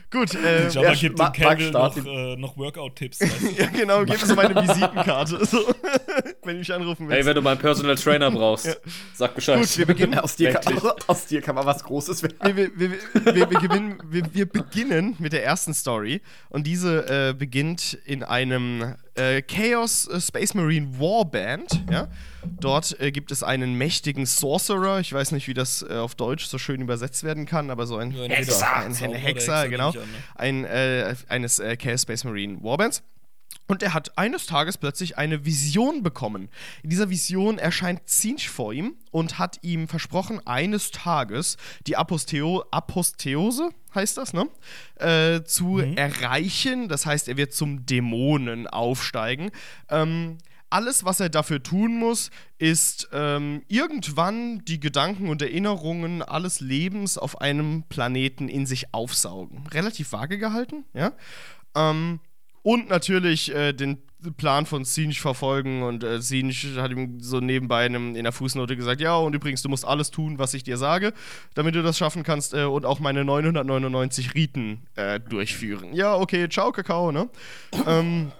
Gut, 0.09 0.35
äh, 0.35 0.69
Jabba 0.69 0.87
Ja, 0.87 0.93
gibt 0.93 1.19
dem 1.19 1.31
Campbell 1.33 1.71
noch, 1.71 1.97
äh, 1.97 2.35
noch 2.37 2.55
Workout-Tipps. 2.55 3.19
ja 3.57 3.67
genau, 3.67 4.05
gib 4.05 4.21
mir 4.21 4.25
so 4.25 4.35
meine 4.35 4.55
Visitenkarte, 4.55 5.45
so, 5.45 5.57
wenn 6.43 6.53
du 6.53 6.59
mich 6.59 6.73
anrufen 6.73 7.07
Hey, 7.07 7.17
willst. 7.17 7.27
wenn 7.27 7.35
du 7.35 7.41
mal 7.41 7.51
einen 7.51 7.59
Personal 7.59 7.95
Trainer 7.95 8.31
brauchst, 8.31 8.79
sag 9.13 9.35
Bescheid. 9.35 9.59
Gut, 9.59 9.77
wir 9.77 9.85
beginnen. 9.85 10.17
Aus 10.19 10.37
dir, 10.37 10.51
kann, 10.53 10.81
aus 11.07 11.25
dir 11.25 11.41
kann 11.41 11.55
mal 11.55 11.65
was 11.65 11.83
Großes 11.83 12.23
werden. 12.23 12.37
wir, 12.41 12.55
wir, 12.55 12.91
wir, 12.91 12.99
wir, 13.35 13.49
wir, 13.51 13.59
gewinnen, 13.59 14.01
wir, 14.09 14.23
wir 14.33 14.45
beginnen 14.45 15.15
mit 15.19 15.33
der 15.33 15.43
ersten 15.43 15.73
Story 15.73 16.21
und 16.49 16.65
diese 16.65 17.29
äh, 17.29 17.33
beginnt 17.33 17.93
in 18.05 18.23
einem 18.23 18.95
äh, 19.17 19.41
Chaos 19.41 20.07
äh, 20.07 20.21
Space 20.21 20.53
Marine 20.53 20.99
Warband. 20.99 21.83
Ja? 21.91 22.07
Dort 22.59 22.99
äh, 22.99 23.11
gibt 23.11 23.31
es 23.31 23.43
einen 23.43 23.73
mächtigen 23.73 24.25
Sorcerer, 24.25 24.99
ich 24.99 25.11
weiß 25.11 25.31
nicht, 25.31 25.47
wie 25.47 25.53
das 25.53 25.83
äh, 25.87 25.95
auf 25.95 26.15
Deutsch 26.15 26.45
so 26.45 26.57
schön 26.57 26.81
übersetzt 26.81 27.23
werden 27.23 27.45
kann, 27.45 27.69
aber 27.69 27.85
so 27.87 27.97
ein 27.97 28.15
ein 28.17 28.31
Hexer. 28.31 28.75
ein, 28.75 28.95
ein 28.95 29.09
oder 29.09 29.17
Hexer, 29.17 29.69
genau, 29.69 29.89
an, 29.89 29.95
ne? 29.95 30.03
ein, 30.35 30.65
äh, 30.65 31.15
eines 31.27 31.59
äh, 31.59 31.75
Chaos 31.77 32.03
Space 32.03 32.23
Marine 32.23 32.57
Warbands. 32.61 33.03
Und 33.67 33.83
er 33.83 33.93
hat 33.93 34.17
eines 34.17 34.45
Tages 34.45 34.77
plötzlich 34.77 35.17
eine 35.17 35.45
Vision 35.45 36.01
bekommen. 36.01 36.49
In 36.83 36.89
dieser 36.89 37.09
Vision 37.09 37.59
erscheint 37.59 38.07
Zinch 38.07 38.49
vor 38.49 38.73
ihm 38.73 38.95
und 39.11 39.39
hat 39.39 39.59
ihm 39.61 39.87
versprochen, 39.87 40.45
eines 40.47 40.91
Tages 40.91 41.57
die 41.85 41.97
Aposteo 41.97 42.63
Aposteose, 42.71 43.69
heißt 43.93 44.17
das, 44.17 44.33
ne? 44.33 44.47
Äh, 44.95 45.43
zu 45.43 45.79
erreichen. 45.79 46.87
Das 46.87 47.05
heißt, 47.05 47.27
er 47.27 47.37
wird 47.37 47.53
zum 47.53 47.85
Dämonen 47.85 48.67
aufsteigen. 48.67 49.51
Ähm, 49.89 50.37
alles, 50.69 51.05
was 51.05 51.19
er 51.19 51.29
dafür 51.29 51.63
tun 51.63 51.97
muss, 51.97 52.29
ist 52.57 53.09
ähm, 53.13 53.63
irgendwann 53.67 54.65
die 54.65 54.79
Gedanken 54.79 55.29
und 55.29 55.41
Erinnerungen 55.41 56.21
alles 56.21 56.59
Lebens 56.59 57.17
auf 57.17 57.39
einem 57.39 57.83
Planeten 57.83 58.49
in 58.49 58.65
sich 58.65 58.93
aufsaugen. 58.93 59.65
Relativ 59.67 60.11
vage 60.11 60.37
gehalten, 60.37 60.83
ja. 60.93 61.13
Ähm, 61.75 62.19
und 62.67 62.89
natürlich 62.89 63.55
äh, 63.55 63.71
den 63.71 63.97
Plan 64.35 64.65
von 64.65 64.83
Sinch 64.83 65.21
verfolgen 65.21 65.83
und 65.83 66.03
äh, 66.03 66.21
Sinch 66.21 66.67
hat 66.75 66.91
ihm 66.91 67.21
so 67.21 67.39
nebenbei 67.39 67.85
in, 67.85 67.95
einem, 67.95 68.15
in 68.17 68.23
der 68.25 68.33
Fußnote 68.33 68.75
gesagt, 68.75 68.99
ja, 68.99 69.15
und 69.15 69.33
übrigens, 69.33 69.61
du 69.61 69.69
musst 69.69 69.85
alles 69.85 70.11
tun, 70.11 70.37
was 70.37 70.53
ich 70.53 70.63
dir 70.63 70.75
sage, 70.75 71.13
damit 71.53 71.75
du 71.75 71.81
das 71.81 71.97
schaffen 71.97 72.23
kannst 72.23 72.53
äh, 72.53 72.63
und 72.63 72.85
auch 72.85 72.99
meine 72.99 73.23
999 73.23 74.33
Riten 74.33 74.81
äh, 74.95 75.17
durchführen. 75.17 75.93
Ja, 75.93 76.17
okay, 76.17 76.49
ciao, 76.49 76.73
Kakao, 76.73 77.13
ne? 77.13 77.29
ähm, 77.87 78.33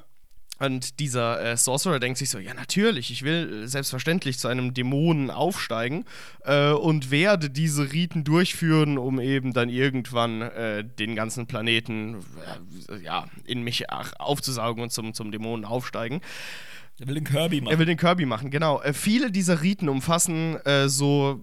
und 0.59 0.99
dieser 0.99 1.43
äh, 1.43 1.57
Sorcerer 1.57 1.99
denkt 1.99 2.17
sich 2.17 2.29
so, 2.29 2.39
ja 2.39 2.53
natürlich, 2.53 3.11
ich 3.11 3.23
will 3.23 3.63
äh, 3.63 3.67
selbstverständlich 3.67 4.39
zu 4.39 4.47
einem 4.47 4.73
Dämonen 4.73 5.29
aufsteigen 5.29 6.05
äh, 6.43 6.71
und 6.71 7.11
werde 7.11 7.49
diese 7.49 7.91
Riten 7.91 8.23
durchführen, 8.23 8.97
um 8.97 9.19
eben 9.19 9.53
dann 9.53 9.69
irgendwann 9.69 10.41
äh, 10.41 10.84
den 10.84 11.15
ganzen 11.15 11.47
Planeten 11.47 12.17
äh, 12.89 13.03
ja, 13.03 13.27
in 13.45 13.61
mich 13.61 13.89
aufzusaugen 13.89 14.84
und 14.84 14.91
zum, 14.91 15.13
zum 15.13 15.31
Dämonen 15.31 15.65
aufsteigen. 15.65 16.21
Der 16.99 17.05
will 17.07 17.13
den 17.13 17.25
Kirby 17.25 17.57
Er 17.57 17.63
machen. 17.63 17.79
will 17.79 17.85
den 17.85 17.97
Kirby 17.97 18.25
machen, 18.25 18.49
genau. 18.49 18.81
Äh, 18.81 18.91
viele 18.91 19.29
dieser 19.29 19.61
Riten 19.61 19.87
umfassen 19.87 20.55
äh, 20.65 20.89
so, 20.89 21.39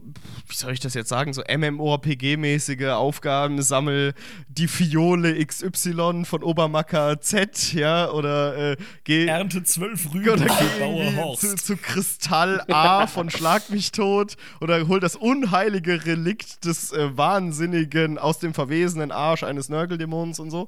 wie 0.48 0.54
soll 0.54 0.72
ich 0.72 0.80
das 0.80 0.94
jetzt 0.94 1.08
sagen, 1.08 1.32
so 1.32 1.42
MMORPG-mäßige 1.42 2.88
Aufgaben, 2.88 3.62
sammel 3.62 4.14
die 4.48 4.66
Fiole 4.66 5.44
XY 5.46 6.24
von 6.24 6.42
Obermacker 6.42 7.20
Z, 7.20 7.72
ja, 7.72 8.10
oder 8.10 8.72
äh, 8.72 8.76
geh, 9.04 9.26
Ernte 9.26 9.62
zwölf 9.62 10.12
Rüben 10.12 10.30
oder 10.30 10.46
geh 10.46 11.36
zu, 11.36 11.54
zu 11.54 11.76
Kristall 11.76 12.64
A 12.68 13.06
von 13.06 13.30
Schlag 13.30 13.70
mich 13.70 13.92
tot 13.92 14.34
oder 14.60 14.88
hol 14.88 14.98
das 14.98 15.14
unheilige 15.14 16.04
Relikt 16.04 16.64
des 16.64 16.90
äh, 16.92 17.16
Wahnsinnigen 17.16 18.18
aus 18.18 18.40
dem 18.40 18.54
verwesenen 18.54 19.12
Arsch 19.12 19.44
eines 19.44 19.68
Nörgeldämons 19.68 20.40
und 20.40 20.50
so. 20.50 20.66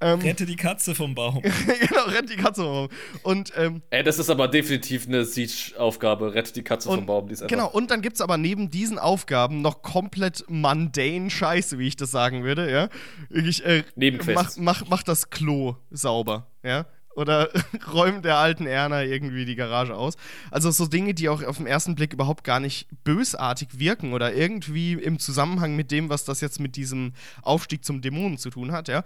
Ähm, 0.00 0.20
Rette 0.20 0.46
die 0.46 0.56
Katze 0.56 0.94
vom 0.94 1.14
Baum. 1.14 1.42
genau, 1.42 2.04
rennt 2.06 2.30
die 2.30 2.36
Katze 2.36 2.62
rum. 2.62 2.88
Und 3.22 3.52
ähm, 3.58 3.82
Ey, 3.90 4.02
das 4.02 4.18
ist 4.18 4.21
aber 4.30 4.48
definitiv 4.48 5.06
eine 5.06 5.24
Siege-Aufgabe. 5.24 6.34
Rette 6.34 6.52
die 6.52 6.62
Katze 6.62 6.88
vom 6.88 7.06
Baum. 7.06 7.28
Die 7.28 7.34
ist 7.34 7.46
genau, 7.48 7.68
und 7.68 7.90
dann 7.90 8.02
gibt 8.02 8.16
es 8.16 8.20
aber 8.20 8.36
neben 8.36 8.70
diesen 8.70 8.98
Aufgaben 8.98 9.62
noch 9.62 9.82
komplett 9.82 10.44
mundane 10.48 11.30
Scheiße, 11.30 11.78
wie 11.78 11.88
ich 11.88 11.96
das 11.96 12.10
sagen 12.10 12.44
würde, 12.44 12.70
ja. 12.70 12.88
Ich, 13.30 13.64
äh, 13.64 13.84
mach, 14.34 14.56
mach, 14.56 14.84
mach 14.88 15.02
das 15.02 15.30
Klo 15.30 15.76
sauber, 15.90 16.46
ja. 16.62 16.86
Oder 17.14 17.50
räum 17.92 18.22
der 18.22 18.38
alten 18.38 18.66
Erna 18.66 19.04
irgendwie 19.04 19.44
die 19.44 19.56
Garage 19.56 19.94
aus. 19.94 20.16
Also 20.50 20.70
so 20.70 20.86
Dinge, 20.86 21.14
die 21.14 21.28
auch 21.28 21.42
auf 21.42 21.58
den 21.58 21.66
ersten 21.66 21.94
Blick 21.94 22.14
überhaupt 22.14 22.44
gar 22.44 22.60
nicht 22.60 22.88
bösartig 23.04 23.78
wirken 23.78 24.12
oder 24.12 24.32
irgendwie 24.34 24.94
im 24.94 25.18
Zusammenhang 25.18 25.76
mit 25.76 25.90
dem, 25.90 26.08
was 26.08 26.24
das 26.24 26.40
jetzt 26.40 26.60
mit 26.60 26.76
diesem 26.76 27.12
Aufstieg 27.42 27.84
zum 27.84 28.00
Dämonen 28.00 28.38
zu 28.38 28.50
tun 28.50 28.72
hat, 28.72 28.88
ja. 28.88 29.04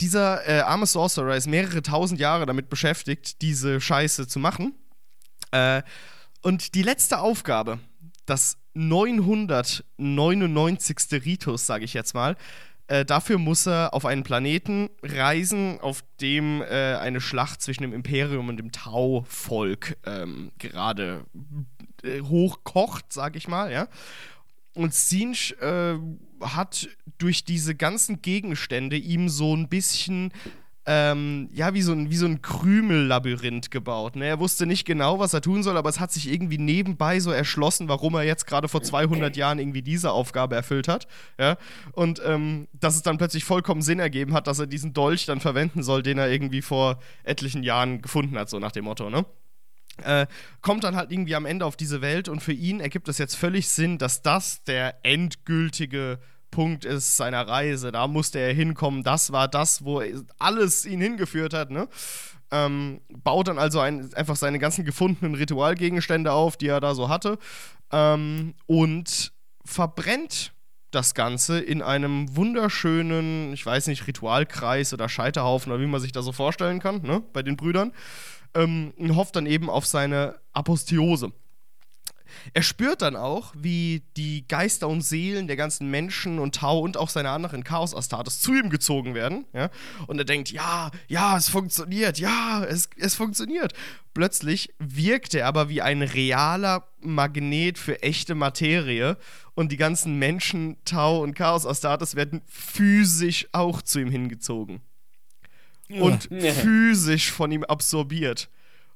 Dieser 0.00 0.48
äh, 0.48 0.60
arme 0.60 0.86
Sorcerer 0.86 1.36
ist 1.36 1.46
mehrere 1.46 1.82
tausend 1.82 2.18
Jahre 2.18 2.46
damit 2.46 2.68
beschäftigt, 2.68 3.42
diese 3.42 3.80
Scheiße 3.80 4.26
zu 4.26 4.40
machen. 4.40 4.74
Äh, 5.52 5.82
und 6.42 6.74
die 6.74 6.82
letzte 6.82 7.20
Aufgabe, 7.20 7.78
das 8.26 8.58
999. 8.74 10.96
Ritus, 11.24 11.66
sage 11.66 11.84
ich 11.84 11.94
jetzt 11.94 12.12
mal, 12.12 12.36
äh, 12.88 13.04
dafür 13.04 13.38
muss 13.38 13.66
er 13.66 13.94
auf 13.94 14.04
einen 14.04 14.24
Planeten 14.24 14.90
reisen, 15.02 15.80
auf 15.80 16.04
dem 16.20 16.60
äh, 16.60 16.96
eine 16.96 17.20
Schlacht 17.20 17.62
zwischen 17.62 17.82
dem 17.82 17.94
Imperium 17.94 18.48
und 18.48 18.56
dem 18.56 18.72
Tau-Volk 18.72 19.96
ähm, 20.04 20.50
gerade 20.58 21.24
äh, 22.02 22.20
hochkocht, 22.20 23.12
sage 23.12 23.38
ich 23.38 23.48
mal, 23.48 23.72
ja. 23.72 23.88
Und 24.74 24.92
Sinch 24.92 25.54
äh, 25.60 25.96
hat 26.40 26.88
durch 27.18 27.44
diese 27.44 27.74
ganzen 27.74 28.22
Gegenstände 28.22 28.96
ihm 28.96 29.28
so 29.28 29.54
ein 29.54 29.68
bisschen 29.68 30.32
ähm, 30.86 31.48
ja, 31.52 31.72
wie 31.72 31.80
so 31.80 31.92
ein, 31.92 32.10
wie 32.10 32.16
so 32.16 32.26
ein 32.26 32.42
Krümellabyrinth 32.42 33.70
gebaut. 33.70 34.16
Ne? 34.16 34.26
Er 34.26 34.38
wusste 34.38 34.66
nicht 34.66 34.84
genau, 34.84 35.18
was 35.18 35.32
er 35.32 35.40
tun 35.40 35.62
soll, 35.62 35.78
aber 35.78 35.88
es 35.88 35.98
hat 35.98 36.12
sich 36.12 36.30
irgendwie 36.30 36.58
nebenbei 36.58 37.20
so 37.20 37.30
erschlossen, 37.30 37.88
warum 37.88 38.14
er 38.14 38.22
jetzt 38.22 38.46
gerade 38.46 38.68
vor 38.68 38.82
200 38.82 39.34
Jahren 39.36 39.58
irgendwie 39.58 39.80
diese 39.80 40.12
Aufgabe 40.12 40.54
erfüllt 40.56 40.88
hat. 40.88 41.06
Ja? 41.38 41.56
Und 41.92 42.20
ähm, 42.24 42.68
dass 42.74 42.96
es 42.96 43.02
dann 43.02 43.16
plötzlich 43.16 43.44
vollkommen 43.44 43.80
Sinn 43.80 43.98
ergeben 43.98 44.34
hat, 44.34 44.46
dass 44.46 44.58
er 44.58 44.66
diesen 44.66 44.92
Dolch 44.92 45.24
dann 45.24 45.40
verwenden 45.40 45.82
soll, 45.82 46.02
den 46.02 46.18
er 46.18 46.30
irgendwie 46.30 46.60
vor 46.62 46.98
etlichen 47.22 47.62
Jahren 47.62 48.02
gefunden 48.02 48.38
hat, 48.38 48.50
so 48.50 48.58
nach 48.58 48.72
dem 48.72 48.84
Motto, 48.84 49.08
ne? 49.08 49.24
Äh, 50.02 50.26
kommt 50.60 50.84
dann 50.84 50.96
halt 50.96 51.12
irgendwie 51.12 51.36
am 51.36 51.46
Ende 51.46 51.64
auf 51.64 51.76
diese 51.76 52.00
Welt 52.00 52.28
und 52.28 52.42
für 52.42 52.52
ihn 52.52 52.80
ergibt 52.80 53.08
es 53.08 53.18
jetzt 53.18 53.36
völlig 53.36 53.68
Sinn, 53.68 53.98
dass 53.98 54.22
das 54.22 54.64
der 54.64 54.96
endgültige 55.04 56.18
Punkt 56.50 56.84
ist 56.84 57.16
seiner 57.16 57.46
Reise. 57.46 57.92
Da 57.92 58.06
musste 58.06 58.38
er 58.38 58.52
hinkommen. 58.52 59.02
Das 59.02 59.32
war 59.32 59.48
das, 59.48 59.84
wo 59.84 60.02
alles 60.38 60.86
ihn 60.86 61.00
hingeführt 61.00 61.52
hat. 61.52 61.70
Ne? 61.70 61.88
Ähm, 62.50 63.00
baut 63.08 63.48
dann 63.48 63.58
also 63.58 63.80
ein, 63.80 64.12
einfach 64.14 64.36
seine 64.36 64.58
ganzen 64.58 64.84
gefundenen 64.84 65.34
Ritualgegenstände 65.34 66.32
auf, 66.32 66.56
die 66.56 66.68
er 66.68 66.80
da 66.80 66.94
so 66.94 67.08
hatte. 67.08 67.38
Ähm, 67.92 68.54
und 68.66 69.32
verbrennt 69.64 70.52
das 70.94 71.14
Ganze 71.14 71.58
in 71.58 71.82
einem 71.82 72.36
wunderschönen, 72.36 73.52
ich 73.52 73.66
weiß 73.66 73.88
nicht, 73.88 74.06
Ritualkreis 74.06 74.92
oder 74.92 75.08
Scheiterhaufen 75.08 75.72
oder 75.72 75.80
wie 75.80 75.86
man 75.86 76.00
sich 76.00 76.12
das 76.12 76.24
so 76.24 76.32
vorstellen 76.32 76.78
kann, 76.78 77.02
ne, 77.02 77.22
bei 77.32 77.42
den 77.42 77.56
Brüdern. 77.56 77.92
Ähm, 78.54 78.92
und 78.96 79.16
hofft 79.16 79.36
dann 79.36 79.46
eben 79.46 79.68
auf 79.68 79.86
seine 79.86 80.40
Aposteose. 80.52 81.32
Er 82.52 82.62
spürt 82.62 83.02
dann 83.02 83.16
auch, 83.16 83.52
wie 83.56 84.02
die 84.16 84.46
Geister 84.46 84.88
und 84.88 85.02
Seelen 85.02 85.46
der 85.46 85.56
ganzen 85.56 85.90
Menschen 85.90 86.38
und 86.38 86.56
Tau 86.56 86.80
und 86.80 86.96
auch 86.96 87.08
seiner 87.08 87.30
anderen 87.30 87.64
Chaos-Astartes 87.64 88.40
zu 88.40 88.54
ihm 88.54 88.70
gezogen 88.70 89.14
werden. 89.14 89.46
Ja? 89.52 89.70
Und 90.06 90.18
er 90.18 90.24
denkt, 90.24 90.50
ja, 90.50 90.90
ja, 91.08 91.36
es 91.36 91.48
funktioniert, 91.48 92.18
ja, 92.18 92.64
es, 92.64 92.88
es 92.96 93.14
funktioniert. 93.14 93.72
Plötzlich 94.12 94.74
wirkt 94.78 95.34
er 95.34 95.46
aber 95.46 95.68
wie 95.68 95.82
ein 95.82 96.02
realer 96.02 96.86
Magnet 97.00 97.78
für 97.78 98.02
echte 98.02 98.34
Materie 98.34 99.16
und 99.54 99.72
die 99.72 99.76
ganzen 99.76 100.18
Menschen, 100.18 100.76
Tau 100.84 101.22
und 101.22 101.34
Chaos-Astartes 101.34 102.14
werden 102.14 102.42
physisch 102.46 103.48
auch 103.52 103.82
zu 103.82 104.00
ihm 104.00 104.10
hingezogen. 104.10 104.80
Und 105.88 106.28
Ja. 106.30 106.52
physisch 106.52 107.30
von 107.30 107.52
ihm 107.52 107.64
absorbiert. 107.64 108.48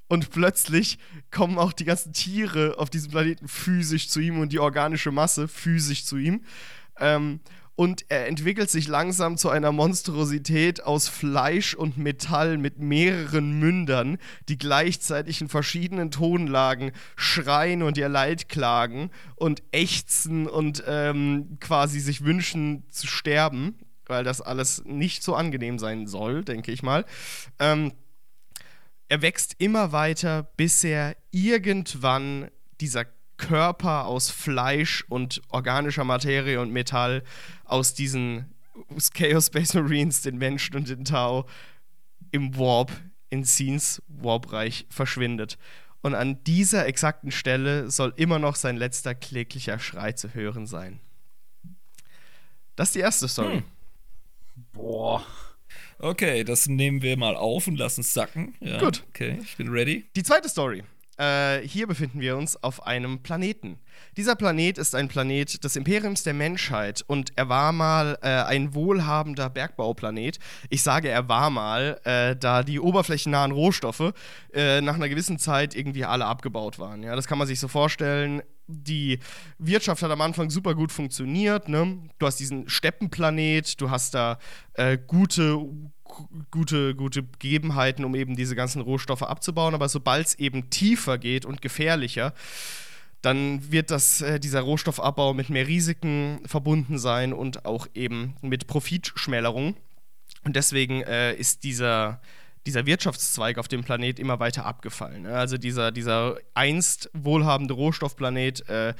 Und 0.09 0.31
plötzlich 0.31 0.98
kommen 1.31 1.59
auch 1.59 1.73
die 1.73 1.85
ganzen 1.85 2.12
Tiere 2.15 2.78
auf 2.78 2.89
diesem 2.89 3.10
Planeten 3.10 3.47
physisch 3.47 4.09
zu 4.09 4.20
ihm 4.20 4.39
und 4.40 4.52
die 4.52 4.59
organische 4.59 5.12
Masse 5.12 5.48
physisch 5.48 6.05
zu 6.06 6.16
ihm. 6.16 6.44
Ähm, 6.98 7.40
und 7.77 8.06
er 8.09 8.27
entwickelt 8.27 8.70
sich 8.70 8.89
langsam 8.89 9.36
zu 9.36 9.51
einer 9.51 9.70
Monstrosität 9.70 10.82
aus 10.82 11.06
Fleisch 11.09 11.74
und 11.74 11.97
Metall 11.97 12.59
mit 12.59 12.81
mehreren 12.81 13.60
Mündern, 13.60 14.19
die 14.48 14.59
gleichzeitig 14.59 15.40
in 15.43 15.48
verschiedenen 15.48 16.10
Tonlagen 16.10 16.90
schreien 17.15 17.85
und 17.85 17.97
ihr 17.97 18.09
Leid 18.09 18.48
klagen 18.48 19.10
und 19.36 19.62
ächzen 19.70 20.48
und 20.48 20.82
ähm, 20.89 21.59
quasi 21.60 22.01
sich 22.01 22.24
wünschen 22.24 22.82
zu 22.90 23.06
sterben, 23.06 23.77
weil 24.09 24.24
das 24.24 24.40
alles 24.40 24.82
nicht 24.85 25.22
so 25.22 25.35
angenehm 25.35 25.78
sein 25.78 26.06
soll, 26.06 26.44
denke 26.44 26.72
ich 26.72 26.82
mal. 26.82 27.05
Ähm, 27.59 27.93
er 29.09 29.22
wächst 29.22 29.56
immer 29.59 29.93
weiter, 29.93 30.43
bis 30.56 30.85
er 30.85 31.16
irgendwann 31.30 32.51
dieser 32.80 33.06
Körper 33.39 34.06
aus 34.06 34.30
Fleisch 34.30 35.05
und 35.09 35.40
organischer 35.48 36.05
Materie 36.05 36.60
und 36.60 36.72
Metall 36.72 37.22
aus 37.64 37.94
diesen 37.94 38.52
Chaos 39.14 39.47
Space 39.47 39.74
Marines, 39.74 40.22
den 40.22 40.36
Menschen 40.36 40.76
und 40.76 40.89
den 40.89 41.05
Tau, 41.05 41.48
im 42.30 42.56
Warp, 42.59 42.93
in 43.30 43.44
Scenes 43.44 44.02
Warp-Reich 44.09 44.86
verschwindet. 44.90 45.59
Und 46.02 46.14
an 46.14 46.43
dieser 46.44 46.86
exakten 46.86 47.30
Stelle 47.30 47.90
soll 47.90 48.12
immer 48.16 48.39
noch 48.39 48.56
sein 48.56 48.76
letzter 48.76 49.14
kläglicher 49.14 49.78
Schrei 49.78 50.12
zu 50.12 50.35
hören 50.35 50.66
sein. 50.66 51.01
Das 52.76 52.89
ist 52.89 52.94
die 52.94 53.01
erste 53.01 53.26
Story. 53.26 53.64
Boah. 54.72 55.24
Okay, 55.98 56.44
das 56.44 56.68
nehmen 56.68 57.02
wir 57.02 57.16
mal 57.16 57.36
auf 57.36 57.66
und 57.66 57.76
lassen 57.76 58.02
es 58.02 58.14
sacken. 58.14 58.55
Ja, 58.60 58.78
Gut. 58.78 59.05
Okay, 59.09 59.39
ich 59.43 59.56
bin 59.56 59.68
ready. 59.68 60.06
Die 60.14 60.22
zweite 60.22 60.48
Story. 60.48 60.85
Äh, 61.18 61.66
hier 61.66 61.89
befinden 61.89 62.20
wir 62.20 62.36
uns 62.36 62.62
auf 62.62 62.86
einem 62.86 63.24
Planeten. 63.24 63.80
Dieser 64.16 64.36
Planet 64.36 64.78
ist 64.78 64.94
ein 64.94 65.09
Planet 65.09 65.64
des 65.64 65.74
Imperiums 65.74 66.22
der 66.22 66.32
Menschheit 66.35 67.02
und 67.09 67.32
er 67.35 67.48
war 67.48 67.72
mal 67.72 68.16
äh, 68.22 68.28
ein 68.28 68.72
wohlhabender 68.72 69.51
Bergbauplanet. 69.51 70.39
Ich 70.70 70.85
sage, 70.85 71.09
er 71.09 71.28
war 71.28 71.51
mal, 71.51 72.01
äh, 72.05 72.36
da 72.36 72.62
die 72.62 72.78
oberflächennahen 72.78 73.51
Rohstoffe 73.51 74.12
äh, 74.55 74.80
nach 74.80 74.94
einer 74.94 75.09
gewissen 75.09 75.40
Zeit 75.40 75.74
irgendwie 75.74 76.05
alle 76.05 76.26
abgebaut 76.26 76.78
waren. 76.78 77.02
Ja, 77.02 77.16
das 77.16 77.26
kann 77.26 77.39
man 77.39 77.48
sich 77.48 77.59
so 77.59 77.66
vorstellen. 77.66 78.43
Die 78.68 79.18
Wirtschaft 79.58 80.02
hat 80.02 80.10
am 80.10 80.20
Anfang 80.20 80.50
super 80.50 80.74
gut 80.74 80.92
funktioniert. 80.92 81.68
Ne? 81.68 81.98
Du 82.18 82.26
hast 82.26 82.36
diesen 82.36 82.68
Steppenplanet, 82.68 83.80
du 83.80 83.90
hast 83.90 84.14
da 84.14 84.38
äh, 84.74 84.98
gute 85.06 85.66
gute, 86.50 86.94
gute 86.94 87.22
Gegebenheiten, 87.38 88.04
um 88.04 88.14
eben 88.14 88.36
diese 88.36 88.56
ganzen 88.56 88.80
Rohstoffe 88.80 89.22
abzubauen. 89.22 89.74
Aber 89.74 89.88
sobald 89.88 90.26
es 90.26 90.34
eben 90.38 90.70
tiefer 90.70 91.18
geht 91.18 91.44
und 91.44 91.62
gefährlicher, 91.62 92.34
dann 93.22 93.72
wird 93.72 93.90
das, 93.90 94.20
äh, 94.20 94.38
dieser 94.38 94.60
Rohstoffabbau 94.60 95.34
mit 95.34 95.50
mehr 95.50 95.66
Risiken 95.66 96.40
verbunden 96.46 96.98
sein 96.98 97.32
und 97.32 97.64
auch 97.64 97.86
eben 97.94 98.36
mit 98.42 98.66
Profitschmälerung. 98.66 99.76
Und 100.44 100.56
deswegen 100.56 101.02
äh, 101.02 101.34
ist 101.34 101.64
dieser, 101.64 102.20
dieser 102.68 102.84
Wirtschaftszweig 102.84 103.56
auf 103.56 103.66
dem 103.66 103.82
Planet 103.82 104.18
immer 104.18 104.40
weiter 104.40 104.66
abgefallen. 104.66 105.22
ne? 105.22 105.34
Also 105.34 105.56
dieser, 105.56 105.90
dieser 105.90 106.36
einst 106.52 107.10
wohlhabende 107.14 107.72
Rohstoffplanet 107.72 108.68
äh, 108.68 108.92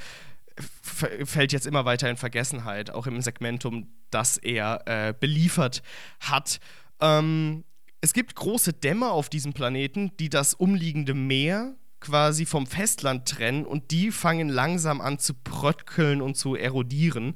fällt 0.83 1.53
jetzt 1.53 1.67
immer 1.67 1.85
weiter 1.85 2.09
in 2.09 2.17
Vergessenheit, 2.17 2.91
auch 2.91 3.07
im 3.07 3.21
Segmentum, 3.21 3.89
das 4.11 4.39
er 4.39 4.81
äh, 4.87 5.13
beliefert 5.13 5.83
hat. 6.19 6.61
Ähm, 7.01 7.65
es 8.01 8.15
gibt 8.15 8.35
große 8.37 8.73
Dämme 8.73 9.11
auf 9.11 9.29
diesem 9.29 9.53
Planeten, 9.53 10.17
die 10.19 10.31
das 10.31 10.55
umliegende 10.55 11.13
Meer 11.13 11.77
quasi 12.01 12.47
vom 12.47 12.67
Festland 12.67 13.29
trennen 13.29 13.67
und 13.67 13.91
die 13.91 14.13
fangen 14.13 14.49
langsam 14.49 15.03
an 15.03 15.19
zu 15.19 15.35
bröckeln 15.35 16.23
und 16.23 16.37
zu 16.37 16.55
erodieren. 16.55 17.35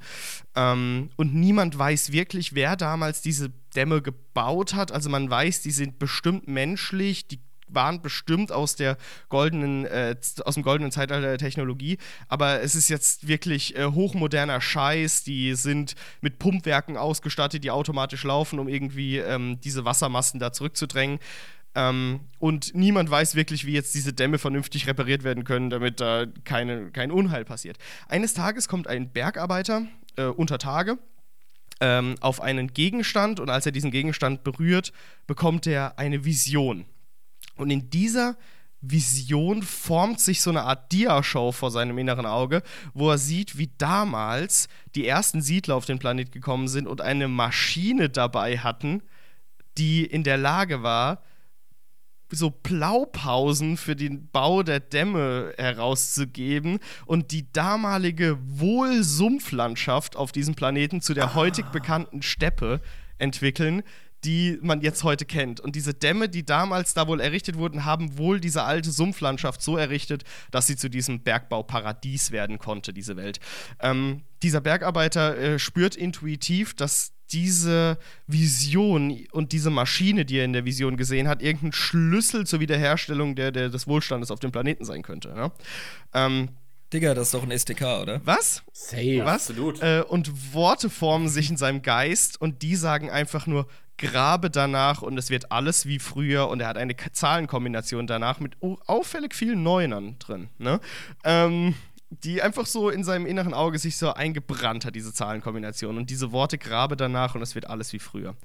Ähm, 0.55 1.11
und 1.17 1.35
niemand 1.35 1.77
weiß 1.77 2.13
wirklich, 2.13 2.55
wer 2.55 2.77
damals 2.77 3.21
diese 3.21 3.53
Dämme 3.75 4.03
gebaut 4.03 4.75
hat. 4.75 4.93
Also 4.93 5.11
man 5.11 5.29
weiß, 5.29 5.63
die 5.63 5.71
sind 5.71 5.99
bestimmt 5.99 6.49
menschlich, 6.49 7.27
die 7.27 7.41
waren 7.75 8.03
bestimmt 8.03 8.53
aus 8.53 8.77
der 8.77 8.97
goldenen, 9.29 9.87
äh, 9.87 10.15
aus 10.45 10.55
dem 10.55 10.63
goldenen 10.63 10.93
Zeitalter 10.93 11.29
der 11.29 11.39
Technologie, 11.39 11.99
aber 12.29 12.61
es 12.61 12.75
ist 12.75 12.89
jetzt 12.89 13.29
wirklich 13.29 13.77
äh, 13.77 13.87
hochmoderner 13.87 14.61
Scheiß. 14.61 15.25
Die 15.25 15.55
sind 15.55 15.95
mit 16.21 16.39
Pumpwerken 16.39 16.97
ausgestattet, 16.97 17.65
die 17.65 17.71
automatisch 17.71 18.25
laufen, 18.25 18.59
um 18.59 18.69
irgendwie 18.69 19.19
ähm, 19.19 19.59
diese 19.61 19.85
Wassermassen 19.85 20.41
da 20.41 20.53
zurückzudrängen. 20.53 21.19
Ähm, 21.75 22.21
und 22.39 22.75
niemand 22.75 23.11
weiß 23.11 23.35
wirklich, 23.35 23.67
wie 23.67 23.73
jetzt 23.73 23.95
diese 23.95 24.13
Dämme 24.13 24.39
vernünftig 24.39 24.87
repariert 24.87 25.25
werden 25.25 25.45
können, 25.45 25.71
damit 25.71 26.01
da 26.01 26.27
keine, 26.45 26.91
kein 26.91 27.11
Unheil 27.11 27.45
passiert. 27.45 27.79
Eines 28.09 28.35
Tages 28.35 28.69
kommt 28.69 28.89
ein 28.89 29.11
Bergarbeiter 29.11 29.87
äh, 30.17 30.25
unter 30.25 30.59
Tage 30.59 30.99
ähm, 31.83 32.15
auf 32.21 32.41
einen 32.41 32.73
Gegenstand 32.73 33.41
und 33.41 33.51
als 33.51 33.67
er 33.67 33.73
diesen 33.73 33.91
Gegenstand 33.91 34.45
berührt, 34.45 34.93
bekommt 35.27 35.67
er 35.67 35.99
eine 35.99 36.25
Vision. 36.25 36.87
Und 37.57 37.71
in 37.71 37.91
dieser 37.91 38.37
Vision 38.81 39.63
formt 39.63 40.21
sich 40.21 40.41
so 40.41 40.51
eine 40.51 40.63
Art 40.63 40.93
Diashow 40.93 41.51
vor 41.51 41.73
seinem 41.73 41.99
inneren 41.99 42.25
Auge, 42.25 42.63
wo 42.95 43.11
er 43.11 43.19
sieht, 43.19 43.59
wie 43.59 43.71
damals 43.79 44.69
die 44.95 45.07
ersten 45.07 45.43
Siedler 45.43 45.75
auf 45.75 45.85
den 45.85 45.99
Planet 45.99 46.31
gekommen 46.31 46.69
sind 46.69 46.87
und 46.87 47.01
eine 47.01 47.27
Maschine 47.27 48.11
dabei 48.11 48.59
hatten, 48.59 49.03
die 49.77 50.05
in 50.05 50.23
der 50.23 50.37
Lage 50.37 50.85
war, 50.85 51.23
so 52.33 52.51
Blaupausen 52.51 53.77
für 53.77 53.97
den 53.97 54.29
Bau 54.31 54.63
der 54.63 54.81
Dämme 54.81 55.55
herauszugeben 55.57 56.79
und 57.07 57.31
die 57.31 57.51
damalige 57.53 58.39
Wohlsumpflandschaft 58.43 60.17
auf 60.17 60.33
diesem 60.33 60.55
Planeten 60.55 61.01
zu 61.01 61.15
der 61.15 61.35
heutig 61.35 61.67
bekannten 61.67 62.23
Steppe 62.23 62.81
entwickeln, 63.19 63.83
die 64.25 64.59
man 64.63 64.81
jetzt 64.81 65.03
heute 65.03 65.25
kennt. 65.25 65.61
Und 65.61 65.75
diese 65.75 65.95
Dämme, 65.95 66.29
die 66.29 66.45
damals 66.45 66.95
da 66.95 67.09
wohl 67.09 67.21
errichtet 67.21 67.57
wurden, 67.57 67.85
haben 67.85 68.19
wohl 68.19 68.41
diese 68.41 68.63
alte 68.63 68.91
Sumpflandschaft 68.93 69.63
so 69.63 69.77
errichtet, 69.77 70.23
dass 70.51 70.67
sie 70.67 70.77
zu 70.77 70.89
diesem 70.89 71.23
Bergbauparadies 71.23 72.31
werden 72.31 72.59
konnte, 72.59 72.93
diese 72.93 73.17
Welt. 73.17 73.41
Ähm, 73.81 74.23
dieser 74.43 74.61
Bergarbeiter 74.61 75.37
äh, 75.37 75.59
spürt 75.59 75.97
intuitiv, 75.97 76.75
dass 76.75 77.13
diese 77.33 77.99
Vision 78.27 79.27
und 79.33 79.53
diese 79.53 79.71
Maschine, 79.71 80.25
die 80.25 80.39
er 80.39 80.45
in 80.45 80.53
der 80.53 80.65
Vision 80.65 80.97
gesehen 80.97 81.29
hat, 81.29 81.43
irgendein 81.43 81.73
Schlüssel 81.73 82.47
zur 82.47 82.61
Wiederherstellung 82.61 83.35
der, 83.35 83.53
der, 83.53 83.69
des 83.69 83.87
Wohlstandes 83.87 84.31
auf 84.31 84.41
dem 84.41 84.53
Planeten 84.53 84.85
sein 84.85 85.03
könnte. 85.03 85.29
Ja? 85.37 85.53
Ähm, 86.15 86.49
Digga, 86.93 87.15
das 87.15 87.29
ist 87.29 87.35
doch 87.35 87.43
ein 87.43 87.51
SDK, 87.51 88.03
oder? 88.03 88.21
was? 88.25 88.63
Safe. 88.73 89.21
Was? 89.25 89.49
Absolut. 89.49 89.81
Äh, 89.83 90.03
und 90.07 90.53
Worte 90.53 90.91
formen 90.91 91.29
sich 91.29 91.49
in 91.49 91.57
seinem 91.57 91.81
Geist 91.83 92.39
und 92.41 92.61
die 92.63 92.77
sagen 92.77 93.09
einfach 93.11 93.47
nur, 93.47 93.67
grabe 93.97 94.51
danach 94.51 95.01
und 95.01 95.17
es 95.17 95.31
wird 95.31 95.53
alles 95.53 95.87
wie 95.87 95.99
früher 95.99 96.49
und 96.49 96.61
er 96.61 96.67
hat 96.69 96.77
eine 96.77 96.95
Zahlenkombination 96.97 98.07
danach 98.07 98.41
mit 98.41 98.61
au- 98.61 98.79
auffällig 98.87 99.35
vielen 99.35 99.63
Neunern 99.63 100.17
drin. 100.19 100.49
Ne? 100.59 100.81
Ähm, 101.25 101.75
die 102.13 102.43
einfach 102.43 102.67
so 102.67 102.91
in 102.91 103.05
seinem 103.05 103.25
inneren 103.25 103.55
Auge 103.55 103.79
sich 103.79 103.97
so 103.97 104.13
eingebrannt 104.13 104.85
hat, 104.85 104.95
diese 104.95 105.15
Zahlenkombination. 105.15 105.97
Und 105.97 106.11
diese 106.11 106.31
Worte 106.31 106.59
grabe 106.59 106.97
danach 106.97 107.35
und 107.35 107.43
es 107.43 107.55
wird 107.55 107.69
alles 107.71 107.93
wie 107.93 107.99
früher. 107.99 108.37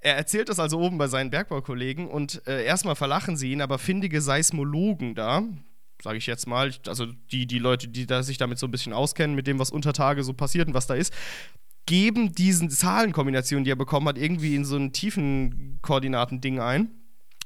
Er 0.00 0.16
erzählt 0.16 0.48
das 0.48 0.60
also 0.60 0.78
oben 0.78 0.98
bei 0.98 1.08
seinen 1.08 1.30
Bergbaukollegen 1.30 2.08
und 2.08 2.46
äh, 2.46 2.64
erstmal 2.64 2.94
verlachen 2.94 3.36
sie 3.36 3.50
ihn, 3.50 3.62
aber 3.62 3.78
findige 3.78 4.20
Seismologen 4.20 5.14
da, 5.14 5.42
sage 6.02 6.18
ich 6.18 6.26
jetzt 6.26 6.46
mal, 6.46 6.72
also 6.86 7.06
die, 7.32 7.46
die 7.46 7.58
Leute, 7.58 7.88
die 7.88 8.06
da 8.06 8.22
sich 8.22 8.36
damit 8.36 8.58
so 8.58 8.66
ein 8.68 8.70
bisschen 8.70 8.92
auskennen, 8.92 9.34
mit 9.34 9.46
dem, 9.46 9.58
was 9.58 9.70
unter 9.70 9.92
Tage 9.92 10.22
so 10.22 10.34
passiert 10.34 10.68
und 10.68 10.74
was 10.74 10.86
da 10.86 10.94
ist, 10.94 11.12
geben 11.86 12.32
diesen 12.32 12.70
Zahlenkombinationen, 12.70 13.64
die 13.64 13.72
er 13.72 13.76
bekommen 13.76 14.06
hat, 14.08 14.18
irgendwie 14.18 14.54
in 14.54 14.64
so 14.64 14.76
ein 14.76 14.92
tiefen 14.92 15.78
Koordinatending 15.82 16.60
ein 16.60 16.90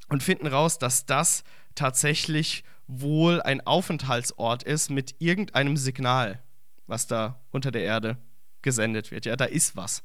und 0.09 0.23
finden 0.23 0.47
raus, 0.47 0.79
dass 0.79 1.07
das 1.07 1.45
tatsächlich 1.75 2.65
wohl 2.89 3.41
ein 3.43 3.65
Aufenthaltsort 3.67 4.63
ist 4.63 4.91
mit 4.91 5.15
irgendeinem 5.19 5.77
Signal, 5.77 6.43
was 6.87 7.07
da 7.07 7.41
unter 7.51 7.71
der 7.71 7.83
Erde 7.83 8.17
gesendet 8.63 9.11
wird. 9.11 9.27
Ja, 9.27 9.37
da 9.37 9.45
ist 9.45 9.77
was. 9.77 10.03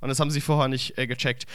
Und 0.00 0.08
das 0.08 0.20
haben 0.20 0.30
sie 0.30 0.40
vorher 0.40 0.68
nicht 0.68 0.96
äh, 0.98 1.06
gecheckt. 1.06 1.46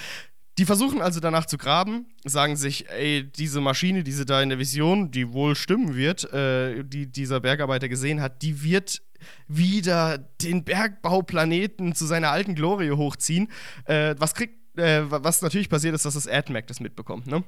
Die 0.57 0.65
versuchen 0.65 1.01
also 1.01 1.19
danach 1.19 1.45
zu 1.45 1.57
graben, 1.57 2.05
sagen 2.25 2.55
sich, 2.55 2.87
ey, 2.89 3.23
diese 3.23 3.59
Maschine, 3.59 4.03
die 4.03 4.11
sie 4.11 4.25
da 4.25 4.41
in 4.41 4.49
der 4.49 4.59
Vision, 4.59 5.09
die 5.09 5.33
wohl 5.33 5.55
stimmen 5.55 5.95
wird, 5.95 6.31
äh, 6.31 6.83
die 6.83 7.07
dieser 7.07 7.39
Bergarbeiter 7.39 7.89
gesehen 7.89 8.21
hat, 8.21 8.43
die 8.43 8.61
wird 8.63 9.01
wieder 9.47 10.17
den 10.17 10.63
Bergbauplaneten 10.63 11.95
zu 11.95 12.05
seiner 12.05 12.29
alten 12.29 12.53
Glorie 12.53 12.91
hochziehen. 12.91 13.49
Äh, 13.85 14.15
was 14.19 14.35
kriegt, 14.35 14.77
äh, 14.77 15.09
was 15.09 15.41
natürlich 15.41 15.69
passiert 15.69 15.95
ist, 15.95 16.05
dass 16.05 16.13
das 16.13 16.27
AdMac 16.27 16.67
das 16.67 16.79
mitbekommt, 16.79 17.25
ne? 17.25 17.43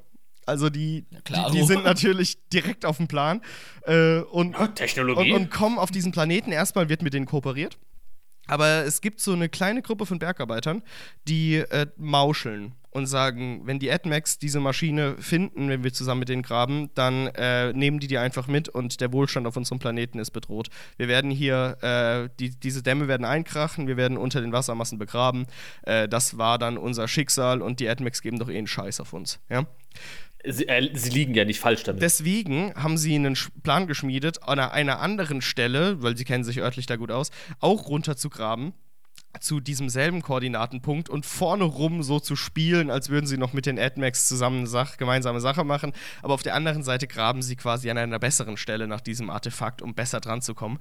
Also 0.45 0.69
die, 0.69 1.05
die, 1.27 1.51
die 1.53 1.63
sind 1.63 1.83
natürlich 1.83 2.37
direkt 2.49 2.85
auf 2.85 2.97
dem 2.97 3.07
Plan 3.07 3.41
äh, 3.83 4.19
und, 4.19 4.55
und, 4.57 4.75
Technologie. 4.75 5.33
und 5.33 5.49
kommen 5.49 5.77
auf 5.77 5.91
diesen 5.91 6.11
Planeten. 6.11 6.51
Erstmal 6.51 6.89
wird 6.89 7.01
mit 7.01 7.13
denen 7.13 7.25
kooperiert. 7.25 7.77
Aber 8.47 8.85
es 8.85 9.01
gibt 9.01 9.19
so 9.21 9.33
eine 9.33 9.49
kleine 9.49 9.81
Gruppe 9.81 10.05
von 10.05 10.19
Bergarbeitern, 10.19 10.83
die 11.27 11.55
äh, 11.55 11.87
mauscheln 11.97 12.75
und 12.95 13.07
sagen, 13.07 13.61
wenn 13.65 13.77
die 13.77 13.91
AdMacs 13.91 14.39
diese 14.39 14.61
Maschine 14.61 15.17
finden, 15.19 15.67
wenn 15.67 15.83
wir 15.83 15.91
zusammen 15.91 16.19
mit 16.19 16.29
denen 16.29 16.43
graben, 16.43 16.91
dann 16.93 17.27
äh, 17.27 17.73
nehmen 17.73 17.99
die 17.99 18.07
die 18.07 18.17
einfach 18.17 18.47
mit 18.47 18.69
und 18.69 19.01
der 19.01 19.11
Wohlstand 19.11 19.47
auf 19.47 19.57
unserem 19.57 19.79
Planeten 19.79 20.17
ist 20.17 20.31
bedroht. 20.31 20.69
Wir 20.95 21.09
werden 21.09 21.29
hier, 21.29 21.77
äh, 21.81 22.29
die, 22.39 22.51
diese 22.57 22.83
Dämme 22.83 23.09
werden 23.09 23.25
einkrachen, 23.25 23.87
wir 23.87 23.97
werden 23.97 24.17
unter 24.17 24.39
den 24.39 24.53
Wassermassen 24.53 24.97
begraben. 24.97 25.45
Äh, 25.81 26.07
das 26.07 26.37
war 26.37 26.57
dann 26.57 26.77
unser 26.77 27.09
Schicksal 27.09 27.61
und 27.61 27.81
die 27.81 27.89
AdMacs 27.89 28.21
geben 28.21 28.39
doch 28.39 28.49
eh 28.49 28.57
einen 28.57 28.67
Scheiß 28.67 29.01
auf 29.01 29.11
uns. 29.11 29.39
Ja? 29.49 29.65
Sie, 30.47 30.67
äh, 30.67 30.89
sie 30.93 31.09
liegen 31.09 31.33
ja 31.33 31.45
nicht 31.45 31.59
falsch 31.59 31.83
damit. 31.83 32.01
Deswegen 32.01 32.73
haben 32.75 32.97
sie 32.97 33.15
einen 33.15 33.37
Plan 33.63 33.87
geschmiedet, 33.87 34.43
an 34.43 34.59
einer, 34.59 34.99
anderen 34.99 35.41
Stelle, 35.41 36.01
weil 36.01 36.17
sie 36.17 36.25
kennen 36.25 36.43
sich 36.43 36.59
örtlich 36.59 36.85
da 36.85 36.95
gut 36.95 37.11
aus, 37.11 37.31
auch 37.59 37.87
runter 37.87 38.15
zu 38.15 38.29
graben 38.29 38.73
zu 39.41 39.59
diesem 39.59 39.89
selben 39.89 40.21
Koordinatenpunkt 40.21 41.09
und 41.09 41.25
vorne 41.25 41.65
rum 41.65 42.03
so 42.03 42.21
zu 42.21 42.37
spielen, 42.37 42.89
als 42.89 43.09
würden 43.09 43.27
sie 43.27 43.37
noch 43.37 43.51
mit 43.51 43.65
den 43.65 43.77
AdMacs 43.77 44.29
zusammen 44.29 44.59
eine 44.59 44.67
Sach 44.67 44.95
gemeinsame 44.95 45.41
Sache 45.41 45.65
machen. 45.65 45.91
Aber 46.21 46.33
auf 46.33 46.43
der 46.43 46.55
anderen 46.55 46.83
Seite 46.83 47.05
graben 47.05 47.41
sie 47.41 47.57
quasi 47.57 47.89
an 47.89 47.97
einer 47.97 48.19
besseren 48.19 48.55
Stelle 48.55 48.87
nach 48.87 49.01
diesem 49.01 49.29
Artefakt, 49.29 49.81
um 49.81 49.93
besser 49.93 50.21
dran 50.21 50.41
zu 50.41 50.53
kommen. 50.53 50.79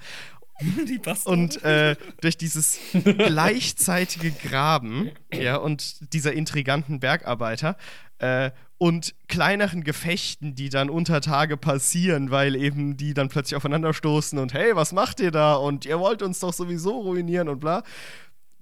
Die. 0.60 1.00
Und 1.24 1.64
äh, 1.64 1.96
durch 2.20 2.36
dieses 2.36 2.78
gleichzeitige 3.02 4.30
Graben 4.30 5.10
ja, 5.32 5.56
und 5.56 6.12
dieser 6.12 6.32
intriganten 6.32 7.00
Bergarbeiter 7.00 7.76
äh, 8.18 8.52
und 8.84 9.14
kleineren 9.28 9.82
Gefechten, 9.82 10.54
die 10.54 10.68
dann 10.68 10.90
unter 10.90 11.22
Tage 11.22 11.56
passieren, 11.56 12.30
weil 12.30 12.54
eben 12.54 12.98
die 12.98 13.14
dann 13.14 13.30
plötzlich 13.30 13.56
aufeinanderstoßen 13.56 14.38
und 14.38 14.52
hey, 14.52 14.76
was 14.76 14.92
macht 14.92 15.20
ihr 15.20 15.30
da? 15.30 15.54
Und 15.54 15.86
ihr 15.86 15.98
wollt 15.98 16.20
uns 16.20 16.40
doch 16.40 16.52
sowieso 16.52 17.00
ruinieren 17.00 17.48
und 17.48 17.60
bla 17.60 17.82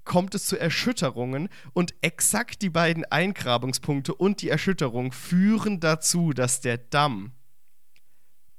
kommt 0.04 0.36
es 0.36 0.46
zu 0.46 0.56
Erschütterungen 0.56 1.48
und 1.72 1.94
exakt 2.02 2.62
die 2.62 2.70
beiden 2.70 3.04
Eingrabungspunkte 3.04 4.14
und 4.14 4.42
die 4.42 4.48
Erschütterung 4.48 5.10
führen 5.10 5.80
dazu, 5.80 6.32
dass 6.32 6.60
der 6.60 6.78
Damm, 6.78 7.32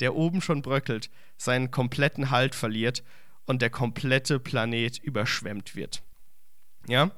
der 0.02 0.16
oben 0.16 0.42
schon 0.42 0.64
bröckelt, 0.64 1.10
seinen 1.38 1.72
kompletten 1.72 2.30
Halt 2.30 2.56
verliert 2.56 3.06
und 3.46 3.62
der 3.62 3.70
komplette 3.70 4.38
Planet 4.38 4.98
überschwemmt 4.98 5.78
wird. 5.78 6.04
Ja? 6.90 7.12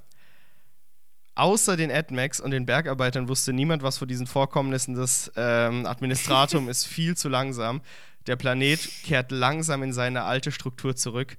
Außer 1.35 1.75
den 1.75 1.91
AdMacs 1.91 2.39
und 2.39 2.51
den 2.51 2.65
Bergarbeitern 2.65 3.27
wusste 3.27 3.51
niemand 3.51 3.83
was 3.83 3.97
von 3.97 4.07
diesen 4.07 4.25
Vorkommnissen. 4.25 4.95
Das 4.95 5.31
ähm, 5.35 5.85
Administratum 5.85 6.69
ist 6.69 6.85
viel 6.85 7.17
zu 7.17 7.29
langsam. 7.29 7.81
Der 8.27 8.37
Planet 8.37 8.79
kehrt 9.03 9.31
langsam 9.31 9.83
in 9.83 9.93
seine 9.93 10.23
alte 10.23 10.51
Struktur 10.51 10.95
zurück 10.95 11.37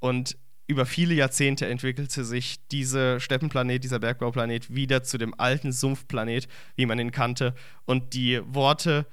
und 0.00 0.36
über 0.66 0.86
viele 0.86 1.14
Jahrzehnte 1.14 1.66
entwickelte 1.66 2.24
sich 2.24 2.66
dieser 2.68 3.20
Steppenplanet, 3.20 3.84
dieser 3.84 3.98
Bergbauplanet 3.98 4.74
wieder 4.74 5.02
zu 5.02 5.18
dem 5.18 5.38
alten 5.38 5.72
Sumpfplanet, 5.72 6.48
wie 6.74 6.86
man 6.86 6.98
ihn 6.98 7.10
kannte. 7.10 7.54
Und 7.84 8.14
die 8.14 8.40
Worte 8.46 9.06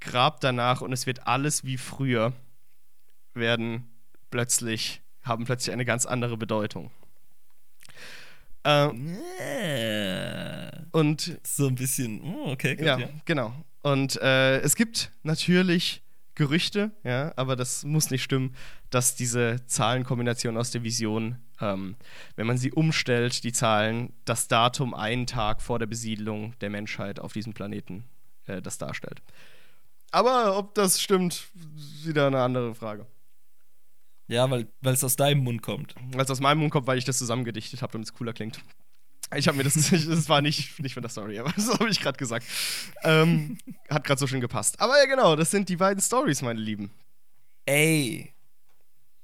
Grab 0.00 0.40
danach 0.40 0.80
und 0.80 0.92
es 0.92 1.06
wird 1.06 1.26
alles 1.26 1.64
wie 1.64 1.76
früher 1.76 2.32
werden 3.34 3.90
plötzlich, 4.30 5.02
haben 5.22 5.44
plötzlich 5.44 5.72
eine 5.72 5.84
ganz 5.84 6.06
andere 6.06 6.36
Bedeutung. 6.36 6.90
Ähm, 8.68 9.18
Äh, 9.40 10.70
und 10.92 11.40
so 11.42 11.66
ein 11.68 11.74
bisschen. 11.74 12.20
Oh, 12.22 12.50
okay, 12.52 12.76
gut, 12.76 12.86
ja, 12.86 12.98
ja. 12.98 13.08
genau. 13.24 13.54
Und 13.82 14.20
äh, 14.20 14.60
es 14.60 14.76
gibt 14.76 15.10
natürlich 15.22 16.02
Gerüchte, 16.34 16.92
ja, 17.02 17.32
aber 17.36 17.56
das 17.56 17.84
muss 17.84 18.10
nicht 18.10 18.22
stimmen, 18.22 18.54
dass 18.90 19.16
diese 19.16 19.64
Zahlenkombination 19.66 20.56
aus 20.56 20.70
der 20.70 20.84
Vision, 20.84 21.38
ähm, 21.60 21.96
wenn 22.36 22.46
man 22.46 22.58
sie 22.58 22.70
umstellt, 22.70 23.42
die 23.42 23.52
Zahlen, 23.52 24.12
das 24.24 24.48
Datum 24.48 24.94
einen 24.94 25.26
Tag 25.26 25.62
vor 25.62 25.78
der 25.78 25.86
Besiedlung 25.86 26.54
der 26.60 26.70
Menschheit 26.70 27.18
auf 27.20 27.32
diesem 27.32 27.54
Planeten 27.54 28.04
äh, 28.46 28.62
das 28.62 28.78
darstellt. 28.78 29.22
Aber 30.10 30.56
ob 30.56 30.74
das 30.74 31.00
stimmt, 31.00 31.48
wieder 32.04 32.28
eine 32.28 32.40
andere 32.42 32.74
Frage. 32.74 33.06
Ja, 34.28 34.50
weil 34.50 34.68
es 34.82 35.02
aus 35.02 35.16
deinem 35.16 35.42
Mund 35.42 35.62
kommt. 35.62 35.94
Weil 36.12 36.24
es 36.24 36.30
aus 36.30 36.40
meinem 36.40 36.58
Mund 36.58 36.70
kommt, 36.70 36.86
weil 36.86 36.98
ich 36.98 37.04
das 37.04 37.18
zusammengedichtet 37.18 37.82
habe, 37.82 37.92
damit 37.92 38.08
es 38.08 38.14
cooler 38.14 38.34
klingt. 38.34 38.60
Ich 39.36 39.48
habe 39.48 39.58
mir 39.58 39.64
das, 39.64 39.74
das 39.74 40.28
war 40.28 40.40
nicht, 40.40 40.78
nicht 40.80 40.94
von 40.94 41.02
der 41.02 41.10
Story, 41.10 41.38
aber 41.38 41.52
das 41.56 41.68
habe 41.68 41.88
ich 41.88 42.00
gerade 42.00 42.18
gesagt. 42.18 42.46
Ähm, 43.02 43.58
hat 43.90 44.04
gerade 44.04 44.18
so 44.18 44.26
schön 44.26 44.40
gepasst. 44.40 44.80
Aber 44.80 44.98
ja, 44.98 45.06
genau, 45.06 45.34
das 45.36 45.50
sind 45.50 45.68
die 45.68 45.76
beiden 45.76 46.00
Stories, 46.02 46.42
meine 46.42 46.60
Lieben. 46.60 46.90
Ey, 47.66 48.34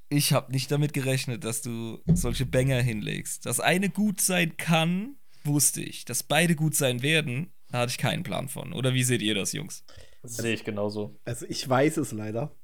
ich 0.08 0.33
habe 0.33 0.52
nicht 0.52 0.70
damit 0.70 0.92
gerechnet, 0.92 1.44
dass 1.44 1.62
du 1.62 2.00
solche 2.07 2.47
Banger 2.47 2.81
hinlegst. 2.81 3.47
Dass 3.47 3.60
eine 3.60 3.89
gut 3.89 4.20
sein 4.20 4.57
kann, 4.57 5.16
wusste 5.44 5.83
ich. 5.83 6.05
Dass 6.05 6.23
beide 6.23 6.55
gut 6.55 6.74
sein 6.74 7.02
werden, 7.02 7.52
da 7.70 7.81
hatte 7.81 7.91
ich 7.91 7.99
keinen 7.99 8.23
Plan 8.23 8.49
von. 8.49 8.73
Oder 8.73 8.94
wie 8.94 9.02
seht 9.05 9.23
ihr 9.23 9.34
das, 9.34 9.52
Jungs? 9.52 9.84
Das 10.23 10.36
sehe 10.36 10.55
ich 10.55 10.65
genauso. 10.65 11.18
Also 11.24 11.47
ich 11.49 11.68
weiß 11.68 11.97
es 11.99 12.12
leider. 12.12 12.55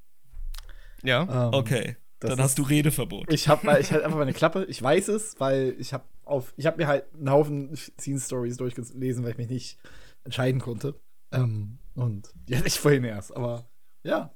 Ja. 1.03 1.23
Ähm, 1.23 1.55
Okay, 1.55 1.97
das 2.21 2.31
dann 2.31 2.41
hast 2.41 2.59
du 2.59 2.63
Redeverbot. 2.63 3.33
Ich 3.33 3.49
habe 3.49 3.79
ich 3.81 3.91
halt 3.93 4.05
einfach 4.05 4.19
meine 4.19 4.33
Klappe. 4.33 4.65
Ich 4.67 4.83
weiß 4.83 5.09
es, 5.09 5.41
weil 5.41 5.75
ich 5.79 5.93
habe 5.93 6.05
auf 6.25 6.53
ich 6.57 6.67
habe 6.67 6.77
mir 6.77 6.87
halt 6.87 7.05
einen 7.15 7.31
Haufen 7.31 7.75
Scene 7.99 8.21
Stories 8.21 8.57
durchgelesen, 8.59 9.25
weil 9.25 9.33
ich 9.33 9.39
mich 9.39 9.49
nicht 9.49 9.79
entscheiden 10.25 10.61
konnte. 10.61 11.01
Ähm, 11.33 11.79
und 11.95 12.33
ja, 12.49 12.61
ich 12.65 12.79
vorhin 12.79 13.05
erst, 13.05 13.35
aber 13.35 13.69
Ja. 14.03 14.35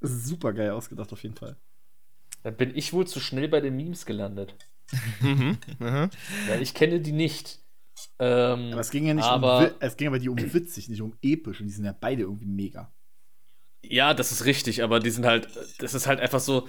Das 0.00 0.10
ist 0.10 0.26
super 0.26 0.52
geil 0.52 0.70
ausgedacht, 0.70 1.12
auf 1.12 1.22
jeden 1.22 1.36
Fall. 1.36 1.56
Dann 2.42 2.56
bin 2.56 2.76
ich 2.76 2.92
wohl 2.92 3.06
zu 3.06 3.20
schnell 3.20 3.48
bei 3.48 3.60
den 3.60 3.76
Memes 3.76 4.04
gelandet. 4.04 4.54
Mhm. 5.20 5.56
Weil 5.78 6.60
ich 6.60 6.74
kenne 6.74 7.00
die 7.00 7.12
nicht. 7.12 7.60
Ähm, 8.18 8.70
Aber 8.72 8.80
es 8.80 8.90
ging 8.90 9.06
ja 9.06 9.14
nicht 9.14 9.24
aber, 9.24 9.70
um 9.70 9.76
es 9.80 9.96
ging 9.96 10.08
aber 10.08 10.18
die 10.18 10.28
um 10.28 10.36
witzig, 10.36 10.88
nicht 10.88 11.00
um 11.00 11.16
episch. 11.22 11.60
Und 11.60 11.68
die 11.68 11.72
sind 11.72 11.84
ja 11.84 11.96
beide 11.98 12.22
irgendwie 12.22 12.46
mega. 12.46 12.92
Ja, 13.88 14.14
das 14.14 14.32
ist 14.32 14.44
richtig, 14.44 14.82
aber 14.82 15.00
die 15.00 15.10
sind 15.10 15.26
halt, 15.26 15.48
das 15.78 15.94
ist 15.94 16.06
halt 16.06 16.20
einfach 16.20 16.40
so. 16.40 16.68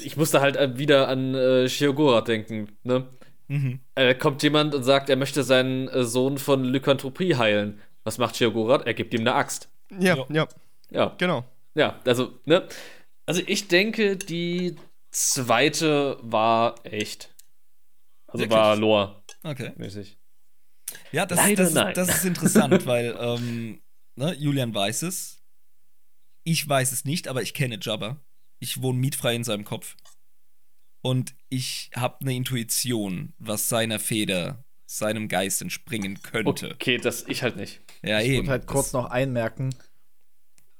Ich 0.00 0.16
musste 0.16 0.40
halt 0.40 0.78
wieder 0.78 1.08
an 1.08 1.34
äh, 1.34 1.68
Shiogora 1.68 2.20
denken, 2.20 2.76
ne? 2.82 3.06
Mhm. 3.48 3.80
Äh, 3.94 4.14
kommt 4.14 4.42
jemand 4.42 4.74
und 4.74 4.82
sagt, 4.82 5.08
er 5.08 5.16
möchte 5.16 5.42
seinen 5.42 5.88
äh, 5.88 6.04
Sohn 6.04 6.38
von 6.38 6.64
Lykanthropie 6.64 7.36
heilen. 7.36 7.80
Was 8.04 8.18
macht 8.18 8.36
Shiogora? 8.36 8.82
Er 8.84 8.94
gibt 8.94 9.14
ihm 9.14 9.20
eine 9.20 9.34
Axt. 9.34 9.70
Ja, 9.98 10.16
Ja. 10.16 10.26
ja, 10.30 10.48
Ja, 10.90 11.14
genau. 11.18 11.44
ja, 11.74 11.98
also, 12.04 12.38
ne? 12.44 12.66
Also 13.26 13.42
ich 13.46 13.68
denke, 13.68 14.16
die 14.16 14.76
zweite 15.10 16.18
war 16.22 16.74
echt. 16.84 17.34
Also 18.26 18.44
Wirklich? 18.44 18.58
war 18.58 18.76
Lore 18.76 19.22
Okay. 19.42 19.72
mäßig. 19.76 20.18
Ja, 21.12 21.26
das, 21.26 21.38
Leider 21.38 21.64
das, 21.64 21.72
nein. 21.74 21.94
das 21.94 22.08
ist 22.08 22.24
interessant, 22.24 22.86
weil 22.86 23.16
ähm, 23.18 23.80
ne, 24.16 24.34
Julian 24.34 24.74
weiß 24.74 25.02
es. 25.02 25.37
Ich 26.50 26.66
weiß 26.66 26.92
es 26.92 27.04
nicht, 27.04 27.28
aber 27.28 27.42
ich 27.42 27.52
kenne 27.52 27.78
Jabba. 27.78 28.16
Ich 28.58 28.80
wohne 28.80 28.98
mietfrei 28.98 29.34
in 29.34 29.44
seinem 29.44 29.64
Kopf. 29.66 29.96
Und 31.02 31.34
ich 31.50 31.90
habe 31.94 32.22
eine 32.22 32.34
Intuition, 32.34 33.34
was 33.38 33.68
seiner 33.68 33.98
Feder, 33.98 34.64
seinem 34.86 35.28
Geist 35.28 35.60
entspringen 35.60 36.22
könnte. 36.22 36.72
Okay, 36.74 36.96
das 36.96 37.24
ich 37.28 37.42
halt 37.42 37.56
nicht. 37.56 37.82
Ja, 38.02 38.20
Ich 38.20 38.28
eben. 38.28 38.38
würde 38.46 38.50
halt 38.52 38.66
kurz 38.66 38.94
noch 38.94 39.10
einmerken, 39.10 39.74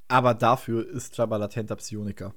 aber 0.08 0.32
dafür 0.32 0.88
ist 0.88 1.18
Jabba 1.18 1.36
latenter 1.36 1.76
Psioniker. 1.76 2.34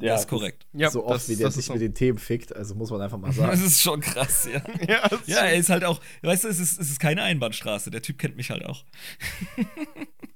Ja, 0.00 0.14
das 0.14 0.22
ist 0.22 0.28
korrekt. 0.28 0.66
Ja, 0.72 0.90
so 0.90 1.04
oft 1.04 1.14
das, 1.16 1.28
wie 1.28 1.36
der 1.36 1.48
das 1.48 1.54
sich 1.56 1.66
so. 1.66 1.74
mit 1.74 1.82
den 1.82 1.94
Themen 1.94 2.18
fickt, 2.18 2.56
also 2.56 2.74
muss 2.74 2.90
man 2.90 3.02
einfach 3.02 3.18
mal 3.18 3.26
Das 3.34 3.36
sagen. 3.36 3.62
ist 3.64 3.82
schon 3.82 4.00
krass, 4.00 4.48
ja. 4.50 4.62
Ja, 4.88 5.06
das 5.06 5.26
Ja, 5.26 5.40
er 5.44 5.54
ist 5.56 5.68
halt 5.68 5.84
auch, 5.84 6.00
weißt 6.22 6.44
du, 6.44 6.48
es 6.48 6.58
ist, 6.58 6.80
es 6.80 6.90
ist 6.90 6.98
keine 6.98 7.22
Einbahnstraße. 7.22 7.90
Der 7.90 8.00
Typ 8.00 8.18
kennt 8.18 8.36
mich 8.36 8.50
halt 8.50 8.64
auch. 8.64 8.84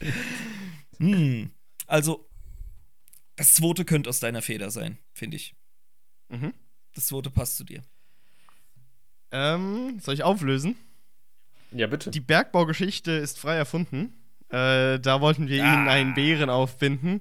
hm. 0.98 1.50
Also, 1.86 2.28
das 3.36 3.54
zweite 3.54 3.84
könnte 3.84 4.08
aus 4.10 4.20
deiner 4.20 4.42
Feder 4.42 4.70
sein, 4.70 4.98
finde 5.12 5.36
ich. 5.36 5.54
Mhm. 6.28 6.52
Das 6.94 7.06
zweite 7.06 7.30
passt 7.30 7.56
zu 7.56 7.64
dir. 7.64 7.82
Ähm, 9.32 9.98
soll 10.00 10.14
ich 10.14 10.22
auflösen? 10.22 10.76
Ja, 11.72 11.86
bitte. 11.86 12.10
Die 12.10 12.20
Bergbaugeschichte 12.20 13.12
ist 13.12 13.38
frei 13.38 13.56
erfunden. 13.56 14.12
Äh, 14.48 14.98
da 14.98 15.20
wollten 15.20 15.48
wir 15.48 15.64
Ah. 15.64 15.74
ihnen 15.74 15.88
einen 15.88 16.14
Bären 16.14 16.50
aufbinden. 16.50 17.20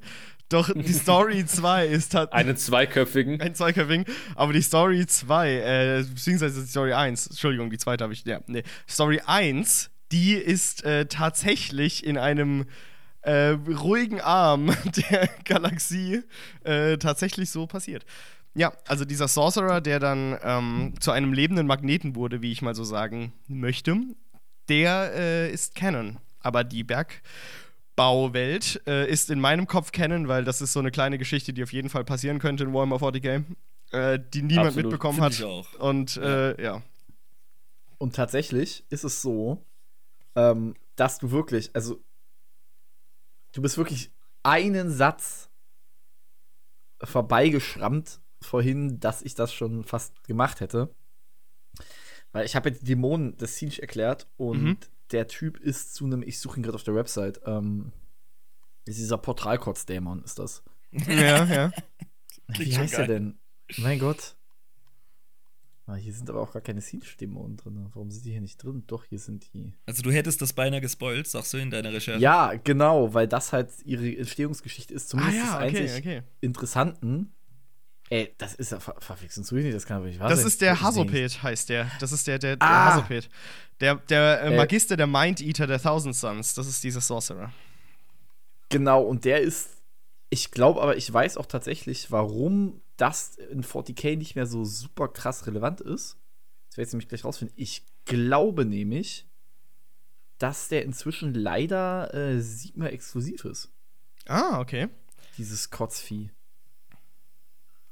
Doch 0.49 0.74
die 0.74 0.93
Story 0.93 1.45
2 1.45 1.85
ist 1.85 2.16
halt 2.16 2.33
Einen 2.33 2.58
zweiköpfigen. 2.58 3.40
ein 3.40 3.53
Zweiköpfing, 3.53 4.06
aber 4.33 4.51
die 4.53 4.64
Story 4.64 5.06
2, 5.06 5.51
äh, 5.99 6.03
beziehungsweise 6.03 6.61
die 6.64 6.67
Story 6.67 6.93
1, 6.93 7.27
Entschuldigung, 7.27 7.69
die 7.69 7.77
zweite 7.77 8.03
habe 8.03 8.14
ich, 8.14 8.25
ja, 8.25 8.41
nee. 8.48 8.64
Story 8.90 9.22
1, 9.24 9.91
die 10.11 10.33
ist 10.33 10.83
äh, 10.83 11.05
tatsächlich 11.05 12.05
in 12.05 12.17
einem 12.17 12.65
äh, 13.21 13.49
ruhigen 13.49 14.21
Arm 14.21 14.71
der 15.11 15.29
Galaxie 15.45 16.21
äh, 16.63 16.97
tatsächlich 16.97 17.49
so 17.49 17.67
passiert. 17.67 18.05
Ja, 18.55 18.73
also 18.88 19.05
dieser 19.05 19.27
Sorcerer, 19.27 19.81
der 19.81 19.99
dann 19.99 20.38
ähm, 20.43 20.93
zu 20.99 21.11
einem 21.11 21.33
lebenden 21.33 21.67
Magneten 21.67 22.15
wurde, 22.15 22.41
wie 22.41 22.51
ich 22.51 22.61
mal 22.61 22.75
so 22.75 22.83
sagen 22.83 23.33
möchte, 23.47 23.97
der 24.69 25.11
äh, 25.15 25.51
ist 25.51 25.75
Canon. 25.75 26.17
Aber 26.41 26.63
die 26.63 26.83
Bergbauwelt 26.83 28.81
äh, 28.88 29.09
ist 29.09 29.29
in 29.29 29.39
meinem 29.39 29.67
Kopf 29.67 29.91
Canon, 29.91 30.27
weil 30.27 30.43
das 30.45 30.61
ist 30.61 30.73
so 30.73 30.79
eine 30.79 30.91
kleine 30.91 31.17
Geschichte, 31.17 31.53
die 31.53 31.63
auf 31.63 31.73
jeden 31.73 31.89
Fall 31.89 32.03
passieren 32.03 32.39
könnte 32.39 32.63
in 32.63 32.73
Warhammer 32.73 32.95
40k, 32.97 33.43
äh, 33.91 34.19
die 34.33 34.41
niemand 34.41 34.69
Absolut, 34.69 34.85
mitbekommen 34.85 35.15
find 35.15 35.25
hat. 35.25 35.33
ich 35.33 35.43
auch. 35.43 35.73
Und 35.79 36.17
äh, 36.17 36.61
ja. 36.61 36.81
Und 37.97 38.15
tatsächlich 38.15 38.85
ist 38.89 39.03
es 39.03 39.21
so, 39.21 39.63
ähm, 40.35 40.75
dass 40.95 41.17
du 41.19 41.32
wirklich, 41.32 41.74
also 41.75 42.01
du 43.53 43.61
bist 43.61 43.77
wirklich 43.77 44.11
einen 44.43 44.90
Satz 44.91 45.49
vorbeigeschrammt 47.03 48.19
vorhin, 48.41 48.99
dass 48.99 49.22
ich 49.22 49.35
das 49.35 49.53
schon 49.53 49.83
fast 49.83 50.24
gemacht 50.25 50.59
hätte. 50.61 50.93
Weil 52.32 52.45
ich 52.45 52.56
habe 52.56 52.69
jetzt 52.69 52.82
die 52.82 52.85
Dämonen 52.85 53.38
des 53.38 53.58
Siege 53.58 53.82
erklärt 53.82 54.27
und 54.38 54.64
Mhm. 54.64 54.77
der 55.11 55.27
Typ 55.27 55.58
ist 55.59 55.95
zu 55.95 56.06
einem, 56.06 56.22
ich 56.22 56.40
suche 56.40 56.59
ihn 56.59 56.64
gerade 56.64 56.75
auf 56.75 56.83
der 56.83 56.95
Website, 56.95 57.41
ähm, 57.45 57.91
ist 58.85 58.99
dieser 58.99 59.17
Portalkotz-Dämon, 59.17 60.24
ist 60.24 60.40
das. 60.40 60.64
ja, 60.91 61.45
ja. 61.45 61.72
Wie 62.48 62.75
heißt 62.77 62.93
geil. 62.93 63.01
er 63.01 63.08
denn? 63.08 63.40
Mein 63.77 63.99
Gott. 63.99 64.35
Ah, 65.91 65.95
hier 65.95 66.13
sind 66.13 66.29
aber 66.29 66.41
auch 66.41 66.51
gar 66.53 66.61
keine 66.61 66.81
Siege-Dämonen 66.81 67.57
drin. 67.57 67.87
Warum 67.93 68.11
sind 68.11 68.23
die 68.23 68.29
hier 68.31 68.41
nicht 68.41 68.61
drin? 68.63 68.83
Doch, 68.85 69.05
hier 69.05 69.17
sind 69.17 69.51
die. 69.53 69.73
Also 69.87 70.03
du 70.03 70.11
hättest 70.11 70.39
das 70.39 70.53
beinahe 70.53 70.81
gespoilt, 70.81 71.25
sagst 71.27 71.51
du 71.53 71.57
in 71.57 71.71
deiner 71.71 71.91
Recherche. 71.91 72.21
Ja, 72.21 72.53
genau, 72.63 73.11
weil 73.15 73.27
das 73.27 73.53
halt 73.53 73.71
ihre 73.85 74.15
Entstehungsgeschichte 74.15 74.93
ist. 74.93 75.07
Ah 75.07 75.09
Zumindest 75.17 75.37
ja, 75.37 75.45
das 75.59 75.67
okay, 75.69 75.81
einzig 75.81 75.97
okay. 75.97 76.21
Interessanten. 76.41 77.33
Ey, 78.11 78.35
das 78.37 78.53
ist 78.53 78.71
ja 78.71 78.79
ver 78.79 78.95
verwechseln 78.99 79.45
du 79.49 79.55
nicht, 79.55 79.73
das 79.73 79.85
kann 79.87 79.97
aber 79.97 80.05
nicht 80.07 80.19
wahr 80.19 80.29
Das 80.29 80.39
sein. 80.39 80.47
ist 80.47 80.61
der. 80.61 80.79
Hasopet, 80.79 81.41
heißt 81.41 81.69
der. 81.69 81.89
Das 81.99 82.11
ist 82.11 82.27
der, 82.27 82.37
der, 82.37 82.55
der 82.57 82.67
Ah. 82.67 82.93
Hasopet. 82.93 83.27
Der, 83.79 83.95
der 83.95 84.43
äh, 84.43 84.53
Äh. 84.53 84.57
Magister, 84.57 84.95
der 84.95 85.07
Mind 85.07 85.41
Eater 85.41 85.65
der 85.65 85.81
Thousand 85.81 86.15
Suns. 86.15 86.53
Das 86.53 86.67
ist 86.67 86.83
dieser 86.83 87.01
Sorcerer. 87.01 87.51
Genau, 88.69 89.01
und 89.01 89.25
der 89.25 89.41
ist. 89.41 89.81
Ich 90.29 90.51
glaube 90.51 90.81
aber, 90.83 90.97
ich 90.97 91.11
weiß 91.11 91.37
auch 91.37 91.47
tatsächlich, 91.47 92.11
warum 92.11 92.79
das 92.99 93.35
in 93.37 93.63
40k 93.63 94.17
nicht 94.17 94.35
mehr 94.35 94.45
so 94.45 94.63
super 94.65 95.07
krass 95.07 95.47
relevant 95.47 95.81
ist. 95.81 96.17
Das 96.69 96.77
werde 96.77 96.87
ich 96.87 96.93
nämlich 96.93 97.09
gleich 97.09 97.25
rausfinden. 97.25 97.55
Ich 97.57 97.83
glaube 98.05 98.65
nämlich, 98.65 99.25
dass 100.37 100.67
der 100.67 100.83
inzwischen 100.83 101.33
leider 101.33 102.13
äh, 102.13 102.39
Sigma 102.41 102.87
exklusiv 102.87 103.45
ist. 103.45 103.71
Ah, 104.27 104.59
okay. 104.59 104.89
Dieses 105.37 105.69
Kotzvieh. 105.69 106.29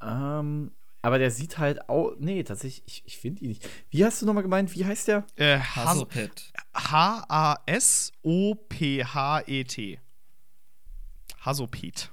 Ähm, 0.00 0.72
aber 1.02 1.18
der 1.18 1.30
sieht 1.30 1.58
halt 1.58 1.88
auch. 1.88 2.14
Nee, 2.18 2.42
tatsächlich, 2.42 2.82
ich, 2.86 3.02
ich 3.06 3.18
finde 3.18 3.42
ihn 3.42 3.48
nicht. 3.48 3.68
Wie 3.90 4.04
hast 4.04 4.20
du 4.20 4.26
nochmal 4.26 4.42
gemeint? 4.42 4.74
Wie 4.74 4.84
heißt 4.84 5.08
der? 5.08 5.26
Äh, 5.36 5.58
Has 5.58 5.86
Hasselpet. 5.86 6.52
H-A-S-O-P-H-E-T. 6.74 8.00
Hasopet. 11.40 12.12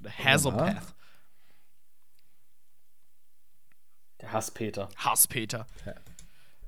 Oder 0.00 0.10
Hasopath. 0.24 0.94
Der 4.20 4.32
Hasspeter. 4.32 4.88
Hasspeter. 4.96 5.66
Ja. 5.86 5.94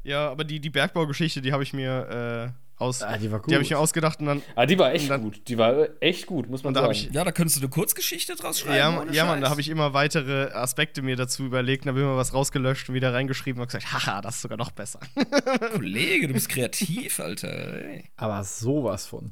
Ja, 0.04 0.30
aber 0.30 0.42
die, 0.44 0.58
die 0.58 0.70
Bergbaugeschichte, 0.70 1.40
die 1.42 1.52
habe 1.52 1.62
ich 1.62 1.72
mir 1.72 2.54
äh, 2.58 2.82
aus. 2.82 3.02
Ah, 3.02 3.16
die 3.18 3.30
war 3.30 3.40
Die 3.42 3.54
habe 3.54 3.62
ich 3.62 3.68
gut. 3.68 3.76
mir 3.76 3.78
ausgedacht 3.78 4.18
und 4.18 4.26
dann. 4.26 4.42
Ah, 4.56 4.66
die 4.66 4.76
war 4.76 4.92
echt 4.92 5.08
dann- 5.08 5.22
gut. 5.22 5.46
Die 5.46 5.56
war 5.58 5.86
echt 6.00 6.26
gut, 6.26 6.48
muss 6.50 6.64
man 6.64 6.74
da 6.74 6.80
sagen. 6.80 6.92
ich- 6.92 7.10
Ja, 7.12 7.22
da 7.22 7.30
könntest 7.30 7.58
du 7.58 7.60
eine 7.60 7.68
Kurzgeschichte 7.70 8.34
draus 8.34 8.58
schreiben. 8.58 9.06
Ja, 9.08 9.12
ja 9.12 9.24
Mann, 9.26 9.40
da 9.42 9.50
habe 9.50 9.60
ich 9.60 9.68
immer 9.68 9.94
weitere 9.94 10.50
Aspekte 10.52 11.02
mir 11.02 11.14
dazu 11.14 11.44
überlegt, 11.44 11.84
dann 11.84 11.90
habe 11.90 12.00
ich 12.00 12.04
immer 12.04 12.16
was 12.16 12.34
rausgelöscht 12.34 12.88
und 12.88 12.96
wieder 12.96 13.12
reingeschrieben 13.14 13.60
und 13.60 13.68
gesagt, 13.68 13.92
haha, 13.92 14.20
das 14.22 14.36
ist 14.36 14.42
sogar 14.42 14.58
noch 14.58 14.72
besser. 14.72 14.98
Kollege, 15.74 16.26
du 16.26 16.32
bist 16.34 16.48
kreativ, 16.48 17.20
Alter. 17.20 17.84
Ey. 17.84 18.10
Aber 18.16 18.42
sowas 18.42 19.06
von. 19.06 19.30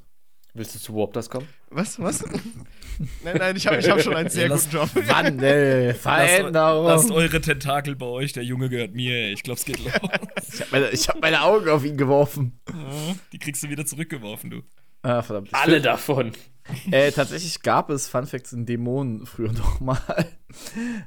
Willst 0.55 0.75
du 0.75 0.79
zu 0.81 0.95
Warpdas 0.97 1.31
kommen? 1.31 1.47
Was? 1.71 2.01
Was? 2.01 2.25
nein, 3.25 3.37
nein, 3.39 3.57
ich 3.57 3.67
habe 3.67 3.79
ich 3.79 3.89
hab 3.89 4.01
schon 4.03 4.15
einen 4.17 4.29
sehr 4.31 4.49
Ja, 4.49 4.57
guten 4.57 4.71
Job. 4.71 4.91
Wann, 4.95 5.39
ey, 5.39 5.87
Lasst, 5.89 6.01
Veränderung. 6.03 6.87
lasst 6.87 7.11
eure 7.13 7.41
Tentakel 7.41 7.95
bei 7.95 8.07
euch, 8.07 8.33
der 8.33 8.43
Junge 8.43 8.69
gehört 8.69 8.93
mir. 8.95 9.15
ey. 9.15 9.33
Ich 9.33 9.43
glaube, 9.45 9.59
es 9.59 9.65
geht 9.65 9.79
los. 9.79 9.93
Ich 10.53 10.61
habe 10.61 10.71
meine, 10.73 10.91
ich 10.91 11.09
hab 11.09 11.21
meine 11.21 11.43
Augen 11.43 11.69
auf 11.69 11.85
ihn 11.85 11.97
geworfen. 11.97 12.59
Die 13.33 13.39
kriegst 13.39 13.63
du 13.63 13.69
wieder 13.69 13.87
zurückgeworfen, 13.87 14.51
du. 14.51 14.63
Ah, 15.03 15.23
verdammt. 15.23 15.49
Alle 15.53 15.81
davon. 15.81 16.33
Äh, 16.93 17.11
tatsächlich 17.11 17.63
gab 17.63 17.91
es 17.91 18.07
Fun 18.07 18.27
Facts 18.27 18.53
in 18.53 18.65
Dämonen 18.65 19.27
früher 19.27 19.51
noch 19.51 19.81
mal. 19.81 19.99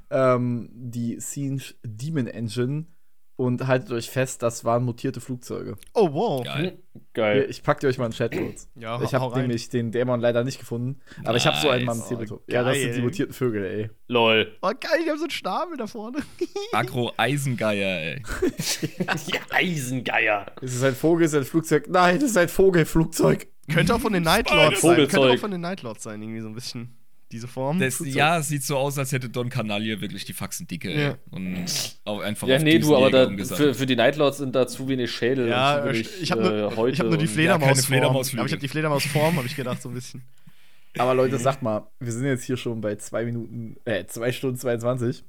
ähm, 0.10 0.68
die 0.74 1.18
Siege 1.22 1.74
Demon 1.84 2.28
Engine. 2.28 2.88
Und 3.36 3.66
haltet 3.66 3.92
euch 3.92 4.12
fest, 4.12 4.44
das 4.44 4.64
waren 4.64 4.84
mutierte 4.84 5.20
Flugzeuge. 5.20 5.76
Oh, 5.96 6.14
wow. 6.14 6.44
Geil. 6.44 6.78
Hier, 6.94 7.02
Geil. 7.14 7.48
Ich 7.50 7.64
pack 7.64 7.80
dir 7.80 7.88
euch 7.88 7.98
mal 7.98 8.06
einen 8.06 8.14
Chat 8.14 8.32
kurz. 8.36 8.70
Ja, 8.76 9.02
ich 9.02 9.14
habe 9.14 9.40
nämlich 9.40 9.70
den 9.70 9.92
Dämon 9.92 10.20
leider 10.20 10.44
nicht 10.44 10.60
gefunden. 10.60 11.02
Aber 11.24 11.38
ich 11.38 11.48
habe 11.48 11.58
so 11.58 11.70
einen 11.70 11.86
Nice. 11.86 12.10
Tabletop. 12.10 12.44
Ja, 12.48 12.64
das 12.64 12.78
sind 12.78 12.96
die 12.96 13.02
mutierten 13.02 13.34
Vögel, 13.34 13.66
ey. 13.66 13.90
Lol. 14.08 14.56
Oh, 14.62 14.72
geil, 14.80 15.00
die 15.04 15.10
haben 15.10 15.18
so 15.18 15.24
einen 15.24 15.32
Schnabel 15.32 15.78
da 15.78 15.88
vorne. 15.88 16.20
Agro-Eisengeier, 16.74 18.16
ey. 18.16 18.24
Die 19.28 19.40
Eisengeier. 19.50 20.46
Ist 20.62 20.76
es 20.76 20.84
ein 20.84 20.96
Vogel, 20.96 21.26
ist 21.26 21.34
es 21.34 21.40
ein 21.40 21.46
Flugzeug? 21.46 21.88
Nein, 21.90 22.20
das 22.20 22.32
ist 22.32 22.38
ein 22.38 22.50
Vogelflugzeug. 22.50 23.48
Könnte 23.72 23.96
auch 23.96 24.00
von 24.02 24.14
den 24.14 24.24
Nightlords 24.24 24.82
sein. 24.82 24.96
Könnte 24.96 25.20
auch 25.20 25.38
von 25.38 25.52
den 25.52 25.62
Nightlords 25.62 26.04
sein, 26.04 26.22
irgendwie 26.22 26.42
so 26.42 26.48
ein 26.48 26.56
bisschen. 26.56 26.98
Diese 27.34 27.48
Form. 27.50 27.80
Das, 27.80 27.98
so. 27.98 28.06
ja, 28.06 28.38
es 28.38 28.48
sieht 28.48 28.64
so 28.64 28.78
aus, 28.78 28.98
als 28.98 29.12
hätte 29.12 29.28
Don 29.30 29.50
Canalie 29.50 30.00
wirklich 30.00 30.24
die 30.24 30.34
Faxen 30.34 30.68
dicke 30.68 30.90
ey. 30.94 31.02
Ja. 31.02 31.18
und 31.32 31.66
auch 32.06 32.22
einfach 32.22 32.48
Ja, 32.48 32.56
auf 32.58 32.64
nee, 32.64 32.80
du, 32.80 32.96
aber 32.96 33.10
da, 33.12 33.30
für, 33.56 33.74
für 33.74 33.86
die 33.86 33.96
Nightlords 33.98 34.38
sind 34.38 34.56
da 34.56 34.66
zu 34.68 34.88
wenig 34.88 35.12
Schädel 35.12 35.50
Ja, 35.50 35.78
und 35.84 35.84
zu 35.96 36.00
ich, 36.00 36.08
wenig 36.10 36.22
ich 36.22 36.32
habe 36.32 36.42
nur, 36.44 36.52
äh, 36.88 36.92
ich 36.92 37.00
hab 37.00 37.08
nur 37.08 37.18
die 37.18 37.28
Fledermausform. 37.28 37.74
keine 37.74 37.84
Fledermausflügel. 37.84 38.40
aber 38.40 38.48
ich 38.48 38.54
habe 38.54 38.62
die 38.62 38.68
Fledermausform, 38.70 39.36
habe 39.38 39.48
ich 39.48 39.56
gedacht, 39.56 39.82
so 39.82 39.90
ein 39.90 39.96
bisschen. 39.96 40.24
Aber 41.00 41.16
Leute, 41.16 41.40
sagt 41.40 41.64
mal, 41.64 41.88
wir 42.00 42.12
sind 42.12 42.26
jetzt 42.26 42.44
hier 42.44 42.56
schon 42.56 42.80
bei 42.80 42.96
zwei 42.98 43.26
Minuten, 43.26 43.78
äh, 43.84 44.06
zwei 44.06 44.32
Stunden 44.32 44.58
22. 44.58 45.24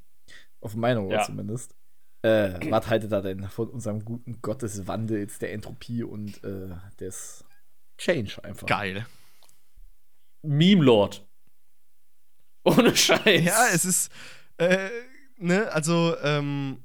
Auf 0.61 0.75
meiner 0.77 1.03
Uhr 1.03 1.13
Ja. 1.13 1.23
zumindest. 1.23 1.75
Äh, 2.21 2.59
was 2.71 2.87
haltet 2.89 3.13
ihr 3.13 3.23
denn 3.23 3.49
von 3.49 3.69
unserem 3.69 4.05
guten 4.05 4.41
Gotteswandels 4.43 5.39
der 5.39 5.53
Entropie 5.55 6.03
und 6.03 6.43
äh, 6.45 6.69
des 7.01 7.45
Change 7.99 8.43
einfach? 8.45 8.67
Geil. 8.67 9.07
Meme 10.43 10.83
Lord. 10.85 11.27
Ohne 12.65 12.95
Scheiß. 12.97 13.45
Ja, 13.45 13.67
es 13.73 13.85
ist, 13.85 14.11
äh, 14.59 14.89
ne, 15.39 15.71
also, 15.73 16.17
ähm, 16.23 16.79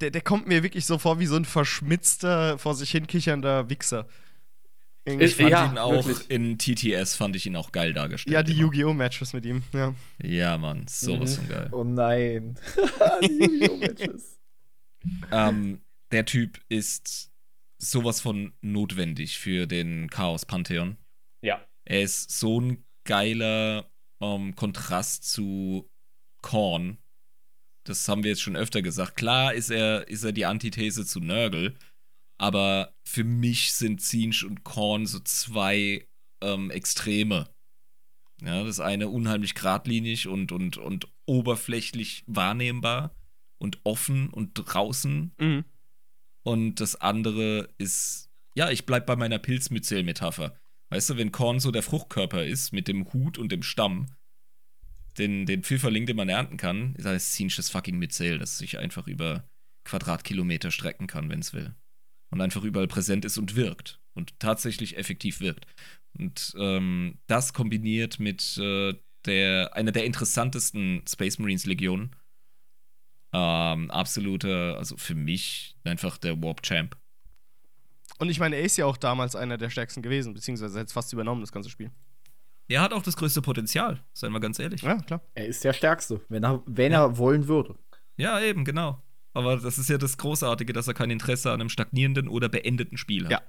der, 0.00 0.10
der 0.10 0.20
kommt 0.20 0.48
mir 0.48 0.62
wirklich 0.62 0.84
so 0.86 0.98
vor 0.98 1.18
wie 1.20 1.26
so 1.26 1.36
ein 1.36 1.44
verschmitzter, 1.44 2.58
vor 2.58 2.74
sich 2.74 2.90
hinkichernder 2.90 3.70
Wichser. 3.70 4.06
Irgendwie- 5.04 5.26
Ich 5.26 5.34
fand 5.36 5.50
Ja, 5.50 5.66
ihn 5.66 5.78
auch 5.78 6.06
wirklich. 6.06 6.30
in 6.30 6.58
TTS 6.58 7.16
fand 7.16 7.34
ich 7.36 7.46
ihn 7.46 7.56
auch 7.56 7.72
geil 7.72 7.92
dargestellt. 7.92 8.32
ja, 8.34 8.42
die. 8.42 8.52
Yu-Gi-Oh! 8.52 8.92
Matches 8.94 9.32
mit 9.32 9.44
ihm, 9.46 9.62
ja. 9.72 9.94
Ja, 10.22 10.58
Mann, 10.58 10.86
sowas 10.88 11.32
Mhm. 11.38 11.40
von 11.40 11.48
geil. 11.48 11.68
Oh 11.72 11.84
nein. 11.84 12.56
Die 13.22 13.26
Yu-Gi-Oh! 13.44 13.76
Matches. 13.78 14.38
ähm, 15.32 15.80
der 16.12 16.24
Typ 16.24 16.60
ist 16.68 17.30
sowas 17.78 18.20
von 18.20 18.52
notwendig 18.60 19.38
für 19.38 19.66
den 19.66 20.08
Chaos 20.08 20.46
Pantheon. 20.46 20.96
Ja. 21.42 21.60
Er 21.84 22.02
ist 22.02 22.30
so 22.38 22.60
ein 22.60 22.84
geiler 23.04 23.90
ähm, 24.22 24.56
Kontrast 24.56 25.24
zu 25.24 25.90
Korn. 26.42 26.98
Das 27.84 28.08
haben 28.08 28.22
wir 28.22 28.30
jetzt 28.30 28.42
schon 28.42 28.56
öfter 28.56 28.80
gesagt. 28.80 29.16
Klar 29.16 29.54
ist 29.54 29.70
er, 29.70 30.08
ist 30.08 30.22
er 30.22 30.32
die 30.32 30.46
Antithese 30.46 31.04
zu 31.04 31.20
Nurgle, 31.20 31.74
aber 32.38 32.94
für 33.04 33.24
mich 33.24 33.74
sind 33.74 34.00
Zinch 34.00 34.44
und 34.44 34.64
Korn 34.64 35.06
so 35.06 35.18
zwei 35.20 36.06
ähm, 36.42 36.70
Extreme. 36.70 37.48
Ja, 38.40 38.64
das 38.64 38.80
eine 38.80 39.08
unheimlich 39.08 39.54
geradlinig 39.54 40.26
und, 40.26 40.50
und, 40.50 40.76
und 40.76 41.08
oberflächlich 41.26 42.24
wahrnehmbar 42.26 43.14
und 43.58 43.80
offen 43.84 44.30
und 44.30 44.54
draußen. 44.54 45.32
Mhm. 45.38 45.64
Und 46.44 46.80
das 46.80 46.96
andere 46.96 47.68
ist, 47.78 48.30
ja, 48.56 48.70
ich 48.70 48.84
bleib 48.84 49.06
bei 49.06 49.14
meiner 49.14 49.38
Pilzmyzel-Metapher. 49.38 50.60
Weißt 50.92 51.08
du, 51.08 51.16
wenn 51.16 51.32
Korn 51.32 51.58
so 51.58 51.70
der 51.70 51.82
Fruchtkörper 51.82 52.44
ist, 52.44 52.70
mit 52.74 52.86
dem 52.86 53.10
Hut 53.14 53.38
und 53.38 53.50
dem 53.50 53.62
Stamm, 53.62 54.14
den, 55.16 55.46
den 55.46 55.62
Pfifferling, 55.62 56.04
den 56.04 56.16
man 56.16 56.28
ernten 56.28 56.58
kann, 56.58 56.94
ist 56.96 57.06
das 57.06 57.32
Zinches 57.32 57.70
fucking 57.70 57.96
Myzel, 57.96 58.38
das 58.38 58.58
sich 58.58 58.78
einfach 58.78 59.06
über 59.06 59.48
Quadratkilometer 59.84 60.70
strecken 60.70 61.06
kann, 61.06 61.30
wenn 61.30 61.40
es 61.40 61.54
will. 61.54 61.74
Und 62.30 62.42
einfach 62.42 62.62
überall 62.62 62.88
präsent 62.88 63.24
ist 63.24 63.38
und 63.38 63.56
wirkt. 63.56 64.02
Und 64.12 64.38
tatsächlich 64.38 64.98
effektiv 64.98 65.40
wirkt. 65.40 65.64
Und 66.18 66.52
ähm, 66.58 67.18
das 67.26 67.54
kombiniert 67.54 68.20
mit 68.20 68.58
äh, 68.58 68.92
der, 69.24 69.74
einer 69.74 69.92
der 69.92 70.04
interessantesten 70.04 71.04
Space 71.08 71.38
Marines 71.38 71.64
Legionen. 71.64 72.14
Ähm, 73.32 73.90
absoluter, 73.90 74.76
also 74.76 74.98
für 74.98 75.14
mich 75.14 75.74
einfach 75.84 76.18
der 76.18 76.42
Warp 76.42 76.62
Champ. 76.62 77.01
Und 78.22 78.28
ich 78.28 78.38
meine, 78.38 78.54
er 78.54 78.62
ist 78.62 78.76
ja 78.76 78.86
auch 78.86 78.96
damals 78.96 79.34
einer 79.34 79.58
der 79.58 79.68
stärksten 79.68 80.00
gewesen, 80.00 80.32
beziehungsweise 80.32 80.78
hat 80.78 80.86
es 80.86 80.92
fast 80.92 81.12
übernommen, 81.12 81.40
das 81.40 81.50
ganze 81.50 81.68
Spiel. 81.68 81.90
Er 82.68 82.80
hat 82.80 82.92
auch 82.92 83.02
das 83.02 83.16
größte 83.16 83.42
Potenzial, 83.42 84.00
seien 84.12 84.30
wir 84.30 84.38
ganz 84.38 84.60
ehrlich. 84.60 84.82
Ja, 84.82 84.98
klar. 84.98 85.22
Er 85.34 85.46
ist 85.48 85.64
der 85.64 85.72
Stärkste, 85.72 86.20
wenn 86.28 86.44
er, 86.44 86.62
wenn 86.64 86.92
er 86.92 87.18
wollen 87.18 87.48
würde. 87.48 87.74
Ja, 88.16 88.38
eben, 88.38 88.64
genau. 88.64 89.02
Aber 89.32 89.56
das 89.56 89.76
ist 89.76 89.88
ja 89.88 89.98
das 89.98 90.18
Großartige, 90.18 90.72
dass 90.72 90.86
er 90.86 90.94
kein 90.94 91.10
Interesse 91.10 91.50
an 91.50 91.60
einem 91.60 91.68
stagnierenden 91.68 92.28
oder 92.28 92.48
beendeten 92.48 92.96
Spiel 92.96 93.24
hat. 93.24 93.32
Ja. 93.32 93.42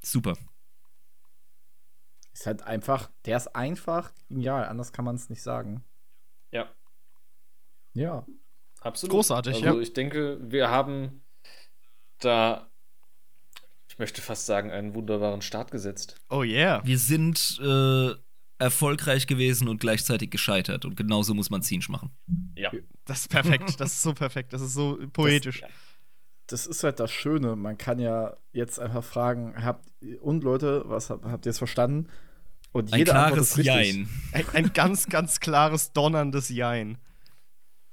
Super. 0.00 0.34
Ist 2.32 2.46
halt 2.46 2.62
einfach, 2.62 3.10
der 3.24 3.36
ist 3.38 3.48
einfach 3.56 4.12
genial, 4.28 4.64
anders 4.68 4.92
kann 4.92 5.04
man 5.04 5.16
es 5.16 5.28
nicht 5.28 5.42
sagen. 5.42 5.82
Ja, 6.52 6.68
Ja. 7.94 8.24
absolut. 8.80 9.10
Großartig, 9.10 9.56
also 9.56 9.74
ja. 9.74 9.82
ich 9.82 9.92
denke, 9.92 10.38
wir 10.40 10.70
haben 10.70 11.24
da, 12.20 12.68
ich 13.88 13.98
möchte 13.98 14.20
fast 14.22 14.46
sagen, 14.46 14.70
einen 14.70 14.94
wunderbaren 14.94 15.42
Start 15.42 15.70
gesetzt. 15.70 16.16
Oh 16.30 16.42
yeah. 16.42 16.80
Wir 16.84 16.98
sind 16.98 17.58
äh, 17.62 18.10
erfolgreich 18.58 19.26
gewesen 19.26 19.68
und 19.68 19.80
gleichzeitig 19.80 20.30
gescheitert. 20.30 20.84
Und 20.84 20.96
genauso 20.96 21.34
muss 21.34 21.50
man 21.50 21.62
Zinsch 21.62 21.88
machen. 21.88 22.10
Ja. 22.56 22.70
Das 23.04 23.20
ist 23.20 23.28
perfekt. 23.28 23.80
Das 23.80 23.92
ist 23.92 24.02
so 24.02 24.14
perfekt. 24.14 24.52
Das 24.52 24.60
ist 24.60 24.74
so 24.74 24.98
poetisch. 25.12 25.60
ja. 25.62 25.68
Das 26.48 26.66
ist 26.66 26.82
halt 26.82 26.98
das 26.98 27.10
Schöne. 27.12 27.56
Man 27.56 27.76
kann 27.76 27.98
ja 27.98 28.36
jetzt 28.52 28.80
einfach 28.80 29.04
fragen, 29.04 29.54
habt 29.62 29.86
und 30.20 30.44
Leute, 30.44 30.82
was 30.86 31.10
habt, 31.10 31.24
habt 31.26 31.44
ihr 31.46 31.50
es 31.50 31.58
verstanden? 31.58 32.08
Und 32.72 32.92
Ein 32.92 33.00
jede 33.00 33.14
Antwort 33.14 33.48
klares. 33.50 33.56
Jein. 33.64 34.08
Ein, 34.32 34.44
ein 34.54 34.72
ganz, 34.72 35.08
ganz 35.08 35.40
klares, 35.40 35.92
donnerndes 35.92 36.48
Jein. 36.48 36.98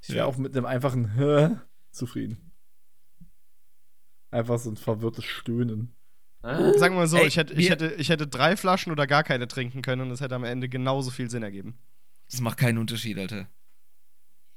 Ich 0.01 0.09
wäre 0.09 0.19
Ja. 0.19 0.25
auch 0.25 0.37
mit 0.37 0.55
einem 0.55 0.65
einfachen 0.65 1.15
Hä 1.15 1.57
zufrieden. 1.91 2.44
Einfach 4.35 4.59
so 4.59 4.69
ein 4.69 4.75
verwirrtes 4.75 5.23
Stöhnen. 5.23 5.95
Sagen 6.41 6.93
wir 6.95 6.99
mal 6.99 7.07
so, 7.07 7.17
Ey, 7.17 7.25
ich, 7.25 7.37
hätte, 7.37 7.53
ich, 7.53 7.69
hätte, 7.69 7.95
ich 7.97 8.09
hätte 8.09 8.27
drei 8.27 8.55
Flaschen 8.57 8.91
oder 8.91 9.07
gar 9.07 9.23
keine 9.23 9.47
trinken 9.47 9.81
können 9.81 10.01
und 10.01 10.11
es 10.11 10.21
hätte 10.21 10.35
am 10.35 10.43
Ende 10.43 10.69
genauso 10.69 11.09
viel 11.09 11.29
Sinn 11.29 11.41
ergeben. 11.41 11.77
Das 12.29 12.41
macht 12.41 12.57
keinen 12.57 12.77
Unterschied, 12.77 13.17
Alter. 13.17 13.47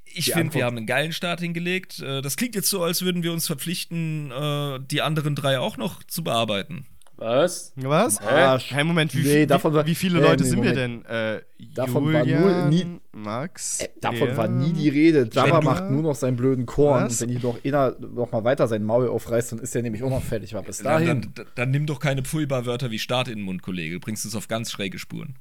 Ich 0.04 0.32
finde, 0.32 0.54
wir 0.54 0.64
haben 0.64 0.76
einen 0.76 0.86
geilen 0.86 1.12
Start 1.12 1.40
hingelegt. 1.40 2.00
Äh, 2.00 2.22
Das 2.22 2.36
klingt 2.36 2.54
jetzt 2.54 2.70
so, 2.70 2.82
als 2.82 3.02
würden 3.02 3.22
wir 3.22 3.32
uns 3.32 3.46
verpflichten, 3.46 4.30
äh, 4.32 4.80
die 4.80 5.00
anderen 5.00 5.34
drei 5.34 5.58
auch 5.60 5.76
noch 5.76 6.02
zu 6.02 6.24
bearbeiten. 6.24 6.86
Was? 7.20 7.72
Was? 7.76 8.20
Arsch. 8.22 8.70
Hey, 8.72 8.84
Moment, 8.84 9.12
wie, 9.14 9.22
Nee, 9.22 9.46
davon 9.46 9.74
war- 9.74 9.84
wie, 9.84 9.90
wie 9.90 9.94
viele 9.96 10.20
Leute 10.20 10.44
nee, 10.44 10.48
sind 10.50 10.62
wir 10.62 10.70
Moment. 10.72 11.04
denn? 11.06 11.36
Äh, 11.36 11.40
Davon 11.74 12.12
war 12.12 12.24
Julian, 12.24 12.40
nur 12.42 12.68
nie- 12.68 13.00
Max. 13.12 13.80
Äh, 13.80 13.88
davon 14.00 14.36
war 14.36 14.46
nie 14.46 14.72
die 14.72 14.88
Rede. 14.88 15.28
Jabba 15.32 15.58
du- 15.58 15.64
macht 15.66 15.90
nur 15.90 16.02
noch 16.02 16.14
seinen 16.14 16.36
blöden 16.36 16.64
Korn. 16.66 17.06
Was? 17.06 17.20
Und 17.20 17.28
wenn 17.30 17.36
ich 17.36 17.42
noch 17.42 17.58
einer 17.64 17.96
noch 17.98 18.30
mal 18.30 18.44
weiter 18.44 18.68
sein 18.68 18.84
Maul 18.84 19.08
aufreißt, 19.08 19.50
dann 19.52 19.58
ist 19.58 19.74
er 19.74 19.82
nämlich 19.82 20.04
auch 20.04 20.10
noch 20.10 20.22
fertig. 20.22 20.54
Aber 20.54 20.64
bis 20.64 20.78
Dann, 20.78 20.86
dahin. 21.04 21.32
dann, 21.34 21.46
dann 21.56 21.70
nimm 21.72 21.86
doch 21.86 21.98
keine 21.98 22.22
Pulverwörter 22.22 22.92
wie 22.92 23.00
Start 23.00 23.26
in 23.26 23.38
den 23.38 23.44
Mund, 23.44 23.62
Kollege. 23.62 23.94
Du 23.96 24.00
bringst 24.00 24.24
es 24.24 24.36
auf 24.36 24.46
ganz 24.46 24.70
schräge 24.70 25.00
Spuren. 25.00 25.34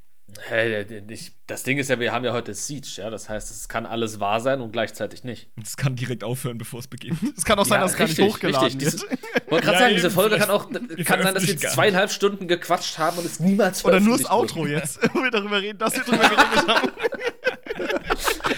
Hey, 0.47 0.85
ich- 1.09 1.31
das 1.47 1.63
Ding 1.63 1.77
ist 1.77 1.89
ja, 1.89 1.99
wir 1.99 2.11
haben 2.11 2.23
ja 2.25 2.33
heute 2.33 2.53
Siege, 2.53 2.87
ja. 2.97 3.09
Das 3.09 3.29
heißt, 3.29 3.49
es 3.51 3.67
kann 3.69 3.85
alles 3.85 4.19
wahr 4.19 4.39
sein 4.41 4.61
und 4.61 4.71
gleichzeitig 4.71 5.23
nicht. 5.23 5.49
Das 5.55 5.77
kann 5.77 5.95
direkt 5.95 6.23
aufhören, 6.23 6.57
bevor 6.57 6.79
es 6.79 6.87
beginnt. 6.87 7.17
Es 7.37 7.45
kann 7.45 7.57
auch 7.59 7.65
sein, 7.65 7.81
dass 7.81 7.91
es 7.91 7.97
gar 7.97 8.07
nicht 8.07 8.19
hochgeladen 8.19 8.65
richtig. 8.79 8.85
wird. 8.93 8.93
Diese- 9.11 9.51
Wollte 9.51 9.65
gerade 9.65 9.77
Ja, 9.77 9.83
sagen, 9.83 9.95
diese 9.95 10.11
Folge 10.11 10.37
kann 10.37 10.49
auch 10.49 10.69
kann 11.05 11.23
sein, 11.23 11.33
dass 11.33 11.43
wir 11.47 11.53
jetzt 11.53 11.71
zweieinhalb 11.73 12.11
Stunden 12.11 12.47
gequatscht 12.47 12.97
haben 12.97 13.17
und 13.17 13.25
es 13.25 13.39
niemals 13.39 13.83
Oder 13.85 13.99
nur 13.99 14.17
das 14.17 14.29
Outro 14.29 14.59
wurde. 14.61 14.71
jetzt, 14.73 14.99
wo 15.13 15.23
wir 15.23 15.31
darüber 15.31 15.61
reden, 15.61 15.77
dass 15.79 15.93
wir 15.95 16.03
drüber 16.03 16.17
geredet 16.29 16.67
haben. 16.67 16.91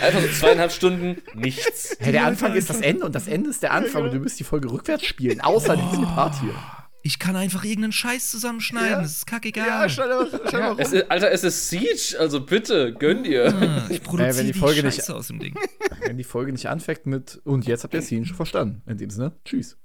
Einfach 0.02 0.22
so 0.22 0.28
zweieinhalb 0.30 0.72
Stunden 0.72 1.22
nichts. 1.36 1.96
Hey, 2.00 2.12
der 2.12 2.26
Anfang 2.26 2.54
ist 2.56 2.70
das 2.70 2.82
Ende 2.82 3.06
und 3.06 3.14
das 3.14 3.28
Ende 3.28 3.50
ist 3.50 3.62
der 3.62 3.72
Anfang 3.74 4.04
und 4.04 4.14
du 4.14 4.20
müsst 4.20 4.40
die 4.40 4.44
Folge 4.44 4.72
rückwärts 4.72 5.06
spielen, 5.06 5.42
außer 5.42 5.76
diesen 5.76 6.06
Part 6.06 6.40
hier. 6.42 6.54
Ich 7.02 7.18
kann 7.18 7.36
einfach 7.38 7.64
irgendeinen 7.64 7.94
Scheiß 7.94 8.30
zusammenschneiden. 8.30 8.90
Ja. 8.92 9.02
Das 9.02 9.12
ist 9.14 9.26
kackegal. 9.26 9.66
Ja, 9.68 9.88
stell 9.90 10.10
dir 10.10 10.60
mal, 10.60 10.70
rum. 10.72 10.80
ist, 10.80 10.94
Alter, 11.10 11.32
es 11.32 11.44
ist 11.46 11.70
Siege, 11.70 12.18
also 12.20 12.46
bitte, 12.46 12.94
gönn 12.94 13.24
dir. 13.24 13.54
Ah, 13.54 13.88
ich 13.90 14.04
produziere 14.04 14.30
Äh, 14.32 14.38
wenn 14.38 14.46
die 14.48 14.52
die, 14.54 14.60
Folge 14.60 14.84
nicht- 14.84 14.96
Scheiße 14.98 15.16
aus 15.16 15.28
dem 15.28 15.40
Ding. 15.40 15.56
Wenn 16.02 16.18
die 16.18 16.24
Folge 16.24 16.52
nicht 16.52 16.68
anfängt 16.68 17.06
mit 17.06 17.40
und 17.44 17.68
jetzt 17.68 17.84
habt 17.84 17.94
ihr 17.94 18.00
es 18.00 18.10
schon 18.10 18.26
verstanden. 18.26 18.82
In 18.86 18.98
dem 18.98 19.10
Sinne, 19.10 19.34
tschüss. 19.46 19.78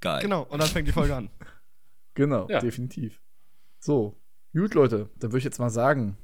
Geil. 0.00 0.20
Genau, 0.22 0.42
und 0.42 0.58
dann 0.60 0.68
fängt 0.68 0.86
die 0.88 0.92
Folge 0.92 1.14
an. 1.16 1.30
Genau, 2.14 2.46
Ja. 2.50 2.60
definitiv. 2.60 3.20
So, 3.78 4.20
gut, 4.52 4.74
Leute, 4.74 5.08
dann 5.18 5.30
würde 5.32 5.38
ich 5.38 5.44
jetzt 5.44 5.58
mal 5.58 5.70
sagen, 5.70 6.18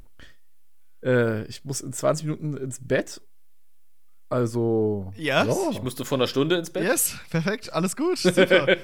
äh, 1.02 1.44
ich 1.46 1.64
muss 1.64 1.80
in 1.80 1.92
20 1.94 2.26
Minuten 2.26 2.56
ins 2.58 2.86
Bett. 2.86 3.22
Also, 4.28 5.10
Ja? 5.16 5.46
Ich 5.70 5.82
musste 5.82 6.04
vor 6.04 6.18
einer 6.18 6.26
Stunde 6.26 6.56
ins 6.56 6.68
Bett. 6.68 6.84
Yes, 6.84 7.16
perfekt, 7.30 7.72
alles 7.72 7.96
gut, 7.96 8.18
super. 8.18 8.76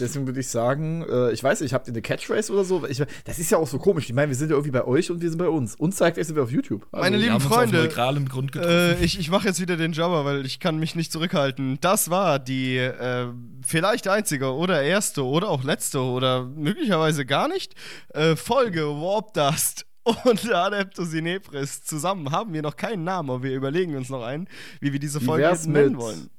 Deswegen 0.00 0.26
würde 0.26 0.40
ich 0.40 0.48
sagen, 0.48 1.04
äh, 1.08 1.32
ich 1.32 1.42
weiß 1.42 1.60
nicht, 1.60 1.72
habt 1.72 1.86
ihr 1.86 1.92
eine 1.92 2.02
Catchphrase 2.02 2.52
oder 2.52 2.64
so? 2.64 2.86
Ich, 2.86 3.02
das 3.24 3.38
ist 3.38 3.50
ja 3.50 3.58
auch 3.58 3.66
so 3.66 3.78
komisch. 3.78 4.08
Ich 4.08 4.14
meine, 4.14 4.28
wir 4.28 4.36
sind 4.36 4.48
ja 4.48 4.54
irgendwie 4.54 4.72
bei 4.72 4.84
euch 4.84 5.10
und 5.10 5.20
wir 5.20 5.28
sind 5.28 5.38
bei 5.38 5.48
uns. 5.48 5.74
Uns 5.76 5.96
zeigt, 5.96 6.16
wir 6.16 6.24
sind 6.24 6.36
wir 6.36 6.42
auf 6.42 6.50
YouTube. 6.50 6.86
Also, 6.92 7.02
Meine 7.02 7.16
lieben 7.16 7.40
Freunde. 7.40 7.88
Äh, 8.56 9.04
ich 9.04 9.18
ich 9.18 9.30
mache 9.30 9.46
jetzt 9.46 9.60
wieder 9.60 9.76
den 9.76 9.92
Jabber, 9.92 10.24
weil 10.24 10.46
ich 10.46 10.60
kann 10.60 10.78
mich 10.78 10.94
nicht 10.94 11.12
zurückhalten. 11.12 11.78
Das 11.80 12.10
war 12.10 12.38
die 12.38 12.76
äh, 12.76 13.28
vielleicht 13.66 14.08
einzige 14.08 14.54
oder 14.54 14.82
erste 14.82 15.24
oder 15.24 15.48
auch 15.48 15.64
letzte 15.64 16.00
oder 16.00 16.44
möglicherweise 16.44 17.24
gar 17.26 17.48
nicht 17.48 17.74
äh, 18.14 18.36
Folge 18.36 18.82
Warp 18.82 19.34
Dust 19.34 19.86
und 20.04 20.52
Adeptus 20.52 21.12
Inepris. 21.12 21.82
Zusammen 21.82 22.30
haben 22.30 22.52
wir 22.52 22.62
noch 22.62 22.76
keinen 22.76 23.04
Namen, 23.04 23.30
aber 23.30 23.42
wir 23.42 23.54
überlegen 23.54 23.96
uns 23.96 24.08
noch 24.08 24.22
einen, 24.22 24.48
wie 24.80 24.92
wir 24.92 25.00
diese 25.00 25.20
Folge 25.20 25.44
jetzt 25.44 25.66
nennen 25.66 25.96
wollen. 25.96 26.30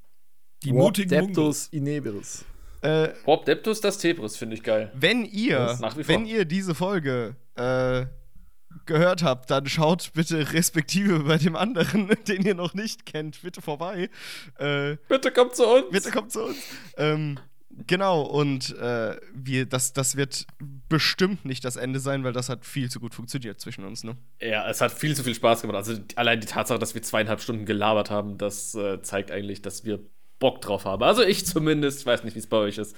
die 0.63 0.71
Warp 0.71 0.79
mutigen 0.79 1.19
Mungos. 1.19 1.35
Deptus 1.35 1.67
Ineberis. 1.71 2.45
Äh, 2.81 3.09
Warp 3.25 3.45
Deptus, 3.45 3.81
das 3.81 3.97
Tebris, 3.97 4.37
finde 4.37 4.55
ich 4.55 4.63
geil. 4.63 4.91
wenn 4.93 5.23
ihr, 5.25 5.77
wenn 6.05 6.25
ihr 6.25 6.45
diese 6.45 6.73
Folge 6.73 7.35
äh, 7.55 8.05
gehört 8.85 9.23
habt, 9.23 9.51
dann 9.51 9.67
schaut 9.67 10.11
bitte 10.13 10.53
respektive 10.53 11.19
bei 11.19 11.37
dem 11.37 11.55
anderen, 11.55 12.09
den 12.27 12.43
ihr 12.43 12.55
noch 12.55 12.73
nicht 12.73 13.05
kennt, 13.05 13.41
bitte 13.41 13.61
vorbei. 13.61 14.09
Äh, 14.57 14.97
Bitte 15.07 15.31
kommt 15.31 15.55
zu 15.55 15.65
uns. 15.67 15.85
bitte 15.91 16.11
kommt 16.11 16.31
zu 16.31 16.45
uns. 16.45 16.57
Ähm, 16.97 17.37
genau, 17.87 18.21
und 18.21 18.75
äh, 18.77 19.15
wir, 19.33 19.65
das, 19.65 19.93
das 19.93 20.15
wird 20.15 20.47
bestimmt 20.89 21.45
nicht 21.45 21.63
das 21.63 21.75
Ende 21.75 21.99
sein, 21.99 22.23
weil 22.23 22.33
das 22.33 22.49
hat 22.49 22.65
viel 22.65 22.89
zu 22.89 22.99
gut 22.99 23.13
funktioniert 23.13 23.59
zwischen 23.59 23.85
uns, 23.85 24.03
ne? 24.03 24.17
Ja, 24.41 24.67
es 24.69 24.81
hat 24.81 24.91
viel 24.91 25.15
zu 25.15 25.23
viel 25.23 25.35
Spaß 25.35 25.61
gemacht. 25.61 25.77
Also 25.77 25.93
allein 26.15 26.39
die 26.39 26.47
Tatsache, 26.47 26.79
dass 26.79 26.95
wir 26.95 27.01
zweieinhalb 27.01 27.41
Stunden 27.41 27.65
gelabert 27.65 28.09
haben, 28.09 28.37
das 28.37 28.73
äh, 28.73 29.01
zeigt 29.01 29.31
eigentlich, 29.31 29.61
dass 29.61 29.85
wir 29.85 29.99
Bock 30.41 30.59
drauf 30.59 30.83
haben. 30.83 31.01
Also 31.03 31.21
ich 31.21 31.45
zumindest. 31.45 32.01
Ich 32.01 32.05
weiß 32.05 32.25
nicht, 32.25 32.35
wie 32.35 32.39
es 32.39 32.47
bei 32.47 32.57
euch 32.57 32.77
ist. 32.77 32.97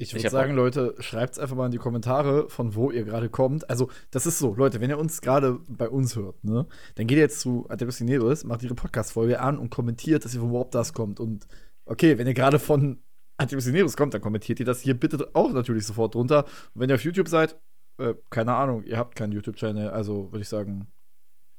Ich 0.00 0.14
würde 0.14 0.30
sagen, 0.30 0.54
Bock. 0.54 0.64
Leute, 0.64 0.94
schreibt 1.00 1.32
es 1.32 1.38
einfach 1.40 1.56
mal 1.56 1.66
in 1.66 1.72
die 1.72 1.78
Kommentare, 1.78 2.48
von 2.48 2.76
wo 2.76 2.92
ihr 2.92 3.02
gerade 3.02 3.28
kommt. 3.28 3.68
Also, 3.68 3.90
das 4.12 4.26
ist 4.26 4.38
so, 4.38 4.54
Leute, 4.54 4.80
wenn 4.80 4.90
ihr 4.90 4.98
uns 4.98 5.20
gerade 5.20 5.58
bei 5.66 5.88
uns 5.88 6.14
hört, 6.14 6.44
ne, 6.44 6.66
dann 6.94 7.08
geht 7.08 7.16
ihr 7.16 7.22
jetzt 7.22 7.40
zu 7.40 7.66
Adeptus 7.68 7.96
Cineris, 7.96 8.44
macht 8.44 8.62
ihre 8.62 8.76
Podcast-Folge 8.76 9.40
an 9.40 9.58
und 9.58 9.70
kommentiert, 9.70 10.24
dass 10.24 10.34
ihr 10.34 10.40
von 10.40 10.52
Warp 10.52 10.70
das 10.70 10.92
kommt. 10.92 11.18
Und 11.18 11.48
okay, 11.84 12.16
wenn 12.16 12.28
ihr 12.28 12.34
gerade 12.34 12.60
von 12.60 13.02
Adeptus 13.38 13.96
kommt, 13.96 14.14
dann 14.14 14.20
kommentiert 14.20 14.60
ihr 14.60 14.66
das 14.66 14.82
hier 14.82 14.94
bitte 14.94 15.30
auch 15.32 15.52
natürlich 15.52 15.84
sofort 15.84 16.14
drunter. 16.14 16.44
Und 16.44 16.80
wenn 16.80 16.90
ihr 16.90 16.94
auf 16.94 17.02
YouTube 17.02 17.26
seid, 17.26 17.58
äh, 17.98 18.14
keine 18.30 18.54
Ahnung, 18.54 18.84
ihr 18.84 18.98
habt 18.98 19.16
keinen 19.16 19.32
YouTube-Channel, 19.32 19.90
also 19.90 20.30
würde 20.30 20.42
ich 20.42 20.48
sagen, 20.48 20.86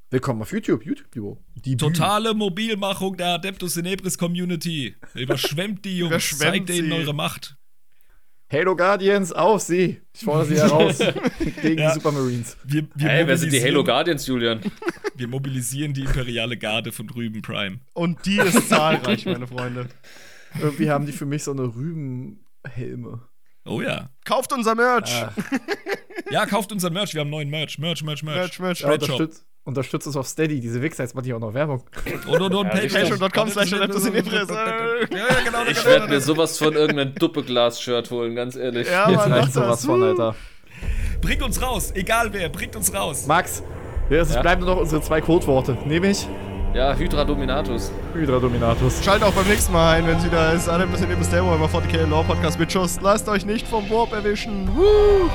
willkommen 0.10 0.42
auf 0.42 0.52
YouTube, 0.52 0.86
YouTube-Duo. 0.86 1.44
Die 1.56 1.78
Totale 1.78 2.34
Mobilmachung 2.34 3.18
der 3.18 3.28
Adeptus 3.36 3.78
Inebris 3.78 4.18
Community. 4.18 4.96
Überschwemmt 5.14 5.86
die 5.86 5.98
Jungs. 6.00 6.12
Überschwemmt 6.12 6.42
Zeigt 6.68 6.70
denen 6.70 6.88
sie. 6.90 6.94
eure 6.94 7.14
Macht. 7.14 7.56
Halo 8.52 8.76
Guardians, 8.76 9.32
auf 9.32 9.62
sie! 9.62 10.02
Ich 10.12 10.22
fordere 10.22 10.46
sie 10.48 10.56
heraus 10.56 10.98
gegen 11.62 11.78
Ja. 11.80 11.90
die 11.90 11.94
Supermarines. 11.94 12.58
Wir, 12.64 12.88
wir, 12.96 13.08
Hey, 13.10 13.28
wer 13.28 13.38
sind 13.38 13.52
die 13.52 13.58
mobilisieren- 13.60 13.72
Halo 13.76 13.84
Guardians, 13.84 14.26
Julian? 14.26 14.62
wir 15.16 15.28
mobilisieren 15.28 15.94
die 15.94 16.02
imperiale 16.02 16.58
Garde 16.58 16.92
von 16.92 17.06
drüben 17.06 17.44
Prime. 17.44 17.80
Und 17.94 18.26
die 18.26 18.38
ist 18.40 18.68
zahlreich, 18.70 19.28
meine 19.28 19.46
Freunde. 19.46 19.88
Irgendwie 20.60 20.90
haben 20.90 21.06
die 21.06 21.12
für 21.12 21.28
mich 21.28 21.44
so 21.44 21.52
eine 21.52 21.62
Rübenhelme. 21.76 23.22
Oh 23.66 23.82
ja. 23.84 24.10
Kauft 24.26 24.52
unser 24.52 24.74
Merch. 24.74 25.14
Ah. 25.14 25.32
Ja, 26.32 26.48
kauft 26.48 26.72
unseren 26.72 26.94
Merch. 26.94 27.14
Wir 27.14 27.22
haben 27.22 27.30
neuen 27.30 27.52
Merch. 27.52 27.78
Merch, 27.78 28.02
Merch, 28.04 28.24
Merch. 28.24 28.60
Merch, 28.60 28.60
Merch. 28.60 28.80
Ja, 28.82 28.92
unterstützt, 28.94 29.46
unterstützt 29.70 30.06
uns 30.08 30.18
auf 30.18 30.28
Steady, 30.28 30.60
diese 30.60 30.82
Wichser, 30.82 31.04
jetzt 31.04 31.16
macht 31.16 31.26
die 31.26 31.34
auch 31.34 31.40
noch 31.40 31.54
Werbung. 31.54 31.82
Und, 32.28 32.42
und, 32.42 32.54
und 32.56 32.68
Ja, 32.68 32.72
Patreon. 32.74 33.10
Patreon.com 33.20 33.50
slash 33.50 33.74
Adeptus 33.74 34.06
Inebris. 34.06 34.48
Ja, 34.50 35.18
ja, 35.18 35.26
genau. 35.46 35.64
Ich 35.64 35.68
genau, 35.78 35.86
werde 35.86 36.00
genau. 36.02 36.08
mir 36.08 36.22
sowas 36.22 36.58
von 36.58 36.74
irgendeinem 36.74 37.16
Duppeglas-Shirt 37.16 38.12
holen, 38.12 38.36
ganz 38.36 38.56
ehrlich. 38.56 38.88
Ja, 38.90 39.10
Jetzt 39.10 39.28
reicht 39.30 39.54
sowas 39.54 39.86
von, 39.86 40.04
Alter. 40.04 40.36
Bringt 41.22 41.42
uns 41.44 41.62
raus. 41.62 41.92
Egal 41.96 42.30
wer. 42.34 42.50
Bringt 42.50 42.76
uns 42.76 42.94
raus. 42.94 43.26
Max, 43.28 43.64
ja, 44.10 44.18
es 44.18 44.34
Ja? 44.34 44.42
bleiben 44.42 44.62
nur 44.66 44.76
noch 44.76 44.82
unsere 44.82 45.02
zwei 45.02 45.22
Codeworte. 45.22 45.78
Nämlich 45.86 46.28
Ja, 46.74 46.94
Hydra 46.96 47.26
Dominatus. 47.26 47.92
Hydra 48.14 48.40
Dominatus. 48.40 49.04
Schaltet 49.04 49.28
auch 49.28 49.34
beim 49.34 49.48
nächsten 49.48 49.74
Mal 49.74 49.96
ein, 49.98 50.08
wenn 50.08 50.20
sie 50.20 50.30
da 50.30 50.52
ist. 50.52 50.70
Adeptus 50.70 51.02
Inebris, 51.02 51.30
der 51.30 51.44
Warhammer 51.46 51.68
40k 51.68 52.06
Law 52.10 52.24
Podcast 52.24 52.60
mit 52.60 52.72
Schuss. 52.72 53.00
Lasst 53.02 53.28
euch 53.28 53.46
nicht 53.46 53.68
vom 53.68 53.90
Warp 53.90 54.14
erwischen. 54.14 54.70
Woo! 54.76 55.30